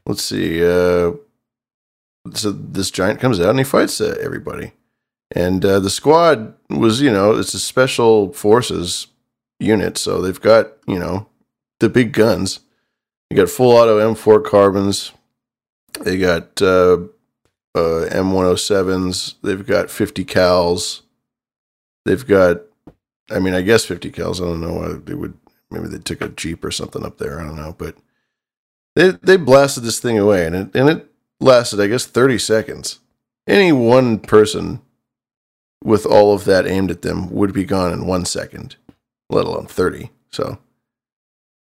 let's 0.07 0.23
see. 0.23 0.65
Uh, 0.65 1.11
so 2.33 2.51
this 2.51 2.89
giant 2.89 3.19
comes 3.19 3.39
out 3.39 3.51
and 3.51 3.59
he 3.59 3.65
fights 3.65 4.01
uh, 4.01 4.17
everybody. 4.19 4.71
And 5.33 5.65
uh, 5.65 5.79
the 5.79 5.89
squad 5.89 6.53
was, 6.69 7.01
you 7.01 7.11
know, 7.11 7.31
it's 7.35 7.55
a 7.55 7.59
special 7.59 8.31
forces 8.33 9.07
unit, 9.59 9.97
so 9.97 10.21
they've 10.21 10.39
got, 10.39 10.73
you 10.87 10.99
know, 10.99 11.27
the 11.79 11.89
big 11.89 12.13
guns. 12.13 12.59
You 13.29 13.37
got 13.37 13.49
full 13.49 13.71
auto 13.71 13.99
M4 13.99 14.45
carbines. 14.45 15.11
They 16.01 16.19
got 16.19 16.61
uh, 16.61 16.99
uh, 17.73 18.05
M107s. 18.11 19.35
They've 19.41 19.65
got 19.65 19.89
50 19.89 20.23
cals. 20.23 21.01
They've 22.05 22.25
got, 22.25 22.61
I 23.31 23.39
mean, 23.39 23.55
I 23.55 23.61
guess 23.61 23.85
50 23.85 24.11
cals. 24.11 24.39
I 24.39 24.45
don't 24.45 24.61
know 24.61 24.73
why 24.73 24.93
they 25.03 25.15
would. 25.15 25.33
Maybe 25.71 25.87
they 25.87 25.97
took 25.97 26.21
a 26.21 26.29
jeep 26.29 26.63
or 26.63 26.69
something 26.69 27.03
up 27.03 27.17
there. 27.17 27.39
I 27.39 27.45
don't 27.45 27.55
know, 27.55 27.73
but 27.75 27.95
they 28.95 29.11
they 29.23 29.37
blasted 29.37 29.83
this 29.83 29.99
thing 29.99 30.19
away, 30.19 30.45
and 30.45 30.55
it 30.55 30.75
and 30.75 30.87
it 30.87 31.07
lasted, 31.39 31.81
I 31.81 31.87
guess, 31.87 32.05
30 32.05 32.37
seconds. 32.37 32.99
Any 33.47 33.71
one 33.71 34.19
person 34.19 34.81
with 35.83 36.05
all 36.05 36.33
of 36.33 36.45
that 36.45 36.65
aimed 36.65 36.91
at 36.91 37.01
them 37.01 37.29
would 37.29 37.53
be 37.53 37.65
gone 37.65 37.91
in 37.93 38.07
one 38.07 38.25
second, 38.25 38.77
let 39.29 39.45
alone 39.45 39.67
30. 39.67 40.09
So, 40.31 40.57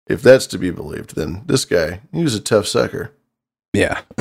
if 0.08 0.22
that's 0.22 0.48
to 0.48 0.58
be 0.58 0.72
believed, 0.72 1.16
then 1.16 1.44
this 1.46 1.66
guy, 1.66 2.02
he 2.12 2.24
was 2.24 2.36
a 2.36 2.40
tough 2.42 2.68
sucker. 2.68 3.12
Yeah. 3.74 4.02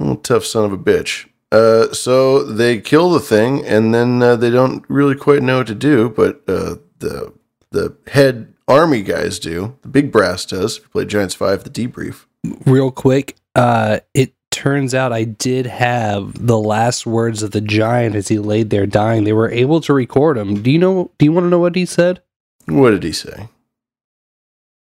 Oh, 0.00 0.14
tough 0.16 0.44
son 0.44 0.64
of 0.64 0.72
a 0.72 0.78
bitch. 0.78 1.28
Uh, 1.50 1.92
so 1.92 2.44
they 2.44 2.80
kill 2.80 3.10
the 3.10 3.20
thing, 3.20 3.64
and 3.64 3.92
then 3.94 4.22
uh, 4.22 4.36
they 4.36 4.50
don't 4.50 4.84
really 4.88 5.16
quite 5.16 5.42
know 5.42 5.58
what 5.58 5.66
to 5.68 5.74
do. 5.74 6.08
But 6.10 6.42
uh, 6.46 6.76
the 6.98 7.32
the 7.70 7.96
head 8.08 8.54
army 8.66 9.02
guys 9.02 9.38
do. 9.38 9.76
The 9.82 9.88
big 9.88 10.12
brass 10.12 10.44
does. 10.44 10.76
If 10.76 10.84
you 10.84 10.88
play 10.90 11.04
Giants 11.04 11.34
Five, 11.34 11.64
the 11.64 11.70
debrief. 11.70 12.26
Real 12.64 12.90
quick, 12.90 13.36
uh, 13.54 14.00
it 14.14 14.34
turns 14.58 14.94
out 14.94 15.12
I 15.12 15.24
did 15.24 15.66
have 15.66 16.46
the 16.46 16.58
last 16.58 17.06
words 17.06 17.42
of 17.42 17.52
the 17.52 17.60
giant 17.60 18.14
as 18.16 18.28
he 18.28 18.38
laid 18.38 18.70
there 18.70 18.86
dying. 18.86 19.24
They 19.24 19.32
were 19.32 19.50
able 19.50 19.80
to 19.82 19.92
record 19.94 20.36
him. 20.36 20.62
Do 20.62 20.70
you 20.70 20.78
know? 20.78 21.10
Do 21.18 21.24
you 21.24 21.32
want 21.32 21.44
to 21.44 21.48
know 21.50 21.58
what 21.60 21.76
he 21.76 21.86
said? 21.86 22.20
What 22.66 22.90
did 22.90 23.02
he 23.04 23.12
say? 23.12 23.48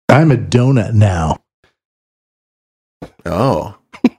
I'm 0.08 0.32
a 0.32 0.38
donut 0.38 0.94
now. 0.94 1.42
Oh. 3.26 3.78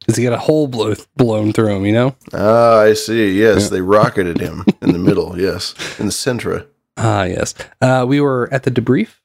Because 0.00 0.16
he 0.16 0.24
got 0.24 0.32
a 0.32 0.38
hole 0.38 0.68
blow, 0.68 0.94
blown 1.18 1.52
through 1.52 1.76
him, 1.76 1.84
you 1.84 1.92
know? 1.92 2.16
Ah, 2.32 2.78
I 2.80 2.94
see. 2.94 3.38
Yes, 3.38 3.64
Yeah. 3.64 3.68
they 3.68 3.80
rocketed 3.82 4.40
him 4.40 4.64
in 4.80 4.92
the 4.94 4.98
middle. 4.98 5.38
Yes, 5.38 5.74
in 6.00 6.06
the 6.06 6.12
centra. 6.12 6.66
Ah, 6.96 7.24
yes. 7.24 7.52
Uh, 7.82 8.06
we 8.08 8.18
were 8.18 8.48
at 8.50 8.62
the 8.62 8.70
debrief. 8.70 9.16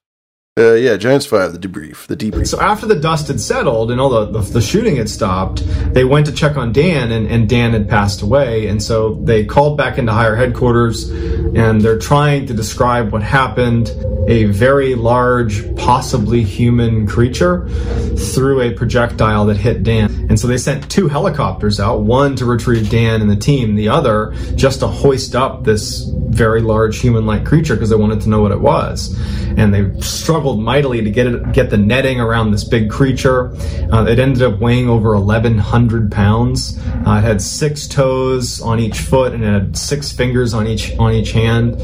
Uh, 0.55 0.73
yeah, 0.73 0.95
Giants 0.95 1.25
Five, 1.25 1.51
the 1.51 1.57
debrief, 1.57 2.05
the 2.05 2.15
debrief. 2.15 2.45
So 2.45 2.61
after 2.61 2.85
the 2.85 2.93
dust 2.93 3.27
had 3.27 3.41
settled 3.41 3.89
and 3.89 3.99
all 3.99 4.09
the, 4.11 4.25
the, 4.25 4.39
the 4.39 4.61
shooting 4.61 4.97
had 4.97 5.09
stopped, 5.09 5.63
they 5.95 6.03
went 6.03 6.27
to 6.27 6.31
check 6.31 6.57
on 6.57 6.71
Dan, 6.71 7.11
and, 7.11 7.25
and 7.25 7.49
Dan 7.49 7.73
had 7.73 7.89
passed 7.89 8.21
away. 8.21 8.67
And 8.67 8.81
so 8.81 9.15
they 9.15 9.45
called 9.45 9.79
back 9.79 9.97
into 9.97 10.11
higher 10.11 10.35
headquarters, 10.35 11.09
and 11.09 11.81
they're 11.81 11.97
trying 11.97 12.45
to 12.45 12.53
describe 12.53 13.11
what 13.11 13.23
happened. 13.23 13.91
A 14.27 14.45
very 14.45 14.93
large, 14.93 15.75
possibly 15.75 16.43
human 16.43 17.07
creature 17.07 17.67
threw 18.15 18.61
a 18.61 18.71
projectile 18.73 19.47
that 19.47 19.57
hit 19.57 19.81
Dan. 19.81 20.27
And 20.29 20.39
so 20.39 20.47
they 20.47 20.57
sent 20.57 20.89
two 20.89 21.07
helicopters 21.07 21.79
out, 21.79 22.01
one 22.03 22.35
to 22.35 22.45
retrieve 22.45 22.91
Dan 22.91 23.21
and 23.21 23.29
the 23.29 23.35
team, 23.35 23.73
the 23.75 23.89
other 23.89 24.33
just 24.55 24.79
to 24.81 24.87
hoist 24.87 25.35
up 25.35 25.63
this 25.63 26.03
very 26.07 26.61
large 26.61 26.99
human-like 26.99 27.43
creature 27.43 27.75
because 27.75 27.89
they 27.89 27.95
wanted 27.95 28.21
to 28.21 28.29
know 28.29 28.41
what 28.41 28.51
it 28.51 28.61
was. 28.61 29.13
And 29.57 29.73
they 29.73 29.99
struggled 29.99 30.42
mightily 30.43 31.01
to 31.01 31.09
get 31.09 31.27
it, 31.27 31.51
get 31.53 31.69
the 31.69 31.77
netting 31.77 32.19
around 32.19 32.51
this 32.51 32.63
big 32.63 32.89
creature. 32.89 33.55
Uh, 33.91 34.05
it 34.05 34.19
ended 34.19 34.43
up 34.43 34.59
weighing 34.59 34.89
over 34.89 35.17
1,100 35.17 36.11
pounds. 36.11 36.77
Uh, 37.05 37.19
it 37.19 37.21
had 37.21 37.41
six 37.41 37.87
toes 37.87 38.61
on 38.61 38.79
each 38.79 38.99
foot 38.99 39.33
and 39.33 39.43
it 39.43 39.47
had 39.47 39.77
six 39.77 40.11
fingers 40.11 40.53
on 40.53 40.67
each 40.67 40.95
on 40.97 41.13
each 41.13 41.31
hand. 41.31 41.75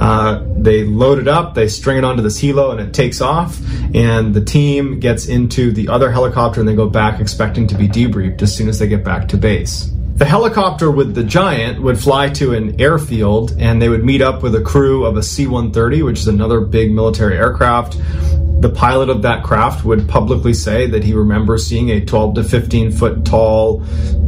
Uh, 0.00 0.42
they 0.56 0.84
load 0.84 1.18
it 1.18 1.28
up, 1.28 1.54
they 1.54 1.68
string 1.68 1.98
it 1.98 2.04
onto 2.04 2.22
this 2.22 2.40
helo, 2.40 2.72
and 2.72 2.80
it 2.80 2.94
takes 2.94 3.20
off. 3.20 3.60
And 3.94 4.34
the 4.34 4.44
team 4.44 4.98
gets 5.00 5.26
into 5.26 5.72
the 5.72 5.88
other 5.88 6.10
helicopter 6.10 6.60
and 6.60 6.68
they 6.68 6.74
go 6.74 6.88
back 6.88 7.20
expecting 7.20 7.66
to 7.68 7.74
be 7.74 7.88
debriefed 7.88 8.42
as 8.42 8.54
soon 8.54 8.68
as 8.68 8.78
they 8.78 8.88
get 8.88 9.04
back 9.04 9.28
to 9.28 9.36
base. 9.36 9.95
The 10.16 10.24
helicopter 10.24 10.90
with 10.90 11.14
the 11.14 11.22
Giant 11.22 11.82
would 11.82 12.00
fly 12.00 12.30
to 12.30 12.54
an 12.54 12.80
airfield 12.80 13.54
and 13.58 13.82
they 13.82 13.90
would 13.90 14.02
meet 14.02 14.22
up 14.22 14.42
with 14.42 14.54
a 14.54 14.62
crew 14.62 15.04
of 15.04 15.18
a 15.18 15.22
C 15.22 15.46
130, 15.46 16.04
which 16.04 16.20
is 16.20 16.26
another 16.26 16.60
big 16.60 16.90
military 16.90 17.36
aircraft. 17.36 17.98
The 18.58 18.70
pilot 18.70 19.10
of 19.10 19.22
that 19.22 19.44
craft 19.44 19.84
would 19.84 20.08
publicly 20.08 20.54
say 20.54 20.86
that 20.86 21.04
he 21.04 21.12
remembers 21.12 21.66
seeing 21.66 21.90
a 21.90 22.04
12 22.04 22.36
to 22.36 22.44
15 22.44 22.90
foot 22.90 23.24
tall 23.24 23.84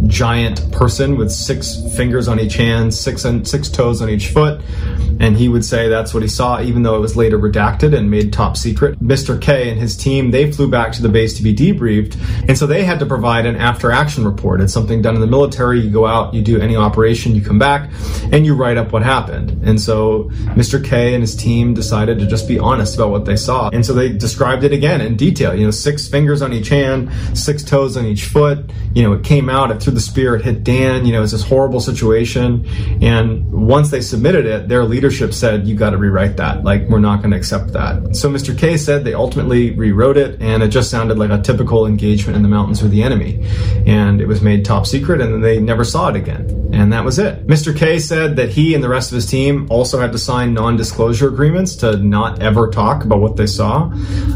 giant 0.06 0.70
person 0.70 1.16
with 1.16 1.30
six 1.30 1.80
fingers 1.96 2.28
on 2.28 2.38
each 2.38 2.54
hand, 2.54 2.92
six 2.94 3.24
and 3.24 3.46
six 3.46 3.68
toes 3.68 4.02
on 4.02 4.10
each 4.10 4.28
foot. 4.28 4.60
And 5.20 5.36
he 5.36 5.48
would 5.48 5.64
say 5.64 5.88
that's 5.88 6.14
what 6.14 6.22
he 6.22 6.28
saw, 6.28 6.60
even 6.60 6.82
though 6.82 6.96
it 6.96 7.00
was 7.00 7.16
later 7.16 7.38
redacted 7.38 7.96
and 7.96 8.10
made 8.10 8.32
top 8.32 8.56
secret. 8.56 9.00
Mr. 9.00 9.40
K 9.40 9.70
and 9.70 9.80
his 9.80 9.96
team, 9.96 10.30
they 10.30 10.52
flew 10.52 10.70
back 10.70 10.92
to 10.92 11.02
the 11.02 11.08
base 11.08 11.36
to 11.38 11.42
be 11.42 11.54
debriefed. 11.54 12.16
And 12.48 12.56
so 12.56 12.66
they 12.66 12.84
had 12.84 13.00
to 13.00 13.06
provide 13.06 13.46
an 13.46 13.56
after 13.56 13.90
action 13.90 14.24
report. 14.24 14.60
It's 14.60 14.72
something 14.72 15.02
done 15.02 15.14
in 15.14 15.20
the 15.20 15.26
military. 15.26 15.80
You 15.80 15.90
go 15.90 16.06
out, 16.06 16.34
you 16.34 16.42
do 16.42 16.60
any 16.60 16.76
operation, 16.76 17.34
you 17.34 17.42
come 17.42 17.58
back, 17.58 17.90
and 18.30 18.46
you 18.46 18.54
write 18.54 18.76
up 18.76 18.92
what 18.92 19.02
happened. 19.02 19.62
And 19.64 19.80
so 19.80 20.24
Mr. 20.54 20.84
K 20.84 21.14
and 21.14 21.22
his 21.22 21.34
team 21.34 21.74
decided 21.74 22.18
to 22.20 22.26
just 22.26 22.46
be 22.46 22.58
honest 22.58 22.94
about 22.94 23.10
what 23.10 23.24
they 23.24 23.36
saw. 23.36 23.70
And 23.70 23.84
so 23.84 23.92
they 23.92 24.17
described 24.18 24.64
it 24.64 24.72
again 24.72 25.00
in 25.00 25.16
detail. 25.16 25.54
You 25.54 25.64
know, 25.64 25.70
six 25.70 26.08
fingers 26.08 26.42
on 26.42 26.52
each 26.52 26.68
hand, 26.68 27.10
six 27.34 27.62
toes 27.62 27.96
on 27.96 28.04
each 28.06 28.24
foot. 28.24 28.70
You 28.94 29.02
know, 29.02 29.12
it 29.12 29.24
came 29.24 29.48
out, 29.48 29.70
it 29.70 29.82
threw 29.82 29.92
the 29.92 30.00
spear, 30.00 30.36
it 30.36 30.44
hit 30.44 30.64
Dan. 30.64 31.06
You 31.06 31.12
know, 31.12 31.22
it's 31.22 31.32
this 31.32 31.42
horrible 31.42 31.80
situation. 31.80 32.66
And 33.02 33.50
once 33.50 33.90
they 33.90 34.00
submitted 34.00 34.46
it, 34.46 34.68
their 34.68 34.84
leadership 34.84 35.32
said, 35.34 35.66
you 35.66 35.74
got 35.74 35.90
to 35.90 35.98
rewrite 35.98 36.36
that. 36.36 36.64
Like, 36.64 36.88
we're 36.88 36.98
not 36.98 37.18
going 37.18 37.30
to 37.30 37.36
accept 37.36 37.72
that. 37.72 38.16
So 38.16 38.28
Mr. 38.28 38.56
K 38.56 38.76
said 38.76 39.04
they 39.04 39.14
ultimately 39.14 39.70
rewrote 39.70 40.16
it, 40.16 40.40
and 40.40 40.62
it 40.62 40.68
just 40.68 40.90
sounded 40.90 41.18
like 41.18 41.30
a 41.30 41.40
typical 41.40 41.86
engagement 41.86 42.36
in 42.36 42.42
the 42.42 42.48
mountains 42.48 42.82
with 42.82 42.90
the 42.90 43.02
enemy. 43.02 43.44
And 43.86 44.20
it 44.20 44.26
was 44.26 44.42
made 44.42 44.64
top 44.64 44.86
secret, 44.86 45.20
and 45.20 45.32
then 45.32 45.40
they 45.40 45.60
never 45.60 45.84
saw 45.84 46.08
it 46.08 46.16
again. 46.16 46.70
And 46.72 46.92
that 46.92 47.04
was 47.04 47.18
it. 47.18 47.46
Mr. 47.46 47.76
K 47.76 47.98
said 47.98 48.36
that 48.36 48.50
he 48.50 48.74
and 48.74 48.84
the 48.84 48.88
rest 48.88 49.10
of 49.10 49.16
his 49.16 49.26
team 49.26 49.66
also 49.70 49.98
had 49.98 50.12
to 50.12 50.18
sign 50.18 50.54
non 50.54 50.76
disclosure 50.76 51.28
agreements 51.28 51.76
to 51.76 51.96
not 51.96 52.42
ever 52.42 52.68
talk 52.68 53.04
about 53.04 53.20
what 53.20 53.36
they 53.36 53.46
saw. 53.46 53.90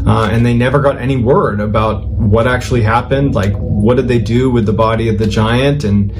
Uh, 0.05 0.29
and 0.31 0.45
they 0.45 0.53
never 0.53 0.81
got 0.81 0.97
any 0.97 1.17
word 1.17 1.59
about 1.59 2.05
what 2.07 2.47
actually 2.47 2.81
happened. 2.81 3.35
Like, 3.35 3.53
what 3.53 3.95
did 3.95 4.07
they 4.07 4.19
do 4.19 4.51
with 4.51 4.65
the 4.65 4.73
body 4.73 5.09
of 5.09 5.17
the 5.17 5.27
giant? 5.27 5.83
And 5.83 6.11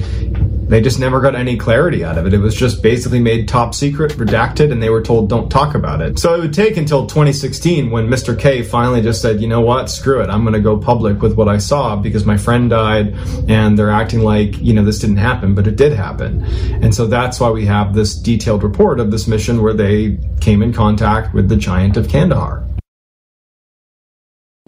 they 0.73 0.82
just 0.82 0.99
never 0.99 1.22
got 1.22 1.35
any 1.35 1.56
clarity 1.56 2.03
out 2.03 2.17
of 2.17 2.25
it. 2.25 2.33
It 2.33 2.40
was 2.40 2.56
just 2.56 2.82
basically 2.82 3.19
made 3.19 3.48
top 3.48 3.75
secret, 3.75 4.14
redacted, 4.14 4.72
and 4.72 4.82
they 4.82 4.90
were 4.90 5.01
told 5.01 5.30
don't 5.30 5.49
talk 5.49 5.75
about 5.75 6.01
it. 6.01 6.17
So 6.17 6.33
it 6.33 6.40
would 6.40 6.53
take 6.53 6.77
until 6.77 7.06
2016 7.06 7.91
when 7.91 8.07
Mr. 8.07 8.38
K 8.38 8.64
finally 8.64 9.01
just 9.01 9.22
said, 9.22 9.40
you 9.40 9.48
know 9.48 9.61
what, 9.61 9.90
screw 9.90 10.22
it. 10.22 10.30
I'm 10.30 10.41
going 10.41 10.53
to 10.53 10.59
go 10.59 10.77
public 10.77 11.22
with 11.22 11.35
what 11.35 11.48
I 11.48 11.57
saw 11.57 11.95
because 11.95 12.25
my 12.25 12.38
friend 12.38 12.69
died 12.72 13.15
and 13.48 13.77
they're 13.77 13.91
acting 13.91 14.22
like, 14.22 14.59
you 14.59 14.73
know, 14.73 14.83
this 14.83 14.99
didn't 14.99 15.17
happen, 15.17 15.53
but 15.53 15.67
it 15.67 15.75
did 15.75 15.93
happen. 15.93 16.43
And 16.82 16.95
so 16.95 17.06
that's 17.07 17.40
why 17.40 17.51
we 17.51 17.65
have 17.65 17.93
this 17.93 18.15
detailed 18.15 18.64
report 18.64 18.99
of 18.99 19.11
this 19.11 19.27
mission 19.27 19.61
where 19.61 19.73
they 19.73 20.17
came 20.41 20.64
in 20.64 20.73
contact 20.73 21.33
with 21.33 21.49
the 21.49 21.56
giant 21.56 21.98
of 21.98 22.07
Kandahar. 22.07 22.67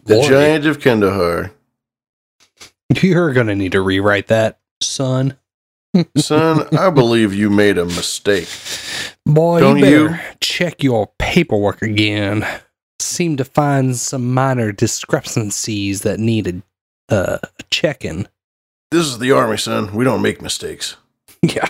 The 0.06 0.22
Giant 0.22 0.66
of 0.66 0.80
Kandahar. 0.80 1.52
You're 3.02 3.34
going 3.34 3.48
to 3.48 3.56
need 3.56 3.72
to 3.74 3.82
rewrite 3.82 4.28
that, 4.28 4.60
son. 4.82 5.38
Son, 6.18 6.68
I 6.78 6.90
believe 6.90 7.34
you 7.34 7.50
made 7.50 7.78
a 7.78 7.86
mistake. 7.86 8.50
Boy, 9.26 9.62
Don't 9.62 9.78
you 9.78 9.84
better 9.84 10.10
you? 10.10 10.18
check 10.42 10.84
your 10.84 11.08
paperwork 11.20 11.82
again. 11.82 12.46
Seem 13.00 13.38
to 13.38 13.46
find 13.46 13.96
some 13.96 14.34
minor 14.34 14.74
discrepancies 14.74 16.02
that 16.02 16.20
needed 16.20 16.64
uh, 17.08 17.38
checking. 17.72 18.28
This 18.92 19.06
is 19.06 19.20
the 19.20 19.32
army, 19.32 19.56
son. 19.58 19.94
We 19.96 20.04
don't 20.04 20.22
make 20.22 20.42
mistakes. 20.42 20.98
Yeah. 21.42 21.68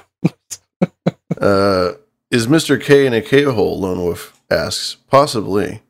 uh, 1.39 1.91
is 2.31 2.47
Mr. 2.47 2.81
K 2.81 3.05
in 3.05 3.13
a 3.13 3.21
K 3.21 3.43
hole? 3.43 3.79
Lone 3.79 3.99
Wolf 3.99 4.41
asks. 4.49 4.95
Possibly. 5.11 5.81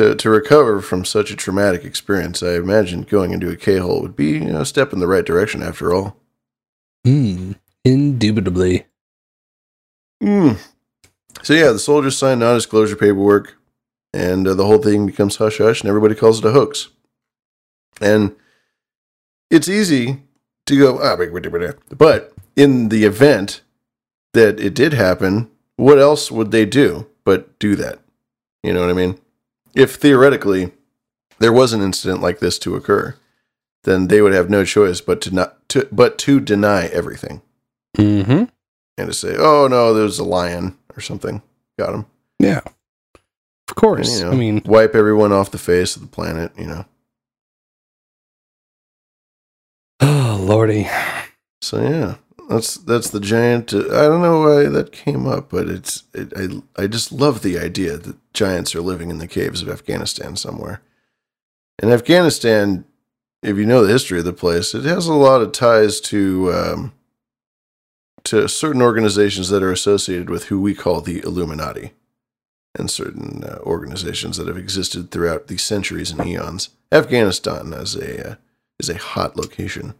To 0.00 0.14
to 0.14 0.30
recover 0.30 0.80
from 0.80 1.04
such 1.04 1.30
a 1.30 1.36
traumatic 1.36 1.84
experience, 1.84 2.42
I 2.42 2.54
imagine 2.54 3.02
going 3.02 3.32
into 3.32 3.50
a 3.50 3.56
K 3.56 3.76
hole 3.76 4.00
would 4.00 4.16
be 4.16 4.38
a 4.38 4.64
step 4.64 4.94
in 4.94 4.98
the 4.98 5.06
right 5.06 5.26
direction. 5.26 5.62
After 5.62 5.92
all. 5.92 6.16
Hmm. 7.04 7.52
Indubitably. 7.84 8.86
Hmm. 10.22 10.52
So 11.42 11.52
yeah, 11.52 11.72
the 11.72 11.78
soldiers 11.78 12.16
sign 12.16 12.38
non-disclosure 12.38 12.96
paperwork, 12.96 13.58
and 14.14 14.48
uh, 14.48 14.54
the 14.54 14.64
whole 14.64 14.78
thing 14.78 15.04
becomes 15.04 15.36
hush 15.36 15.58
hush, 15.58 15.82
and 15.82 15.88
everybody 15.90 16.14
calls 16.14 16.38
it 16.38 16.46
a 16.46 16.52
hoax. 16.52 16.88
And 18.00 18.34
it's 19.50 19.68
easy 19.68 20.22
to 20.64 20.78
go, 20.78 20.98
ah, 20.98 21.16
wait, 21.18 21.30
wait, 21.30 21.52
wait, 21.52 21.60
wait." 21.60 21.74
but 21.98 22.32
in 22.56 22.88
the 22.88 23.04
event 23.04 23.60
that 24.32 24.58
it 24.60 24.72
did 24.72 24.94
happen, 24.94 25.50
what 25.76 25.98
else 25.98 26.30
would 26.30 26.52
they 26.52 26.64
do 26.64 27.06
but 27.22 27.58
do 27.58 27.76
that? 27.76 27.98
You 28.62 28.72
know 28.72 28.80
what 28.80 28.88
I 28.88 28.94
mean? 28.94 29.20
If 29.74 29.94
theoretically 29.96 30.72
there 31.38 31.52
was 31.52 31.72
an 31.72 31.82
incident 31.82 32.20
like 32.20 32.40
this 32.40 32.58
to 32.60 32.76
occur, 32.76 33.16
then 33.84 34.08
they 34.08 34.20
would 34.20 34.32
have 34.32 34.50
no 34.50 34.64
choice 34.64 35.00
but 35.00 35.20
to 35.22 35.30
not 35.34 35.68
to 35.70 35.88
but 35.90 36.18
to 36.18 36.40
deny 36.40 36.86
everything 36.86 37.42
Mm-hmm. 37.96 38.44
and 38.98 39.06
to 39.08 39.12
say, 39.12 39.36
"Oh 39.38 39.66
no, 39.68 39.94
there's 39.94 40.18
a 40.18 40.24
lion 40.24 40.76
or 40.96 41.00
something, 41.00 41.42
got 41.78 41.94
him." 41.94 42.06
Yeah. 42.38 42.60
Of 43.68 43.76
course. 43.76 44.08
And, 44.08 44.18
you 44.18 44.24
know, 44.26 44.32
I 44.32 44.34
mean, 44.36 44.62
wipe 44.64 44.94
everyone 44.94 45.32
off 45.32 45.50
the 45.50 45.58
face 45.58 45.96
of 45.96 46.02
the 46.02 46.08
planet. 46.08 46.52
You 46.58 46.66
know. 46.66 46.84
oh 50.00 50.38
lordy. 50.40 50.88
So 51.62 51.80
yeah, 51.82 52.16
that's 52.50 52.74
that's 52.78 53.10
the 53.10 53.20
giant. 53.20 53.72
Uh, 53.72 53.78
I 53.78 54.08
don't 54.08 54.22
know 54.22 54.40
why 54.40 54.68
that 54.68 54.90
came 54.90 55.24
up, 55.24 55.50
but 55.50 55.68
it's 55.68 56.02
it, 56.12 56.32
I 56.36 56.82
I 56.82 56.86
just 56.88 57.12
love 57.12 57.42
the 57.42 57.56
idea 57.56 57.96
that 57.96 58.16
giants 58.32 58.74
are 58.74 58.80
living 58.80 59.08
in 59.08 59.18
the 59.18 59.28
caves 59.28 59.62
of 59.62 59.68
Afghanistan 59.68 60.34
somewhere. 60.34 60.82
And 61.78 61.92
Afghanistan, 61.92 62.84
if 63.40 63.56
you 63.56 63.64
know 63.64 63.86
the 63.86 63.92
history 63.92 64.18
of 64.18 64.24
the 64.24 64.32
place, 64.32 64.74
it 64.74 64.84
has 64.84 65.06
a 65.06 65.14
lot 65.14 65.42
of 65.42 65.52
ties 65.52 66.00
to 66.02 66.52
um, 66.52 66.92
to 68.24 68.48
certain 68.48 68.82
organizations 68.82 69.48
that 69.50 69.62
are 69.62 69.72
associated 69.72 70.28
with 70.28 70.46
who 70.46 70.60
we 70.60 70.74
call 70.74 71.00
the 71.00 71.20
Illuminati, 71.20 71.92
and 72.76 72.90
certain 72.90 73.44
uh, 73.44 73.58
organizations 73.62 74.38
that 74.38 74.48
have 74.48 74.58
existed 74.58 75.12
throughout 75.12 75.46
the 75.46 75.56
centuries 75.56 76.10
and 76.10 76.26
eons. 76.26 76.70
Afghanistan 76.90 77.72
as 77.72 77.94
a 77.94 78.32
uh, 78.32 78.34
is 78.80 78.90
a 78.90 78.98
hot 78.98 79.36
location 79.36 79.94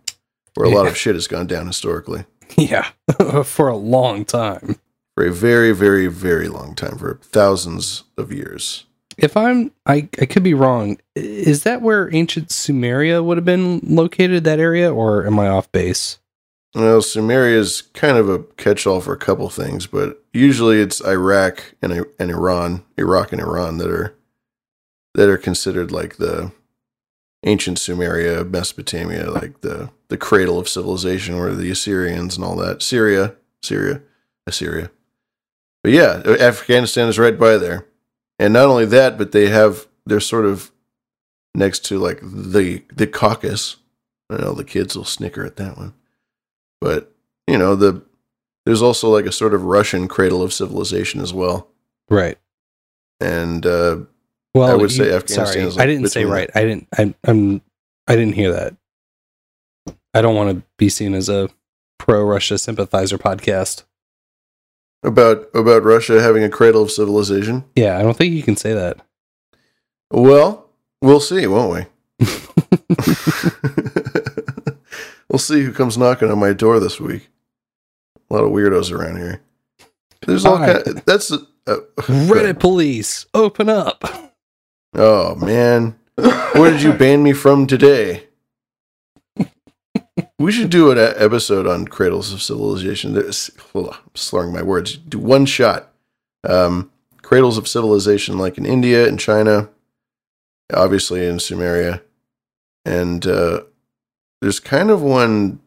where 0.55 0.67
a 0.67 0.75
lot 0.75 0.89
of 0.89 0.97
shit 0.97 1.15
has 1.15 1.29
gone 1.29 1.47
down 1.47 1.69
historically 1.69 2.25
Yeah. 2.57 2.91
For 3.45 3.69
a 3.69 3.77
long 3.77 4.25
time. 4.25 4.77
for 5.15 5.27
a 5.27 5.33
very, 5.33 5.73
very, 5.73 6.07
very 6.07 6.49
long 6.49 6.75
time, 6.75 6.97
for 6.99 7.19
thousands 7.23 8.05
of 8.17 8.33
years. 8.33 8.85
If 9.19 9.37
I'm 9.37 9.71
I, 9.87 10.09
I 10.21 10.27
could 10.27 10.43
be 10.43 10.55
wrong. 10.55 10.99
Is 11.15 11.65
that 11.65 11.83
where 11.83 12.15
ancient 12.15 12.49
Sumeria 12.49 13.23
would 13.23 13.37
have 13.37 13.45
been 13.45 13.81
located, 13.83 14.45
that 14.45 14.59
area, 14.61 14.93
or 14.93 15.27
am 15.27 15.39
I 15.39 15.49
off 15.49 15.71
base? 15.73 16.19
Well, 16.75 17.01
Sumeria 17.01 17.57
is 17.57 17.83
kind 17.95 18.17
of 18.17 18.29
a 18.31 18.45
catch-all 18.57 19.01
for 19.01 19.13
a 19.13 19.19
couple 19.19 19.49
things, 19.51 19.87
but 19.87 20.23
usually 20.33 20.81
it's 20.81 21.05
Iraq 21.05 21.75
and 21.83 22.07
and 22.19 22.31
Iran, 22.31 22.85
Iraq 22.97 23.33
and 23.33 23.43
Iran 23.43 23.79
that 23.79 23.91
are 23.91 24.15
that 25.15 25.29
are 25.29 25.37
considered 25.39 25.91
like 25.91 26.17
the 26.17 26.53
ancient 27.45 27.79
Sumeria, 27.79 28.49
Mesopotamia, 28.49 29.31
like 29.31 29.61
the 29.61 29.91
the 30.09 30.17
cradle 30.19 30.59
of 30.59 30.69
civilization, 30.69 31.39
where 31.39 31.55
the 31.55 31.71
Assyrians 31.71 32.37
and 32.37 32.45
all 32.45 32.57
that. 32.57 32.83
Syria, 32.83 33.35
Syria, 33.63 34.03
Assyria. 34.47 34.91
But 35.83 35.93
yeah, 35.93 36.23
Afghanistan 36.27 37.09
is 37.09 37.19
right 37.19 37.39
by 37.39 37.57
there, 37.57 37.87
and 38.39 38.53
not 38.53 38.67
only 38.67 38.85
that, 38.87 39.17
but 39.17 39.33
they 39.33 39.49
have 39.49 39.87
they're 40.07 40.21
sort 40.21 40.45
of 40.47 40.71
next 41.55 41.85
to 41.87 41.99
like 41.99 42.21
the 42.23 42.83
the 42.95 43.07
Caucasus. 43.07 43.77
I 44.29 44.37
know 44.37 44.53
the 44.53 44.65
kids 44.65 44.97
will 44.97 45.05
snicker 45.05 45.45
at 45.45 45.57
that 45.57 45.77
one, 45.77 45.95
but 46.81 47.13
you 47.47 47.57
know 47.59 47.75
the 47.75 48.03
there's 48.67 48.83
also 48.83 49.09
like 49.09 49.25
a 49.25 49.33
sort 49.33 49.55
of 49.55 49.65
Russian 49.65 50.07
cradle 50.07 50.43
of 50.43 50.53
civilization 50.53 51.21
as 51.23 51.33
well, 51.33 51.69
Right. 52.11 52.37
and 53.19 53.65
uh, 53.65 54.01
Well, 54.55 54.69
I 54.71 54.75
would 54.75 54.91
you- 54.91 55.05
say 55.05 55.13
Afghanistan. 55.15 55.47
Sorry, 55.47 55.67
is 55.67 55.79
I 55.79 55.87
didn't 55.87 56.09
say 56.09 56.25
right. 56.25 56.51
I 56.55 56.61
didn't. 56.65 56.89
I, 56.97 57.15
I'm. 57.25 57.61
I 58.09 58.17
didn't 58.17 58.35
hear 58.35 58.53
that. 58.53 58.75
I 60.13 60.23
don't 60.23 60.35
want 60.35 60.51
to 60.57 60.63
be 60.77 60.89
seen 60.89 61.15
as 61.15 61.29
a 61.29 61.49
pro-Russia 61.99 62.59
sympathizer 62.59 63.17
podcast. 63.19 63.85
about 65.05 65.49
about 65.55 65.85
Russia 65.85 66.21
having 66.21 66.43
a 66.43 66.49
cradle 66.49 66.83
of 66.83 66.91
civilization. 66.91 67.65
Yeah, 67.77 67.97
I 67.99 68.03
don't 68.03 68.17
think 68.17 68.35
you 68.35 68.43
can 68.43 68.57
say 68.57 68.73
that. 68.75 68.99
Well, 70.11 70.69
we'll 71.01 71.21
see, 71.21 71.47
won't 71.47 71.87
we? 72.19 72.27
we'll 75.29 75.39
see 75.39 75.63
who 75.63 75.73
comes 75.73 75.97
knocking 75.97 76.31
on 76.31 76.39
my 76.39 76.53
door 76.53 76.81
this 76.81 76.99
week. 77.01 77.29
A 78.31 78.35
lot 78.35 78.45
of 78.45 78.51
weirdos 78.51 78.91
around 78.93 79.19
here. 79.19 79.41
There's 80.27 80.45
all 80.45 80.57
Hi. 80.59 80.83
kind. 80.83 81.03
That's 81.07 81.31
uh, 81.33 81.37
Reddit 81.99 82.59
police, 82.59 83.27
open 83.35 83.69
up. 83.69 84.30
Oh 84.93 85.37
man, 85.37 85.99
where 86.17 86.71
did 86.71 86.83
you 86.83 86.93
ban 86.93 87.23
me 87.23 87.33
from 87.33 87.67
today? 87.67 88.27
We 90.39 90.53
should 90.53 90.71
do 90.71 90.91
an 90.91 90.99
episode 90.99 91.67
on 91.67 91.87
cradles 91.87 92.33
of 92.33 92.43
civilization. 92.43 93.13
This, 93.13 93.51
hold 93.73 93.89
on, 93.89 93.95
I'm 93.95 94.15
slurring 94.15 94.53
my 94.53 94.63
words. 94.63 94.97
Do 94.97 95.19
one 95.19 95.47
shot. 95.47 95.93
Um, 96.45 96.91
cradles 97.23 97.59
of 97.59 97.69
civilization, 97.69 98.39
like 98.39 98.59
in 98.59 98.67
India 98.67 99.07
and 99.07 99.21
China, 99.21 99.69
obviously 100.73 101.27
in 101.27 101.37
Sumeria, 101.37 102.01
and 102.85 103.27
uh, 103.27 103.63
there's 104.41 104.61
kind 104.61 104.91
of 104.91 105.03
one, 105.03 105.61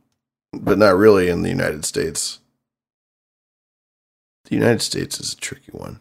but 0.52 0.78
not 0.78 0.98
really 0.98 1.30
in 1.30 1.44
the 1.44 1.50
United 1.50 1.86
States. 1.86 2.40
The 4.46 4.56
United 4.56 4.82
States 4.82 5.20
is 5.20 5.34
a 5.34 5.38
tricky 5.38 5.72
one 5.72 6.00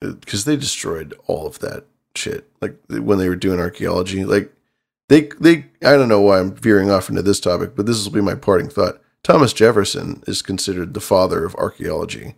because 0.00 0.44
they 0.44 0.56
destroyed 0.56 1.14
all 1.26 1.46
of 1.46 1.58
that 1.58 1.84
shit. 2.14 2.48
Like 2.60 2.76
when 2.88 3.18
they 3.18 3.28
were 3.28 3.36
doing 3.36 3.60
archaeology, 3.60 4.24
like 4.24 4.52
they 5.08 5.28
they 5.40 5.66
I 5.82 5.96
don't 5.96 6.08
know 6.08 6.20
why 6.20 6.38
I'm 6.38 6.54
veering 6.54 6.90
off 6.90 7.08
into 7.08 7.22
this 7.22 7.40
topic, 7.40 7.74
but 7.76 7.86
this 7.86 8.04
will 8.04 8.12
be 8.12 8.20
my 8.20 8.34
parting 8.34 8.68
thought. 8.68 9.00
Thomas 9.22 9.52
Jefferson 9.52 10.22
is 10.26 10.42
considered 10.42 10.94
the 10.94 11.00
father 11.00 11.44
of 11.44 11.54
archaeology. 11.54 12.34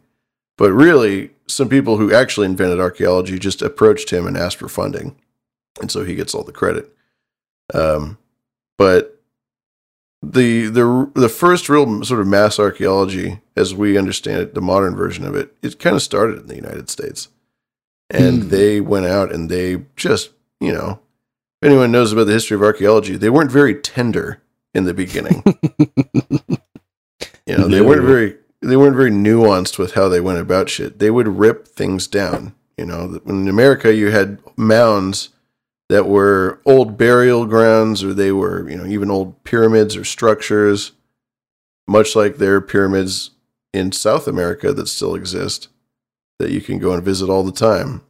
But 0.56 0.72
really, 0.72 1.30
some 1.46 1.68
people 1.68 1.96
who 1.96 2.14
actually 2.14 2.46
invented 2.46 2.78
archaeology 2.78 3.38
just 3.38 3.62
approached 3.62 4.10
him 4.10 4.26
and 4.26 4.36
asked 4.36 4.58
for 4.58 4.68
funding. 4.68 5.16
And 5.80 5.90
so 5.90 6.04
he 6.04 6.14
gets 6.14 6.34
all 6.34 6.44
the 6.44 6.52
credit. 6.52 6.94
Um, 7.72 8.18
but 8.78 9.20
the 10.22 10.66
the 10.66 11.10
the 11.14 11.28
first 11.28 11.68
real 11.68 12.04
sort 12.04 12.20
of 12.20 12.26
mass 12.26 12.58
archaeology, 12.58 13.40
as 13.56 13.74
we 13.74 13.98
understand 13.98 14.40
it, 14.40 14.54
the 14.54 14.60
modern 14.60 14.94
version 14.94 15.26
of 15.26 15.34
it, 15.34 15.54
it 15.62 15.78
kind 15.78 15.96
of 15.96 16.02
started 16.02 16.38
in 16.38 16.46
the 16.46 16.56
United 16.56 16.88
States, 16.88 17.28
and 18.10 18.44
hmm. 18.44 18.49
they 18.49 18.81
went 18.81 19.07
out 19.07 19.33
and 19.33 19.50
they 19.50 19.84
just 19.97 20.31
you 20.60 20.73
know, 20.73 21.00
if 21.60 21.68
anyone 21.68 21.92
knows 21.92 22.12
about 22.12 22.24
the 22.24 22.33
history 22.33 22.55
of 22.55 22.62
archaeology, 22.62 23.16
they 23.16 23.31
weren't 23.31 23.50
very 23.50 23.74
tender 23.74 24.42
in 24.73 24.84
the 24.84 24.94
beginning. 24.94 25.42
you 27.47 27.58
know, 27.58 27.68
they 27.68 27.81
No. 27.81 27.84
weren't 27.84 28.05
very 28.05 28.36
they 28.60 28.76
weren't 28.76 28.97
very 28.97 29.10
nuanced 29.10 29.78
with 29.78 29.92
how 29.92 30.08
they 30.08 30.20
went 30.20 30.39
about 30.39 30.70
shit. 30.70 30.99
They 30.99 31.10
would 31.10 31.28
rip 31.28 31.68
things 31.68 32.07
down. 32.07 32.55
You 32.78 32.86
know, 32.86 33.20
in 33.26 33.47
America, 33.47 33.94
you 33.94 34.10
had 34.10 34.39
mounds 34.57 35.28
that 35.91 36.08
were 36.08 36.60
old 36.65 36.97
burial 36.97 37.44
grounds, 37.44 38.02
or 38.02 38.15
they 38.15 38.33
were, 38.33 38.68
you 38.68 38.76
know, 38.76 38.86
even 38.86 39.10
old 39.10 39.44
pyramids 39.44 39.97
or 39.97 40.05
structures, 40.05 40.92
much 41.86 42.16
like 42.16 42.39
there 42.39 42.55
are 42.55 42.60
pyramids 42.62 43.31
in 43.74 43.92
South 43.92 44.26
America 44.26 44.73
that 44.73 44.89
still 44.89 45.15
exist 45.15 45.68
that 46.38 46.50
you 46.50 46.60
can 46.60 46.78
go 46.78 46.92
and 46.92 47.02
visit 47.02 47.28
all 47.28 47.42
the 47.42 47.52
time, 47.52 48.02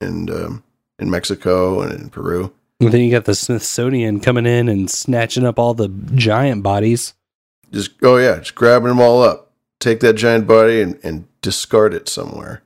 and 0.00 0.30
um, 0.30 0.64
in 0.98 1.10
Mexico 1.10 1.80
and 1.80 1.92
in 1.92 2.10
Peru. 2.10 2.52
And 2.80 2.92
then 2.92 3.00
you 3.00 3.10
got 3.10 3.24
the 3.24 3.34
Smithsonian 3.34 4.20
coming 4.20 4.46
in 4.46 4.68
and 4.68 4.90
snatching 4.90 5.44
up 5.44 5.58
all 5.58 5.74
the 5.74 5.88
giant 6.14 6.62
bodies. 6.62 7.14
Just 7.72 7.90
oh 8.02 8.16
yeah, 8.16 8.38
just 8.38 8.54
grabbing 8.54 8.88
them 8.88 9.00
all 9.00 9.22
up, 9.22 9.52
take 9.80 10.00
that 10.00 10.14
giant 10.14 10.46
body 10.46 10.80
and, 10.80 10.98
and 11.02 11.26
discard 11.42 11.92
it 11.92 12.08
somewhere. 12.08 12.62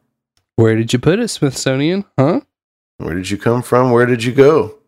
Where 0.57 0.77
did 0.77 0.93
you 0.93 0.99
put 0.99 1.19
it, 1.19 1.29
Smithsonian? 1.29 2.05
Huh? 2.19 2.43
Where 2.99 3.15
did 3.15 3.31
you 3.31 3.39
come 3.39 3.63
from? 3.63 3.91
Where 3.91 4.07
did 4.07 4.23
you 4.23 4.33
go? 4.33 4.79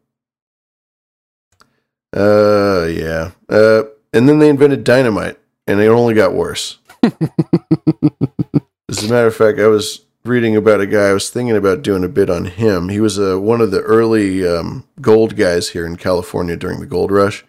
Uh, 2.14 2.86
yeah. 2.86 3.32
Uh, 3.48 3.84
and 4.12 4.28
then 4.28 4.38
they 4.38 4.48
invented 4.48 4.84
dynamite, 4.84 5.38
and 5.66 5.80
it 5.80 5.88
only 5.88 6.14
got 6.14 6.34
worse. 6.34 6.78
As 7.02 9.02
a 9.02 9.08
matter 9.08 9.26
of 9.26 9.34
fact, 9.34 9.58
I 9.58 9.66
was 9.66 10.03
reading 10.26 10.56
about 10.56 10.80
a 10.80 10.86
guy. 10.86 11.08
I 11.08 11.12
was 11.12 11.28
thinking 11.28 11.54
about 11.54 11.82
doing 11.82 12.02
a 12.02 12.08
bit 12.08 12.30
on 12.30 12.46
him. 12.46 12.88
He 12.88 12.98
was 12.98 13.18
uh, 13.18 13.38
one 13.38 13.60
of 13.60 13.70
the 13.70 13.82
early 13.82 14.46
um, 14.46 14.88
gold 15.00 15.36
guys 15.36 15.70
here 15.70 15.84
in 15.84 15.96
California 15.96 16.56
during 16.56 16.80
the 16.80 16.86
gold 16.86 17.10
rush, 17.10 17.44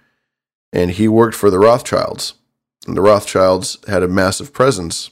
and 0.73 0.91
he 0.91 1.07
worked 1.07 1.35
for 1.35 1.49
the 1.49 1.59
Rothschilds. 1.59 2.33
And 2.85 2.97
the 2.97 3.01
Rothschilds 3.01 3.77
had 3.87 4.03
a 4.03 4.09
massive 4.09 4.51
presence. 4.51 5.11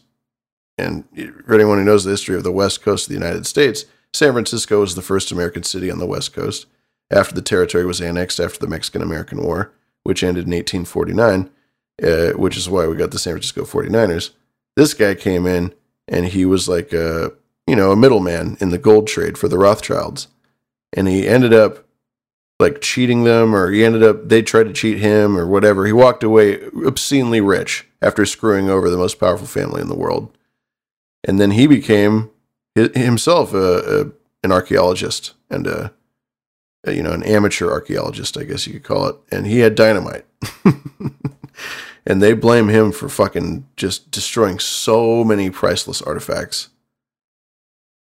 And 0.78 1.06
for 1.46 1.54
anyone 1.54 1.78
who 1.78 1.86
knows 1.86 2.04
the 2.04 2.12
history 2.12 2.36
of 2.36 2.44
the 2.44 2.52
West 2.52 2.82
Coast 2.82 3.06
of 3.06 3.10
the 3.10 3.26
United 3.26 3.48
States, 3.48 3.86
San 4.12 4.34
Francisco 4.34 4.82
was 4.82 4.96
the 4.96 5.02
first 5.02 5.32
American 5.32 5.64
city 5.64 5.90
on 5.90 6.00
the 6.00 6.06
West 6.06 6.34
Coast 6.34 6.66
after 7.10 7.34
the 7.34 7.42
territory 7.42 7.86
was 7.86 8.02
annexed 8.02 8.40
after 8.42 8.60
the 8.60 8.68
Mexican 8.68 9.02
American 9.02 9.42
War, 9.42 9.72
which 10.04 10.22
ended 10.22 10.46
in 10.48 10.52
1849, 10.52 11.50
uh, 12.04 12.38
which 12.38 12.58
is 12.58 12.70
why 12.70 12.86
we 12.88 12.98
got 12.98 13.12
the 13.12 13.20
San 13.20 13.34
Francisco 13.34 13.64
49ers. 13.64 14.32
This 14.76 14.94
guy 14.94 15.16
came 15.16 15.46
in 15.46 15.74
and 16.10 16.26
he 16.26 16.44
was 16.44 16.68
like 16.68 16.92
a, 16.92 17.32
you 17.68 17.76
know, 17.76 17.92
a 17.92 17.96
middleman 17.96 18.58
in 18.60 18.70
the 18.70 18.78
gold 18.78 19.08
trade 19.08 19.38
for 19.38 19.48
the 19.48 19.58
Rothschilds. 19.58 20.28
And 20.92 21.08
he 21.08 21.28
ended 21.28 21.54
up 21.54 21.86
like 22.60 22.82
cheating 22.82 23.24
them 23.24 23.56
or 23.56 23.72
he 23.72 23.84
ended 23.84 24.04
up 24.04 24.30
they 24.30 24.42
tried 24.42 24.66
to 24.66 24.74
cheat 24.74 25.00
him 25.00 25.38
or 25.38 25.48
whatever. 25.48 25.86
He 25.86 25.94
walked 25.94 26.24
away 26.24 26.64
obscenely 26.86 27.42
rich 27.42 27.88
after 28.02 28.26
screwing 28.26 28.70
over 28.70 28.90
the 28.90 28.98
most 28.98 29.20
powerful 29.20 29.48
family 29.48 29.82
in 29.82 29.90
the 29.90 29.96
world. 29.96 30.36
And 31.24 31.40
then 31.40 31.52
he 31.52 31.68
became 31.68 32.30
himself 32.76 33.54
a, 33.54 33.58
a, 33.58 34.12
an 34.44 34.52
archaeologist 34.52 35.34
and 35.50 35.68
a 35.68 35.94
uh, 36.86 36.92
you 36.92 37.02
know, 37.02 37.14
an 37.14 37.24
amateur 37.24 37.72
archaeologist, 37.72 38.38
I 38.38 38.44
guess 38.44 38.68
you 38.68 38.74
could 38.74 38.84
call 38.84 39.08
it, 39.08 39.16
and 39.32 39.48
he 39.48 39.60
had 39.60 39.76
dynamite. 39.76 40.26
and 42.06 42.22
they 42.22 42.34
blame 42.34 42.68
him 42.68 42.92
for 42.92 43.08
fucking 43.08 43.66
just 43.78 44.12
destroying 44.12 44.60
so 44.60 45.24
many 45.24 45.50
priceless 45.50 46.02
artifacts 46.02 46.70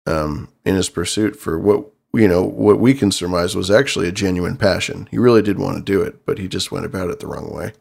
um, 0.06 0.48
in 0.64 0.74
his 0.74 0.88
pursuit 0.88 1.36
for 1.36 1.58
what 1.58 1.86
you 2.14 2.28
know 2.28 2.42
what 2.42 2.78
we 2.80 2.94
can 2.94 3.10
surmise 3.12 3.54
was 3.54 3.70
actually 3.70 4.08
a 4.08 4.12
genuine 4.12 4.56
passion. 4.56 5.08
He 5.10 5.18
really 5.18 5.42
did 5.42 5.58
want 5.58 5.76
to 5.76 5.82
do 5.82 6.00
it, 6.02 6.24
but 6.24 6.38
he 6.38 6.48
just 6.48 6.72
went 6.72 6.86
about 6.86 7.10
it 7.10 7.20
the 7.20 7.26
wrong 7.26 7.52
way. 7.52 7.72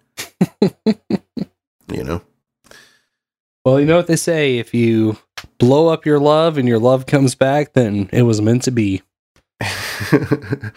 you 1.92 2.04
know. 2.04 2.22
Well, 3.64 3.80
you 3.80 3.86
know 3.86 3.98
what 3.98 4.08
they 4.08 4.16
say: 4.16 4.58
if 4.58 4.74
you 4.74 5.18
blow 5.58 5.88
up 5.88 6.06
your 6.06 6.20
love 6.20 6.58
and 6.58 6.68
your 6.68 6.80
love 6.80 7.06
comes 7.06 7.36
back, 7.36 7.74
then 7.74 8.10
it 8.12 8.24
was 8.24 8.42
meant 8.42 8.64
to 8.64 8.72
be. 8.72 9.02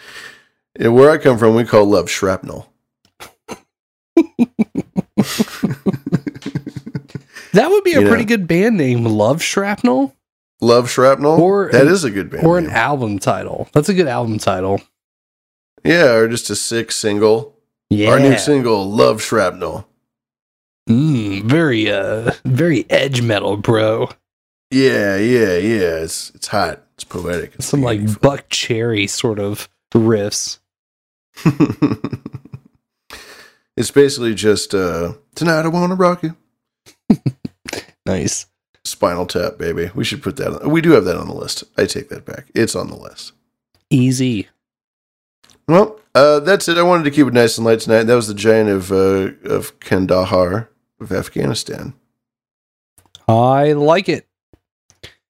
Yeah, 0.79 0.89
where 0.89 1.09
I 1.09 1.17
come 1.17 1.37
from, 1.37 1.55
we 1.55 1.65
call 1.65 1.83
love 1.85 2.09
shrapnel. 2.09 2.71
That 7.53 7.69
would 7.71 7.83
be 7.83 7.93
a 7.93 7.95
You 7.99 8.01
know. 8.03 8.09
pretty 8.09 8.25
good 8.25 8.47
band 8.47 8.77
name, 8.77 9.03
Love 9.05 9.41
Shrapnel, 9.41 10.15
Love 10.61 10.89
shrapnel. 10.89 11.39
or 11.41 11.71
that 11.71 11.87
is 11.87 12.03
a 12.03 12.11
good 12.11 12.29
band. 12.29 12.45
or 12.45 12.59
name. 12.59 12.69
an 12.69 12.75
album 12.75 13.17
title. 13.19 13.69
That's 13.73 13.89
a 13.89 13.93
good 13.93 14.07
album 14.07 14.37
title. 14.39 14.81
Yeah, 15.83 16.13
or 16.15 16.27
just 16.27 16.49
a 16.49 16.55
sick 16.55 16.91
single. 16.91 17.55
Yeah, 17.89 18.09
Our 18.11 18.19
new 18.19 18.37
single, 18.37 18.87
Love 18.89 19.21
Shrapnel. 19.21 19.87
Mm, 20.89 21.43
very 21.45 21.89
uh, 21.89 22.33
very 22.45 22.85
edge 22.89 23.21
metal, 23.21 23.57
bro. 23.57 24.09
Yeah, 24.71 25.15
yeah, 25.17 25.57
yeah. 25.57 26.03
It's 26.03 26.29
it's 26.35 26.47
hot. 26.47 26.83
It's 26.95 27.03
poetic. 27.05 27.55
It's 27.55 27.65
Some 27.65 27.81
like 27.81 28.01
Buckcherry 28.01 29.09
sort 29.09 29.39
of 29.39 29.69
riffs. 29.93 30.59
it's 33.77 33.91
basically 33.91 34.35
just 34.35 34.75
uh 34.75 35.13
tonight 35.35 35.63
I 35.65 35.69
wanna 35.69 35.95
rock 35.95 36.23
you. 36.23 36.35
Nice. 38.05 38.47
Spinal 38.89 39.25
Tap, 39.25 39.57
baby. 39.57 39.91
We 39.95 40.03
should 40.03 40.23
put 40.23 40.37
that 40.37 40.61
on. 40.61 40.69
We 40.69 40.81
do 40.81 40.91
have 40.91 41.05
that 41.05 41.17
on 41.17 41.27
the 41.27 41.33
list. 41.35 41.63
I 41.77 41.85
take 41.85 42.09
that 42.09 42.25
back. 42.25 42.47
It's 42.53 42.75
on 42.75 42.87
the 42.87 42.95
list. 42.95 43.33
Easy. 43.89 44.47
Well, 45.67 45.99
uh, 46.15 46.39
that's 46.39 46.67
it. 46.67 46.77
I 46.77 46.83
wanted 46.83 47.03
to 47.03 47.11
keep 47.11 47.27
it 47.27 47.33
nice 47.33 47.57
and 47.57 47.65
light 47.65 47.79
tonight. 47.79 48.03
That 48.03 48.15
was 48.15 48.27
the 48.27 48.33
giant 48.33 48.69
of 48.69 48.91
uh, 48.91 49.31
of 49.43 49.79
Kandahar 49.79 50.69
of 50.99 51.11
Afghanistan. 51.11 51.93
I 53.27 53.73
like 53.73 54.09
it. 54.09 54.27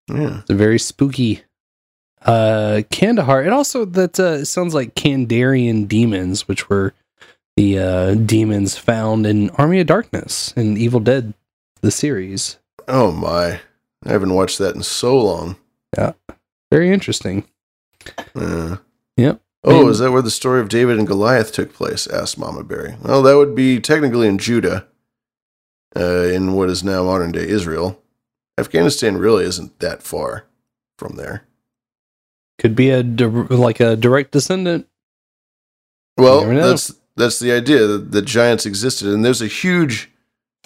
Yeah. 0.07 0.39
It's 0.41 0.49
a 0.49 0.55
very 0.55 0.79
spooky. 0.79 1.43
Uh 2.21 2.81
Kandahar. 2.91 3.43
It 3.43 3.53
also 3.53 3.85
that 3.85 4.19
uh 4.19 4.43
sounds 4.45 4.73
like 4.73 4.95
Kandarian 4.95 5.87
demons, 5.87 6.47
which 6.47 6.69
were 6.69 6.93
the 7.55 7.79
uh 7.79 8.13
demons 8.15 8.77
found 8.77 9.25
in 9.25 9.49
Army 9.51 9.79
of 9.79 9.87
Darkness 9.87 10.53
and 10.55 10.77
Evil 10.77 10.99
Dead 10.99 11.33
the 11.81 11.91
series. 11.91 12.57
Oh 12.87 13.11
my! 13.11 13.61
I 14.05 14.11
haven't 14.11 14.33
watched 14.33 14.57
that 14.59 14.75
in 14.75 14.83
so 14.83 15.17
long. 15.19 15.55
Yeah. 15.97 16.13
Very 16.71 16.91
interesting. 16.91 17.45
Uh, 18.35 18.77
Yep. 19.17 19.41
oh, 19.63 19.81
And- 19.81 19.89
is 19.89 19.99
that 19.99 20.11
where 20.11 20.21
the 20.21 20.31
story 20.31 20.61
of 20.61 20.69
David 20.69 20.97
and 20.97 21.07
Goliath 21.07 21.51
took 21.51 21.73
place? 21.73 22.07
Asked 22.07 22.37
Mama 22.37 22.63
Berry. 22.63 22.95
Well, 23.01 23.21
that 23.23 23.35
would 23.35 23.55
be 23.55 23.79
technically 23.81 24.27
in 24.27 24.37
Judah, 24.37 24.87
uh, 25.95 26.03
in 26.31 26.53
what 26.53 26.69
is 26.69 26.83
now 26.83 27.03
modern 27.03 27.31
day 27.31 27.47
Israel. 27.47 28.01
Afghanistan 28.57 29.17
really 29.17 29.43
isn't 29.45 29.79
that 29.79 30.03
far 30.03 30.45
from 30.97 31.15
there. 31.15 31.43
Could 32.59 32.75
be 32.75 32.89
a 32.91 33.03
di- 33.03 33.25
like 33.25 33.79
a 33.79 33.95
direct 33.95 34.31
descendant. 34.31 34.87
Well, 36.17 36.45
that's 36.45 36.93
that's 37.15 37.39
the 37.39 37.51
idea 37.51 37.87
that 37.87 38.11
the 38.11 38.21
giants 38.21 38.65
existed, 38.65 39.07
and 39.07 39.23
there's 39.25 39.41
a 39.41 39.47
huge. 39.47 40.09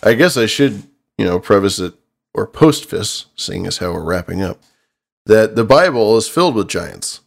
I 0.03 0.13
guess 0.15 0.35
I 0.37 0.47
should, 0.47 0.83
you 1.17 1.25
know, 1.25 1.39
preface 1.39 1.79
it 1.79 1.93
or 2.33 2.47
postface, 2.47 3.25
seeing 3.35 3.67
as 3.67 3.77
how 3.77 3.91
we're 3.91 4.03
wrapping 4.03 4.41
up, 4.41 4.59
that 5.25 5.55
the 5.55 5.63
Bible 5.63 6.17
is 6.17 6.27
filled 6.27 6.55
with 6.55 6.67
giants, 6.67 7.21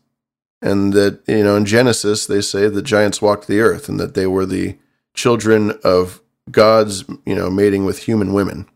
and 0.60 0.92
that 0.92 1.20
you 1.26 1.44
know 1.44 1.56
in 1.56 1.64
Genesis 1.64 2.26
they 2.26 2.40
say 2.40 2.68
the 2.68 2.82
giants 2.82 3.22
walked 3.22 3.46
the 3.46 3.60
earth, 3.60 3.88
and 3.88 4.00
that 4.00 4.14
they 4.14 4.26
were 4.26 4.46
the 4.46 4.76
children 5.14 5.72
of 5.82 6.20
gods, 6.50 7.04
you 7.24 7.34
know, 7.34 7.50
mating 7.50 7.84
with 7.84 8.04
human 8.04 8.32
women. 8.32 8.68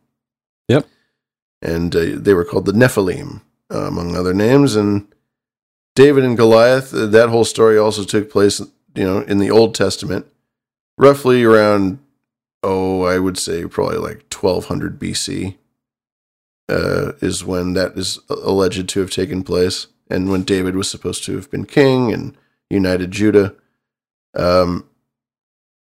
Yep. 0.69 0.87
And 1.63 1.95
uh, 1.95 2.07
they 2.15 2.35
were 2.35 2.45
called 2.45 2.67
the 2.67 2.73
Nephilim, 2.73 3.43
uh, 3.73 3.87
among 3.87 4.17
other 4.17 4.35
names, 4.35 4.75
and 4.75 5.07
David 5.95 6.25
and 6.25 6.37
Goliath, 6.37 6.95
uh, 6.95 7.07
that 7.07 7.29
whole 7.29 7.45
story 7.45 7.77
also 7.77 8.05
took 8.05 8.31
place, 8.31 8.61
you 8.95 9.05
know, 9.05 9.21
in 9.21 9.39
the 9.39 9.51
Old 9.51 9.75
Testament, 9.75 10.27
roughly 10.97 11.45
around, 11.45 11.99
oh, 12.63 13.03
I 13.03 13.19
would 13.19 13.39
say 13.39 13.67
probably 13.67 13.99
like 13.99 14.33
1200 14.33 14.99
BC 14.99 15.57
uh, 16.71 17.13
is 17.21 17.45
when 17.45 17.75
that 17.75 17.99
is 17.99 18.19
alleged 18.29 18.89
to 18.89 19.01
have 19.01 19.11
taken 19.11 19.43
place, 19.43 19.89
and 20.09 20.31
when 20.31 20.43
David 20.43 20.77
was 20.77 20.89
supposed 20.89 21.25
to 21.25 21.35
have 21.35 21.51
been 21.51 21.65
king 21.65 22.13
and 22.13 22.37
united 22.71 23.11
Judah. 23.11 23.55
Um, 24.35 24.89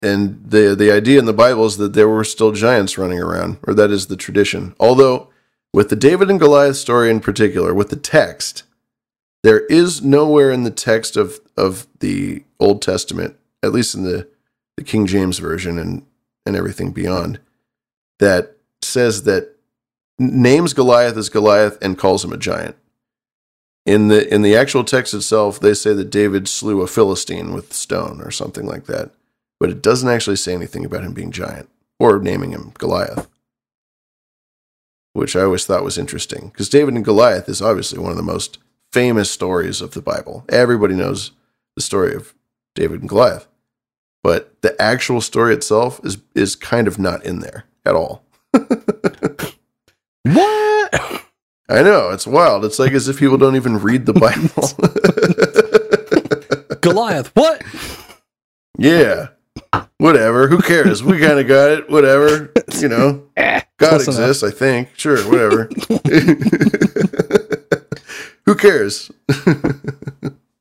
and 0.02 0.42
the 0.44 0.74
the 0.74 0.90
idea 0.90 1.18
in 1.18 1.26
the 1.26 1.32
Bible 1.32 1.64
is 1.64 1.76
that 1.76 1.92
there 1.92 2.08
were 2.08 2.24
still 2.24 2.52
giants 2.52 2.98
running 2.98 3.20
around, 3.20 3.58
or 3.66 3.74
that 3.74 3.90
is 3.90 4.08
the 4.08 4.16
tradition. 4.16 4.74
Although, 4.80 5.28
with 5.72 5.88
the 5.88 5.96
David 5.96 6.28
and 6.28 6.40
Goliath 6.40 6.76
story 6.76 7.08
in 7.08 7.20
particular, 7.20 7.72
with 7.72 7.90
the 7.90 7.96
text, 7.96 8.64
there 9.44 9.60
is 9.66 10.02
nowhere 10.02 10.50
in 10.50 10.64
the 10.64 10.70
text 10.70 11.16
of 11.16 11.40
of 11.56 11.86
the 12.00 12.42
Old 12.58 12.82
Testament, 12.82 13.36
at 13.62 13.72
least 13.72 13.94
in 13.94 14.02
the 14.02 14.28
the 14.76 14.82
King 14.82 15.06
James 15.06 15.38
version 15.38 15.78
and 15.78 16.04
and 16.44 16.56
everything 16.56 16.90
beyond, 16.90 17.38
that 18.18 18.56
says 18.82 19.22
that 19.22 19.54
names 20.30 20.72
Goliath 20.72 21.16
as 21.16 21.28
Goliath 21.28 21.78
and 21.82 21.98
calls 21.98 22.24
him 22.24 22.32
a 22.32 22.36
giant. 22.36 22.76
In 23.84 24.08
the 24.08 24.32
in 24.32 24.42
the 24.42 24.56
actual 24.56 24.84
text 24.84 25.12
itself, 25.12 25.58
they 25.58 25.74
say 25.74 25.92
that 25.92 26.10
David 26.10 26.48
slew 26.48 26.82
a 26.82 26.86
Philistine 26.86 27.52
with 27.52 27.72
stone 27.72 28.20
or 28.20 28.30
something 28.30 28.64
like 28.64 28.84
that, 28.86 29.10
but 29.58 29.70
it 29.70 29.82
doesn't 29.82 30.08
actually 30.08 30.36
say 30.36 30.54
anything 30.54 30.84
about 30.84 31.02
him 31.02 31.12
being 31.12 31.32
giant 31.32 31.68
or 31.98 32.20
naming 32.20 32.52
him 32.52 32.72
Goliath, 32.78 33.28
which 35.14 35.34
I 35.34 35.42
always 35.42 35.66
thought 35.66 35.82
was 35.82 35.98
interesting 35.98 36.48
because 36.48 36.68
David 36.68 36.94
and 36.94 37.04
Goliath 37.04 37.48
is 37.48 37.60
obviously 37.60 37.98
one 37.98 38.12
of 38.12 38.16
the 38.16 38.22
most 38.22 38.58
famous 38.92 39.30
stories 39.30 39.80
of 39.80 39.92
the 39.92 40.02
Bible. 40.02 40.44
Everybody 40.48 40.94
knows 40.94 41.32
the 41.74 41.82
story 41.82 42.14
of 42.14 42.34
David 42.76 43.00
and 43.00 43.08
Goliath, 43.08 43.48
but 44.22 44.60
the 44.62 44.80
actual 44.80 45.20
story 45.20 45.54
itself 45.54 46.00
is 46.04 46.18
is 46.36 46.54
kind 46.54 46.86
of 46.86 47.00
not 47.00 47.24
in 47.24 47.40
there 47.40 47.64
at 47.84 47.96
all. 47.96 48.22
What? 50.24 51.24
I 51.68 51.82
know 51.82 52.10
it's 52.10 52.26
wild. 52.26 52.64
It's 52.64 52.78
like 52.78 52.92
as 52.92 53.08
if 53.08 53.18
people 53.18 53.38
don't 53.38 53.56
even 53.56 53.78
read 53.78 54.06
the 54.06 54.12
Bible. 54.12 54.68
Goliath. 56.80 57.30
What? 57.34 57.62
yeah, 58.78 59.28
whatever. 59.98 60.48
Who 60.48 60.58
cares? 60.58 61.02
We 61.02 61.18
kind 61.18 61.38
of 61.38 61.46
got 61.48 61.70
it. 61.70 61.90
Whatever. 61.90 62.52
You 62.78 62.88
know, 62.88 63.22
God 63.36 63.64
close 63.78 64.08
enough. 64.08 64.20
exists. 64.20 64.42
I 64.42 64.50
think. 64.50 64.90
Sure. 64.96 65.18
Whatever. 65.28 65.68
Who 68.46 68.54
cares? 68.54 69.10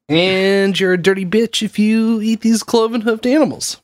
And 0.07 0.79
you're 0.79 0.93
a 0.93 1.01
dirty 1.01 1.25
bitch 1.25 1.63
if 1.63 1.79
you 1.79 2.21
eat 2.21 2.41
these 2.41 2.63
cloven 2.63 3.01
hoofed 3.01 3.25
animals. 3.25 3.81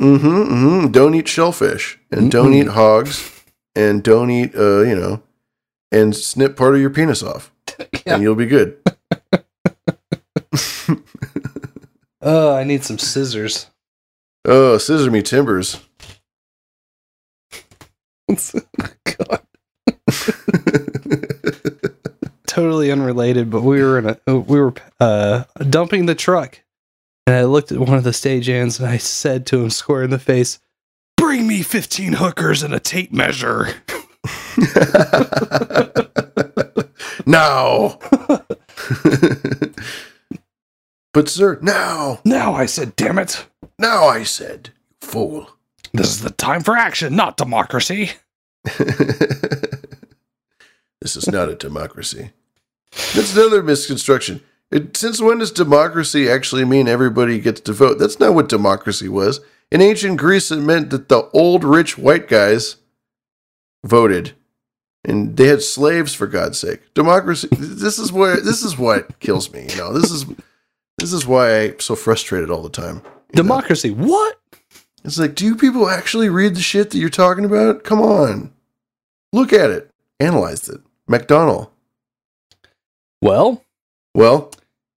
Mm-hmm, 0.00 0.26
mm-hmm. 0.26 0.90
Don't 0.90 1.14
eat 1.14 1.28
shellfish, 1.28 1.98
and 2.10 2.30
don't 2.30 2.54
eat 2.54 2.68
hogs, 2.68 3.39
and 3.74 4.02
don't 4.02 4.30
eat, 4.30 4.54
uh, 4.54 4.80
you 4.80 4.94
know, 4.94 5.22
and 5.92 6.14
snip 6.14 6.56
part 6.56 6.74
of 6.74 6.80
your 6.80 6.90
penis 6.90 7.22
off, 7.22 7.52
and 8.06 8.22
you'll 8.22 8.34
be 8.34 8.46
good. 8.46 8.78
Oh, 12.22 12.54
I 12.54 12.64
need 12.64 12.84
some 12.84 12.98
scissors. 12.98 13.66
Oh, 14.44 14.76
scissor 14.76 15.10
me 15.10 15.22
timbers. 15.22 15.80
God. 18.28 19.40
totally 22.46 22.92
unrelated, 22.92 23.48
but 23.48 23.62
we 23.62 23.82
were 23.82 23.98
in 23.98 24.16
a 24.26 24.36
we 24.36 24.60
were 24.60 24.74
uh, 25.00 25.44
dumping 25.70 26.04
the 26.06 26.14
truck, 26.14 26.60
and 27.26 27.36
I 27.36 27.44
looked 27.44 27.72
at 27.72 27.78
one 27.78 27.96
of 27.96 28.04
the 28.04 28.10
stagehands 28.10 28.78
and 28.78 28.88
I 28.88 28.98
said 28.98 29.46
to 29.46 29.62
him 29.62 29.70
square 29.70 30.02
in 30.02 30.10
the 30.10 30.18
face, 30.18 30.60
"Bring 31.30 31.46
me 31.46 31.62
fifteen 31.62 32.14
hookers 32.14 32.64
and 32.64 32.74
a 32.74 32.80
tape 32.80 33.12
measure." 33.12 33.68
now. 37.24 38.00
but 41.12 41.28
sir, 41.28 41.60
now. 41.62 42.18
Now 42.24 42.54
I 42.54 42.66
said, 42.66 42.96
"Damn 42.96 43.20
it!" 43.20 43.46
Now 43.78 44.06
I 44.06 44.24
said, 44.24 44.70
fool. 45.00 45.50
This 45.92 46.08
is 46.08 46.22
the 46.22 46.30
time 46.30 46.62
for 46.62 46.76
action, 46.76 47.14
not 47.14 47.36
democracy. 47.36 48.10
This 51.00 51.16
is 51.16 51.28
not 51.28 51.48
a 51.48 51.54
democracy. 51.54 52.32
That's 53.14 53.34
another 53.34 53.62
misconstruction. 53.62 54.42
It, 54.70 54.94
since 54.98 55.18
when 55.18 55.38
does 55.38 55.50
democracy 55.50 56.28
actually 56.28 56.66
mean 56.66 56.88
everybody 56.88 57.40
gets 57.40 57.62
to 57.62 57.72
vote? 57.72 57.98
That's 57.98 58.20
not 58.20 58.34
what 58.34 58.50
democracy 58.50 59.08
was. 59.08 59.40
In 59.70 59.80
ancient 59.80 60.18
Greece, 60.18 60.50
it 60.50 60.56
meant 60.56 60.90
that 60.90 61.08
the 61.08 61.28
old 61.32 61.62
rich 61.62 61.96
white 61.96 62.28
guys 62.28 62.76
voted, 63.84 64.32
and 65.04 65.36
they 65.36 65.46
had 65.46 65.62
slaves 65.62 66.14
for 66.14 66.26
God's 66.26 66.58
sake. 66.58 66.92
Democracy. 66.94 67.48
This 67.52 67.98
is 67.98 68.12
where 68.12 68.40
this 68.40 68.62
is 68.62 68.76
what 68.76 69.18
kills 69.20 69.52
me. 69.52 69.66
You 69.70 69.76
know, 69.76 69.92
this 69.92 70.10
is 70.10 70.26
this 70.98 71.12
is 71.12 71.26
why 71.26 71.60
I'm 71.60 71.80
so 71.80 71.94
frustrated 71.94 72.50
all 72.50 72.62
the 72.62 72.68
time. 72.68 73.02
Democracy. 73.32 73.90
What? 73.90 74.38
It's 75.04 75.18
like, 75.18 75.34
do 75.34 75.46
you 75.46 75.56
people 75.56 75.88
actually 75.88 76.28
read 76.28 76.54
the 76.54 76.60
shit 76.60 76.90
that 76.90 76.98
you're 76.98 77.08
talking 77.08 77.44
about? 77.44 77.84
Come 77.84 78.00
on, 78.00 78.52
look 79.32 79.52
at 79.52 79.70
it, 79.70 79.90
analyze 80.18 80.68
it. 80.68 80.80
McDonald. 81.08 81.68
Well, 83.22 83.64
well, 84.14 84.52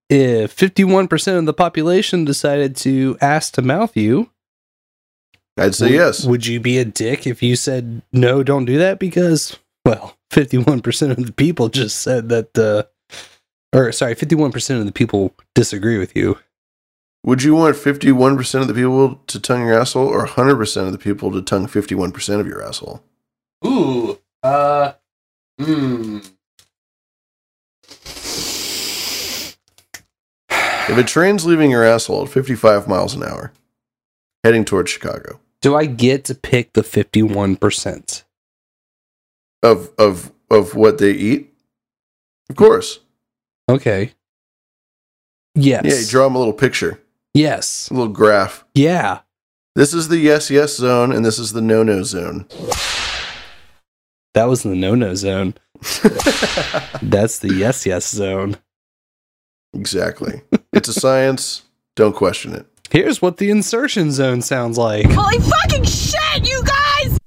if 0.10 0.56
51% 0.56 1.38
of 1.38 1.46
the 1.46 1.54
population 1.54 2.26
decided 2.26 2.76
to 2.78 3.18
ass 3.22 3.50
to 3.52 3.62
mouth 3.62 3.96
you, 3.96 4.30
I'd 5.58 5.76
say 5.76 5.88
would- 5.88 5.94
yes. 5.94 6.26
Would 6.26 6.46
you 6.48 6.60
be 6.60 6.78
a 6.80 6.86
dick 6.86 7.28
if 7.28 7.44
you 7.44 7.56
said 7.56 8.02
no, 8.12 8.44
don't 8.44 8.66
do 8.66 8.78
that? 8.80 9.00
Because, 9.00 9.58
well, 9.86 10.18
51% 10.32 11.12
of 11.12 11.26
the 11.26 11.32
people 11.34 11.70
just 11.70 12.02
said 12.02 12.30
that, 12.30 12.58
uh, 12.58 12.84
or 13.76 13.92
sorry, 13.92 14.16
51% 14.16 14.80
of 14.80 14.86
the 14.86 14.92
people 14.92 15.34
disagree 15.56 15.98
with 15.98 16.16
you. 16.16 16.38
Would 17.26 17.44
you 17.44 17.54
want 17.56 17.76
51% 17.78 18.62
of 18.62 18.68
the 18.68 18.74
people 18.74 19.22
to 19.28 19.40
tongue 19.40 19.66
your 19.66 19.80
asshole 19.80 20.08
or 20.08 20.26
100% 20.28 20.86
of 20.86 20.92
the 20.92 20.98
people 20.98 21.32
to 21.32 21.42
tongue 21.42 21.68
51% 21.68 22.40
of 22.42 22.48
your 22.48 22.62
asshole? 22.62 23.02
Ooh, 23.66 24.20
uh, 24.44 24.94
hmm. 25.60 26.20
If 30.90 30.98
a 30.98 31.04
train's 31.04 31.46
leaving 31.46 31.72
your 31.72 31.84
asshole 31.86 32.24
at 32.24 32.30
55 32.30 32.88
miles 32.90 33.14
an 33.16 33.24
hour, 33.24 33.54
heading 34.44 34.66
towards 34.66 34.92
Chicago, 34.92 35.40
Do 35.62 35.76
I 35.76 35.86
get 35.86 36.26
to 36.26 36.36
pick 36.36 36.74
the 36.74 36.82
51%? 36.84 38.24
of 39.64 39.90
of 39.98 40.32
of 40.52 40.76
what 40.76 40.98
they 40.98 41.12
eat, 41.12 41.54
of 42.50 42.56
course. 42.58 43.00
Okay. 43.70 44.12
Yes. 45.56 45.84
Yeah, 45.86 46.00
you 46.00 46.06
draw 46.08 46.26
them 46.26 46.36
a 46.36 46.40
little 46.40 46.54
picture, 46.54 47.00
Yes. 47.34 47.90
a 47.90 47.94
little 47.94 48.12
graph. 48.12 48.66
Yeah. 48.76 49.20
This 49.76 49.94
is 49.94 50.10
the 50.10 50.18
yes 50.18 50.50
yes 50.52 50.76
zone, 50.76 51.12
and 51.14 51.24
this 51.26 51.40
is 51.40 51.54
the 51.54 51.62
no 51.62 51.82
no 51.84 52.04
zone. 52.04 52.46
That 54.34 54.46
was 54.50 54.64
the 54.64 54.76
no 54.76 54.96
no 54.96 55.16
zone. 55.16 55.54
That's 57.02 57.40
the 57.40 57.54
yes 57.56 57.86
yes 57.86 58.10
zone. 58.10 58.58
Exactly. 59.74 60.42
It's 60.74 60.90
a 60.90 60.94
science. 60.94 61.64
Don't 61.96 62.16
question 62.16 62.54
it. 62.54 62.66
Here's 62.90 63.22
what 63.22 63.38
the 63.38 63.50
insertion 63.50 64.12
zone 64.12 64.42
sounds 64.42 64.78
like. 64.78 65.06
Holy 65.12 65.40
fucking 65.40 65.84
shit, 65.86 66.48
you 66.48 66.62
guys! 66.64 67.18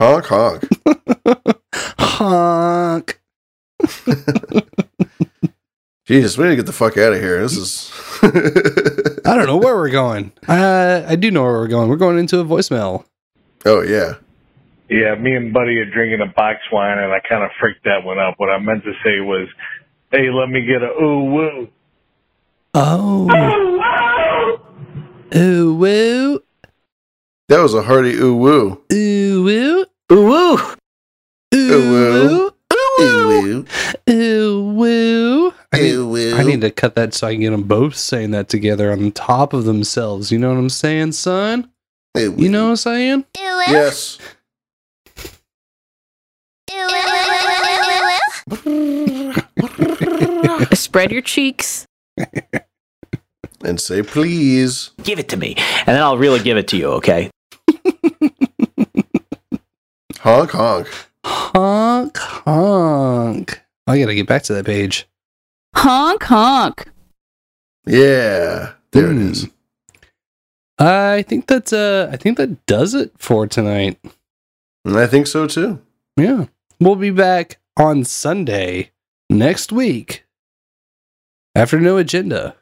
Honk 0.00 0.24
honk. 0.26 0.68
Honk. 1.98 3.20
Jesus, 6.06 6.36
we 6.36 6.44
need 6.44 6.50
to 6.50 6.56
get 6.56 6.66
the 6.66 6.72
fuck 6.72 6.96
out 6.98 7.12
of 7.14 7.20
here. 7.20 7.40
This 7.40 7.56
is. 7.56 7.90
I 8.22 9.34
don't 9.34 9.46
know 9.46 9.56
where 9.56 9.74
we're 9.74 9.90
going. 9.90 10.32
Uh, 10.46 11.02
I 11.06 11.16
do 11.16 11.30
know 11.30 11.42
where 11.42 11.52
we're 11.54 11.68
going. 11.68 11.88
We're 11.88 11.96
going 11.96 12.18
into 12.18 12.38
a 12.40 12.44
voicemail. 12.44 13.04
Oh 13.64 13.82
yeah. 13.82 14.14
Yeah, 14.90 15.14
me 15.14 15.34
and 15.34 15.52
Buddy 15.52 15.78
are 15.78 15.90
drinking 15.90 16.20
a 16.20 16.26
box 16.26 16.58
wine, 16.70 16.98
and 16.98 17.10
I 17.10 17.20
kind 17.26 17.42
of 17.42 17.50
freaked 17.58 17.84
that 17.84 18.04
one 18.04 18.18
up. 18.18 18.34
What 18.36 18.50
I 18.50 18.58
meant 18.58 18.84
to 18.84 18.92
say 19.02 19.20
was, 19.20 19.48
"Hey, 20.12 20.28
let 20.30 20.50
me 20.50 20.60
get 20.66 20.82
a 20.82 20.90
ooh 21.02 21.24
woo." 21.24 21.68
Oh. 22.76 23.30
Ooh 25.36 25.74
woo. 25.74 26.42
That 27.48 27.60
was 27.60 27.72
a 27.72 27.82
hearty 27.82 28.14
ooh 28.14 28.34
woo. 28.34 28.82
Ooh 28.92 29.44
woo. 29.44 29.84
Ooh 30.10 30.26
woo. 30.26 30.58
Ooh 31.54 31.90
woo. 31.90 32.52
Ooh 33.00 33.28
woo. 33.28 33.66
Ooh 34.10 34.72
woo. 34.74 35.54
I 35.72 35.78
need, 35.78 35.92
Ooh 35.92 36.08
woo. 36.08 36.34
I 36.34 36.42
need 36.42 36.62
to 36.62 36.70
cut 36.72 36.96
that 36.96 37.14
so 37.14 37.28
I 37.28 37.34
can 37.34 37.42
get 37.42 37.50
them 37.50 37.62
both 37.62 37.94
saying 37.94 38.32
that 38.32 38.48
together 38.48 38.90
on 38.90 39.12
top 39.12 39.52
of 39.52 39.64
themselves. 39.64 40.32
You 40.32 40.40
know 40.40 40.48
what 40.48 40.58
I'm 40.58 40.68
saying, 40.68 41.12
son? 41.12 41.70
Ooh 42.18 42.34
You 42.36 42.48
know 42.48 42.64
what 42.64 42.70
I'm 42.70 42.76
saying? 42.76 43.24
Yes. 43.36 44.18
Spread 50.72 51.12
your 51.12 51.22
cheeks. 51.22 51.86
And 53.64 53.80
say 53.80 54.02
please. 54.02 54.90
Give 55.02 55.18
it 55.18 55.30
to 55.30 55.38
me, 55.38 55.54
and 55.56 55.88
then 55.96 56.02
I'll 56.02 56.18
really 56.18 56.40
give 56.40 56.58
it 56.58 56.68
to 56.68 56.76
you, 56.76 56.88
okay? 56.88 57.30
Honk 60.20 60.50
honk. 60.50 60.88
Honk 61.24 62.16
honk. 62.16 63.62
I 63.86 63.98
gotta 63.98 64.14
get 64.14 64.26
back 64.26 64.42
to 64.44 64.54
that 64.54 64.66
page. 64.66 65.06
Honk 65.74 66.22
honk. 66.24 66.90
Yeah. 67.86 68.72
There 68.92 69.10
it 69.10 69.18
is. 69.18 69.48
I 70.78 71.22
think 71.28 71.46
that's 71.46 71.72
uh 71.72 72.08
I 72.12 72.16
think 72.16 72.36
that 72.38 72.66
does 72.66 72.94
it 72.94 73.12
for 73.18 73.46
tonight. 73.46 73.98
And 74.84 74.96
I 74.96 75.06
think 75.06 75.26
so 75.26 75.46
too. 75.46 75.80
Yeah. 76.16 76.46
We'll 76.80 76.96
be 76.96 77.10
back 77.10 77.58
on 77.76 78.04
Sunday 78.04 78.90
next 79.30 79.72
week. 79.72 80.24
After 81.56 81.80
no 81.80 81.98
agenda. 81.98 82.56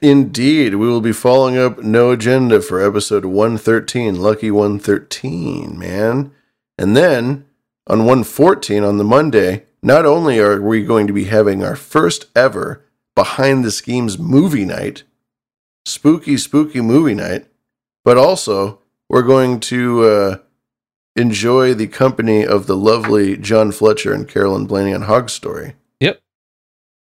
Indeed, 0.00 0.76
we 0.76 0.88
will 0.88 1.02
be 1.02 1.12
following 1.12 1.58
up 1.58 1.78
No 1.78 2.10
Agenda 2.10 2.62
for 2.62 2.80
episode 2.80 3.26
113, 3.26 4.20
Lucky 4.20 4.50
113, 4.50 5.78
man. 5.78 6.32
And 6.78 6.96
then 6.96 7.44
on 7.86 8.00
114 8.00 8.82
on 8.82 8.96
the 8.96 9.04
Monday, 9.04 9.64
not 9.82 10.06
only 10.06 10.38
are 10.38 10.60
we 10.60 10.84
going 10.84 11.06
to 11.06 11.12
be 11.12 11.24
having 11.24 11.62
our 11.62 11.76
first 11.76 12.26
ever 12.34 12.82
Behind 13.14 13.64
the 13.64 13.70
Schemes 13.70 14.18
movie 14.18 14.66
night, 14.66 15.04
spooky, 15.86 16.36
spooky 16.36 16.80
movie 16.82 17.14
night, 17.14 17.46
but 18.04 18.18
also 18.18 18.80
we're 19.08 19.22
going 19.22 19.60
to 19.60 20.04
uh, 20.04 20.36
enjoy 21.14 21.72
the 21.72 21.86
company 21.86 22.44
of 22.44 22.66
the 22.66 22.76
lovely 22.76 23.36
John 23.36 23.72
Fletcher 23.72 24.12
and 24.12 24.28
Carolyn 24.28 24.66
Blaney 24.66 24.92
on 24.92 25.02
Hog 25.02 25.30
Story. 25.30 25.74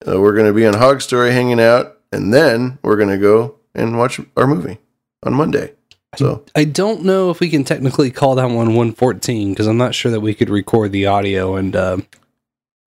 Uh, 0.07 0.19
we're 0.19 0.33
going 0.33 0.47
to 0.47 0.53
be 0.53 0.65
on 0.65 0.73
Hog 0.75 1.01
Story 1.01 1.31
hanging 1.31 1.59
out, 1.59 1.97
and 2.11 2.33
then 2.33 2.79
we're 2.81 2.95
going 2.95 3.09
to 3.09 3.17
go 3.17 3.55
and 3.75 3.97
watch 3.97 4.19
our 4.37 4.47
movie 4.47 4.77
on 5.23 5.33
Monday. 5.33 5.73
So 6.15 6.43
I 6.55 6.63
don't 6.63 7.03
know 7.03 7.29
if 7.29 7.39
we 7.39 7.49
can 7.49 7.63
technically 7.63 8.09
call 8.09 8.35
that 8.35 8.45
one 8.45 8.73
114 8.75 9.51
because 9.51 9.67
I'm 9.67 9.77
not 9.77 9.93
sure 9.93 10.11
that 10.11 10.21
we 10.21 10.33
could 10.33 10.49
record 10.49 10.91
the 10.91 11.05
audio 11.05 11.55
and 11.55 11.75
um, 11.75 12.07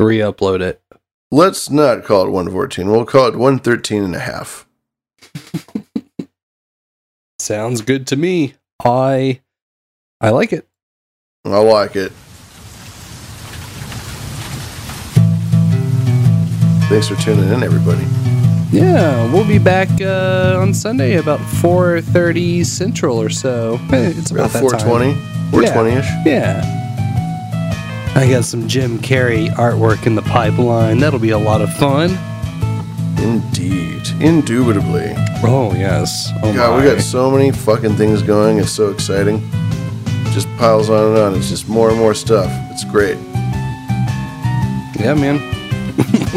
re-upload 0.00 0.60
it. 0.60 0.82
let's 1.30 1.70
not 1.70 2.04
call 2.04 2.22
it 2.26 2.30
114. 2.30 2.90
We'll 2.90 3.04
call 3.06 3.28
it 3.28 3.36
113 3.36 4.02
and 4.02 4.16
a 4.16 4.18
half. 4.18 4.66
Sounds 7.38 7.80
good 7.80 8.06
to 8.08 8.16
me. 8.16 8.54
I 8.84 9.40
I 10.20 10.30
like 10.30 10.52
it. 10.52 10.68
I 11.44 11.58
like 11.58 11.96
it. 11.96 12.12
Thanks 16.92 17.08
for 17.08 17.16
tuning 17.16 17.48
in, 17.48 17.62
everybody. 17.62 18.04
Yeah, 18.70 19.32
we'll 19.32 19.48
be 19.48 19.56
back 19.56 19.88
uh, 20.02 20.58
on 20.60 20.74
Sunday 20.74 21.14
about 21.14 21.40
4:30 21.40 22.66
Central 22.66 23.18
or 23.18 23.30
so. 23.30 23.80
It's 23.84 24.30
about, 24.30 24.50
About 24.50 24.52
that 24.52 24.60
420, 24.60 25.14
time. 25.14 25.50
420 25.52 25.90
ish. 25.96 26.06
Yeah. 26.26 28.12
I 28.14 28.28
got 28.30 28.44
some 28.44 28.68
Jim 28.68 28.98
Carrey 28.98 29.48
artwork 29.54 30.06
in 30.06 30.16
the 30.16 30.20
pipeline. 30.20 30.98
That'll 30.98 31.18
be 31.18 31.30
a 31.30 31.38
lot 31.38 31.62
of 31.62 31.72
fun. 31.76 32.10
Indeed, 33.16 34.06
indubitably. 34.20 35.14
Oh 35.42 35.72
yes. 35.74 36.28
Oh 36.42 36.52
God, 36.52 36.78
we 36.78 36.90
got 36.90 37.00
so 37.00 37.30
many 37.30 37.52
fucking 37.52 37.96
things 37.96 38.20
going. 38.20 38.58
It's 38.58 38.70
so 38.70 38.90
exciting. 38.90 39.40
Just 40.34 40.46
piles 40.58 40.90
on 40.90 41.12
and 41.12 41.18
on. 41.18 41.34
It's 41.36 41.48
just 41.48 41.70
more 41.70 41.88
and 41.88 41.98
more 41.98 42.12
stuff. 42.12 42.50
It's 42.70 42.84
great. 42.84 43.16
Yeah, 45.00 45.14
man. 45.14 45.61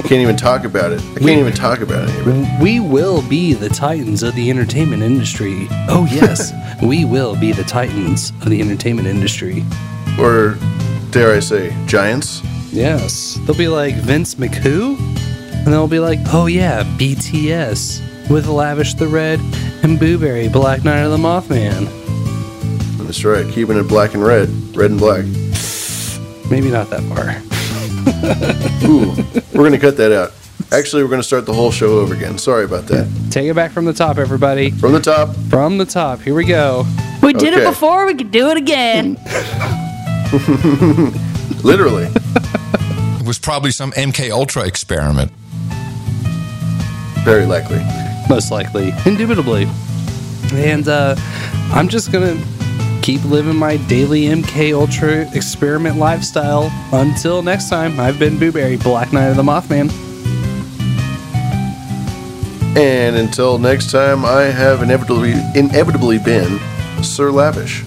I 0.05 0.07
can't 0.07 0.21
even 0.21 0.35
talk 0.35 0.65
about 0.65 0.91
it. 0.91 1.01
I 1.01 1.19
can't 1.19 1.39
even 1.39 1.53
talk 1.53 1.79
about 1.79 2.07
it. 2.07 2.61
We 2.61 2.79
will 2.79 3.27
be 3.27 3.53
the 3.53 3.69
titans 3.69 4.21
of 4.21 4.35
the 4.35 4.51
entertainment 4.51 5.01
industry. 5.01 5.65
Oh 5.89 6.07
yes, 6.11 6.53
we 6.83 7.05
will 7.05 7.35
be 7.35 7.51
the 7.51 7.63
titans 7.63 8.29
of 8.41 8.51
the 8.51 8.61
entertainment 8.61 9.07
industry. 9.07 9.65
Or 10.19 10.59
dare 11.09 11.33
I 11.33 11.39
say, 11.39 11.75
giants? 11.87 12.43
Yes, 12.71 13.39
they'll 13.45 13.57
be 13.57 13.67
like 13.67 13.95
Vince 13.95 14.35
McWho, 14.35 14.95
and 14.95 15.73
they'll 15.73 15.87
be 15.87 15.99
like, 15.99 16.19
oh 16.27 16.45
yeah, 16.45 16.83
BTS 16.99 18.29
with 18.29 18.45
Lavish 18.45 18.93
the 18.93 19.07
Red 19.07 19.39
and 19.81 19.97
Booberry 19.97 20.53
Black 20.53 20.83
Knight 20.83 21.01
of 21.01 21.09
the 21.09 21.17
Mothman. 21.17 21.87
That's 22.99 23.25
right. 23.25 23.51
Keeping 23.51 23.77
it 23.77 23.87
black 23.87 24.13
and 24.13 24.23
red, 24.23 24.49
red 24.75 24.91
and 24.91 24.99
black. 24.99 25.25
Maybe 26.51 26.69
not 26.69 26.91
that 26.91 27.01
far. 27.09 27.54
Ooh, 28.85 29.15
we're 29.53 29.63
gonna 29.63 29.79
cut 29.79 29.97
that 29.97 30.11
out. 30.11 30.31
Actually, 30.71 31.03
we're 31.03 31.09
going 31.09 31.21
to 31.21 31.27
start 31.27 31.45
the 31.45 31.53
whole 31.53 31.71
show 31.71 31.99
over 31.99 32.13
again. 32.13 32.37
Sorry 32.37 32.65
about 32.65 32.87
that. 32.87 33.07
Take 33.29 33.47
it 33.47 33.53
back 33.53 33.71
from 33.71 33.85
the 33.85 33.93
top, 33.93 34.17
everybody. 34.17 34.71
From 34.71 34.93
the 34.93 34.99
top. 34.99 35.35
From 35.49 35.77
the 35.77 35.85
top. 35.85 36.21
Here 36.21 36.33
we 36.33 36.43
go. 36.43 36.85
We 37.21 37.33
did 37.33 37.53
it 37.53 37.63
before, 37.63 38.05
we 38.05 38.15
could 38.15 38.31
do 38.31 38.49
it 38.49 38.57
again. 38.57 39.13
Literally. 41.63 42.07
It 43.19 43.25
was 43.25 43.39
probably 43.39 43.71
some 43.71 43.91
MK 43.91 44.31
Ultra 44.31 44.65
experiment. 44.65 45.31
Very 47.23 47.45
likely. 47.45 47.81
Most 48.27 48.51
likely. 48.51 48.91
Indubitably. 49.05 49.67
And 50.53 50.87
uh, 50.87 51.15
I'm 51.71 51.89
just 51.89 52.11
going 52.11 52.37
to 52.37 52.43
keep 53.05 53.23
living 53.25 53.55
my 53.55 53.77
daily 53.85 54.23
MK 54.23 54.73
Ultra 54.73 55.31
experiment 55.37 55.97
lifestyle. 55.97 56.71
Until 56.91 57.43
next 57.43 57.69
time, 57.69 57.99
I've 57.99 58.17
been 58.17 58.37
Booberry, 58.37 58.81
Black 58.81 59.13
Knight 59.13 59.27
of 59.27 59.35
the 59.35 59.43
Mothman. 59.43 59.91
And 62.75 63.15
until 63.15 63.59
next 63.59 63.91
time, 63.91 64.25
I 64.25 64.45
have 64.45 64.81
inevitably 64.81 65.33
inevitably 65.53 66.17
been 66.17 66.59
Sir 67.03 67.29
Lavish. 67.29 67.83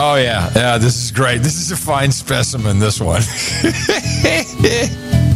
Oh 0.00 0.16
yeah, 0.16 0.50
yeah. 0.56 0.78
This 0.78 1.00
is 1.00 1.12
great. 1.12 1.44
This 1.44 1.60
is 1.60 1.70
a 1.70 1.76
fine 1.76 2.10
specimen. 2.10 2.80
This 2.80 3.00
one. 3.00 3.22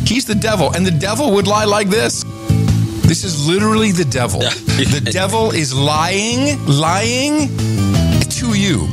He's 0.05 0.25
the 0.25 0.35
devil, 0.35 0.73
and 0.73 0.85
the 0.85 0.91
devil 0.91 1.33
would 1.35 1.47
lie 1.47 1.67
like 1.67 1.89
this. 1.89 2.25
This 3.13 3.25
is 3.25 3.47
literally 3.47 3.93
the 3.93 4.07
devil. 4.07 4.41
the 4.41 5.11
devil 5.13 5.51
is 5.51 5.75
lying, 5.75 6.59
lying 6.65 7.49
to 8.31 8.59
you. 8.59 8.87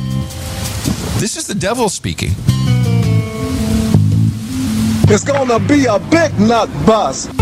This 1.18 1.38
is 1.38 1.46
the 1.46 1.54
devil 1.54 1.88
speaking. 1.88 2.32
It's 5.08 5.24
gonna 5.24 5.58
be 5.58 5.86
a 5.86 5.98
big 5.98 6.38
nut 6.38 6.68
bust. 6.84 7.34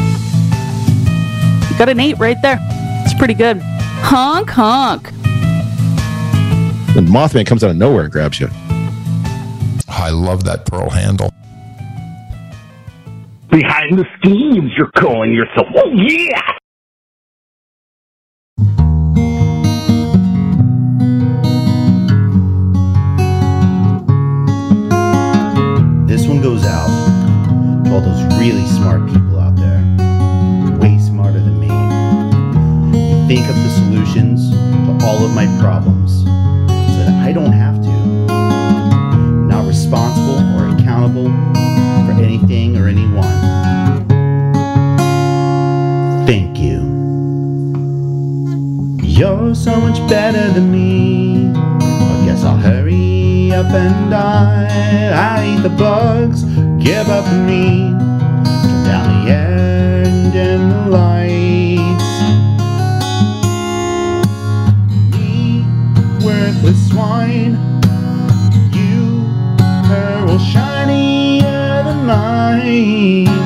Got 1.79 1.89
an 1.89 1.99
eight 1.99 2.17
right 2.21 2.41
there. 2.43 2.59
It's 3.05 3.15
pretty 3.15 3.35
good. 3.35 3.61
Honk, 3.61 4.49
honk. 4.49 5.11
The 6.95 7.01
Mothman 7.01 7.45
comes 7.45 7.65
out 7.65 7.71
of 7.71 7.77
nowhere 7.77 8.05
and 8.05 8.13
grabs 8.13 8.39
you. 8.39 8.47
I 9.89 10.11
love 10.11 10.45
that 10.45 10.65
pearl 10.65 10.91
handle. 10.91 11.35
Behind 13.51 13.99
the 13.99 14.07
schemes, 14.19 14.71
you're 14.77 14.93
calling 14.93 15.33
yourself. 15.33 15.67
Oh, 15.75 15.91
yeah! 15.91 16.58
All 27.99 28.05
those 28.05 28.39
really 28.39 28.65
smart 28.67 29.05
people 29.09 29.41
out 29.41 29.57
there. 29.57 29.83
Way 30.79 30.99
smarter 30.99 31.41
than 31.41 31.59
me. 31.59 31.67
You 31.67 33.27
think 33.27 33.49
of 33.49 33.57
the 33.57 33.71
solutions 33.71 34.51
to 34.51 35.05
all 35.05 35.25
of 35.25 35.35
my 35.35 35.47
problems 35.61 36.23
so 36.23 36.99
that 37.05 37.27
I 37.27 37.33
don't 37.33 37.51
have 37.51 37.83
to. 37.83 37.97
Not 39.49 39.67
responsible 39.67 40.39
or 40.57 40.69
accountable 40.77 41.25
for 41.25 42.13
anything 42.23 42.77
or 42.77 42.87
anyone. 42.87 43.25
Thank 46.25 46.57
you. 46.59 46.79
You're 49.03 49.57
so 49.57 49.81
much 49.81 49.99
better 50.09 50.53
than 50.53 50.71
me. 50.71 51.51
I 51.51 52.27
guess 52.27 52.45
I'll 52.45 52.57
hurry 52.57 53.51
up 53.53 53.67
and 53.73 54.11
die. 54.13 54.69
I 55.39 55.57
eat 55.57 55.63
the 55.63 55.71
bugs, 55.71 56.45
give 56.79 57.09
up 57.09 57.27
me. 57.47 57.91
Down 58.85 59.25
the 59.25 59.31
air 59.31 60.03
and 60.07 60.33
the 60.33 60.59
lights. 60.91 62.11
Me, 65.13 65.65
worthless 66.25 66.89
swine. 66.91 67.55
You, 68.73 69.25
pearl 69.89 70.39
shinier 70.39 71.83
than 71.85 72.07
mine. 72.07 73.29
Exterminate 73.29 73.38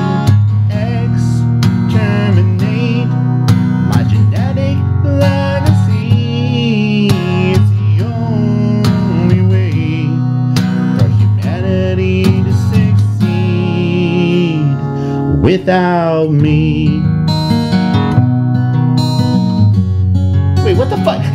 without 15.63 16.29
me. 16.29 16.87
Wait, 20.65 20.75
what 20.77 20.89
the 20.89 20.97
fuck? 21.05 21.32